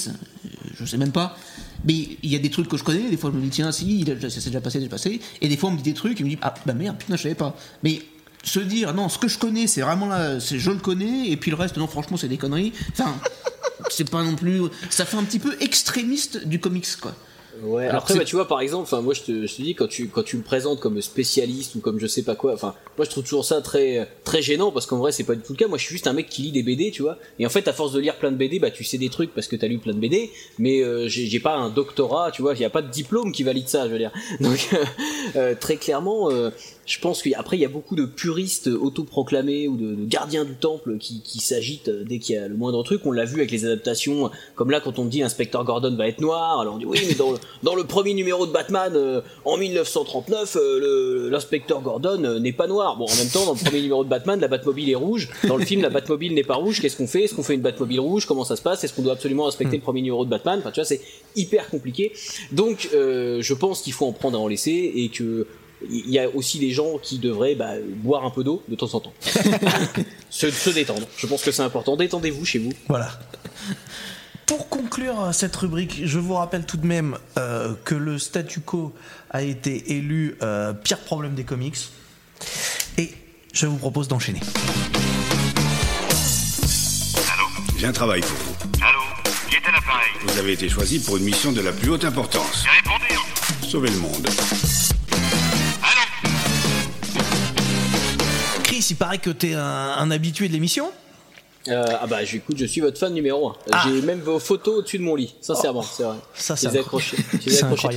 Je 0.74 0.84
sais 0.84 0.96
même 0.98 1.12
pas. 1.12 1.36
Mais 1.84 1.94
il 2.22 2.30
y 2.30 2.34
a 2.36 2.38
des 2.40 2.50
trucs 2.50 2.68
que 2.68 2.76
je 2.76 2.84
connais. 2.84 3.08
Des 3.08 3.16
fois, 3.16 3.30
je 3.32 3.38
me 3.38 3.42
dis, 3.42 3.50
tiens, 3.50 3.70
si, 3.72 4.04
ça 4.20 4.30
s'est 4.30 4.50
déjà 4.50 4.60
passé, 4.60 4.78
déjà 4.78 4.90
passé. 4.90 5.20
Et 5.40 5.48
des 5.48 5.56
fois, 5.56 5.70
on 5.70 5.72
me 5.72 5.76
dit 5.78 5.84
des 5.84 5.94
trucs 5.94 6.14
et 6.14 6.18
je 6.18 6.24
me 6.24 6.30
dis, 6.30 6.38
ah, 6.42 6.52
bah 6.66 6.74
merde, 6.74 6.96
putain, 6.98 7.16
je 7.16 7.22
savais 7.22 7.34
pas. 7.36 7.56
Mais 7.82 8.02
se 8.48 8.60
dire, 8.60 8.94
non, 8.94 9.08
ce 9.08 9.18
que 9.18 9.28
je 9.28 9.38
connais, 9.38 9.66
c'est 9.66 9.82
vraiment 9.82 10.06
là, 10.06 10.40
c'est 10.40 10.58
je 10.58 10.70
le 10.70 10.78
connais. 10.78 11.28
Et 11.28 11.36
puis 11.36 11.50
le 11.50 11.56
reste, 11.56 11.76
non, 11.76 11.86
franchement, 11.86 12.16
c'est 12.16 12.28
des 12.28 12.38
conneries. 12.38 12.72
Enfin, 12.92 13.14
c'est 13.90 14.08
pas 14.10 14.22
non 14.22 14.34
plus. 14.34 14.62
Ça 14.90 15.04
fait 15.04 15.16
un 15.16 15.24
petit 15.24 15.38
peu 15.38 15.56
extrémiste 15.60 16.46
du 16.46 16.60
comics, 16.60 16.96
quoi. 17.00 17.14
Ouais, 17.62 17.86
Alors 17.86 18.02
après, 18.02 18.14
bah, 18.14 18.24
tu 18.24 18.36
vois, 18.36 18.46
par 18.46 18.60
exemple, 18.60 18.84
enfin, 18.84 19.00
moi, 19.00 19.14
je 19.14 19.22
te, 19.22 19.46
je 19.46 19.56
te 19.56 19.62
dis, 19.62 19.74
quand 19.74 19.88
tu, 19.88 20.08
quand 20.08 20.22
tu 20.22 20.36
me 20.36 20.42
présentes 20.42 20.80
comme 20.80 21.00
spécialiste 21.00 21.74
ou 21.74 21.80
comme 21.80 21.98
je 21.98 22.06
sais 22.06 22.22
pas 22.22 22.34
quoi, 22.34 22.54
enfin, 22.54 22.74
moi, 22.96 23.04
je 23.04 23.10
trouve 23.10 23.24
toujours 23.24 23.44
ça 23.44 23.60
très, 23.60 24.08
très 24.24 24.42
gênant 24.42 24.70
parce 24.70 24.86
qu'en 24.86 24.98
vrai, 24.98 25.12
c'est 25.12 25.24
pas 25.24 25.34
du 25.34 25.42
tout 25.42 25.52
le 25.52 25.58
cas. 25.58 25.66
Moi, 25.66 25.78
je 25.78 25.84
suis 25.84 25.94
juste 25.94 26.06
un 26.06 26.12
mec 26.12 26.28
qui 26.28 26.42
lit 26.42 26.52
des 26.52 26.62
BD, 26.62 26.90
tu 26.90 27.02
vois. 27.02 27.18
Et 27.38 27.46
en 27.46 27.48
fait, 27.48 27.66
à 27.68 27.72
force 27.72 27.92
de 27.92 28.00
lire 28.00 28.16
plein 28.16 28.30
de 28.30 28.36
BD, 28.36 28.58
bah, 28.58 28.70
tu 28.70 28.84
sais 28.84 28.98
des 28.98 29.08
trucs 29.08 29.34
parce 29.34 29.48
que 29.48 29.56
t'as 29.56 29.66
lu 29.66 29.78
plein 29.78 29.92
de 29.94 29.98
BD, 29.98 30.30
mais 30.58 30.82
euh, 30.82 31.08
j'ai 31.08 31.40
pas 31.40 31.56
un 31.56 31.70
doctorat, 31.70 32.30
tu 32.30 32.42
vois. 32.42 32.54
Il 32.54 32.60
y 32.60 32.64
a 32.64 32.70
pas 32.70 32.82
de 32.82 32.90
diplôme 32.90 33.32
qui 33.32 33.42
valide 33.42 33.68
ça, 33.68 33.86
je 33.86 33.92
veux 33.92 33.98
dire. 33.98 34.12
Donc, 34.40 34.68
euh, 34.72 34.84
euh, 35.36 35.54
très 35.58 35.76
clairement, 35.76 36.30
je 36.88 36.98
pense 37.00 37.22
qu'après, 37.22 37.58
il 37.58 37.60
y 37.60 37.66
a 37.66 37.68
beaucoup 37.68 37.96
de 37.96 38.06
puristes 38.06 38.66
autoproclamés 38.66 39.68
ou 39.68 39.76
de, 39.76 39.94
gardiens 40.06 40.46
du 40.46 40.54
temple 40.54 40.96
qui, 40.98 41.38
s'agitent 41.38 41.90
dès 41.90 42.18
qu'il 42.18 42.34
y 42.34 42.38
a 42.38 42.48
le 42.48 42.56
moindre 42.56 42.82
truc. 42.82 43.02
On 43.04 43.12
l'a 43.12 43.26
vu 43.26 43.36
avec 43.36 43.50
les 43.50 43.66
adaptations, 43.66 44.30
comme 44.54 44.70
là, 44.70 44.80
quand 44.80 44.98
on 44.98 45.04
dit 45.04 45.22
Inspecteur 45.22 45.64
Gordon 45.64 45.94
va 45.96 46.08
être 46.08 46.20
noir, 46.20 46.60
alors 46.60 46.74
on 46.74 46.78
dit 46.78 46.86
oui, 46.86 47.00
mais 47.06 47.14
dans, 47.14 47.74
le- 47.74 47.84
premier 47.84 48.14
numéro 48.14 48.46
de 48.46 48.52
Batman, 48.52 48.92
euh, 48.96 49.20
en 49.44 49.56
1939, 49.58 50.56
euh, 50.56 51.30
l'inspecteur 51.30 51.82
Gordon 51.82 52.24
euh, 52.24 52.38
n'est 52.38 52.52
pas 52.52 52.66
noir. 52.66 52.96
Bon, 52.96 53.04
en 53.04 53.16
même 53.16 53.28
temps, 53.28 53.44
dans 53.44 53.52
le 53.52 53.58
premier 53.58 53.82
numéro 53.82 54.02
de 54.02 54.08
Batman, 54.08 54.40
la 54.40 54.48
Batmobile 54.48 54.90
est 54.90 54.94
rouge. 54.94 55.28
Dans 55.46 55.56
le 55.56 55.64
film, 55.64 55.82
la 55.82 55.90
Batmobile 55.90 56.34
n'est 56.34 56.42
pas 56.42 56.54
rouge. 56.54 56.80
Qu'est-ce 56.80 56.96
qu'on 56.96 57.06
fait? 57.06 57.24
Est-ce 57.24 57.34
qu'on 57.34 57.42
fait 57.42 57.54
une 57.54 57.60
Batmobile 57.60 58.00
rouge? 58.00 58.26
Comment 58.26 58.44
ça 58.44 58.56
se 58.56 58.62
passe? 58.62 58.82
Est-ce 58.82 58.94
qu'on 58.94 59.02
doit 59.02 59.12
absolument 59.12 59.44
respecter 59.44 59.76
le 59.76 59.82
premier 59.82 60.00
numéro 60.00 60.24
de 60.24 60.30
Batman? 60.30 60.58
Enfin, 60.60 60.70
tu 60.70 60.80
vois, 60.80 60.86
c'est 60.86 61.02
hyper 61.36 61.68
compliqué. 61.68 62.12
Donc, 62.52 62.88
euh, 62.94 63.42
je 63.42 63.54
pense 63.54 63.82
qu'il 63.82 63.92
faut 63.92 64.06
en 64.06 64.12
prendre 64.12 64.38
et 64.38 64.42
en 64.42 64.48
laisser 64.48 64.92
et 64.96 65.08
que 65.08 65.46
il 65.88 66.10
y 66.10 66.18
a 66.18 66.28
aussi 66.28 66.58
des 66.58 66.70
gens 66.70 66.98
qui 66.98 67.18
devraient 67.18 67.54
bah, 67.54 67.74
boire 67.86 68.24
un 68.24 68.30
peu 68.30 68.44
d'eau 68.44 68.62
de 68.68 68.74
temps 68.74 68.92
en 68.94 69.00
temps. 69.00 69.12
se, 70.30 70.50
se 70.50 70.70
détendre. 70.70 71.06
Je 71.16 71.26
pense 71.26 71.42
que 71.42 71.50
c'est 71.50 71.62
important. 71.62 71.96
Détendez-vous 71.96 72.44
chez 72.44 72.58
vous. 72.58 72.72
Voilà. 72.88 73.10
Pour 74.48 74.70
conclure 74.70 75.20
euh, 75.24 75.32
cette 75.32 75.54
rubrique, 75.56 76.00
je 76.04 76.18
vous 76.18 76.32
rappelle 76.32 76.64
tout 76.64 76.78
de 76.78 76.86
même 76.86 77.18
euh, 77.36 77.74
que 77.84 77.94
le 77.94 78.18
statu 78.18 78.60
quo 78.60 78.94
a 79.30 79.42
été 79.42 79.92
élu 79.92 80.36
euh, 80.42 80.72
pire 80.72 81.00
problème 81.00 81.34
des 81.34 81.44
comics. 81.44 81.76
Et 82.96 83.12
je 83.52 83.66
vous 83.66 83.76
propose 83.76 84.08
d'enchaîner. 84.08 84.40
J'ai 87.76 87.86
un 87.86 87.92
travail 87.92 88.22
pour 88.22 88.30
vous. 88.38 88.54
Allô? 88.82 89.00
Qui 89.50 89.56
est 89.56 89.68
à 89.68 89.72
l'appareil? 89.72 90.08
Vous 90.22 90.38
avez 90.38 90.52
été 90.54 90.68
choisi 90.70 90.98
pour 90.98 91.18
une 91.18 91.24
mission 91.24 91.52
de 91.52 91.60
la 91.60 91.72
plus 91.72 91.90
haute 91.90 92.06
importance. 92.06 92.64
Répondez 92.82 93.14
hein. 93.14 93.66
Sauver 93.68 93.90
le 93.90 93.98
monde. 93.98 94.28
Il 98.90 98.96
paraît 98.96 99.18
que 99.18 99.30
t'es 99.30 99.54
un, 99.54 99.60
un 99.62 100.10
habitué 100.10 100.48
de 100.48 100.52
l'émission 100.52 100.90
Euh, 101.68 101.84
ah 102.00 102.06
bah 102.06 102.24
j'écoute, 102.24 102.56
je 102.56 102.64
suis 102.64 102.80
votre 102.80 102.98
fan 102.98 103.12
numéro 103.12 103.48
1. 103.48 103.56
Ah. 103.72 103.84
J'ai 103.86 104.00
même 104.00 104.20
vos 104.20 104.38
photos 104.38 104.78
au-dessus 104.78 104.96
de 104.98 105.02
mon 105.02 105.14
lit, 105.16 105.34
sincèrement, 105.42 105.82
c'est 105.82 106.04
vrai. 106.04 106.16
Ça, 106.32 106.56
c'est 106.56 106.70
C'est 106.70 106.78
accrochés 106.78 107.16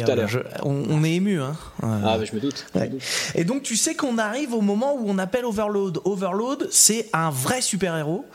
tout 0.04 0.12
à 0.12 0.16
l'heure. 0.16 0.30
On, 0.64 0.84
on 0.90 1.04
est 1.06 1.14
ému, 1.14 1.40
hein. 1.42 1.56
Ouais. 1.82 1.90
Ah 2.04 2.18
bah 2.18 2.26
je 2.26 2.36
me 2.36 2.42
doute. 2.42 2.66
Ouais. 2.76 2.90
Et 3.36 3.46
donc 3.46 3.64
tu 3.64 3.78
sais 3.78 3.96
qu'on 3.96 4.18
arrive 4.18 4.54
au 4.54 4.62
moment 4.62 4.96
où 4.96 5.06
on 5.08 5.18
appelle 5.18 5.46
Overload. 5.46 6.00
Overload, 6.04 6.68
c'est 6.72 7.08
un 7.14 7.30
vrai 7.30 7.62
super-héros 7.62 8.26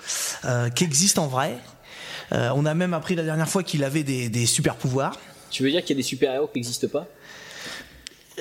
euh, 0.46 0.70
qui 0.70 0.84
existe 0.84 1.18
en 1.18 1.26
vrai. 1.26 1.58
Euh, 2.32 2.50
on 2.54 2.64
a 2.64 2.72
même 2.74 2.94
appris 2.94 3.14
la 3.14 3.22
dernière 3.24 3.48
fois 3.48 3.62
qu'il 3.62 3.84
avait 3.84 4.02
des, 4.04 4.28
des 4.30 4.46
super 4.46 4.76
pouvoirs. 4.76 5.18
Tu 5.50 5.62
veux 5.62 5.70
dire 5.70 5.82
qu'il 5.82 5.90
y 5.96 5.98
a 5.98 6.02
des 6.02 6.08
super-héros 6.08 6.46
qui 6.46 6.58
n'existent 6.60 6.88
pas? 6.88 7.06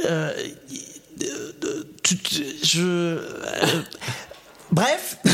Euh, 0.05 0.33
tu- 2.03 2.17
tu- 2.17 2.45
je. 2.63 2.81
euh, 2.81 3.81
bref. 4.71 5.17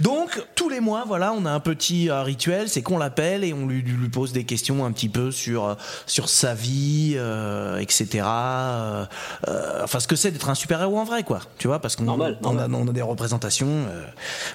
Donc 0.00 0.40
tous 0.54 0.68
les 0.68 0.80
mois, 0.80 1.04
voilà, 1.06 1.32
on 1.32 1.44
a 1.46 1.50
un 1.50 1.60
petit 1.60 2.10
euh, 2.10 2.22
rituel, 2.22 2.68
c'est 2.68 2.82
qu'on 2.82 2.98
l'appelle 2.98 3.44
et 3.44 3.52
on 3.52 3.66
lui, 3.66 3.82
lui 3.82 4.08
pose 4.08 4.32
des 4.32 4.44
questions 4.44 4.84
un 4.84 4.92
petit 4.92 5.08
peu 5.08 5.30
sur 5.30 5.64
euh, 5.64 5.74
sur 6.06 6.28
sa 6.28 6.54
vie, 6.54 7.14
euh, 7.16 7.78
etc. 7.78 8.24
euh, 8.24 9.04
euh, 9.48 9.80
enfin, 9.84 10.00
ce 10.00 10.06
que 10.06 10.16
c'est 10.16 10.30
d'être 10.30 10.48
un 10.48 10.54
super 10.54 10.80
héros 10.80 10.98
en 10.98 11.04
vrai, 11.04 11.22
quoi. 11.24 11.40
Tu 11.58 11.66
vois, 11.66 11.80
parce 11.80 11.96
qu'on 11.96 12.04
Normal, 12.04 12.38
on 12.42 12.58
a, 12.58 12.68
on 12.68 12.88
a 12.88 12.92
des 12.92 13.02
représentations, 13.02 13.66
euh, 13.88 14.04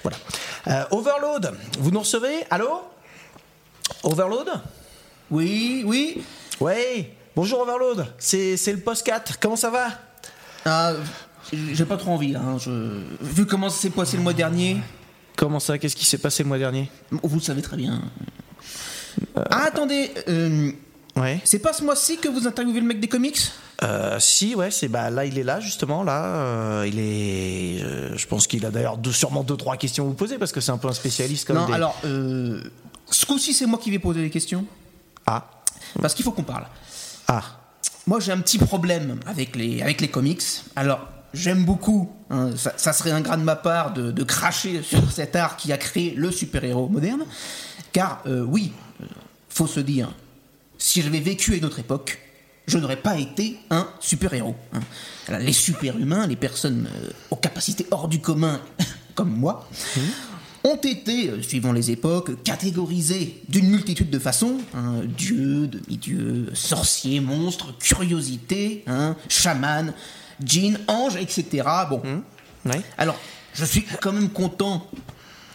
voilà. 0.03 0.17
Euh, 0.67 0.83
Overload, 0.91 1.51
vous 1.79 1.91
nous 1.91 1.99
recevez? 1.99 2.45
Allô? 2.49 2.81
Overload? 4.03 4.49
Oui, 5.29 5.83
oui. 5.85 6.23
Ouais. 6.59 7.13
Bonjour 7.35 7.61
Overload, 7.61 8.07
c'est 8.17 8.57
c'est 8.57 8.73
le 8.73 8.79
post 8.79 9.05
4, 9.05 9.39
comment 9.39 9.55
ça 9.55 9.69
va? 9.69 9.87
Ah, 10.65 10.93
j'ai 11.51 11.85
pas 11.85 11.97
trop 11.97 12.11
envie, 12.11 12.35
hein, 12.35 12.57
je- 12.59 13.01
Vu 13.21 13.45
comment 13.45 13.69
ça 13.69 13.81
s'est 13.81 13.89
passé 13.89 14.17
le 14.17 14.23
mois 14.23 14.33
dernier, 14.33 14.77
Comment 15.37 15.59
ça? 15.61 15.77
Qu'est-ce 15.79 15.95
qui 15.95 16.05
s'est 16.05 16.17
passé 16.19 16.43
le 16.43 16.49
mois 16.49 16.59
dernier? 16.59 16.91
Vous 17.09 17.35
le 17.37 17.41
savez 17.41 17.61
très 17.63 17.77
bien. 17.77 18.01
Ah, 19.35 19.63
attendez, 19.65 20.11
euh, 20.27 20.71
Ouais. 21.15 21.39
c'est 21.45 21.57
pas 21.59 21.73
ce 21.73 21.83
mois-ci 21.83 22.17
que 22.17 22.27
vous 22.27 22.45
interviewez 22.47 22.79
le 22.81 22.85
mec 22.85 22.99
des 22.99 23.07
comics? 23.07 23.39
Euh, 23.81 24.19
si, 24.19 24.53
ouais, 24.53 24.69
c'est 24.69 24.87
bah 24.89 25.09
là 25.09 25.25
il 25.25 25.39
est 25.39 25.43
là 25.43 25.59
justement 25.59 26.03
là. 26.03 26.25
euh, 26.25 26.85
il 26.87 26.99
est, 26.99 27.81
euh, 27.83 28.15
je 28.17 28.27
pense 28.27 28.45
qu'il 28.45 28.65
a 28.65 28.71
d'ailleurs 28.71 28.97
deux- 28.97 29.11
sûrement 29.13 29.43
deux 29.43 29.57
trois 29.57 29.77
questions 29.77 30.03
à 30.03 30.07
vous 30.07 30.13
poser 30.13 30.37
parce 30.37 30.51
que 30.51 30.61
c'est 30.61 30.71
un 30.71 30.77
peu 30.77 30.89
un 30.89 30.93
spécialiste 30.93 31.47
comme 31.47 31.55
Non, 31.57 31.65
des- 31.65 31.73
alors, 31.73 31.97
euh, 32.05 32.61
ce 33.09 33.25
coup-ci, 33.25 33.53
c'est 33.53 33.65
moi 33.65 33.79
qui 33.81 33.89
vais 33.89 33.99
poser 33.99 34.21
les 34.21 34.29
questions. 34.29 34.65
Ah, 35.25 35.47
Parce 36.01 36.13
qu'il 36.13 36.23
faut 36.23 36.31
qu'on 36.31 36.43
parle. 36.43 36.67
Ah, 37.31 37.43
Moi, 38.07 38.19
j'ai 38.19 38.31
un 38.31 38.39
petit 38.39 38.57
problème 38.57 39.19
avec 39.25 39.55
les, 39.55 39.81
avec 39.81 40.01
les 40.01 40.07
comics. 40.09 40.43
Alors, 40.75 41.07
j'aime 41.33 41.63
beaucoup, 41.63 42.11
hein, 42.29 42.51
ça, 42.57 42.73
ça 42.77 42.91
serait 42.93 43.11
ingrat 43.11 43.37
de 43.37 43.43
ma 43.43 43.55
part 43.55 43.93
de, 43.93 44.11
de 44.11 44.23
cracher 44.23 44.81
sur 44.91 45.11
cet 45.11 45.35
art 45.35 45.55
qui 45.57 45.71
a 45.71 45.77
créé 45.77 46.13
le 46.15 46.31
super-héros 46.31 46.89
moderne. 46.89 47.23
Car, 47.93 48.21
euh, 48.25 48.43
oui, 48.43 48.73
euh, 49.01 49.05
faut 49.49 49.67
se 49.67 49.79
dire, 49.79 50.13
si 50.77 51.01
j'avais 51.01 51.19
vécu 51.19 51.53
à 51.53 51.57
une 51.57 51.65
autre 51.65 51.79
époque, 51.79 52.19
je 52.67 52.77
n'aurais 52.77 52.97
pas 52.97 53.17
été 53.17 53.57
un 53.69 53.87
super-héros. 53.99 54.55
hein. 54.73 54.79
Les 55.39 55.53
super-humains, 55.53 56.27
les 56.27 56.35
personnes 56.35 56.89
euh, 56.93 57.09
aux 57.31 57.35
capacités 57.35 57.85
hors 57.91 58.07
du 58.07 58.19
commun, 58.19 58.61
comme 59.15 59.31
moi, 59.31 59.67
ont 60.63 60.75
été, 60.75 61.29
euh, 61.29 61.41
suivant 61.41 61.71
les 61.71 61.91
époques, 61.91 62.43
catégorisés 62.43 63.41
d'une 63.49 63.69
multitude 63.69 64.09
de 64.09 64.19
façons. 64.19 64.57
hein, 64.75 65.01
dieux, 65.17 65.67
demi-dieux, 65.67 66.49
sorciers, 66.53 67.19
monstres, 67.19 67.77
curiosités, 67.77 68.83
hein, 68.87 69.15
chaman, 69.27 69.93
djinn, 70.43 70.79
ange, 70.87 71.15
etc. 71.15 71.67
Bon. 71.89 72.01
ouais. 72.65 72.81
Alors, 72.97 73.17
je 73.53 73.65
suis 73.65 73.83
quand 74.01 74.13
même 74.13 74.29
content 74.29 74.87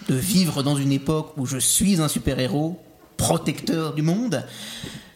de 0.08 0.14
vivre 0.14 0.62
dans 0.62 0.76
une 0.76 0.92
époque 0.92 1.32
où 1.36 1.46
je 1.46 1.58
suis 1.58 2.00
un 2.00 2.08
super-héros, 2.08 2.80
protecteur 3.16 3.94
du 3.94 4.02
monde. 4.02 4.44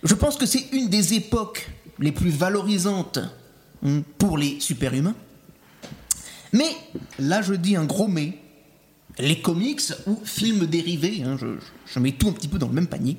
Je 0.03 0.15
pense 0.15 0.37
que 0.37 0.47
c'est 0.47 0.67
une 0.73 0.89
des 0.89 1.15
époques 1.15 1.69
les 1.99 2.13
plus 2.13 2.31
valorisantes 2.31 3.19
hein, 3.85 4.03
pour 4.19 4.39
les 4.39 4.59
super-humains. 4.61 5.15
Mais, 6.53 6.71
là 7.19 7.43
je 7.43 7.55
dis 7.55 7.77
un 7.77 7.85
gros 7.85 8.09
mais, 8.09 8.39
les 9.19 9.41
comics 9.41 9.83
ou 10.07 10.19
films 10.25 10.67
dérivés, 10.67 11.23
hein, 11.23 11.37
je, 11.41 11.47
je 11.87 11.99
mets 11.99 12.13
tout 12.13 12.29
un 12.29 12.33
petit 12.33 12.49
peu 12.49 12.59
dans 12.59 12.69
le 12.69 12.75
même 12.75 12.87
panier, 12.87 13.17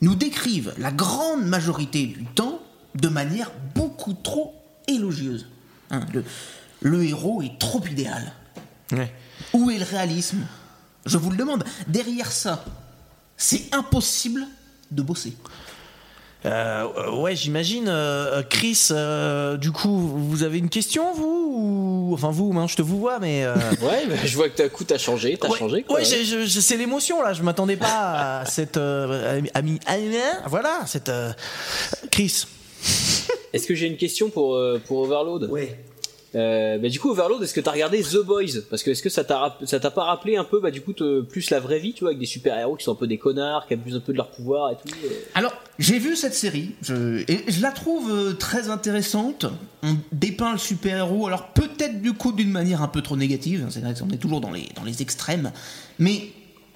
nous 0.00 0.14
décrivent 0.14 0.74
la 0.78 0.90
grande 0.90 1.46
majorité 1.46 2.06
du 2.06 2.24
temps 2.24 2.60
de 2.94 3.08
manière 3.08 3.50
beaucoup 3.74 4.14
trop 4.14 4.54
élogieuse. 4.88 5.46
Hein, 5.90 6.06
le, 6.12 6.24
le 6.80 7.04
héros 7.04 7.42
est 7.42 7.58
trop 7.58 7.84
idéal. 7.86 8.32
ouais. 8.92 9.12
Où 9.52 9.70
est 9.70 9.78
le 9.78 9.84
réalisme? 9.84 10.46
Je 11.04 11.18
vous 11.18 11.30
le 11.30 11.36
demande. 11.36 11.64
Derrière 11.88 12.30
ça, 12.30 12.64
c'est 13.36 13.74
impossible 13.74 14.46
de 14.90 15.02
bosser. 15.02 15.36
Euh, 16.44 16.86
ouais, 17.20 17.36
j'imagine. 17.36 17.86
euh, 17.88 18.42
Chris, 18.48 18.88
euh, 18.90 19.56
du 19.56 19.70
coup, 19.70 19.96
vous 19.96 20.42
avez 20.42 20.58
une 20.58 20.68
question, 20.70 21.12
vous 21.14 21.48
ou... 21.54 22.14
Enfin, 22.14 22.30
vous, 22.30 22.52
hein, 22.58 22.66
je 22.68 22.74
te 22.76 22.82
vous 22.82 22.98
vois, 22.98 23.18
mais. 23.20 23.44
euh, 23.44 23.54
Ouais, 23.80 24.06
bah, 24.08 24.14
je 24.24 24.36
vois 24.36 24.48
que 24.48 24.56
ta 24.56 24.68
coup 24.68 24.84
t'as 24.84 24.98
changé, 24.98 25.36
t'as 25.40 25.48
ouais, 25.48 25.58
changé. 25.58 25.82
Quoi, 25.84 25.98
ouais, 26.00 26.04
je- 26.04 26.46
c'est 26.60 26.76
l'émotion 26.76 27.22
là. 27.22 27.32
Je 27.32 27.42
m'attendais 27.42 27.76
pas 27.76 28.40
à 28.40 28.44
cette 28.46 28.76
euh, 28.76 29.40
ami, 29.54 29.78
ami- 29.86 30.18
voilà, 30.46 30.80
cette 30.86 31.08
euh, 31.08 31.32
Chris. 32.10 32.44
Est-ce 33.52 33.66
que 33.66 33.74
j'ai 33.74 33.86
une 33.86 33.96
question 33.96 34.28
pour, 34.30 34.54
euh, 34.56 34.80
pour 34.86 34.98
Overload? 34.98 35.48
Ouais. 35.50 35.78
Euh, 36.34 36.78
bah, 36.78 36.88
du 36.88 36.98
coup, 36.98 37.10
Overload, 37.10 37.42
est-ce 37.42 37.54
que 37.54 37.60
t'as 37.60 37.72
regardé 37.72 38.02
The 38.02 38.24
Boys? 38.24 38.62
Parce 38.70 38.82
que 38.82 38.90
est-ce 38.90 39.02
que 39.02 39.10
ça 39.10 39.24
t'a 39.24 39.90
pas 39.90 40.04
rappelé 40.04 40.36
un 40.36 40.44
peu, 40.44 40.60
bah, 40.60 40.70
du 40.70 40.80
coup, 40.80 40.94
plus 41.28 41.50
la 41.50 41.60
vraie 41.60 41.78
vie, 41.78 41.92
tu 41.92 42.00
vois, 42.00 42.10
avec 42.10 42.18
des 42.18 42.26
super-héros 42.26 42.76
qui 42.76 42.84
sont 42.84 42.92
un 42.92 42.96
peu 42.96 43.06
des 43.06 43.18
connards, 43.18 43.66
qui 43.66 43.74
abusent 43.74 43.96
un 43.96 44.00
peu 44.00 44.12
de 44.12 44.18
leur 44.18 44.30
pouvoir 44.30 44.72
et 44.72 44.76
tout 44.76 44.94
euh? 45.04 45.08
Alors, 45.34 45.52
j'ai 45.78 45.98
vu 45.98 46.16
cette 46.16 46.34
série, 46.34 46.70
je, 46.82 47.22
et 47.30 47.44
je 47.48 47.60
la 47.60 47.70
trouve 47.70 48.10
euh, 48.10 48.32
très 48.32 48.70
intéressante. 48.70 49.46
On 49.82 49.96
dépeint 50.12 50.52
le 50.52 50.58
super-héros, 50.58 51.26
alors 51.26 51.48
peut-être 51.48 52.00
du 52.00 52.12
coup 52.12 52.32
d'une 52.32 52.50
manière 52.50 52.82
un 52.82 52.88
peu 52.88 53.02
trop 53.02 53.16
négative, 53.16 53.64
hein, 53.64 53.70
c'est 53.70 53.80
vrai 53.80 53.94
qu'on 53.94 54.10
est 54.10 54.18
toujours 54.18 54.40
dans 54.40 54.52
les, 54.52 54.68
dans 54.76 54.84
les 54.84 55.02
extrêmes, 55.02 55.50
mais 55.98 56.28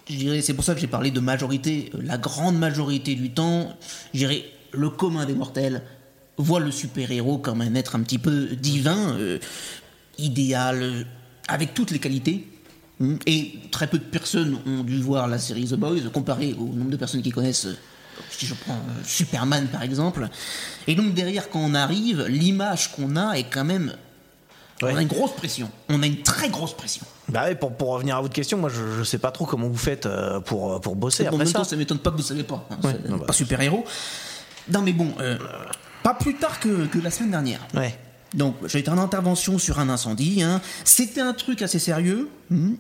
je 0.09 0.17
dirais, 0.17 0.41
c'est 0.41 0.55
pour 0.55 0.65
ça 0.65 0.75
que 0.75 0.81
j'ai 0.81 0.87
parlé 0.87 1.11
de 1.11 1.21
majorité, 1.21 1.91
la 2.03 2.19
grande 2.19 2.59
majorité 2.59 3.15
du 3.15 3.31
temps, 3.31 3.77
je 4.13 4.19
dirais, 4.19 4.45
le 4.73 4.91
commun 4.91 5.25
des 5.25 5.35
mortels 5.35 5.83
voit 6.39 6.61
le 6.61 6.71
super-héros 6.71 7.39
comme 7.39 7.61
un 7.63 7.75
être 7.75 7.97
un 7.97 8.01
petit 8.03 8.19
peu 8.19 8.47
divin, 8.57 9.17
euh, 9.19 9.39
idéal, 10.19 10.83
euh, 10.83 11.03
avec 11.49 11.75
toutes 11.75 11.91
les 11.91 11.99
qualités. 11.99 12.47
Mm. 13.01 13.17
Et 13.27 13.55
très 13.71 13.87
peu 13.87 13.99
de 13.99 14.05
personnes 14.05 14.59
ont 14.67 14.83
dû 14.83 15.01
voir 15.01 15.29
la 15.29 15.39
série 15.39 15.65
The 15.67 15.75
Boys, 15.75 16.01
comparé 16.13 16.55
au 16.59 16.65
nombre 16.67 16.91
de 16.91 16.97
personnes 16.97 17.23
qui 17.23 17.31
connaissent, 17.31 17.67
euh, 17.67 17.77
si 18.31 18.47
je 18.47 18.55
prends 18.55 18.79
Superman 19.05 19.67
par 19.69 19.83
exemple. 19.83 20.29
Et 20.87 20.95
donc 20.95 21.15
derrière, 21.15 21.49
quand 21.51 21.61
on 21.61 21.75
arrive, 21.75 22.27
l'image 22.29 22.93
qu'on 22.93 23.17
a 23.17 23.35
est 23.35 23.45
quand 23.45 23.65
même... 23.65 23.93
On 24.83 24.95
a 24.95 25.01
une 25.01 25.09
grosse 25.09 25.35
pression. 25.35 25.71
On 25.89 26.03
a 26.03 26.07
une 26.07 26.21
très 26.23 26.51
grosse 26.51 26.77
pression. 26.77 27.07
Bah 27.31 27.45
ouais, 27.45 27.55
pour, 27.55 27.73
pour 27.75 27.89
revenir 27.93 28.17
à 28.17 28.21
votre 28.21 28.35
question, 28.35 28.59
moi 28.59 28.69
je, 28.69 28.99
je 28.99 29.05
sais 29.05 29.17
pas 29.17 29.31
trop 29.31 29.47
comment 29.47 29.69
vous 29.69 29.77
faites 29.77 30.07
pour, 30.45 30.79
pour 30.83 30.97
bosser 30.97 31.25
Bon, 31.25 31.29
en 31.31 31.33
après 31.33 31.45
même 31.45 31.47
ça. 31.53 31.59
temps, 31.61 31.65
ça 31.65 31.77
m'étonne 31.77 31.99
pas 31.99 32.11
que 32.11 32.17
vous 32.19 32.23
savez 32.23 32.43
pas. 32.43 32.67
hein, 32.71 32.77
Ouais, 32.85 32.95
non, 33.09 33.17
bah. 33.17 33.25
pas 33.27 33.33
super-héros. 33.33 33.87
Non 34.71 34.83
mais 34.83 34.93
bon, 34.93 35.13
euh, 35.21 35.39
pas 36.07 36.15
plus 36.15 36.35
tard 36.37 36.61
que, 36.61 36.87
que 36.87 37.01
la 37.01 37.11
semaine 37.11 37.33
dernière. 37.33 37.67
Ouais. 37.75 37.99
Donc, 38.33 38.55
j'ai 38.67 38.79
été 38.79 38.91
en 38.91 38.99
intervention 38.99 39.59
sur 39.59 39.81
un 39.81 39.89
incendie. 39.89 40.41
hein. 40.41 40.61
C'était 40.85 41.21
un 41.21 41.33
truc 41.33 41.63
assez 41.63 41.81
sérieux. 41.81 42.29
hmm. 42.49 42.75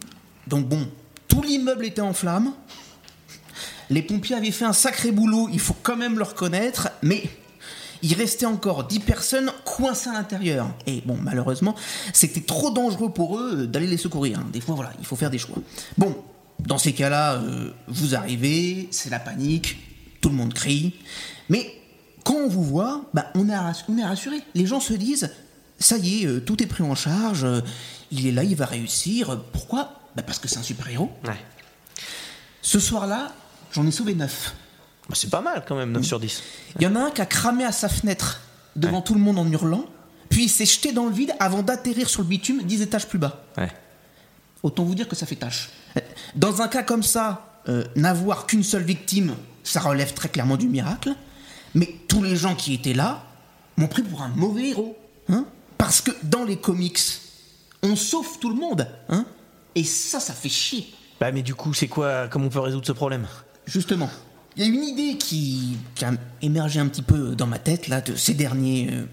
Donc, 0.46 0.68
bon, 0.68 0.86
tout 1.26 1.42
l'immeuble 1.42 1.86
était 1.86 2.02
en 2.02 2.12
flammes. 2.12 2.52
Les 3.90 4.02
pompiers 4.02 4.36
avaient 4.36 4.52
fait 4.52 4.64
un 4.64 4.72
sacré 4.72 5.10
boulot, 5.10 5.48
il 5.52 5.58
faut 5.58 5.74
quand 5.82 5.96
même 5.96 6.18
le 6.18 6.22
reconnaître, 6.22 6.88
mais 7.02 7.24
il 8.00 8.14
restait 8.14 8.46
encore 8.46 8.84
10 8.84 9.00
personnes 9.00 9.50
coincées 9.64 10.08
à 10.10 10.12
l'intérieur. 10.12 10.72
Et 10.86 11.02
bon, 11.04 11.18
malheureusement, 11.20 11.74
c'était 12.12 12.42
trop 12.42 12.70
dangereux 12.70 13.12
pour 13.12 13.40
eux 13.40 13.66
d'aller 13.66 13.88
les 13.88 13.96
secourir. 13.96 14.38
hein. 14.38 14.46
Des 14.52 14.60
fois, 14.60 14.76
voilà, 14.76 14.92
il 15.00 15.04
faut 15.04 15.16
faire 15.16 15.30
des 15.30 15.38
choix. 15.38 15.58
Bon, 15.98 16.16
dans 16.60 16.78
ces 16.78 16.92
cas-là, 16.92 17.34
euh, 17.42 17.70
vous 17.88 18.14
arrivez, 18.14 18.86
c'est 18.92 19.10
la 19.10 19.18
panique, 19.18 19.78
tout 20.20 20.28
le 20.28 20.36
monde 20.36 20.54
crie. 20.54 20.94
Mais 21.48 21.72
quand 22.26 22.34
on 22.34 22.48
vous 22.48 22.64
voit, 22.64 23.04
bah, 23.14 23.30
on, 23.36 23.48
est 23.48 23.56
rass- 23.56 23.84
on 23.88 23.96
est 23.96 24.04
rassuré. 24.04 24.42
Les 24.54 24.66
gens 24.66 24.80
se 24.80 24.92
disent, 24.94 25.30
ça 25.78 25.96
y 25.96 26.22
est, 26.22 26.26
euh, 26.26 26.40
tout 26.40 26.60
est 26.60 26.66
pris 26.66 26.82
en 26.82 26.94
charge, 26.96 27.44
euh, 27.44 27.60
il 28.10 28.26
est 28.26 28.32
là, 28.32 28.42
il 28.42 28.56
va 28.56 28.66
réussir. 28.66 29.38
Pourquoi? 29.52 30.00
Bah, 30.16 30.22
Parce 30.22 30.40
que 30.40 30.48
c'est 30.48 30.58
un 30.58 30.62
super-héros. 30.64 31.10
Ouais. 31.24 31.36
Ce 32.62 32.80
soir-là, 32.80 33.32
j'en 33.72 33.86
ai 33.86 33.90
sauvé 33.92 34.14
9. 34.14 34.54
Bah, 35.08 35.14
c'est 35.16 35.30
pas 35.30 35.40
mal 35.40 35.64
quand 35.68 35.76
même, 35.76 35.92
9 35.92 36.02
sur 36.04 36.18
10. 36.18 36.42
Il 36.80 36.82
y 36.82 36.86
en 36.88 36.96
a 36.96 37.00
un 37.00 37.10
qui 37.12 37.20
a 37.20 37.26
cramé 37.26 37.64
à 37.64 37.70
sa 37.72 37.88
fenêtre 37.88 38.40
devant 38.74 39.02
tout 39.02 39.14
le 39.14 39.20
monde 39.20 39.38
en 39.38 39.46
hurlant, 39.50 39.84
puis 40.28 40.44
il 40.44 40.48
s'est 40.48 40.66
jeté 40.66 40.90
dans 40.92 41.06
le 41.06 41.12
vide 41.12 41.32
avant 41.38 41.62
d'atterrir 41.62 42.08
sur 42.10 42.22
le 42.22 42.28
bitume 42.28 42.62
10 42.64 42.82
étages 42.82 43.06
plus 43.06 43.18
bas. 43.20 43.44
Ouais. 43.56 43.70
Autant 44.64 44.82
vous 44.84 44.94
dire 44.96 45.06
que 45.08 45.14
ça 45.14 45.26
fait 45.26 45.36
tâche. 45.36 45.70
Dans 46.34 46.60
un 46.60 46.66
cas 46.68 46.82
comme 46.82 47.04
ça, 47.04 47.60
euh, 47.68 47.84
n'avoir 47.94 48.46
qu'une 48.46 48.64
seule 48.64 48.82
victime, 48.82 49.34
ça 49.62 49.80
relève 49.80 50.12
très 50.12 50.28
clairement 50.28 50.56
du 50.56 50.66
miracle. 50.68 51.14
Mais 51.76 51.94
tous 52.08 52.22
les 52.22 52.34
gens 52.34 52.54
qui 52.56 52.74
étaient 52.74 52.94
là 52.94 53.22
m'ont 53.76 53.86
pris 53.86 54.02
pour 54.02 54.22
un 54.22 54.28
mauvais 54.28 54.70
héros. 54.70 54.96
hein. 55.28 55.44
Parce 55.78 56.00
que 56.00 56.10
dans 56.24 56.42
les 56.44 56.56
comics, 56.56 56.98
on 57.82 57.94
sauve 57.94 58.38
tout 58.40 58.48
le 58.48 58.56
monde. 58.56 58.88
hein. 59.10 59.26
Et 59.74 59.84
ça, 59.84 60.18
ça 60.18 60.32
fait 60.32 60.48
chier. 60.48 60.86
Bah, 61.20 61.30
mais 61.32 61.42
du 61.42 61.54
coup, 61.54 61.74
c'est 61.74 61.86
quoi 61.86 62.28
Comment 62.28 62.46
on 62.46 62.48
peut 62.48 62.60
résoudre 62.60 62.86
ce 62.86 62.92
problème? 62.92 63.28
Justement, 63.66 64.08
il 64.56 64.62
y 64.62 64.66
a 64.66 64.68
une 64.72 64.82
idée 64.84 65.18
qui, 65.18 65.76
qui 65.94 66.04
a 66.06 66.12
émergé 66.40 66.80
un 66.80 66.88
petit 66.88 67.02
peu 67.02 67.36
dans 67.36 67.46
ma 67.46 67.58
tête, 67.58 67.88
là, 67.88 68.00
de 68.00 68.14
ces 68.16 68.32
derniers, 68.32 68.88
euh, 68.92 69.04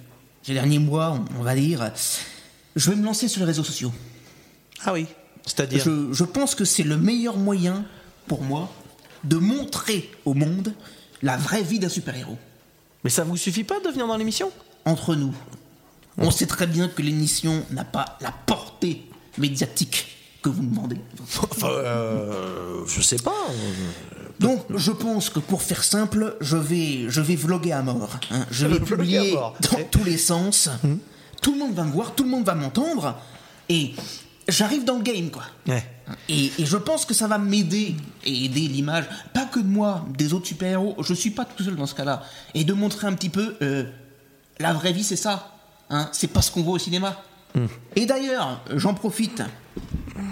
ces 0.41 0.53
derniers 0.53 0.79
mois, 0.79 1.11
on, 1.35 1.39
on 1.39 1.43
va 1.43 1.55
dire. 1.55 1.91
Je 2.77 2.89
vais 2.89 2.95
me 2.95 3.03
lancer 3.03 3.27
sur 3.27 3.39
les 3.41 3.45
réseaux 3.45 3.63
sociaux. 3.63 3.91
Ah 4.85 4.93
oui 4.93 5.05
C'est-à-dire? 5.45 5.83
Je, 5.83 6.13
je 6.13 6.23
pense 6.23 6.55
que 6.55 6.63
c'est 6.65 6.83
le 6.83 6.97
meilleur 6.97 7.35
moyen, 7.37 7.83
pour 8.27 8.41
moi, 8.41 8.71
de 9.25 9.35
montrer 9.37 10.09
au 10.23 10.33
monde 10.33 10.73
la 11.21 11.35
vraie 11.37 11.63
vie 11.63 11.79
d'un 11.79 11.89
super-héros. 11.89 12.37
Mais 13.03 13.09
ça 13.09 13.23
vous 13.23 13.37
suffit 13.37 13.63
pas 13.63 13.79
de 13.79 13.89
venir 13.89 14.07
dans 14.07 14.17
l'émission? 14.17 14.51
Entre 14.85 15.15
nous, 15.15 15.33
on 16.17 16.31
sait 16.31 16.45
très 16.45 16.67
bien 16.67 16.87
que 16.87 17.01
l'émission 17.01 17.65
n'a 17.71 17.83
pas 17.83 18.17
la 18.21 18.31
portée 18.45 19.03
médiatique 19.37 20.07
que 20.41 20.49
vous 20.49 20.61
demandez. 20.63 20.97
Enfin, 21.21 21.67
euh, 21.69 22.83
je 22.85 23.01
sais 23.01 23.15
pas. 23.17 23.31
Donc, 24.39 24.61
je 24.75 24.91
pense 24.91 25.29
que 25.29 25.39
pour 25.39 25.61
faire 25.61 25.83
simple, 25.83 26.35
je 26.41 26.57
vais, 26.57 27.05
je 27.09 27.21
vais 27.21 27.35
vloguer 27.35 27.71
à 27.71 27.81
mort. 27.81 28.09
hein. 28.31 28.45
Je 28.51 28.65
vais 28.67 28.75
Vloguer 28.79 28.85
publier 28.85 29.33
mort. 29.33 29.55
dans 29.71 29.83
tous 29.89 30.03
les 30.03 30.17
sens. 30.17 30.69
Tout 31.41 31.53
le 31.53 31.59
monde 31.59 31.73
va 31.73 31.83
me 31.83 31.91
voir, 31.91 32.13
tout 32.15 32.23
le 32.23 32.29
monde 32.29 32.45
va 32.45 32.55
m'entendre. 32.55 33.17
Et 33.69 33.93
j'arrive 34.49 34.83
dans 34.83 34.97
le 34.97 35.03
game, 35.03 35.29
quoi. 35.29 35.43
Ouais. 35.67 35.83
Et, 36.29 36.51
et 36.57 36.65
je 36.65 36.77
pense 36.77 37.05
que 37.05 37.13
ça 37.13 37.27
va 37.27 37.37
m'aider 37.37 37.95
et 38.25 38.45
aider 38.45 38.61
l'image, 38.61 39.05
pas 39.33 39.45
que 39.45 39.59
de 39.59 39.67
moi, 39.67 40.05
des 40.17 40.33
autres 40.33 40.47
super-héros. 40.47 40.95
Je 41.01 41.13
suis 41.13 41.31
pas 41.31 41.45
tout 41.45 41.63
seul 41.63 41.75
dans 41.75 41.85
ce 41.85 41.95
cas-là. 41.95 42.23
Et 42.53 42.63
de 42.63 42.73
montrer 42.73 43.07
un 43.07 43.13
petit 43.13 43.29
peu 43.29 43.55
euh, 43.61 43.85
la 44.59 44.73
vraie 44.73 44.91
vie, 44.91 45.03
c'est 45.03 45.15
ça. 45.15 45.51
Hein, 45.89 46.09
c'est 46.11 46.27
pas 46.27 46.41
ce 46.41 46.51
qu'on 46.51 46.63
voit 46.63 46.73
au 46.73 46.79
cinéma. 46.79 47.21
Et 47.95 48.07
d'ailleurs, 48.07 48.61
j'en 48.73 48.95
profite. 48.95 49.43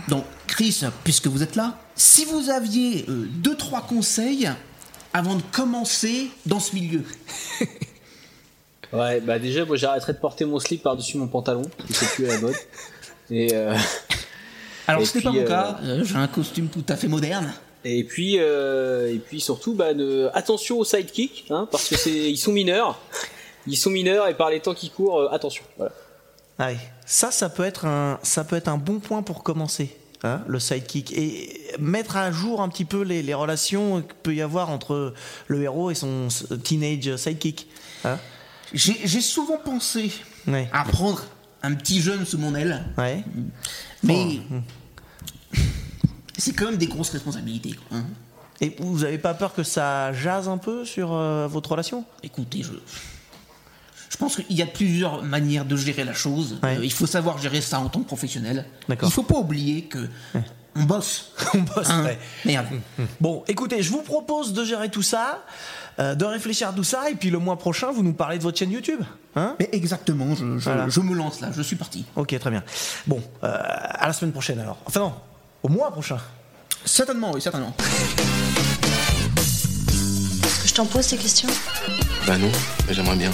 Donc, 0.08 0.26
Chris, 0.48 0.82
puisque 1.04 1.28
vous 1.28 1.44
êtes 1.44 1.56
là, 1.56 1.78
si 1.96 2.26
vous 2.26 2.50
aviez 2.50 3.06
euh, 3.10 3.28
deux 3.30 3.56
trois 3.56 3.82
conseils 3.82 4.50
avant 5.14 5.36
de 5.36 5.42
commencer 5.52 6.32
dans 6.46 6.60
ce 6.60 6.74
milieu. 6.76 7.04
Ouais, 8.94 9.22
bah 9.22 9.40
déjà, 9.40 9.64
moi 9.64 9.78
j'arrêterai 9.78 10.12
de 10.14 10.18
porter 10.18 10.44
mon 10.44 10.60
slip 10.60 10.84
par-dessus 10.84 11.18
mon 11.18 11.28
pantalon, 11.28 11.62
qui 11.88 11.94
c'est 11.94 12.14
plus 12.14 12.26
à 12.26 12.34
la 12.34 12.42
mode. 12.42 12.56
Et 13.30 13.54
euh, 13.54 13.74
Alors, 14.88 15.06
ce 15.06 15.18
n'est 15.18 15.24
pas 15.24 15.32
mon 15.32 15.40
euh, 15.42 15.48
cas. 15.48 15.78
euh, 15.84 16.04
J'ai 16.04 16.16
un 16.16 16.28
costume 16.28 16.68
tout 16.68 16.84
à 16.90 16.96
fait 16.96 17.08
moderne. 17.08 17.54
Et 17.84 18.04
puis, 18.04 18.36
euh, 18.40 19.12
et 19.14 19.18
puis 19.18 19.40
surtout, 19.42 19.74
bah, 19.74 19.94
ne- 19.94 20.30
attention 20.34 20.78
aux 20.80 20.86
sidekicks, 20.86 21.46
hein, 21.50 21.68
parce 21.72 21.88
que 21.90 21.98
c'est, 21.98 22.30
ils 22.32 22.38
sont 22.38 22.52
mineurs. 22.52 23.00
Ils 23.68 23.78
sont 23.78 23.90
mineurs 23.90 24.28
et 24.28 24.36
par 24.36 24.50
les 24.50 24.60
temps 24.60 24.74
qui 24.74 24.90
courent, 24.90 25.20
euh, 25.22 25.30
attention. 25.32 25.64
Voilà. 25.78 25.92
Ouais. 26.60 26.78
Ça, 27.06 27.32
ça 27.32 27.50
peut 27.50 27.64
être 27.66 27.86
un, 27.86 28.20
ça 28.24 28.44
peut 28.44 28.56
être 28.56 28.68
un 28.68 28.78
bon 28.78 29.00
point 29.00 29.22
pour 29.24 29.44
commencer. 29.44 29.96
hein, 30.24 30.42
le 30.48 30.60
sidekick 30.60 31.12
et 31.18 31.60
mettre 31.80 32.16
à 32.18 32.32
jour 32.32 32.62
un 32.62 32.70
petit 32.70 32.86
peu 32.86 33.02
les, 33.02 33.24
les 33.24 33.34
relations 33.34 34.02
qu'il 34.04 34.14
peut 34.22 34.36
y 34.36 34.42
avoir 34.44 34.70
entre 34.70 35.14
le 35.48 35.62
héros 35.64 35.90
et 35.90 35.96
son 35.96 36.28
teenage 36.64 37.16
sidekick. 37.16 37.68
hein. 38.06 38.20
J'ai 38.74 38.96
j'ai 39.04 39.22
souvent 39.22 39.58
pensé 39.58 40.12
Ouais. 40.48 40.70
à 40.72 40.84
prendre 40.86 41.24
un 41.64 41.74
petit 41.76 42.02
jeune 42.02 42.26
sous 42.26 42.38
mon 42.38 42.56
aile, 42.56 42.84
Ouais. 42.98 43.24
mais 44.04 44.40
c'est 46.38 46.54
quand 46.54 46.66
même 46.66 46.78
des 46.78 46.88
grosses 46.88 47.10
responsabilités. 47.12 47.74
quoi, 47.74 47.98
hein. 48.00 48.06
Et 48.62 48.76
vous 48.80 49.04
avez 49.04 49.18
pas 49.18 49.34
peur 49.34 49.54
que 49.54 49.64
ça 49.64 50.14
jase 50.14 50.48
un 50.48 50.58
peu 50.60 50.86
sur 50.86 51.14
euh, 51.14 51.48
votre 51.48 51.72
relation? 51.72 52.06
Écoutez, 52.22 52.62
je, 52.62 52.74
je 54.10 54.18
pense 54.18 54.36
qu'il 54.36 54.56
y 54.56 54.62
a 54.62 54.68
plusieurs 54.68 55.24
manières 55.24 55.66
de 55.66 55.76
gérer 55.76 56.04
la 56.04 56.14
chose. 56.14 56.60
Ouais. 56.62 56.78
Euh, 56.78 56.86
il 56.86 56.92
faut 56.94 57.08
savoir 57.08 57.40
gérer 57.40 57.60
ça 57.62 57.80
en 57.80 57.90
tant 57.90 58.02
que 58.02 58.06
professionnel. 58.08 58.66
D'accord. 58.88 59.10
Il 59.10 59.14
faut 59.14 59.24
pas 59.24 59.38
oublier 59.40 59.86
que 59.86 60.08
on 60.76 60.84
bosse. 60.84 61.34
On 61.56 61.58
bosse, 61.60 61.90
Hein 61.90 62.04
ouais. 62.06 62.20
Merde. 62.46 62.68
Bon, 63.20 63.44
écoutez, 63.48 63.82
je 63.82 63.90
vous 63.92 64.04
propose 64.04 64.54
de 64.54 64.64
gérer 64.64 64.90
tout 64.90 65.02
ça, 65.02 65.44
euh, 66.00 66.16
de 66.16 66.26
réfléchir 66.26 66.70
à 66.70 66.74
tout 66.74 66.84
ça, 66.84 67.10
et 67.10 67.16
puis 67.16 67.30
le 67.30 67.40
mois 67.40 67.58
prochain, 67.58 67.92
vous 67.92 68.04
nous 68.04 68.14
parlez 68.14 68.38
de 68.38 68.44
votre 68.44 68.58
chaîne 68.58 68.72
YouTube. 68.72 69.02
Hein? 69.36 69.56
Mais 69.60 69.70
exactement, 69.72 70.34
je, 70.36 70.58
je- 70.58 70.64
Voilà. 70.66 70.90
je 70.90 71.00
me 71.00 71.14
lance 71.16 71.40
là, 71.42 71.50
je 71.56 71.62
suis 71.62 71.76
parti. 71.76 72.06
ok, 72.16 72.38
très 72.40 72.50
bien. 72.50 72.64
Bon, 73.08 73.22
euh, 73.44 73.58
à 73.62 74.08
la 74.08 74.14
semaine 74.14 74.32
prochaine 74.32 74.60
alors. 74.60 74.78
Enfin 74.86 75.00
non, 75.02 75.14
au 75.64 75.70
mois 75.70 75.92
prochain. 75.92 76.18
Certainement, 76.86 77.32
oui, 77.34 77.42
certainement. 77.42 77.74
Est-ce 79.38 80.62
que 80.64 80.68
je 80.68 80.74
t'en 80.74 80.86
pose 80.86 81.06
ces 81.06 81.18
questions? 81.18 81.50
Bah 82.28 82.38
non, 82.38 82.50
mais 82.88 82.94
j'aimerais 82.94 83.16
bien. 83.16 83.32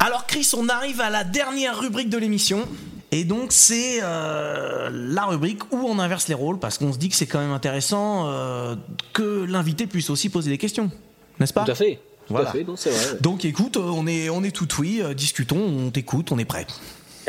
Alors 0.00 0.26
Chris, 0.26 0.48
on 0.56 0.68
arrive 0.68 1.00
à 1.00 1.10
la 1.10 1.24
dernière 1.24 1.78
rubrique 1.78 2.08
de 2.08 2.18
l'émission. 2.18 2.66
Et 3.10 3.24
donc 3.24 3.52
c'est 3.52 4.00
euh, 4.02 4.90
la 4.92 5.24
rubrique 5.24 5.72
où 5.72 5.76
on 5.78 5.98
inverse 5.98 6.28
les 6.28 6.34
rôles 6.34 6.58
parce 6.58 6.76
qu'on 6.76 6.92
se 6.92 6.98
dit 6.98 7.08
que 7.08 7.16
c'est 7.16 7.26
quand 7.26 7.38
même 7.40 7.52
intéressant 7.52 8.28
euh, 8.28 8.74
que 9.14 9.44
l'invité 9.48 9.86
puisse 9.86 10.10
aussi 10.10 10.28
poser 10.28 10.50
des 10.50 10.58
questions, 10.58 10.90
n'est-ce 11.40 11.54
pas? 11.54 11.64
Tout 11.64 11.70
à 11.70 11.74
fait. 11.74 11.94
Tout 12.26 12.34
Voilà. 12.34 12.50
à 12.50 12.52
fait, 12.52 12.64
non, 12.64 12.76
c'est 12.76 12.90
vrai. 12.90 13.12
ouais. 13.14 13.20
Donc 13.22 13.46
écoute, 13.46 13.78
euh, 13.78 13.80
on 13.80 14.06
est 14.06 14.28
on 14.28 14.44
est 14.44 14.50
tout 14.54 14.68
oui, 14.78 15.00
discutons, 15.16 15.58
on 15.58 15.90
t'écoute, 15.90 16.32
on 16.32 16.38
est 16.38 16.44
prêt. 16.44 16.66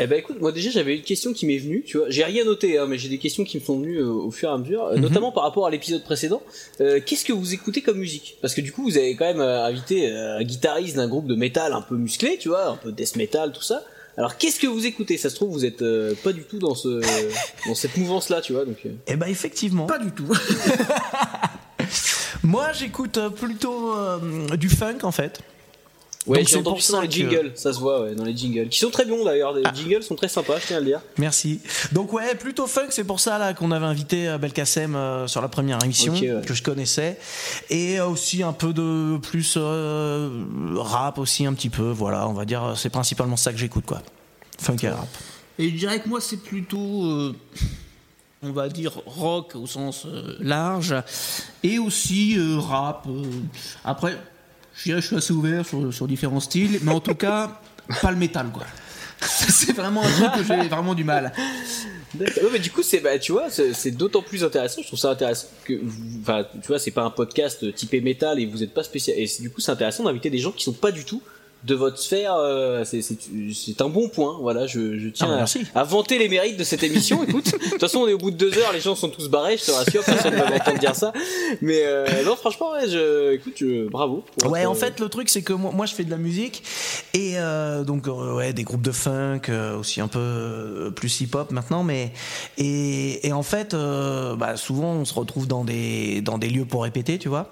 Eh 0.02 0.06
ben 0.06 0.18
écoute, 0.18 0.40
moi 0.40 0.50
déjà 0.52 0.70
j'avais 0.70 0.96
une 0.96 1.02
question 1.02 1.32
qui 1.34 1.44
m'est 1.46 1.58
venue, 1.58 1.82
tu 1.86 1.96
vois, 1.98 2.08
j'ai 2.10 2.24
rien 2.24 2.44
noté, 2.44 2.78
hein, 2.78 2.86
mais 2.88 2.96
j'ai 2.98 3.08
des 3.10 3.18
questions 3.18 3.44
qui 3.44 3.58
me 3.58 3.62
sont 3.62 3.78
venues 3.80 3.98
euh, 4.00 4.06
au 4.08 4.30
fur 4.30 4.48
et 4.50 4.52
à 4.52 4.56
mesure, 4.58 4.84
euh, 4.84 4.94
Mhm. 4.96 5.00
notamment 5.02 5.30
par 5.32 5.42
rapport 5.44 5.66
à 5.66 5.70
l'épisode 5.70 6.04
précédent. 6.04 6.42
Euh, 6.82 7.00
Qu'est-ce 7.04 7.24
que 7.24 7.32
vous 7.34 7.52
écoutez 7.54 7.80
comme 7.82 7.98
musique? 7.98 8.36
Parce 8.42 8.54
que 8.54 8.60
du 8.62 8.72
coup 8.72 8.82
vous 8.82 8.96
avez 8.98 9.14
quand 9.16 9.26
même 9.26 9.40
invité 9.42 10.10
un 10.10 10.42
guitariste 10.42 10.96
d'un 10.96 11.08
groupe 11.08 11.26
de 11.26 11.34
métal 11.34 11.72
un 11.72 11.82
peu 11.82 11.96
musclé, 11.96 12.36
tu 12.38 12.48
vois, 12.48 12.66
un 12.66 12.76
peu 12.76 12.92
death 12.92 13.16
metal, 13.16 13.52
tout 13.52 13.62
ça. 13.62 13.82
Alors 14.20 14.36
qu'est-ce 14.36 14.60
que 14.60 14.66
vous 14.66 14.84
écoutez? 14.84 15.16
Ça 15.16 15.30
se 15.30 15.34
trouve 15.36 15.50
vous 15.50 15.64
êtes 15.64 15.80
euh, 15.80 16.14
pas 16.22 16.34
du 16.34 16.42
tout 16.42 16.58
dans 16.58 16.74
ce 16.74 17.00
dans 17.66 17.74
cette 17.74 17.96
mouvance 17.96 18.28
là, 18.28 18.42
tu 18.42 18.52
vois, 18.52 18.66
donc. 18.66 18.76
euh. 18.84 18.90
Eh 19.06 19.16
ben 19.16 19.26
effectivement. 19.28 19.86
Pas 19.86 19.98
du 19.98 20.10
tout. 20.10 20.28
Moi 22.42 22.70
j'écoute 22.72 23.16
euh, 23.16 23.30
plutôt 23.30 23.96
euh, 23.96 24.18
du 24.58 24.68
funk 24.68 24.98
en 25.04 25.10
fait. 25.10 25.40
Ouais, 26.30 26.38
Donc, 26.38 26.48
j'ai 26.48 26.56
entendu 26.58 26.74
pour 26.76 26.82
ça 26.82 26.92
dans 26.94 27.00
les 27.00 27.08
que- 27.08 27.14
jingles, 27.14 27.52
ça 27.54 27.72
se 27.72 27.78
voit, 27.80 28.02
ouais, 28.02 28.14
dans 28.14 28.24
les 28.24 28.36
jingles, 28.36 28.68
qui 28.68 28.78
sont 28.78 28.90
très 28.90 29.04
bons 29.04 29.24
d'ailleurs. 29.24 29.52
Les 29.52 29.64
jingles 29.74 30.02
sont 30.02 30.14
très 30.14 30.28
sympas, 30.28 30.58
je 30.60 30.66
tiens 30.68 30.76
à 30.76 30.80
le 30.80 30.86
dire. 30.86 31.00
Merci. 31.18 31.60
Donc 31.92 32.12
ouais, 32.12 32.34
plutôt 32.36 32.66
funk, 32.66 32.86
c'est 32.90 33.04
pour 33.04 33.18
ça 33.20 33.38
là 33.38 33.52
qu'on 33.52 33.72
avait 33.72 33.86
invité 33.86 34.28
euh, 34.28 34.38
Belkacem 34.38 34.94
euh, 34.94 35.26
sur 35.26 35.42
la 35.42 35.48
première 35.48 35.82
émission 35.84 36.12
ouais. 36.14 36.40
que 36.46 36.54
je 36.54 36.62
connaissais 36.62 37.18
et 37.68 37.98
euh, 37.98 38.06
aussi 38.06 38.42
un 38.42 38.52
peu 38.52 38.72
de 38.72 39.18
plus 39.18 39.54
euh, 39.56 40.30
rap 40.76 41.18
aussi 41.18 41.46
un 41.46 41.52
petit 41.52 41.70
peu, 41.70 41.90
voilà, 41.90 42.28
on 42.28 42.32
va 42.32 42.44
dire 42.44 42.74
c'est 42.76 42.90
principalement 42.90 43.36
ça 43.36 43.52
que 43.52 43.58
j'écoute 43.58 43.84
quoi. 43.86 44.00
Funk 44.60 44.76
et 44.82 44.88
rap. 44.88 45.08
Et 45.58 45.68
je 45.70 45.74
dirais 45.74 46.00
que 46.00 46.08
moi, 46.08 46.20
c'est 46.20 46.36
plutôt, 46.38 47.04
euh, 47.04 47.34
on 48.42 48.52
va 48.52 48.68
dire, 48.68 48.92
rock 49.04 49.52
au 49.56 49.66
sens 49.66 50.06
euh, 50.06 50.36
large, 50.40 50.94
et 51.62 51.78
aussi 51.78 52.36
euh, 52.38 52.58
rap. 52.58 53.06
euh. 53.08 53.24
Après, 53.84 54.16
je 54.80 54.84
dirais 54.84 54.98
que 54.98 55.02
je 55.02 55.06
suis 55.08 55.16
assez 55.16 55.32
ouvert 55.32 55.64
sur, 55.66 56.08
différents 56.08 56.40
styles, 56.40 56.80
mais 56.82 56.92
en 56.92 57.00
tout 57.00 57.14
cas, 57.14 57.60
pas 58.00 58.10
le 58.10 58.16
métal, 58.16 58.46
quoi. 58.50 58.64
C'est 59.20 59.76
vraiment 59.76 60.02
un 60.02 60.10
truc 60.10 60.32
que 60.36 60.44
j'ai 60.44 60.68
vraiment 60.68 60.94
du 60.94 61.04
mal. 61.04 61.32
Du 62.14 62.70
coup, 62.70 62.82
c'est, 62.82 63.00
bah, 63.00 63.18
tu 63.18 63.32
vois, 63.32 63.50
c'est 63.50 63.90
d'autant 63.90 64.22
plus 64.22 64.42
intéressant. 64.42 64.80
Je 64.80 64.86
trouve 64.86 64.98
ça 64.98 65.10
intéressant 65.10 65.46
que, 65.64 65.74
enfin, 66.22 66.44
tu 66.60 66.66
vois, 66.68 66.78
c'est 66.78 66.90
pas 66.90 67.02
un 67.02 67.10
podcast 67.10 67.72
typé 67.74 68.00
métal 68.00 68.40
et 68.40 68.46
vous 68.46 68.62
êtes 68.62 68.72
pas 68.72 68.82
spécial. 68.82 69.18
Et 69.18 69.30
du 69.40 69.50
coup, 69.50 69.60
c'est 69.60 69.70
intéressant 69.70 70.04
d'inviter 70.04 70.30
des 70.30 70.38
gens 70.38 70.52
qui 70.52 70.64
sont 70.64 70.72
pas 70.72 70.90
du 70.90 71.04
tout 71.04 71.22
de 71.64 71.74
votre 71.74 71.98
sphère. 71.98 72.34
euh, 72.36 72.84
c'est- 72.84 73.80
un 73.80 73.88
bon 73.88 74.08
point. 74.08 74.36
Voilà, 74.40 74.66
je, 74.66 74.98
je 74.98 75.08
tiens 75.08 75.28
Ah, 75.30 75.34
à, 75.34 75.36
merci. 75.36 75.60
à 75.74 75.84
vanter 75.84 76.18
les 76.18 76.28
mérites 76.28 76.56
de 76.56 76.64
cette 76.64 76.82
émission. 76.82 77.22
Écoute, 77.28 77.46
de 77.52 77.70
toute 77.70 77.80
façon, 77.80 78.00
on 78.00 78.08
est 78.08 78.12
au 78.12 78.18
bout 78.18 78.30
de 78.30 78.36
deux 78.36 78.56
heures, 78.58 78.72
les 78.72 78.80
gens 78.80 78.94
sont 78.94 79.08
tous 79.08 79.28
barrés. 79.28 79.56
Je 79.56 79.64
te 79.66 79.70
rassure, 79.70 80.04
personne 80.04 80.34
ne 80.34 80.38
va 80.38 80.50
m'entendre 80.50 80.78
dire 80.78 80.94
ça. 80.96 81.12
Mais 81.60 81.82
euh, 81.84 82.24
non, 82.24 82.36
franchement, 82.36 82.72
ouais, 82.72 82.88
je, 82.88 83.32
écoute, 83.34 83.54
je- 83.56 83.88
bravo. 83.88 84.24
Ouais, 84.46 84.66
en 84.66 84.74
fait, 84.74 85.00
le 85.00 85.08
truc, 85.08 85.28
c'est 85.28 85.42
que 85.42 85.52
moi, 85.52 85.72
moi, 85.74 85.86
je 85.86 85.94
fais 85.94 86.04
de 86.04 86.10
la 86.10 86.16
musique 86.18 86.62
et 87.14 87.34
euh, 87.38 87.84
donc 87.84 88.08
euh, 88.08 88.34
ouais, 88.36 88.52
des 88.52 88.62
groupes 88.64 88.82
de 88.82 88.92
funk, 88.92 89.42
euh, 89.48 89.78
aussi 89.78 90.00
un 90.00 90.08
peu 90.08 90.92
plus 90.94 91.20
hip-hop 91.20 91.50
maintenant, 91.50 91.82
mais 91.84 92.12
et, 92.58 93.26
et 93.26 93.32
en 93.32 93.42
fait, 93.42 93.74
euh, 93.74 94.36
bah, 94.36 94.56
souvent, 94.56 94.92
on 94.92 95.04
se 95.04 95.14
retrouve 95.14 95.46
dans 95.46 95.64
des 95.64 96.20
dans 96.22 96.38
des 96.38 96.48
lieux 96.48 96.64
pour 96.64 96.82
répéter, 96.82 97.18
tu 97.18 97.28
vois. 97.28 97.50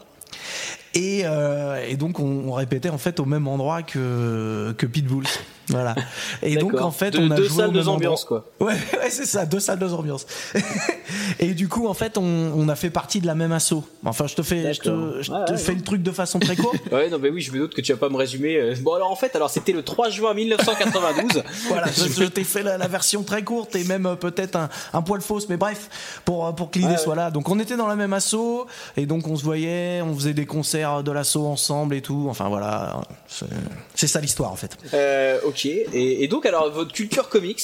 Et, 0.94 1.23
euh, 1.24 1.85
et 1.86 1.97
donc 1.97 2.19
on, 2.19 2.48
on 2.48 2.52
répétait 2.52 2.89
en 2.90 2.98
fait 2.98 3.20
au 3.20 3.24
même 3.24 3.47
endroit 3.47 3.82
que 3.82 4.74
que 4.78 4.86
Pitbulls, 4.86 5.28
voilà. 5.69 5.95
Et 6.43 6.57
donc 6.57 6.81
en 6.81 6.90
fait 6.90 7.16
on 7.19 7.31
a 7.31 7.36
deux 7.36 7.45
joué 7.49 7.57
salles, 7.62 7.73
deux 7.73 7.89
ambiances, 7.89 8.24
endroit. 8.24 8.45
Ouais, 8.61 8.73
ouais 8.99 9.11
c'est 9.11 9.27
ça, 9.27 9.47
deux 9.47 9.61
salles, 9.61 9.78
deux 9.78 9.93
ambiances. 9.93 10.27
et 11.39 11.55
du 11.55 11.69
coup 11.69 11.86
en 11.89 11.95
fait 11.95 12.16
on, 12.19 12.23
on 12.23 12.69
a 12.69 12.74
fait 12.77 12.90
partie 12.90 13.20
de 13.20 13.27
la 13.27 13.35
même 13.35 13.53
asso. 13.53 13.74
Enfin 14.05 14.27
je 14.27 14.35
te 14.35 14.43
fais 14.43 14.73
je 14.74 14.81
te, 14.81 14.89
D'accord. 14.89 15.23
je 15.23 15.32
Ouais, 15.32 15.45
te 15.47 15.53
ouais, 15.53 15.59
fais 15.59 15.73
ouais. 15.73 15.78
le 15.78 15.85
truc 15.85 16.03
de 16.03 16.11
façon 16.12 16.39
très 16.39 16.57
courte. 16.57 16.77
Ouais, 16.93 17.11
non, 17.11 17.19
mais 17.19 17.28
oui, 17.31 17.40
je 17.43 17.53
me 17.53 17.59
doute 17.59 17.74
que 17.74 17.81
tu 17.81 17.93
vas 17.93 17.99
pas 17.99 18.09
me 18.09 18.16
résumer. 18.16 18.57
euh. 18.57 18.74
Bon, 18.81 18.95
alors 18.95 19.11
en 19.11 19.16
fait, 19.16 19.35
alors 19.36 19.51
c'était 19.51 19.73
le 19.73 19.82
3 19.82 20.09
juin 20.11 20.32
1992. 20.35 21.43
Voilà, 21.69 21.86
je, 21.95 22.09
je 22.11 22.24
t'ai 22.24 22.45
fait 22.45 22.62
la, 22.62 22.78
la 22.78 22.89
version 22.89 23.23
très 23.23 23.43
courte 23.43 23.77
et 23.77 23.85
même 23.85 24.07
euh, 24.07 24.15
peut-être 24.15 24.57
un, 24.57 24.69
un 24.93 25.03
poil 25.03 25.20
fausse, 25.20 25.49
mais 25.49 25.57
bref, 25.57 26.20
pour, 26.24 26.47
euh, 26.47 26.53
pour 26.53 26.70
que 26.70 26.78
l'idée 26.78 26.97
soit 26.97 27.15
là. 27.15 27.31
Donc 27.31 27.49
on 27.51 27.59
était 27.59 27.77
dans 27.77 27.86
la 27.86 27.97
même 27.97 28.12
asso 28.12 28.66
et 28.97 29.07
donc 29.07 29.27
on 29.28 29.36
se 29.36 29.45
voyait, 29.45 30.01
on 30.03 30.15
faisait 30.15 30.35
des 30.35 30.47
concerts 30.47 31.03
de 31.03 31.12
l'asso 31.12 31.36
ensemble 31.36 31.95
et 31.95 32.01
tout. 32.03 32.27
Enfin 32.31 32.49
voilà, 32.49 33.01
c'est 33.27 33.47
c'est 33.95 34.07
ça 34.07 34.20
l'histoire 34.20 34.51
en 34.53 34.57
fait. 34.57 34.77
Euh, 34.95 35.39
ok, 35.45 35.57
Ok. 35.59 35.66
Et, 35.66 36.22
et 36.22 36.28
donc 36.28 36.47
alors 36.47 36.70
votre 36.70 36.93
culture 36.93 37.28
comics, 37.28 37.62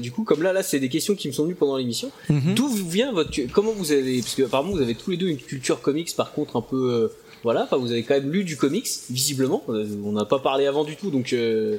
du 0.00 0.10
coup 0.10 0.24
comme 0.24 0.42
là 0.42 0.52
là 0.52 0.62
c'est 0.62 0.80
des 0.80 0.88
questions 0.88 1.14
qui 1.14 1.28
me 1.28 1.32
sont 1.32 1.44
venues 1.44 1.54
pendant 1.54 1.76
l'émission. 1.76 2.10
Mhm. 2.30 2.54
D'où 2.54 2.68
vient 2.68 3.12
votre 3.12 3.30
comment 3.52 3.72
vous 3.72 3.92
avez 3.92 4.20
parce 4.20 4.34
que 4.34 4.42
apparemment 4.44 4.72
vous 4.72 4.80
avez 4.80 4.94
tous 4.94 5.10
les 5.10 5.16
deux 5.16 5.28
une 5.28 5.36
culture 5.36 5.80
comics 5.80 6.14
par 6.16 6.32
contre 6.32 6.56
un 6.56 6.62
peu 6.62 6.90
euh, 6.92 7.08
voilà 7.42 7.64
enfin 7.64 7.76
vous 7.76 7.92
avez 7.92 8.02
quand 8.02 8.14
même 8.14 8.30
lu 8.32 8.44
du 8.44 8.56
comics 8.56 8.88
visiblement 9.10 9.62
Euh, 9.68 9.86
on 10.04 10.12
n'a 10.12 10.24
pas 10.24 10.38
parlé 10.38 10.66
avant 10.66 10.84
du 10.84 10.96
tout 10.96 11.10
donc 11.10 11.32
euh, 11.32 11.78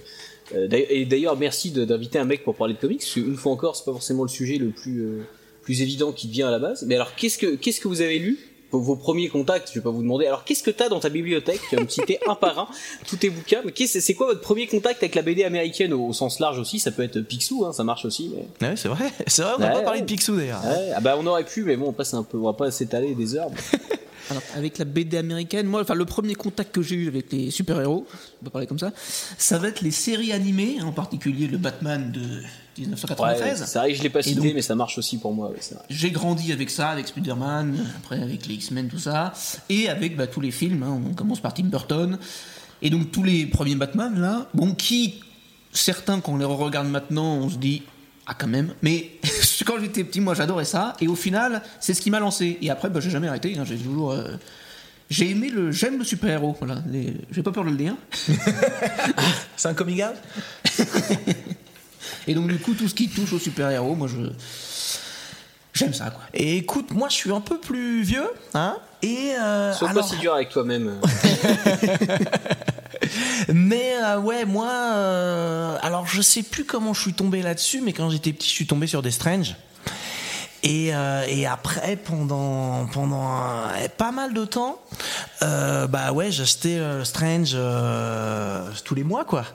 et 0.72 1.06
d'ailleurs 1.06 1.38
merci 1.38 1.72
d'inviter 1.72 2.20
un 2.20 2.26
mec 2.26 2.44
pour 2.44 2.56
parler 2.56 2.76
de 2.76 2.80
comics 2.80 3.00
parce 3.00 3.14
qu'une 3.14 3.36
fois 3.36 3.52
encore 3.52 3.76
c'est 3.76 3.86
pas 3.86 3.94
forcément 3.94 4.24
le 4.24 4.30
sujet 4.30 4.58
le 4.58 4.70
plus 4.70 5.24
plus 5.64 5.82
évident 5.82 6.12
qui 6.12 6.28
devient 6.28 6.44
à 6.44 6.52
la 6.52 6.60
base. 6.60 6.86
Mais 6.88 6.94
alors 6.96 7.16
qu'est-ce 7.16 7.40
que 7.40 7.56
qu'est-ce 7.56 7.82
que 7.82 7.88
vous 7.88 8.02
avez 8.02 8.20
lu 8.20 8.38
vos, 8.72 8.80
vos 8.80 8.96
premiers 8.96 9.30
contacts, 9.30 9.70
je 9.70 9.76
vais 9.80 9.84
pas 9.84 9.90
vous 9.92 10.02
demander. 10.02 10.26
Alors, 10.28 10.44
qu'est-ce 10.44 10.64
que 10.64 10.72
t'as 10.72 10.90
dans 10.90 11.00
ta 11.00 11.10
bibliothèque? 11.10 11.62
Tu 11.70 11.76
vas 11.76 11.84
me 11.84 11.88
citer 11.88 12.20
un 12.28 12.36
par 12.36 12.58
un 12.60 12.68
tous 13.08 13.18
tes 13.18 13.30
bouquins. 13.30 13.62
Mais 13.64 13.72
qu'est-ce- 13.72 14.00
c'est 14.00 14.14
quoi 14.14 14.28
votre 14.28 14.42
premier 14.42 14.68
contact 14.68 15.02
avec 15.04 15.16
la 15.16 15.22
BD 15.22 15.44
américaine 15.44 15.94
au, 15.94 16.08
au 16.08 16.14
sens 16.14 16.40
large 16.40 16.60
aussi? 16.60 16.80
Ça 16.80 16.92
peut 16.92 17.04
être 17.04 17.20
Picsou, 17.22 17.66
hein, 17.66 17.74
ça 17.74 17.84
marche 17.84 18.06
aussi. 18.06 18.32
Mais... 18.62 18.68
Ouais, 18.70 18.76
c'est 18.76 18.88
vrai. 18.90 19.12
C'est 19.28 19.42
vrai, 19.44 19.54
on 19.58 19.60
n'a 19.60 19.68
Ouais, 19.68 19.74
pas 19.74 19.82
parlé 19.82 20.00
ouais. 20.00 20.06
de 20.06 20.12
Picsou 20.12 20.36
d'ailleurs. 20.38 20.64
Ouais, 20.66 20.92
ah 20.96 21.00
bah 21.02 21.16
on 21.20 21.26
aurait 21.28 21.46
pu, 21.46 21.64
mais 21.64 21.78
bon, 21.78 21.90
après 21.92 22.06
c'est 22.06 22.16
un 22.16 22.24
peu, 22.24 22.38
on 22.38 22.46
va 22.46 22.54
pas 22.54 22.70
s'étaler 22.72 23.16
des 23.16 23.36
heures. 23.36 23.50
mais- 23.52 23.80
Alors, 24.32 24.42
avec 24.56 24.80
la 24.80 24.86
BD 24.86 25.18
américaine, 25.18 25.68
moi, 25.68 25.82
enfin, 25.82 25.94
le 25.94 26.04
premier 26.06 26.34
contact 26.34 26.74
que 26.74 26.82
j'ai 26.82 26.96
eu 26.96 27.08
avec 27.08 27.32
les 27.32 27.52
super-héros, 27.52 28.08
on 28.42 28.46
peut 28.46 28.50
parler 28.50 28.66
comme 28.66 28.80
ça, 28.80 28.92
ça 29.38 29.60
va 29.60 29.68
être 29.68 29.82
les 29.82 29.92
séries 29.92 30.32
animées, 30.32 30.78
en 30.82 30.92
particulier 30.92 31.46
le 31.46 31.60
Batman 31.60 32.12
de 32.12 32.42
1993. 32.82 33.60
Ouais, 33.62 33.66
c'est 33.68 33.80
vrai 33.80 33.92
que 33.92 33.98
je 33.98 34.04
l'ai 34.04 34.10
pas 34.10 34.22
cité, 34.22 34.42
donc, 34.42 34.54
mais 34.56 34.62
ça 34.62 34.76
marche 34.76 34.98
aussi 34.98 35.18
pour 35.18 35.34
moi. 35.34 35.50
ouais. 35.50 35.58
J'ai 35.90 36.12
grandi 36.12 36.52
avec 36.52 36.70
ça, 36.70 36.90
avec 36.90 37.08
Spider-Man, 37.08 37.78
après 37.98 38.22
avec 38.22 38.46
les 38.48 38.56
X-Men, 38.56 38.88
tout 38.90 39.00
ça, 39.00 39.34
et 39.70 39.90
avec 39.90 40.16
bah, 40.16 40.28
tous 40.28 40.42
les 40.42 40.52
films. 40.52 40.84
hein. 40.84 41.02
On 41.10 41.14
commence 41.14 41.40
par 41.40 41.54
Tim 41.54 41.64
Burton, 41.66 42.18
et 42.82 42.90
donc 42.90 43.12
tous 43.12 43.24
les 43.24 43.46
premiers 43.46 43.76
Batman, 43.76 44.20
là, 44.20 44.48
bon, 44.54 44.74
qui, 44.76 45.22
certains, 45.72 46.20
quand 46.20 46.34
on 46.34 46.38
les 46.38 46.46
regarde 46.46 46.88
maintenant, 46.88 47.36
on 47.36 47.50
se 47.50 47.58
dit, 47.58 47.84
ah, 48.28 48.34
quand 48.38 48.48
même, 48.48 48.74
mais 48.82 49.12
quand 49.66 49.80
j'étais 49.80 50.04
petit, 50.04 50.20
moi 50.22 50.34
j'adorais 50.34 50.66
ça, 50.66 50.96
et 51.00 51.08
au 51.08 51.16
final, 51.16 51.62
c'est 51.80 51.94
ce 51.94 52.02
qui 52.02 52.10
m'a 52.12 52.20
lancé. 52.20 52.58
Et 52.62 52.70
après, 52.70 52.90
bah, 52.90 53.00
j'ai 53.00 53.10
jamais 53.10 53.28
arrêté, 53.28 53.58
hein. 53.58 53.64
j'ai 53.66 53.78
toujours. 53.78 54.12
euh, 54.12 54.36
J'ai 55.12 55.30
aimé 55.30 55.50
le. 55.50 55.72
J'aime 55.72 56.00
le 56.00 56.04
super-héros, 56.04 56.56
voilà. 56.60 56.82
Les- 56.92 57.14
J'ai 57.32 57.44
pas 57.44 57.52
peur 57.52 57.64
de 57.64 57.70
le 57.70 57.76
dire. 57.78 57.94
C'est 59.56 59.68
un 59.68 59.74
comic 59.76 60.02
out? 60.02 60.16
Et 62.28 62.34
donc, 62.34 62.48
du 62.48 62.58
coup, 62.58 62.74
tout 62.74 62.88
ce 62.88 62.96
qui 62.96 63.10
touche 63.10 63.34
au 63.34 63.40
super-héros, 63.40 63.96
moi 63.96 64.08
je. 64.08 64.18
J'aime 65.74 65.94
ça, 65.94 66.10
quoi. 66.10 66.22
Et 66.34 66.56
écoute, 66.58 66.92
moi 66.92 67.10
je 67.10 67.16
suis 67.16 67.32
un 67.34 67.42
peu 67.42 67.60
plus 67.60 68.02
vieux, 68.02 68.30
hein, 68.54 68.78
et 69.02 69.34
euh, 69.38 69.74
Sois 69.74 69.90
alors- 69.90 70.04
pas 70.04 70.08
si 70.10 70.16
dur 70.22 70.34
avec 70.34 70.48
toi-même. 70.50 71.02
Mais 73.54 73.94
euh, 74.04 74.20
ouais, 74.20 74.46
moi, 74.46 74.70
euh, 74.72 75.78
alors 75.82 76.08
je 76.08 76.22
sais 76.22 76.44
plus 76.44 76.64
comment 76.64 76.94
je 76.94 77.02
suis 77.02 77.14
tombé 77.14 77.42
là-dessus, 77.42 77.82
mais 77.82 77.94
quand 77.94 78.10
j'étais 78.10 78.34
petit, 78.34 78.50
je 78.50 78.54
suis 78.54 78.68
tombé 78.68 78.88
sur 78.88 79.02
des 79.02 79.12
Strange. 79.12 79.56
Et, 80.68 80.96
euh, 80.96 81.24
et 81.30 81.46
après, 81.46 81.96
pendant 81.96 82.88
pendant 82.92 83.22
un- 83.22 83.70
pas 84.00 84.12
mal 84.12 84.34
de 84.34 84.46
temps, 84.46 84.80
euh, 85.44 85.86
bah 85.86 86.12
ouais, 86.12 86.32
j'achetais 86.32 86.80
euh, 86.80 87.04
Strange 87.04 87.56
tous 88.84 88.96
les 88.96 89.04
mois, 89.04 89.26
quoi. 89.26 89.46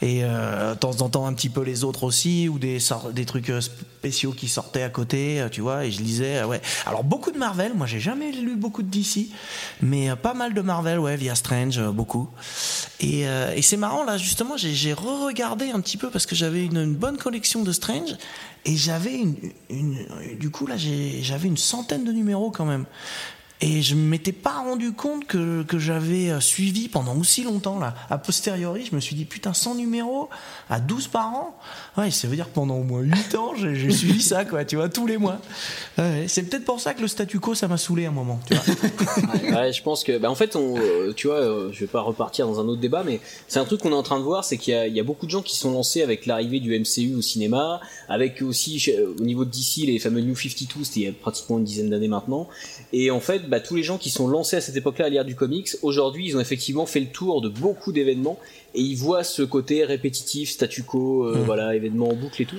Et 0.00 0.22
de 0.22 0.74
temps 0.74 1.00
en 1.00 1.08
temps 1.08 1.26
un 1.26 1.32
petit 1.34 1.48
peu 1.48 1.62
les 1.62 1.82
autres 1.82 2.04
aussi, 2.04 2.48
ou 2.48 2.60
des 2.60 2.78
des 3.12 3.24
trucs 3.26 3.50
spéciaux 3.60 4.30
qui 4.30 4.46
sortaient 4.48 4.84
à 4.84 4.90
côté, 4.90 5.44
tu 5.50 5.60
vois. 5.60 5.86
Et 5.86 5.90
je 5.90 6.00
lisais, 6.02 6.44
ouais. 6.44 6.60
Alors 6.86 7.02
beaucoup 7.02 7.32
de 7.32 7.38
Marvel. 7.38 7.74
Moi, 7.74 7.86
j'ai 7.88 8.00
jamais 8.00 8.30
lu 8.30 8.54
beaucoup 8.54 8.82
de 8.82 8.88
DC, 8.88 9.26
mais 9.82 10.14
pas 10.14 10.34
mal 10.34 10.54
de 10.54 10.60
Marvel, 10.60 11.00
ouais, 11.00 11.16
via 11.16 11.34
Strange, 11.34 11.80
beaucoup. 11.90 12.28
Et, 13.00 13.26
euh, 13.26 13.54
et 13.56 13.62
c'est 13.62 13.78
marrant 13.78 14.04
là, 14.04 14.18
justement, 14.18 14.56
j'ai 14.56 14.92
re-regardé 14.92 15.70
un 15.70 15.80
petit 15.80 15.96
peu 15.96 16.10
parce 16.10 16.26
que 16.26 16.34
j'avais 16.34 16.64
une, 16.64 16.94
bonne 16.94 17.16
collection 17.16 17.62
de 17.62 17.72
Strange 17.72 18.16
et 18.66 18.76
j'avais 18.76 19.14
une, 19.14 19.36
du 20.38 20.50
coup 20.50 20.66
là, 20.66 20.76
j'avais 20.76 21.48
une 21.48 21.56
centaine 21.56 22.04
de 22.04 22.12
numéros 22.12 22.50
quand 22.50 22.66
même. 22.66 22.84
Et 23.62 23.82
je 23.82 23.94
m'étais 23.94 24.32
pas 24.32 24.62
rendu 24.62 24.92
compte 24.92 25.26
que, 25.26 25.62
que 25.64 25.78
j'avais 25.78 26.30
euh, 26.30 26.40
suivi 26.40 26.88
pendant 26.88 27.14
aussi 27.16 27.42
longtemps 27.42 27.78
là. 27.78 27.94
A 28.08 28.16
posteriori, 28.16 28.86
je 28.90 28.94
me 28.94 29.00
suis 29.00 29.14
dit 29.14 29.26
putain 29.26 29.52
100 29.52 29.74
numéros 29.74 30.30
à 30.70 30.80
12 30.80 31.08
par 31.08 31.26
an. 31.34 31.58
Ouais, 31.98 32.10
ça 32.10 32.26
veut 32.26 32.36
dire 32.36 32.46
que 32.48 32.54
pendant 32.54 32.76
au 32.76 32.84
moins 32.84 33.02
8 33.02 33.34
ans, 33.34 33.52
j'ai 33.56 33.90
suivi 33.90 34.22
ça 34.22 34.46
quoi, 34.46 34.64
tu 34.64 34.76
vois, 34.76 34.88
tous 34.88 35.06
les 35.06 35.18
mois. 35.18 35.38
Ouais, 35.98 36.24
c'est 36.26 36.44
peut-être 36.44 36.64
pour 36.64 36.80
ça 36.80 36.94
que 36.94 37.02
le 37.02 37.08
statu 37.08 37.38
quo 37.38 37.54
ça 37.54 37.68
m'a 37.68 37.76
saoulé 37.76 38.06
un 38.06 38.12
moment, 38.12 38.40
tu 38.46 38.54
vois. 38.54 39.60
ouais, 39.60 39.72
je 39.74 39.82
pense 39.82 40.04
que, 40.04 40.16
bah, 40.16 40.30
en 40.30 40.34
fait, 40.34 40.56
on, 40.56 40.78
euh, 40.78 41.12
tu 41.12 41.26
vois, 41.26 41.36
euh, 41.36 41.70
je 41.72 41.80
vais 41.80 41.86
pas 41.86 42.00
repartir 42.00 42.46
dans 42.46 42.60
un 42.60 42.66
autre 42.66 42.80
débat, 42.80 43.02
mais 43.04 43.20
c'est 43.46 43.58
un 43.58 43.66
truc 43.66 43.82
qu'on 43.82 43.92
est 43.92 43.94
en 43.94 44.02
train 44.02 44.18
de 44.18 44.24
voir, 44.24 44.44
c'est 44.44 44.56
qu'il 44.56 44.74
y 44.74 44.96
y 44.96 45.00
a 45.00 45.04
beaucoup 45.04 45.26
de 45.26 45.30
gens 45.30 45.42
qui 45.42 45.56
sont 45.56 45.72
lancés 45.72 46.02
avec 46.02 46.24
l'arrivée 46.24 46.60
du 46.60 46.78
MCU 46.78 47.14
au 47.14 47.22
cinéma, 47.22 47.80
avec 48.08 48.40
aussi 48.40 48.90
au 49.18 49.22
niveau 49.22 49.44
de 49.44 49.50
DC 49.50 49.86
les 49.86 49.98
fameux 49.98 50.20
New 50.20 50.34
52, 50.34 50.84
c'était 50.84 51.00
il 51.00 51.06
y 51.06 51.08
a 51.08 51.12
pratiquement 51.12 51.58
une 51.58 51.64
dizaine 51.64 51.90
d'années 51.90 52.08
maintenant, 52.08 52.48
et 52.92 53.10
en 53.10 53.20
fait, 53.20 53.49
bah, 53.50 53.60
tous 53.60 53.74
les 53.74 53.82
gens 53.82 53.98
qui 53.98 54.08
sont 54.10 54.28
lancés 54.28 54.56
à 54.56 54.60
cette 54.60 54.76
époque-là 54.76 55.06
à 55.06 55.08
lire 55.08 55.24
du 55.24 55.34
comics, 55.34 55.68
aujourd'hui, 55.82 56.26
ils 56.28 56.36
ont 56.36 56.40
effectivement 56.40 56.86
fait 56.86 57.00
le 57.00 57.08
tour 57.08 57.42
de 57.42 57.48
beaucoup 57.48 57.92
d'événements 57.92 58.38
et 58.74 58.80
ils 58.80 58.94
voient 58.96 59.24
ce 59.24 59.42
côté 59.42 59.84
répétitif, 59.84 60.50
statu 60.50 60.84
quo, 60.84 61.24
euh, 61.26 61.36
Mm. 61.36 61.42
voilà, 61.44 61.74
événements 61.74 62.08
en 62.08 62.14
boucle 62.14 62.40
et 62.40 62.46
tout. 62.46 62.56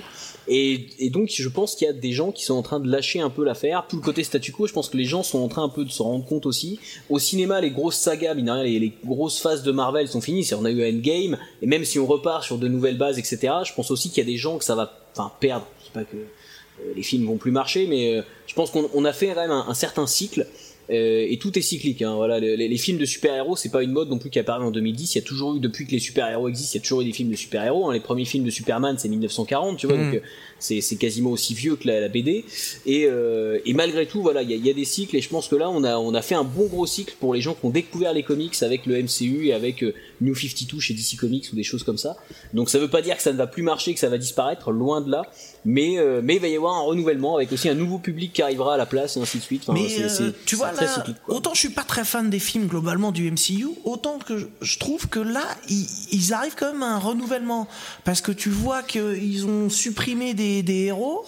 Et, 0.48 0.86
et 0.98 1.08
donc, 1.08 1.30
je 1.32 1.48
pense 1.48 1.74
qu'il 1.74 1.86
y 1.86 1.90
a 1.90 1.92
des 1.92 2.12
gens 2.12 2.32
qui 2.32 2.44
sont 2.44 2.54
en 2.54 2.62
train 2.62 2.80
de 2.80 2.90
lâcher 2.90 3.20
un 3.20 3.30
peu 3.30 3.44
l'affaire. 3.44 3.86
Tout 3.88 3.96
le 3.96 4.02
côté 4.02 4.22
statu 4.22 4.52
quo, 4.52 4.66
je 4.66 4.72
pense 4.72 4.88
que 4.88 4.96
les 4.96 5.04
gens 5.04 5.22
sont 5.22 5.38
en 5.38 5.48
train 5.48 5.62
un 5.64 5.68
peu 5.68 5.84
de 5.84 5.90
se 5.90 6.02
rendre 6.02 6.24
compte 6.24 6.46
aussi. 6.46 6.78
Au 7.08 7.18
cinéma, 7.18 7.60
les 7.60 7.70
grosses 7.70 7.96
sagas, 7.96 8.34
mine 8.34 8.46
de 8.46 8.50
rien, 8.50 8.62
les, 8.64 8.78
les 8.78 8.92
grosses 9.04 9.40
phases 9.40 9.62
de 9.62 9.72
Marvel 9.72 10.08
sont 10.08 10.20
finies. 10.20 10.48
On 10.58 10.64
a 10.64 10.70
eu 10.70 10.86
Endgame, 10.86 11.38
et 11.62 11.66
même 11.66 11.84
si 11.84 11.98
on 11.98 12.06
repart 12.06 12.44
sur 12.44 12.58
de 12.58 12.68
nouvelles 12.68 12.98
bases, 12.98 13.18
etc., 13.18 13.38
je 13.64 13.72
pense 13.72 13.90
aussi 13.90 14.10
qu'il 14.10 14.18
y 14.18 14.26
a 14.26 14.30
des 14.30 14.36
gens 14.36 14.58
que 14.58 14.64
ça 14.64 14.74
va, 14.74 14.92
enfin, 15.16 15.32
perdre. 15.40 15.66
Je 15.80 15.84
dis 15.86 15.90
pas 15.92 16.04
que 16.04 16.16
euh, 16.16 16.92
les 16.96 17.02
films 17.02 17.26
vont 17.26 17.36
plus 17.36 17.52
marcher, 17.52 17.86
mais 17.86 18.16
euh, 18.16 18.22
je 18.46 18.54
pense 18.54 18.70
qu'on 18.70 18.90
on 18.94 19.04
a 19.04 19.12
fait 19.12 19.28
quand 19.28 19.36
même 19.42 19.50
un, 19.50 19.66
un 19.68 19.74
certain 19.74 20.06
cycle. 20.06 20.46
Euh, 20.90 21.26
et 21.28 21.38
tout 21.38 21.58
est 21.58 21.62
cyclique. 21.62 22.02
Hein, 22.02 22.14
voilà, 22.16 22.38
les, 22.40 22.56
les 22.56 22.76
films 22.76 22.98
de 22.98 23.04
super-héros, 23.04 23.56
c'est 23.56 23.70
pas 23.70 23.82
une 23.82 23.92
mode 23.92 24.08
non 24.10 24.18
plus 24.18 24.30
qui 24.30 24.38
apparue 24.38 24.64
en 24.64 24.70
2010. 24.70 25.14
Il 25.14 25.18
y 25.18 25.20
a 25.20 25.24
toujours 25.24 25.54
eu, 25.56 25.60
depuis 25.60 25.86
que 25.86 25.92
les 25.92 25.98
super-héros 26.00 26.48
existent, 26.48 26.72
il 26.74 26.78
y 26.78 26.80
a 26.80 26.82
toujours 26.82 27.00
eu 27.02 27.04
des 27.04 27.12
films 27.12 27.30
de 27.30 27.36
super-héros. 27.36 27.88
hein. 27.88 27.92
Les 27.92 28.00
premiers 28.00 28.24
films 28.24 28.44
de 28.44 28.50
Superman, 28.50 28.96
c'est 28.98 29.08
1940, 29.08 29.78
tu 29.78 29.86
vois, 29.86 29.96
donc 29.96 30.14
euh, 30.14 30.20
c'est 30.58 30.96
quasiment 30.96 31.30
aussi 31.30 31.54
vieux 31.54 31.76
que 31.76 31.86
la, 31.88 32.00
la 32.00 32.08
BD. 32.08 32.44
Et, 32.86 33.06
euh, 33.06 33.58
et 33.64 33.72
malgré 33.74 34.06
tout, 34.06 34.22
voilà, 34.22 34.42
il 34.42 34.50
y 34.50 34.52
a, 34.52 34.56
il 34.56 34.66
y 34.66 34.70
a 34.70 34.74
des 34.74 34.84
cycles. 34.84 35.16
Et 35.16 35.20
je 35.20 35.28
pense 35.28 35.48
que 35.48 35.56
là, 35.56 35.70
on 35.70 35.82
a, 35.84 35.96
on 35.98 36.14
a 36.14 36.22
fait 36.22 36.34
un 36.34 36.44
bon 36.44 36.66
gros 36.66 36.86
cycle 36.86 37.14
pour 37.18 37.34
les 37.34 37.40
gens 37.40 37.54
qui 37.54 37.64
ont 37.66 37.70
découvert 37.70 38.12
les 38.12 38.22
comics 38.22 38.54
avec 38.62 38.86
le 38.86 39.02
MCU 39.02 39.46
et 39.46 39.52
avec 39.52 39.82
euh, 39.82 39.94
New 40.20 40.34
52 40.34 40.78
chez 40.80 40.94
DC 40.94 41.16
Comics 41.18 41.46
ou 41.52 41.56
des 41.56 41.64
choses 41.64 41.82
comme 41.82 41.98
ça. 41.98 42.16
Donc 42.54 42.70
ça 42.70 42.78
veut 42.78 42.88
pas 42.88 43.02
dire 43.02 43.16
que 43.16 43.22
ça 43.22 43.32
ne 43.32 43.38
va 43.38 43.46
plus 43.46 43.62
marcher, 43.62 43.92
que 43.94 44.00
ça 44.00 44.08
va 44.08 44.18
disparaître, 44.18 44.70
loin 44.70 45.00
de 45.00 45.10
là. 45.10 45.22
Mais, 45.64 45.96
euh, 45.98 46.20
mais 46.24 46.36
il 46.36 46.40
va 46.40 46.48
y 46.48 46.56
avoir 46.56 46.74
un 46.74 46.80
renouvellement 46.80 47.36
avec 47.36 47.52
aussi 47.52 47.68
un 47.68 47.74
nouveau 47.74 47.98
public 47.98 48.32
qui 48.32 48.42
arrivera 48.42 48.74
à 48.74 48.76
la 48.76 48.86
place 48.86 49.16
et 49.16 49.20
ainsi 49.20 49.38
de 49.38 49.42
suite. 49.44 49.62
Enfin, 49.68 49.78
Mais 49.80 49.88
c'est- 49.88 50.20
euh, 50.22 50.32
tu 50.44 50.56
vois 50.56 50.72
là, 50.72 50.86
cyclique, 50.88 51.16
autant 51.28 51.54
je 51.54 51.60
suis 51.60 51.68
pas 51.70 51.84
très 51.84 52.04
fan 52.04 52.28
des 52.30 52.40
films 52.40 52.66
globalement 52.66 53.12
du 53.12 53.30
MCU, 53.30 53.68
autant 53.84 54.18
que 54.18 54.38
je, 54.38 54.46
je 54.60 54.78
trouve 54.78 55.08
que 55.08 55.20
là 55.20 55.44
ils, 55.68 55.86
ils 56.10 56.32
arrivent 56.32 56.56
quand 56.58 56.72
même 56.72 56.82
à 56.82 56.94
un 56.94 56.98
renouvellement 56.98 57.68
parce 58.04 58.20
que 58.20 58.32
tu 58.32 58.48
vois 58.50 58.82
qu'ils 58.82 59.46
ont 59.46 59.70
supprimé 59.70 60.34
des, 60.34 60.64
des 60.64 60.86
héros 60.86 61.24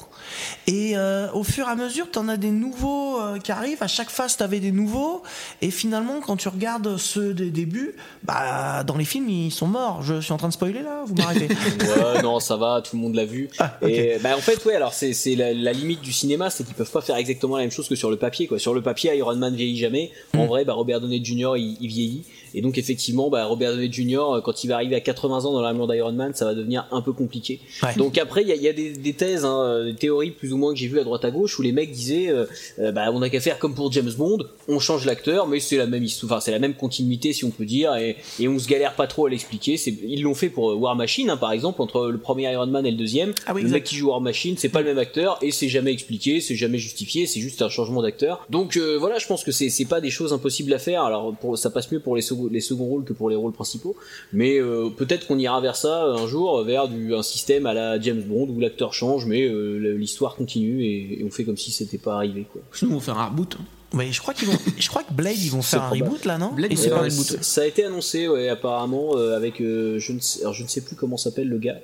et 0.66 0.96
euh, 0.96 1.30
au 1.32 1.44
fur 1.44 1.68
et 1.68 1.70
à 1.70 1.76
mesure 1.76 2.10
tu 2.10 2.18
en 2.18 2.28
as 2.28 2.36
des 2.36 2.50
nouveaux 2.50 3.20
euh, 3.20 3.38
qui 3.38 3.52
arrivent. 3.52 3.82
À 3.82 3.88
chaque 3.88 4.10
phase 4.10 4.36
t'avais 4.36 4.58
des 4.58 4.72
nouveaux 4.72 5.22
et 5.62 5.70
finalement 5.70 6.20
quand 6.20 6.36
tu 6.36 6.48
regardes 6.48 6.96
ceux 6.96 7.34
des 7.34 7.50
débuts, 7.50 7.94
bah 8.24 8.82
dans 8.84 8.96
les 8.96 9.04
films 9.04 9.28
ils 9.28 9.52
sont 9.52 9.68
morts. 9.68 10.02
Je 10.02 10.20
suis 10.20 10.32
en 10.32 10.38
train 10.38 10.48
de 10.48 10.52
spoiler 10.54 10.82
là, 10.82 11.04
vous 11.06 11.14
m'arrêtez. 11.14 11.46
ouais, 11.80 12.22
non, 12.22 12.40
ça 12.40 12.56
va, 12.56 12.82
tout 12.82 12.96
le 12.96 13.02
monde 13.02 13.14
l'a 13.14 13.24
vu. 13.26 13.48
Ah, 13.60 13.76
bah 14.24 14.34
en 14.38 14.40
fait, 14.40 14.64
ouais, 14.64 14.74
alors 14.74 14.94
c'est 14.94 15.12
c'est 15.12 15.36
la, 15.36 15.52
la 15.52 15.74
limite 15.74 16.00
du 16.00 16.10
cinéma, 16.10 16.48
c'est 16.48 16.64
qu'ils 16.64 16.74
peuvent 16.74 16.90
pas 16.90 17.02
faire 17.02 17.16
exactement 17.16 17.58
la 17.58 17.62
même 17.64 17.70
chose 17.70 17.88
que 17.88 17.94
sur 17.94 18.10
le 18.10 18.16
papier, 18.16 18.46
quoi. 18.46 18.58
Sur 18.58 18.72
le 18.72 18.80
papier, 18.80 19.14
Iron 19.14 19.36
Man 19.36 19.54
vieillit 19.54 19.76
jamais. 19.76 20.12
En 20.34 20.46
vrai, 20.46 20.64
bah 20.64 20.72
Robert 20.72 21.02
Downey 21.02 21.22
Jr. 21.22 21.58
il, 21.58 21.76
il 21.78 21.88
vieillit. 21.88 22.22
Et 22.54 22.62
donc 22.62 22.78
effectivement, 22.78 23.30
bah 23.30 23.44
Robert 23.46 23.72
Downey 23.72 23.90
Jr. 23.90 24.18
euh, 24.18 24.40
quand 24.40 24.64
il 24.64 24.68
va 24.68 24.76
arriver 24.76 24.94
à 24.94 25.00
80 25.00 25.44
ans 25.44 25.52
dans 25.52 25.60
l'armure 25.60 25.88
d'Iron 25.88 26.12
Man, 26.12 26.32
ça 26.34 26.44
va 26.44 26.54
devenir 26.54 26.86
un 26.92 27.00
peu 27.00 27.12
compliqué. 27.12 27.60
Ouais. 27.82 27.94
Donc 27.96 28.18
après, 28.18 28.42
il 28.42 28.48
y 28.48 28.52
a, 28.52 28.54
il 28.54 28.62
y 28.62 28.68
a 28.68 28.72
des, 28.72 28.92
des 28.92 29.12
thèses, 29.12 29.44
hein, 29.44 29.60
euh, 29.62 29.84
des 29.84 29.94
théories 29.94 30.30
plus 30.30 30.52
ou 30.52 30.56
moins 30.56 30.72
que 30.72 30.78
j'ai 30.78 30.88
vues 30.88 31.00
à 31.00 31.04
droite 31.04 31.24
à 31.24 31.30
gauche 31.30 31.58
où 31.58 31.62
les 31.62 31.72
mecs 31.72 31.90
disaient, 31.90 32.28
euh, 32.30 32.92
bah 32.92 33.10
on 33.12 33.22
a 33.22 33.28
qu'à 33.28 33.40
faire 33.40 33.58
comme 33.58 33.74
pour 33.74 33.90
James 33.92 34.12
Bond, 34.16 34.38
on 34.68 34.78
change 34.78 35.04
l'acteur, 35.04 35.46
mais 35.46 35.60
c'est 35.60 35.76
la 35.76 35.86
même 35.86 36.04
histoire, 36.04 36.32
enfin 36.32 36.40
c'est 36.40 36.52
la 36.52 36.58
même 36.58 36.74
continuité 36.74 37.32
si 37.32 37.44
on 37.44 37.50
peut 37.50 37.64
dire, 37.64 37.94
et, 37.96 38.16
et 38.38 38.48
on 38.48 38.58
se 38.58 38.68
galère 38.68 38.94
pas 38.94 39.06
trop 39.06 39.26
à 39.26 39.30
l'expliquer. 39.30 39.80
Ils 40.06 40.22
l'ont 40.22 40.34
fait 40.34 40.48
pour 40.48 40.80
War 40.80 40.96
Machine, 40.96 41.30
hein, 41.30 41.36
par 41.36 41.52
exemple, 41.52 41.82
entre 41.82 42.08
le 42.08 42.18
premier 42.18 42.50
Iron 42.52 42.66
Man 42.66 42.86
et 42.86 42.90
le 42.90 42.96
deuxième. 42.96 43.32
Ah 43.46 43.52
oui, 43.54 43.62
le 43.62 43.66
exact. 43.68 43.78
mec 43.78 43.84
qui 43.84 43.96
joue 43.96 44.08
War 44.08 44.20
Machine, 44.20 44.56
c'est 44.56 44.68
pas 44.68 44.80
le 44.80 44.86
même 44.86 44.98
acteur 44.98 45.38
et 45.42 45.50
c'est 45.50 45.68
jamais 45.68 45.92
expliqué, 45.92 46.40
c'est 46.40 46.54
jamais 46.54 46.78
justifié, 46.78 47.26
c'est 47.26 47.40
juste 47.40 47.62
un 47.62 47.68
changement 47.68 48.02
d'acteur. 48.02 48.46
Donc 48.50 48.76
euh, 48.76 48.96
voilà, 48.98 49.18
je 49.18 49.26
pense 49.26 49.44
que 49.44 49.52
c'est 49.52 49.84
pas 49.84 50.00
des 50.00 50.10
choses 50.10 50.32
impossibles 50.32 50.72
à 50.72 50.78
faire. 50.78 51.02
Alors 51.02 51.34
pour, 51.34 51.58
ça 51.58 51.70
passe 51.70 51.90
mieux 51.90 52.00
pour 52.00 52.16
les 52.16 52.22
seconds 52.22 52.43
les 52.50 52.60
seconds 52.60 52.86
rôles 52.86 53.04
que 53.04 53.12
pour 53.12 53.30
les 53.30 53.36
rôles 53.36 53.52
principaux, 53.52 53.96
mais 54.32 54.58
euh, 54.60 54.88
peut-être 54.88 55.26
qu'on 55.26 55.38
ira 55.38 55.60
vers 55.60 55.76
ça 55.76 56.04
un 56.04 56.26
jour 56.26 56.62
vers 56.64 56.88
du 56.88 57.14
un 57.14 57.22
système 57.22 57.66
à 57.66 57.74
la 57.74 58.00
James 58.00 58.22
Bond 58.22 58.48
où 58.48 58.60
l'acteur 58.60 58.92
change 58.94 59.26
mais 59.26 59.42
euh, 59.42 59.94
l'histoire 59.96 60.34
continue 60.36 60.84
et, 60.84 61.20
et 61.20 61.24
on 61.24 61.30
fait 61.30 61.44
comme 61.44 61.56
si 61.56 61.70
c'était 61.72 61.98
pas 61.98 62.14
arrivé 62.16 62.46
quoi. 62.52 62.62
Sinon, 62.72 62.92
on 62.92 62.98
va 62.98 63.04
faire 63.04 63.18
un 63.18 63.26
reboot. 63.26 63.56
hein. 63.60 63.64
Ouais, 63.96 64.08
je 64.10 64.20
crois 64.20 64.34
qu'ils 64.34 64.48
vont, 64.48 64.58
je 64.76 64.88
crois 64.88 65.04
que 65.04 65.12
Blade 65.12 65.38
ils 65.38 65.50
vont 65.52 65.62
faire 65.62 65.84
un 65.84 65.86
probable. 65.86 66.06
reboot 66.10 66.24
là, 66.24 66.36
non? 66.36 66.52
Blade, 66.52 66.76
faire 66.76 66.96
un 66.96 67.02
reboot. 67.02 67.38
Ça 67.42 67.60
a 67.62 67.64
été 67.66 67.84
annoncé, 67.84 68.26
ouais, 68.26 68.48
apparemment, 68.48 69.16
euh, 69.16 69.36
avec 69.36 69.60
euh, 69.60 70.00
je 70.00 70.12
ne 70.12 70.18
sais, 70.18 70.40
alors 70.40 70.52
je 70.52 70.64
ne 70.64 70.68
sais 70.68 70.80
plus 70.80 70.96
comment 70.96 71.16
s'appelle 71.16 71.48
le 71.48 71.58
gars, 71.58 71.78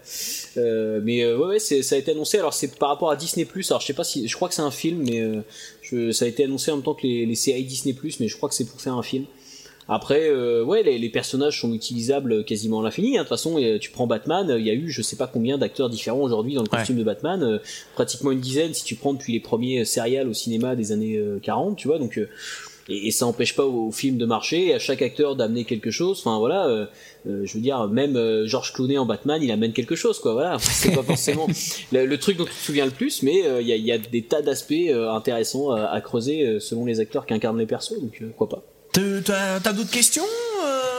Euh, 0.56 1.00
mais 1.04 1.22
euh, 1.22 1.38
ouais, 1.38 1.46
ouais, 1.46 1.58
c'est- 1.60 1.82
ça 1.82 1.94
a 1.94 1.98
été 1.98 2.10
annoncé. 2.10 2.38
Alors 2.38 2.52
c'est 2.52 2.76
par 2.78 2.88
rapport 2.88 3.10
à 3.12 3.16
Disney 3.16 3.46
Alors 3.68 3.80
je 3.80 3.86
sais 3.86 3.92
pas 3.92 4.02
si, 4.02 4.26
je 4.26 4.34
crois 4.34 4.48
que 4.48 4.54
c'est 4.56 4.62
un 4.62 4.72
film, 4.72 5.04
mais 5.06 5.20
euh, 5.20 5.42
je- 5.82 6.10
ça 6.10 6.24
a 6.24 6.28
été 6.28 6.42
annoncé 6.44 6.72
en 6.72 6.76
même 6.76 6.84
temps 6.84 6.94
que 6.94 7.06
les, 7.06 7.26
les 7.26 7.34
séries 7.36 7.62
Disney 7.64 7.94
mais 8.18 8.26
je 8.26 8.36
crois 8.36 8.48
que 8.48 8.56
c'est 8.56 8.64
pour 8.64 8.80
faire 8.80 8.94
un 8.94 9.02
film. 9.04 9.24
Après, 9.92 10.28
euh, 10.28 10.62
ouais, 10.64 10.82
les, 10.84 10.98
les 10.98 11.08
personnages 11.10 11.60
sont 11.60 11.74
utilisables 11.74 12.44
quasiment 12.44 12.80
à 12.80 12.84
l'infini. 12.84 13.18
hein. 13.18 13.22
De 13.22 13.24
toute 13.24 13.30
façon, 13.30 13.60
euh, 13.60 13.78
tu 13.78 13.90
prends 13.90 14.06
Batman, 14.06 14.54
il 14.58 14.64
y 14.64 14.70
a 14.70 14.74
eu 14.74 14.88
je 14.88 15.02
sais 15.02 15.16
pas 15.16 15.26
combien 15.26 15.58
d'acteurs 15.58 15.90
différents 15.90 16.20
aujourd'hui 16.20 16.54
dans 16.54 16.62
le 16.62 16.68
costume 16.68 16.96
de 16.96 17.04
Batman, 17.04 17.42
euh, 17.42 17.58
pratiquement 17.94 18.30
une 18.30 18.40
dizaine 18.40 18.72
si 18.72 18.84
tu 18.84 18.94
prends 18.94 19.12
depuis 19.14 19.32
les 19.32 19.40
premiers 19.40 19.84
serials 19.84 20.28
au 20.28 20.32
cinéma 20.32 20.76
des 20.76 20.92
années 20.92 21.16
euh, 21.16 21.40
40, 21.42 21.76
tu 21.76 21.88
vois. 21.88 21.98
Donc 21.98 22.18
euh, 22.18 22.28
et, 22.88 23.08
et 23.08 23.10
ça 23.10 23.24
n'empêche 23.26 23.54
pas 23.56 23.64
au, 23.66 23.88
au 23.88 23.90
film 23.92 24.16
de 24.16 24.26
marcher, 24.26 24.68
et 24.68 24.74
à 24.74 24.78
chaque 24.78 25.02
acteur 25.02 25.34
d'amener 25.36 25.64
quelque 25.64 25.90
chose. 25.90 26.18
Enfin 26.20 26.38
voilà, 26.38 26.66
euh, 26.68 26.86
euh, 27.28 27.42
je 27.44 27.54
veux 27.54 27.60
dire, 27.60 27.86
même 27.88 28.16
euh, 28.16 28.46
George 28.46 28.72
Clooney 28.72 28.96
en 28.98 29.06
Batman, 29.06 29.42
il 29.42 29.50
amène 29.50 29.72
quelque 29.72 29.94
chose, 29.96 30.18
quoi. 30.20 30.32
Voilà, 30.34 30.56
c'est 30.60 30.94
pas 30.94 31.02
forcément 31.02 31.46
le, 31.92 32.06
le 32.06 32.18
truc 32.18 32.36
dont 32.36 32.44
tu 32.44 32.50
te 32.52 32.56
souviens 32.64 32.84
le 32.86 32.90
plus, 32.92 33.22
mais 33.22 33.44
euh, 33.44 33.60
il 33.60 33.66
y, 33.68 33.72
a, 33.72 33.76
y 33.76 33.92
a 33.92 33.98
des 33.98 34.22
tas 34.22 34.40
d'aspects 34.42 34.72
euh, 34.72 35.10
intéressants 35.10 35.70
à, 35.72 35.82
à 35.86 36.00
creuser 36.00 36.46
euh, 36.46 36.60
selon 36.60 36.84
les 36.84 37.00
acteurs 37.00 37.26
qui 37.26 37.34
incarnent 37.34 37.58
les 37.58 37.66
persos, 37.66 38.00
donc 38.00 38.18
euh, 38.22 38.28
pourquoi 38.36 38.48
pas. 38.60 38.64
T'as- 38.92 39.72
d'autres 39.72 39.90
questions 39.90 40.24
euh? 40.64 40.90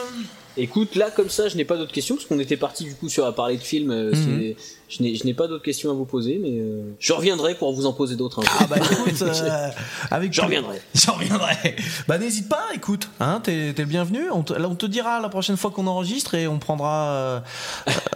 Écoute, 0.58 0.96
là 0.96 1.10
comme 1.10 1.30
ça, 1.30 1.48
je 1.48 1.56
n'ai 1.56 1.64
pas 1.64 1.78
d'autres 1.78 1.92
questions 1.92 2.14
parce 2.14 2.26
qu'on 2.26 2.38
était 2.38 2.58
parti 2.58 2.84
du 2.84 2.94
coup 2.94 3.08
sur 3.08 3.24
à 3.24 3.34
parler 3.34 3.56
de 3.56 3.62
films. 3.62 3.90
euh, 3.90 4.12
c'est- 4.12 4.54
Je 4.90 5.02
n'ai, 5.02 5.14
je 5.14 5.32
pas 5.32 5.48
d'autres 5.48 5.64
questions 5.64 5.90
à 5.90 5.94
vous 5.94 6.04
poser, 6.04 6.38
mais 6.38 6.58
euh, 6.58 6.82
je 6.98 7.14
reviendrai 7.14 7.54
pour 7.54 7.72
vous 7.72 7.86
en 7.86 7.94
poser 7.94 8.16
d'autres. 8.16 8.42
jour. 8.42 8.50
Ah 8.60 8.66
bah 8.68 8.76
écoute, 8.76 9.14
euh, 9.22 9.68
avec 10.10 10.30
Je 10.34 10.42
reviendrai. 10.42 10.82
J'en 10.94 11.14
reviendrai. 11.14 11.76
Bah 12.06 12.18
n'hésite 12.18 12.50
pas, 12.50 12.66
écoute, 12.74 13.08
hein, 13.18 13.40
t'es 13.42 13.72
le 13.74 13.84
bienvenu. 13.86 14.30
On 14.30 14.42
te, 14.42 14.52
là, 14.52 14.68
on 14.68 14.74
te 14.74 14.84
dira 14.84 15.20
la 15.20 15.30
prochaine 15.30 15.56
fois 15.56 15.70
qu'on 15.70 15.86
enregistre 15.86 16.34
et 16.34 16.46
on 16.46 16.58
prendra, 16.58 17.14
euh, 17.14 17.40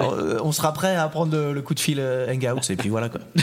on 0.42 0.52
sera 0.52 0.74
prêt 0.74 0.94
à 0.96 1.08
prendre 1.08 1.34
le, 1.34 1.54
le 1.54 1.62
coup 1.62 1.72
de 1.72 1.80
fil 1.80 1.98
Hangouts 2.28 2.60
et 2.68 2.76
puis 2.76 2.90
voilà 2.90 3.08
quoi. 3.08 3.20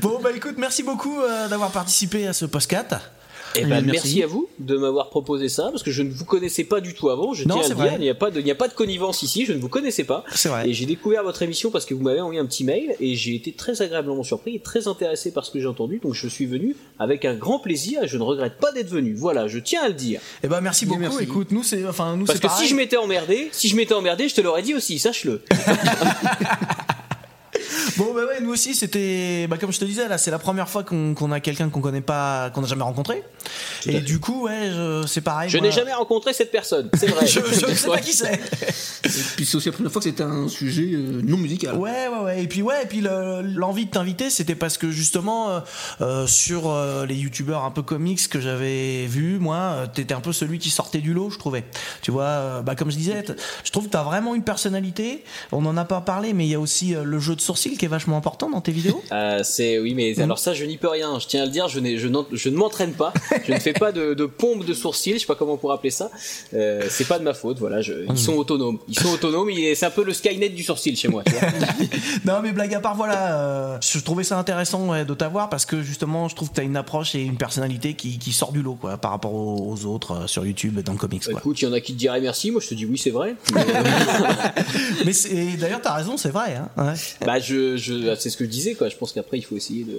bon 0.00 0.20
bah 0.22 0.30
écoute, 0.34 0.54
merci 0.58 0.84
beaucoup 0.84 1.18
d'avoir 1.48 1.72
participé 1.72 2.28
à 2.28 2.32
ce 2.32 2.44
podcast. 2.44 2.94
Eh 3.56 3.64
ben, 3.64 3.84
merci. 3.84 4.22
à 4.22 4.26
vous 4.26 4.48
de 4.58 4.76
m'avoir 4.76 5.10
proposé 5.10 5.48
ça 5.48 5.68
parce 5.70 5.82
que 5.82 5.90
je 5.90 6.02
ne 6.02 6.10
vous 6.10 6.24
connaissais 6.24 6.64
pas 6.64 6.80
du 6.80 6.94
tout 6.94 7.08
avant. 7.10 7.32
Je 7.34 7.46
Non, 7.46 7.56
tiens 7.56 7.64
à 7.64 7.66
dire, 7.68 7.76
vrai. 7.76 7.94
il 7.96 8.02
n'y 8.02 8.08
a 8.10 8.14
pas 8.14 8.30
de, 8.30 8.38
il 8.40 8.44
n'y 8.44 8.50
a 8.50 8.54
pas 8.54 8.68
de 8.68 8.74
connivence 8.74 9.22
ici. 9.22 9.44
Je 9.46 9.52
ne 9.52 9.58
vous 9.58 9.68
connaissais 9.68 10.04
pas. 10.04 10.24
C'est 10.34 10.48
vrai. 10.48 10.68
Et 10.68 10.72
j'ai 10.74 10.86
découvert 10.86 11.22
votre 11.22 11.42
émission 11.42 11.70
parce 11.70 11.84
que 11.84 11.94
vous 11.94 12.02
m'avez 12.02 12.20
envoyé 12.20 12.40
un 12.40 12.46
petit 12.46 12.64
mail 12.64 12.94
et 13.00 13.14
j'ai 13.14 13.34
été 13.34 13.52
très 13.52 13.82
agréablement 13.82 14.22
surpris 14.22 14.56
et 14.56 14.60
très 14.60 14.88
intéressé 14.88 15.32
par 15.32 15.44
ce 15.44 15.50
que 15.50 15.60
j'ai 15.60 15.66
entendu. 15.66 15.98
Donc 16.02 16.14
je 16.14 16.28
suis 16.28 16.46
venu 16.46 16.76
avec 16.98 17.24
un 17.24 17.34
grand 17.34 17.58
plaisir 17.58 18.02
et 18.04 18.08
je 18.08 18.16
ne 18.16 18.22
regrette 18.22 18.58
pas 18.58 18.72
d'être 18.72 18.88
venu. 18.90 19.14
Voilà, 19.14 19.48
je 19.48 19.58
tiens 19.58 19.82
à 19.82 19.88
le 19.88 19.94
dire. 19.94 20.20
Eh 20.42 20.48
ben 20.48 20.60
merci 20.60 20.86
beaucoup. 20.86 21.00
merci. 21.00 21.22
Écoute, 21.24 21.50
nous 21.50 21.62
c'est, 21.62 21.86
enfin 21.86 22.16
nous 22.16 22.24
Parce 22.26 22.38
que 22.38 22.46
pareil. 22.46 22.64
si 22.64 22.70
je 22.70 22.76
m'étais 22.76 22.96
emmerdé, 22.96 23.48
si 23.52 23.68
je 23.68 23.76
m'étais 23.76 23.94
emmerdé, 23.94 24.28
je 24.28 24.34
te 24.34 24.40
l'aurais 24.40 24.62
dit 24.62 24.74
aussi, 24.74 24.98
sache-le. 24.98 25.42
Bon 27.96 28.14
bah 28.14 28.20
ouais, 28.26 28.40
nous 28.40 28.50
aussi 28.50 28.74
c'était, 28.74 29.46
bah 29.48 29.56
comme 29.58 29.72
je 29.72 29.78
te 29.78 29.84
disais 29.84 30.08
là, 30.08 30.18
c'est 30.18 30.30
la 30.30 30.38
première 30.38 30.68
fois 30.68 30.84
qu'on 30.84 31.14
qu'on 31.14 31.32
a 31.32 31.40
quelqu'un 31.40 31.68
qu'on 31.70 31.80
connaît 31.80 32.00
pas, 32.00 32.50
qu'on 32.50 32.62
n'a 32.62 32.66
jamais 32.66 32.82
rencontré. 32.82 33.22
Et 33.86 34.00
du 34.00 34.20
coup 34.20 34.44
ouais, 34.44 34.70
je- 34.70 35.04
c'est 35.06 35.20
pareil. 35.20 35.48
Je 35.50 35.58
n'ai 35.58 35.70
jamais 35.72 35.92
rencontré 35.92 36.32
cette 36.32 36.50
personne, 36.50 36.90
c'est 36.94 37.06
vrai. 37.08 37.26
je, 37.26 37.40
je 37.40 37.66
ne 37.66 37.74
sais 37.74 37.88
pas 37.88 37.98
qui 38.00 38.12
c'est. 38.12 38.34
Et 39.04 39.08
puis 39.36 39.46
c'est 39.46 39.56
aussi 39.56 39.68
la 39.68 39.72
première 39.72 39.92
fois 39.92 40.00
que 40.00 40.08
c'était 40.08 40.22
un 40.22 40.48
sujet 40.48 40.90
euh, 40.92 41.20
non 41.24 41.36
musical. 41.36 41.76
Ouais, 41.76 42.08
ouais, 42.08 42.18
ouais. 42.24 42.42
Et 42.44 42.46
puis, 42.46 42.62
ouais, 42.62 42.82
et 42.82 42.86
puis 42.86 43.00
le- 43.00 43.42
l'envie 43.42 43.86
de 43.86 43.90
t'inviter, 43.90 44.30
c'était 44.30 44.54
parce 44.54 44.76
que 44.78 44.90
justement, 44.90 45.50
euh, 45.50 45.60
euh, 46.00 46.26
sur 46.26 46.68
euh, 46.70 47.06
les 47.06 47.14
youtubeurs 47.16 47.64
un 47.64 47.70
peu 47.70 47.82
comics 47.82 48.28
que 48.28 48.40
j'avais 48.40 49.06
vus, 49.06 49.38
moi, 49.38 49.86
t'étais 49.94 50.14
un 50.14 50.20
peu 50.20 50.32
celui 50.32 50.58
qui 50.58 50.70
sortait 50.70 50.98
du 50.98 51.12
lot, 51.14 51.30
je 51.30 51.38
trouvais. 51.38 51.64
Tu 52.02 52.10
vois, 52.10 52.24
euh, 52.24 52.62
bah, 52.62 52.74
comme 52.74 52.90
je 52.90 52.96
disais, 52.96 53.24
je 53.64 53.70
trouve 53.72 53.86
que 53.86 53.90
t'as 53.90 54.02
vraiment 54.02 54.34
une 54.34 54.42
personnalité. 54.44 55.24
On 55.52 55.64
en 55.66 55.76
a 55.76 55.84
pas 55.84 56.00
parlé, 56.00 56.32
mais 56.34 56.46
il 56.46 56.50
y 56.50 56.54
a 56.54 56.60
aussi 56.60 56.94
euh, 56.94 57.02
le 57.04 57.18
jeu 57.18 57.34
de 57.34 57.40
sourcils 57.40 57.76
est 57.84 57.88
vachement 57.88 58.16
important 58.16 58.48
dans 58.50 58.60
tes 58.60 58.72
vidéos? 58.72 59.02
Euh, 59.12 59.40
c'est 59.42 59.78
oui, 59.78 59.94
mais 59.94 60.14
Mm. 60.16 60.22
alors 60.22 60.38
ça, 60.38 60.54
je 60.54 60.64
n'y 60.64 60.76
peux 60.76 60.88
rien. 60.88 61.18
Je 61.18 61.26
tiens 61.26 61.42
à 61.42 61.44
le 61.46 61.50
dire, 61.50 61.68
je, 61.68 61.80
je, 61.80 62.08
je 62.32 62.48
ne 62.48 62.56
m'entraîne 62.56 62.92
pas. 62.92 63.12
Je 63.46 63.52
ne 63.52 63.58
fais 63.58 63.72
pas 63.72 63.90
de, 63.92 64.14
de 64.14 64.26
pompe 64.26 64.64
de 64.64 64.72
sourcils. 64.74 65.14
Je 65.14 65.18
sais 65.20 65.26
pas 65.26 65.34
comment 65.34 65.54
on 65.54 65.56
pourrait 65.56 65.74
appeler 65.74 65.90
ça. 65.90 66.10
Euh, 66.54 66.82
c'est 66.88 67.06
pas 67.08 67.18
de 67.18 67.24
ma 67.24 67.34
faute. 67.34 67.58
Voilà, 67.58 67.80
je- 67.80 67.92
Mm. 67.92 68.06
ils 68.10 68.18
sont 68.18 68.34
autonomes. 68.34 68.78
Ils 68.88 68.98
sont 68.98 69.10
autonomes. 69.12 69.50
C'est 69.74 69.86
un 69.86 69.90
peu 69.90 70.04
le 70.04 70.12
Skynet 70.12 70.50
du 70.50 70.62
sourcil 70.62 70.96
chez 70.96 71.08
moi. 71.08 71.22
Tu 71.24 71.32
vois. 71.32 71.48
non, 72.24 72.40
mais 72.42 72.52
blague 72.52 72.74
à 72.74 72.80
part, 72.80 72.94
voilà, 72.94 73.38
euh, 73.40 73.78
je 73.80 73.98
trouvais 73.98 74.24
ça 74.24 74.38
intéressant 74.38 74.88
ouais, 74.88 75.04
de 75.04 75.14
t'avoir 75.14 75.48
parce 75.48 75.66
que 75.66 75.82
justement, 75.82 76.28
je 76.28 76.36
trouve 76.36 76.50
que 76.50 76.54
t'as 76.54 76.62
une 76.64 76.76
approche 76.76 77.14
et 77.14 77.22
une 77.22 77.36
personnalité 77.36 77.94
qui, 77.94 78.18
qui 78.18 78.32
sort 78.32 78.52
du 78.52 78.62
lot, 78.62 78.74
quoi, 78.80 78.96
par 78.96 79.10
rapport 79.12 79.34
aux, 79.34 79.72
aux 79.72 79.86
autres 79.86 80.28
sur 80.28 80.44
YouTube 80.46 80.78
dans 80.80 80.92
le 80.92 80.98
comics, 80.98 81.24
quoi. 81.24 81.32
Écoute, 81.40 81.60
il 81.60 81.64
y 81.64 81.68
en 81.68 81.72
a 81.72 81.80
qui 81.80 81.92
te 81.94 81.98
diraient 81.98 82.20
merci. 82.20 82.50
Moi, 82.50 82.60
je 82.62 82.68
te 82.68 82.74
dis 82.74 82.86
oui, 82.86 82.98
c'est 82.98 83.10
vrai. 83.10 83.34
Mais, 85.04 85.12
Mais 85.34 85.56
d'ailleurs, 85.58 85.80
t'as 85.82 85.94
raison, 85.94 86.16
c'est 86.16 86.30
vrai. 86.30 86.56
Hein, 86.56 86.68
ouais. 86.84 86.94
bah, 87.26 87.38
je, 87.38 87.59
je, 87.76 88.14
c'est 88.18 88.30
ce 88.30 88.36
que 88.36 88.44
je 88.44 88.50
disais. 88.50 88.74
Quoi. 88.74 88.88
Je 88.88 88.96
pense 88.96 89.12
qu'après, 89.12 89.38
il 89.38 89.42
faut 89.42 89.56
essayer 89.56 89.84
de 89.84 89.98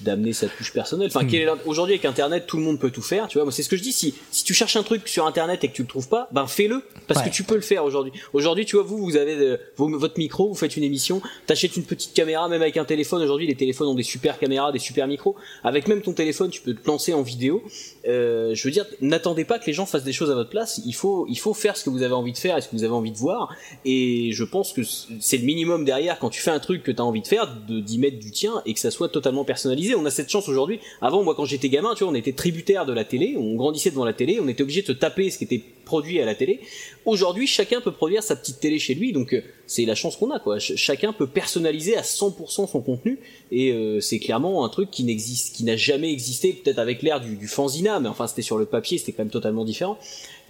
d'amener 0.00 0.32
sa 0.32 0.48
touche 0.48 0.72
personnelle. 0.72 1.08
Enfin, 1.14 1.24
Hmm. 1.24 1.58
aujourd'hui 1.66 1.94
avec 1.94 2.04
Internet, 2.04 2.46
tout 2.46 2.56
le 2.56 2.62
monde 2.62 2.78
peut 2.78 2.90
tout 2.90 3.02
faire. 3.02 3.28
Tu 3.28 3.38
vois, 3.38 3.44
moi, 3.44 3.52
c'est 3.52 3.62
ce 3.62 3.68
que 3.68 3.76
je 3.76 3.82
dis. 3.82 3.92
Si 3.92 4.14
si 4.30 4.44
tu 4.44 4.54
cherches 4.54 4.76
un 4.76 4.82
truc 4.82 5.06
sur 5.08 5.26
Internet 5.26 5.62
et 5.64 5.68
que 5.68 5.72
tu 5.74 5.82
le 5.82 5.88
trouves 5.88 6.08
pas, 6.08 6.28
ben 6.32 6.46
fais-le 6.46 6.82
parce 7.06 7.20
Ouais. 7.20 7.30
que 7.30 7.34
tu 7.34 7.44
peux 7.44 7.54
le 7.54 7.60
faire 7.60 7.84
aujourd'hui. 7.84 8.12
Aujourd'hui, 8.32 8.64
tu 8.66 8.76
vois, 8.76 8.84
vous, 8.84 8.98
vous 8.98 9.16
avez 9.16 9.34
euh, 9.34 9.56
votre 9.76 10.18
micro, 10.18 10.48
vous 10.48 10.54
faites 10.54 10.76
une 10.76 10.84
émission, 10.84 11.22
t'achètes 11.46 11.76
une 11.76 11.84
petite 11.84 12.12
caméra, 12.14 12.48
même 12.48 12.62
avec 12.62 12.76
un 12.76 12.84
téléphone. 12.84 13.22
Aujourd'hui, 13.22 13.46
les 13.46 13.54
téléphones 13.54 13.88
ont 13.88 13.94
des 13.94 14.02
super 14.02 14.38
caméras, 14.38 14.72
des 14.72 14.78
super 14.78 15.06
micros. 15.06 15.36
Avec 15.62 15.88
même 15.88 16.02
ton 16.02 16.12
téléphone, 16.12 16.50
tu 16.50 16.60
peux 16.60 16.74
te 16.74 16.86
lancer 16.86 17.14
en 17.14 17.22
vidéo. 17.22 17.62
Euh, 18.08 18.54
je 18.54 18.64
veux 18.64 18.70
dire, 18.72 18.86
n'attendez 19.00 19.44
pas 19.44 19.58
que 19.58 19.66
les 19.66 19.72
gens 19.72 19.86
fassent 19.86 20.04
des 20.04 20.12
choses 20.12 20.30
à 20.30 20.34
votre 20.34 20.50
place. 20.50 20.80
Il 20.84 20.94
faut, 20.94 21.26
il 21.28 21.38
faut 21.38 21.54
faire 21.54 21.76
ce 21.76 21.84
que 21.84 21.90
vous 21.90 22.02
avez 22.02 22.14
envie 22.14 22.32
de 22.32 22.38
faire 22.38 22.56
et 22.56 22.60
ce 22.60 22.68
que 22.68 22.76
vous 22.76 22.84
avez 22.84 22.92
envie 22.94 23.12
de 23.12 23.16
voir. 23.18 23.54
Et 23.84 24.30
je 24.32 24.44
pense 24.44 24.72
que 24.72 24.82
c'est 25.20 25.36
le 25.38 25.44
minimum 25.44 25.84
derrière 25.84 26.18
quand 26.18 26.30
tu 26.30 26.40
fais 26.40 26.50
un 26.50 26.60
truc 26.60 26.82
que 26.82 26.90
tu 26.90 27.00
as 27.00 27.04
envie 27.04 27.22
de 27.22 27.26
faire, 27.26 27.54
de 27.68 27.80
d'y 27.80 27.98
mettre 27.98 28.18
du 28.18 28.30
tien 28.30 28.62
et 28.66 28.74
que 28.74 28.80
ça 28.80 28.90
soit 28.90 29.08
totalement 29.08 29.44
personnalisé. 29.44 29.83
On 29.96 30.04
a 30.06 30.10
cette 30.10 30.30
chance 30.30 30.48
aujourd'hui. 30.48 30.78
Avant, 31.00 31.22
moi, 31.22 31.34
quand 31.34 31.44
j'étais 31.44 31.68
gamin, 31.68 31.94
tu 31.94 32.04
vois, 32.04 32.12
on 32.12 32.16
était 32.16 32.32
tributaire 32.32 32.86
de 32.86 32.92
la 32.92 33.04
télé, 33.04 33.36
on 33.36 33.54
grandissait 33.56 33.90
devant 33.90 34.04
la 34.04 34.12
télé, 34.12 34.38
on 34.40 34.48
était 34.48 34.62
obligé 34.62 34.82
de 34.82 34.86
se 34.86 34.92
taper 34.92 35.30
ce 35.30 35.38
qui 35.38 35.44
était 35.44 35.62
produit 35.84 36.20
à 36.20 36.24
la 36.24 36.34
télé. 36.34 36.60
Aujourd'hui, 37.04 37.46
chacun 37.46 37.80
peut 37.82 37.92
produire 37.92 38.22
sa 38.22 38.36
petite 38.36 38.60
télé 38.60 38.78
chez 38.78 38.94
lui, 38.94 39.12
donc 39.12 39.34
euh, 39.34 39.42
c'est 39.66 39.84
la 39.84 39.94
chance 39.94 40.16
qu'on 40.16 40.30
a, 40.30 40.38
quoi. 40.38 40.58
Ch- 40.58 40.78
chacun 40.78 41.12
peut 41.12 41.26
personnaliser 41.26 41.96
à 41.96 42.00
100% 42.02 42.66
son 42.70 42.80
contenu, 42.80 43.18
et 43.50 43.72
euh, 43.72 44.00
c'est 44.00 44.18
clairement 44.18 44.64
un 44.64 44.68
truc 44.70 44.90
qui 44.90 45.04
n'existe, 45.04 45.54
qui 45.54 45.64
n'a 45.64 45.76
jamais 45.76 46.10
existé, 46.10 46.52
peut-être 46.54 46.78
avec 46.78 47.02
l'ère 47.02 47.20
du, 47.20 47.36
du 47.36 47.46
fanzina, 47.48 48.00
mais 48.00 48.08
enfin 48.08 48.26
c'était 48.26 48.40
sur 48.42 48.56
le 48.56 48.64
papier, 48.64 48.96
c'était 48.96 49.12
quand 49.12 49.22
même 49.24 49.30
totalement 49.30 49.64
différent. 49.66 49.98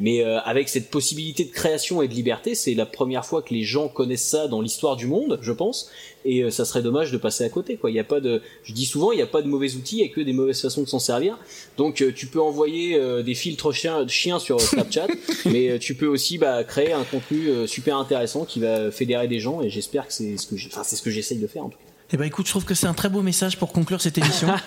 Mais 0.01 0.25
euh, 0.25 0.41
avec 0.41 0.69
cette 0.69 0.91
possibilité 0.91 1.45
de 1.45 1.51
création 1.53 2.03
et 2.03 2.09
de 2.09 2.15
liberté, 2.15 2.55
c'est 2.57 2.75
la 2.75 2.85
première 2.87 3.25
fois 3.25 3.43
que 3.43 3.55
les 3.55 3.62
gens 3.62 3.87
connaissent 3.89 4.27
ça 4.27 4.49
dans 4.49 4.61
l'histoire 4.61 4.97
du 4.97 5.07
monde, 5.07 5.39
je 5.41 5.53
pense. 5.53 5.89
Et 6.25 6.43
euh, 6.43 6.51
ça 6.51 6.65
serait 6.65 6.83
dommage 6.83 7.12
de 7.12 7.16
passer 7.19 7.45
à 7.45 7.49
côté. 7.49 7.77
Quoi. 7.77 7.91
Il 7.91 7.95
y 7.95 8.01
a 8.01 8.05
pas 8.05 8.21
de, 8.21 8.43
je 8.65 8.73
dis 8.73 8.87
souvent, 8.87 9.12
il 9.12 9.16
n'y 9.16 9.23
a 9.23 9.27
pas 9.27 9.41
de 9.43 9.47
mauvais 9.47 9.75
outils, 9.75 9.99
il 9.99 10.03
n'y 10.05 10.11
a 10.11 10.12
que 10.12 10.21
des 10.21 10.33
mauvaises 10.33 10.61
façons 10.61 10.83
de 10.83 10.89
s'en 10.89 10.99
servir. 10.99 11.39
Donc 11.77 12.01
euh, 12.03 12.12
tu 12.12 12.27
peux 12.27 12.41
envoyer 12.41 12.97
euh, 12.97 13.23
des 13.23 13.35
filtres 13.35 13.73
chiens, 13.73 14.07
chiens 14.09 14.39
sur 14.41 14.61
Snapchat, 14.61 15.07
mais 15.47 15.69
euh, 15.71 15.79
tu 15.79 15.95
peux 15.95 16.07
aussi 16.07 16.39
bah, 16.39 16.65
créer 16.65 16.93
un 16.93 17.05
contenu 17.05 17.49
euh, 17.49 17.66
super 17.69 17.97
intéressant 17.97 18.45
qui 18.45 18.59
va 18.59 18.91
fédérer 18.91 19.29
des 19.29 19.39
gens. 19.39 19.61
Et 19.62 19.71
j'espère 19.71 20.09
que 20.09 20.12
c'est 20.12 20.37
ce 20.39 20.47
que, 20.47 20.57
j'ai- 20.57 20.71
enfin, 20.73 20.83
c'est 20.83 20.97
ce 20.97 21.03
que 21.03 21.11
j'essaye 21.11 21.39
de 21.39 21.47
faire 21.47 21.65
en 21.65 21.69
tout 21.69 21.79
cas. 21.79 21.84
Eh 22.12 22.16
ben 22.16 22.24
écoute, 22.24 22.47
je 22.47 22.51
trouve 22.51 22.64
que 22.64 22.74
c'est 22.74 22.86
un 22.86 22.94
très 22.94 23.09
beau 23.09 23.22
message 23.22 23.59
pour 23.59 23.72
conclure 23.72 24.01
cette 24.01 24.18
émission. 24.18 24.48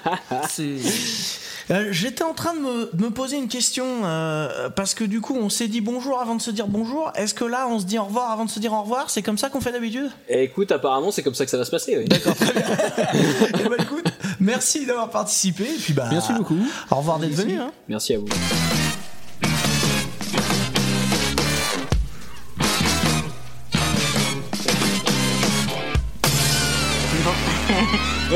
Euh, 1.70 1.90
J'étais 1.92 2.24
en 2.24 2.34
train 2.34 2.54
de 2.54 2.60
me, 2.62 2.90
de 2.94 3.04
me 3.04 3.10
poser 3.10 3.36
une 3.36 3.50
question 3.50 3.84
euh, 4.06 4.70
parce 4.70 4.94
que 4.94 5.04
du 5.04 5.20
coup 5.20 5.36
on 5.36 5.50
s'est 5.50 5.68
dit 5.68 5.82
bonjour 5.82 6.22
avant 6.22 6.36
de 6.36 6.42
se 6.42 6.50
dire 6.50 6.68
bonjour. 6.68 7.12
Est-ce 7.16 7.34
que 7.34 7.44
là 7.44 7.68
on 7.70 7.78
se 7.78 7.84
dit 7.84 8.00
au 8.00 8.06
revoir 8.06 8.32
avant 8.32 8.46
de 8.46 8.50
se 8.50 8.62
dire 8.62 8.72
au 8.72 8.82
revoir? 8.84 9.10
C'est 9.10 9.22
comme 9.22 9.38
ça 9.38 9.50
qu'on 9.50 9.60
fait 9.60 9.74
d'habitude? 9.74 10.10
Et 10.30 10.44
écoute, 10.44 10.72
apparemment, 10.72 11.12
c'est 11.12 11.24
comme 11.24 11.36
ça 11.36 11.44
que 11.44 11.52
ça 11.52 11.58
va 11.58 11.66
se 11.66 11.72
passer. 11.72 11.98
oui. 11.98 12.06
Eh 13.60 13.64
ben 13.68 13.76
écoute, 13.82 14.08
merci 14.40 14.86
d'avoir 14.86 15.10
participé 15.10 15.66
et 15.66 15.78
puis 15.78 15.92
bah 15.92 16.08
Merci 16.10 16.32
beaucoup. 16.32 16.58
Au 16.90 16.96
revoir 16.96 17.20
d'être 17.20 17.36
venu. 17.36 17.58
Hein. 17.60 17.72
Merci 17.90 18.14
à 18.14 18.20
vous. 18.20 18.28